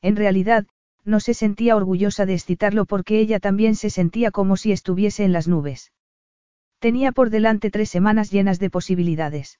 En 0.00 0.16
realidad, 0.16 0.66
no 1.08 1.20
se 1.20 1.32
sentía 1.32 1.74
orgullosa 1.74 2.26
de 2.26 2.34
excitarlo 2.34 2.84
porque 2.84 3.18
ella 3.18 3.40
también 3.40 3.74
se 3.74 3.88
sentía 3.88 4.30
como 4.30 4.56
si 4.56 4.72
estuviese 4.72 5.24
en 5.24 5.32
las 5.32 5.48
nubes. 5.48 5.90
Tenía 6.78 7.12
por 7.12 7.30
delante 7.30 7.70
tres 7.70 7.88
semanas 7.88 8.30
llenas 8.30 8.58
de 8.58 8.68
posibilidades. 8.68 9.58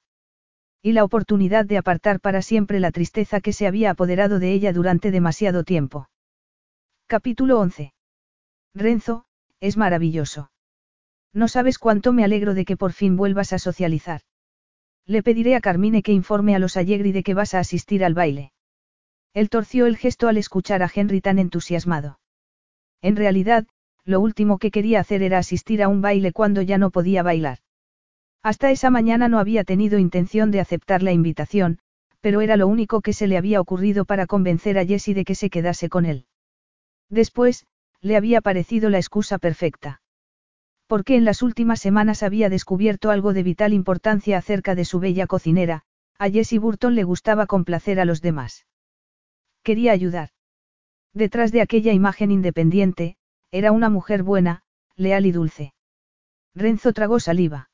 Y 0.83 0.91
la 0.93 1.03
oportunidad 1.03 1.65
de 1.65 1.77
apartar 1.77 2.21
para 2.21 2.43
siempre 2.43 2.79
la 2.79 2.91
tristeza 2.91 3.41
que 3.41 3.51
se 3.51 3.65
había 3.65 3.89
apoderado 3.89 4.37
de 4.37 4.53
ella 4.53 4.71
durante 4.71 5.09
demasiado 5.09 5.63
tiempo. 5.63 6.07
Capítulo 7.07 7.59
11. 7.59 7.93
Renzo, 8.75 9.25
es 9.59 9.75
maravilloso. 9.75 10.51
No 11.33 11.47
sabes 11.47 11.79
cuánto 11.79 12.13
me 12.13 12.23
alegro 12.23 12.53
de 12.53 12.63
que 12.63 12.77
por 12.77 12.93
fin 12.93 13.17
vuelvas 13.17 13.53
a 13.53 13.59
socializar. 13.59 14.21
Le 15.07 15.23
pediré 15.23 15.55
a 15.55 15.61
Carmine 15.61 16.03
que 16.03 16.13
informe 16.13 16.55
a 16.55 16.59
los 16.59 16.77
Allegri 16.77 17.11
de 17.11 17.23
que 17.23 17.33
vas 17.33 17.55
a 17.55 17.59
asistir 17.59 18.05
al 18.05 18.13
baile. 18.13 18.51
Él 19.33 19.49
torció 19.49 19.85
el 19.85 19.97
gesto 19.97 20.27
al 20.27 20.37
escuchar 20.37 20.83
a 20.83 20.91
Henry 20.93 21.21
tan 21.21 21.39
entusiasmado. 21.39 22.19
En 23.01 23.15
realidad, 23.15 23.67
lo 24.05 24.19
último 24.19 24.57
que 24.57 24.71
quería 24.71 24.99
hacer 24.99 25.21
era 25.21 25.37
asistir 25.37 25.83
a 25.83 25.87
un 25.87 26.01
baile 26.01 26.31
cuando 26.31 26.61
ya 26.61 26.77
no 26.77 26.89
podía 26.89 27.23
bailar. 27.23 27.59
Hasta 28.41 28.71
esa 28.71 28.89
mañana 28.89 29.27
no 29.27 29.39
había 29.39 29.63
tenido 29.63 29.99
intención 29.99 30.49
de 30.49 30.59
aceptar 30.59 31.03
la 31.03 31.11
invitación, 31.11 31.79
pero 32.21 32.41
era 32.41 32.57
lo 32.57 32.67
único 32.67 33.01
que 33.01 33.13
se 33.13 33.27
le 33.27 33.37
había 33.37 33.61
ocurrido 33.61 34.05
para 34.05 34.27
convencer 34.27 34.77
a 34.77 34.85
Jessie 34.85 35.13
de 35.13 35.25
que 35.25 35.35
se 35.35 35.49
quedase 35.49 35.89
con 35.89 36.05
él. 36.05 36.25
Después, 37.09 37.65
le 38.01 38.15
había 38.15 38.41
parecido 38.41 38.89
la 38.89 38.97
excusa 38.97 39.37
perfecta. 39.37 40.01
Porque 40.87 41.15
en 41.15 41.25
las 41.25 41.43
últimas 41.43 41.79
semanas 41.79 42.23
había 42.23 42.49
descubierto 42.49 43.11
algo 43.11 43.33
de 43.33 43.43
vital 43.43 43.73
importancia 43.73 44.37
acerca 44.37 44.73
de 44.73 44.85
su 44.85 44.99
bella 44.99 45.27
cocinera, 45.27 45.83
a 46.17 46.29
Jessie 46.29 46.59
Burton 46.59 46.95
le 46.95 47.03
gustaba 47.03 47.45
complacer 47.45 47.99
a 47.99 48.05
los 48.05 48.21
demás. 48.21 48.65
Quería 49.63 49.91
ayudar. 49.91 50.29
Detrás 51.13 51.51
de 51.51 51.61
aquella 51.61 51.93
imagen 51.93 52.31
independiente, 52.31 53.17
era 53.51 53.71
una 53.71 53.89
mujer 53.89 54.23
buena, 54.23 54.63
leal 54.95 55.25
y 55.25 55.31
dulce. 55.31 55.73
Renzo 56.55 56.93
tragó 56.93 57.19
saliva. 57.19 57.69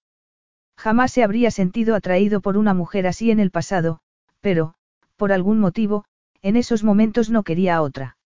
Jamás 0.77 1.11
se 1.11 1.23
habría 1.23 1.51
sentido 1.51 1.95
atraído 1.95 2.41
por 2.41 2.57
una 2.57 2.73
mujer 2.73 3.07
así 3.07 3.31
en 3.31 3.39
el 3.39 3.51
pasado, 3.51 3.99
pero, 4.41 4.75
por 5.15 5.31
algún 5.31 5.59
motivo, 5.59 6.05
en 6.41 6.55
esos 6.55 6.83
momentos 6.83 7.29
no 7.29 7.43
quería 7.43 7.75
a 7.75 7.81
otra. 7.81 8.17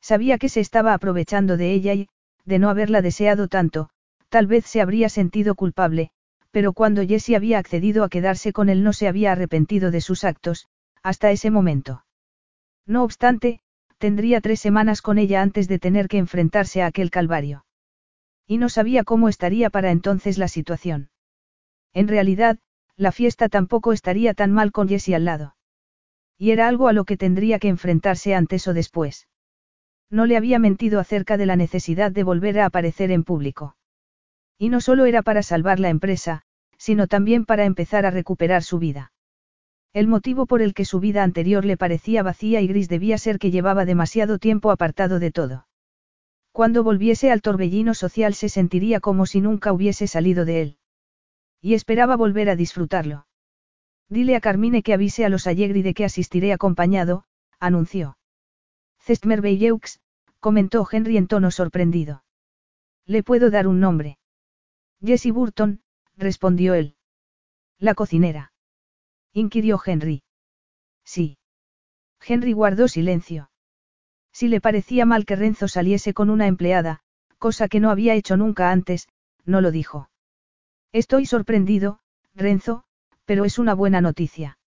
Sabía 0.00 0.38
que 0.38 0.48
se 0.48 0.60
estaba 0.60 0.94
aprovechando 0.94 1.56
de 1.56 1.72
ella 1.72 1.94
y, 1.94 2.08
de 2.44 2.58
no 2.58 2.68
haberla 2.68 3.02
deseado 3.02 3.48
tanto, 3.48 3.90
tal 4.28 4.46
vez 4.46 4.66
se 4.66 4.80
habría 4.80 5.08
sentido 5.08 5.54
culpable, 5.54 6.10
pero 6.50 6.72
cuando 6.72 7.06
Jessie 7.06 7.36
había 7.36 7.58
accedido 7.58 8.04
a 8.04 8.08
quedarse 8.08 8.52
con 8.52 8.68
él 8.68 8.82
no 8.82 8.92
se 8.92 9.08
había 9.08 9.32
arrepentido 9.32 9.90
de 9.90 10.00
sus 10.00 10.24
actos, 10.24 10.66
hasta 11.02 11.30
ese 11.30 11.50
momento. 11.50 12.04
No 12.88 13.04
obstante, 13.04 13.60
tendría 13.98 14.40
tres 14.40 14.60
semanas 14.60 15.02
con 15.02 15.18
ella 15.18 15.42
antes 15.42 15.68
de 15.68 15.78
tener 15.78 16.08
que 16.08 16.16
enfrentarse 16.16 16.82
a 16.82 16.86
aquel 16.86 17.10
calvario. 17.10 17.66
Y 18.46 18.56
no 18.56 18.70
sabía 18.70 19.04
cómo 19.04 19.28
estaría 19.28 19.68
para 19.68 19.90
entonces 19.90 20.38
la 20.38 20.48
situación. 20.48 21.10
En 21.92 22.08
realidad, 22.08 22.58
la 22.96 23.12
fiesta 23.12 23.50
tampoco 23.50 23.92
estaría 23.92 24.32
tan 24.32 24.52
mal 24.52 24.72
con 24.72 24.88
Jessie 24.88 25.14
al 25.14 25.26
lado. 25.26 25.54
Y 26.38 26.52
era 26.52 26.66
algo 26.66 26.88
a 26.88 26.94
lo 26.94 27.04
que 27.04 27.18
tendría 27.18 27.58
que 27.58 27.68
enfrentarse 27.68 28.34
antes 28.34 28.66
o 28.66 28.72
después. 28.72 29.28
No 30.10 30.24
le 30.24 30.38
había 30.38 30.58
mentido 30.58 30.98
acerca 30.98 31.36
de 31.36 31.44
la 31.44 31.56
necesidad 31.56 32.10
de 32.10 32.24
volver 32.24 32.58
a 32.58 32.64
aparecer 32.64 33.10
en 33.10 33.22
público. 33.22 33.76
Y 34.56 34.70
no 34.70 34.80
solo 34.80 35.04
era 35.04 35.20
para 35.20 35.42
salvar 35.42 35.78
la 35.78 35.90
empresa, 35.90 36.42
sino 36.78 37.06
también 37.06 37.44
para 37.44 37.66
empezar 37.66 38.06
a 38.06 38.10
recuperar 38.10 38.62
su 38.62 38.78
vida. 38.78 39.12
El 39.98 40.06
motivo 40.06 40.46
por 40.46 40.62
el 40.62 40.74
que 40.74 40.84
su 40.84 41.00
vida 41.00 41.24
anterior 41.24 41.64
le 41.64 41.76
parecía 41.76 42.22
vacía 42.22 42.60
y 42.60 42.68
gris 42.68 42.88
debía 42.88 43.18
ser 43.18 43.40
que 43.40 43.50
llevaba 43.50 43.84
demasiado 43.84 44.38
tiempo 44.38 44.70
apartado 44.70 45.18
de 45.18 45.32
todo. 45.32 45.66
Cuando 46.52 46.84
volviese 46.84 47.32
al 47.32 47.42
torbellino 47.42 47.94
social 47.94 48.34
se 48.34 48.48
sentiría 48.48 49.00
como 49.00 49.26
si 49.26 49.40
nunca 49.40 49.72
hubiese 49.72 50.06
salido 50.06 50.44
de 50.44 50.62
él. 50.62 50.78
Y 51.60 51.74
esperaba 51.74 52.14
volver 52.14 52.48
a 52.48 52.54
disfrutarlo. 52.54 53.26
Dile 54.08 54.36
a 54.36 54.40
Carmine 54.40 54.84
que 54.84 54.94
avise 54.94 55.24
a 55.24 55.28
los 55.28 55.48
Allegri 55.48 55.82
de 55.82 55.94
que 55.94 56.04
asistiré 56.04 56.52
acompañado, 56.52 57.24
anunció. 57.58 58.18
Cestmer 59.00 59.40
Beyeux, 59.40 59.98
comentó 60.38 60.86
Henry 60.88 61.16
en 61.16 61.26
tono 61.26 61.50
sorprendido. 61.50 62.22
Le 63.04 63.24
puedo 63.24 63.50
dar 63.50 63.66
un 63.66 63.80
nombre. 63.80 64.20
Jessie 65.04 65.32
Burton, 65.32 65.80
respondió 66.16 66.74
él. 66.74 66.94
La 67.80 67.96
cocinera 67.96 68.52
inquirió 69.38 69.80
Henry. 69.84 70.22
Sí. 71.04 71.38
Henry 72.20 72.52
guardó 72.52 72.88
silencio. 72.88 73.50
Si 74.32 74.48
le 74.48 74.60
parecía 74.60 75.06
mal 75.06 75.24
que 75.24 75.36
Renzo 75.36 75.68
saliese 75.68 76.14
con 76.14 76.30
una 76.30 76.46
empleada, 76.46 77.00
cosa 77.38 77.68
que 77.68 77.80
no 77.80 77.90
había 77.90 78.14
hecho 78.14 78.36
nunca 78.36 78.70
antes, 78.70 79.08
no 79.44 79.60
lo 79.60 79.70
dijo. 79.70 80.10
Estoy 80.92 81.26
sorprendido, 81.26 82.00
Renzo, 82.34 82.84
pero 83.24 83.44
es 83.44 83.58
una 83.58 83.74
buena 83.74 84.00
noticia. 84.00 84.58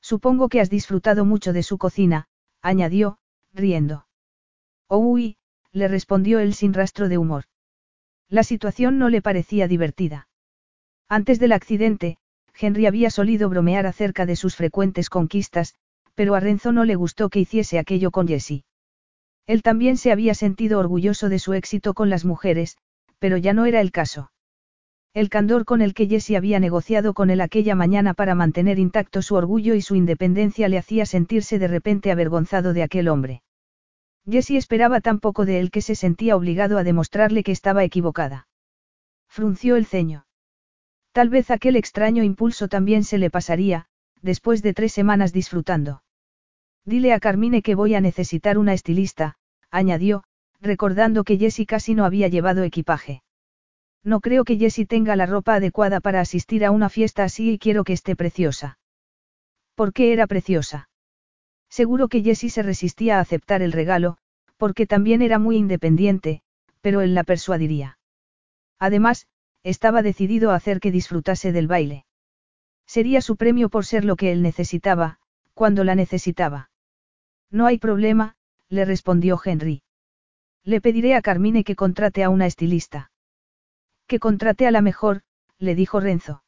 Supongo 0.00 0.48
que 0.48 0.60
has 0.60 0.70
disfrutado 0.70 1.24
mucho 1.24 1.52
de 1.52 1.62
su 1.62 1.78
cocina, 1.78 2.26
añadió, 2.62 3.18
riendo. 3.52 4.06
Oh, 4.88 4.98
uy, 4.98 5.36
le 5.72 5.88
respondió 5.88 6.40
él 6.40 6.54
sin 6.54 6.72
rastro 6.72 7.08
de 7.08 7.18
humor. 7.18 7.44
La 8.28 8.44
situación 8.44 8.98
no 8.98 9.08
le 9.08 9.22
parecía 9.22 9.68
divertida. 9.68 10.28
Antes 11.08 11.40
del 11.40 11.52
accidente, 11.52 12.18
Henry 12.60 12.86
había 12.86 13.10
solido 13.10 13.48
bromear 13.48 13.86
acerca 13.86 14.26
de 14.26 14.36
sus 14.36 14.56
frecuentes 14.56 15.08
conquistas, 15.08 15.74
pero 16.14 16.34
a 16.34 16.40
Renzo 16.40 16.72
no 16.72 16.84
le 16.84 16.94
gustó 16.94 17.30
que 17.30 17.40
hiciese 17.40 17.78
aquello 17.78 18.10
con 18.10 18.28
Jessie. 18.28 18.64
Él 19.46 19.62
también 19.62 19.96
se 19.96 20.12
había 20.12 20.34
sentido 20.34 20.78
orgulloso 20.78 21.28
de 21.28 21.38
su 21.38 21.54
éxito 21.54 21.94
con 21.94 22.10
las 22.10 22.24
mujeres, 22.24 22.76
pero 23.18 23.36
ya 23.36 23.52
no 23.54 23.66
era 23.66 23.80
el 23.80 23.90
caso. 23.90 24.30
El 25.12 25.28
candor 25.28 25.64
con 25.64 25.82
el 25.82 25.92
que 25.92 26.06
Jessie 26.06 26.36
había 26.36 26.60
negociado 26.60 27.14
con 27.14 27.30
él 27.30 27.40
aquella 27.40 27.74
mañana 27.74 28.14
para 28.14 28.36
mantener 28.36 28.78
intacto 28.78 29.22
su 29.22 29.34
orgullo 29.34 29.74
y 29.74 29.82
su 29.82 29.96
independencia 29.96 30.68
le 30.68 30.78
hacía 30.78 31.04
sentirse 31.04 31.58
de 31.58 31.66
repente 31.66 32.12
avergonzado 32.12 32.72
de 32.72 32.84
aquel 32.84 33.08
hombre. 33.08 33.42
Jessie 34.24 34.56
esperaba 34.56 35.00
tan 35.00 35.18
poco 35.18 35.46
de 35.46 35.58
él 35.58 35.70
que 35.70 35.82
se 35.82 35.96
sentía 35.96 36.36
obligado 36.36 36.78
a 36.78 36.84
demostrarle 36.84 37.42
que 37.42 37.52
estaba 37.52 37.82
equivocada. 37.82 38.46
Frunció 39.26 39.74
el 39.74 39.86
ceño. 39.86 40.26
Tal 41.12 41.28
vez 41.28 41.50
aquel 41.50 41.76
extraño 41.76 42.22
impulso 42.22 42.68
también 42.68 43.04
se 43.04 43.18
le 43.18 43.30
pasaría, 43.30 43.86
después 44.22 44.62
de 44.62 44.74
tres 44.74 44.92
semanas 44.92 45.32
disfrutando. 45.32 46.02
Dile 46.84 47.12
a 47.12 47.20
Carmine 47.20 47.62
que 47.62 47.74
voy 47.74 47.94
a 47.94 48.00
necesitar 48.00 48.58
una 48.58 48.74
estilista, 48.74 49.36
añadió, 49.70 50.24
recordando 50.60 51.24
que 51.24 51.38
Jessie 51.38 51.66
casi 51.66 51.94
no 51.94 52.04
había 52.04 52.28
llevado 52.28 52.62
equipaje. 52.62 53.22
No 54.02 54.20
creo 54.20 54.44
que 54.44 54.56
Jessie 54.56 54.86
tenga 54.86 55.16
la 55.16 55.26
ropa 55.26 55.54
adecuada 55.54 56.00
para 56.00 56.20
asistir 56.20 56.64
a 56.64 56.70
una 56.70 56.88
fiesta 56.88 57.24
así 57.24 57.52
y 57.52 57.58
quiero 57.58 57.84
que 57.84 57.92
esté 57.92 58.16
preciosa. 58.16 58.78
¿Por 59.74 59.92
qué 59.92 60.12
era 60.12 60.26
preciosa? 60.26 60.88
Seguro 61.68 62.08
que 62.08 62.22
Jessie 62.22 62.50
se 62.50 62.62
resistía 62.62 63.18
a 63.18 63.20
aceptar 63.20 63.62
el 63.62 63.72
regalo, 63.72 64.16
porque 64.56 64.86
también 64.86 65.22
era 65.22 65.38
muy 65.38 65.56
independiente, 65.56 66.42
pero 66.80 67.00
él 67.00 67.14
la 67.14 67.24
persuadiría. 67.24 67.98
Además, 68.78 69.26
estaba 69.62 70.02
decidido 70.02 70.50
a 70.50 70.54
hacer 70.54 70.80
que 70.80 70.90
disfrutase 70.90 71.52
del 71.52 71.68
baile. 71.68 72.06
Sería 72.86 73.20
su 73.20 73.36
premio 73.36 73.68
por 73.68 73.86
ser 73.86 74.04
lo 74.04 74.16
que 74.16 74.32
él 74.32 74.42
necesitaba, 74.42 75.18
cuando 75.54 75.84
la 75.84 75.94
necesitaba. 75.94 76.70
No 77.50 77.66
hay 77.66 77.78
problema, 77.78 78.36
le 78.68 78.84
respondió 78.84 79.40
Henry. 79.44 79.82
Le 80.64 80.80
pediré 80.80 81.14
a 81.14 81.22
Carmine 81.22 81.64
que 81.64 81.76
contrate 81.76 82.22
a 82.22 82.30
una 82.30 82.46
estilista. 82.46 83.10
Que 84.06 84.18
contrate 84.18 84.66
a 84.66 84.70
la 84.70 84.82
mejor, 84.82 85.22
le 85.58 85.74
dijo 85.74 86.00
Renzo. 86.00 86.42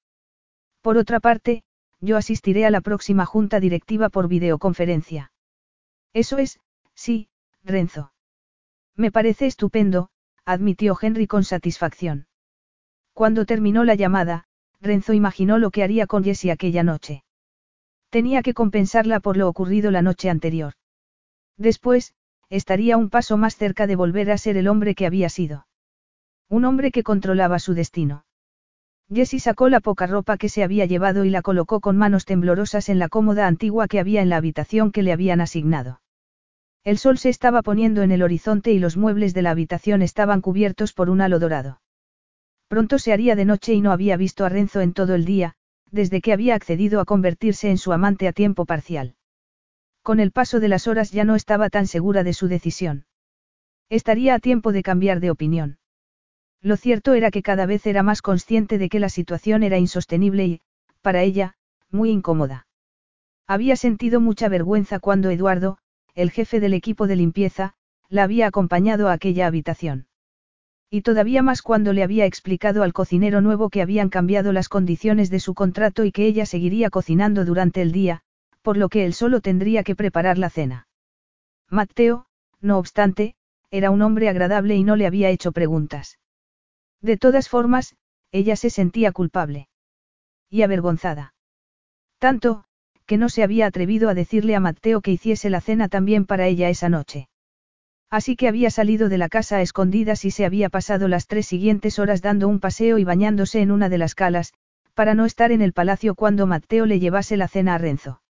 Por 0.81 0.97
otra 0.97 1.21
parte, 1.21 1.63
yo 2.01 2.17
asistiré 2.17 2.67
a 2.67 2.71
la 2.71 2.81
próxima 2.81 3.27
junta 3.27 3.61
directiva 3.61 4.09
por 4.09 4.29
videoconferencia. 4.29 5.33
Eso 6.13 6.39
es, 6.39 6.61
sí, 6.95 7.29
Renzo. 7.63 8.13
Me 8.97 9.13
parece 9.13 9.47
estupendo, 9.47 10.11
admitió 10.45 10.99
Henry 11.01 11.27
con 11.27 11.45
satisfacción. 11.45 12.27
Cuando 13.15 13.45
terminó 13.45 13.85
la 13.85 13.95
llamada, 13.95 14.45
Renzo 14.81 15.13
imaginó 15.13 15.59
lo 15.59 15.71
que 15.71 15.83
haría 15.83 16.07
con 16.07 16.25
Jessie 16.25 16.51
aquella 16.51 16.83
noche. 16.83 17.25
Tenía 18.11 18.43
que 18.43 18.55
compensarla 18.55 19.21
por 19.21 19.37
lo 19.37 19.49
ocurrido 19.49 19.91
la 19.91 20.03
noche 20.03 20.31
anterior. 20.31 20.75
Después, 21.57 22.15
estaría 22.51 22.97
un 22.97 23.11
paso 23.11 23.37
más 23.37 23.57
cerca 23.57 23.87
de 23.87 23.97
volver 23.97 24.31
a 24.31 24.39
ser 24.39 24.57
el 24.57 24.69
hombre 24.69 24.95
que 24.95 25.07
había 25.07 25.29
sido. 25.29 25.67
Un 26.49 26.65
hombre 26.65 26.91
que 26.91 27.03
controlaba 27.03 27.59
su 27.59 27.75
destino. 27.75 28.25
Jessie 29.13 29.41
sacó 29.41 29.69
la 29.69 29.81
poca 29.81 30.07
ropa 30.07 30.39
que 30.39 30.49
se 30.49 30.63
había 30.63 30.87
llevado 30.87 31.25
y 31.25 31.31
la 31.31 31.43
colocó 31.43 31.81
con 31.81 31.99
manos 31.99 32.25
temblorosas 32.25 32.89
en 32.89 32.99
la 32.99 33.09
cómoda 33.09 33.47
antigua 33.47 33.89
que 33.89 34.01
había 34.01 34.23
en 34.23 34.31
la 34.31 34.37
habitación 34.37 34.91
que 34.91 35.03
le 35.03 35.13
habían 35.13 35.41
asignado. 35.41 36.01
El 36.83 36.99
sol 36.99 37.19
se 37.19 37.29
estaba 37.29 37.63
poniendo 37.63 38.03
en 38.03 38.11
el 38.11 38.23
horizonte 38.23 38.73
y 38.73 38.79
los 38.79 38.97
muebles 38.97 39.35
de 39.35 39.43
la 39.43 39.51
habitación 39.51 40.03
estaban 40.03 40.41
cubiertos 40.41 40.93
por 40.95 41.11
un 41.11 41.21
halo 41.21 41.39
dorado. 41.39 41.82
Pronto 42.73 42.99
se 42.99 43.13
haría 43.13 43.37
de 43.37 43.45
noche 43.45 43.75
y 43.75 43.83
no 43.83 43.93
había 43.93 44.17
visto 44.17 44.47
a 44.47 44.49
Renzo 44.49 44.81
en 44.81 44.95
todo 44.95 45.15
el 45.15 45.27
día, 45.27 45.53
desde 45.91 46.23
que 46.23 46.33
había 46.33 46.55
accedido 46.55 47.01
a 47.01 47.05
convertirse 47.05 47.69
en 47.69 47.77
su 47.77 47.93
amante 47.93 48.27
a 48.27 48.33
tiempo 48.33 48.65
parcial. 48.65 49.15
Con 50.03 50.21
el 50.21 50.33
paso 50.33 50.59
de 50.59 50.69
las 50.69 50.89
horas 50.89 51.11
ya 51.11 51.25
no 51.25 51.37
estaba 51.37 51.69
tan 51.69 51.87
segura 51.87 52.25
de 52.25 52.33
su 52.33 52.49
decisión. 52.49 53.05
Estaría 53.91 54.33
a 54.33 54.39
tiempo 54.39 54.73
de 54.73 54.83
cambiar 54.83 55.21
de 55.21 55.31
opinión. 55.31 55.81
Lo 56.63 56.79
cierto 56.79 57.13
era 57.13 57.31
que 57.31 57.43
cada 57.43 57.67
vez 57.67 57.87
era 57.87 58.03
más 58.03 58.23
consciente 58.23 58.79
de 58.79 58.89
que 58.89 59.01
la 59.01 59.11
situación 59.11 59.65
era 59.65 59.77
insostenible 59.77 60.47
y, 60.47 60.61
para 61.03 61.21
ella, 61.21 61.57
muy 61.91 62.09
incómoda. 62.09 62.67
Había 63.47 63.77
sentido 63.77 64.19
mucha 64.19 64.49
vergüenza 64.49 64.99
cuando 64.99 65.29
Eduardo, 65.29 65.77
el 66.15 66.31
jefe 66.31 66.59
del 66.59 66.73
equipo 66.73 67.07
de 67.07 67.17
limpieza, 67.17 67.75
la 68.09 68.23
había 68.23 68.47
acompañado 68.47 69.11
a 69.11 69.13
aquella 69.13 69.47
habitación. 69.47 70.07
Y 70.95 71.01
todavía 71.01 71.41
más 71.41 71.63
cuando 71.63 71.95
le 71.95 72.03
había 72.03 72.27
explicado 72.27 72.83
al 72.83 72.93
cocinero 72.93 73.41
nuevo 73.41 73.71
que 73.71 73.81
habían 73.81 74.11
cambiado 74.11 74.53
las 74.53 74.69
condiciones 74.69 75.31
de 75.31 75.41
su 75.41 75.55
contrato 75.55 76.05
y 76.05 76.13
que 76.13 76.27
ella 76.27 76.45
seguiría 76.45 76.91
cocinando 76.91 77.47
durante 77.47 77.81
el 77.81 77.93
día, 77.93 78.21
por 78.61 78.77
lo 78.77 78.91
que 78.91 79.07
él 79.07 79.15
solo 79.15 79.41
tendría 79.41 79.85
que 79.85 79.97
preparar 79.97 80.37
la 80.37 80.51
cena. 80.51 80.87
Mateo, 81.71 82.27
no 82.61 82.77
obstante, 82.77 83.37
era 83.71 83.91
un 83.91 84.03
hombre 84.03 84.29
agradable 84.29 84.77
y 84.77 84.85
no 84.85 84.97
le 84.97 85.07
había 85.07 85.31
hecho 85.31 85.53
preguntas. 85.53 86.19
De 87.01 87.17
todas 87.17 87.49
formas, 87.49 87.97
ella 88.31 88.55
se 88.55 88.69
sentía 88.69 89.13
culpable. 89.13 89.69
Y 90.51 90.61
avergonzada. 90.61 91.33
Tanto, 92.19 92.65
que 93.07 93.17
no 93.17 93.31
se 93.31 93.43
había 93.43 93.65
atrevido 93.65 94.11
a 94.11 94.15
decirle 94.15 94.55
a 94.57 94.61
Mateo 94.61 95.01
que 95.01 95.13
hiciese 95.13 95.49
la 95.49 95.63
cena 95.63 95.89
también 95.89 96.27
para 96.27 96.49
ella 96.49 96.69
esa 96.69 96.91
noche. 96.91 97.31
Así 98.13 98.37
que 98.37 98.47
había 98.47 98.71
salido 98.71 99.09
de 99.09 99.17
la 99.17 99.31
casa 99.31 99.57
a 99.57 99.63
escondidas 99.63 100.27
y 100.27 100.31
se 100.31 100.45
había 100.45 100.69
pasado 100.69 101.09
las 101.09 101.27
tres 101.27 101.47
siguientes 101.47 101.99
horas 101.99 102.21
dando 102.21 102.47
un 102.47 102.61
paseo 102.61 102.99
y 102.99 103.05
bañándose 103.05 103.63
en 103.63 103.71
una 103.71 103.89
de 103.89 103.97
las 103.97 104.15
calas, 104.15 104.53
para 104.93 105.15
no 105.15 105.25
estar 105.25 105.51
en 105.51 105.63
el 105.63 105.73
palacio 105.73 106.15
cuando 106.15 106.47
Mateo 106.47 106.85
le 106.85 107.01
llevase 107.01 107.39
la 107.39 107.49
cena 107.49 107.75
a 107.75 107.79
Renzo. 107.79 108.21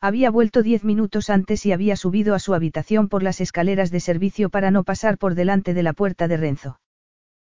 Había 0.00 0.30
vuelto 0.30 0.62
diez 0.62 0.84
minutos 0.84 1.28
antes 1.28 1.66
y 1.66 1.72
había 1.72 1.96
subido 1.96 2.36
a 2.36 2.38
su 2.38 2.54
habitación 2.54 3.08
por 3.08 3.24
las 3.24 3.40
escaleras 3.40 3.90
de 3.90 3.98
servicio 3.98 4.48
para 4.48 4.70
no 4.70 4.84
pasar 4.84 5.18
por 5.18 5.34
delante 5.34 5.74
de 5.74 5.82
la 5.82 5.92
puerta 5.92 6.28
de 6.28 6.36
Renzo. 6.36 6.80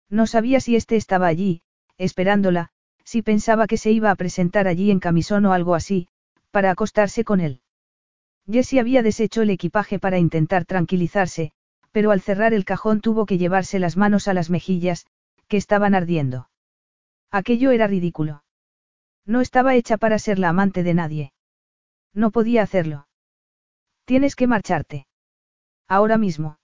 No 0.09 0.29
sabía 0.29 0.61
si 0.61 0.77
éste 0.77 0.95
estaba 0.95 1.27
allí, 1.27 1.63
esperándola, 1.99 2.69
si 3.03 3.21
pensaba 3.23 3.67
que 3.67 3.79
se 3.79 3.91
iba 3.91 4.13
a 4.13 4.15
presentar 4.15 4.69
allí 4.69 4.93
en 4.93 5.01
camisón 5.01 5.45
o 5.45 5.53
algo 5.53 5.75
así, 5.75 6.07
para 6.53 6.71
acostarse 6.71 7.25
con 7.25 7.41
él. 7.41 7.63
Jessie 8.51 8.81
había 8.81 9.03
deshecho 9.03 9.43
el 9.43 9.51
equipaje 9.51 9.99
para 9.99 10.19
intentar 10.19 10.65
tranquilizarse, 10.65 11.53
pero 11.93 12.11
al 12.11 12.21
cerrar 12.21 12.55
el 12.55 12.65
cajón 12.65 13.01
tuvo 13.01 13.27
que 13.27 13.39
llevarse 13.39 13.79
las 13.79 13.97
manos 13.97 14.29
a 14.29 14.35
las 14.35 14.51
mejillas, 14.51 15.07
que 15.49 15.57
estaban 15.57 15.95
ardiendo. 15.95 16.49
Aquello 17.31 17.71
era 17.71 17.87
ridículo. 17.87 18.45
No 19.27 19.41
estaba 19.41 19.75
hecha 19.75 19.99
para 19.99 20.19
ser 20.19 20.39
la 20.39 20.49
amante 20.49 20.83
de 20.83 20.95
nadie. 20.95 21.33
No 22.15 22.31
podía 22.31 22.63
hacerlo. 22.63 23.07
Tienes 24.07 24.35
que 24.35 24.47
marcharte. 24.47 25.07
Ahora 25.87 26.17
mismo. 26.17 26.59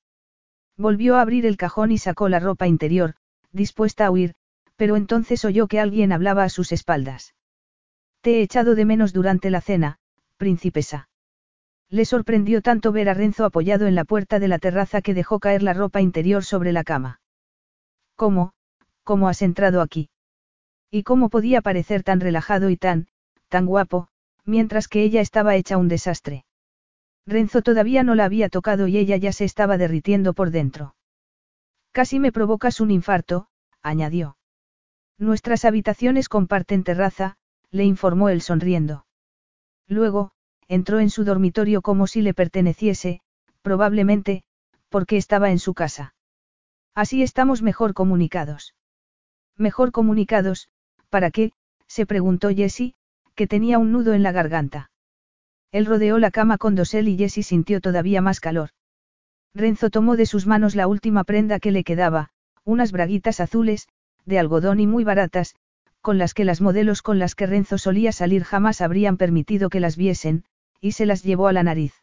Volvió 0.77 1.17
a 1.17 1.21
abrir 1.21 1.45
el 1.45 1.57
cajón 1.57 1.93
y 1.93 1.99
sacó 1.99 2.29
la 2.29 2.41
ropa 2.41 2.67
interior, 2.67 3.15
dispuesta 3.53 4.07
a 4.07 4.11
huir, 4.11 4.35
pero 4.77 4.97
entonces 4.97 5.45
oyó 5.45 5.69
que 5.69 5.81
alguien 5.81 6.13
hablaba 6.13 6.45
a 6.45 6.49
sus 6.49 6.73
espaldas. 6.73 7.35
Te 8.23 8.39
he 8.39 8.43
echado 8.43 8.75
de 8.75 8.87
menos 8.87 9.13
durante 9.13 9.51
la 9.51 9.61
cena, 9.61 9.99
princesa. 10.39 11.09
Le 11.95 12.05
sorprendió 12.05 12.61
tanto 12.61 12.91
ver 12.91 13.09
a 13.09 13.15
Renzo 13.15 13.45
apoyado 13.45 13.87
en 13.87 13.95
la 13.95 14.05
puerta 14.05 14.41
de 14.41 14.49
la 14.49 14.59
terraza 14.59 15.01
que 15.01 15.15
dejó 15.15 15.39
caer 15.39 15.63
la 15.63 15.75
ropa 15.75 16.01
interior 16.01 16.43
sobre 16.43 16.73
la 16.73 16.83
cama. 16.83 17.21
¿Cómo? 18.17 18.53
¿Cómo 19.05 19.29
has 19.29 19.43
entrado 19.43 19.81
aquí? 19.81 20.11
¿Y 20.91 21.05
cómo 21.05 21.29
podía 21.29 21.63
parecer 21.63 22.03
tan 22.03 22.19
relajado 22.19 22.69
y 22.69 22.77
tan, 22.77 23.07
tan 23.49 23.65
guapo, 23.65 24.09
mientras 24.45 24.89
que 24.89 25.05
ella 25.05 25.21
estaba 25.21 25.55
hecha 25.55 25.77
un 25.77 25.87
desastre? 25.87 26.45
Renzo 27.27 27.63
todavía 27.63 28.03
no 28.03 28.17
la 28.17 28.25
había 28.25 28.49
tocado 28.49 28.89
y 28.89 28.99
ella 28.99 29.17
ya 29.17 29.31
se 29.31 29.45
estaba 29.45 29.79
derritiendo 29.79 30.33
por 30.33 30.51
dentro. 30.51 30.97
Casi 31.93 32.19
me 32.19 32.33
provocas 32.33 32.81
un 32.81 32.91
infarto, 32.91 33.47
añadió. 33.83 34.37
Nuestras 35.17 35.65
habitaciones 35.65 36.29
comparten 36.29 36.83
terraza, 36.83 37.37
le 37.71 37.85
informó 37.85 38.31
él 38.31 38.41
sonriendo. 38.41 39.07
Luego, 39.87 40.33
entró 40.69 41.01
en 41.01 41.11
su 41.11 41.25
dormitorio 41.25 41.83
como 41.83 42.07
si 42.07 42.23
le 42.23 42.35
perteneciese, 42.35 43.21
probablemente, 43.63 44.45
porque 44.89 45.17
estaba 45.17 45.51
en 45.51 45.59
su 45.59 45.75
casa. 45.75 46.15
Así 46.95 47.23
estamos 47.23 47.63
mejor 47.63 47.95
comunicados. 47.95 48.75
Mejor 49.57 49.93
comunicados, 49.93 50.69
¿para 51.11 51.31
qué? 51.31 51.53
se 51.87 52.07
preguntó 52.07 52.51
Jessie, 52.51 52.95
que 53.35 53.47
tenía 53.47 53.79
un 53.79 53.93
nudo 53.93 54.15
en 54.15 54.23
la 54.23 54.33
garganta. 54.33 54.91
Él 55.73 55.87
rodeó 55.87 56.19
la 56.19 56.31
cama 56.31 56.59
con 56.59 56.75
dosel 56.75 57.09
y 57.09 57.17
Jessie 57.17 57.43
sintió 57.43 57.81
todavía 57.81 58.21
más 58.21 58.41
calor. 58.41 58.71
Renzo 59.55 59.91
tomó 59.91 60.17
de 60.17 60.27
sus 60.27 60.47
manos 60.47 60.75
la 60.75 60.87
última 60.87 61.25
prenda 61.25 61.61
que 61.61 61.73
le 61.73 61.85
quedaba, 61.85 62.31
unas 62.65 62.93
braguitas 62.93 63.41
azules, 63.41 63.89
de 64.25 64.39
algodón 64.39 64.81
y 64.81 64.87
muy 64.87 65.05
baratas, 65.05 65.55
con 66.01 66.19
las 66.19 66.35
que 66.35 66.45
las 66.45 66.61
modelos 66.61 67.03
con 67.03 67.19
las 67.19 67.35
que 67.35 67.47
Renzo 67.47 67.79
solía 67.79 68.13
salir 68.13 68.45
jamás 68.45 68.81
habrían 68.81 69.17
permitido 69.17 69.71
que 69.71 69.81
las 69.81 69.97
viesen, 69.97 70.45
y 70.85 70.93
se 70.93 71.07
las 71.07 71.23
llevó 71.23 71.49
a 71.49 71.55
la 71.55 71.63
nariz. 71.63 71.95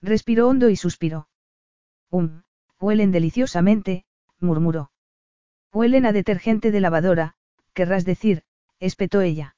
Respiró 0.00 0.46
hondo 0.46 0.68
y 0.68 0.76
suspiró. 0.76 1.28
Um, 2.10 2.42
huelen 2.78 3.10
deliciosamente, 3.10 4.04
murmuró. 4.38 4.92
Huelen 5.72 6.06
a 6.06 6.12
detergente 6.12 6.70
de 6.70 6.78
lavadora, 6.78 7.34
querrás 7.72 8.04
decir, 8.04 8.44
espetó 8.78 9.20
ella. 9.20 9.56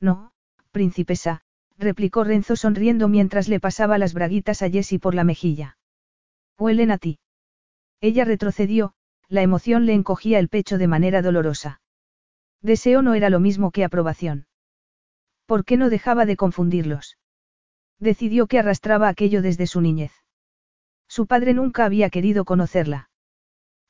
No, 0.00 0.32
princesa, 0.72 1.42
replicó 1.78 2.24
Renzo 2.24 2.56
sonriendo 2.56 3.06
mientras 3.06 3.46
le 3.46 3.60
pasaba 3.60 3.96
las 3.96 4.12
braguitas 4.12 4.62
a 4.62 4.68
Jessie 4.68 4.98
por 4.98 5.14
la 5.14 5.22
mejilla. 5.22 5.78
Huelen 6.58 6.90
a 6.90 6.98
ti. 6.98 7.20
Ella 8.00 8.24
retrocedió, 8.24 8.94
la 9.28 9.42
emoción 9.42 9.86
le 9.86 9.92
encogía 9.92 10.40
el 10.40 10.48
pecho 10.48 10.78
de 10.78 10.88
manera 10.88 11.22
dolorosa. 11.22 11.80
Deseo 12.60 13.02
no 13.02 13.14
era 13.14 13.30
lo 13.30 13.38
mismo 13.38 13.70
que 13.70 13.84
aprobación. 13.84 14.48
¿Por 15.46 15.64
qué 15.64 15.76
no 15.76 15.90
dejaba 15.90 16.26
de 16.26 16.36
confundirlos? 16.36 17.18
Decidió 18.02 18.48
que 18.48 18.58
arrastraba 18.58 19.06
aquello 19.06 19.42
desde 19.42 19.68
su 19.68 19.80
niñez. 19.80 20.10
Su 21.06 21.28
padre 21.28 21.54
nunca 21.54 21.84
había 21.84 22.10
querido 22.10 22.44
conocerla. 22.44 23.10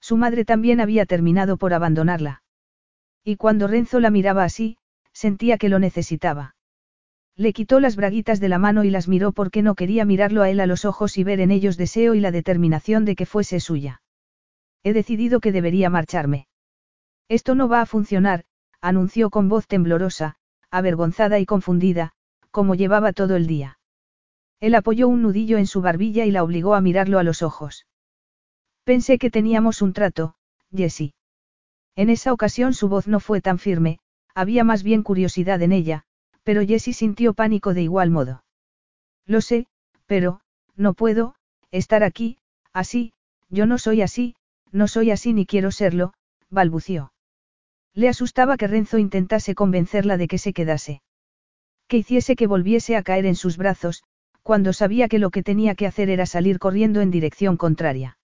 Su 0.03 0.19
madre 0.19 0.45
también 0.45 0.83
había 0.83 1.07
terminado 1.07 1.57
por 1.57 1.73
abandonarla. 1.73 2.43
Y 3.25 3.37
cuando 3.37 3.69
Renzo 3.69 4.01
la 4.01 4.11
miraba 4.11 4.45
así, 4.45 4.77
sentía 5.15 5.57
que 5.57 5.71
lo 5.71 5.79
necesitaba. 5.79 6.57
Le 7.37 7.55
quitó 7.55 7.81
las 7.81 7.97
braguitas 7.97 8.39
de 8.39 8.51
la 8.51 8.59
mano 8.59 8.85
y 8.85 8.91
las 8.91 9.09
miró 9.09 9.33
porque 9.33 9.63
no 9.63 9.75
quería 9.75 10.05
mirarlo 10.05 10.43
a 10.43 10.51
él 10.51 10.61
a 10.61 10.67
los 10.67 10.85
ojos 10.85 11.17
y 11.17 11.25
ver 11.25 11.41
en 11.41 11.51
ellos 11.51 11.79
deseo 11.79 12.15
y 12.15 12.21
la 12.21 12.33
determinación 12.33 13.07
de 13.07 13.17
que 13.17 13.25
fuese 13.25 13.61
suya. 13.61 14.03
He 14.83 14.93
decidido 14.93 15.41
que 15.41 15.53
debería 15.53 15.89
marcharme. 15.89 16.49
Esto 17.31 17.55
no 17.55 17.67
va 17.67 17.81
a 17.81 17.87
funcionar, 17.87 18.45
anunció 18.83 19.31
con 19.31 19.49
voz 19.49 19.67
temblorosa, 19.67 20.37
avergonzada 20.71 21.39
y 21.39 21.47
confundida, 21.47 22.13
como 22.51 22.75
llevaba 22.75 23.15
todo 23.15 23.37
el 23.37 23.47
día. 23.47 23.79
Él 24.63 24.77
apoyó 24.77 25.09
un 25.09 25.23
nudillo 25.23 25.59
en 25.59 25.67
su 25.67 25.83
barbilla 25.83 26.25
y 26.25 26.31
la 26.31 26.45
obligó 26.45 26.77
a 26.77 26.81
mirarlo 26.81 27.19
a 27.19 27.25
los 27.25 27.43
ojos. 27.43 27.85
Pensé 28.85 29.19
que 29.19 29.29
teníamos 29.29 29.83
un 29.83 29.93
trato, 29.93 30.37
Jessie. 30.73 31.15
En 31.97 32.11
esa 32.11 32.33
ocasión 32.33 32.73
su 32.73 32.89
voz 32.89 33.09
no 33.09 33.19
fue 33.19 33.41
tan 33.41 33.59
firme, 33.59 33.99
había 34.37 34.63
más 34.63 34.85
bien 34.85 35.03
curiosidad 35.03 35.61
en 35.63 35.73
ella, 35.73 36.05
pero 36.45 36.65
Jessie 36.65 36.95
sintió 36.95 37.35
pánico 37.35 37.75
de 37.75 37.83
igual 37.83 38.11
modo. 38.11 38.45
Lo 39.27 39.41
sé, 39.41 39.67
pero, 40.07 40.43
no 40.77 40.95
puedo, 40.95 41.35
estar 41.73 42.05
aquí, 42.05 42.39
así, 42.73 43.13
yo 43.49 43.67
no 43.67 43.79
soy 43.79 44.01
así, 44.01 44.37
no 44.71 44.87
soy 44.87 45.11
así 45.11 45.33
ni 45.33 45.45
quiero 45.45 45.73
serlo, 45.73 46.15
balbució. 46.51 47.13
Le 47.95 48.09
asustaba 48.09 48.57
que 48.57 48.69
Renzo 48.69 48.99
intentase 48.99 49.57
convencerla 49.57 50.17
de 50.19 50.29
que 50.29 50.39
se 50.39 50.53
quedase. 50.53 51.03
Que 51.89 51.97
hiciese 51.97 52.37
que 52.37 52.47
volviese 52.47 52.95
a 52.95 53.03
caer 53.03 53.27
en 53.27 53.35
sus 53.35 53.57
brazos, 53.57 54.05
cuando 54.43 54.73
sabía 54.73 55.09
que 55.09 55.19
lo 55.19 55.31
que 55.31 55.43
tenía 55.43 55.75
que 55.75 55.87
hacer 55.87 56.11
era 56.11 56.27
salir 56.27 56.59
corriendo 56.59 57.01
en 57.01 57.11
dirección 57.11 57.57
contraria. 57.57 58.19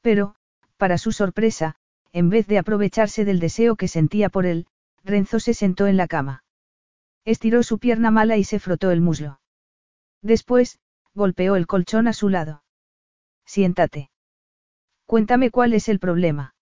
Pero, 0.00 0.34
para 0.76 0.98
su 0.98 1.12
sorpresa, 1.12 1.76
en 2.12 2.28
vez 2.28 2.46
de 2.46 2.58
aprovecharse 2.58 3.24
del 3.24 3.40
deseo 3.40 3.76
que 3.76 3.88
sentía 3.88 4.28
por 4.28 4.46
él, 4.46 4.66
Renzo 5.04 5.40
se 5.40 5.54
sentó 5.54 5.86
en 5.86 5.96
la 5.96 6.08
cama. 6.08 6.44
Estiró 7.24 7.62
su 7.62 7.78
pierna 7.78 8.10
mala 8.10 8.36
y 8.36 8.44
se 8.44 8.58
frotó 8.58 8.90
el 8.90 9.00
muslo. 9.00 9.40
Después, 10.22 10.78
golpeó 11.14 11.56
el 11.56 11.66
colchón 11.66 12.08
a 12.08 12.12
su 12.12 12.28
lado. 12.28 12.62
Siéntate. 13.44 14.10
Cuéntame 15.06 15.50
cuál 15.50 15.72
es 15.74 15.88
el 15.88 15.98
problema. 15.98 16.54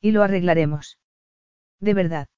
Y 0.00 0.12
lo 0.12 0.22
arreglaremos. 0.22 0.98
¿De 1.80 1.94
verdad? 1.94 2.28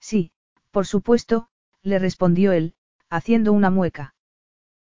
Sí, 0.00 0.32
por 0.70 0.86
supuesto, 0.86 1.48
le 1.82 1.98
respondió 1.98 2.52
él, 2.52 2.74
haciendo 3.10 3.52
una 3.52 3.70
mueca. 3.70 4.13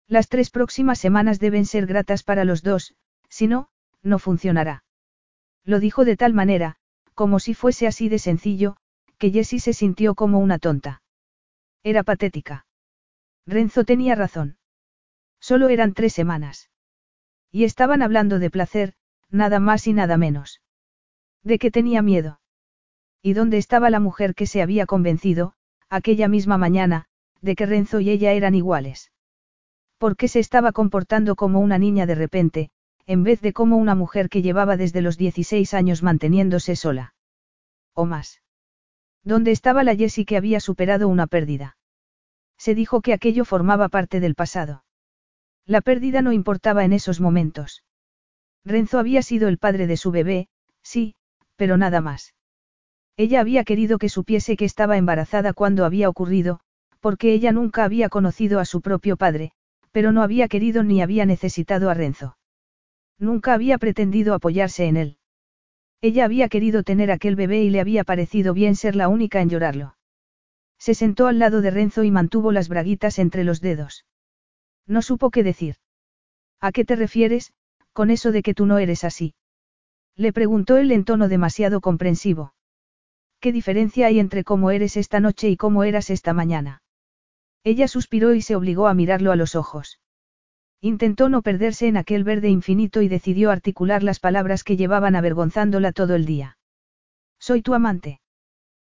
Las 0.08 0.30
tres 0.30 0.50
próximas 0.50 1.00
semanas 1.00 1.40
deben 1.40 1.66
ser 1.66 1.86
gratas 1.86 2.24
para 2.24 2.46
los 2.46 2.64
dos, 2.64 2.96
si 3.28 3.48
no, 3.48 3.70
no 4.04 4.20
funcionará. 4.20 4.86
Lo 5.66 5.82
dijo 5.82 6.06
de 6.06 6.16
tal 6.16 6.34
manera, 6.34 6.78
como 7.14 7.40
si 7.40 7.54
fuese 7.54 7.88
así 7.88 8.08
de 8.08 8.20
sencillo, 8.20 8.78
que 9.18 9.32
Jessie 9.32 9.60
se 9.60 9.74
sintió 9.74 10.16
como 10.16 10.40
una 10.40 10.60
tonta. 10.60 11.02
Era 11.84 12.04
patética. 12.04 12.66
Renzo 13.46 13.84
tenía 13.84 14.16
razón. 14.16 14.58
Solo 15.42 15.68
eran 15.68 15.94
tres 15.94 16.14
semanas. 16.14 16.70
Y 17.52 17.66
estaban 17.66 18.02
hablando 18.02 18.40
de 18.40 18.50
placer, 18.50 18.94
nada 19.30 19.60
más 19.60 19.88
y 19.88 19.94
nada 19.94 20.16
menos. 20.16 20.62
¿De 21.44 21.60
qué 21.60 21.70
tenía 21.70 22.02
miedo? 22.02 22.40
¿Y 23.22 23.34
dónde 23.34 23.58
estaba 23.58 23.90
la 23.90 24.00
mujer 24.00 24.36
que 24.36 24.48
se 24.48 24.62
había 24.62 24.86
convencido, 24.86 25.54
aquella 25.90 26.30
misma 26.30 26.58
mañana, 26.58 27.08
de 27.42 27.56
que 27.56 27.66
Renzo 27.66 28.00
y 28.00 28.10
ella 28.10 28.32
eran 28.32 28.56
iguales? 28.56 29.12
¿Por 29.98 30.16
qué 30.16 30.28
se 30.28 30.40
estaba 30.40 30.72
comportando 30.72 31.36
como 31.36 31.60
una 31.60 31.78
niña 31.78 32.06
de 32.06 32.16
repente, 32.16 32.70
en 33.06 33.24
vez 33.24 33.42
de 33.42 33.54
como 33.54 33.78
una 33.78 33.96
mujer 33.96 34.30
que 34.30 34.42
llevaba 34.42 34.78
desde 34.78 35.02
los 35.02 35.18
16 35.18 35.74
años 35.74 36.04
manteniéndose 36.04 36.76
sola? 36.76 37.16
¿O 37.94 38.06
más? 38.06 38.42
¿Dónde 39.24 39.52
estaba 39.52 39.84
la 39.84 39.96
Jessie 39.96 40.26
que 40.26 40.38
había 40.38 40.60
superado 40.60 41.08
una 41.08 41.26
pérdida? 41.26 41.78
Se 42.58 42.76
dijo 42.76 43.02
que 43.02 43.14
aquello 43.14 43.44
formaba 43.44 43.90
parte 43.90 44.20
del 44.20 44.36
pasado. 44.36 44.84
La 45.66 45.82
pérdida 45.82 46.22
no 46.22 46.32
importaba 46.32 46.86
en 46.86 46.94
esos 46.94 47.20
momentos. 47.20 47.84
Renzo 48.64 49.00
había 49.00 49.22
sido 49.22 49.48
el 49.48 49.58
padre 49.58 49.88
de 49.88 49.98
su 49.98 50.12
bebé, 50.12 50.48
sí, 50.82 51.16
pero 51.56 51.78
nada 51.78 52.02
más. 52.02 52.36
Ella 53.18 53.42
había 53.42 53.64
querido 53.64 53.98
que 53.98 54.10
supiese 54.10 54.58
que 54.58 54.66
estaba 54.66 54.98
embarazada 54.98 55.54
cuando 55.54 55.86
había 55.86 56.08
ocurrido, 56.08 56.60
porque 57.00 57.34
ella 57.34 57.52
nunca 57.52 57.84
había 57.84 58.10
conocido 58.10 58.60
a 58.60 58.66
su 58.66 58.82
propio 58.82 59.18
padre, 59.18 59.54
pero 59.92 60.12
no 60.12 60.22
había 60.22 60.48
querido 60.48 60.84
ni 60.84 61.02
había 61.02 61.26
necesitado 61.26 61.90
a 61.90 61.94
Renzo. 61.94 62.38
Nunca 63.20 63.54
había 63.54 63.78
pretendido 63.78 64.34
apoyarse 64.34 64.86
en 64.86 64.98
él. 64.98 65.18
Ella 66.02 66.26
había 66.26 66.50
querido 66.50 66.84
tener 66.84 67.12
aquel 67.12 67.36
bebé 67.36 67.64
y 67.64 67.70
le 67.70 67.80
había 67.80 68.04
parecido 68.04 68.54
bien 68.54 68.76
ser 68.76 68.96
la 68.96 69.08
única 69.08 69.42
en 69.42 69.50
llorarlo. 69.50 69.96
Se 70.78 70.94
sentó 70.94 71.28
al 71.28 71.40
lado 71.40 71.62
de 71.62 71.72
Renzo 71.72 72.04
y 72.04 72.12
mantuvo 72.12 72.52
las 72.52 72.70
braguitas 72.70 73.18
entre 73.18 73.44
los 73.44 73.62
dedos. 73.62 74.06
No 74.86 75.02
supo 75.02 75.32
qué 75.32 75.44
decir. 75.44 75.76
¿A 76.60 76.72
qué 76.72 76.86
te 76.86 76.96
refieres, 76.96 77.54
con 77.94 78.12
eso 78.12 78.32
de 78.32 78.44
que 78.44 78.54
tú 78.54 78.66
no 78.68 78.78
eres 78.78 79.04
así? 79.04 79.34
Le 80.16 80.34
preguntó 80.34 80.78
él 80.78 80.92
en 80.92 81.04
tono 81.04 81.28
demasiado 81.28 81.82
comprensivo. 81.82 82.54
¿Qué 83.40 83.52
diferencia 83.52 84.08
hay 84.08 84.20
entre 84.20 84.44
cómo 84.44 84.72
eres 84.72 84.98
esta 84.98 85.20
noche 85.20 85.50
y 85.50 85.58
cómo 85.58 85.84
eras 85.84 86.10
esta 86.10 86.34
mañana? 86.34 86.82
Ella 87.68 87.90
suspiró 87.90 88.34
y 88.34 88.42
se 88.42 88.56
obligó 88.56 88.88
a 88.88 88.94
mirarlo 88.94 89.34
a 89.34 89.36
los 89.36 89.54
ojos. 89.54 90.00
Intentó 90.80 91.28
no 91.28 91.42
perderse 91.42 91.90
en 91.90 91.98
aquel 91.98 92.24
verde 92.24 92.48
infinito 92.48 93.02
y 93.02 93.10
decidió 93.10 93.52
articular 93.52 94.04
las 94.04 94.22
palabras 94.22 94.64
que 94.64 94.78
llevaban 94.78 95.18
avergonzándola 95.18 95.92
todo 95.92 96.16
el 96.16 96.26
día. 96.26 96.58
Soy 97.40 97.62
tu 97.62 97.74
amante. 97.74 98.22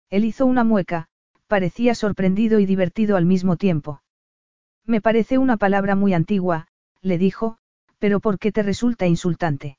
Él 0.09 0.25
hizo 0.25 0.45
una 0.45 0.65
mueca, 0.65 1.07
parecía 1.47 1.95
sorprendido 1.95 2.59
y 2.59 2.65
divertido 2.65 3.15
al 3.15 3.23
mismo 3.23 3.55
tiempo. 3.55 4.01
Me 4.85 4.99
parece 4.99 5.37
una 5.37 5.55
palabra 5.55 5.95
muy 5.95 6.13
antigua, 6.13 6.67
le 6.99 7.17
dijo, 7.17 7.57
pero 7.97 8.19
¿por 8.19 8.39
qué 8.39 8.51
te 8.51 8.61
resulta 8.61 9.07
insultante? 9.07 9.77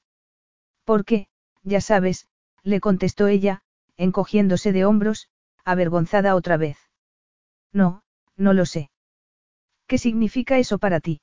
Porque, 0.86 1.26
ya 1.64 1.82
sabes, 1.82 2.28
le 2.62 2.80
contestó 2.80 3.26
ella, 3.26 3.60
encogiéndose 3.98 4.72
de 4.72 4.86
hombros, 4.86 5.28
avergonzada 5.66 6.34
otra 6.34 6.56
vez. 6.56 6.78
No, 7.74 8.04
no 8.36 8.52
lo 8.52 8.66
sé. 8.66 8.90
¿Qué 9.86 9.98
significa 9.98 10.58
eso 10.58 10.78
para 10.78 11.00
ti? 11.00 11.20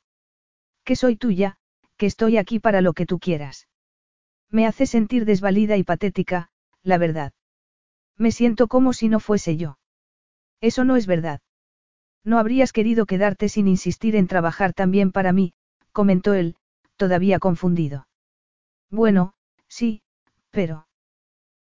Que 0.83 0.95
soy 0.95 1.15
tuya, 1.15 1.57
que 1.97 2.05
estoy 2.05 2.37
aquí 2.37 2.59
para 2.59 2.81
lo 2.81 2.93
que 2.93 3.05
tú 3.05 3.19
quieras. 3.19 3.67
Me 4.49 4.67
hace 4.67 4.85
sentir 4.85 5.25
desvalida 5.25 5.77
y 5.77 5.83
patética, 5.83 6.49
la 6.83 6.97
verdad. 6.97 7.33
Me 8.17 8.31
siento 8.31 8.67
como 8.67 8.93
si 8.93 9.09
no 9.09 9.19
fuese 9.19 9.57
yo. 9.57 9.77
Eso 10.61 10.83
no 10.83 10.95
es 10.95 11.07
verdad. 11.07 11.41
No 12.23 12.39
habrías 12.39 12.71
querido 12.71 13.05
quedarte 13.05 13.49
sin 13.49 13.67
insistir 13.67 14.15
en 14.15 14.27
trabajar 14.27 14.73
también 14.73 15.11
para 15.11 15.33
mí, 15.33 15.53
comentó 15.91 16.33
él, 16.33 16.55
todavía 16.95 17.39
confundido. 17.39 18.07
Bueno, 18.89 19.33
sí, 19.67 20.01
pero... 20.51 20.87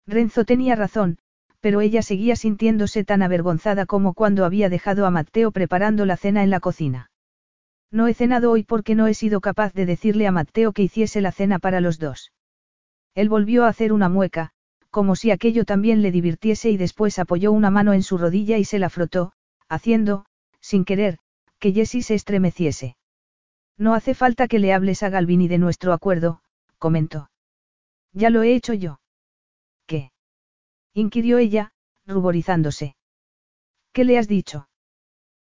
Renzo 0.05 0.45
tenía 0.45 0.75
razón, 0.75 1.17
pero 1.61 1.79
ella 1.79 2.01
seguía 2.01 2.35
sintiéndose 2.35 3.03
tan 3.03 3.21
avergonzada 3.21 3.85
como 3.85 4.13
cuando 4.13 4.43
había 4.43 4.67
dejado 4.67 5.05
a 5.05 5.11
Matteo 5.11 5.51
preparando 5.51 6.05
la 6.05 6.17
cena 6.17 6.43
en 6.43 6.49
la 6.49 6.59
cocina. 6.59 7.11
No 7.91 8.07
he 8.07 8.13
cenado 8.13 8.51
hoy 8.51 8.63
porque 8.63 8.95
no 8.95 9.07
he 9.07 9.13
sido 9.13 9.41
capaz 9.41 9.73
de 9.73 9.85
decirle 9.85 10.25
a 10.25 10.31
Matteo 10.31 10.71
que 10.73 10.83
hiciese 10.83 11.21
la 11.21 11.31
cena 11.31 11.59
para 11.59 11.81
los 11.81 11.99
dos. 11.99 12.31
Él 13.13 13.29
volvió 13.29 13.65
a 13.65 13.67
hacer 13.67 13.91
una 13.93 14.09
mueca, 14.09 14.51
como 14.89 15.15
si 15.15 15.29
aquello 15.29 15.65
también 15.65 16.01
le 16.01 16.11
divirtiese 16.11 16.69
y 16.71 16.77
después 16.77 17.19
apoyó 17.19 17.51
una 17.51 17.69
mano 17.69 17.93
en 17.93 18.03
su 18.03 18.17
rodilla 18.17 18.57
y 18.57 18.65
se 18.65 18.79
la 18.79 18.89
frotó, 18.89 19.33
haciendo, 19.67 20.25
sin 20.61 20.85
querer, 20.85 21.19
que 21.59 21.73
Jessie 21.73 22.01
se 22.01 22.15
estremeciese. 22.15 22.95
No 23.77 23.93
hace 23.93 24.13
falta 24.13 24.47
que 24.47 24.59
le 24.59 24.73
hables 24.73 25.03
a 25.03 25.09
Galvini 25.09 25.47
de 25.47 25.57
nuestro 25.57 25.93
acuerdo, 25.93 26.41
comentó. 26.77 27.29
Ya 28.13 28.29
lo 28.29 28.41
he 28.43 28.55
hecho 28.55 28.73
yo. 28.73 29.00
Inquirió 30.93 31.37
ella, 31.37 31.71
ruborizándose. 32.05 32.95
¿Qué 33.93 34.03
le 34.03 34.17
has 34.17 34.27
dicho? 34.27 34.67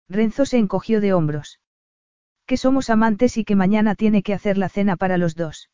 Renzo 0.07 0.45
se 0.45 0.57
encogió 0.57 1.01
de 1.01 1.13
hombros. 1.13 1.59
Que 2.45 2.57
somos 2.57 2.89
amantes 2.89 3.37
y 3.37 3.45
que 3.45 3.55
mañana 3.55 3.95
tiene 3.95 4.23
que 4.23 4.33
hacer 4.33 4.57
la 4.57 4.69
cena 4.69 4.95
para 4.95 5.17
los 5.17 5.35
dos. 5.35 5.69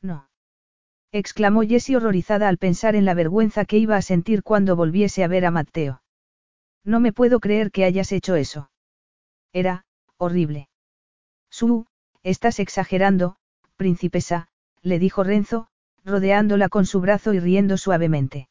No. 0.00 0.28
exclamó 1.12 1.62
Jessie 1.62 1.96
horrorizada 1.96 2.48
al 2.48 2.56
pensar 2.56 2.96
en 2.96 3.04
la 3.04 3.14
vergüenza 3.14 3.64
que 3.64 3.76
iba 3.76 3.96
a 3.96 4.02
sentir 4.02 4.42
cuando 4.42 4.76
volviese 4.76 5.24
a 5.24 5.28
ver 5.28 5.44
a 5.44 5.50
Matteo. 5.50 6.02
No 6.84 7.00
me 7.00 7.12
puedo 7.12 7.40
creer 7.40 7.70
que 7.70 7.84
hayas 7.84 8.12
hecho 8.12 8.34
eso. 8.36 8.70
Era, 9.52 9.84
horrible. 10.16 10.68
Su, 11.50 11.86
estás 12.22 12.60
exagerando, 12.60 13.36
princesa, 13.76 14.48
le 14.82 14.98
dijo 14.98 15.24
Renzo, 15.24 15.68
rodeándola 16.04 16.68
con 16.68 16.86
su 16.86 17.00
brazo 17.00 17.34
y 17.34 17.40
riendo 17.40 17.76
suavemente. 17.76 18.48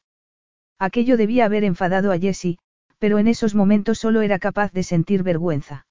Aquello 0.79 1.17
debía 1.17 1.45
haber 1.45 1.65
enfadado 1.65 2.11
a 2.11 2.17
Jessie, 2.17 2.57
pero 2.99 3.19
en 3.19 3.27
esos 3.27 3.53
momentos 3.53 3.99
solo 3.99 4.21
era 4.21 4.39
capaz 4.39 4.71
de 4.71 4.83
sentir 4.83 5.23
vergüenza. 5.23 5.85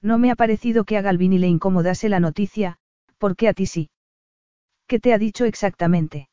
No 0.00 0.18
me 0.18 0.30
ha 0.30 0.36
parecido 0.36 0.84
que 0.84 0.96
a 0.96 1.02
Galvini 1.02 1.38
le 1.38 1.48
incomodase 1.48 2.08
la 2.08 2.20
noticia, 2.20 2.78
¿por 3.18 3.36
qué 3.36 3.48
a 3.48 3.54
ti 3.54 3.66
sí? 3.66 3.90
¿Qué 4.86 5.00
te 5.00 5.14
ha 5.14 5.18
dicho 5.18 5.44
exactamente? 5.44 6.28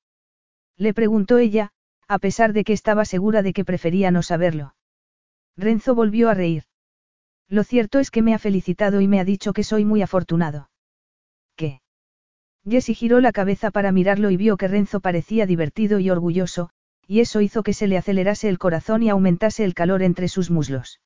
Le 0.78 0.94
preguntó 0.94 1.38
ella, 1.38 1.72
a 2.08 2.20
pesar 2.20 2.54
de 2.54 2.64
que 2.64 2.74
estaba 2.74 3.06
segura 3.06 3.42
de 3.42 3.54
que 3.54 3.66
prefería 3.66 4.12
no 4.12 4.24
saberlo. 4.24 4.76
Renzo 5.58 5.96
volvió 5.96 6.30
a 6.30 6.34
reír. 6.34 6.64
Lo 7.48 7.64
cierto 7.64 8.00
es 8.00 8.12
que 8.12 8.22
me 8.22 8.34
ha 8.34 8.40
felicitado 8.40 9.02
y 9.02 9.08
me 9.08 9.20
ha 9.20 9.26
dicho 9.26 9.54
que 9.54 9.64
soy 9.64 9.86
muy 9.86 10.02
afortunado. 10.02 10.70
¿Qué? 11.56 11.82
Jessie 12.68 12.96
giró 12.96 13.22
la 13.22 13.32
cabeza 13.32 13.72
para 13.72 13.92
mirarlo 13.92 14.30
y 14.30 14.38
vio 14.38 14.58
que 14.58 14.68
Renzo 14.68 15.00
parecía 15.00 15.46
divertido 15.46 16.00
y 16.00 16.10
orgulloso, 16.10 16.72
y 17.08 17.20
eso 17.20 17.42
hizo 17.42 17.64
que 17.64 17.74
se 17.74 17.88
le 17.88 17.98
acelerase 17.98 18.50
el 18.50 18.58
corazón 18.58 19.04
y 19.04 19.10
aumentase 19.10 19.64
el 19.64 19.74
calor 19.74 20.02
entre 20.02 20.28
sus 20.28 20.50
muslos. 20.50 21.02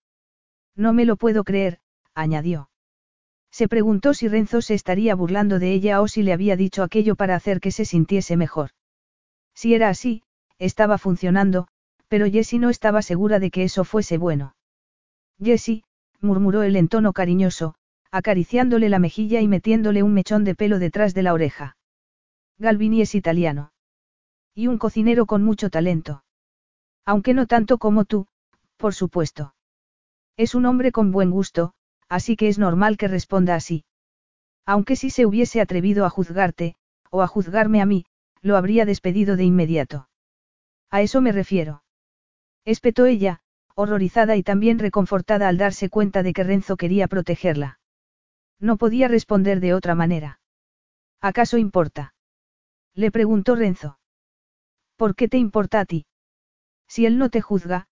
No 0.75 0.93
me 0.93 1.05
lo 1.05 1.15
puedo 1.15 1.43
creer, 1.43 1.79
añadió. 2.13 2.69
Se 3.51 3.67
preguntó 3.67 4.13
si 4.13 4.27
Renzo 4.27 4.61
se 4.61 4.73
estaría 4.73 5.15
burlando 5.15 5.59
de 5.59 5.71
ella 5.71 6.01
o 6.01 6.07
si 6.07 6.23
le 6.23 6.33
había 6.33 6.57
dicho 6.57 6.83
aquello 6.83 7.15
para 7.15 7.35
hacer 7.35 7.61
que 7.61 7.71
se 7.71 7.85
sintiese 7.85 8.35
mejor. 8.35 8.71
Si 9.53 9.73
era 9.73 9.89
así, 9.89 10.23
estaba 10.59 10.97
funcionando, 10.97 11.67
pero 12.07 12.29
Jessie 12.29 12.59
no 12.59 12.69
estaba 12.69 13.01
segura 13.01 13.39
de 13.39 13.51
que 13.51 13.63
eso 13.63 13.83
fuese 13.83 14.17
bueno. 14.17 14.55
Jessie, 15.41 15.83
murmuró 16.21 16.63
él 16.63 16.75
en 16.75 16.87
tono 16.87 17.13
cariñoso, 17.13 17.75
acariciándole 18.11 18.89
la 18.89 18.99
mejilla 18.99 19.41
y 19.41 19.47
metiéndole 19.47 20.03
un 20.03 20.13
mechón 20.13 20.43
de 20.43 20.55
pelo 20.55 20.79
detrás 20.79 21.13
de 21.13 21.23
la 21.23 21.33
oreja. 21.33 21.77
Galvini 22.57 23.01
es 23.01 23.15
italiano. 23.15 23.71
Y 24.55 24.67
un 24.67 24.77
cocinero 24.77 25.25
con 25.25 25.43
mucho 25.43 25.69
talento. 25.69 26.23
Aunque 27.05 27.33
no 27.33 27.45
tanto 27.45 27.77
como 27.77 28.05
tú, 28.05 28.27
por 28.77 28.93
supuesto. 28.93 29.53
Es 30.37 30.55
un 30.55 30.65
hombre 30.65 30.93
con 30.93 31.11
buen 31.11 31.29
gusto, 31.29 31.73
así 32.07 32.37
que 32.37 32.47
es 32.47 32.57
normal 32.57 32.97
que 32.97 33.09
responda 33.09 33.55
así. 33.55 33.83
Aunque 34.65 34.95
si 34.95 35.09
se 35.09 35.25
hubiese 35.25 35.59
atrevido 35.59 36.05
a 36.05 36.09
juzgarte, 36.09 36.77
o 37.09 37.21
a 37.21 37.27
juzgarme 37.27 37.81
a 37.81 37.85
mí, 37.85 38.05
lo 38.41 38.55
habría 38.55 38.85
despedido 38.85 39.35
de 39.35 39.43
inmediato. 39.43 40.07
A 40.89 41.01
eso 41.01 41.19
me 41.19 41.33
refiero. 41.33 41.83
Espetó 42.63 43.05
ella, 43.05 43.41
horrorizada 43.75 44.37
y 44.37 44.43
también 44.43 44.79
reconfortada 44.79 45.49
al 45.49 45.57
darse 45.57 45.89
cuenta 45.89 46.23
de 46.23 46.31
que 46.31 46.43
Renzo 46.43 46.77
quería 46.77 47.07
protegerla. 47.07 47.79
No 48.59 48.77
podía 48.77 49.09
responder 49.09 49.59
de 49.59 49.73
otra 49.73 49.95
manera. 49.95 50.39
¿Acaso 51.19 51.57
importa? 51.57 52.13
Le 52.93 53.11
preguntó 53.11 53.55
Renzo. 53.55 53.99
¿Por 54.95 55.15
qué 55.15 55.27
te 55.27 55.37
importa 55.37 55.79
a 55.81 55.85
ti? 55.85 56.05
Si 56.87 57.05
él 57.05 57.17
no 57.17 57.29
te 57.29 57.41
juzga, 57.41 57.87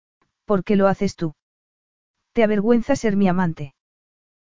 ¿por 0.46 0.64
qué 0.64 0.76
lo 0.76 0.88
haces 0.88 1.16
tú? 1.16 1.34
Te 2.34 2.44
avergüenza 2.44 2.96
ser 2.96 3.18
mi 3.18 3.28
amante. 3.28 3.76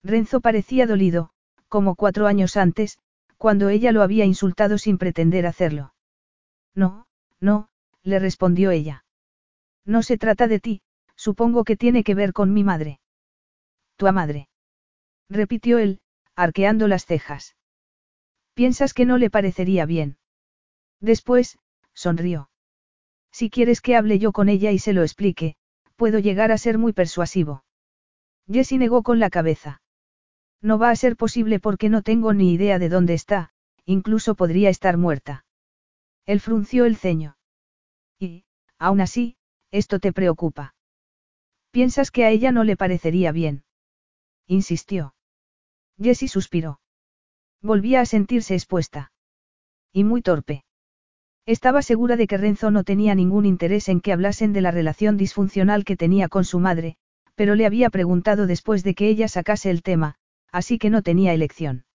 Renzo 0.04 0.42
parecía 0.42 0.88
dolido, 0.88 1.32
como 1.68 1.96
cuatro 1.96 2.28
años 2.28 2.58
antes, 2.58 3.00
cuando 3.38 3.70
ella 3.70 3.92
lo 3.92 4.02
había 4.02 4.26
insultado 4.26 4.78
sin 4.78 4.98
pretender 4.98 5.46
hacerlo. 5.46 5.94
No, 6.76 7.08
no, 7.40 7.70
le 8.04 8.20
respondió 8.20 8.72
ella. 8.72 9.06
No 9.86 10.04
se 10.04 10.18
trata 10.18 10.48
de 10.48 10.60
ti, 10.60 10.82
supongo 11.16 11.64
que 11.64 11.78
tiene 11.78 12.04
que 12.04 12.16
ver 12.16 12.34
con 12.34 12.54
mi 12.54 12.64
madre. 12.64 13.00
Tu 13.96 14.12
madre. 14.12 14.48
Repitió 15.30 15.78
él, 15.80 16.02
arqueando 16.36 16.88
las 16.88 17.06
cejas. 17.06 17.56
¿Piensas 18.54 18.94
que 18.94 19.06
no 19.06 19.18
le 19.18 19.30
parecería 19.30 19.86
bien? 19.86 20.18
Después, 21.00 21.58
sonrió. 21.94 22.50
Si 23.32 23.50
quieres 23.50 23.82
que 23.82 23.96
hable 23.96 24.20
yo 24.20 24.32
con 24.32 24.50
ella 24.50 24.72
y 24.72 24.80
se 24.80 24.94
lo 24.94 25.04
explique, 25.04 25.56
puedo 25.96 26.20
llegar 26.20 26.52
a 26.52 26.58
ser 26.58 26.78
muy 26.78 26.94
persuasivo. 26.94 27.64
Jessie 28.48 28.78
negó 28.78 29.04
con 29.04 29.20
la 29.20 29.30
cabeza. 29.30 29.82
No 30.62 30.78
va 30.78 30.90
a 30.90 30.96
ser 30.96 31.16
posible 31.16 31.60
porque 31.60 31.90
no 31.90 32.02
tengo 32.02 32.34
ni 32.34 32.54
idea 32.54 32.80
de 32.80 32.90
dónde 32.90 33.14
está, 33.14 33.52
incluso 33.86 34.36
podría 34.36 34.70
estar 34.70 34.98
muerta. 34.98 35.46
Él 36.26 36.40
frunció 36.40 36.86
el 36.86 36.98
ceño. 36.98 37.38
Y, 38.20 38.46
aún 38.78 39.02
así, 39.02 39.38
esto 39.72 40.00
te 40.00 40.14
preocupa. 40.14 40.76
¿Piensas 41.72 42.12
que 42.12 42.26
a 42.26 42.30
ella 42.30 42.52
no 42.52 42.64
le 42.64 42.76
parecería 42.76 43.32
bien? 43.32 43.64
Insistió. 44.46 45.16
Jessie 45.98 46.28
suspiró. 46.28 46.80
Volvía 47.62 48.02
a 48.02 48.06
sentirse 48.06 48.54
expuesta. 48.54 49.12
Y 49.94 50.04
muy 50.04 50.22
torpe. 50.22 50.66
Estaba 51.46 51.82
segura 51.82 52.18
de 52.18 52.28
que 52.28 52.38
Renzo 52.38 52.70
no 52.72 52.84
tenía 52.84 53.16
ningún 53.16 53.46
interés 53.46 53.90
en 53.90 54.02
que 54.02 54.14
hablasen 54.14 54.54
de 54.54 54.62
la 54.62 54.72
relación 54.72 55.18
disfuncional 55.18 55.84
que 55.84 55.98
tenía 55.98 56.30
con 56.30 56.46
su 56.46 56.60
madre, 56.60 56.98
pero 57.36 57.56
le 57.56 57.66
había 57.66 57.90
preguntado 57.90 58.46
después 58.46 58.84
de 58.84 58.94
que 58.94 59.08
ella 59.08 59.28
sacase 59.28 59.72
el 59.72 59.82
tema, 59.82 60.16
así 60.52 60.78
que 60.78 60.90
no 60.90 61.02
tenía 61.02 61.34
elección. 61.34 61.86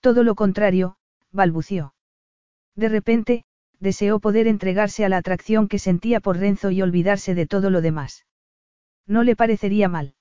Todo 0.00 0.24
lo 0.24 0.34
contrario, 0.34 0.96
balbució. 1.30 1.94
De 2.74 2.88
repente, 2.88 3.44
deseó 3.78 4.18
poder 4.18 4.48
entregarse 4.48 5.04
a 5.04 5.08
la 5.08 5.18
atracción 5.18 5.68
que 5.68 5.78
sentía 5.78 6.20
por 6.20 6.38
Renzo 6.38 6.70
y 6.70 6.82
olvidarse 6.82 7.34
de 7.34 7.46
todo 7.46 7.70
lo 7.70 7.80
demás. 7.80 8.26
No 9.06 9.22
le 9.22 9.36
parecería 9.36 9.88
mal. 9.88 10.14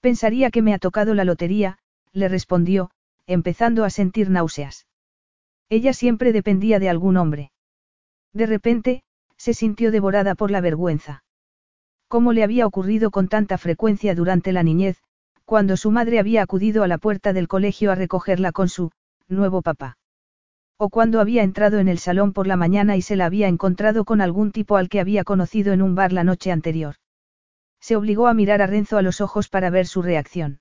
Pensaría 0.00 0.50
que 0.50 0.62
me 0.62 0.74
ha 0.74 0.78
tocado 0.78 1.14
la 1.14 1.24
lotería, 1.24 1.78
le 2.12 2.28
respondió, 2.28 2.90
empezando 3.26 3.84
a 3.84 3.90
sentir 3.90 4.30
náuseas. 4.30 4.86
Ella 5.68 5.92
siempre 5.92 6.32
dependía 6.32 6.78
de 6.78 6.88
algún 6.88 7.16
hombre. 7.16 7.50
De 8.32 8.46
repente, 8.46 9.02
se 9.36 9.54
sintió 9.54 9.90
devorada 9.90 10.34
por 10.34 10.50
la 10.50 10.60
vergüenza. 10.60 11.24
¿Cómo 12.08 12.32
le 12.32 12.44
había 12.44 12.66
ocurrido 12.66 13.10
con 13.10 13.28
tanta 13.28 13.58
frecuencia 13.58 14.14
durante 14.14 14.52
la 14.52 14.62
niñez, 14.62 15.02
cuando 15.44 15.76
su 15.76 15.90
madre 15.90 16.18
había 16.18 16.42
acudido 16.42 16.82
a 16.82 16.88
la 16.88 16.98
puerta 16.98 17.32
del 17.32 17.48
colegio 17.48 17.90
a 17.90 17.94
recogerla 17.94 18.52
con 18.52 18.68
su 18.68 18.90
nuevo 19.28 19.62
papá. 19.62 19.98
O 20.76 20.88
cuando 20.88 21.20
había 21.20 21.42
entrado 21.42 21.78
en 21.78 21.88
el 21.88 21.98
salón 21.98 22.32
por 22.32 22.46
la 22.46 22.56
mañana 22.56 22.96
y 22.96 23.02
se 23.02 23.16
la 23.16 23.26
había 23.26 23.48
encontrado 23.48 24.04
con 24.04 24.20
algún 24.20 24.52
tipo 24.52 24.76
al 24.76 24.88
que 24.88 25.00
había 25.00 25.24
conocido 25.24 25.72
en 25.72 25.82
un 25.82 25.94
bar 25.94 26.12
la 26.12 26.24
noche 26.24 26.52
anterior. 26.52 26.96
Se 27.80 27.96
obligó 27.96 28.26
a 28.26 28.34
mirar 28.34 28.62
a 28.62 28.66
Renzo 28.66 28.98
a 28.98 29.02
los 29.02 29.20
ojos 29.20 29.48
para 29.48 29.70
ver 29.70 29.86
su 29.86 30.02
reacción. 30.02 30.60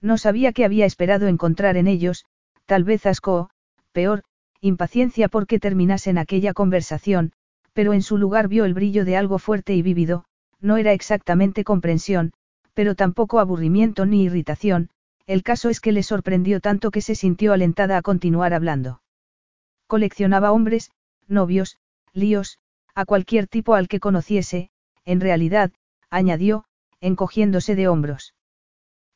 No 0.00 0.18
sabía 0.18 0.52
qué 0.52 0.64
había 0.64 0.86
esperado 0.86 1.26
encontrar 1.26 1.76
en 1.76 1.88
ellos, 1.88 2.26
tal 2.66 2.84
vez 2.84 3.06
asco 3.06 3.50
peor, 3.94 4.24
impaciencia 4.60 5.28
porque 5.28 5.58
terminasen 5.58 6.18
aquella 6.18 6.52
conversación, 6.52 7.32
pero 7.72 7.94
en 7.94 8.02
su 8.02 8.18
lugar 8.18 8.48
vio 8.48 8.66
el 8.66 8.74
brillo 8.74 9.06
de 9.06 9.16
algo 9.16 9.38
fuerte 9.38 9.74
y 9.74 9.80
vívido, 9.80 10.26
no 10.60 10.76
era 10.76 10.92
exactamente 10.92 11.64
comprensión, 11.64 12.32
pero 12.74 12.94
tampoco 12.94 13.38
aburrimiento 13.38 14.04
ni 14.04 14.24
irritación, 14.24 14.90
el 15.26 15.42
caso 15.42 15.70
es 15.70 15.80
que 15.80 15.92
le 15.92 16.02
sorprendió 16.02 16.60
tanto 16.60 16.90
que 16.90 17.00
se 17.00 17.14
sintió 17.14 17.52
alentada 17.52 17.96
a 17.96 18.02
continuar 18.02 18.52
hablando. 18.52 19.00
Coleccionaba 19.86 20.52
hombres, 20.52 20.90
novios, 21.28 21.78
líos, 22.12 22.58
a 22.94 23.04
cualquier 23.04 23.46
tipo 23.46 23.74
al 23.74 23.88
que 23.88 24.00
conociese, 24.00 24.70
en 25.04 25.20
realidad, 25.20 25.72
añadió, 26.10 26.64
encogiéndose 27.00 27.74
de 27.74 27.88
hombros. 27.88 28.34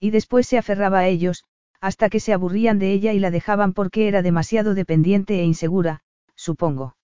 Y 0.01 0.11
después 0.11 0.47
se 0.47 0.59
aferraba 0.59 1.01
a 1.01 1.09
ellos, 1.09 1.45
hasta 1.81 2.11
que 2.11 2.21
se 2.21 2.33
aburrían 2.33 2.79
de 2.79 2.93
ella 2.93 3.13
y 3.13 3.19
la 3.19 3.31
dejaban 3.31 3.73
porque 3.73 4.09
era 4.09 4.23
demasiado 4.23 4.75
dependiente 4.75 5.41
e 5.41 5.45
insegura, 5.45 6.01
supongo. 6.35 6.97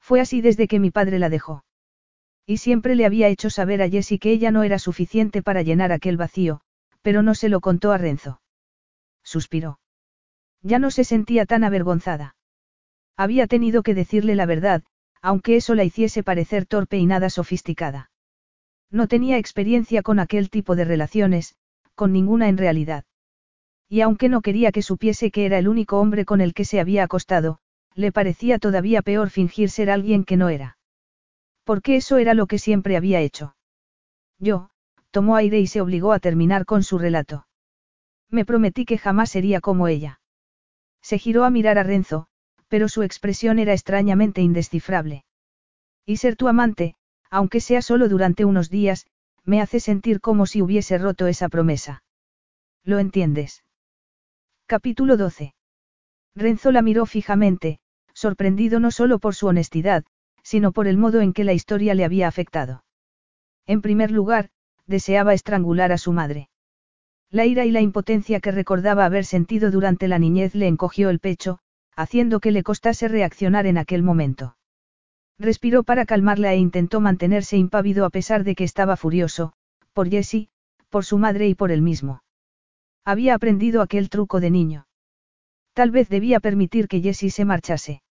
Fue 0.00 0.20
así 0.20 0.40
desde 0.40 0.68
que 0.68 0.80
mi 0.80 0.90
padre 0.90 1.18
la 1.18 1.28
dejó. 1.28 1.64
Y 2.46 2.56
siempre 2.56 2.94
le 2.94 3.06
había 3.06 3.28
hecho 3.28 3.50
saber 3.50 3.82
a 3.82 3.88
Jessie 3.88 4.18
que 4.18 4.32
ella 4.32 4.50
no 4.50 4.62
era 4.62 4.78
suficiente 4.78 5.42
para 5.42 5.62
llenar 5.62 5.92
aquel 5.92 6.16
vacío, 6.16 6.62
pero 7.02 7.22
no 7.22 7.34
se 7.34 7.48
lo 7.48 7.60
contó 7.60 7.92
a 7.92 7.98
Renzo. 7.98 8.40
Suspiró. 9.22 9.78
Ya 10.62 10.78
no 10.78 10.90
se 10.90 11.04
sentía 11.04 11.46
tan 11.46 11.64
avergonzada. 11.64 12.36
Había 13.16 13.46
tenido 13.46 13.82
que 13.82 13.94
decirle 13.94 14.34
la 14.34 14.46
verdad, 14.46 14.82
aunque 15.22 15.56
eso 15.56 15.74
la 15.74 15.84
hiciese 15.84 16.22
parecer 16.22 16.66
torpe 16.66 16.96
y 16.96 17.06
nada 17.06 17.30
sofisticada. 17.30 18.10
No 18.90 19.06
tenía 19.06 19.38
experiencia 19.38 20.02
con 20.02 20.18
aquel 20.18 20.50
tipo 20.50 20.74
de 20.74 20.84
relaciones, 20.84 21.54
con 21.94 22.12
ninguna 22.12 22.48
en 22.48 22.56
realidad. 22.56 23.04
Y 23.92 24.02
aunque 24.02 24.28
no 24.28 24.40
quería 24.40 24.70
que 24.70 24.82
supiese 24.82 25.32
que 25.32 25.44
era 25.46 25.58
el 25.58 25.66
único 25.66 25.98
hombre 25.98 26.24
con 26.24 26.40
el 26.40 26.54
que 26.54 26.64
se 26.64 26.78
había 26.78 27.02
acostado, 27.02 27.58
le 27.96 28.12
parecía 28.12 28.60
todavía 28.60 29.02
peor 29.02 29.30
fingir 29.30 29.68
ser 29.68 29.90
alguien 29.90 30.22
que 30.24 30.36
no 30.36 30.48
era. 30.48 30.78
Porque 31.64 31.96
eso 31.96 32.16
era 32.16 32.32
lo 32.34 32.46
que 32.46 32.60
siempre 32.60 32.96
había 32.96 33.20
hecho. 33.20 33.56
Yo, 34.38 34.70
tomó 35.10 35.34
aire 35.34 35.58
y 35.58 35.66
se 35.66 35.80
obligó 35.80 36.12
a 36.12 36.20
terminar 36.20 36.66
con 36.66 36.84
su 36.84 36.98
relato. 36.98 37.48
Me 38.30 38.44
prometí 38.44 38.84
que 38.84 38.96
jamás 38.96 39.30
sería 39.30 39.60
como 39.60 39.88
ella. 39.88 40.20
Se 41.02 41.18
giró 41.18 41.44
a 41.44 41.50
mirar 41.50 41.76
a 41.76 41.82
Renzo, 41.82 42.28
pero 42.68 42.88
su 42.88 43.02
expresión 43.02 43.58
era 43.58 43.72
extrañamente 43.72 44.40
indescifrable. 44.40 45.24
Y 46.06 46.18
ser 46.18 46.36
tu 46.36 46.46
amante, 46.46 46.94
aunque 47.28 47.60
sea 47.60 47.82
solo 47.82 48.08
durante 48.08 48.44
unos 48.44 48.70
días, 48.70 49.06
me 49.44 49.60
hace 49.60 49.80
sentir 49.80 50.20
como 50.20 50.46
si 50.46 50.62
hubiese 50.62 50.96
roto 50.96 51.26
esa 51.26 51.48
promesa. 51.48 52.04
¿Lo 52.84 53.00
entiendes? 53.00 53.64
Capítulo 54.70 55.16
12. 55.16 55.52
Renzo 56.36 56.70
la 56.70 56.80
miró 56.80 57.04
fijamente, 57.04 57.80
sorprendido 58.14 58.78
no 58.78 58.92
solo 58.92 59.18
por 59.18 59.34
su 59.34 59.48
honestidad, 59.48 60.04
sino 60.44 60.70
por 60.70 60.86
el 60.86 60.96
modo 60.96 61.22
en 61.22 61.32
que 61.32 61.42
la 61.42 61.52
historia 61.52 61.92
le 61.94 62.04
había 62.04 62.28
afectado. 62.28 62.84
En 63.66 63.82
primer 63.82 64.12
lugar, 64.12 64.50
deseaba 64.86 65.34
estrangular 65.34 65.90
a 65.90 65.98
su 65.98 66.12
madre. 66.12 66.50
La 67.32 67.46
ira 67.46 67.64
y 67.64 67.72
la 67.72 67.80
impotencia 67.80 68.38
que 68.38 68.52
recordaba 68.52 69.04
haber 69.04 69.24
sentido 69.24 69.72
durante 69.72 70.06
la 70.06 70.20
niñez 70.20 70.54
le 70.54 70.68
encogió 70.68 71.10
el 71.10 71.18
pecho, 71.18 71.58
haciendo 71.96 72.38
que 72.38 72.52
le 72.52 72.62
costase 72.62 73.08
reaccionar 73.08 73.66
en 73.66 73.76
aquel 73.76 74.04
momento. 74.04 74.56
Respiró 75.36 75.82
para 75.82 76.06
calmarla 76.06 76.52
e 76.52 76.58
intentó 76.58 77.00
mantenerse 77.00 77.56
impávido 77.56 78.04
a 78.04 78.10
pesar 78.10 78.44
de 78.44 78.54
que 78.54 78.62
estaba 78.62 78.96
furioso, 78.96 79.52
por 79.94 80.08
Jessie, 80.08 80.48
por 80.90 81.04
su 81.04 81.18
madre 81.18 81.48
y 81.48 81.56
por 81.56 81.72
él 81.72 81.82
mismo. 81.82 82.22
Había 83.04 83.34
aprendido 83.34 83.82
aquel 83.82 84.08
truco 84.10 84.40
de 84.40 84.50
niño. 84.50 84.86
Tal 85.72 85.90
vez 85.90 86.08
debía 86.08 86.40
permitir 86.40 86.88
que 86.88 87.00
Jessie 87.00 87.30
se 87.30 87.44
marchase. 87.44 88.02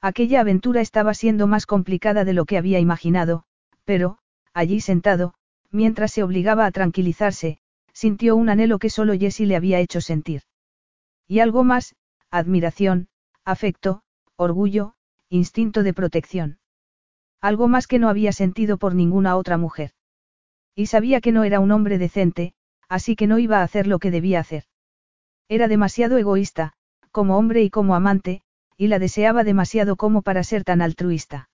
Aquella 0.00 0.40
aventura 0.40 0.80
estaba 0.80 1.14
siendo 1.14 1.46
más 1.46 1.66
complicada 1.66 2.24
de 2.24 2.32
lo 2.32 2.44
que 2.44 2.58
había 2.58 2.78
imaginado, 2.78 3.44
pero, 3.84 4.18
allí 4.52 4.80
sentado, 4.80 5.34
mientras 5.70 6.12
se 6.12 6.22
obligaba 6.22 6.66
a 6.66 6.70
tranquilizarse, 6.70 7.58
sintió 7.92 8.36
un 8.36 8.48
anhelo 8.48 8.78
que 8.78 8.90
solo 8.90 9.18
Jessie 9.18 9.46
le 9.46 9.56
había 9.56 9.80
hecho 9.80 10.00
sentir. 10.00 10.42
Y 11.26 11.40
algo 11.40 11.64
más, 11.64 11.94
admiración, 12.30 13.08
afecto, 13.44 14.02
orgullo, 14.36 14.94
instinto 15.28 15.82
de 15.82 15.94
protección. 15.94 16.58
Algo 17.40 17.68
más 17.68 17.86
que 17.86 17.98
no 17.98 18.08
había 18.08 18.32
sentido 18.32 18.78
por 18.78 18.94
ninguna 18.94 19.36
otra 19.36 19.58
mujer. 19.58 19.92
Y 20.74 20.86
sabía 20.86 21.20
que 21.20 21.32
no 21.32 21.44
era 21.44 21.60
un 21.60 21.72
hombre 21.72 21.98
decente, 21.98 22.54
así 22.88 23.16
que 23.16 23.26
no 23.26 23.38
iba 23.38 23.60
a 23.60 23.62
hacer 23.62 23.86
lo 23.86 23.98
que 23.98 24.10
debía 24.10 24.40
hacer. 24.40 24.64
Era 25.48 25.68
demasiado 25.68 26.18
egoísta, 26.18 26.72
como 27.10 27.38
hombre 27.38 27.62
y 27.62 27.70
como 27.70 27.94
amante, 27.94 28.42
y 28.76 28.88
la 28.88 28.98
deseaba 28.98 29.44
demasiado 29.44 29.96
como 29.96 30.22
para 30.22 30.42
ser 30.44 30.64
tan 30.64 30.82
altruista. 30.82 31.48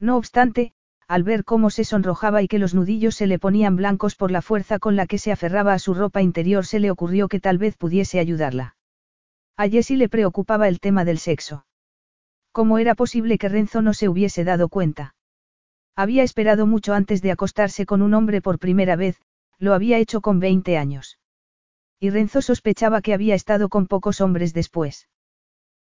No 0.00 0.16
obstante, 0.16 0.72
al 1.08 1.22
ver 1.22 1.44
cómo 1.44 1.70
se 1.70 1.84
sonrojaba 1.84 2.42
y 2.42 2.48
que 2.48 2.58
los 2.58 2.74
nudillos 2.74 3.14
se 3.14 3.26
le 3.26 3.38
ponían 3.38 3.76
blancos 3.76 4.14
por 4.14 4.30
la 4.30 4.42
fuerza 4.42 4.78
con 4.78 4.94
la 4.94 5.06
que 5.06 5.18
se 5.18 5.32
aferraba 5.32 5.72
a 5.72 5.78
su 5.78 5.94
ropa 5.94 6.22
interior, 6.22 6.66
se 6.66 6.80
le 6.80 6.90
ocurrió 6.90 7.28
que 7.28 7.40
tal 7.40 7.58
vez 7.58 7.76
pudiese 7.76 8.18
ayudarla. 8.18 8.76
A 9.56 9.68
Jessie 9.68 9.96
le 9.96 10.08
preocupaba 10.08 10.68
el 10.68 10.80
tema 10.80 11.04
del 11.04 11.18
sexo. 11.18 11.66
¿Cómo 12.52 12.78
era 12.78 12.94
posible 12.94 13.38
que 13.38 13.48
Renzo 13.48 13.82
no 13.82 13.94
se 13.94 14.08
hubiese 14.08 14.44
dado 14.44 14.68
cuenta? 14.68 15.14
Había 15.96 16.22
esperado 16.22 16.66
mucho 16.66 16.94
antes 16.94 17.22
de 17.22 17.32
acostarse 17.32 17.84
con 17.86 18.02
un 18.02 18.14
hombre 18.14 18.40
por 18.40 18.58
primera 18.58 18.94
vez, 18.94 19.20
lo 19.58 19.74
había 19.74 19.98
hecho 19.98 20.20
con 20.20 20.40
20 20.40 20.76
años. 20.76 21.18
Y 22.00 22.10
Renzo 22.10 22.42
sospechaba 22.42 23.02
que 23.02 23.14
había 23.14 23.34
estado 23.34 23.68
con 23.68 23.86
pocos 23.86 24.20
hombres 24.20 24.54
después. 24.54 25.08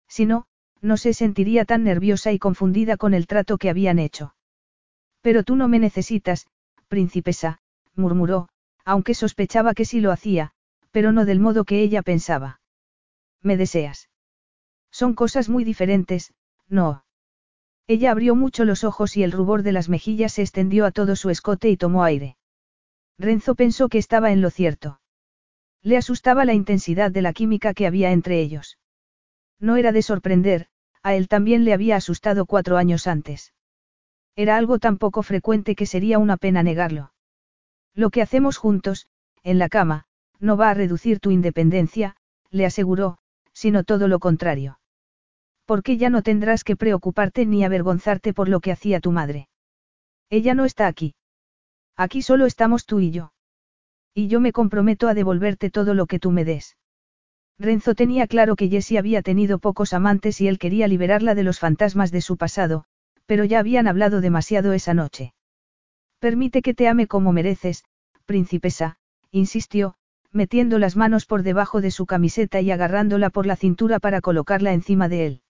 Si 0.07 0.25
no, 0.25 0.45
no 0.81 0.97
se 0.97 1.13
sentiría 1.13 1.65
tan 1.65 1.83
nerviosa 1.83 2.31
y 2.31 2.39
confundida 2.39 2.97
con 2.97 3.13
el 3.13 3.27
trato 3.27 3.57
que 3.57 3.69
habían 3.69 3.99
hecho. 3.99 4.35
Pero 5.21 5.43
tú 5.43 5.55
no 5.55 5.67
me 5.67 5.79
necesitas, 5.79 6.47
princesa, 6.87 7.59
murmuró, 7.95 8.47
aunque 8.85 9.13
sospechaba 9.13 9.73
que 9.73 9.85
sí 9.85 9.99
lo 9.99 10.11
hacía, 10.11 10.51
pero 10.91 11.11
no 11.11 11.25
del 11.25 11.39
modo 11.39 11.65
que 11.65 11.81
ella 11.81 12.01
pensaba. 12.03 12.61
¿Me 13.41 13.57
deseas? 13.57 14.09
Son 14.91 15.13
cosas 15.13 15.49
muy 15.49 15.63
diferentes, 15.63 16.33
no. 16.69 17.03
Ella 17.87 18.11
abrió 18.11 18.35
mucho 18.35 18.63
los 18.63 18.83
ojos 18.83 19.17
y 19.17 19.23
el 19.23 19.31
rubor 19.31 19.63
de 19.63 19.71
las 19.71 19.89
mejillas 19.89 20.33
se 20.33 20.41
extendió 20.41 20.85
a 20.85 20.91
todo 20.91 21.15
su 21.15 21.29
escote 21.29 21.69
y 21.69 21.77
tomó 21.77 22.03
aire. 22.03 22.37
Renzo 23.17 23.55
pensó 23.55 23.87
que 23.89 23.97
estaba 23.97 24.31
en 24.31 24.41
lo 24.41 24.49
cierto. 24.49 24.99
Le 25.81 25.97
asustaba 25.97 26.45
la 26.45 26.53
intensidad 26.53 27.11
de 27.11 27.21
la 27.21 27.33
química 27.33 27.73
que 27.73 27.87
había 27.87 28.11
entre 28.11 28.39
ellos. 28.41 28.77
No 29.59 29.77
era 29.77 29.91
de 29.91 30.01
sorprender, 30.01 30.67
a 31.01 31.15
él 31.15 31.27
también 31.27 31.63
le 31.63 31.73
había 31.73 31.95
asustado 31.95 32.45
cuatro 32.45 32.77
años 32.77 33.07
antes. 33.07 33.53
Era 34.35 34.57
algo 34.57 34.79
tan 34.79 34.97
poco 34.97 35.23
frecuente 35.23 35.75
que 35.75 35.85
sería 35.85 36.19
una 36.19 36.35
pena 36.37 36.63
negarlo. 36.63 37.13
Lo 37.93 38.09
que 38.09 38.21
hacemos 38.21 38.57
juntos, 38.57 39.07
en 39.43 39.59
la 39.59 39.69
cama, 39.69 40.05
no 40.39 40.57
va 40.57 40.69
a 40.69 40.73
reducir 40.73 41.19
tu 41.19 41.31
independencia, 41.31 42.17
le 42.49 42.65
aseguró, 42.65 43.17
sino 43.53 43.83
todo 43.83 44.07
lo 44.07 44.19
contrario. 44.19 44.79
Porque 45.65 45.97
ya 45.97 46.09
no 46.09 46.21
tendrás 46.21 46.63
que 46.63 46.75
preocuparte 46.75 47.45
ni 47.45 47.63
avergonzarte 47.63 48.33
por 48.33 48.49
lo 48.49 48.59
que 48.59 48.71
hacía 48.71 48.99
tu 48.99 49.11
madre. 49.11 49.47
Ella 50.29 50.53
no 50.53 50.65
está 50.65 50.87
aquí. 50.87 51.15
Aquí 51.97 52.21
solo 52.21 52.45
estamos 52.45 52.85
tú 52.85 52.99
y 52.99 53.11
yo. 53.11 53.33
Y 54.13 54.27
yo 54.27 54.39
me 54.39 54.51
comprometo 54.51 55.07
a 55.07 55.13
devolverte 55.13 55.69
todo 55.69 55.93
lo 55.93 56.05
que 56.05 56.19
tú 56.19 56.31
me 56.31 56.45
des. 56.45 56.77
Renzo 57.57 57.95
tenía 57.95 58.27
claro 58.27 58.55
que 58.55 58.67
Jessie 58.67 58.97
había 58.97 59.21
tenido 59.21 59.59
pocos 59.59 59.93
amantes 59.93 60.41
y 60.41 60.47
él 60.47 60.59
quería 60.59 60.87
liberarla 60.87 61.35
de 61.35 61.43
los 61.43 61.59
fantasmas 61.59 62.11
de 62.11 62.21
su 62.21 62.37
pasado, 62.37 62.85
pero 63.25 63.45
ya 63.45 63.59
habían 63.59 63.87
hablado 63.87 64.19
demasiado 64.19 64.73
esa 64.73 64.93
noche. 64.93 65.33
Permite 66.19 66.61
que 66.61 66.73
te 66.73 66.87
ame 66.87 67.07
como 67.07 67.31
mereces, 67.31 67.85
princesa, 68.25 68.97
insistió, 69.31 69.95
metiendo 70.31 70.79
las 70.79 70.97
manos 70.97 71.25
por 71.25 71.43
debajo 71.43 71.79
de 71.79 71.91
su 71.91 72.05
camiseta 72.05 72.59
y 72.59 72.71
agarrándola 72.71 73.29
por 73.29 73.45
la 73.45 73.55
cintura 73.55 73.99
para 73.99 74.19
colocarla 74.19 74.73
encima 74.73 75.07
de 75.07 75.25
él. 75.25 75.41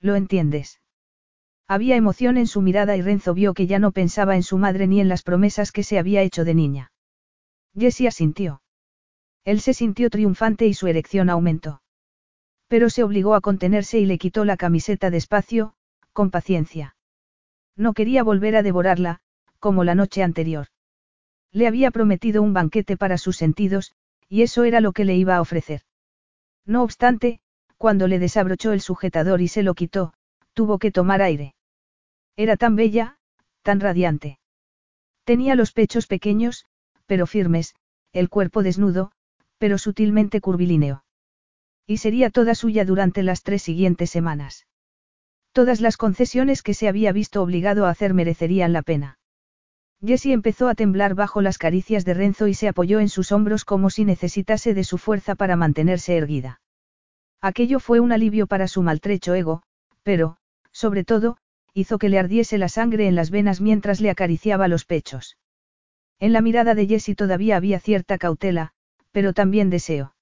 ¿Lo 0.00 0.16
entiendes? 0.16 0.79
Había 1.70 1.94
emoción 1.94 2.36
en 2.36 2.48
su 2.48 2.62
mirada 2.62 2.96
y 2.96 3.00
Renzo 3.00 3.32
vio 3.32 3.54
que 3.54 3.68
ya 3.68 3.78
no 3.78 3.92
pensaba 3.92 4.34
en 4.34 4.42
su 4.42 4.58
madre 4.58 4.88
ni 4.88 5.00
en 5.00 5.08
las 5.08 5.22
promesas 5.22 5.70
que 5.70 5.84
se 5.84 6.00
había 6.00 6.20
hecho 6.20 6.44
de 6.44 6.52
niña. 6.52 6.90
Jessie 7.78 8.08
asintió. 8.08 8.60
Él 9.44 9.60
se 9.60 9.72
sintió 9.72 10.10
triunfante 10.10 10.66
y 10.66 10.74
su 10.74 10.88
erección 10.88 11.30
aumentó. 11.30 11.80
Pero 12.66 12.90
se 12.90 13.04
obligó 13.04 13.36
a 13.36 13.40
contenerse 13.40 14.00
y 14.00 14.04
le 14.04 14.18
quitó 14.18 14.44
la 14.44 14.56
camiseta 14.56 15.10
despacio, 15.10 15.74
con 16.12 16.32
paciencia. 16.32 16.96
No 17.76 17.92
quería 17.92 18.24
volver 18.24 18.56
a 18.56 18.64
devorarla, 18.64 19.20
como 19.60 19.84
la 19.84 19.94
noche 19.94 20.24
anterior. 20.24 20.66
Le 21.52 21.68
había 21.68 21.92
prometido 21.92 22.42
un 22.42 22.52
banquete 22.52 22.96
para 22.96 23.16
sus 23.16 23.36
sentidos, 23.36 23.92
y 24.28 24.42
eso 24.42 24.64
era 24.64 24.80
lo 24.80 24.90
que 24.90 25.04
le 25.04 25.14
iba 25.14 25.36
a 25.36 25.40
ofrecer. 25.40 25.82
No 26.66 26.82
obstante, 26.82 27.38
cuando 27.78 28.08
le 28.08 28.18
desabrochó 28.18 28.72
el 28.72 28.80
sujetador 28.80 29.40
y 29.40 29.46
se 29.46 29.62
lo 29.62 29.74
quitó, 29.74 30.14
tuvo 30.52 30.80
que 30.80 30.90
tomar 30.90 31.22
aire. 31.22 31.54
Era 32.36 32.56
tan 32.56 32.76
bella, 32.76 33.16
tan 33.62 33.80
radiante. 33.80 34.38
Tenía 35.24 35.54
los 35.54 35.72
pechos 35.72 36.06
pequeños, 36.06 36.66
pero 37.06 37.26
firmes, 37.26 37.74
el 38.12 38.28
cuerpo 38.28 38.62
desnudo, 38.62 39.12
pero 39.58 39.78
sutilmente 39.78 40.40
curvilíneo. 40.40 41.04
Y 41.86 41.98
sería 41.98 42.30
toda 42.30 42.54
suya 42.54 42.84
durante 42.84 43.22
las 43.22 43.42
tres 43.42 43.62
siguientes 43.62 44.10
semanas. 44.10 44.66
Todas 45.52 45.80
las 45.80 45.96
concesiones 45.96 46.62
que 46.62 46.74
se 46.74 46.88
había 46.88 47.12
visto 47.12 47.42
obligado 47.42 47.86
a 47.86 47.90
hacer 47.90 48.14
merecerían 48.14 48.72
la 48.72 48.82
pena. 48.82 49.18
Jessie 50.02 50.32
empezó 50.32 50.68
a 50.68 50.74
temblar 50.74 51.14
bajo 51.14 51.42
las 51.42 51.58
caricias 51.58 52.04
de 52.04 52.14
Renzo 52.14 52.46
y 52.46 52.54
se 52.54 52.68
apoyó 52.68 53.00
en 53.00 53.08
sus 53.08 53.32
hombros 53.32 53.64
como 53.64 53.90
si 53.90 54.04
necesitase 54.04 54.72
de 54.72 54.84
su 54.84 54.96
fuerza 54.96 55.34
para 55.34 55.56
mantenerse 55.56 56.16
erguida. 56.16 56.60
Aquello 57.42 57.80
fue 57.80 58.00
un 58.00 58.12
alivio 58.12 58.46
para 58.46 58.68
su 58.68 58.82
maltrecho 58.82 59.34
ego, 59.34 59.62
pero, 60.02 60.36
sobre 60.72 61.04
todo, 61.04 61.36
hizo 61.74 61.98
que 61.98 62.08
le 62.08 62.18
ardiese 62.18 62.58
la 62.58 62.68
sangre 62.68 63.06
en 63.08 63.14
las 63.14 63.30
venas 63.30 63.60
mientras 63.60 64.00
le 64.00 64.10
acariciaba 64.10 64.68
los 64.68 64.84
pechos. 64.84 65.36
En 66.18 66.32
la 66.32 66.40
mirada 66.40 66.74
de 66.74 66.86
Jessie 66.86 67.14
todavía 67.14 67.56
había 67.56 67.80
cierta 67.80 68.18
cautela, 68.18 68.72
pero 69.12 69.32
también 69.32 69.70
deseo. 69.70 70.14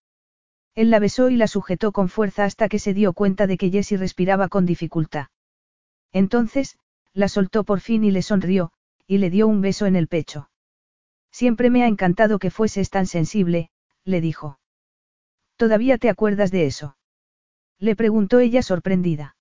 Él 0.74 0.90
la 0.90 1.00
besó 1.00 1.28
y 1.28 1.36
la 1.36 1.48
sujetó 1.48 1.90
con 1.92 2.08
fuerza 2.08 2.44
hasta 2.44 2.68
que 2.68 2.78
se 2.78 2.94
dio 2.94 3.12
cuenta 3.12 3.46
de 3.46 3.56
que 3.58 3.70
Jessie 3.70 3.96
respiraba 3.96 4.48
con 4.48 4.64
dificultad. 4.64 5.26
Entonces, 6.12 6.78
la 7.12 7.28
soltó 7.28 7.64
por 7.64 7.80
fin 7.80 8.04
y 8.04 8.10
le 8.10 8.22
sonrió, 8.22 8.72
y 9.06 9.18
le 9.18 9.30
dio 9.30 9.48
un 9.48 9.60
beso 9.60 9.86
en 9.86 9.96
el 9.96 10.06
pecho. 10.06 10.50
Siempre 11.32 11.70
me 11.70 11.82
ha 11.82 11.88
encantado 11.88 12.38
que 12.38 12.50
fueses 12.50 12.90
tan 12.90 13.06
sensible, 13.06 13.70
le 14.04 14.20
dijo. 14.20 14.60
¿Todavía 15.56 15.98
te 15.98 16.08
acuerdas 16.08 16.50
de 16.52 16.66
eso? 16.66 16.96
Le 17.78 17.96
preguntó 17.96 18.38
ella 18.38 18.62
sorprendida. 18.62 19.36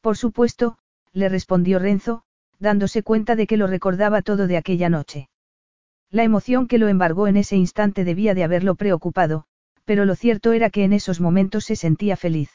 Por 0.00 0.16
supuesto, 0.16 0.78
le 1.12 1.28
respondió 1.28 1.78
Renzo, 1.78 2.22
dándose 2.58 3.02
cuenta 3.02 3.36
de 3.36 3.46
que 3.46 3.56
lo 3.56 3.66
recordaba 3.66 4.22
todo 4.22 4.46
de 4.46 4.56
aquella 4.56 4.88
noche. 4.88 5.28
La 6.10 6.24
emoción 6.24 6.66
que 6.66 6.78
lo 6.78 6.88
embargó 6.88 7.28
en 7.28 7.36
ese 7.36 7.56
instante 7.56 8.04
debía 8.04 8.34
de 8.34 8.44
haberlo 8.44 8.74
preocupado, 8.74 9.44
pero 9.84 10.04
lo 10.04 10.14
cierto 10.14 10.52
era 10.52 10.70
que 10.70 10.84
en 10.84 10.92
esos 10.92 11.20
momentos 11.20 11.64
se 11.64 11.76
sentía 11.76 12.16
feliz. 12.16 12.50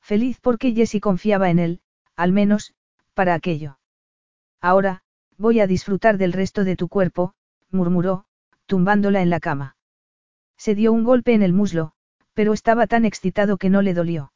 Feliz 0.00 0.38
porque 0.40 0.72
Jessie 0.72 1.00
confiaba 1.00 1.50
en 1.50 1.58
él, 1.58 1.80
al 2.16 2.32
menos, 2.32 2.74
para 3.14 3.34
aquello. 3.34 3.78
Ahora, 4.60 5.02
voy 5.38 5.60
a 5.60 5.66
disfrutar 5.66 6.18
del 6.18 6.32
resto 6.32 6.64
de 6.64 6.76
tu 6.76 6.88
cuerpo, 6.88 7.34
murmuró, 7.70 8.24
tumbándola 8.66 9.22
en 9.22 9.30
la 9.30 9.40
cama. 9.40 9.76
Se 10.56 10.74
dio 10.74 10.92
un 10.92 11.04
golpe 11.04 11.34
en 11.34 11.42
el 11.42 11.52
muslo, 11.52 11.92
pero 12.34 12.52
estaba 12.52 12.86
tan 12.86 13.04
excitado 13.04 13.56
que 13.56 13.70
no 13.70 13.82
le 13.82 13.94
dolió. 13.94 14.32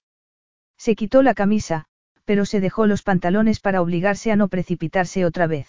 Se 0.77 0.95
quitó 0.95 1.23
la 1.23 1.35
camisa, 1.35 1.88
pero 2.29 2.45
se 2.45 2.61
dejó 2.61 2.87
los 2.87 3.03
pantalones 3.03 3.59
para 3.59 3.81
obligarse 3.81 4.31
a 4.31 4.37
no 4.37 4.49
precipitarse 4.49 5.25
otra 5.25 5.47
vez. 5.47 5.67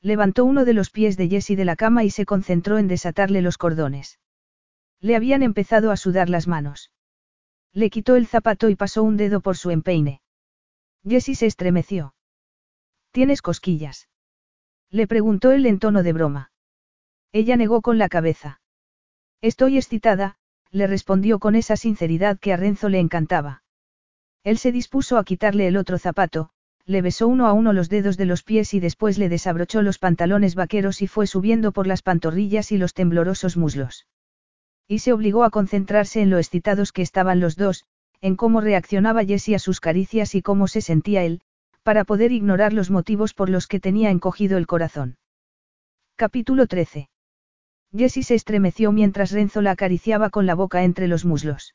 Levantó 0.00 0.44
uno 0.44 0.64
de 0.64 0.72
los 0.74 0.90
pies 0.90 1.16
de 1.16 1.28
Jessie 1.28 1.56
de 1.56 1.64
la 1.64 1.74
cama 1.74 2.04
y 2.04 2.10
se 2.10 2.24
concentró 2.24 2.78
en 2.78 2.86
desatarle 2.86 3.42
los 3.42 3.58
cordones. 3.58 4.20
Le 5.00 5.16
habían 5.16 5.42
empezado 5.42 5.90
a 5.90 5.96
sudar 5.96 6.30
las 6.30 6.46
manos. 6.46 6.92
Le 7.72 7.90
quitó 7.90 8.14
el 8.14 8.28
zapato 8.28 8.68
y 8.68 8.76
pasó 8.76 9.02
un 9.02 9.16
dedo 9.16 9.40
por 9.40 9.56
su 9.56 9.72
empeine. 9.72 10.22
Jessie 11.04 11.34
se 11.34 11.46
estremeció. 11.46 12.14
¿Tienes 13.10 13.42
cosquillas? 13.42 14.08
Le 14.88 15.08
preguntó 15.08 15.50
él 15.50 15.66
en 15.66 15.80
tono 15.80 16.04
de 16.04 16.12
broma. 16.12 16.52
Ella 17.32 17.56
negó 17.56 17.82
con 17.82 17.98
la 17.98 18.08
cabeza. 18.08 18.60
Estoy 19.40 19.78
excitada, 19.78 20.36
le 20.70 20.86
respondió 20.86 21.40
con 21.40 21.56
esa 21.56 21.76
sinceridad 21.76 22.38
que 22.38 22.52
a 22.52 22.56
Renzo 22.56 22.88
le 22.88 23.00
encantaba. 23.00 23.64
Él 24.46 24.58
se 24.58 24.70
dispuso 24.70 25.18
a 25.18 25.24
quitarle 25.24 25.66
el 25.66 25.76
otro 25.76 25.98
zapato, 25.98 26.50
le 26.84 27.02
besó 27.02 27.26
uno 27.26 27.48
a 27.48 27.52
uno 27.52 27.72
los 27.72 27.88
dedos 27.88 28.16
de 28.16 28.26
los 28.26 28.44
pies 28.44 28.74
y 28.74 28.78
después 28.78 29.18
le 29.18 29.28
desabrochó 29.28 29.82
los 29.82 29.98
pantalones 29.98 30.54
vaqueros 30.54 31.02
y 31.02 31.08
fue 31.08 31.26
subiendo 31.26 31.72
por 31.72 31.88
las 31.88 32.00
pantorrillas 32.00 32.70
y 32.70 32.78
los 32.78 32.94
temblorosos 32.94 33.56
muslos. 33.56 34.06
Y 34.86 35.00
se 35.00 35.12
obligó 35.12 35.42
a 35.42 35.50
concentrarse 35.50 36.22
en 36.22 36.30
lo 36.30 36.38
excitados 36.38 36.92
que 36.92 37.02
estaban 37.02 37.40
los 37.40 37.56
dos, 37.56 37.86
en 38.20 38.36
cómo 38.36 38.60
reaccionaba 38.60 39.24
Jessie 39.24 39.56
a 39.56 39.58
sus 39.58 39.80
caricias 39.80 40.36
y 40.36 40.42
cómo 40.42 40.68
se 40.68 40.80
sentía 40.80 41.24
él, 41.24 41.40
para 41.82 42.04
poder 42.04 42.30
ignorar 42.30 42.72
los 42.72 42.88
motivos 42.88 43.34
por 43.34 43.50
los 43.50 43.66
que 43.66 43.80
tenía 43.80 44.10
encogido 44.10 44.58
el 44.58 44.68
corazón. 44.68 45.16
Capítulo 46.14 46.68
13. 46.68 47.08
Jessie 47.92 48.22
se 48.22 48.36
estremeció 48.36 48.92
mientras 48.92 49.32
Renzo 49.32 49.60
la 49.60 49.72
acariciaba 49.72 50.30
con 50.30 50.46
la 50.46 50.54
boca 50.54 50.84
entre 50.84 51.08
los 51.08 51.24
muslos. 51.24 51.74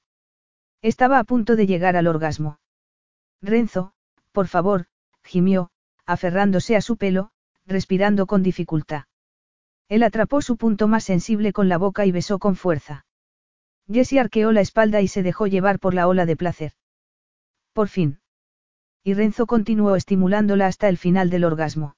Estaba 0.81 1.19
a 1.19 1.25
punto 1.25 1.57
de 1.57 1.67
llegar 1.67 1.97
al 1.97 2.07
orgasmo. 2.07 2.60
Renzo, 3.41 3.93
por 4.31 4.47
favor, 4.47 4.85
gimió, 5.23 5.69
aferrándose 6.05 6.75
a 6.75 6.81
su 6.81 6.97
pelo, 6.97 7.31
respirando 7.65 8.27
con 8.27 8.43
dificultad. 8.43 9.05
Él 9.89 10.03
atrapó 10.03 10.41
su 10.41 10.57
punto 10.57 10.87
más 10.87 11.03
sensible 11.03 11.51
con 11.51 11.67
la 11.67 11.77
boca 11.77 12.05
y 12.05 12.11
besó 12.11 12.39
con 12.39 12.55
fuerza. 12.55 13.05
Jessie 13.91 14.19
arqueó 14.19 14.51
la 14.51 14.61
espalda 14.61 15.01
y 15.01 15.07
se 15.07 15.23
dejó 15.23 15.47
llevar 15.47 15.79
por 15.79 15.93
la 15.93 16.07
ola 16.07 16.25
de 16.25 16.37
placer. 16.37 16.73
Por 17.73 17.87
fin. 17.87 18.19
Y 19.03 19.13
Renzo 19.15 19.47
continuó 19.47 19.95
estimulándola 19.95 20.67
hasta 20.67 20.87
el 20.87 20.97
final 20.97 21.29
del 21.29 21.43
orgasmo. 21.43 21.95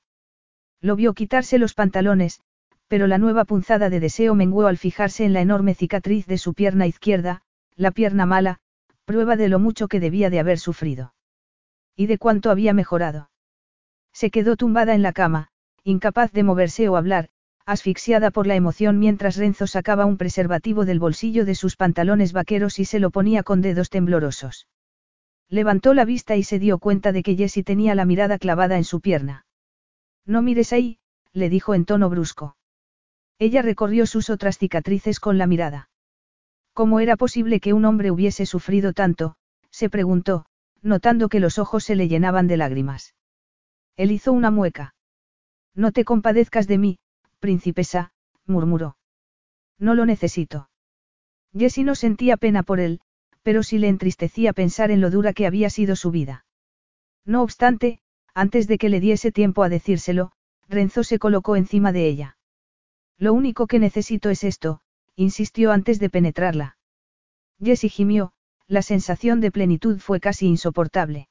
Lo 0.82 0.96
vio 0.96 1.14
quitarse 1.14 1.58
los 1.60 1.74
pantalones, 1.74 2.42
pero 2.88 3.08
la 3.08 3.18
nueva 3.18 3.46
punzada 3.46 3.90
de 3.90 4.00
deseo 4.00 4.36
menguó 4.36 4.68
al 4.68 4.78
fijarse 4.78 5.26
en 5.26 5.34
la 5.34 5.42
enorme 5.42 5.76
cicatriz 5.76 6.26
de 6.26 6.38
su 6.38 6.54
pierna 6.54 6.88
izquierda, 6.88 7.42
la 7.76 7.92
pierna 7.92 8.26
mala, 8.26 8.60
prueba 9.06 9.36
de 9.36 9.50
lo 9.50 9.60
mucho 9.60 9.88
que 9.88 10.00
debía 10.00 10.30
de 10.30 10.40
haber 10.40 10.60
sufrido. 10.60 11.13
Y 11.96 12.08
de 12.08 12.18
cuánto 12.18 12.50
había 12.50 12.74
mejorado. 12.74 13.30
Se 14.12 14.32
quedó 14.32 14.56
tumbada 14.56 14.96
en 14.96 15.02
la 15.02 15.14
cama, 15.14 15.50
incapaz 15.84 16.32
de 16.32 16.44
moverse 16.44 16.88
o 16.90 16.96
hablar, 16.96 17.30
asfixiada 17.66 18.32
por 18.32 18.48
la 18.48 18.56
emoción 18.56 19.00
mientras 19.00 19.38
Renzo 19.38 19.68
sacaba 19.68 20.06
un 20.06 20.18
preservativo 20.18 20.86
del 20.86 21.00
bolsillo 21.00 21.46
de 21.46 21.56
sus 21.56 21.76
pantalones 21.76 22.34
vaqueros 22.34 22.80
y 22.80 22.86
se 22.86 23.00
lo 23.00 23.10
ponía 23.10 23.44
con 23.44 23.62
dedos 23.62 23.90
temblorosos. 23.90 24.68
Levantó 25.50 25.94
la 25.94 26.06
vista 26.06 26.36
y 26.36 26.44
se 26.44 26.60
dio 26.60 26.80
cuenta 26.80 27.12
de 27.12 27.24
que 27.24 27.36
Jessie 27.36 27.64
tenía 27.64 27.96
la 27.96 28.06
mirada 28.06 28.38
clavada 28.38 28.78
en 28.78 28.84
su 28.84 29.02
pierna. 29.02 29.46
No 30.26 30.42
mires 30.42 30.74
ahí, 30.74 31.00
le 31.32 31.50
dijo 31.50 31.74
en 31.74 31.86
tono 31.86 32.10
brusco. 32.10 32.58
Ella 33.40 33.62
recorrió 33.62 34.06
sus 34.06 34.30
otras 34.30 34.58
cicatrices 34.58 35.20
con 35.20 35.38
la 35.38 35.48
mirada. 35.48 35.90
¿Cómo 36.74 37.00
era 37.00 37.18
posible 37.18 37.60
que 37.60 37.74
un 37.74 37.86
hombre 37.86 38.10
hubiese 38.12 38.46
sufrido 38.46 38.94
tanto? 38.94 39.36
se 39.70 39.90
preguntó, 39.90 40.46
notando 40.84 41.30
que 41.30 41.40
los 41.40 41.58
ojos 41.58 41.84
se 41.84 41.96
le 41.96 42.08
llenaban 42.08 42.48
de 42.48 42.58
lágrimas. 42.58 43.16
Él 43.96 44.12
hizo 44.12 44.32
una 44.34 44.52
mueca. 44.52 44.94
No 45.74 45.92
te 45.92 46.06
compadezcas 46.06 46.68
de 46.68 46.78
mí, 46.78 47.00
princesa, 47.40 48.12
murmuró. 48.46 48.98
No 49.80 49.96
lo 49.96 50.06
necesito. 50.06 50.70
Jessie 51.58 51.84
no 51.84 51.96
sentía 51.96 52.38
pena 52.38 52.64
por 52.64 52.80
él, 52.80 53.00
pero 53.42 53.64
sí 53.64 53.78
le 53.78 53.88
entristecía 53.88 54.54
pensar 54.54 54.92
en 54.92 55.02
lo 55.02 55.10
dura 55.10 55.34
que 55.34 55.48
había 55.48 55.70
sido 55.70 55.96
su 55.96 56.12
vida. 56.12 56.46
No 57.26 57.42
obstante, 57.42 58.00
antes 58.34 58.68
de 58.68 58.78
que 58.78 58.90
le 58.90 59.00
diese 59.00 59.32
tiempo 59.32 59.64
a 59.64 59.70
decírselo, 59.70 60.32
Renzo 60.68 61.04
se 61.04 61.20
colocó 61.20 61.56
encima 61.56 61.92
de 61.92 62.08
ella. 62.08 62.38
Lo 63.18 63.34
único 63.34 63.68
que 63.68 63.80
necesito 63.80 64.30
es 64.30 64.44
esto, 64.44 64.82
insistió 65.16 65.72
antes 65.72 66.00
de 66.00 66.10
penetrarla. 66.10 66.78
Jessie 67.62 67.90
gimió, 67.90 68.34
la 68.68 68.82
sensación 68.82 69.42
de 69.42 69.52
plenitud 69.52 70.00
fue 70.00 70.20
casi 70.20 70.48
insoportable. 70.48 71.28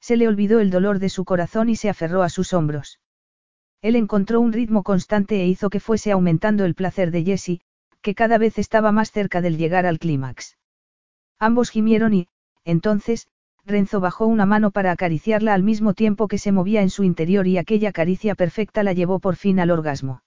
Se 0.00 0.16
le 0.16 0.28
olvidó 0.28 0.60
el 0.60 0.70
dolor 0.70 0.98
de 0.98 1.08
su 1.08 1.24
corazón 1.24 1.68
y 1.68 1.76
se 1.76 1.88
aferró 1.88 2.22
a 2.22 2.28
sus 2.28 2.52
hombros. 2.52 3.00
Él 3.80 3.96
encontró 3.96 4.40
un 4.40 4.52
ritmo 4.52 4.82
constante 4.82 5.40
e 5.40 5.46
hizo 5.46 5.70
que 5.70 5.80
fuese 5.80 6.12
aumentando 6.12 6.64
el 6.64 6.74
placer 6.74 7.10
de 7.10 7.24
Jessie, 7.24 7.60
que 8.02 8.14
cada 8.14 8.38
vez 8.38 8.58
estaba 8.58 8.92
más 8.92 9.10
cerca 9.10 9.40
del 9.40 9.56
llegar 9.56 9.86
al 9.86 9.98
clímax. 9.98 10.56
Ambos 11.38 11.70
gimieron 11.70 12.14
y, 12.14 12.28
entonces, 12.64 13.28
Renzo 13.66 14.00
bajó 14.00 14.26
una 14.26 14.46
mano 14.46 14.70
para 14.70 14.92
acariciarla 14.92 15.54
al 15.54 15.62
mismo 15.62 15.94
tiempo 15.94 16.28
que 16.28 16.38
se 16.38 16.52
movía 16.52 16.82
en 16.82 16.90
su 16.90 17.02
interior 17.02 17.46
y 17.46 17.56
aquella 17.56 17.92
caricia 17.92 18.34
perfecta 18.34 18.82
la 18.82 18.92
llevó 18.92 19.20
por 19.20 19.36
fin 19.36 19.58
al 19.58 19.70
orgasmo. 19.70 20.22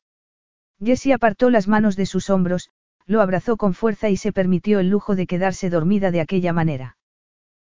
Jessie 0.84 1.14
apartó 1.14 1.50
las 1.50 1.68
manos 1.68 1.96
de 1.96 2.06
sus 2.06 2.30
hombros, 2.30 2.70
lo 3.08 3.22
abrazó 3.22 3.58
con 3.58 3.74
fuerza 3.74 4.10
y 4.10 4.18
se 4.18 4.34
permitió 4.34 4.80
el 4.80 4.90
lujo 4.90 5.16
de 5.16 5.26
quedarse 5.26 5.70
dormida 5.70 6.12
de 6.12 6.22
aquella 6.22 6.54
manera. 6.54 6.98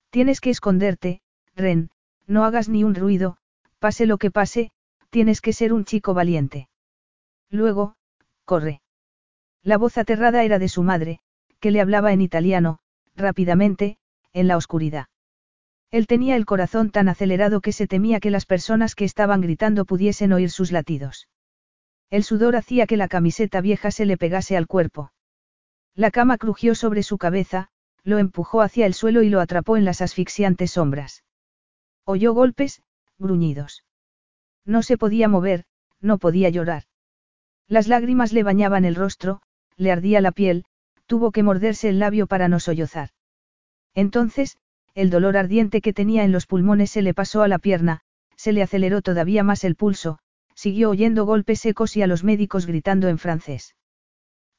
Tienes 0.09 0.39
que 0.39 0.49
esconderte, 0.49 1.21
Ren, 1.55 1.91
no 2.25 2.45
hagas 2.45 2.69
ni 2.69 2.83
un 2.83 2.95
ruido, 2.95 3.37
pase 3.79 4.05
lo 4.05 4.17
que 4.17 4.31
pase, 4.31 4.71
tienes 5.09 5.41
que 5.41 5.53
ser 5.53 5.73
un 5.73 5.83
chico 5.83 6.13
valiente. 6.13 6.69
Luego, 7.49 7.95
corre. 8.45 8.81
La 9.61 9.77
voz 9.77 9.97
aterrada 9.97 10.43
era 10.43 10.57
de 10.57 10.69
su 10.69 10.83
madre, 10.83 11.19
que 11.59 11.71
le 11.71 11.81
hablaba 11.81 12.13
en 12.13 12.21
italiano, 12.21 12.79
rápidamente, 13.15 13.97
en 14.33 14.47
la 14.47 14.57
oscuridad. 14.57 15.07
Él 15.91 16.07
tenía 16.07 16.35
el 16.35 16.45
corazón 16.45 16.91
tan 16.91 17.09
acelerado 17.09 17.61
que 17.61 17.71
se 17.71 17.87
temía 17.87 18.19
que 18.19 18.31
las 18.31 18.45
personas 18.45 18.95
que 18.95 19.05
estaban 19.05 19.41
gritando 19.41 19.85
pudiesen 19.85 20.33
oír 20.33 20.49
sus 20.49 20.71
latidos. 20.71 21.27
El 22.09 22.23
sudor 22.23 22.55
hacía 22.55 22.87
que 22.87 22.97
la 22.97 23.07
camiseta 23.07 23.61
vieja 23.61 23.91
se 23.91 24.05
le 24.05 24.17
pegase 24.17 24.57
al 24.57 24.67
cuerpo. 24.67 25.11
La 25.95 26.11
cama 26.11 26.37
crujió 26.37 26.75
sobre 26.75 27.03
su 27.03 27.17
cabeza, 27.17 27.69
lo 28.03 28.17
empujó 28.17 28.61
hacia 28.61 28.85
el 28.85 28.93
suelo 28.93 29.23
y 29.23 29.29
lo 29.29 29.39
atrapó 29.39 29.77
en 29.77 29.85
las 29.85 30.01
asfixiantes 30.01 30.71
sombras. 30.71 31.23
Oyó 32.03 32.33
golpes, 32.33 32.81
gruñidos. 33.17 33.85
No 34.65 34.83
se 34.83 34.97
podía 34.97 35.27
mover, 35.27 35.63
no 36.01 36.17
podía 36.17 36.49
llorar. 36.49 36.83
Las 37.67 37.87
lágrimas 37.87 38.33
le 38.33 38.43
bañaban 38.43 38.83
el 38.83 38.95
rostro, 38.95 39.41
le 39.77 39.91
ardía 39.91 40.21
la 40.21 40.31
piel, 40.31 40.65
tuvo 41.05 41.31
que 41.31 41.43
morderse 41.43 41.89
el 41.89 41.99
labio 41.99 42.27
para 42.27 42.47
no 42.47 42.59
sollozar. 42.59 43.09
Entonces, 43.93 44.57
el 44.93 45.09
dolor 45.09 45.37
ardiente 45.37 45.81
que 45.81 45.93
tenía 45.93 46.23
en 46.23 46.31
los 46.31 46.45
pulmones 46.45 46.91
se 46.91 47.01
le 47.01 47.13
pasó 47.13 47.41
a 47.41 47.47
la 47.47 47.59
pierna, 47.59 48.01
se 48.35 48.51
le 48.51 48.61
aceleró 48.61 49.01
todavía 49.01 49.43
más 49.43 49.63
el 49.63 49.75
pulso, 49.75 50.19
siguió 50.53 50.89
oyendo 50.89 51.25
golpes 51.25 51.61
secos 51.61 51.95
y 51.95 52.01
a 52.01 52.07
los 52.07 52.23
médicos 52.23 52.65
gritando 52.65 53.07
en 53.07 53.17
francés. 53.17 53.75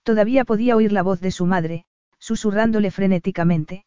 Todavía 0.07 0.45
podía 0.45 0.77
oír 0.77 0.93
la 0.93 1.03
voz 1.03 1.21
de 1.21 1.33
su 1.33 1.47
madre, 1.47 1.85
susurrándole 2.21 2.93
frenéticamente. 2.93 3.87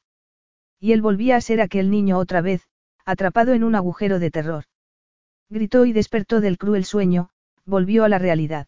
Y 0.78 0.92
él 0.92 1.02
volvía 1.02 1.38
a 1.38 1.42
ser 1.42 1.62
aquel 1.62 1.90
niño 1.90 2.18
otra 2.18 2.42
vez, 2.42 2.68
atrapado 3.06 3.54
en 3.54 3.64
un 3.64 3.74
agujero 3.74 4.20
de 4.20 4.30
terror. 4.30 4.66
Gritó 5.50 5.86
y 5.86 5.94
despertó 5.94 6.42
del 6.42 6.58
cruel 6.58 6.84
sueño, 6.84 7.30
volvió 7.64 8.04
a 8.04 8.10
la 8.10 8.20
realidad. 8.20 8.68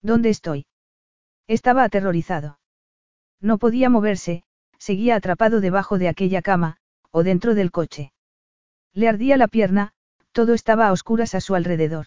¿Dónde 0.00 0.28
estoy? 0.28 0.66
Estaba 1.48 1.82
aterrorizado. 1.82 2.60
No 3.40 3.58
podía 3.58 3.90
moverse, 3.90 4.44
seguía 4.78 5.16
atrapado 5.16 5.60
debajo 5.60 5.98
de 5.98 6.06
aquella 6.06 6.40
cama, 6.40 6.76
o 7.10 7.24
dentro 7.24 7.56
del 7.56 7.72
coche. 7.72 8.12
Le 8.92 9.08
ardía 9.08 9.36
la 9.36 9.48
pierna, 9.48 9.92
todo 10.30 10.54
estaba 10.54 10.86
a 10.86 10.92
oscuras 10.92 11.34
a 11.34 11.40
su 11.40 11.56
alrededor. 11.56 12.06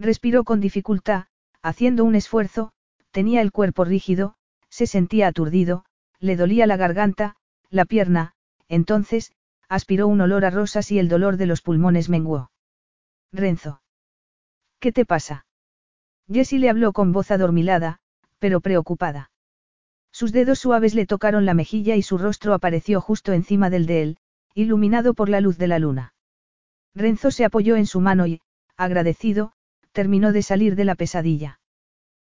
Respiró 0.00 0.42
con 0.42 0.58
dificultad, 0.58 1.26
haciendo 1.62 2.04
un 2.04 2.16
esfuerzo, 2.16 2.72
tenía 3.10 3.40
el 3.40 3.52
cuerpo 3.52 3.84
rígido, 3.84 4.34
se 4.68 4.86
sentía 4.86 5.28
aturdido, 5.28 5.84
le 6.20 6.36
dolía 6.36 6.66
la 6.66 6.76
garganta, 6.76 7.36
la 7.70 7.84
pierna, 7.84 8.34
entonces, 8.68 9.32
aspiró 9.68 10.08
un 10.08 10.20
olor 10.20 10.44
a 10.44 10.50
rosas 10.50 10.90
y 10.90 10.98
el 10.98 11.08
dolor 11.08 11.36
de 11.36 11.46
los 11.46 11.62
pulmones 11.62 12.08
menguó. 12.08 12.50
Renzo. 13.32 13.82
¿Qué 14.80 14.92
te 14.92 15.04
pasa? 15.04 15.46
Jessie 16.30 16.58
le 16.58 16.70
habló 16.70 16.92
con 16.92 17.12
voz 17.12 17.30
adormilada, 17.30 18.00
pero 18.38 18.60
preocupada. 18.60 19.30
Sus 20.12 20.32
dedos 20.32 20.58
suaves 20.58 20.94
le 20.94 21.06
tocaron 21.06 21.44
la 21.44 21.54
mejilla 21.54 21.96
y 21.96 22.02
su 22.02 22.18
rostro 22.18 22.54
apareció 22.54 23.00
justo 23.00 23.32
encima 23.32 23.70
del 23.70 23.86
de 23.86 24.02
él, 24.02 24.18
iluminado 24.54 25.14
por 25.14 25.28
la 25.28 25.40
luz 25.40 25.58
de 25.58 25.68
la 25.68 25.78
luna. 25.78 26.14
Renzo 26.94 27.30
se 27.30 27.44
apoyó 27.44 27.76
en 27.76 27.86
su 27.86 28.00
mano 28.00 28.26
y, 28.26 28.40
agradecido, 28.76 29.52
terminó 29.92 30.32
de 30.32 30.42
salir 30.42 30.74
de 30.76 30.84
la 30.84 30.94
pesadilla. 30.94 31.57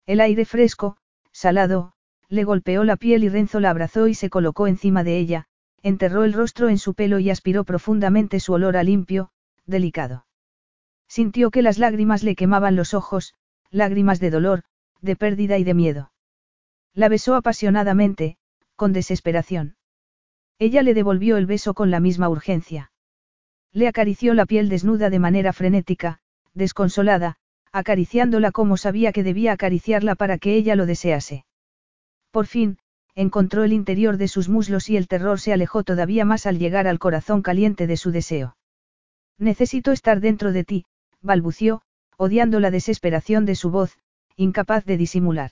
El 0.06 0.20
aire 0.20 0.46
fresco, 0.46 0.98
salado, 1.32 1.94
le 2.28 2.44
golpeó 2.44 2.84
la 2.84 2.98
piel 2.98 3.24
y 3.24 3.30
Renzo 3.30 3.60
la 3.60 3.70
abrazó 3.70 4.08
y 4.08 4.16
se 4.16 4.30
colocó 4.30 4.68
encima 4.68 5.04
de 5.04 5.18
ella, 5.18 5.48
enterró 5.82 6.24
el 6.24 6.34
rostro 6.34 6.70
en 6.70 6.78
su 6.78 6.94
pelo 6.94 7.20
y 7.20 7.30
aspiró 7.30 7.64
profundamente 7.64 8.40
su 8.40 8.54
olor 8.54 8.76
a 8.76 8.84
limpio, 8.84 9.30
delicado. 9.66 10.26
Sintió 11.08 11.52
que 11.52 11.62
las 11.62 11.78
lágrimas 11.78 12.24
le 12.24 12.36
quemaban 12.36 12.76
los 12.76 12.94
ojos, 12.94 13.36
lágrimas 13.70 14.20
de 14.20 14.30
dolor, 14.30 14.64
de 15.02 15.16
pérdida 15.16 15.58
y 15.58 15.64
de 15.64 15.74
miedo. 15.74 16.12
La 16.94 17.10
besó 17.10 17.36
apasionadamente, 17.36 18.38
con 18.76 18.94
desesperación. 18.94 19.76
Ella 20.60 20.82
le 20.82 20.94
devolvió 20.94 21.38
el 21.38 21.46
beso 21.46 21.74
con 21.74 21.92
la 21.92 22.00
misma 22.00 22.30
urgencia. 22.30 22.92
Le 23.72 23.88
acarició 23.88 24.34
la 24.34 24.46
piel 24.46 24.70
desnuda 24.70 25.10
de 25.10 25.20
manera 25.20 25.54
frenética, 25.54 26.20
desconsolada, 26.54 27.38
acariciándola 27.74 28.52
como 28.52 28.78
sabía 28.78 29.12
que 29.12 29.24
debía 29.24 29.52
acariciarla 29.52 30.16
para 30.16 30.38
que 30.38 30.54
ella 30.56 30.76
lo 30.76 30.86
desease. 30.86 31.46
Por 32.32 32.46
fin, 32.46 32.78
encontró 33.16 33.64
el 33.64 33.74
interior 33.74 34.18
de 34.18 34.28
sus 34.28 34.48
muslos 34.48 34.90
y 34.90 34.96
el 34.96 35.08
terror 35.08 35.40
se 35.40 35.54
alejó 35.54 35.84
todavía 35.84 36.24
más 36.24 36.46
al 36.46 36.60
llegar 36.60 36.88
al 36.88 37.00
corazón 37.00 37.42
caliente 37.42 37.88
de 37.88 37.98
su 37.98 38.12
deseo. 38.12 38.56
Necesito 39.40 39.92
estar 39.92 40.20
dentro 40.20 40.52
de 40.52 40.64
ti, 40.64 40.86
balbució, 41.22 41.82
odiando 42.16 42.60
la 42.60 42.72
desesperación 42.72 43.46
de 43.46 43.56
su 43.56 43.72
voz, 43.72 43.98
incapaz 44.36 44.86
de 44.86 44.98
disimular. 44.98 45.52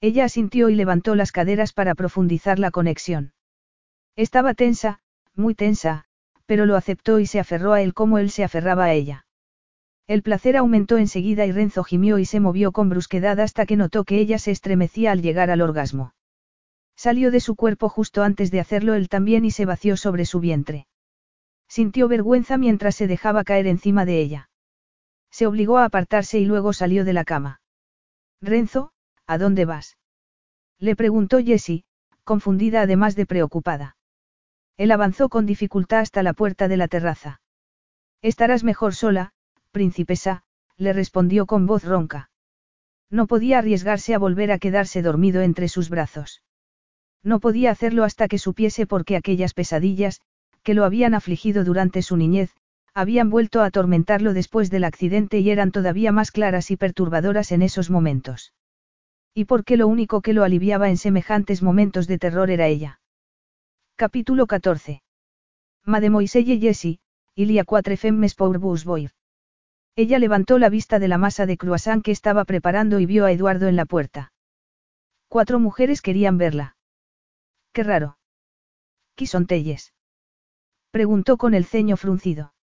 Ella 0.00 0.24
asintió 0.24 0.68
y 0.68 0.74
levantó 0.74 1.14
las 1.14 1.32
caderas 1.32 1.72
para 1.72 1.94
profundizar 1.94 2.58
la 2.58 2.70
conexión. 2.70 3.32
Estaba 4.16 4.54
tensa, 4.54 5.00
muy 5.34 5.54
tensa, 5.54 6.04
pero 6.46 6.66
lo 6.66 6.76
aceptó 6.76 7.20
y 7.20 7.26
se 7.26 7.38
aferró 7.38 7.72
a 7.72 7.82
él 7.82 7.94
como 7.94 8.18
él 8.18 8.30
se 8.30 8.42
aferraba 8.42 8.86
a 8.86 8.92
ella. 8.92 9.26
El 10.08 10.22
placer 10.22 10.56
aumentó 10.56 10.96
enseguida 10.96 11.44
y 11.44 11.52
Renzo 11.52 11.84
gimió 11.84 12.18
y 12.18 12.24
se 12.24 12.40
movió 12.40 12.72
con 12.72 12.88
brusquedad 12.88 13.38
hasta 13.40 13.66
que 13.66 13.76
notó 13.76 14.04
que 14.04 14.18
ella 14.18 14.38
se 14.38 14.50
estremecía 14.50 15.12
al 15.12 15.20
llegar 15.20 15.50
al 15.50 15.60
orgasmo. 15.60 16.14
Salió 16.96 17.30
de 17.30 17.40
su 17.40 17.56
cuerpo 17.56 17.90
justo 17.90 18.22
antes 18.22 18.50
de 18.50 18.58
hacerlo 18.58 18.94
él 18.94 19.10
también 19.10 19.44
y 19.44 19.50
se 19.50 19.66
vació 19.66 19.98
sobre 19.98 20.24
su 20.24 20.40
vientre. 20.40 20.86
Sintió 21.68 22.08
vergüenza 22.08 22.56
mientras 22.56 22.96
se 22.96 23.06
dejaba 23.06 23.44
caer 23.44 23.66
encima 23.66 24.06
de 24.06 24.18
ella. 24.22 24.50
Se 25.30 25.46
obligó 25.46 25.76
a 25.76 25.84
apartarse 25.84 26.38
y 26.38 26.46
luego 26.46 26.72
salió 26.72 27.04
de 27.04 27.12
la 27.12 27.24
cama. 27.24 27.60
Renzo, 28.40 28.92
¿a 29.26 29.36
dónde 29.36 29.66
vas? 29.66 29.98
Le 30.78 30.96
preguntó 30.96 31.38
Jessie, 31.38 31.84
confundida 32.24 32.80
además 32.80 33.14
de 33.14 33.26
preocupada. 33.26 33.98
Él 34.78 34.90
avanzó 34.90 35.28
con 35.28 35.44
dificultad 35.44 36.00
hasta 36.00 36.22
la 36.22 36.32
puerta 36.32 36.66
de 36.66 36.78
la 36.78 36.88
terraza. 36.88 37.42
Estarás 38.22 38.64
mejor 38.64 38.94
sola, 38.94 39.34
princesa, 39.70 40.42
le 40.76 40.92
respondió 40.92 41.46
con 41.46 41.66
voz 41.66 41.84
ronca. 41.84 42.30
No 43.10 43.26
podía 43.26 43.58
arriesgarse 43.58 44.14
a 44.14 44.18
volver 44.18 44.52
a 44.52 44.58
quedarse 44.58 45.02
dormido 45.02 45.40
entre 45.42 45.68
sus 45.68 45.88
brazos. 45.88 46.42
No 47.22 47.40
podía 47.40 47.70
hacerlo 47.70 48.04
hasta 48.04 48.28
que 48.28 48.38
supiese 48.38 48.86
por 48.86 49.04
qué 49.04 49.16
aquellas 49.16 49.54
pesadillas, 49.54 50.20
que 50.62 50.74
lo 50.74 50.84
habían 50.84 51.14
afligido 51.14 51.64
durante 51.64 52.02
su 52.02 52.16
niñez, 52.16 52.54
habían 52.94 53.30
vuelto 53.30 53.60
a 53.60 53.66
atormentarlo 53.66 54.34
después 54.34 54.70
del 54.70 54.84
accidente 54.84 55.38
y 55.38 55.50
eran 55.50 55.72
todavía 55.72 56.12
más 56.12 56.30
claras 56.30 56.70
y 56.70 56.76
perturbadoras 56.76 57.52
en 57.52 57.62
esos 57.62 57.90
momentos. 57.90 58.52
Y 59.34 59.44
por 59.44 59.64
qué 59.64 59.76
lo 59.76 59.86
único 59.86 60.20
que 60.20 60.32
lo 60.32 60.44
aliviaba 60.44 60.88
en 60.88 60.96
semejantes 60.96 61.62
momentos 61.62 62.06
de 62.06 62.18
terror 62.18 62.50
era 62.50 62.66
ella. 62.66 63.00
Capítulo 63.96 64.46
14. 64.46 65.02
Mademoiselle 65.84 66.58
Jessie, 66.58 67.00
Ilia 67.34 67.64
quatre 67.64 67.96
femmes 67.96 68.34
pour 68.34 68.58
vous. 68.58 68.84
Ella 69.98 70.20
levantó 70.20 70.60
la 70.60 70.68
vista 70.68 71.00
de 71.00 71.08
la 71.08 71.18
masa 71.18 71.44
de 71.44 71.56
croissant 71.56 72.04
que 72.04 72.12
estaba 72.12 72.44
preparando 72.44 73.00
y 73.00 73.06
vio 73.06 73.24
a 73.24 73.32
Eduardo 73.32 73.66
en 73.66 73.74
la 73.74 73.84
puerta. 73.84 74.30
Cuatro 75.26 75.58
mujeres 75.58 76.02
querían 76.02 76.38
verla. 76.38 76.76
Qué 77.72 77.82
raro. 77.82 78.16
¿Qué 79.16 79.26
son 79.26 79.48
telles? 79.48 79.94
Preguntó 80.92 81.36
con 81.36 81.52
el 81.52 81.64
ceño 81.64 81.96
fruncido. 81.96 82.54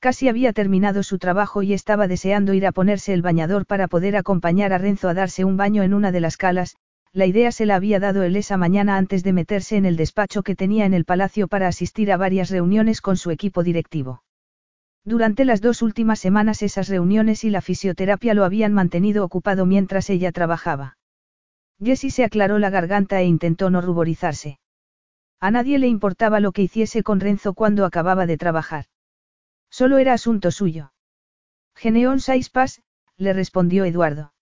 Casi 0.00 0.28
había 0.28 0.52
terminado 0.52 1.04
su 1.04 1.20
trabajo 1.20 1.62
y 1.62 1.74
estaba 1.74 2.08
deseando 2.08 2.54
ir 2.54 2.66
a 2.66 2.72
ponerse 2.72 3.14
el 3.14 3.22
bañador 3.22 3.64
para 3.64 3.86
poder 3.86 4.16
acompañar 4.16 4.72
a 4.72 4.78
Renzo 4.78 5.08
a 5.08 5.14
darse 5.14 5.44
un 5.44 5.56
baño 5.56 5.84
en 5.84 5.94
una 5.94 6.10
de 6.10 6.18
las 6.18 6.36
calas, 6.36 6.74
la 7.12 7.26
idea 7.26 7.52
se 7.52 7.66
la 7.66 7.76
había 7.76 8.00
dado 8.00 8.24
él 8.24 8.34
esa 8.34 8.56
mañana 8.56 8.96
antes 8.96 9.22
de 9.22 9.32
meterse 9.32 9.76
en 9.76 9.86
el 9.86 9.96
despacho 9.96 10.42
que 10.42 10.56
tenía 10.56 10.86
en 10.86 10.94
el 10.94 11.04
palacio 11.04 11.46
para 11.46 11.68
asistir 11.68 12.10
a 12.10 12.16
varias 12.16 12.50
reuniones 12.50 13.00
con 13.00 13.16
su 13.16 13.30
equipo 13.30 13.62
directivo. 13.62 14.24
Durante 15.08 15.46
las 15.46 15.62
dos 15.62 15.80
últimas 15.80 16.20
semanas 16.20 16.60
esas 16.60 16.86
reuniones 16.86 17.42
y 17.42 17.48
la 17.48 17.62
fisioterapia 17.62 18.34
lo 18.34 18.44
habían 18.44 18.74
mantenido 18.74 19.24
ocupado 19.24 19.64
mientras 19.64 20.10
ella 20.10 20.32
trabajaba. 20.32 20.98
Jessie 21.82 22.10
se 22.10 22.24
aclaró 22.24 22.58
la 22.58 22.68
garganta 22.68 23.18
e 23.18 23.24
intentó 23.24 23.70
no 23.70 23.80
ruborizarse. 23.80 24.58
A 25.40 25.50
nadie 25.50 25.78
le 25.78 25.86
importaba 25.86 26.40
lo 26.40 26.52
que 26.52 26.60
hiciese 26.60 27.02
con 27.02 27.20
Renzo 27.20 27.54
cuando 27.54 27.86
acababa 27.86 28.26
de 28.26 28.36
trabajar. 28.36 28.84
Solo 29.70 29.96
era 29.96 30.12
asunto 30.12 30.50
suyo. 30.50 30.92
Geneón 31.74 32.20
Saispas, 32.20 32.82
le 33.16 33.32
respondió 33.32 33.86
Eduardo. 33.86 34.34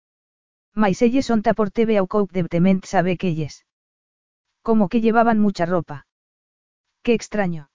Maiselle 0.74 1.22
son 1.22 1.42
por 1.42 1.70
TV 1.70 1.96
au 1.96 2.08
coupe 2.08 2.42
de 2.42 2.80
sabe 2.82 3.16
que 3.16 3.28
ellos. 3.28 3.64
Como 4.62 4.88
que 4.88 5.00
llevaban 5.00 5.38
mucha 5.38 5.64
ropa. 5.64 6.08
Qué 7.04 7.14
extraño. 7.14 7.70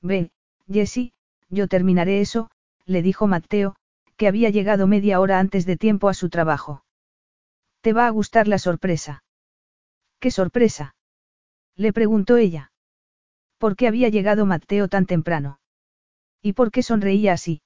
Ve, 0.00 0.30
Jessie, 0.66 1.12
yo 1.48 1.68
terminaré 1.68 2.20
eso, 2.20 2.50
le 2.84 3.02
dijo 3.02 3.26
Mateo, 3.26 3.76
que 4.16 4.28
había 4.28 4.50
llegado 4.50 4.86
media 4.86 5.20
hora 5.20 5.38
antes 5.38 5.66
de 5.66 5.76
tiempo 5.76 6.08
a 6.08 6.14
su 6.14 6.28
trabajo. 6.28 6.84
¿Te 7.80 7.92
va 7.92 8.06
a 8.06 8.10
gustar 8.10 8.48
la 8.48 8.58
sorpresa? 8.58 9.22
¿Qué 10.18 10.30
sorpresa? 10.30 10.94
Le 11.76 11.92
preguntó 11.92 12.36
ella. 12.36 12.72
¿Por 13.58 13.76
qué 13.76 13.86
había 13.86 14.08
llegado 14.08 14.46
Mateo 14.46 14.88
tan 14.88 15.06
temprano? 15.06 15.60
¿Y 16.42 16.54
por 16.54 16.70
qué 16.70 16.82
sonreía 16.82 17.32
así? 17.32 17.62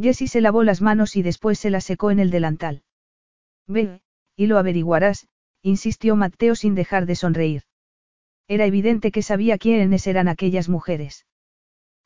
Jessie 0.00 0.28
se 0.28 0.40
lavó 0.40 0.62
las 0.62 0.80
manos 0.80 1.16
y 1.16 1.22
después 1.22 1.58
se 1.58 1.70
las 1.70 1.84
secó 1.84 2.10
en 2.10 2.20
el 2.20 2.30
delantal. 2.30 2.82
Ve, 3.66 4.00
y 4.36 4.46
lo 4.46 4.58
averiguarás, 4.58 5.26
insistió 5.62 6.14
Mateo 6.16 6.54
sin 6.54 6.74
dejar 6.74 7.06
de 7.06 7.16
sonreír. 7.16 7.62
Era 8.46 8.64
evidente 8.64 9.10
que 9.10 9.22
sabía 9.22 9.58
quiénes 9.58 10.06
eran 10.06 10.28
aquellas 10.28 10.68
mujeres. 10.68 11.26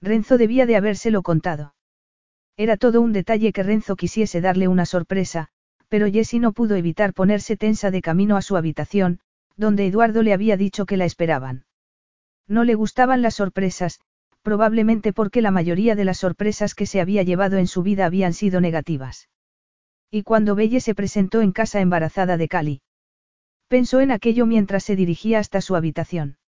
Renzo 0.03 0.37
debía 0.37 0.67
de 0.67 0.77
habérselo 0.77 1.23
contado. 1.23 1.75
Era 2.57 2.77
todo 2.77 3.01
un 3.01 3.13
detalle 3.13 3.53
que 3.53 3.63
Renzo 3.63 3.95
quisiese 3.95 4.41
darle 4.41 4.67
una 4.67 4.85
sorpresa, 4.85 5.49
pero 5.89 6.11
Jessie 6.11 6.41
no 6.41 6.53
pudo 6.53 6.75
evitar 6.75 7.15
ponerse 7.15 7.57
tensa 7.57 7.91
de 7.93 8.03
camino 8.03 8.37
a 8.37 8.43
su 8.43 8.57
habitación, 8.57 9.21
donde 9.57 9.87
Eduardo 9.87 10.23
le 10.23 10.33
había 10.33 10.57
dicho 10.57 10.87
que 10.87 10.97
la 10.97 11.05
esperaban. 11.05 11.65
No 12.49 12.65
le 12.65 12.75
gustaban 12.75 13.23
las 13.23 13.37
sorpresas, 13.37 14.01
probablemente 14.43 15.13
porque 15.13 15.41
la 15.41 15.53
mayoría 15.53 15.95
de 15.95 16.05
las 16.05 16.19
sorpresas 16.19 16.75
que 16.75 16.87
se 16.87 17.01
había 17.01 17.23
llevado 17.23 17.59
en 17.59 17.69
su 17.69 17.83
vida 17.83 18.07
habían 18.07 18.33
sido 18.33 18.61
negativas. 18.61 19.29
Y 20.11 20.25
cuando 20.25 20.57
Belle 20.57 20.81
se 20.81 20.97
presentó 20.97 21.43
en 21.43 21.53
casa 21.53 21.81
embarazada 21.81 22.37
de 22.37 22.49
Cali. 22.49 22.83
Pensó 23.69 24.01
en 24.01 24.11
aquello 24.11 24.47
mientras 24.47 24.83
se 24.83 24.97
dirigía 24.97 25.39
hasta 25.39 25.61
su 25.61 25.77
habitación. 25.77 26.39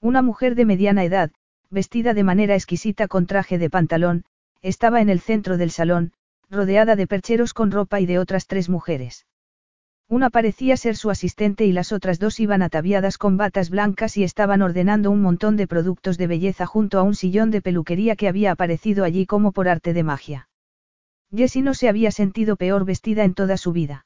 Una 0.00 0.20
mujer 0.20 0.56
de 0.56 0.64
mediana 0.64 1.04
edad, 1.04 1.30
vestida 1.72 2.14
de 2.14 2.22
manera 2.22 2.54
exquisita 2.54 3.08
con 3.08 3.26
traje 3.26 3.58
de 3.58 3.70
pantalón, 3.70 4.24
estaba 4.60 5.00
en 5.00 5.08
el 5.08 5.20
centro 5.20 5.56
del 5.56 5.72
salón, 5.72 6.12
rodeada 6.50 6.94
de 6.94 7.06
percheros 7.06 7.54
con 7.54 7.70
ropa 7.70 7.98
y 7.98 8.06
de 8.06 8.18
otras 8.18 8.46
tres 8.46 8.68
mujeres. 8.68 9.26
Una 10.08 10.28
parecía 10.28 10.76
ser 10.76 10.94
su 10.94 11.08
asistente 11.10 11.64
y 11.64 11.72
las 11.72 11.90
otras 11.90 12.18
dos 12.18 12.38
iban 12.38 12.60
ataviadas 12.60 13.16
con 13.16 13.38
batas 13.38 13.70
blancas 13.70 14.18
y 14.18 14.24
estaban 14.24 14.60
ordenando 14.60 15.10
un 15.10 15.22
montón 15.22 15.56
de 15.56 15.66
productos 15.66 16.18
de 16.18 16.26
belleza 16.26 16.66
junto 16.66 16.98
a 16.98 17.02
un 17.02 17.14
sillón 17.14 17.50
de 17.50 17.62
peluquería 17.62 18.14
que 18.14 18.28
había 18.28 18.52
aparecido 18.52 19.04
allí 19.04 19.24
como 19.24 19.52
por 19.52 19.68
arte 19.68 19.94
de 19.94 20.02
magia. 20.02 20.48
Jessie 21.34 21.62
no 21.62 21.72
se 21.72 21.88
había 21.88 22.10
sentido 22.10 22.56
peor 22.56 22.84
vestida 22.84 23.24
en 23.24 23.32
toda 23.32 23.56
su 23.56 23.72
vida. 23.72 24.04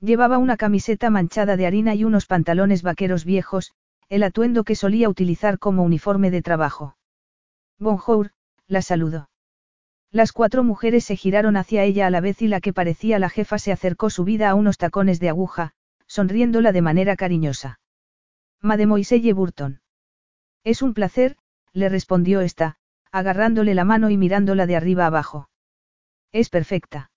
Llevaba 0.00 0.36
una 0.36 0.58
camiseta 0.58 1.08
manchada 1.08 1.56
de 1.56 1.66
harina 1.66 1.94
y 1.94 2.04
unos 2.04 2.26
pantalones 2.26 2.82
vaqueros 2.82 3.24
viejos, 3.24 3.72
el 4.08 4.22
atuendo 4.22 4.64
que 4.64 4.76
solía 4.76 5.08
utilizar 5.08 5.58
como 5.58 5.82
uniforme 5.82 6.30
de 6.30 6.42
trabajo. 6.42 6.96
Bonjour, 7.78 8.30
la 8.66 8.82
saludó. 8.82 9.30
Las 10.10 10.32
cuatro 10.32 10.62
mujeres 10.62 11.04
se 11.04 11.16
giraron 11.16 11.56
hacia 11.56 11.82
ella 11.82 12.06
a 12.06 12.10
la 12.10 12.20
vez 12.20 12.40
y 12.42 12.48
la 12.48 12.60
que 12.60 12.72
parecía 12.72 13.18
la 13.18 13.28
jefa 13.28 13.58
se 13.58 13.72
acercó 13.72 14.10
subida 14.10 14.50
a 14.50 14.54
unos 14.54 14.78
tacones 14.78 15.18
de 15.18 15.28
aguja, 15.28 15.72
sonriéndola 16.06 16.72
de 16.72 16.82
manera 16.82 17.16
cariñosa. 17.16 17.80
Mademoiselle 18.60 19.32
Burton. 19.32 19.80
Es 20.62 20.82
un 20.82 20.94
placer, 20.94 21.36
le 21.72 21.88
respondió 21.88 22.40
esta, 22.40 22.76
agarrándole 23.10 23.74
la 23.74 23.84
mano 23.84 24.10
y 24.10 24.16
mirándola 24.16 24.66
de 24.66 24.76
arriba 24.76 25.06
abajo. 25.06 25.48
Es 26.32 26.48
perfecta. 26.48 27.10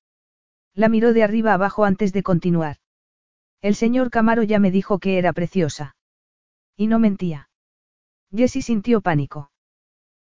La 0.73 0.89
miró 0.89 1.13
de 1.13 1.23
arriba 1.23 1.53
abajo 1.53 1.85
antes 1.85 2.13
de 2.13 2.23
continuar. 2.23 2.77
El 3.61 3.75
señor 3.75 4.09
Camaro 4.11 4.43
ya 4.43 4.59
me 4.59 4.69
dijo 4.71 4.99
que 4.99 5.17
era 5.17 5.33
preciosa. 5.33 5.96
Y 6.77 6.87
no 6.87 6.99
mentía. 6.99 7.49
Jessie 8.31 8.61
sintió 8.61 9.01
pánico. 9.01 9.51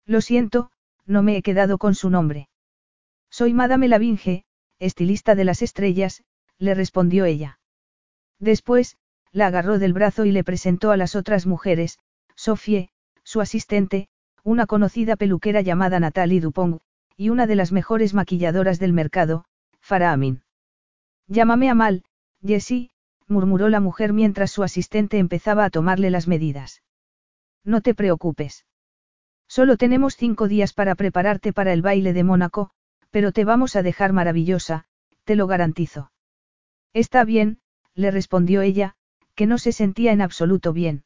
Lo 0.05 0.21
siento, 0.21 0.71
no 1.07 1.23
me 1.23 1.37
he 1.37 1.43
quedado 1.43 1.79
con 1.79 1.95
su 1.95 2.11
nombre. 2.11 2.49
Soy 3.31 3.55
Madame 3.55 3.89
Lavinge, 3.89 4.45
estilista 4.81 5.35
de 5.35 5.45
las 5.45 5.63
estrellas, 5.63 6.25
le 6.59 6.75
respondió 6.75 7.25
ella. 7.25 7.61
Después, 8.41 8.97
la 9.33 9.47
agarró 9.47 9.79
del 9.79 9.93
brazo 9.93 10.25
y 10.25 10.33
le 10.33 10.43
presentó 10.43 10.91
a 10.91 10.97
las 10.97 11.15
otras 11.15 11.47
mujeres, 11.47 11.99
Sophie, 12.35 12.91
su 13.23 13.41
asistente, 13.41 14.09
una 14.43 14.67
conocida 14.67 15.17
peluquera 15.17 15.61
llamada 15.61 16.01
Natalie 16.01 16.41
Dupont, 16.41 16.81
y 17.17 17.29
una 17.29 17.47
de 17.47 17.55
las 17.55 17.71
mejores 17.71 18.15
maquilladoras 18.15 18.79
del 18.79 18.93
mercado, 18.93 19.45
Farah 19.81 20.13
Amin. 20.13 20.43
Llámame 21.29 21.71
a 21.71 21.75
mal, 21.75 22.03
Jessie, 22.43 22.91
murmuró 23.31 23.69
la 23.69 23.81
mujer 23.81 24.13
mientras 24.13 24.51
su 24.51 24.63
asistente 24.63 25.19
empezaba 25.19 25.65
a 25.65 25.71
tomarle 25.71 26.11
las 26.11 26.29
medidas. 26.29 26.83
No 27.65 27.81
te 27.81 27.95
preocupes. 27.95 28.67
Solo 29.49 29.77
tenemos 29.77 30.17
cinco 30.17 30.49
días 30.49 30.73
para 30.73 30.95
prepararte 30.95 31.53
para 31.53 31.73
el 31.73 31.83
baile 31.83 32.13
de 32.13 32.25
Mónaco, 32.25 32.71
pero 33.11 33.33
te 33.33 33.45
vamos 33.45 33.77
a 33.77 33.83
dejar 33.83 34.13
maravillosa, 34.13 34.85
te 35.25 35.37
lo 35.37 35.47
garantizo. 35.47 36.13
Está 36.93 37.25
bien, 37.25 37.61
le 37.95 38.11
respondió 38.11 38.63
ella, 38.63 38.95
que 39.35 39.47
no 39.47 39.59
se 39.59 39.73
sentía 39.73 40.13
en 40.13 40.21
absoluto 40.21 40.73
bien. 40.73 41.05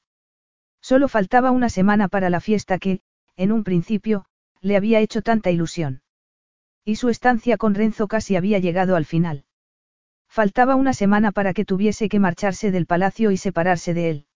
Solo 0.80 1.08
faltaba 1.08 1.50
una 1.50 1.68
semana 1.68 2.08
para 2.08 2.30
la 2.30 2.40
fiesta 2.40 2.78
que, 2.78 3.00
en 3.36 3.52
un 3.52 3.64
principio, 3.64 4.26
le 4.60 4.76
había 4.76 5.00
hecho 5.00 5.22
tanta 5.22 5.50
ilusión. 5.50 6.02
Y 6.84 6.96
su 6.96 7.08
estancia 7.08 7.56
con 7.56 7.74
Renzo 7.74 8.08
casi 8.08 8.36
había 8.36 8.58
llegado 8.58 8.96
al 8.96 9.06
final. 9.06 9.43
Faltaba 10.34 10.74
una 10.74 10.94
semana 10.94 11.30
para 11.30 11.54
que 11.54 11.64
tuviese 11.64 12.08
que 12.08 12.18
marcharse 12.18 12.72
del 12.72 12.86
palacio 12.86 13.30
y 13.30 13.36
separarse 13.36 13.94
de 13.94 14.10
él. 14.10 14.26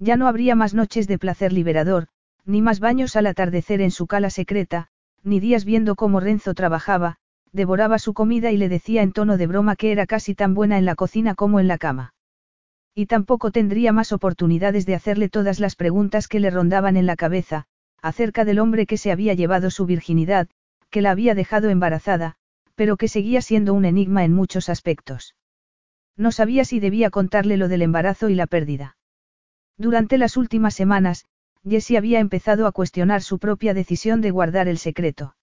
Ya 0.00 0.16
no 0.16 0.26
habría 0.26 0.56
más 0.56 0.74
noches 0.74 1.06
de 1.06 1.16
placer 1.16 1.52
liberador, 1.52 2.08
ni 2.44 2.60
más 2.60 2.80
baños 2.80 3.14
al 3.14 3.28
atardecer 3.28 3.80
en 3.82 3.92
su 3.92 4.08
cala 4.08 4.30
secreta, 4.30 4.88
ni 5.22 5.38
días 5.38 5.64
viendo 5.64 5.94
cómo 5.94 6.18
Renzo 6.18 6.54
trabajaba, 6.54 7.18
devoraba 7.52 8.00
su 8.00 8.14
comida 8.14 8.50
y 8.50 8.56
le 8.56 8.68
decía 8.68 9.02
en 9.02 9.12
tono 9.12 9.36
de 9.36 9.46
broma 9.46 9.76
que 9.76 9.92
era 9.92 10.06
casi 10.06 10.34
tan 10.34 10.54
buena 10.54 10.76
en 10.76 10.86
la 10.86 10.96
cocina 10.96 11.36
como 11.36 11.60
en 11.60 11.68
la 11.68 11.78
cama. 11.78 12.14
Y 12.92 13.06
tampoco 13.06 13.52
tendría 13.52 13.92
más 13.92 14.10
oportunidades 14.10 14.86
de 14.86 14.96
hacerle 14.96 15.28
todas 15.28 15.60
las 15.60 15.76
preguntas 15.76 16.26
que 16.26 16.40
le 16.40 16.50
rondaban 16.50 16.96
en 16.96 17.06
la 17.06 17.14
cabeza, 17.14 17.66
acerca 18.02 18.44
del 18.44 18.58
hombre 18.58 18.86
que 18.86 18.96
se 18.96 19.12
había 19.12 19.34
llevado 19.34 19.70
su 19.70 19.86
virginidad, 19.86 20.48
que 20.90 21.00
la 21.00 21.12
había 21.12 21.36
dejado 21.36 21.70
embarazada, 21.70 22.34
pero 22.74 22.96
que 22.96 23.08
seguía 23.08 23.42
siendo 23.42 23.74
un 23.74 23.84
enigma 23.84 24.24
en 24.24 24.32
muchos 24.32 24.68
aspectos. 24.68 25.34
No 26.16 26.32
sabía 26.32 26.64
si 26.64 26.80
debía 26.80 27.10
contarle 27.10 27.56
lo 27.56 27.68
del 27.68 27.82
embarazo 27.82 28.28
y 28.28 28.34
la 28.34 28.46
pérdida. 28.46 28.96
Durante 29.78 30.18
las 30.18 30.36
últimas 30.36 30.74
semanas, 30.74 31.24
Jessie 31.64 31.96
había 31.96 32.20
empezado 32.20 32.66
a 32.66 32.72
cuestionar 32.72 33.22
su 33.22 33.38
propia 33.38 33.72
decisión 33.72 34.20
de 34.20 34.30
guardar 34.30 34.68
el 34.68 34.78
secreto. 34.78 35.36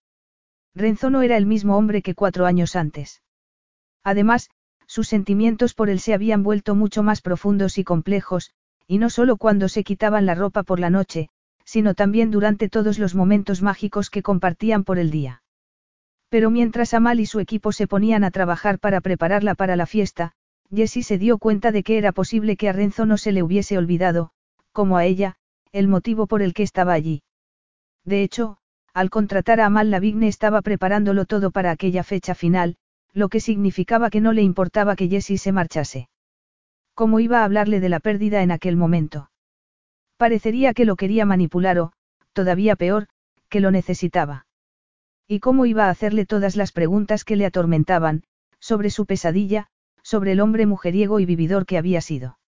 Renzo 0.76 1.10
no 1.10 1.22
era 1.22 1.38
el 1.38 1.46
mismo 1.46 1.78
hombre 1.78 2.02
que 2.02 2.16
cuatro 2.16 2.46
años 2.46 2.76
antes. 2.76 3.22
Además, 4.04 4.50
sus 4.86 5.08
sentimientos 5.08 5.74
por 5.74 5.90
él 5.90 6.00
se 6.00 6.14
habían 6.14 6.44
vuelto 6.44 6.76
mucho 6.76 7.04
más 7.04 7.22
profundos 7.22 7.78
y 7.78 7.84
complejos, 7.84 8.52
y 8.88 8.98
no 8.98 9.10
solo 9.10 9.38
cuando 9.38 9.70
se 9.70 9.84
quitaban 9.84 10.26
la 10.26 10.36
ropa 10.36 10.64
por 10.64 10.80
la 10.80 10.90
noche, 10.90 11.30
sino 11.64 11.94
también 11.94 12.32
durante 12.32 12.70
todos 12.70 12.98
los 12.98 13.14
momentos 13.14 13.62
mágicos 13.62 14.10
que 14.10 14.24
compartían 14.24 14.84
por 14.84 14.98
el 14.98 15.12
día. 15.12 15.44
Pero 16.30 16.52
mientras 16.52 16.94
Amal 16.94 17.20
y 17.20 17.26
su 17.26 17.40
equipo 17.40 17.72
se 17.72 17.88
ponían 17.88 18.24
a 18.24 18.32
trabajar 18.32 18.80
para 18.80 19.02
prepararla 19.02 19.56
para 19.56 19.76
la 19.76 19.86
fiesta, 19.86 20.34
Jessie 20.74 21.04
se 21.04 21.18
dio 21.18 21.40
cuenta 21.40 21.72
de 21.72 21.84
que 21.84 21.98
era 21.98 22.12
posible 22.12 22.56
que 22.56 22.70
a 22.70 22.74
Renzo 22.74 23.06
no 23.06 23.18
se 23.18 23.32
le 23.32 23.42
hubiese 23.42 23.78
olvidado, 23.78 24.30
como 24.72 24.98
a 24.98 25.06
ella, 25.06 25.36
el 25.72 25.88
motivo 25.88 26.28
por 26.28 26.42
el 26.42 26.54
que 26.54 26.64
estaba 26.64 26.94
allí. 26.94 27.24
De 28.06 28.22
hecho, 28.24 28.58
al 28.94 29.10
contratar 29.10 29.60
a 29.60 29.66
Amal 29.66 29.92
Lavigne 29.92 30.28
estaba 30.28 30.62
preparándolo 30.62 31.26
todo 31.26 31.52
para 31.52 31.72
aquella 31.72 32.04
fecha 32.04 32.36
final, 32.36 32.76
lo 33.14 33.30
que 33.30 33.40
significaba 33.40 34.10
que 34.10 34.22
no 34.22 34.34
le 34.34 34.44
importaba 34.44 34.96
que 34.96 35.08
Jessie 35.08 35.38
se 35.38 35.52
marchase. 35.52 36.10
¿Cómo 36.94 37.20
iba 37.20 37.40
a 37.40 37.46
hablarle 37.46 37.80
de 37.80 37.90
la 37.90 38.00
pérdida 38.00 38.44
en 38.44 38.52
aquel 38.52 38.76
momento? 38.76 39.32
Parecería 40.18 40.74
que 40.74 40.86
lo 40.86 40.96
quería 40.96 41.26
manipular 41.26 41.80
o, 41.80 41.94
todavía 42.34 42.76
peor, 42.76 43.08
que 43.48 43.62
lo 43.62 43.72
necesitaba. 43.72 44.46
¿Y 45.32 45.42
cómo 45.42 45.68
iba 45.68 45.86
a 45.86 45.90
hacerle 45.92 46.26
todas 46.26 46.56
las 46.56 46.72
preguntas 46.72 47.24
que 47.24 47.36
le 47.36 47.46
atormentaban, 47.46 48.24
sobre 48.60 48.90
su 48.90 49.06
pesadilla, 49.06 49.68
sobre 50.02 50.32
el 50.32 50.40
hombre 50.40 50.66
mujeriego 50.66 51.20
y 51.20 51.26
vividor 51.26 51.68
que 51.68 51.78
había 51.78 52.02
sido? 52.02 52.40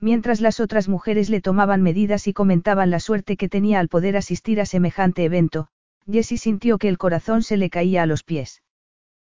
Mientras 0.00 0.40
las 0.40 0.58
otras 0.58 0.88
mujeres 0.88 1.28
le 1.28 1.42
tomaban 1.42 1.82
medidas 1.82 2.26
y 2.26 2.32
comentaban 2.32 2.90
la 2.90 2.98
suerte 2.98 3.36
que 3.36 3.50
tenía 3.50 3.78
al 3.78 3.88
poder 3.88 4.16
asistir 4.16 4.58
a 4.58 4.64
semejante 4.64 5.22
evento, 5.22 5.68
Jessie 6.10 6.38
sintió 6.38 6.78
que 6.78 6.88
el 6.88 6.96
corazón 6.96 7.42
se 7.42 7.58
le 7.58 7.68
caía 7.68 8.04
a 8.04 8.06
los 8.06 8.22
pies. 8.22 8.62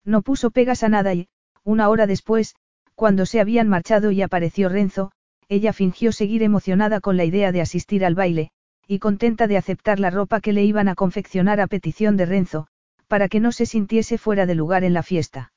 No 0.04 0.20
puso 0.20 0.50
pegas 0.50 0.82
a 0.82 0.90
nada 0.90 1.14
y, 1.14 1.28
una 1.64 1.88
hora 1.88 2.06
después, 2.06 2.54
cuando 2.94 3.24
se 3.24 3.40
habían 3.40 3.68
marchado 3.68 4.10
y 4.10 4.20
apareció 4.20 4.68
Renzo, 4.68 5.10
ella 5.48 5.72
fingió 5.72 6.12
seguir 6.12 6.42
emocionada 6.42 7.00
con 7.00 7.16
la 7.16 7.24
idea 7.24 7.50
de 7.50 7.62
asistir 7.62 8.04
al 8.04 8.14
baile, 8.14 8.50
y 8.90 8.98
contenta 9.00 9.46
de 9.46 9.58
aceptar 9.58 10.00
la 10.00 10.08
ropa 10.08 10.40
que 10.40 10.54
le 10.54 10.64
iban 10.64 10.88
a 10.88 10.94
confeccionar 10.94 11.60
a 11.60 11.66
petición 11.66 12.16
de 12.16 12.24
Renzo, 12.24 12.68
para 13.06 13.28
que 13.28 13.38
no 13.38 13.52
se 13.52 13.66
sintiese 13.66 14.16
fuera 14.16 14.46
de 14.46 14.54
lugar 14.54 14.82
en 14.82 14.94
la 14.94 15.02
fiesta. 15.02 15.52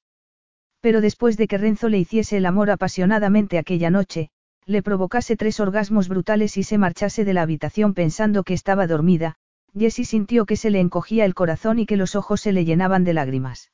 Pero 0.81 0.99
después 0.99 1.37
de 1.37 1.47
que 1.47 1.57
Renzo 1.57 1.87
le 1.87 1.97
hiciese 1.97 2.35
el 2.35 2.45
amor 2.45 2.69
apasionadamente 2.69 3.57
aquella 3.57 3.89
noche, 3.89 4.29
le 4.65 4.83
provocase 4.83 5.37
tres 5.37 5.61
orgasmos 5.61 6.09
brutales 6.09 6.57
y 6.57 6.63
se 6.63 6.77
marchase 6.77 7.23
de 7.23 7.33
la 7.33 7.43
habitación 7.43 7.93
pensando 7.93 8.43
que 8.43 8.53
estaba 8.53 8.85
dormida, 8.85 9.37
Jessie 9.73 10.03
sintió 10.03 10.45
que 10.45 10.57
se 10.57 10.69
le 10.69 10.81
encogía 10.81 11.23
el 11.23 11.33
corazón 11.33 11.79
y 11.79 11.85
que 11.85 11.95
los 11.95 12.15
ojos 12.15 12.41
se 12.41 12.51
le 12.51 12.65
llenaban 12.65 13.05
de 13.05 13.13
lágrimas. 13.13 13.71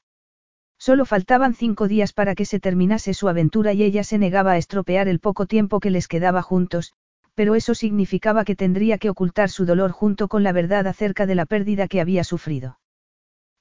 Solo 0.77 1.05
faltaban 1.05 1.55
cinco 1.55 1.87
días 1.87 2.13
para 2.13 2.35
que 2.35 2.45
se 2.45 2.59
terminase 2.59 3.15
su 3.15 3.27
aventura 3.27 3.73
y 3.73 3.81
ella 3.81 4.03
se 4.03 4.19
negaba 4.19 4.51
a 4.51 4.57
estropear 4.57 5.07
el 5.07 5.19
poco 5.19 5.47
tiempo 5.47 5.79
que 5.79 5.89
les 5.89 6.07
quedaba 6.07 6.43
juntos, 6.43 6.93
pero 7.37 7.53
eso 7.53 7.75
significaba 7.75 8.43
que 8.45 8.55
tendría 8.55 8.97
que 8.97 9.11
ocultar 9.11 9.51
su 9.51 9.67
dolor 9.67 9.91
junto 9.91 10.27
con 10.27 10.41
la 10.41 10.51
verdad 10.53 10.87
acerca 10.87 11.27
de 11.27 11.35
la 11.35 11.45
pérdida 11.45 11.87
que 11.87 12.01
había 12.01 12.23
sufrido. 12.23 12.79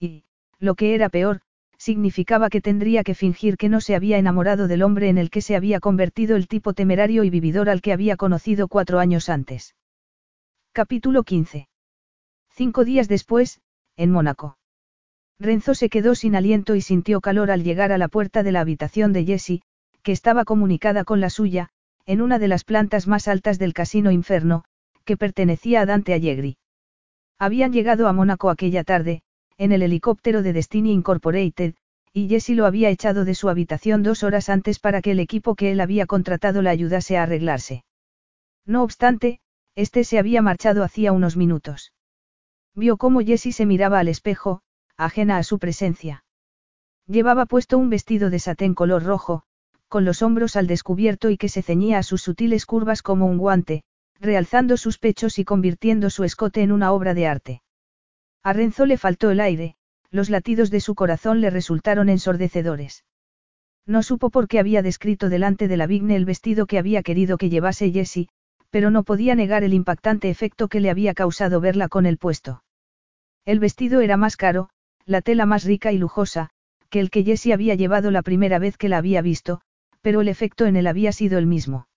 Y, 0.01 0.25
lo 0.59 0.77
que 0.77 0.95
era 0.95 1.11
peor, 1.11 1.43
significaba 1.77 2.49
que 2.49 2.63
tendría 2.63 3.05
que 3.05 3.15
fingir 3.15 3.59
que 3.59 3.69
no 3.69 3.83
se 3.83 3.95
había 3.95 4.17
enamorado 4.17 4.67
del 4.67 4.83
hombre 4.83 5.11
en 5.11 5.19
el 5.19 5.29
que 5.29 5.43
se 5.43 5.57
había 5.57 5.79
convertido 5.79 6.37
el 6.37 6.49
tipo 6.49 6.73
temerario 6.73 7.23
y 7.23 7.29
vividor 7.29 7.69
al 7.69 7.83
que 7.83 7.93
había 7.93 8.17
conocido 8.17 8.67
cuatro 8.67 8.99
años 8.99 9.29
antes. 9.29 9.75
Capítulo 10.73 11.23
15. 11.23 11.69
Cinco 12.49 12.83
días 12.83 13.09
después, 13.09 13.61
en 13.99 14.11
Mónaco. 14.11 14.57
Renzo 15.39 15.75
se 15.75 15.91
quedó 15.91 16.15
sin 16.15 16.35
aliento 16.35 16.77
y 16.77 16.81
sintió 16.81 17.21
calor 17.21 17.51
al 17.51 17.63
llegar 17.63 17.93
a 17.93 17.99
la 17.99 18.09
puerta 18.09 18.43
de 18.43 18.53
la 18.53 18.61
habitación 18.61 19.13
de 19.13 19.27
Jessie, 19.27 19.61
que 20.03 20.13
estaba 20.13 20.47
comunicada 20.47 21.05
con 21.05 21.21
la 21.21 21.29
suya, 21.29 21.69
en 22.07 22.23
una 22.23 22.39
de 22.39 22.49
las 22.49 22.65
plantas 22.65 23.07
más 23.07 23.29
altas 23.29 23.59
del 23.59 23.75
Casino 23.75 24.13
Inferno, 24.13 24.65
que 25.05 25.17
pertenecía 25.17 25.81
a 25.81 25.87
Dante 25.87 26.15
Allegri. 26.15 26.57
Habían 27.39 27.73
llegado 27.73 28.09
a 28.09 28.13
Mónaco 28.13 28.49
aquella 28.49 28.85
tarde, 28.85 29.23
en 29.59 29.73
el 29.73 29.83
helicóptero 29.83 30.43
de 30.43 30.53
Destiny 30.53 30.93
Incorporated, 30.93 31.75
y 32.13 32.29
Jessie 32.29 32.55
lo 32.55 32.65
había 32.65 32.89
echado 32.89 33.25
de 33.25 33.35
su 33.35 33.49
habitación 33.49 34.03
dos 34.03 34.23
horas 34.23 34.49
antes 34.49 34.79
para 34.79 35.03
que 35.03 35.11
el 35.11 35.21
equipo 35.21 35.55
que 35.55 35.73
él 35.73 35.81
había 35.81 36.07
contratado 36.07 36.63
la 36.63 36.71
ayudase 36.71 37.19
a 37.19 37.25
arreglarse. 37.25 37.85
No 38.65 38.83
obstante, 38.83 39.41
este 39.75 40.05
se 40.05 40.19
había 40.19 40.41
marchado 40.43 40.83
hacía 40.83 41.13
unos 41.13 41.37
minutos. 41.37 41.93
Vio 42.75 42.97
cómo 42.97 43.21
Jessie 43.21 43.53
se 43.53 43.67
miraba 43.67 43.99
al 43.99 44.09
espejo, 44.09 44.63
ajena 44.97 45.39
a 45.39 45.43
su 45.43 45.59
presencia. 45.59 46.25
Llevaba 47.07 47.47
puesto 47.47 47.79
un 47.79 47.91
vestido 47.91 48.31
de 48.31 48.39
satén 48.39 48.75
color 48.75 49.05
rojo, 49.05 49.45
con 49.89 50.05
los 50.05 50.23
hombros 50.23 50.57
al 50.57 50.67
descubierto 50.67 51.31
y 51.31 51.37
que 51.37 51.49
se 51.49 51.63
ceñía 51.63 51.99
a 51.99 52.03
sus 52.03 52.23
sutiles 52.23 52.67
curvas 52.67 53.03
como 53.03 53.27
un 53.27 53.39
guante, 53.39 53.83
realzando 54.21 54.77
sus 54.77 54.99
pechos 54.99 55.39
y 55.39 55.45
convirtiendo 55.45 56.11
su 56.11 56.25
escote 56.25 56.63
en 56.63 56.73
una 56.73 56.93
obra 56.93 57.15
de 57.15 57.27
arte. 57.27 57.63
A 58.43 58.53
Renzo 58.53 58.87
le 58.87 58.99
faltó 58.99 59.31
el 59.31 59.41
aire, 59.41 59.77
los 60.11 60.31
latidos 60.31 60.71
de 60.71 60.81
su 60.81 60.95
corazón 60.95 61.41
le 61.41 61.51
resultaron 61.51 62.09
ensordecedores. 62.09 63.05
No 63.87 64.03
supo 64.03 64.31
por 64.31 64.49
qué 64.49 64.59
había 64.59 64.83
descrito 64.83 65.29
delante 65.29 65.69
de 65.69 65.77
la 65.77 65.87
Vigne 65.87 66.17
el 66.17 66.25
vestido 66.25 66.67
que 66.67 66.79
había 66.79 67.03
querido 67.03 67.39
que 67.39 67.51
llevase 67.51 67.93
Jessie, 67.93 68.29
pero 68.71 68.91
no 68.91 69.05
podía 69.05 69.35
negar 69.35 69.63
el 69.63 69.75
impactante 69.75 70.29
efecto 70.29 70.69
que 70.69 70.81
le 70.81 70.91
había 70.91 71.15
causado 71.15 71.61
verla 71.61 71.89
con 71.89 72.05
el 72.07 72.19
puesto. 72.19 72.65
El 73.45 73.61
vestido 73.61 74.01
era 74.01 74.17
más 74.17 74.37
caro, 74.37 74.71
la 75.05 75.23
tela 75.23 75.47
más 75.47 75.65
rica 75.65 75.93
y 75.93 75.99
lujosa, 75.99 76.51
que 76.91 76.99
el 76.99 77.11
que 77.11 77.23
Jessie 77.23 77.53
había 77.53 77.77
llevado 77.77 78.11
la 78.11 78.23
primera 78.23 78.59
vez 78.59 78.77
que 78.77 78.89
la 78.89 78.99
había 78.99 79.23
visto, 79.23 79.61
pero 80.07 80.21
el 80.21 80.29
efecto 80.29 80.67
en 80.67 80.77
él 80.77 80.87
había 80.87 81.11
sido 81.11 81.37
el 81.37 81.47
mismo. 81.47 81.89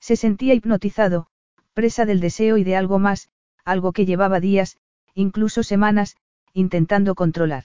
Se 0.00 0.16
sentía 0.16 0.54
hipnotizado, 0.54 1.26
presa 1.74 2.06
del 2.06 2.18
deseo 2.18 2.56
y 2.56 2.64
de 2.64 2.76
algo 2.76 2.98
más, 2.98 3.28
algo 3.62 3.92
que 3.92 4.06
llevaba 4.06 4.40
días, 4.40 4.78
incluso 5.12 5.62
semanas, 5.62 6.16
intentando 6.54 7.14
controlar. 7.14 7.64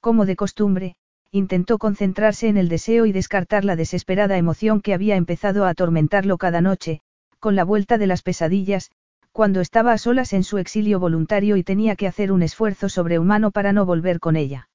Como 0.00 0.26
de 0.26 0.34
costumbre, 0.34 0.96
intentó 1.30 1.78
concentrarse 1.78 2.48
en 2.48 2.56
el 2.56 2.68
deseo 2.68 3.06
y 3.06 3.12
descartar 3.12 3.64
la 3.64 3.76
desesperada 3.76 4.36
emoción 4.36 4.80
que 4.80 4.94
había 4.94 5.14
empezado 5.14 5.64
a 5.64 5.68
atormentarlo 5.68 6.36
cada 6.36 6.60
noche, 6.60 7.02
con 7.38 7.54
la 7.54 7.62
vuelta 7.62 7.98
de 7.98 8.08
las 8.08 8.22
pesadillas, 8.22 8.90
cuando 9.30 9.60
estaba 9.60 9.92
a 9.92 9.98
solas 9.98 10.32
en 10.32 10.42
su 10.42 10.58
exilio 10.58 10.98
voluntario 10.98 11.56
y 11.56 11.62
tenía 11.62 11.94
que 11.94 12.08
hacer 12.08 12.32
un 12.32 12.42
esfuerzo 12.42 12.88
sobrehumano 12.88 13.52
para 13.52 13.72
no 13.72 13.86
volver 13.86 14.18
con 14.18 14.34
ella. 14.34 14.68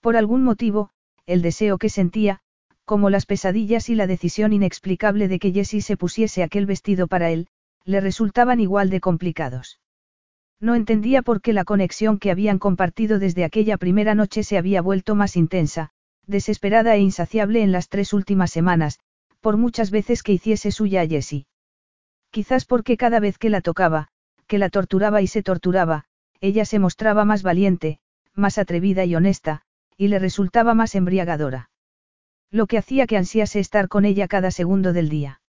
Por 0.00 0.16
algún 0.16 0.44
motivo, 0.44 0.90
el 1.26 1.42
deseo 1.42 1.76
que 1.76 1.88
sentía, 1.88 2.40
como 2.86 3.10
las 3.10 3.26
pesadillas 3.26 3.90
y 3.90 3.96
la 3.96 4.06
decisión 4.06 4.52
inexplicable 4.52 5.26
de 5.26 5.40
que 5.40 5.52
Jessie 5.52 5.82
se 5.82 5.96
pusiese 5.96 6.44
aquel 6.44 6.66
vestido 6.66 7.08
para 7.08 7.30
él, 7.30 7.48
le 7.84 8.00
resultaban 8.00 8.60
igual 8.60 8.90
de 8.90 9.00
complicados. 9.00 9.80
No 10.60 10.74
entendía 10.76 11.20
por 11.22 11.42
qué 11.42 11.52
la 11.52 11.64
conexión 11.64 12.18
que 12.18 12.30
habían 12.30 12.58
compartido 12.58 13.18
desde 13.18 13.44
aquella 13.44 13.76
primera 13.76 14.14
noche 14.14 14.44
se 14.44 14.56
había 14.56 14.80
vuelto 14.80 15.16
más 15.16 15.36
intensa, 15.36 15.90
desesperada 16.26 16.94
e 16.94 17.00
insaciable 17.00 17.62
en 17.62 17.72
las 17.72 17.88
tres 17.88 18.12
últimas 18.12 18.52
semanas, 18.52 19.00
por 19.40 19.56
muchas 19.56 19.90
veces 19.90 20.22
que 20.22 20.32
hiciese 20.32 20.70
suya 20.70 21.02
a 21.02 21.06
Jessie. 21.06 21.46
Quizás 22.30 22.64
porque 22.64 22.96
cada 22.96 23.20
vez 23.20 23.36
que 23.36 23.50
la 23.50 23.60
tocaba, 23.60 24.08
que 24.46 24.58
la 24.58 24.70
torturaba 24.70 25.22
y 25.22 25.26
se 25.26 25.42
torturaba, 25.42 26.04
ella 26.40 26.64
se 26.64 26.78
mostraba 26.78 27.24
más 27.24 27.42
valiente, 27.42 27.98
más 28.34 28.58
atrevida 28.58 29.04
y 29.04 29.16
honesta, 29.16 29.62
y 29.96 30.08
le 30.08 30.20
resultaba 30.20 30.74
más 30.74 30.94
embriagadora. 30.94 31.70
Lo 32.50 32.66
que 32.66 32.78
hacía 32.78 33.06
que 33.06 33.16
ansiase 33.16 33.60
estar 33.60 33.88
con 33.88 34.04
ella 34.04 34.28
cada 34.28 34.50
segundo 34.50 34.92
del 34.92 35.08
día. 35.08 35.40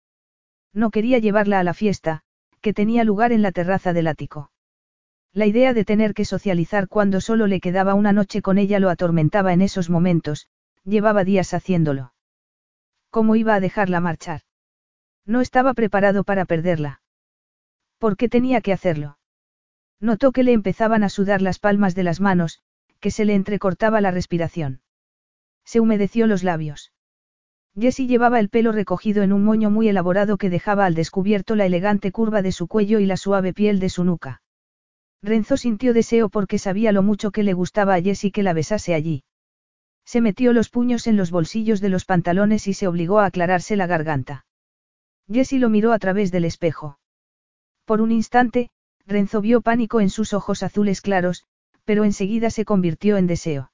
No 0.74 0.90
quería 0.92 1.20
llevarla 1.20 1.60
a 1.60 1.64
la 1.64 1.74
fiesta, 1.74 2.22
que 2.62 2.74
tenía 2.74 3.04
lugar 3.04 3.32
en 3.32 3.42
la 3.42 3.52
terraza 3.52 3.94
del 3.94 4.08
ático. 4.08 4.52
La 5.34 5.46
idea 5.46 5.74
de 5.74 5.86
tener 5.86 6.14
que 6.14 6.26
socializar 6.26 6.88
cuando 6.88 7.22
solo 7.22 7.48
le 7.48 7.60
quedaba 7.60 7.94
una 7.94 8.14
noche 8.14 8.42
con 8.42 8.58
ella 8.58 8.80
lo 8.80 8.90
atormentaba 8.90 9.54
en 9.54 9.62
esos 9.62 9.90
momentos, 9.90 10.48
llevaba 10.84 11.24
días 11.24 11.54
haciéndolo. 11.54 12.14
¿Cómo 13.10 13.36
iba 13.36 13.54
a 13.56 13.60
dejarla 13.60 14.00
marchar? 14.00 14.42
No 15.26 15.42
estaba 15.42 15.74
preparado 15.74 16.24
para 16.24 16.46
perderla. 16.46 17.02
¿Por 17.98 18.18
qué 18.18 18.30
tenía 18.30 18.62
que 18.62 18.74
hacerlo? 18.74 19.18
Notó 20.00 20.32
que 20.32 20.44
le 20.44 20.54
empezaban 20.54 21.04
a 21.04 21.10
sudar 21.10 21.42
las 21.42 21.60
palmas 21.60 21.96
de 21.96 22.04
las 22.04 22.20
manos, 22.20 22.62
que 23.00 23.12
se 23.12 23.26
le 23.26 23.36
entrecortaba 23.36 24.02
la 24.02 24.12
respiración. 24.12 24.82
Se 25.68 25.82
humedeció 25.82 26.28
los 26.28 26.44
labios. 26.44 26.94
Jessie 27.78 28.08
llevaba 28.08 28.40
el 28.40 28.48
pelo 28.48 28.72
recogido 28.72 29.22
en 29.22 29.34
un 29.34 29.44
moño 29.44 29.70
muy 29.70 29.90
elaborado 29.90 30.38
que 30.38 30.50
dejaba 30.50 30.86
al 30.86 30.96
descubierto 30.96 31.58
la 31.58 31.66
elegante 31.66 32.14
curva 32.14 32.42
de 32.42 32.54
su 32.54 32.68
cuello 32.68 33.00
y 33.00 33.06
la 33.06 33.18
suave 33.18 33.54
piel 33.54 33.82
de 33.82 33.90
su 33.90 34.06
nuca. 34.06 34.42
Renzo 35.22 35.58
sintió 35.58 35.94
deseo 35.94 36.30
porque 36.30 36.58
sabía 36.58 36.94
lo 36.94 37.04
mucho 37.04 37.32
que 37.32 37.44
le 37.44 37.52
gustaba 37.52 37.96
a 37.96 38.02
Jessie 38.02 38.32
que 38.32 38.44
la 38.44 38.54
besase 38.54 38.94
allí. 38.94 39.26
Se 40.06 40.22
metió 40.22 40.54
los 40.54 40.70
puños 40.70 41.06
en 41.06 41.18
los 41.18 41.32
bolsillos 41.32 41.82
de 41.82 41.90
los 41.90 42.06
pantalones 42.06 42.70
y 42.70 42.74
se 42.74 42.88
obligó 42.88 43.20
a 43.20 43.26
aclararse 43.26 43.76
la 43.76 43.88
garganta. 43.88 44.46
Jessie 45.30 45.60
lo 45.60 45.68
miró 45.68 45.92
a 45.92 46.00
través 46.00 46.32
del 46.32 46.46
espejo. 46.46 46.98
Por 47.84 48.00
un 48.00 48.14
instante, 48.14 48.70
Renzo 49.06 49.42
vio 49.42 49.60
pánico 49.60 50.00
en 50.00 50.10
sus 50.10 50.32
ojos 50.32 50.64
azules 50.64 51.02
claros, 51.02 51.44
pero 51.84 52.06
enseguida 52.06 52.52
se 52.52 52.64
convirtió 52.64 53.18
en 53.18 53.28
deseo. 53.28 53.70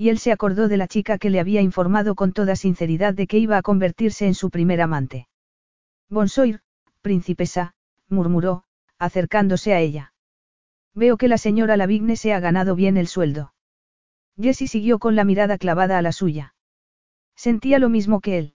Y 0.00 0.08
él 0.08 0.18
se 0.18 0.32
acordó 0.32 0.68
de 0.68 0.78
la 0.78 0.88
chica 0.88 1.18
que 1.18 1.28
le 1.28 1.40
había 1.40 1.60
informado 1.60 2.14
con 2.14 2.32
toda 2.32 2.56
sinceridad 2.56 3.12
de 3.12 3.26
que 3.26 3.36
iba 3.36 3.58
a 3.58 3.62
convertirse 3.62 4.26
en 4.26 4.32
su 4.32 4.48
primer 4.48 4.80
amante. 4.80 5.28
Bonsoir, 6.08 6.60
princesa, 7.02 7.74
murmuró, 8.08 8.64
acercándose 8.98 9.74
a 9.74 9.80
ella. 9.80 10.14
Veo 10.94 11.18
que 11.18 11.28
la 11.28 11.36
señora 11.36 11.76
Lavigne 11.76 12.16
se 12.16 12.32
ha 12.32 12.40
ganado 12.40 12.74
bien 12.74 12.96
el 12.96 13.08
sueldo. 13.08 13.52
Jessie 14.40 14.68
siguió 14.68 14.98
con 14.98 15.16
la 15.16 15.24
mirada 15.24 15.58
clavada 15.58 15.98
a 15.98 16.02
la 16.02 16.12
suya. 16.12 16.54
Sentía 17.36 17.78
lo 17.78 17.90
mismo 17.90 18.22
que 18.22 18.38
él. 18.38 18.54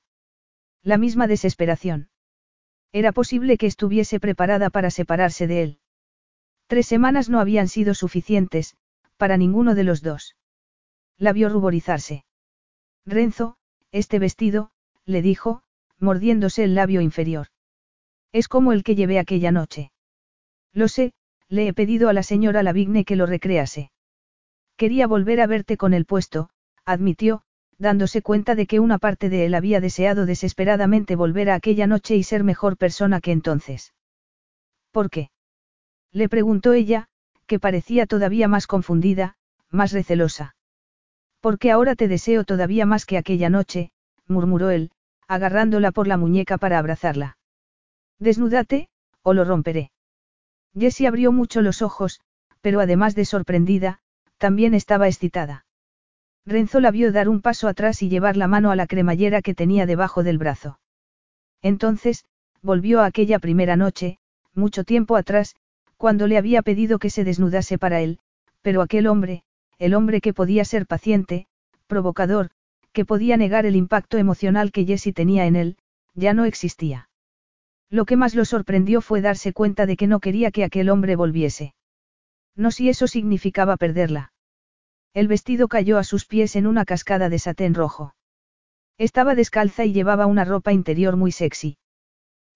La 0.81 0.97
misma 0.97 1.27
desesperación. 1.27 2.09
Era 2.91 3.11
posible 3.11 3.59
que 3.59 3.67
estuviese 3.67 4.19
preparada 4.19 4.71
para 4.71 4.89
separarse 4.89 5.45
de 5.45 5.61
él. 5.61 5.79
Tres 6.65 6.87
semanas 6.87 7.29
no 7.29 7.39
habían 7.39 7.67
sido 7.67 7.93
suficientes, 7.93 8.75
para 9.17 9.37
ninguno 9.37 9.75
de 9.75 9.83
los 9.83 10.01
dos. 10.01 10.35
La 11.17 11.33
vio 11.33 11.49
ruborizarse. 11.49 12.25
Renzo, 13.05 13.57
este 13.91 14.19
vestido, 14.19 14.71
le 15.05 15.21
dijo, 15.21 15.63
mordiéndose 15.99 16.63
el 16.63 16.75
labio 16.75 17.01
inferior. 17.01 17.47
Es 18.31 18.47
como 18.47 18.73
el 18.73 18.83
que 18.83 18.95
llevé 18.95 19.19
aquella 19.19 19.51
noche. 19.51 19.91
Lo 20.73 20.87
sé, 20.87 21.13
le 21.47 21.67
he 21.67 21.73
pedido 21.73 22.09
a 22.09 22.13
la 22.13 22.23
señora 22.23 22.63
Lavigne 22.63 23.05
que 23.05 23.15
lo 23.15 23.25
recrease. 23.25 23.91
Quería 24.75 25.07
volver 25.07 25.39
a 25.39 25.47
verte 25.47 25.77
con 25.77 25.93
el 25.93 26.05
puesto, 26.05 26.49
admitió, 26.83 27.43
dándose 27.77 28.21
cuenta 28.21 28.55
de 28.55 28.67
que 28.67 28.79
una 28.79 28.97
parte 28.97 29.29
de 29.29 29.45
él 29.45 29.53
había 29.53 29.79
deseado 29.79 30.25
desesperadamente 30.25 31.15
volver 31.15 31.49
a 31.49 31.55
aquella 31.55 31.87
noche 31.87 32.15
y 32.15 32.23
ser 32.23 32.43
mejor 32.43 32.77
persona 32.77 33.21
que 33.21 33.31
entonces. 33.31 33.93
¿Por 34.91 35.09
qué? 35.09 35.29
Le 36.11 36.27
preguntó 36.29 36.73
ella, 36.73 37.07
que 37.45 37.59
parecía 37.59 38.05
todavía 38.05 38.47
más 38.47 38.67
confundida, 38.67 39.37
más 39.69 39.91
recelosa. 39.91 40.54
Porque 41.45 41.69
ahora 41.69 41.93
te 41.93 42.07
deseo 42.07 42.43
todavía 42.43 42.87
más 42.87 43.05
que 43.05 43.19
aquella 43.19 43.51
noche, 43.51 43.91
murmuró 44.25 44.71
él, 44.71 44.89
agarrándola 45.27 45.91
por 45.91 46.07
la 46.07 46.17
muñeca 46.17 46.57
para 46.57 46.79
abrazarla. 46.79 47.37
Desnúdate, 48.17 48.89
o 49.21 49.35
lo 49.35 49.45
romperé. 49.45 49.91
Jessie 50.75 51.05
abrió 51.05 51.31
mucho 51.31 51.61
los 51.61 51.83
ojos, 51.83 52.19
pero 52.61 52.79
además 52.79 53.13
de 53.13 53.25
sorprendida, 53.25 53.99
también 54.39 54.73
estaba 54.73 55.07
excitada. 55.07 55.67
Renzo 56.47 56.79
la 56.79 56.89
vio 56.89 57.11
dar 57.11 57.29
un 57.29 57.43
paso 57.43 57.67
atrás 57.67 58.01
y 58.01 58.09
llevar 58.09 58.37
la 58.37 58.47
mano 58.47 58.71
a 58.71 58.75
la 58.75 58.87
cremallera 58.87 59.43
que 59.43 59.53
tenía 59.53 59.85
debajo 59.85 60.23
del 60.23 60.39
brazo. 60.39 60.79
Entonces, 61.61 62.25
volvió 62.63 63.01
a 63.01 63.05
aquella 63.05 63.37
primera 63.37 63.75
noche, 63.75 64.17
mucho 64.55 64.83
tiempo 64.83 65.15
atrás, 65.15 65.55
cuando 65.95 66.25
le 66.25 66.39
había 66.39 66.63
pedido 66.63 66.97
que 66.97 67.11
se 67.11 67.23
desnudase 67.23 67.77
para 67.77 68.01
él, 68.01 68.17
pero 68.63 68.81
aquel 68.81 69.05
hombre, 69.05 69.43
el 69.77 69.93
hombre 69.93 70.21
que 70.21 70.33
podía 70.33 70.65
ser 70.65 70.87
paciente, 70.87 71.47
provocador, 71.87 72.51
que 72.93 73.05
podía 73.05 73.37
negar 73.37 73.65
el 73.65 73.75
impacto 73.75 74.17
emocional 74.17 74.71
que 74.71 74.85
Jessie 74.85 75.13
tenía 75.13 75.45
en 75.45 75.55
él, 75.55 75.77
ya 76.13 76.33
no 76.33 76.45
existía. 76.45 77.09
Lo 77.89 78.05
que 78.05 78.15
más 78.15 78.35
lo 78.35 78.45
sorprendió 78.45 79.01
fue 79.01 79.21
darse 79.21 79.53
cuenta 79.53 79.85
de 79.85 79.97
que 79.97 80.07
no 80.07 80.19
quería 80.19 80.51
que 80.51 80.63
aquel 80.63 80.89
hombre 80.89 81.15
volviese. 81.15 81.75
No 82.55 82.71
si 82.71 82.89
eso 82.89 83.07
significaba 83.07 83.77
perderla. 83.77 84.31
El 85.13 85.27
vestido 85.27 85.67
cayó 85.67 85.97
a 85.97 86.03
sus 86.03 86.25
pies 86.25 86.55
en 86.55 86.67
una 86.67 86.85
cascada 86.85 87.29
de 87.29 87.39
satén 87.39 87.73
rojo. 87.73 88.15
Estaba 88.97 89.35
descalza 89.35 89.83
y 89.85 89.91
llevaba 89.91 90.25
una 90.25 90.45
ropa 90.45 90.71
interior 90.71 91.17
muy 91.17 91.31
sexy. 91.31 91.77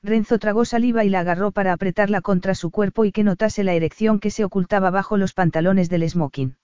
Renzo 0.02 0.40
tragó 0.40 0.64
saliva 0.64 1.04
y 1.04 1.10
la 1.10 1.20
agarró 1.20 1.52
para 1.52 1.74
apretarla 1.74 2.22
contra 2.22 2.56
su 2.56 2.72
cuerpo 2.72 3.04
y 3.04 3.12
que 3.12 3.26
notase 3.26 3.66
la 3.66 3.74
erección 3.74 4.20
que 4.20 4.32
se 4.32 4.46
ocultaba 4.46 4.90
bajo 4.90 5.18
los 5.18 5.34
pantalones 5.34 5.90
del 5.90 6.10
smoking. 6.10 6.56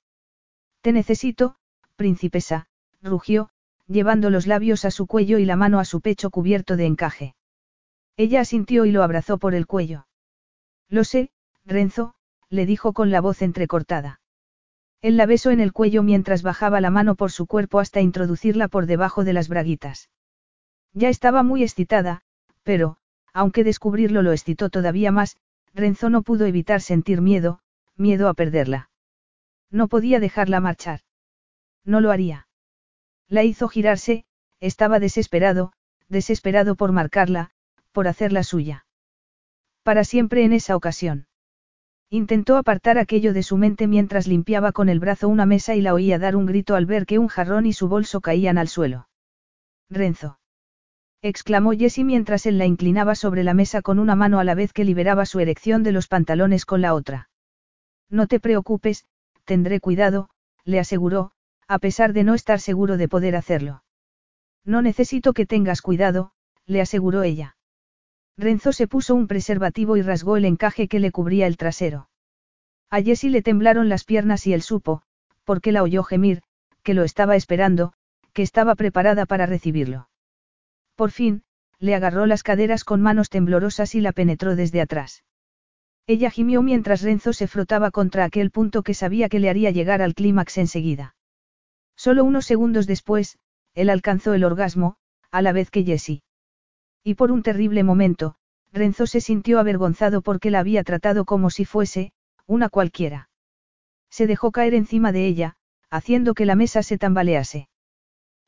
Te 0.86 0.94
necesito, 0.94 1.56
princesa, 1.96 2.68
rugió, 3.02 3.50
llevando 3.88 4.30
los 4.30 4.46
labios 4.46 4.86
a 4.86 4.92
su 4.92 5.08
cuello 5.08 5.40
y 5.40 5.46
la 5.46 5.56
mano 5.56 5.80
a 5.80 5.84
su 5.84 6.00
pecho 6.00 6.30
cubierto 6.30 6.78
de 6.78 6.86
encaje. 6.86 7.36
Ella 8.18 8.42
asintió 8.42 8.86
y 8.86 8.92
lo 8.92 9.02
abrazó 9.02 9.40
por 9.40 9.56
el 9.56 9.66
cuello. 9.66 10.06
Lo 10.88 11.04
sé, 11.04 11.32
Renzo, 11.66 12.14
le 12.52 12.68
dijo 12.68 12.94
con 12.94 13.10
la 13.10 13.20
voz 13.20 13.42
entrecortada. 13.42 14.22
Él 15.02 15.18
la 15.18 15.26
besó 15.26 15.50
en 15.50 15.60
el 15.60 15.74
cuello 15.74 16.04
mientras 16.04 16.44
bajaba 16.44 16.80
la 16.82 16.92
mano 16.92 17.16
por 17.16 17.32
su 17.32 17.48
cuerpo 17.48 17.80
hasta 17.80 18.02
introducirla 18.02 18.68
por 18.68 18.86
debajo 18.86 19.24
de 19.24 19.34
las 19.34 19.50
braguitas. 19.50 20.12
Ya 20.94 21.10
estaba 21.10 21.42
muy 21.42 21.64
excitada, 21.64 22.22
pero, 22.62 22.98
aunque 23.34 23.64
descubrirlo 23.64 24.22
lo 24.22 24.34
excitó 24.34 24.70
todavía 24.70 25.12
más, 25.12 25.36
Renzo 25.74 26.12
no 26.12 26.22
pudo 26.22 26.46
evitar 26.46 26.80
sentir 26.80 27.22
miedo, 27.22 27.60
miedo 27.98 28.30
a 28.30 28.36
perderla. 28.36 28.92
No 29.72 29.88
podía 29.88 30.20
dejarla 30.20 30.60
marchar. 30.60 31.02
No 31.84 32.02
lo 32.02 32.12
haría. 32.12 32.48
La 33.28 33.44
hizo 33.44 33.68
girarse, 33.68 34.26
estaba 34.60 35.00
desesperado, 35.00 35.74
desesperado 36.10 36.76
por 36.76 36.92
marcarla, 36.92 37.52
por 37.92 38.08
hacerla 38.08 38.44
suya. 38.44 38.86
Para 39.84 40.04
siempre 40.04 40.44
en 40.44 40.54
esa 40.54 40.76
ocasión. 40.76 41.28
Intentó 42.10 42.58
apartar 42.58 42.98
aquello 42.98 43.34
de 43.34 43.44
su 43.44 43.58
mente 43.58 43.88
mientras 43.88 44.28
limpiaba 44.28 44.72
con 44.72 44.90
el 44.90 45.00
brazo 45.00 45.28
una 45.28 45.46
mesa 45.46 45.76
y 45.76 45.82
la 45.82 45.94
oía 45.94 46.20
dar 46.20 46.36
un 46.36 46.46
grito 46.46 46.76
al 46.76 46.86
ver 46.86 47.06
que 47.06 47.20
un 47.20 47.28
jarrón 47.28 47.66
y 47.66 47.74
su 47.74 47.88
bolso 47.88 48.22
caían 48.22 48.58
al 48.58 48.68
suelo. 48.68 49.10
Renzo. 49.90 50.40
exclamó 51.22 51.72
Jessie 51.72 52.04
mientras 52.04 52.46
él 52.46 52.58
la 52.58 52.66
inclinaba 52.66 53.16
sobre 53.16 53.44
la 53.44 53.54
mesa 53.54 53.82
con 53.82 53.98
una 53.98 54.16
mano 54.16 54.40
a 54.40 54.44
la 54.44 54.56
vez 54.56 54.74
que 54.74 54.86
liberaba 54.86 55.26
su 55.26 55.40
erección 55.40 55.84
de 55.84 55.92
los 55.92 56.08
pantalones 56.08 56.66
con 56.66 56.82
la 56.82 56.94
otra. 56.94 57.30
No 58.10 58.28
te 58.28 58.40
preocupes, 58.40 59.06
tendré 59.46 59.80
cuidado, 59.80 60.30
le 60.64 60.80
aseguró, 60.80 61.32
a 61.68 61.80
pesar 61.80 62.14
de 62.14 62.24
no 62.24 62.34
estar 62.34 62.60
seguro 62.60 62.98
de 62.98 63.08
poder 63.08 63.36
hacerlo. 63.36 63.84
No 64.66 64.82
necesito 64.82 65.34
que 65.34 65.46
tengas 65.46 65.82
cuidado, 65.82 66.32
le 66.66 66.82
aseguró 66.82 67.24
ella. 67.24 67.56
Renzo 68.38 68.74
se 68.74 68.88
puso 68.88 69.16
un 69.16 69.28
preservativo 69.28 69.96
y 69.96 70.02
rasgó 70.02 70.38
el 70.38 70.46
encaje 70.46 70.88
que 70.88 71.00
le 71.00 71.12
cubría 71.12 71.48
el 71.48 71.58
trasero. 71.58 72.10
A 72.90 73.02
Jessie 73.02 73.30
le 73.30 73.42
temblaron 73.42 73.88
las 73.88 74.04
piernas 74.04 74.46
y 74.48 74.54
él 74.54 74.62
supo, 74.62 75.04
porque 75.44 75.72
la 75.72 75.84
oyó 75.84 76.04
gemir, 76.04 76.42
que 76.84 76.94
lo 76.94 77.04
estaba 77.04 77.36
esperando, 77.36 77.94
que 78.34 78.42
estaba 78.42 78.76
preparada 78.76 79.26
para 79.26 79.46
recibirlo. 79.46 80.10
Por 80.96 81.12
fin, 81.12 81.44
le 81.80 81.96
agarró 81.96 82.26
las 82.26 82.44
caderas 82.44 82.84
con 82.84 83.02
manos 83.02 83.30
temblorosas 83.30 83.96
y 83.96 84.02
la 84.02 84.12
penetró 84.12 84.56
desde 84.56 84.82
atrás. 84.82 85.24
Ella 86.08 86.30
gimió 86.30 86.62
mientras 86.62 87.02
Renzo 87.02 87.34
se 87.34 87.48
frotaba 87.48 87.90
contra 87.90 88.26
aquel 88.26 88.52
punto 88.52 88.84
que 88.84 88.94
sabía 88.94 89.28
que 89.28 89.40
le 89.40 89.50
haría 89.50 89.72
llegar 89.72 90.02
al 90.02 90.14
clímax 90.14 90.58
enseguida. 90.60 91.16
Solo 91.96 92.24
unos 92.24 92.46
segundos 92.46 92.86
después, 92.86 93.40
él 93.74 93.90
alcanzó 93.90 94.34
el 94.34 94.44
orgasmo, 94.44 94.98
a 95.32 95.42
la 95.42 95.52
vez 95.52 95.72
que 95.72 95.84
Jessie. 95.84 96.22
Y 97.04 97.16
por 97.16 97.32
un 97.32 97.42
terrible 97.42 97.84
momento, 97.84 98.36
Renzo 98.72 99.08
se 99.08 99.22
sintió 99.22 99.60
avergonzado 99.60 100.22
porque 100.22 100.52
la 100.52 100.60
había 100.60 100.84
tratado 100.84 101.26
como 101.26 101.50
si 101.50 101.66
fuese, 101.66 102.12
una 102.46 102.70
cualquiera. 102.70 103.30
Se 104.10 104.28
dejó 104.28 104.52
caer 104.52 104.74
encima 104.74 105.12
de 105.12 105.26
ella, 105.26 105.56
haciendo 105.90 106.34
que 106.34 106.46
la 106.46 106.56
mesa 106.56 106.84
se 106.84 106.98
tambalease. 106.98 107.68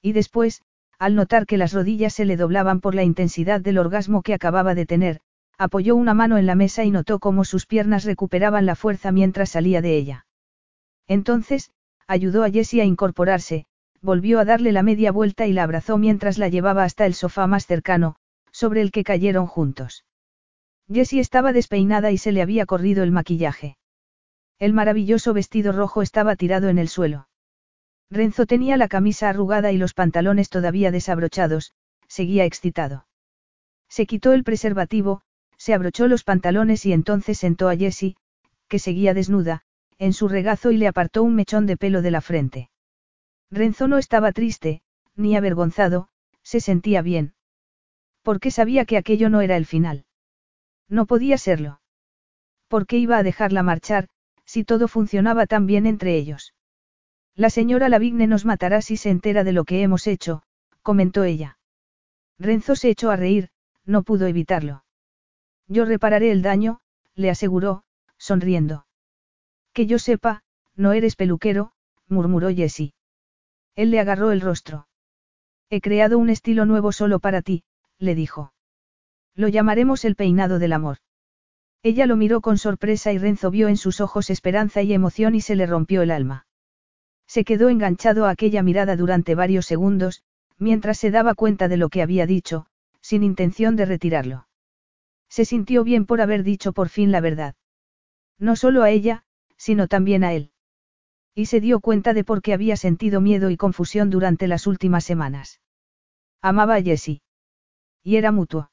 Y 0.01 0.11
después, 0.11 0.61
al 0.99 1.15
notar 1.15 1.45
que 1.45 1.57
las 1.57 1.73
rodillas 1.73 2.13
se 2.13 2.25
le 2.25 2.37
doblaban 2.37 2.81
por 2.81 2.93
la 2.93 3.03
intensidad 3.03 3.61
del 3.61 3.77
orgasmo 3.77 4.21
que 4.21 4.33
acababa 4.33 4.75
de 4.75 4.85
tener, 4.85 5.21
apoyó 5.57 5.95
una 5.95 6.13
mano 6.13 6.37
en 6.37 6.45
la 6.45 6.55
mesa 6.55 6.83
y 6.83 6.91
notó 6.91 7.19
cómo 7.19 7.45
sus 7.45 7.65
piernas 7.65 8.03
recuperaban 8.03 8.65
la 8.65 8.75
fuerza 8.75 9.11
mientras 9.11 9.49
salía 9.51 9.81
de 9.81 9.97
ella. 9.97 10.25
Entonces, 11.07 11.71
ayudó 12.07 12.43
a 12.43 12.51
Jessie 12.51 12.81
a 12.81 12.85
incorporarse, 12.85 13.65
volvió 14.01 14.39
a 14.39 14.45
darle 14.45 14.71
la 14.71 14.83
media 14.83 15.11
vuelta 15.11 15.47
y 15.47 15.53
la 15.53 15.63
abrazó 15.63 15.97
mientras 15.97 16.37
la 16.37 16.49
llevaba 16.49 16.83
hasta 16.83 17.05
el 17.05 17.13
sofá 17.13 17.47
más 17.47 17.65
cercano, 17.65 18.15
sobre 18.51 18.81
el 18.81 18.91
que 18.91 19.03
cayeron 19.03 19.47
juntos. 19.47 20.05
Jessie 20.91 21.19
estaba 21.19 21.53
despeinada 21.53 22.11
y 22.11 22.17
se 22.17 22.31
le 22.31 22.41
había 22.41 22.65
corrido 22.65 23.03
el 23.03 23.11
maquillaje. 23.11 23.77
El 24.59 24.73
maravilloso 24.73 25.33
vestido 25.33 25.71
rojo 25.71 26.01
estaba 26.01 26.35
tirado 26.35 26.69
en 26.69 26.77
el 26.77 26.87
suelo. 26.87 27.27
Renzo 28.09 28.45
tenía 28.45 28.77
la 28.77 28.87
camisa 28.87 29.29
arrugada 29.29 29.71
y 29.71 29.77
los 29.77 29.93
pantalones 29.93 30.49
todavía 30.49 30.91
desabrochados, 30.91 31.73
seguía 32.07 32.45
excitado. 32.45 33.05
Se 33.89 34.05
quitó 34.05 34.31
el 34.33 34.43
preservativo, 34.43 35.21
se 35.57 35.73
abrochó 35.73 36.07
los 36.07 36.23
pantalones 36.23 36.85
y 36.85 36.93
entonces 36.93 37.37
sentó 37.37 37.69
a 37.69 37.75
Jessie, 37.75 38.15
que 38.67 38.79
seguía 38.79 39.13
desnuda, 39.13 39.63
en 39.97 40.13
su 40.13 40.27
regazo 40.27 40.71
y 40.71 40.77
le 40.77 40.87
apartó 40.87 41.23
un 41.23 41.35
mechón 41.35 41.65
de 41.65 41.77
pelo 41.77 42.01
de 42.01 42.11
la 42.11 42.21
frente. 42.21 42.69
Renzo 43.49 43.87
no 43.87 43.97
estaba 43.97 44.31
triste, 44.31 44.81
ni 45.15 45.35
avergonzado, 45.35 46.09
se 46.43 46.59
sentía 46.59 47.01
bien. 47.01 47.33
Porque 48.21 48.51
sabía 48.51 48.85
que 48.85 48.97
aquello 48.97 49.29
no 49.29 49.41
era 49.41 49.57
el 49.57 49.65
final. 49.65 50.05
No 50.89 51.05
podía 51.05 51.37
serlo. 51.37 51.81
Porque 52.67 52.97
iba 52.97 53.17
a 53.17 53.23
dejarla 53.23 53.63
marchar, 53.63 54.09
Si 54.45 54.63
todo 54.63 54.87
funcionaba 54.87 55.45
tan 55.45 55.65
bien 55.65 55.85
entre 55.85 56.15
ellos. 56.15 56.53
La 57.35 57.49
señora 57.49 57.89
Lavigne 57.89 58.27
nos 58.27 58.45
matará 58.45 58.81
si 58.81 58.95
se 58.95 59.09
entera 59.09 59.43
de 59.43 59.51
lo 59.51 59.65
que 59.65 59.81
hemos 59.81 60.07
hecho, 60.07 60.41
comentó 60.81 61.25
ella. 61.25 61.59
Renzo 62.39 62.77
se 62.77 62.89
echó 62.89 63.11
a 63.11 63.17
reír, 63.17 63.49
no 63.85 64.03
pudo 64.03 64.25
evitarlo. 64.25 64.85
Yo 65.67 65.85
repararé 65.85 66.31
el 66.31 66.41
daño, 66.41 66.79
le 67.15 67.29
aseguró, 67.29 67.83
sonriendo. 68.17 68.85
Que 69.73 69.85
yo 69.85 69.99
sepa, 69.99 70.43
no 70.75 70.93
eres 70.93 71.15
peluquero, 71.15 71.71
murmuró 72.07 72.49
Jessie. 72.49 72.93
Él 73.75 73.91
le 73.91 73.99
agarró 73.99 74.31
el 74.31 74.41
rostro. 74.41 74.87
He 75.69 75.81
creado 75.81 76.17
un 76.17 76.29
estilo 76.29 76.65
nuevo 76.65 76.91
solo 76.91 77.19
para 77.19 77.41
ti, 77.41 77.63
le 77.99 78.15
dijo. 78.15 78.53
Lo 79.35 79.47
llamaremos 79.49 80.05
el 80.05 80.15
peinado 80.15 80.59
del 80.59 80.73
amor. 80.73 80.97
Ella 81.83 82.05
lo 82.05 82.15
miró 82.15 82.41
con 82.41 82.57
sorpresa 82.57 83.11
y 83.11 83.17
Renzo 83.17 83.51
vio 83.51 83.67
en 83.67 83.77
sus 83.77 84.01
ojos 84.01 84.29
esperanza 84.29 84.81
y 84.81 84.93
emoción 84.93 85.35
y 85.35 85.41
se 85.41 85.55
le 85.55 85.65
rompió 85.65 86.01
el 86.01 86.11
alma. 86.11 86.47
Se 87.27 87.43
quedó 87.43 87.69
enganchado 87.69 88.25
a 88.25 88.31
aquella 88.31 88.63
mirada 88.63 88.95
durante 88.95 89.35
varios 89.35 89.65
segundos, 89.65 90.23
mientras 90.57 90.97
se 90.97 91.11
daba 91.11 91.35
cuenta 91.35 91.67
de 91.67 91.77
lo 91.77 91.89
que 91.89 92.01
había 92.01 92.25
dicho, 92.25 92.65
sin 93.01 93.23
intención 93.23 93.75
de 93.75 93.85
retirarlo. 93.85 94.46
Se 95.29 95.45
sintió 95.45 95.83
bien 95.83 96.05
por 96.05 96.21
haber 96.21 96.43
dicho 96.43 96.73
por 96.73 96.89
fin 96.89 97.11
la 97.11 97.21
verdad. 97.21 97.55
No 98.39 98.55
solo 98.55 98.83
a 98.83 98.89
ella, 98.89 99.23
sino 99.57 99.87
también 99.87 100.23
a 100.23 100.33
él. 100.33 100.51
Y 101.33 101.47
se 101.47 101.59
dio 101.59 101.79
cuenta 101.79 102.13
de 102.13 102.23
por 102.23 102.41
qué 102.41 102.53
había 102.53 102.77
sentido 102.77 103.21
miedo 103.21 103.49
y 103.49 103.57
confusión 103.57 104.09
durante 104.09 104.47
las 104.47 104.67
últimas 104.67 105.03
semanas. 105.03 105.61
Amaba 106.41 106.75
a 106.75 106.81
Jessie. 106.81 107.21
Y 108.03 108.15
era 108.15 108.31
mutuo. 108.31 108.71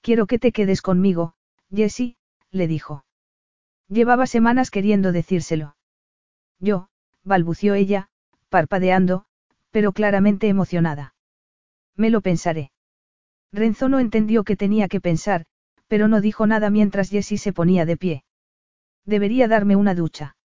Quiero 0.00 0.26
que 0.26 0.38
te 0.38 0.50
quedes 0.50 0.82
conmigo, 0.82 1.34
Jessie, 1.70 2.16
le 2.50 2.66
dijo. 2.66 3.04
Llevaba 3.88 4.26
semanas 4.26 4.70
queriendo 4.70 5.12
decírselo. 5.12 5.76
Yo, 6.58 6.88
balbució 7.22 7.74
ella, 7.74 8.08
parpadeando, 8.48 9.26
pero 9.70 9.92
claramente 9.92 10.48
emocionada. 10.48 11.14
Me 11.96 12.10
lo 12.10 12.20
pensaré. 12.20 12.72
Renzo 13.52 13.88
no 13.88 13.98
entendió 13.98 14.44
que 14.44 14.56
tenía 14.56 14.88
que 14.88 15.00
pensar, 15.00 15.44
pero 15.88 16.06
no 16.06 16.20
dijo 16.20 16.46
nada 16.46 16.70
mientras 16.70 17.10
Jessie 17.10 17.38
se 17.38 17.52
ponía 17.52 17.84
de 17.84 17.96
pie. 17.96 18.24
Debería 19.04 19.48
darme 19.48 19.74
una 19.74 19.94
ducha. 19.94 20.36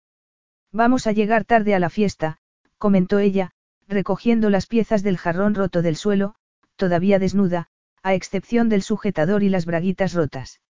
Vamos 0.71 1.05
a 1.07 1.11
llegar 1.11 1.45
tarde 1.45 1.75
a 1.75 1.79
la 1.79 1.89
fiesta, 1.89 2.39
comentó 2.77 3.19
ella, 3.19 3.51
recogiendo 3.87 4.49
las 4.49 4.65
piezas 4.65 5.03
del 5.03 5.17
jarrón 5.17 5.53
roto 5.53 5.81
del 5.81 5.95
suelo, 5.95 6.35
todavía 6.75 7.19
desnuda, 7.19 7.69
a 8.01 8.13
excepción 8.13 8.69
del 8.69 8.81
sujetador 8.81 9.43
y 9.43 9.49
las 9.49 9.65
braguitas 9.65 10.13
rotas. 10.13 10.61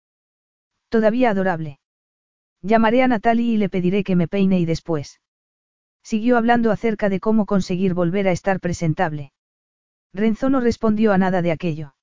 Todavía 0.88 1.30
adorable. 1.30 1.80
Llamaré 2.62 3.02
a 3.02 3.08
Natalie 3.08 3.54
y 3.54 3.56
le 3.56 3.68
pediré 3.68 4.04
que 4.04 4.16
me 4.16 4.28
peine 4.28 4.60
y 4.60 4.66
después. 4.66 5.20
Siguió 6.02 6.36
hablando 6.36 6.70
acerca 6.70 7.08
de 7.08 7.18
cómo 7.18 7.46
conseguir 7.46 7.94
volver 7.94 8.28
a 8.28 8.32
estar 8.32 8.60
presentable. 8.60 9.32
Renzo 10.12 10.50
no 10.50 10.60
respondió 10.60 11.12
a 11.12 11.18
nada 11.18 11.42
de 11.42 11.50
aquello. 11.50 11.95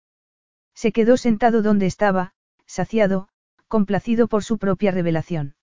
Se 0.73 0.91
quedó 0.91 1.17
sentado 1.17 1.61
donde 1.61 1.85
estaba, 1.85 2.33
saciado, 2.65 3.29
complacido 3.67 4.27
por 4.27 4.43
su 4.43 4.57
propia 4.57 4.91
revelación. 4.91 5.55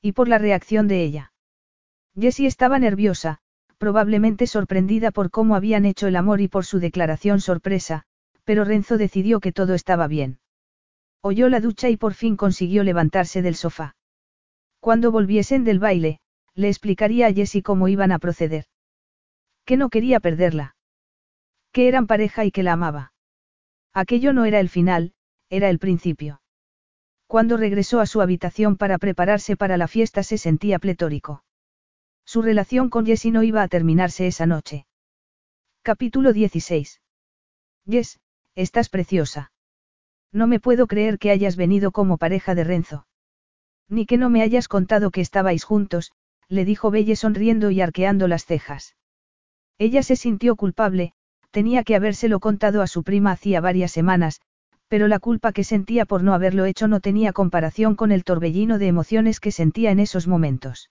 Y 0.00 0.12
por 0.12 0.28
la 0.28 0.38
reacción 0.38 0.88
de 0.88 1.02
ella. 1.02 1.32
Jessie 2.18 2.46
estaba 2.46 2.78
nerviosa, 2.78 3.40
probablemente 3.78 4.46
sorprendida 4.46 5.10
por 5.10 5.30
cómo 5.30 5.54
habían 5.54 5.84
hecho 5.84 6.06
el 6.06 6.16
amor 6.16 6.40
y 6.40 6.48
por 6.48 6.64
su 6.64 6.78
declaración 6.78 7.40
sorpresa, 7.40 8.04
pero 8.44 8.64
Renzo 8.64 8.96
decidió 8.96 9.40
que 9.40 9.52
todo 9.52 9.74
estaba 9.74 10.06
bien. 10.06 10.38
Oyó 11.20 11.48
la 11.48 11.60
ducha 11.60 11.90
y 11.90 11.96
por 11.96 12.14
fin 12.14 12.36
consiguió 12.36 12.84
levantarse 12.84 13.42
del 13.42 13.56
sofá. 13.56 13.96
Cuando 14.80 15.10
volviesen 15.10 15.64
del 15.64 15.78
baile, 15.78 16.20
le 16.54 16.68
explicaría 16.68 17.26
a 17.26 17.32
Jessie 17.32 17.62
cómo 17.62 17.88
iban 17.88 18.12
a 18.12 18.18
proceder. 18.18 18.66
Que 19.64 19.76
no 19.76 19.90
quería 19.90 20.20
perderla. 20.20 20.76
Que 21.72 21.88
eran 21.88 22.06
pareja 22.06 22.44
y 22.44 22.50
que 22.50 22.62
la 22.62 22.74
amaba. 22.74 23.12
Aquello 23.96 24.34
no 24.34 24.44
era 24.44 24.60
el 24.60 24.68
final, 24.68 25.14
era 25.48 25.70
el 25.70 25.78
principio. 25.78 26.42
Cuando 27.26 27.56
regresó 27.56 28.00
a 28.00 28.04
su 28.04 28.20
habitación 28.20 28.76
para 28.76 28.98
prepararse 28.98 29.56
para 29.56 29.78
la 29.78 29.88
fiesta 29.88 30.22
se 30.22 30.36
sentía 30.36 30.78
pletórico. 30.78 31.42
Su 32.26 32.42
relación 32.42 32.90
con 32.90 33.06
Jessie 33.06 33.30
no 33.30 33.42
iba 33.42 33.62
a 33.62 33.68
terminarse 33.68 34.26
esa 34.26 34.44
noche. 34.44 34.86
Capítulo 35.80 36.34
16. 36.34 37.00
Jess, 37.88 38.20
estás 38.54 38.90
preciosa. 38.90 39.50
No 40.30 40.46
me 40.46 40.60
puedo 40.60 40.86
creer 40.88 41.18
que 41.18 41.30
hayas 41.30 41.56
venido 41.56 41.90
como 41.90 42.18
pareja 42.18 42.54
de 42.54 42.64
Renzo. 42.64 43.06
Ni 43.88 44.04
que 44.04 44.18
no 44.18 44.28
me 44.28 44.42
hayas 44.42 44.68
contado 44.68 45.10
que 45.10 45.22
estabais 45.22 45.64
juntos, 45.64 46.12
le 46.48 46.66
dijo 46.66 46.90
Belle 46.90 47.16
sonriendo 47.16 47.70
y 47.70 47.80
arqueando 47.80 48.28
las 48.28 48.44
cejas. 48.44 48.94
Ella 49.78 50.02
se 50.02 50.16
sintió 50.16 50.54
culpable, 50.54 51.14
tenía 51.56 51.84
que 51.84 51.96
habérselo 51.96 52.38
contado 52.38 52.82
a 52.82 52.86
su 52.86 53.02
prima 53.02 53.30
hacía 53.30 53.62
varias 53.62 53.90
semanas, 53.90 54.42
pero 54.88 55.08
la 55.08 55.18
culpa 55.18 55.52
que 55.52 55.64
sentía 55.64 56.04
por 56.04 56.22
no 56.22 56.34
haberlo 56.34 56.66
hecho 56.66 56.86
no 56.86 57.00
tenía 57.00 57.32
comparación 57.32 57.94
con 57.94 58.12
el 58.12 58.24
torbellino 58.24 58.76
de 58.78 58.88
emociones 58.88 59.40
que 59.40 59.50
sentía 59.50 59.90
en 59.90 59.98
esos 59.98 60.26
momentos. 60.26 60.90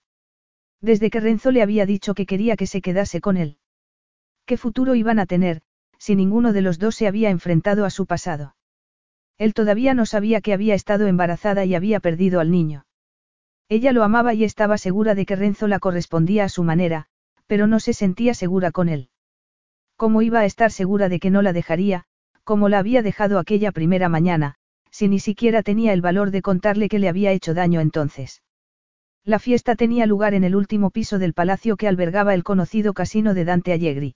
Desde 0.81 1.11
que 1.11 1.19
Renzo 1.19 1.51
le 1.51 1.61
había 1.61 1.85
dicho 1.85 2.15
que 2.15 2.25
quería 2.25 2.55
que 2.55 2.65
se 2.65 2.81
quedase 2.81 3.21
con 3.21 3.37
él. 3.37 3.59
¿Qué 4.47 4.57
futuro 4.57 4.95
iban 4.95 5.19
a 5.19 5.27
tener, 5.27 5.61
si 5.99 6.15
ninguno 6.15 6.51
de 6.51 6.63
los 6.63 6.79
dos 6.79 6.95
se 6.95 7.05
había 7.05 7.29
enfrentado 7.29 7.85
a 7.85 7.91
su 7.91 8.07
pasado? 8.07 8.55
Él 9.37 9.53
todavía 9.53 9.93
no 9.93 10.07
sabía 10.07 10.41
que 10.41 10.53
había 10.53 10.73
estado 10.73 11.05
embarazada 11.05 11.63
y 11.65 11.75
había 11.75 11.99
perdido 11.99 12.39
al 12.39 12.49
niño. 12.49 12.87
Ella 13.69 13.91
lo 13.91 14.03
amaba 14.03 14.33
y 14.33 14.43
estaba 14.43 14.79
segura 14.79 15.13
de 15.13 15.27
que 15.27 15.35
Renzo 15.35 15.67
la 15.67 15.77
correspondía 15.77 16.45
a 16.45 16.49
su 16.49 16.63
manera, 16.63 17.05
pero 17.45 17.67
no 17.67 17.79
se 17.79 17.93
sentía 17.93 18.33
segura 18.33 18.71
con 18.71 18.89
él. 18.89 19.11
¿Cómo 19.97 20.21
iba 20.21 20.39
a 20.39 20.45
estar 20.45 20.71
segura 20.71 21.09
de 21.09 21.19
que 21.19 21.29
no 21.29 21.41
la 21.41 21.53
dejaría, 21.53 22.03
como 22.43 22.69
la 22.69 22.79
había 22.79 23.01
dejado 23.01 23.39
aquella 23.39 23.71
primera 23.71 24.09
mañana, 24.09 24.55
si 24.91 25.07
ni 25.07 25.19
siquiera 25.19 25.63
tenía 25.63 25.93
el 25.93 26.01
valor 26.01 26.31
de 26.31 26.41
contarle 26.41 26.89
que 26.89 26.99
le 26.99 27.09
había 27.09 27.31
hecho 27.31 27.53
daño 27.53 27.79
entonces? 27.79 28.41
La 29.23 29.39
fiesta 29.39 29.75
tenía 29.75 30.05
lugar 30.05 30.33
en 30.33 30.43
el 30.43 30.55
último 30.55 30.91
piso 30.91 31.17
del 31.17 31.33
palacio 31.33 31.77
que 31.77 31.87
albergaba 31.87 32.33
el 32.33 32.43
conocido 32.43 32.93
casino 32.93 33.33
de 33.33 33.45
Dante 33.45 33.73
Allegri. 33.73 34.15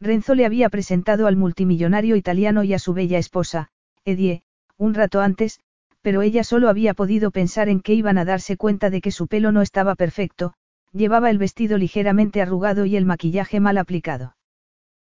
Renzo 0.00 0.34
le 0.34 0.46
había 0.46 0.68
presentado 0.68 1.26
al 1.26 1.36
multimillonario 1.36 2.14
italiano 2.14 2.62
y 2.62 2.74
a 2.74 2.78
su 2.78 2.92
bella 2.92 3.18
esposa, 3.18 3.70
Edie, 4.04 4.42
un 4.76 4.94
rato 4.94 5.20
antes, 5.20 5.60
pero 6.02 6.22
ella 6.22 6.44
solo 6.44 6.68
había 6.68 6.94
podido 6.94 7.30
pensar 7.30 7.68
en 7.68 7.80
que 7.80 7.94
iban 7.94 8.18
a 8.18 8.24
darse 8.24 8.56
cuenta 8.56 8.90
de 8.90 9.00
que 9.00 9.10
su 9.10 9.26
pelo 9.26 9.52
no 9.52 9.62
estaba 9.62 9.94
perfecto, 9.94 10.54
llevaba 10.92 11.30
el 11.30 11.38
vestido 11.38 11.78
ligeramente 11.78 12.42
arrugado 12.42 12.84
y 12.84 12.96
el 12.96 13.04
maquillaje 13.04 13.60
mal 13.60 13.78
aplicado. 13.78 14.36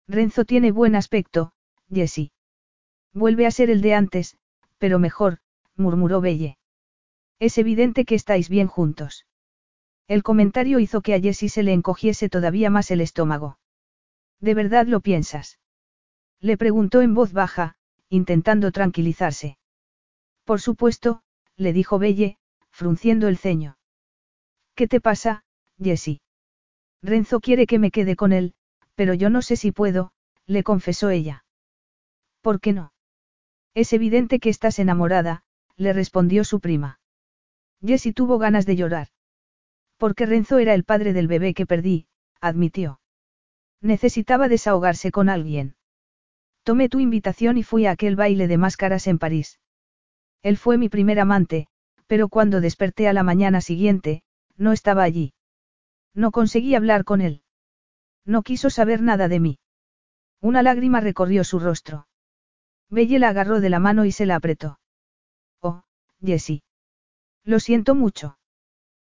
Renzo 0.08 0.46
tiene 0.46 0.72
buen 0.72 0.96
aspecto, 0.96 1.52
Jessie. 1.92 2.32
Vuelve 3.12 3.46
a 3.46 3.50
ser 3.50 3.68
el 3.68 3.82
de 3.82 3.94
antes, 3.94 4.38
pero 4.78 4.98
mejor, 4.98 5.38
murmuró 5.76 6.22
Belle. 6.22 6.56
Es 7.38 7.58
evidente 7.58 8.06
que 8.06 8.14
estáis 8.14 8.48
bien 8.48 8.68
juntos. 8.68 9.26
El 10.06 10.22
comentario 10.22 10.78
hizo 10.78 11.02
que 11.02 11.14
a 11.14 11.20
Jessie 11.20 11.50
se 11.50 11.62
le 11.62 11.74
encogiese 11.74 12.30
todavía 12.30 12.70
más 12.70 12.90
el 12.90 13.02
estómago. 13.02 13.58
¿De 14.40 14.54
verdad 14.54 14.86
lo 14.86 15.00
piensas? 15.00 15.58
Le 16.40 16.56
preguntó 16.56 17.02
en 17.02 17.14
voz 17.14 17.32
baja, 17.32 17.76
intentando 18.08 18.72
tranquilizarse. 18.72 19.58
Por 20.44 20.62
supuesto, 20.62 21.22
le 21.56 21.74
dijo 21.74 21.98
Belle, 21.98 22.38
frunciendo 22.70 23.28
el 23.28 23.36
ceño. 23.36 23.76
¿Qué 24.74 24.88
te 24.88 25.00
pasa, 25.00 25.44
Jessie? 25.78 26.22
Renzo 27.02 27.40
quiere 27.40 27.66
que 27.66 27.78
me 27.78 27.90
quede 27.90 28.16
con 28.16 28.32
él, 28.32 28.54
pero 28.98 29.14
yo 29.14 29.30
no 29.30 29.42
sé 29.42 29.54
si 29.54 29.70
puedo, 29.70 30.10
le 30.44 30.64
confesó 30.64 31.10
ella. 31.10 31.44
¿Por 32.40 32.58
qué 32.60 32.72
no? 32.72 32.92
Es 33.72 33.92
evidente 33.92 34.40
que 34.40 34.50
estás 34.50 34.80
enamorada, 34.80 35.44
le 35.76 35.92
respondió 35.92 36.42
su 36.42 36.58
prima. 36.58 36.98
Jessie 37.80 38.12
tuvo 38.12 38.38
ganas 38.38 38.66
de 38.66 38.74
llorar. 38.74 39.06
Porque 39.98 40.26
Renzo 40.26 40.58
era 40.58 40.74
el 40.74 40.82
padre 40.82 41.12
del 41.12 41.28
bebé 41.28 41.54
que 41.54 41.64
perdí, 41.64 42.08
admitió. 42.40 43.00
Necesitaba 43.80 44.48
desahogarse 44.48 45.12
con 45.12 45.28
alguien. 45.28 45.76
Tomé 46.64 46.88
tu 46.88 46.98
invitación 46.98 47.56
y 47.56 47.62
fui 47.62 47.86
a 47.86 47.92
aquel 47.92 48.16
baile 48.16 48.48
de 48.48 48.58
máscaras 48.58 49.06
en 49.06 49.20
París. 49.20 49.60
Él 50.42 50.56
fue 50.56 50.76
mi 50.76 50.88
primer 50.88 51.20
amante, 51.20 51.68
pero 52.08 52.28
cuando 52.28 52.60
desperté 52.60 53.06
a 53.06 53.12
la 53.12 53.22
mañana 53.22 53.60
siguiente, 53.60 54.24
no 54.56 54.72
estaba 54.72 55.04
allí. 55.04 55.34
No 56.14 56.32
conseguí 56.32 56.74
hablar 56.74 57.04
con 57.04 57.20
él. 57.20 57.44
No 58.28 58.42
quiso 58.42 58.68
saber 58.68 59.00
nada 59.00 59.26
de 59.26 59.40
mí. 59.40 59.58
Una 60.42 60.62
lágrima 60.62 61.00
recorrió 61.00 61.44
su 61.44 61.58
rostro. 61.58 62.06
Belle 62.90 63.18
la 63.18 63.30
agarró 63.30 63.58
de 63.60 63.70
la 63.70 63.78
mano 63.78 64.04
y 64.04 64.12
se 64.12 64.26
la 64.26 64.36
apretó. 64.36 64.78
Oh, 65.62 65.82
Jessie. 66.20 66.62
Lo 67.42 67.58
siento 67.58 67.94
mucho. 67.94 68.38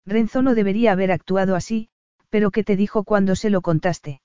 Renzo 0.05 0.43
no 0.43 0.57
debería 0.57 0.91
haber 0.91 1.13
actuado 1.13 1.55
así, 1.55 1.91
pero 2.29 2.51
¿qué 2.51 2.65
te 2.65 2.75
dijo 2.75 3.05
cuando 3.05 3.37
se 3.37 3.51
lo 3.51 3.63
contaste? 3.63 4.21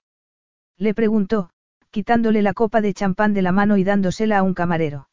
Le 0.75 0.95
preguntó, 0.95 1.51
quitándole 1.91 2.41
la 2.41 2.55
copa 2.55 2.81
de 2.81 2.95
champán 2.95 3.35
de 3.35 3.43
la 3.43 3.51
mano 3.51 3.77
y 3.77 3.83
dándosela 3.83 4.39
a 4.39 4.43
un 4.43 4.55
camarero. 4.55 5.07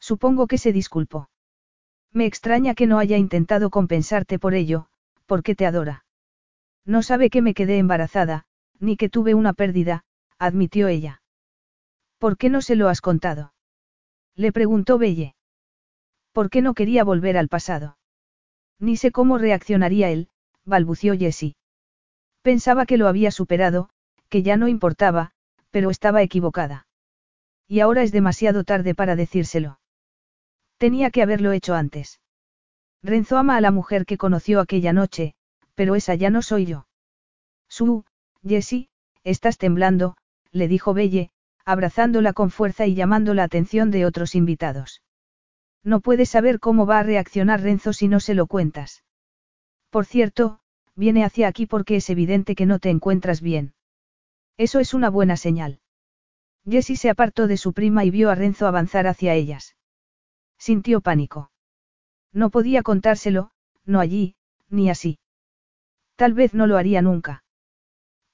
Supongo 0.00 0.48
que 0.48 0.58
se 0.58 0.72
disculpó. 0.72 1.30
Me 2.12 2.26
extraña 2.26 2.74
que 2.74 2.88
no 2.88 2.98
haya 2.98 3.16
intentado 3.16 3.70
compensarte 3.70 4.40
por 4.40 4.54
ello, 4.54 4.88
porque 5.26 5.54
te 5.54 5.66
adora. 5.66 6.04
No 6.84 7.04
sabe 7.04 7.30
que 7.30 7.42
me 7.42 7.54
quedé 7.54 7.78
embarazada, 7.78 8.47
ni 8.80 8.96
que 8.96 9.08
tuve 9.08 9.34
una 9.34 9.52
pérdida, 9.52 10.04
admitió 10.38 10.88
ella. 10.88 11.22
¿Por 12.18 12.36
qué 12.36 12.48
no 12.50 12.62
se 12.62 12.76
lo 12.76 12.88
has 12.88 13.00
contado? 13.00 13.52
Le 14.34 14.52
preguntó 14.52 14.98
Belle. 14.98 15.34
¿Por 16.32 16.50
qué 16.50 16.62
no 16.62 16.74
quería 16.74 17.04
volver 17.04 17.36
al 17.36 17.48
pasado? 17.48 17.98
Ni 18.78 18.96
sé 18.96 19.10
cómo 19.10 19.38
reaccionaría 19.38 20.10
él, 20.10 20.28
balbució 20.64 21.16
Jessie. 21.18 21.56
Pensaba 22.42 22.86
que 22.86 22.96
lo 22.96 23.08
había 23.08 23.30
superado, 23.30 23.90
que 24.28 24.42
ya 24.42 24.56
no 24.56 24.68
importaba, 24.68 25.32
pero 25.70 25.90
estaba 25.90 26.22
equivocada. 26.22 26.86
Y 27.66 27.80
ahora 27.80 28.02
es 28.02 28.12
demasiado 28.12 28.64
tarde 28.64 28.94
para 28.94 29.16
decírselo. 29.16 29.80
Tenía 30.78 31.10
que 31.10 31.22
haberlo 31.22 31.52
hecho 31.52 31.74
antes. 31.74 32.20
Renzo 33.02 33.36
ama 33.36 33.56
a 33.56 33.60
la 33.60 33.70
mujer 33.70 34.06
que 34.06 34.16
conoció 34.16 34.60
aquella 34.60 34.92
noche, 34.92 35.34
pero 35.74 35.94
esa 35.94 36.14
ya 36.14 36.30
no 36.30 36.42
soy 36.42 36.66
yo. 36.66 36.86
Su, 37.68 38.04
Jessie, 38.48 38.88
estás 39.24 39.58
temblando, 39.58 40.16
le 40.50 40.68
dijo 40.68 40.94
Belle, 40.94 41.30
abrazándola 41.64 42.32
con 42.32 42.50
fuerza 42.50 42.86
y 42.86 42.94
llamando 42.94 43.34
la 43.34 43.44
atención 43.44 43.90
de 43.90 44.06
otros 44.06 44.34
invitados. 44.34 45.02
No 45.84 46.00
puedes 46.00 46.30
saber 46.30 46.58
cómo 46.58 46.86
va 46.86 47.00
a 47.00 47.02
reaccionar 47.02 47.60
Renzo 47.60 47.92
si 47.92 48.08
no 48.08 48.20
se 48.20 48.34
lo 48.34 48.46
cuentas. 48.46 49.04
Por 49.90 50.06
cierto, 50.06 50.60
viene 50.96 51.24
hacia 51.24 51.46
aquí 51.48 51.66
porque 51.66 51.96
es 51.96 52.10
evidente 52.10 52.54
que 52.54 52.66
no 52.66 52.78
te 52.78 52.90
encuentras 52.90 53.40
bien. 53.40 53.74
Eso 54.56 54.80
es 54.80 54.94
una 54.94 55.10
buena 55.10 55.36
señal. 55.36 55.80
Jessie 56.68 56.96
se 56.96 57.10
apartó 57.10 57.46
de 57.46 57.56
su 57.56 57.72
prima 57.72 58.04
y 58.04 58.10
vio 58.10 58.30
a 58.30 58.34
Renzo 58.34 58.66
avanzar 58.66 59.06
hacia 59.06 59.34
ellas. 59.34 59.76
Sintió 60.58 61.00
pánico. 61.00 61.50
No 62.32 62.50
podía 62.50 62.82
contárselo, 62.82 63.50
no 63.84 64.00
allí, 64.00 64.34
ni 64.68 64.90
así. 64.90 65.18
Tal 66.16 66.34
vez 66.34 66.52
no 66.52 66.66
lo 66.66 66.76
haría 66.76 67.00
nunca. 67.00 67.44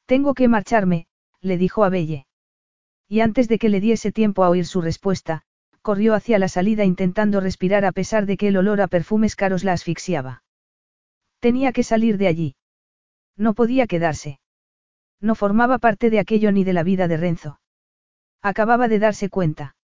Tengo 0.06 0.34
que 0.34 0.48
marcharme, 0.48 1.06
le 1.40 1.56
dijo 1.56 1.84
a 1.84 1.88
Belle. 1.88 2.26
Y 3.08 3.20
antes 3.20 3.48
de 3.48 3.58
que 3.58 3.68
le 3.68 3.80
diese 3.80 4.12
tiempo 4.12 4.44
a 4.44 4.50
oír 4.50 4.66
su 4.66 4.80
respuesta, 4.80 5.42
corrió 5.82 6.14
hacia 6.14 6.38
la 6.38 6.48
salida 6.48 6.84
intentando 6.84 7.40
respirar 7.40 7.84
a 7.84 7.92
pesar 7.92 8.26
de 8.26 8.36
que 8.36 8.48
el 8.48 8.56
olor 8.56 8.80
a 8.80 8.88
perfumes 8.88 9.36
caros 9.36 9.64
la 9.64 9.72
asfixiaba. 9.72 10.42
Tenía 11.40 11.72
que 11.72 11.82
salir 11.82 12.16
de 12.16 12.26
allí. 12.26 12.56
No 13.36 13.54
podía 13.54 13.86
quedarse. 13.86 14.40
No 15.20 15.34
formaba 15.34 15.78
parte 15.78 16.10
de 16.10 16.18
aquello 16.18 16.52
ni 16.52 16.64
de 16.64 16.72
la 16.72 16.82
vida 16.82 17.08
de 17.08 17.16
Renzo. 17.16 17.60
Acababa 18.42 18.88
de 18.88 18.98
darse 18.98 19.28
cuenta. 19.28 19.76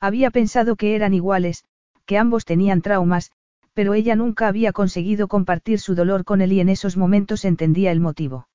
Había 0.00 0.30
pensado 0.30 0.76
que 0.76 0.94
eran 0.94 1.14
iguales, 1.14 1.64
que 2.06 2.18
ambos 2.18 2.44
tenían 2.44 2.82
traumas, 2.82 3.32
pero 3.72 3.94
ella 3.94 4.14
nunca 4.16 4.48
había 4.48 4.72
conseguido 4.72 5.28
compartir 5.28 5.78
su 5.78 5.94
dolor 5.94 6.24
con 6.24 6.40
él 6.40 6.52
y 6.52 6.60
en 6.60 6.68
esos 6.68 6.96
momentos 6.96 7.44
entendía 7.44 7.92
el 7.92 8.00
motivo. 8.00 8.48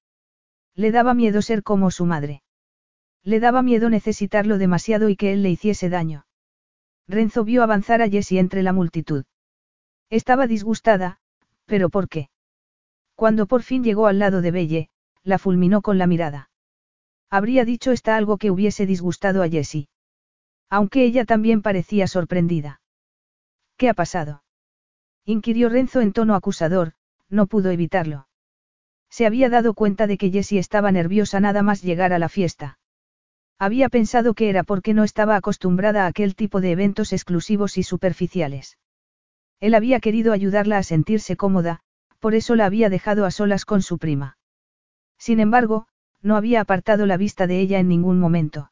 Le 0.76 0.92
daba 0.92 1.14
miedo 1.14 1.42
ser 1.42 1.64
como 1.64 1.92
su 1.92 2.06
madre. 2.06 2.42
Le 3.24 3.40
daba 3.40 3.62
miedo 3.62 3.90
necesitarlo 3.90 4.58
demasiado 4.58 5.10
y 5.10 5.16
que 5.16 5.34
él 5.34 5.44
le 5.44 5.50
hiciese 5.50 5.90
daño. 5.90 6.26
Renzo 7.08 7.44
vio 7.44 7.64
avanzar 7.64 8.02
a 8.02 8.10
Jessie 8.10 8.40
entre 8.40 8.64
la 8.64 8.74
multitud. 8.74 9.26
Estaba 10.10 10.48
disgustada, 10.48 11.20
pero 11.66 11.90
¿por 11.90 12.10
qué? 12.10 12.30
Cuando 13.16 13.46
por 13.46 13.64
fin 13.64 13.84
llegó 13.84 14.08
al 14.08 14.20
lado 14.20 14.42
de 14.42 14.52
Belle, 14.52 14.90
la 15.24 15.38
fulminó 15.38 15.82
con 15.82 15.98
la 15.98 16.08
mirada. 16.08 16.50
Habría 17.30 17.66
dicho 17.66 17.92
esta 17.92 18.16
algo 18.16 18.38
que 18.38 18.52
hubiese 18.52 18.86
disgustado 18.86 19.44
a 19.44 19.50
Jessie. 19.50 19.90
Aunque 20.70 21.04
ella 21.04 21.26
también 21.26 21.62
parecía 21.62 22.08
sorprendida. 22.08 22.82
¿Qué 23.78 23.90
ha 23.90 23.94
pasado? 23.94 24.44
inquirió 25.26 25.70
Renzo 25.70 26.02
en 26.02 26.14
tono 26.14 26.36
acusador, 26.36 26.94
no 27.30 27.48
pudo 27.48 27.72
evitarlo. 27.72 28.28
Se 29.14 29.28
había 29.28 29.48
dado 29.48 29.76
cuenta 29.76 30.08
de 30.08 30.18
que 30.18 30.32
Jessie 30.32 30.58
estaba 30.58 30.92
nerviosa 30.92 31.40
nada 31.40 31.62
más 31.62 31.84
llegar 31.84 32.14
a 32.14 32.18
la 32.18 32.30
fiesta. 32.30 32.80
Había 33.60 33.88
pensado 33.88 34.34
que 34.34 34.50
era 34.50 34.64
porque 34.64 34.96
no 34.96 35.04
estaba 35.04 35.36
acostumbrada 35.36 36.06
a 36.06 36.08
aquel 36.08 36.34
tipo 36.34 36.62
de 36.62 36.72
eventos 36.72 37.14
exclusivos 37.14 37.78
y 37.78 37.84
superficiales. 37.84 38.80
Él 39.60 39.76
había 39.76 40.00
querido 40.00 40.34
ayudarla 40.34 40.80
a 40.80 40.84
sentirse 40.84 41.36
cómoda, 41.36 41.82
por 42.18 42.34
eso 42.34 42.56
la 42.56 42.66
había 42.66 42.90
dejado 42.90 43.26
a 43.26 43.30
solas 43.30 43.66
con 43.66 43.84
su 43.84 44.00
prima. 44.00 44.40
Sin 45.20 45.40
embargo, 45.40 45.86
no 46.24 46.36
había 46.36 46.62
apartado 46.62 47.06
la 47.06 47.16
vista 47.16 47.46
de 47.46 47.60
ella 47.60 47.78
en 47.78 47.90
ningún 47.90 48.20
momento. 48.20 48.72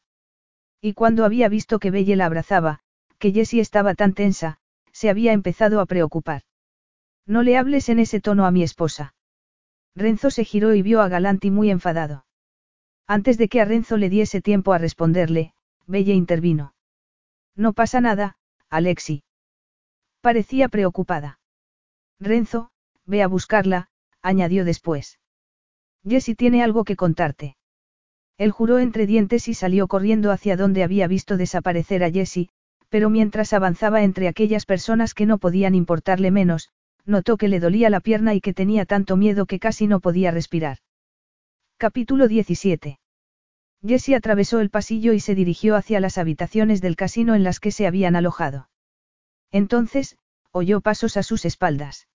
Y 0.81 0.93
cuando 0.93 1.23
había 1.23 1.49
visto 1.49 1.77
que 1.77 1.91
Belle 1.91 2.15
la 2.15 2.25
abrazaba, 2.25 2.79
que 3.19 3.31
Jessie 3.31 3.61
estaba 3.61 3.93
tan 3.93 4.15
tensa, 4.15 4.57
se 4.91 5.11
había 5.11 5.33
empezado 5.33 5.81
a 5.81 5.85
preocupar. 5.85 6.41
No 7.27 7.43
le 7.43 7.57
hables 7.59 7.89
en 7.89 7.99
ese 7.99 8.21
tono 8.21 8.47
a 8.47 8.51
mi 8.51 8.63
esposa. 8.63 9.13
Renzo 9.95 10.31
se 10.31 10.45
giró 10.45 10.73
y 10.73 10.81
vio 10.81 11.01
a 11.01 11.07
Galanti 11.07 11.51
muy 11.51 11.69
enfadado. 11.69 12.25
Antes 13.07 13.37
de 13.37 13.49
que 13.49 13.61
a 13.61 13.65
Renzo 13.65 13.97
le 13.97 14.09
diese 14.09 14.41
tiempo 14.41 14.73
a 14.73 14.77
responderle, 14.77 15.53
Belle 15.87 16.13
intervino. 16.13 16.73
No 17.55 17.73
pasa 17.73 17.99
nada, 17.99 18.37
Alexi. 18.69 19.23
Parecía 20.21 20.69
preocupada. 20.69 21.39
Renzo, 22.19 22.69
ve 23.05 23.21
a 23.23 23.27
buscarla, 23.27 23.89
añadió 24.21 24.63
después. 24.63 25.19
Jessie 26.07 26.35
tiene 26.35 26.63
algo 26.63 26.83
que 26.83 26.95
contarte. 26.95 27.57
Él 28.37 28.51
juró 28.51 28.79
entre 28.79 29.05
dientes 29.05 29.47
y 29.47 29.53
salió 29.53 29.87
corriendo 29.87 30.31
hacia 30.31 30.55
donde 30.55 30.83
había 30.83 31.07
visto 31.07 31.37
desaparecer 31.37 32.03
a 32.03 32.11
Jessie, 32.11 32.49
pero 32.89 33.09
mientras 33.09 33.53
avanzaba 33.53 34.03
entre 34.03 34.27
aquellas 34.27 34.65
personas 34.65 35.13
que 35.13 35.25
no 35.25 35.37
podían 35.37 35.75
importarle 35.75 36.31
menos, 36.31 36.69
notó 37.05 37.37
que 37.37 37.47
le 37.47 37.59
dolía 37.59 37.89
la 37.89 37.99
pierna 37.99 38.33
y 38.33 38.41
que 38.41 38.53
tenía 38.53 38.85
tanto 38.85 39.17
miedo 39.17 39.45
que 39.45 39.59
casi 39.59 39.87
no 39.87 39.99
podía 39.99 40.31
respirar. 40.31 40.77
Capítulo 41.77 42.27
17. 42.27 42.99
Jessie 43.83 44.15
atravesó 44.15 44.59
el 44.59 44.69
pasillo 44.69 45.13
y 45.13 45.19
se 45.19 45.35
dirigió 45.35 45.75
hacia 45.75 45.99
las 45.99 46.17
habitaciones 46.17 46.81
del 46.81 46.95
casino 46.95 47.33
en 47.35 47.43
las 47.43 47.59
que 47.59 47.71
se 47.71 47.87
habían 47.87 48.15
alojado. 48.15 48.69
Entonces, 49.51 50.17
oyó 50.51 50.81
pasos 50.81 51.17
a 51.17 51.23
sus 51.23 51.45
espaldas. 51.45 52.07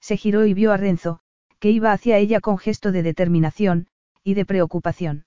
Se 0.00 0.16
giró 0.16 0.46
y 0.46 0.52
vio 0.52 0.72
a 0.72 0.76
Renzo, 0.76 1.20
que 1.58 1.70
iba 1.70 1.92
hacia 1.92 2.18
ella 2.18 2.40
con 2.40 2.58
gesto 2.58 2.92
de 2.92 3.02
determinación, 3.02 3.86
y 4.24 4.34
de 4.34 4.44
preocupación. 4.44 5.26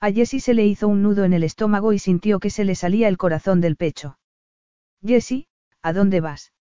A 0.00 0.10
Jessie 0.10 0.40
se 0.40 0.52
le 0.52 0.66
hizo 0.66 0.88
un 0.88 1.02
nudo 1.02 1.24
en 1.24 1.32
el 1.32 1.44
estómago 1.44 1.92
y 1.92 1.98
sintió 1.98 2.38
que 2.38 2.50
se 2.50 2.64
le 2.64 2.74
salía 2.74 3.08
el 3.08 3.16
corazón 3.16 3.60
del 3.60 3.76
pecho. 3.76 4.18
Jessie, 5.02 5.46
¿a 5.80 5.92
dónde 5.92 6.20
vas? 6.20 6.53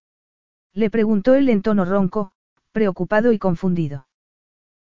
Le 0.74 0.90
preguntó 0.90 1.36
él 1.36 1.50
en 1.50 1.62
tono 1.62 1.86
ronco, 1.86 2.32
preocupado 2.72 3.32
y 3.32 3.40
confundido. 3.40 4.08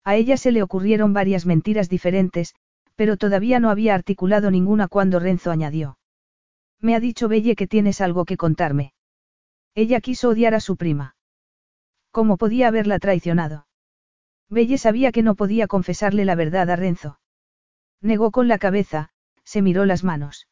A 0.04 0.16
ella 0.16 0.36
se 0.36 0.52
le 0.52 0.62
ocurrieron 0.62 1.12
varias 1.12 1.46
mentiras 1.46 1.88
diferentes, 1.88 2.54
pero 2.94 3.16
todavía 3.16 3.60
no 3.60 3.70
había 3.70 3.94
articulado 3.94 4.50
ninguna 4.50 4.88
cuando 4.88 5.18
Renzo 5.18 5.50
añadió. 5.50 5.98
Me 6.80 6.94
ha 6.94 7.00
dicho 7.00 7.28
Belle 7.28 7.56
que 7.56 7.66
tienes 7.66 8.00
algo 8.00 8.24
que 8.24 8.36
contarme. 8.36 8.92
Ella 9.74 10.00
quiso 10.00 10.30
odiar 10.30 10.54
a 10.54 10.60
su 10.60 10.76
prima. 10.76 11.16
¿Cómo 12.10 12.36
podía 12.36 12.68
haberla 12.68 12.98
traicionado? 12.98 13.66
Belle 14.48 14.78
sabía 14.78 15.12
que 15.12 15.22
no 15.22 15.34
podía 15.34 15.66
confesarle 15.66 16.24
la 16.24 16.34
verdad 16.34 16.70
a 16.70 16.76
Renzo. 16.76 17.20
Negó 18.00 18.30
con 18.30 18.48
la 18.48 18.58
cabeza, 18.58 19.10
se 19.44 19.62
miró 19.62 19.84
las 19.84 20.04
manos. 20.04 20.48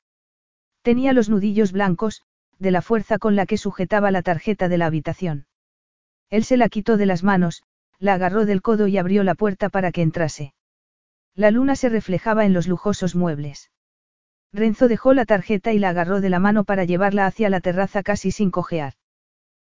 Tenía 0.82 1.12
los 1.12 1.28
nudillos 1.28 1.73
blancos, 1.73 2.23
de 2.59 2.70
la 2.70 2.83
fuerza 2.83 3.18
con 3.18 3.36
la 3.36 3.47
que 3.47 3.59
sujetaba 3.59 4.10
la 4.10 4.23
tarjeta 4.23 4.68
de 4.68 4.78
la 4.78 4.86
habitación. 4.86 5.47
Él 6.31 6.44
se 6.44 6.57
la 6.57 6.68
quitó 6.68 6.97
de 6.97 7.07
las 7.07 7.23
manos, 7.23 7.62
la 7.99 8.15
agarró 8.15 8.47
del 8.47 8.62
codo 8.62 8.86
y 8.86 8.99
abrió 8.99 9.23
la 9.25 9.35
puerta 9.35 9.68
para 9.68 9.93
que 9.93 10.02
entrase. 10.02 10.55
La 11.35 11.51
luna 11.51 11.76
se 11.76 11.89
reflejaba 11.89 12.44
en 12.47 12.52
los 12.52 12.67
lujosos 12.67 13.15
muebles. 13.15 13.70
Renzo 14.52 14.89
dejó 14.89 15.12
la 15.12 15.26
tarjeta 15.26 15.73
y 15.73 15.78
la 15.78 15.91
agarró 15.91 16.20
de 16.20 16.31
la 16.31 16.39
mano 16.39 16.65
para 16.65 16.85
llevarla 16.85 17.26
hacia 17.26 17.51
la 17.51 17.60
terraza 17.60 18.02
casi 18.02 18.31
sin 18.31 18.51
cojear. 18.51 18.94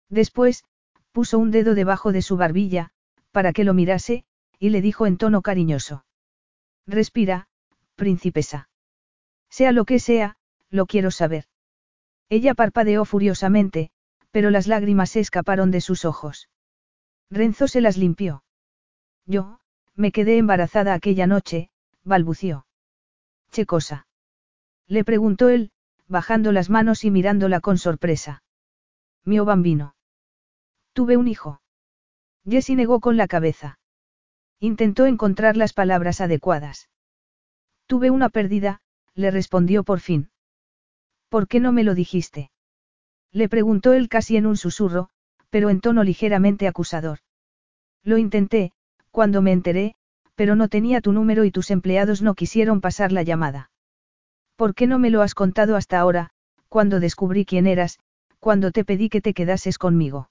Después, 0.08 0.64
puso 1.12 1.38
un 1.38 1.50
dedo 1.50 1.74
debajo 1.74 2.12
de 2.12 2.22
su 2.22 2.36
barbilla, 2.36 2.90
para 3.32 3.52
que 3.52 3.64
lo 3.64 3.74
mirase, 3.74 4.24
y 4.58 4.70
le 4.70 4.80
dijo 4.80 5.06
en 5.06 5.18
tono 5.18 5.42
cariñoso. 5.42 6.04
Respira, 6.86 7.48
princesa. 7.96 8.68
Sea 9.50 9.72
lo 9.72 9.84
que 9.84 9.98
sea, 9.98 10.36
lo 10.70 10.86
quiero 10.86 11.10
saber. 11.10 11.44
Ella 12.28 12.54
parpadeó 12.54 13.04
furiosamente, 13.04 13.90
pero 14.30 14.50
las 14.50 14.66
lágrimas 14.66 15.10
se 15.10 15.20
escaparon 15.20 15.70
de 15.70 15.80
sus 15.80 16.04
ojos. 16.04 16.48
Renzo 17.30 17.68
se 17.68 17.80
las 17.80 17.96
limpió. 17.96 18.42
Yo, 19.26 19.60
me 19.94 20.12
quedé 20.12 20.38
embarazada 20.38 20.94
aquella 20.94 21.26
noche, 21.26 21.70
balbució. 22.04 22.66
¿Qué 23.50 23.66
cosa? 23.66 24.06
Le 24.86 25.04
preguntó 25.04 25.48
él, 25.48 25.70
bajando 26.06 26.52
las 26.52 26.70
manos 26.70 27.04
y 27.04 27.10
mirándola 27.10 27.60
con 27.60 27.78
sorpresa. 27.78 28.42
Mio 29.24 29.44
bambino. 29.44 29.94
Tuve 30.92 31.16
un 31.16 31.28
hijo. 31.28 31.60
Jessie 32.44 32.76
negó 32.76 33.00
con 33.00 33.16
la 33.16 33.28
cabeza. 33.28 33.78
Intentó 34.58 35.06
encontrar 35.06 35.56
las 35.56 35.72
palabras 35.72 36.20
adecuadas. 36.20 36.88
Tuve 37.86 38.10
una 38.10 38.28
pérdida, 38.28 38.80
le 39.14 39.30
respondió 39.30 39.84
por 39.84 40.00
fin. 40.00 40.30
¿Por 41.28 41.48
qué 41.48 41.60
no 41.60 41.72
me 41.72 41.84
lo 41.84 41.94
dijiste? 41.94 42.50
Le 43.32 43.48
preguntó 43.48 43.92
él 43.92 44.08
casi 44.08 44.36
en 44.36 44.46
un 44.46 44.56
susurro, 44.56 45.10
pero 45.50 45.70
en 45.70 45.80
tono 45.80 46.02
ligeramente 46.02 46.66
acusador. 46.66 47.18
Lo 48.02 48.18
intenté, 48.18 48.72
cuando 49.10 49.42
me 49.42 49.52
enteré, 49.52 49.94
pero 50.34 50.56
no 50.56 50.68
tenía 50.68 51.00
tu 51.00 51.12
número 51.12 51.44
y 51.44 51.50
tus 51.50 51.70
empleados 51.70 52.22
no 52.22 52.34
quisieron 52.34 52.80
pasar 52.80 53.12
la 53.12 53.22
llamada. 53.22 53.70
¿Por 54.56 54.74
qué 54.74 54.86
no 54.86 54.98
me 54.98 55.10
lo 55.10 55.22
has 55.22 55.34
contado 55.34 55.76
hasta 55.76 55.98
ahora, 55.98 56.30
cuando 56.68 57.00
descubrí 57.00 57.44
quién 57.44 57.66
eras, 57.66 57.98
cuando 58.38 58.70
te 58.70 58.84
pedí 58.84 59.08
que 59.08 59.20
te 59.20 59.34
quedases 59.34 59.78
conmigo? 59.78 60.30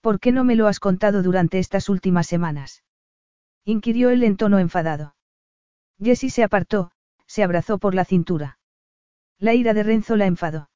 ¿Por 0.00 0.18
qué 0.18 0.32
no 0.32 0.44
me 0.44 0.56
lo 0.56 0.66
has 0.66 0.80
contado 0.80 1.22
durante 1.22 1.58
estas 1.58 1.88
últimas 1.88 2.26
semanas? 2.26 2.82
inquirió 3.64 4.10
él 4.10 4.24
en 4.24 4.36
tono 4.36 4.58
enfadado. 4.58 5.14
Jessie 6.02 6.30
se 6.30 6.42
apartó, 6.42 6.90
se 7.26 7.44
abrazó 7.44 7.78
por 7.78 7.94
la 7.94 8.04
cintura. 8.04 8.58
La 9.38 9.54
ira 9.54 9.74
de 9.74 9.82
Renzo 9.82 10.16
la 10.16 10.26
enfadó. 10.26 10.70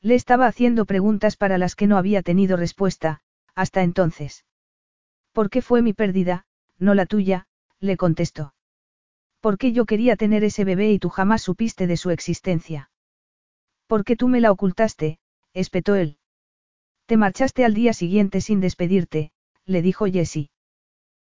Le 0.00 0.14
estaba 0.14 0.46
haciendo 0.46 0.84
preguntas 0.84 1.36
para 1.36 1.58
las 1.58 1.76
que 1.76 1.86
no 1.86 1.96
había 1.96 2.22
tenido 2.22 2.56
respuesta, 2.56 3.20
hasta 3.54 3.82
entonces. 3.82 4.44
¿Por 5.32 5.48
qué 5.50 5.62
fue 5.62 5.82
mi 5.82 5.92
pérdida, 5.92 6.46
no 6.78 6.94
la 6.94 7.06
tuya? 7.06 7.46
le 7.80 7.96
contestó. 7.96 8.54
¿Por 9.40 9.58
qué 9.58 9.72
yo 9.72 9.86
quería 9.86 10.16
tener 10.16 10.44
ese 10.44 10.64
bebé 10.64 10.92
y 10.92 10.98
tú 10.98 11.08
jamás 11.08 11.42
supiste 11.42 11.86
de 11.86 11.96
su 11.96 12.10
existencia? 12.10 12.90
¿Por 13.86 14.04
qué 14.04 14.16
tú 14.16 14.28
me 14.28 14.40
la 14.40 14.50
ocultaste? 14.50 15.18
espetó 15.52 15.94
él. 15.94 16.18
Te 17.06 17.16
marchaste 17.16 17.64
al 17.64 17.74
día 17.74 17.92
siguiente 17.92 18.40
sin 18.40 18.60
despedirte, 18.60 19.32
le 19.64 19.82
dijo 19.82 20.06
Jessie. 20.06 20.50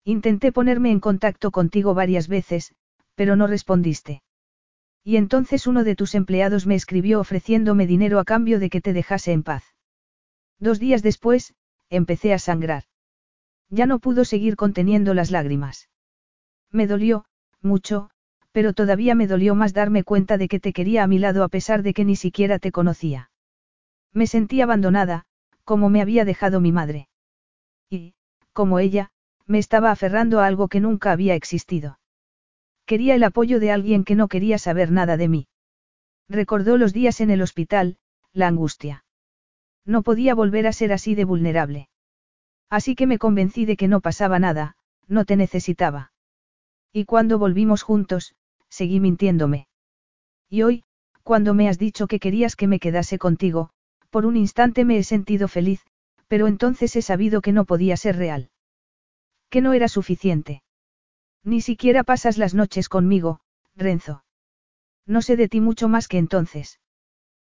Intenté 0.04 0.52
ponerme 0.52 0.92
en 0.92 1.00
contacto 1.00 1.52
contigo 1.52 1.94
varias 1.94 2.28
veces, 2.28 2.74
pero 3.16 3.36
no 3.36 3.48
respondiste. 3.48 4.22
Y 5.08 5.18
entonces 5.18 5.68
uno 5.68 5.84
de 5.84 5.96
tus 5.96 6.16
empleados 6.16 6.66
me 6.66 6.74
escribió 6.74 7.20
ofreciéndome 7.20 7.86
dinero 7.86 8.20
a 8.20 8.26
cambio 8.26 8.60
de 8.60 8.72
que 8.72 8.82
te 8.82 8.92
dejase 8.92 9.34
en 9.34 9.44
paz. 9.44 9.64
Dos 10.60 10.80
días 10.80 11.04
después, 11.04 11.54
empecé 11.92 12.34
a 12.34 12.40
sangrar. 12.40 12.86
Ya 13.70 13.86
no 13.86 14.00
pudo 14.00 14.26
seguir 14.26 14.56
conteniendo 14.56 15.14
las 15.14 15.30
lágrimas. 15.30 15.90
Me 16.72 16.88
dolió, 16.88 17.26
mucho, 17.62 18.10
pero 18.52 18.74
todavía 18.74 19.14
me 19.14 19.28
dolió 19.28 19.54
más 19.54 19.74
darme 19.74 20.04
cuenta 20.04 20.40
de 20.40 20.48
que 20.48 20.60
te 20.60 20.74
quería 20.74 21.04
a 21.04 21.08
mi 21.08 21.20
lado 21.20 21.44
a 21.44 21.50
pesar 21.50 21.84
de 21.84 21.94
que 21.94 22.04
ni 22.04 22.16
siquiera 22.16 22.58
te 22.58 22.72
conocía. 22.72 23.30
Me 24.12 24.26
sentí 24.26 24.62
abandonada, 24.62 25.26
como 25.64 25.90
me 25.90 26.02
había 26.02 26.26
dejado 26.26 26.62
mi 26.62 26.72
madre. 26.72 27.10
Y, 27.92 28.16
como 28.54 28.80
ella, 28.80 29.12
me 29.46 29.60
estaba 29.60 29.92
aferrando 29.92 30.40
a 30.40 30.48
algo 30.48 30.68
que 30.68 30.80
nunca 30.80 31.12
había 31.12 31.36
existido. 31.36 32.00
Quería 32.86 33.16
el 33.16 33.24
apoyo 33.24 33.60
de 33.60 33.72
alguien 33.72 34.04
que 34.04 34.16
no 34.16 34.28
quería 34.28 34.58
saber 34.58 34.92
nada 34.92 35.18
de 35.18 35.28
mí. 35.28 35.48
Recordó 36.30 36.78
los 36.78 36.94
días 36.94 37.22
en 37.22 37.30
el 37.32 37.42
hospital, 37.42 37.98
la 38.34 38.48
angustia. 38.48 39.06
No 39.86 40.04
podía 40.04 40.36
volver 40.36 40.68
a 40.68 40.74
ser 40.74 40.94
así 40.94 41.16
de 41.16 41.26
vulnerable. 41.26 41.90
Así 42.70 42.96
que 42.96 43.08
me 43.08 43.20
convencí 43.20 43.66
de 43.66 43.78
que 43.78 43.88
no 43.88 44.02
pasaba 44.02 44.40
nada, 44.40 44.76
no 45.08 45.26
te 45.26 45.36
necesitaba. 45.36 46.12
Y 46.92 47.06
cuando 47.06 47.38
volvimos 47.38 47.84
juntos, 47.84 48.36
seguí 48.70 49.00
mintiéndome. 49.00 49.68
Y 50.50 50.64
hoy, 50.64 50.84
cuando 51.24 51.54
me 51.54 51.70
has 51.70 51.80
dicho 51.80 52.08
que 52.08 52.20
querías 52.20 52.56
que 52.56 52.68
me 52.68 52.80
quedase 52.80 53.18
contigo, 53.18 53.70
por 54.10 54.26
un 54.26 54.38
instante 54.38 54.86
me 54.86 54.98
he 54.98 55.04
sentido 55.04 55.48
feliz, 55.48 55.82
pero 56.28 56.48
entonces 56.48 56.96
he 56.96 57.02
sabido 57.02 57.42
que 57.42 57.52
no 57.52 57.66
podía 57.66 57.98
ser 57.98 58.18
real. 58.18 58.50
Que 59.50 59.62
no 59.62 59.74
era 59.74 59.88
suficiente. 59.88 60.62
Ni 61.46 61.62
siquiera 61.62 62.04
pasas 62.04 62.40
las 62.40 62.56
noches 62.56 62.90
conmigo, 62.90 63.40
Renzo. 63.76 64.24
No 65.06 65.22
sé 65.22 65.38
de 65.38 65.48
ti 65.48 65.62
mucho 65.62 65.88
más 65.88 66.08
que 66.08 66.18
entonces. 66.18 66.80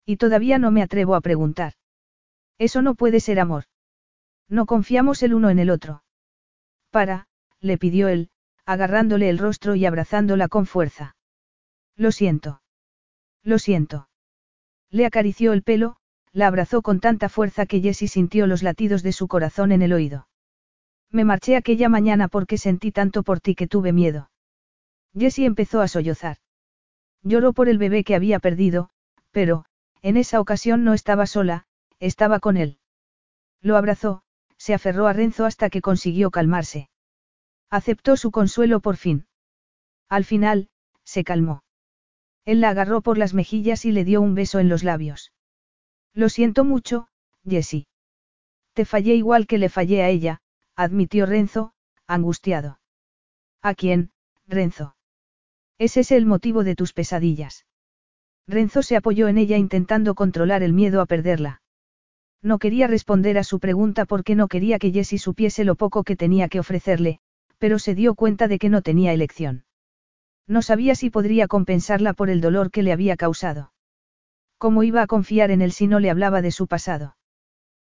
Y 0.06 0.18
todavía 0.18 0.60
no 0.60 0.70
me 0.70 0.84
atrevo 0.84 1.16
a 1.16 1.22
preguntar. 1.22 1.74
Eso 2.60 2.84
no 2.84 2.94
puede 2.94 3.20
ser 3.20 3.40
amor. 3.40 3.64
No 4.48 4.68
confiamos 4.68 5.24
el 5.24 5.34
uno 5.34 5.50
en 5.50 5.58
el 5.58 5.72
otro. 5.72 6.04
Para, 6.92 7.28
le 7.60 7.80
pidió 7.80 8.08
él, 8.08 8.30
agarrándole 8.64 9.28
el 9.30 9.40
rostro 9.40 9.74
y 9.74 9.88
abrazándola 9.88 10.48
con 10.48 10.68
fuerza. 10.68 11.16
Lo 11.96 12.12
siento. 12.12 12.62
Lo 13.44 13.58
siento. 13.58 14.08
Le 14.92 15.08
acarició 15.08 15.52
el 15.54 15.64
pelo, 15.64 15.98
la 16.32 16.46
abrazó 16.46 16.84
con 16.84 17.00
tanta 17.00 17.28
fuerza 17.28 17.66
que 17.66 17.82
Jessie 17.82 18.08
sintió 18.08 18.46
los 18.46 18.62
latidos 18.62 19.02
de 19.02 19.14
su 19.14 19.28
corazón 19.28 19.72
en 19.72 19.82
el 19.82 19.94
oído. 19.94 20.29
Me 21.12 21.24
marché 21.26 21.56
aquella 21.56 21.90
mañana 21.90 22.28
porque 22.28 22.58
sentí 22.58 22.92
tanto 22.92 23.24
por 23.24 23.40
ti 23.40 23.56
que 23.56 23.68
tuve 23.68 23.94
miedo. 23.94 24.30
Jessie 25.18 25.46
empezó 25.46 25.82
a 25.82 25.88
sollozar. 25.88 26.38
Lloró 27.24 27.54
por 27.54 27.68
el 27.68 27.78
bebé 27.78 28.04
que 28.04 28.16
había 28.16 28.40
perdido, 28.40 28.90
pero, 29.32 29.66
en 30.02 30.18
esa 30.18 30.40
ocasión 30.40 30.84
no 30.84 30.94
estaba 30.94 31.26
sola, 31.26 31.66
estaba 32.00 32.40
con 32.40 32.58
él. 32.58 32.78
Lo 33.62 33.76
abrazó, 33.76 34.24
se 34.58 34.74
aferró 34.74 35.08
a 35.08 35.14
Renzo 35.14 35.46
hasta 35.46 35.70
que 35.70 35.82
consiguió 35.82 36.32
calmarse. 36.32 36.90
Aceptó 37.70 38.16
su 38.16 38.32
consuelo 38.32 38.80
por 38.80 38.96
fin. 38.96 39.28
Al 40.08 40.26
final, 40.26 40.70
se 41.04 41.24
calmó. 41.24 41.64
Él 42.46 42.62
la 42.62 42.70
agarró 42.70 43.02
por 43.02 43.18
las 43.18 43.34
mejillas 43.34 43.86
y 43.86 43.92
le 43.92 44.04
dio 44.04 44.22
un 44.22 44.36
beso 44.36 44.60
en 44.60 44.70
los 44.70 44.84
labios. 44.84 45.32
Lo 46.14 46.30
siento 46.30 46.64
mucho, 46.64 47.08
Jessie. 47.46 47.88
Te 48.74 48.86
fallé 48.86 49.16
igual 49.16 49.46
que 49.46 49.58
le 49.58 49.70
fallé 49.70 50.02
a 50.02 50.10
ella, 50.10 50.42
admitió 50.80 51.26
Renzo, 51.26 51.74
angustiado. 52.08 52.80
¿A 53.62 53.76
quién, 53.76 54.12
Renzo? 54.48 54.96
Ese 55.78 56.00
es 56.00 56.12
el 56.14 56.26
motivo 56.26 56.64
de 56.64 56.76
tus 56.76 56.94
pesadillas. 56.94 57.66
Renzo 58.48 58.82
se 58.82 58.96
apoyó 58.96 59.28
en 59.28 59.38
ella 59.38 59.58
intentando 59.58 60.16
controlar 60.16 60.64
el 60.64 60.72
miedo 60.72 61.02
a 61.02 61.06
perderla. 61.06 61.62
No 62.42 62.60
quería 62.60 62.88
responder 62.88 63.38
a 63.38 63.44
su 63.44 63.60
pregunta 63.60 64.06
porque 64.06 64.36
no 64.36 64.48
quería 64.48 64.80
que 64.80 64.94
Jessie 64.94 65.20
supiese 65.20 65.66
lo 65.66 65.76
poco 65.76 66.06
que 66.06 66.16
tenía 66.16 66.48
que 66.48 66.62
ofrecerle, 66.62 67.20
pero 67.58 67.78
se 67.78 67.94
dio 67.94 68.16
cuenta 68.16 68.48
de 68.48 68.58
que 68.58 68.70
no 68.70 68.82
tenía 68.82 69.12
elección. 69.12 69.66
No 70.48 70.62
sabía 70.62 70.96
si 70.96 71.10
podría 71.10 71.50
compensarla 71.50 72.14
por 72.14 72.30
el 72.30 72.40
dolor 72.40 72.72
que 72.72 72.84
le 72.84 72.94
había 72.94 73.18
causado. 73.18 73.74
¿Cómo 74.58 74.84
iba 74.84 75.02
a 75.02 75.08
confiar 75.08 75.52
en 75.52 75.62
él 75.62 75.74
si 75.74 75.88
no 75.88 76.00
le 76.00 76.10
hablaba 76.10 76.42
de 76.42 76.52
su 76.52 76.68
pasado? 76.68 77.18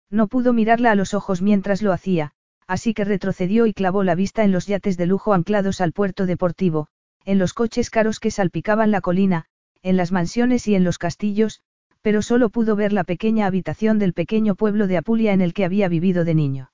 No 0.09 0.27
pudo 0.27 0.51
mirarla 0.51 0.91
a 0.91 0.95
los 0.95 1.13
ojos 1.13 1.41
mientras 1.41 1.81
lo 1.81 1.93
hacía, 1.93 2.33
así 2.71 2.93
que 2.93 3.03
retrocedió 3.03 3.65
y 3.65 3.73
clavó 3.73 4.01
la 4.05 4.15
vista 4.15 4.45
en 4.45 4.53
los 4.53 4.65
yates 4.65 4.95
de 4.95 5.05
lujo 5.05 5.33
anclados 5.33 5.81
al 5.81 5.91
puerto 5.91 6.25
deportivo, 6.25 6.87
en 7.25 7.37
los 7.37 7.53
coches 7.53 7.89
caros 7.89 8.21
que 8.21 8.31
salpicaban 8.31 8.91
la 8.91 9.01
colina, 9.01 9.43
en 9.83 9.97
las 9.97 10.13
mansiones 10.13 10.69
y 10.69 10.75
en 10.75 10.85
los 10.85 10.97
castillos, 10.97 11.59
pero 12.01 12.21
solo 12.21 12.49
pudo 12.49 12.77
ver 12.77 12.93
la 12.93 13.03
pequeña 13.03 13.45
habitación 13.45 13.99
del 13.99 14.13
pequeño 14.13 14.55
pueblo 14.55 14.87
de 14.87 14.95
Apulia 14.95 15.33
en 15.33 15.41
el 15.41 15.53
que 15.53 15.65
había 15.65 15.89
vivido 15.89 16.23
de 16.23 16.33
niño. 16.33 16.71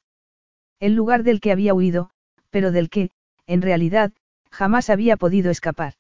El 0.80 0.94
lugar 0.94 1.24
del 1.24 1.40
que 1.40 1.52
había 1.52 1.74
huido, 1.74 2.12
pero 2.52 2.72
del 2.72 2.92
que, 2.92 3.10
en 3.48 3.64
realidad, 3.64 4.12
jamás 4.52 4.92
había 4.92 5.18
podido 5.18 5.50
escapar. 5.50 5.96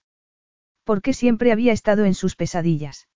Porque 0.84 1.14
siempre 1.14 1.51
había 1.51 1.74
estado 1.74 2.06
en 2.06 2.14
sus 2.14 2.35
pesadillas. 2.35 3.08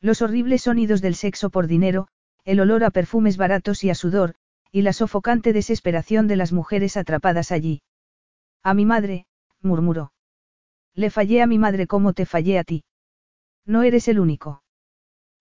Los 0.00 0.22
horribles 0.22 0.62
sonidos 0.62 1.02
del 1.02 1.16
sexo 1.16 1.50
por 1.50 1.66
dinero, 1.66 2.08
el 2.46 2.60
olor 2.60 2.82
a 2.82 2.90
perfumes 2.90 3.36
baratos 3.36 3.84
y 3.84 3.90
a 3.90 3.94
sudor, 3.94 4.36
y 4.70 4.82
la 4.82 4.92
sofocante 4.92 5.52
desesperación 5.52 6.28
de 6.28 6.36
las 6.36 6.52
mujeres 6.52 6.96
atrapadas 6.96 7.52
allí. 7.52 7.82
A 8.62 8.74
mi 8.74 8.84
madre, 8.84 9.26
murmuró. 9.62 10.12
Le 10.94 11.10
fallé 11.10 11.42
a 11.42 11.46
mi 11.46 11.58
madre 11.58 11.86
como 11.86 12.12
te 12.12 12.26
fallé 12.26 12.58
a 12.58 12.64
ti. 12.64 12.84
No 13.64 13.82
eres 13.82 14.08
el 14.08 14.18
único. 14.18 14.62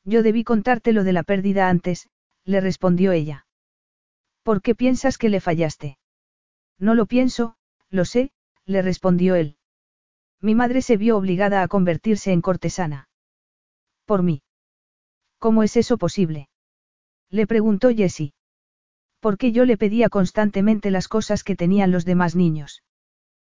Yo 0.04 0.24
debí 0.24 0.44
contarte 0.44 0.94
lo 0.94 1.04
de 1.04 1.14
la 1.14 1.24
pérdida 1.24 1.70
antes, 1.70 2.10
le 2.46 2.62
respondió 2.62 3.12
ella. 3.12 3.46
¿Por 4.44 4.62
qué 4.62 4.76
piensas 4.76 5.18
que 5.18 5.30
le 5.30 5.42
fallaste? 5.42 5.98
No 6.80 6.96
lo 6.96 7.06
pienso, 7.06 7.58
lo 7.90 8.06
sé, 8.06 8.32
le 8.66 8.82
respondió 8.82 9.36
él. 9.36 9.58
Mi 10.40 10.56
madre 10.56 10.82
se 10.82 10.96
vio 10.96 11.18
obligada 11.18 11.64
a 11.64 11.68
convertirse 11.68 12.32
en 12.32 12.42
cortesana. 12.42 13.10
Por 14.06 14.24
mí. 14.24 14.44
¿Cómo 15.40 15.64
es 15.64 15.76
eso 15.76 15.98
posible? 15.98 16.50
Le 17.30 17.48
preguntó 17.48 17.90
Jessie. 17.90 18.34
Porque 19.20 19.52
yo 19.52 19.66
le 19.66 19.78
pedía 19.78 20.10
constantemente 20.10 20.92
las 20.92 21.08
cosas 21.08 21.44
que 21.44 21.56
tenían 21.56 21.92
los 21.92 22.06
demás 22.06 22.36
niños. 22.36 22.84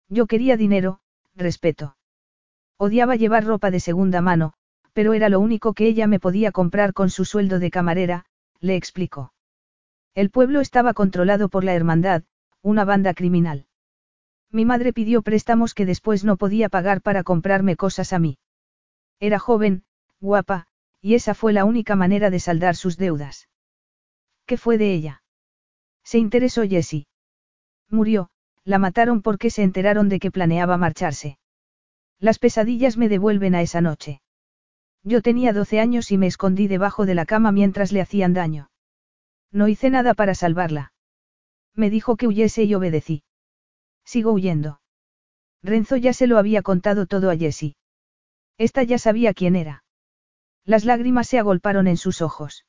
Yo 0.09 0.27
quería 0.27 0.57
dinero, 0.57 1.01
respeto. 1.35 1.97
Odiaba 2.77 3.17
llevar 3.17 3.45
ropa 3.45 3.71
de 3.71 3.81
segunda 3.81 4.21
mano, 4.21 4.55
pero 4.93 5.13
era 5.13 5.29
lo 5.29 5.41
único 5.41 5.75
que 5.75 5.87
ella 5.87 6.07
me 6.07 6.19
podía 6.19 6.51
comprar 6.51 6.93
con 6.93 7.11
su 7.11 7.25
sueldo 7.25 7.59
de 7.59 7.71
camarera, 7.71 8.25
le 8.61 8.77
explicó. 8.77 9.33
El 10.15 10.31
pueblo 10.31 10.61
estaba 10.61 10.95
controlado 10.95 11.49
por 11.49 11.63
la 11.65 11.75
hermandad, 11.75 12.25
una 12.63 12.85
banda 12.85 13.15
criminal. 13.15 13.67
Mi 14.51 14.65
madre 14.65 14.93
pidió 14.93 15.23
préstamos 15.23 15.75
que 15.75 15.87
después 15.87 16.25
no 16.25 16.37
podía 16.37 16.69
pagar 16.69 17.03
para 17.03 17.23
comprarme 17.23 17.77
cosas 17.77 18.13
a 18.13 18.19
mí. 18.19 18.39
Era 19.21 19.39
joven, 19.39 19.85
guapa, 20.19 20.67
y 21.01 21.15
esa 21.15 21.35
fue 21.35 21.53
la 21.53 21.65
única 21.65 21.95
manera 21.95 22.31
de 22.31 22.41
saldar 22.41 22.75
sus 22.75 22.97
deudas. 22.97 23.49
¿Qué 24.47 24.57
fue 24.57 24.77
de 24.77 24.93
ella? 24.93 25.23
Se 26.11 26.19
interesó 26.19 26.65
Jessie. 26.67 27.07
Murió, 27.89 28.31
la 28.65 28.81
mataron 28.81 29.23
porque 29.23 29.49
se 29.49 29.63
enteraron 29.63 30.09
de 30.09 30.19
que 30.19 30.33
planeaba 30.33 30.77
marcharse. 30.77 31.39
Las 32.19 32.41
pesadillas 32.41 32.97
me 32.97 33.09
devuelven 33.09 33.55
a 33.55 33.63
esa 33.63 33.81
noche. 33.81 34.21
Yo 35.05 35.23
tenía 35.23 35.53
12 35.53 35.79
años 35.79 36.11
y 36.11 36.19
me 36.19 36.27
escondí 36.27 36.67
debajo 36.67 37.07
de 37.07 37.15
la 37.15 37.27
cama 37.27 37.53
mientras 37.53 37.93
le 37.93 38.01
hacían 38.01 38.35
daño. 38.35 38.73
No 39.53 39.69
hice 39.69 39.89
nada 39.89 40.15
para 40.15 40.35
salvarla. 40.35 40.93
Me 41.77 41.91
dijo 41.91 42.17
que 42.17 42.27
huyese 42.27 42.65
y 42.65 42.75
obedecí. 42.75 43.23
Sigo 44.05 44.33
huyendo. 44.33 44.81
Renzo 45.63 45.97
ya 45.97 46.13
se 46.13 46.27
lo 46.27 46.39
había 46.39 46.63
contado 46.63 47.07
todo 47.07 47.31
a 47.31 47.37
Jessie. 47.37 47.77
Esta 48.59 48.83
ya 48.83 48.99
sabía 48.99 49.33
quién 49.33 49.55
era. 49.55 49.85
Las 50.65 50.85
lágrimas 50.85 51.29
se 51.29 51.39
agolparon 51.39 51.87
en 51.87 51.97
sus 51.97 52.21
ojos. 52.21 52.67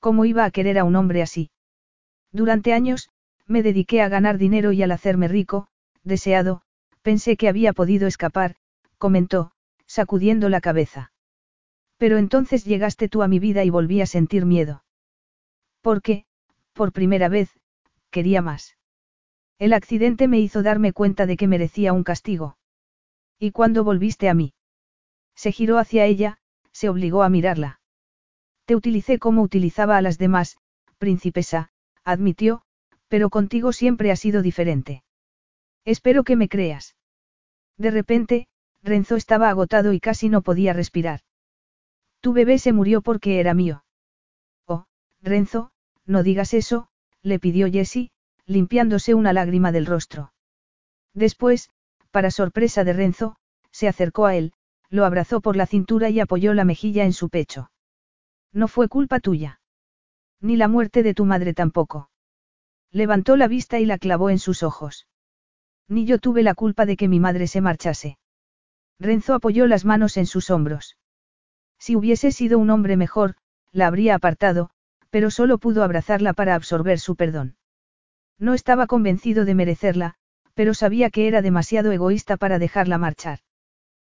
¿Cómo 0.00 0.24
iba 0.24 0.46
a 0.46 0.50
querer 0.50 0.78
a 0.78 0.84
un 0.84 0.96
hombre 0.96 1.20
así? 1.20 1.50
Durante 2.32 2.72
años, 2.72 3.10
me 3.46 3.62
dediqué 3.62 4.02
a 4.02 4.08
ganar 4.08 4.38
dinero 4.38 4.72
y 4.72 4.82
al 4.82 4.92
hacerme 4.92 5.28
rico, 5.28 5.68
deseado, 6.04 6.62
pensé 7.02 7.36
que 7.36 7.48
había 7.48 7.72
podido 7.72 8.06
escapar, 8.06 8.56
comentó, 8.98 9.52
sacudiendo 9.86 10.48
la 10.48 10.60
cabeza. 10.60 11.12
Pero 11.96 12.18
entonces 12.18 12.64
llegaste 12.64 13.08
tú 13.08 13.22
a 13.22 13.28
mi 13.28 13.38
vida 13.38 13.64
y 13.64 13.70
volví 13.70 14.00
a 14.00 14.06
sentir 14.06 14.44
miedo. 14.44 14.84
Porque, 15.80 16.26
por 16.74 16.92
primera 16.92 17.28
vez, 17.28 17.50
quería 18.10 18.42
más. 18.42 18.76
El 19.58 19.72
accidente 19.72 20.28
me 20.28 20.38
hizo 20.38 20.62
darme 20.62 20.92
cuenta 20.92 21.26
de 21.26 21.36
que 21.36 21.48
merecía 21.48 21.92
un 21.92 22.04
castigo. 22.04 22.58
¿Y 23.38 23.50
cuando 23.50 23.82
volviste 23.84 24.28
a 24.28 24.34
mí? 24.34 24.54
Se 25.34 25.50
giró 25.50 25.78
hacia 25.78 26.04
ella, 26.04 26.38
se 26.72 26.88
obligó 26.88 27.22
a 27.22 27.28
mirarla. 27.28 27.80
Te 28.66 28.76
utilicé 28.76 29.18
como 29.18 29.42
utilizaba 29.42 29.96
a 29.96 30.02
las 30.02 30.18
demás, 30.18 30.58
princesa, 30.98 31.70
admitió, 32.08 32.62
pero 33.08 33.28
contigo 33.28 33.72
siempre 33.72 34.10
ha 34.10 34.16
sido 34.16 34.40
diferente. 34.40 35.02
Espero 35.84 36.24
que 36.24 36.36
me 36.36 36.48
creas. 36.48 36.96
De 37.76 37.90
repente, 37.90 38.48
Renzo 38.82 39.16
estaba 39.16 39.50
agotado 39.50 39.92
y 39.92 40.00
casi 40.00 40.28
no 40.28 40.42
podía 40.42 40.72
respirar. 40.72 41.20
Tu 42.20 42.32
bebé 42.32 42.58
se 42.58 42.72
murió 42.72 43.02
porque 43.02 43.40
era 43.40 43.52
mío. 43.52 43.84
Oh, 44.66 44.86
Renzo, 45.20 45.70
no 46.06 46.22
digas 46.22 46.54
eso, 46.54 46.88
le 47.22 47.38
pidió 47.38 47.70
Jessie, 47.70 48.10
limpiándose 48.46 49.14
una 49.14 49.34
lágrima 49.34 49.70
del 49.70 49.86
rostro. 49.86 50.32
Después, 51.12 51.70
para 52.10 52.30
sorpresa 52.30 52.84
de 52.84 52.94
Renzo, 52.94 53.36
se 53.70 53.86
acercó 53.86 54.24
a 54.24 54.34
él, 54.34 54.54
lo 54.88 55.04
abrazó 55.04 55.42
por 55.42 55.56
la 55.56 55.66
cintura 55.66 56.08
y 56.08 56.20
apoyó 56.20 56.54
la 56.54 56.64
mejilla 56.64 57.04
en 57.04 57.12
su 57.12 57.28
pecho. 57.28 57.70
No 58.52 58.66
fue 58.66 58.88
culpa 58.88 59.20
tuya. 59.20 59.60
Ni 60.40 60.56
la 60.56 60.68
muerte 60.68 61.02
de 61.02 61.14
tu 61.14 61.24
madre 61.24 61.54
tampoco. 61.54 62.10
Levantó 62.90 63.36
la 63.36 63.48
vista 63.48 63.80
y 63.80 63.86
la 63.86 63.98
clavó 63.98 64.30
en 64.30 64.38
sus 64.38 64.62
ojos. 64.62 65.06
Ni 65.88 66.04
yo 66.04 66.18
tuve 66.18 66.42
la 66.42 66.54
culpa 66.54 66.86
de 66.86 66.96
que 66.96 67.08
mi 67.08 67.20
madre 67.20 67.46
se 67.46 67.60
marchase. 67.60 68.18
Renzo 68.98 69.34
apoyó 69.34 69.66
las 69.66 69.84
manos 69.84 70.16
en 70.16 70.26
sus 70.26 70.50
hombros. 70.50 70.96
Si 71.78 71.96
hubiese 71.96 72.32
sido 72.32 72.58
un 72.58 72.70
hombre 72.70 72.96
mejor, 72.96 73.36
la 73.72 73.86
habría 73.86 74.14
apartado, 74.14 74.70
pero 75.10 75.30
solo 75.30 75.58
pudo 75.58 75.82
abrazarla 75.82 76.32
para 76.32 76.54
absorber 76.54 76.98
su 76.98 77.16
perdón. 77.16 77.56
No 78.38 78.54
estaba 78.54 78.86
convencido 78.86 79.44
de 79.44 79.54
merecerla, 79.54 80.14
pero 80.54 80.74
sabía 80.74 81.10
que 81.10 81.28
era 81.28 81.42
demasiado 81.42 81.92
egoísta 81.92 82.36
para 82.36 82.58
dejarla 82.58 82.98
marchar. 82.98 83.40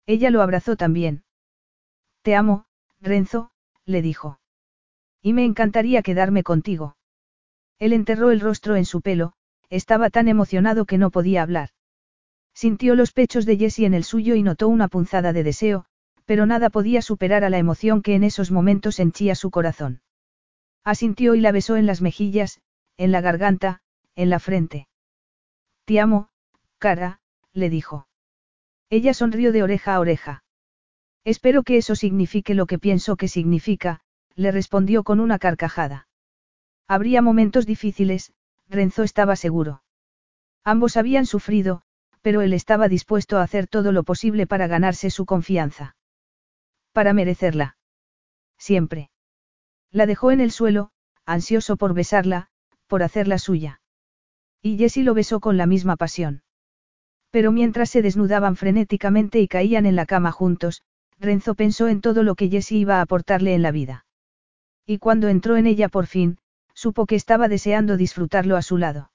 Ella 0.06 0.30
lo 0.30 0.42
abrazó 0.42 0.76
también. 0.76 1.24
Te 2.22 2.34
amo, 2.34 2.66
Renzo, 3.00 3.52
le 3.84 4.02
dijo. 4.02 4.40
Y 5.22 5.32
me 5.32 5.44
encantaría 5.44 6.02
quedarme 6.02 6.42
contigo. 6.42 6.96
Él 7.78 7.92
enterró 7.92 8.30
el 8.30 8.40
rostro 8.40 8.76
en 8.76 8.84
su 8.84 9.00
pelo, 9.00 9.32
estaba 9.68 10.10
tan 10.10 10.28
emocionado 10.28 10.84
que 10.84 10.98
no 10.98 11.10
podía 11.10 11.42
hablar. 11.42 11.70
Sintió 12.54 12.94
los 12.94 13.12
pechos 13.12 13.46
de 13.46 13.56
Jessie 13.56 13.86
en 13.86 13.94
el 13.94 14.04
suyo 14.04 14.34
y 14.34 14.42
notó 14.42 14.68
una 14.68 14.88
punzada 14.88 15.32
de 15.32 15.44
deseo, 15.44 15.86
pero 16.24 16.46
nada 16.46 16.70
podía 16.70 17.02
superar 17.02 17.44
a 17.44 17.50
la 17.50 17.58
emoción 17.58 18.02
que 18.02 18.14
en 18.14 18.24
esos 18.24 18.50
momentos 18.50 18.98
henchía 18.98 19.34
su 19.34 19.50
corazón. 19.50 20.02
Asintió 20.84 21.34
y 21.34 21.40
la 21.40 21.52
besó 21.52 21.76
en 21.76 21.86
las 21.86 22.02
mejillas, 22.02 22.60
en 22.96 23.12
la 23.12 23.20
garganta, 23.20 23.80
en 24.14 24.30
la 24.30 24.38
frente. 24.38 24.88
Te 25.84 26.00
amo, 26.00 26.28
cara, 26.78 27.20
le 27.52 27.70
dijo. 27.70 28.06
Ella 28.90 29.14
sonrió 29.14 29.52
de 29.52 29.62
oreja 29.62 29.94
a 29.94 30.00
oreja. 30.00 30.44
Espero 31.24 31.62
que 31.62 31.76
eso 31.76 31.94
signifique 31.94 32.54
lo 32.54 32.66
que 32.66 32.78
pienso 32.78 33.16
que 33.16 33.28
significa, 33.28 34.00
le 34.34 34.52
respondió 34.52 35.02
con 35.04 35.20
una 35.20 35.38
carcajada. 35.38 36.08
Habría 36.88 37.22
momentos 37.22 37.66
difíciles, 37.66 38.32
Renzo 38.68 39.02
estaba 39.02 39.36
seguro. 39.36 39.82
Ambos 40.64 40.96
habían 40.96 41.26
sufrido, 41.26 41.82
pero 42.22 42.42
él 42.42 42.52
estaba 42.52 42.88
dispuesto 42.88 43.38
a 43.38 43.42
hacer 43.42 43.66
todo 43.66 43.92
lo 43.92 44.02
posible 44.02 44.46
para 44.46 44.66
ganarse 44.66 45.10
su 45.10 45.26
confianza. 45.26 45.96
Para 46.92 47.12
merecerla. 47.12 47.76
Siempre. 48.58 49.10
La 49.90 50.06
dejó 50.06 50.30
en 50.30 50.40
el 50.40 50.50
suelo, 50.50 50.90
ansioso 51.24 51.76
por 51.76 51.94
besarla, 51.94 52.48
por 52.86 53.02
hacerla 53.02 53.38
suya. 53.38 53.80
Y 54.62 54.76
Jessie 54.76 55.04
lo 55.04 55.14
besó 55.14 55.40
con 55.40 55.56
la 55.56 55.66
misma 55.66 55.96
pasión. 55.96 56.42
Pero 57.30 57.52
mientras 57.52 57.90
se 57.90 58.02
desnudaban 58.02 58.56
frenéticamente 58.56 59.40
y 59.40 59.48
caían 59.48 59.86
en 59.86 59.96
la 59.96 60.06
cama 60.06 60.32
juntos, 60.32 60.82
Renzo 61.18 61.54
pensó 61.54 61.88
en 61.88 62.00
todo 62.00 62.22
lo 62.22 62.34
que 62.34 62.48
Jessie 62.48 62.78
iba 62.78 62.96
a 62.98 63.02
aportarle 63.02 63.54
en 63.54 63.62
la 63.62 63.70
vida. 63.70 64.04
Y 64.90 64.98
cuando 64.98 65.28
entró 65.28 65.56
en 65.56 65.68
ella 65.68 65.88
por 65.88 66.08
fin, 66.08 66.38
supo 66.74 67.06
que 67.06 67.14
estaba 67.14 67.46
deseando 67.46 67.96
disfrutarlo 67.96 68.56
a 68.56 68.62
su 68.62 68.76
lado. 68.76 69.12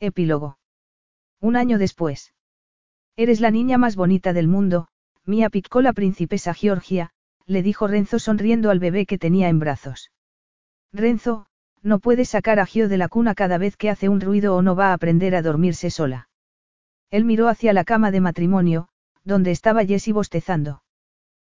Epílogo. 0.00 0.56
Un 1.38 1.54
año 1.54 1.76
después. 1.76 2.32
Eres 3.14 3.42
la 3.42 3.50
niña 3.50 3.76
más 3.76 3.94
bonita 3.94 4.32
del 4.32 4.48
mundo, 4.48 4.88
Mía 5.26 5.50
picó 5.50 5.82
la 5.82 5.92
princesa 5.92 6.54
Georgia, 6.54 7.10
le 7.44 7.62
dijo 7.62 7.86
Renzo 7.86 8.18
sonriendo 8.18 8.70
al 8.70 8.78
bebé 8.78 9.04
que 9.04 9.18
tenía 9.18 9.50
en 9.50 9.58
brazos. 9.58 10.12
Renzo, 10.94 11.44
no 11.82 11.98
puedes 11.98 12.30
sacar 12.30 12.58
a 12.58 12.64
Gio 12.64 12.88
de 12.88 12.96
la 12.96 13.08
cuna 13.08 13.34
cada 13.34 13.58
vez 13.58 13.76
que 13.76 13.90
hace 13.90 14.08
un 14.08 14.22
ruido 14.22 14.56
o 14.56 14.62
no 14.62 14.76
va 14.76 14.92
a 14.92 14.94
aprender 14.94 15.36
a 15.36 15.42
dormirse 15.42 15.90
sola. 15.90 16.30
Él 17.10 17.26
miró 17.26 17.48
hacia 17.48 17.74
la 17.74 17.84
cama 17.84 18.10
de 18.10 18.22
matrimonio, 18.22 18.88
donde 19.24 19.50
estaba 19.50 19.84
Jessie 19.84 20.14
bostezando. 20.14 20.80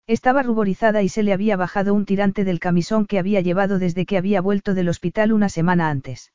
Estaba 0.09 0.43
ruborizada 0.43 1.03
y 1.03 1.11
se 1.11 1.23
le 1.23 1.35
había 1.35 1.59
bajado 1.59 1.93
un 1.93 2.07
tirante 2.07 2.45
del 2.45 2.61
camisón 2.61 3.05
que 3.05 3.19
había 3.19 3.43
llevado 3.43 3.79
desde 3.79 4.07
que 4.07 4.17
había 4.17 4.41
vuelto 4.41 4.73
del 4.73 4.89
hospital 4.89 5.33
una 5.33 5.51
semana 5.51 5.91
antes. 5.91 6.33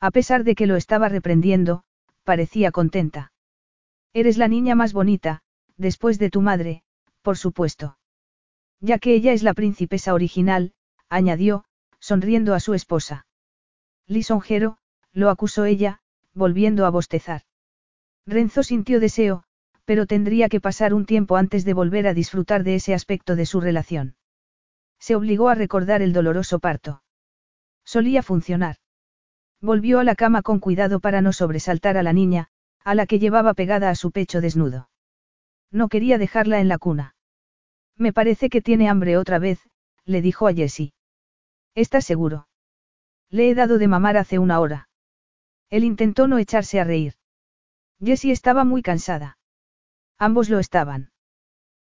A 0.00 0.12
pesar 0.12 0.44
de 0.44 0.54
que 0.54 0.68
lo 0.68 0.76
estaba 0.76 1.08
reprendiendo, 1.08 1.82
parecía 2.22 2.70
contenta. 2.70 3.32
Eres 4.12 4.38
la 4.38 4.46
niña 4.46 4.76
más 4.76 4.92
bonita, 4.92 5.42
después 5.76 6.20
de 6.20 6.30
tu 6.30 6.40
madre, 6.40 6.84
por 7.22 7.36
supuesto. 7.36 7.98
Ya 8.80 9.00
que 9.00 9.14
ella 9.14 9.32
es 9.32 9.42
la 9.42 9.54
princesa 9.54 10.14
original, 10.14 10.72
añadió, 11.08 11.64
sonriendo 11.98 12.54
a 12.54 12.60
su 12.60 12.74
esposa. 12.74 13.26
Lisonjero, 14.06 14.78
lo 15.12 15.30
acusó 15.30 15.64
ella, 15.64 16.00
volviendo 16.32 16.86
a 16.86 16.90
bostezar. 16.90 17.42
Renzo 18.24 18.62
sintió 18.62 19.00
deseo, 19.00 19.43
pero 19.84 20.06
tendría 20.06 20.48
que 20.48 20.60
pasar 20.60 20.94
un 20.94 21.06
tiempo 21.06 21.36
antes 21.36 21.64
de 21.64 21.74
volver 21.74 22.06
a 22.06 22.14
disfrutar 22.14 22.64
de 22.64 22.76
ese 22.76 22.94
aspecto 22.94 23.36
de 23.36 23.46
su 23.46 23.60
relación. 23.60 24.16
Se 24.98 25.14
obligó 25.14 25.48
a 25.48 25.54
recordar 25.54 26.02
el 26.02 26.12
doloroso 26.12 26.58
parto. 26.58 27.02
Solía 27.84 28.22
funcionar. 28.22 28.76
Volvió 29.60 29.98
a 30.00 30.04
la 30.04 30.14
cama 30.14 30.42
con 30.42 30.58
cuidado 30.60 31.00
para 31.00 31.20
no 31.20 31.32
sobresaltar 31.32 31.96
a 31.96 32.02
la 32.02 32.12
niña, 32.12 32.48
a 32.82 32.94
la 32.94 33.06
que 33.06 33.18
llevaba 33.18 33.54
pegada 33.54 33.90
a 33.90 33.94
su 33.94 34.10
pecho 34.10 34.40
desnudo. 34.40 34.88
No 35.70 35.88
quería 35.88 36.18
dejarla 36.18 36.60
en 36.60 36.68
la 36.68 36.78
cuna. 36.78 37.14
Me 37.96 38.12
parece 38.12 38.48
que 38.48 38.60
tiene 38.60 38.88
hambre 38.88 39.16
otra 39.16 39.38
vez, 39.38 39.60
le 40.04 40.22
dijo 40.22 40.46
a 40.48 40.54
Jessie. 40.54 40.92
¿Estás 41.74 42.04
seguro? 42.04 42.48
Le 43.30 43.50
he 43.50 43.54
dado 43.54 43.78
de 43.78 43.88
mamar 43.88 44.16
hace 44.16 44.38
una 44.38 44.60
hora. 44.60 44.88
Él 45.70 45.84
intentó 45.84 46.28
no 46.28 46.38
echarse 46.38 46.78
a 46.78 46.84
reír. 46.84 47.14
Jessie 48.00 48.32
estaba 48.32 48.64
muy 48.64 48.82
cansada. 48.82 49.38
Ambos 50.18 50.48
lo 50.48 50.58
estaban. 50.58 51.10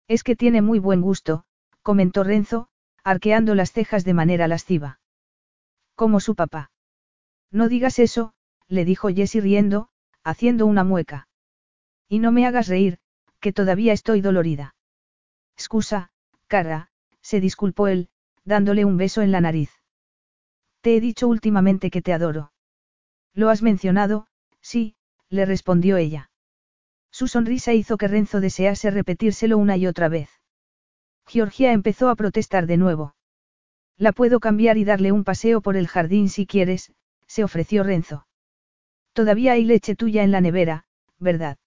Es 0.07 0.23
que 0.23 0.37
tiene 0.37 0.63
muy 0.63 0.79
buen 0.79 1.01
gusto, 1.01 1.45
comentó 1.83 2.25
Renzo, 2.25 2.69
arqueando 3.05 3.55
las 3.55 3.73
cejas 3.73 4.05
de 4.05 4.15
manera 4.15 4.49
lasciva. 4.49 5.01
Como 5.95 6.21
su 6.21 6.35
papá. 6.35 6.71
No 7.51 7.69
digas 7.69 7.99
eso, 7.99 8.35
le 8.69 8.85
dijo 8.85 9.09
Jessie 9.09 9.41
riendo, 9.41 9.89
haciendo 10.23 10.67
una 10.67 10.85
mueca. 10.85 11.29
Y 12.09 12.19
no 12.19 12.33
me 12.33 12.47
hagas 12.47 12.69
reír, 12.69 12.99
que 13.41 13.53
todavía 13.53 13.93
estoy 13.93 14.21
dolorida. 14.21 14.75
Excusa, 15.57 16.11
cara, 16.47 16.91
se 17.23 17.41
disculpó 17.41 17.89
él, 17.89 18.09
dándole 18.45 18.85
un 18.85 18.97
beso 18.97 19.23
en 19.23 19.33
la 19.33 19.41
nariz. 19.41 19.71
Te 20.81 20.97
he 20.97 21.01
dicho 21.01 21.29
últimamente 21.29 21.91
que 21.91 22.03
te 22.03 22.13
adoro. 22.13 22.53
Lo 23.35 23.51
has 23.51 23.63
mencionado, 23.63 24.27
sí, 24.61 24.97
le 25.29 25.45
respondió 25.45 25.97
ella. 25.97 26.31
Su 27.19 27.27
sonrisa 27.27 27.75
hizo 27.75 27.97
que 27.97 28.07
Renzo 28.07 28.41
desease 28.41 28.93
repetírselo 28.93 29.59
una 29.59 29.77
y 29.77 29.89
otra 29.89 30.09
vez. 30.09 30.31
Georgia 31.27 31.73
empezó 31.73 32.11
a 32.11 32.15
protestar 32.15 32.69
de 32.69 32.77
nuevo. 32.77 33.17
La 33.97 34.13
puedo 34.13 34.39
cambiar 34.39 34.79
y 34.79 34.85
darle 34.85 35.11
un 35.11 35.25
paseo 35.25 35.61
por 35.61 35.77
el 35.77 35.89
jardín 35.89 36.29
si 36.29 36.47
quieres, 36.47 36.93
se 37.27 37.43
ofreció 37.43 37.83
Renzo. 37.83 38.29
Todavía 39.15 39.55
hay 39.55 39.65
leche 39.65 39.97
tuya 39.97 40.23
en 40.23 40.31
la 40.31 40.41
nevera, 40.41 40.85
¿verdad? 41.19 41.59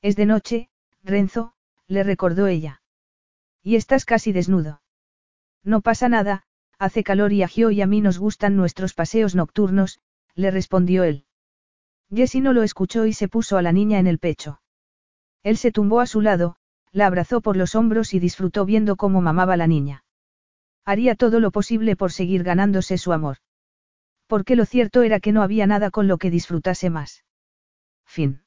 Es 0.00 0.14
de 0.14 0.26
noche, 0.26 0.70
Renzo, 1.02 1.54
le 1.88 2.04
recordó 2.04 2.46
ella. 2.46 2.80
Y 3.64 3.74
estás 3.74 4.04
casi 4.04 4.30
desnudo. 4.30 4.80
No 5.64 5.80
pasa 5.80 6.08
nada, 6.08 6.44
hace 6.78 7.02
calor 7.02 7.32
y 7.32 7.42
a 7.42 7.48
y 7.52 7.80
a 7.80 7.86
mí 7.88 8.00
nos 8.00 8.20
gustan 8.20 8.54
nuestros 8.54 8.94
paseos 8.94 9.34
nocturnos, 9.34 9.98
le 10.36 10.52
respondió 10.52 11.02
él. 11.02 11.24
Jessie 12.14 12.40
no 12.40 12.52
lo 12.52 12.62
escuchó 12.62 13.06
y 13.06 13.12
se 13.12 13.26
puso 13.26 13.56
a 13.56 13.62
la 13.62 13.72
niña 13.72 13.98
en 13.98 14.06
el 14.06 14.20
pecho. 14.20 14.60
Él 15.48 15.56
se 15.56 15.72
tumbó 15.72 16.00
a 16.00 16.06
su 16.06 16.20
lado, 16.20 16.56
la 16.92 17.06
abrazó 17.06 17.40
por 17.40 17.56
los 17.56 17.74
hombros 17.74 18.12
y 18.12 18.18
disfrutó 18.18 18.66
viendo 18.66 18.96
cómo 18.96 19.22
mamaba 19.22 19.56
la 19.56 19.66
niña. 19.66 20.04
Haría 20.84 21.14
todo 21.14 21.40
lo 21.40 21.50
posible 21.52 21.96
por 21.96 22.12
seguir 22.12 22.42
ganándose 22.42 22.98
su 22.98 23.14
amor. 23.14 23.38
Porque 24.26 24.56
lo 24.56 24.66
cierto 24.66 25.02
era 25.02 25.20
que 25.20 25.32
no 25.32 25.40
había 25.40 25.66
nada 25.66 25.90
con 25.90 26.06
lo 26.06 26.18
que 26.18 26.30
disfrutase 26.30 26.90
más. 26.90 27.24
Fin. 28.04 28.42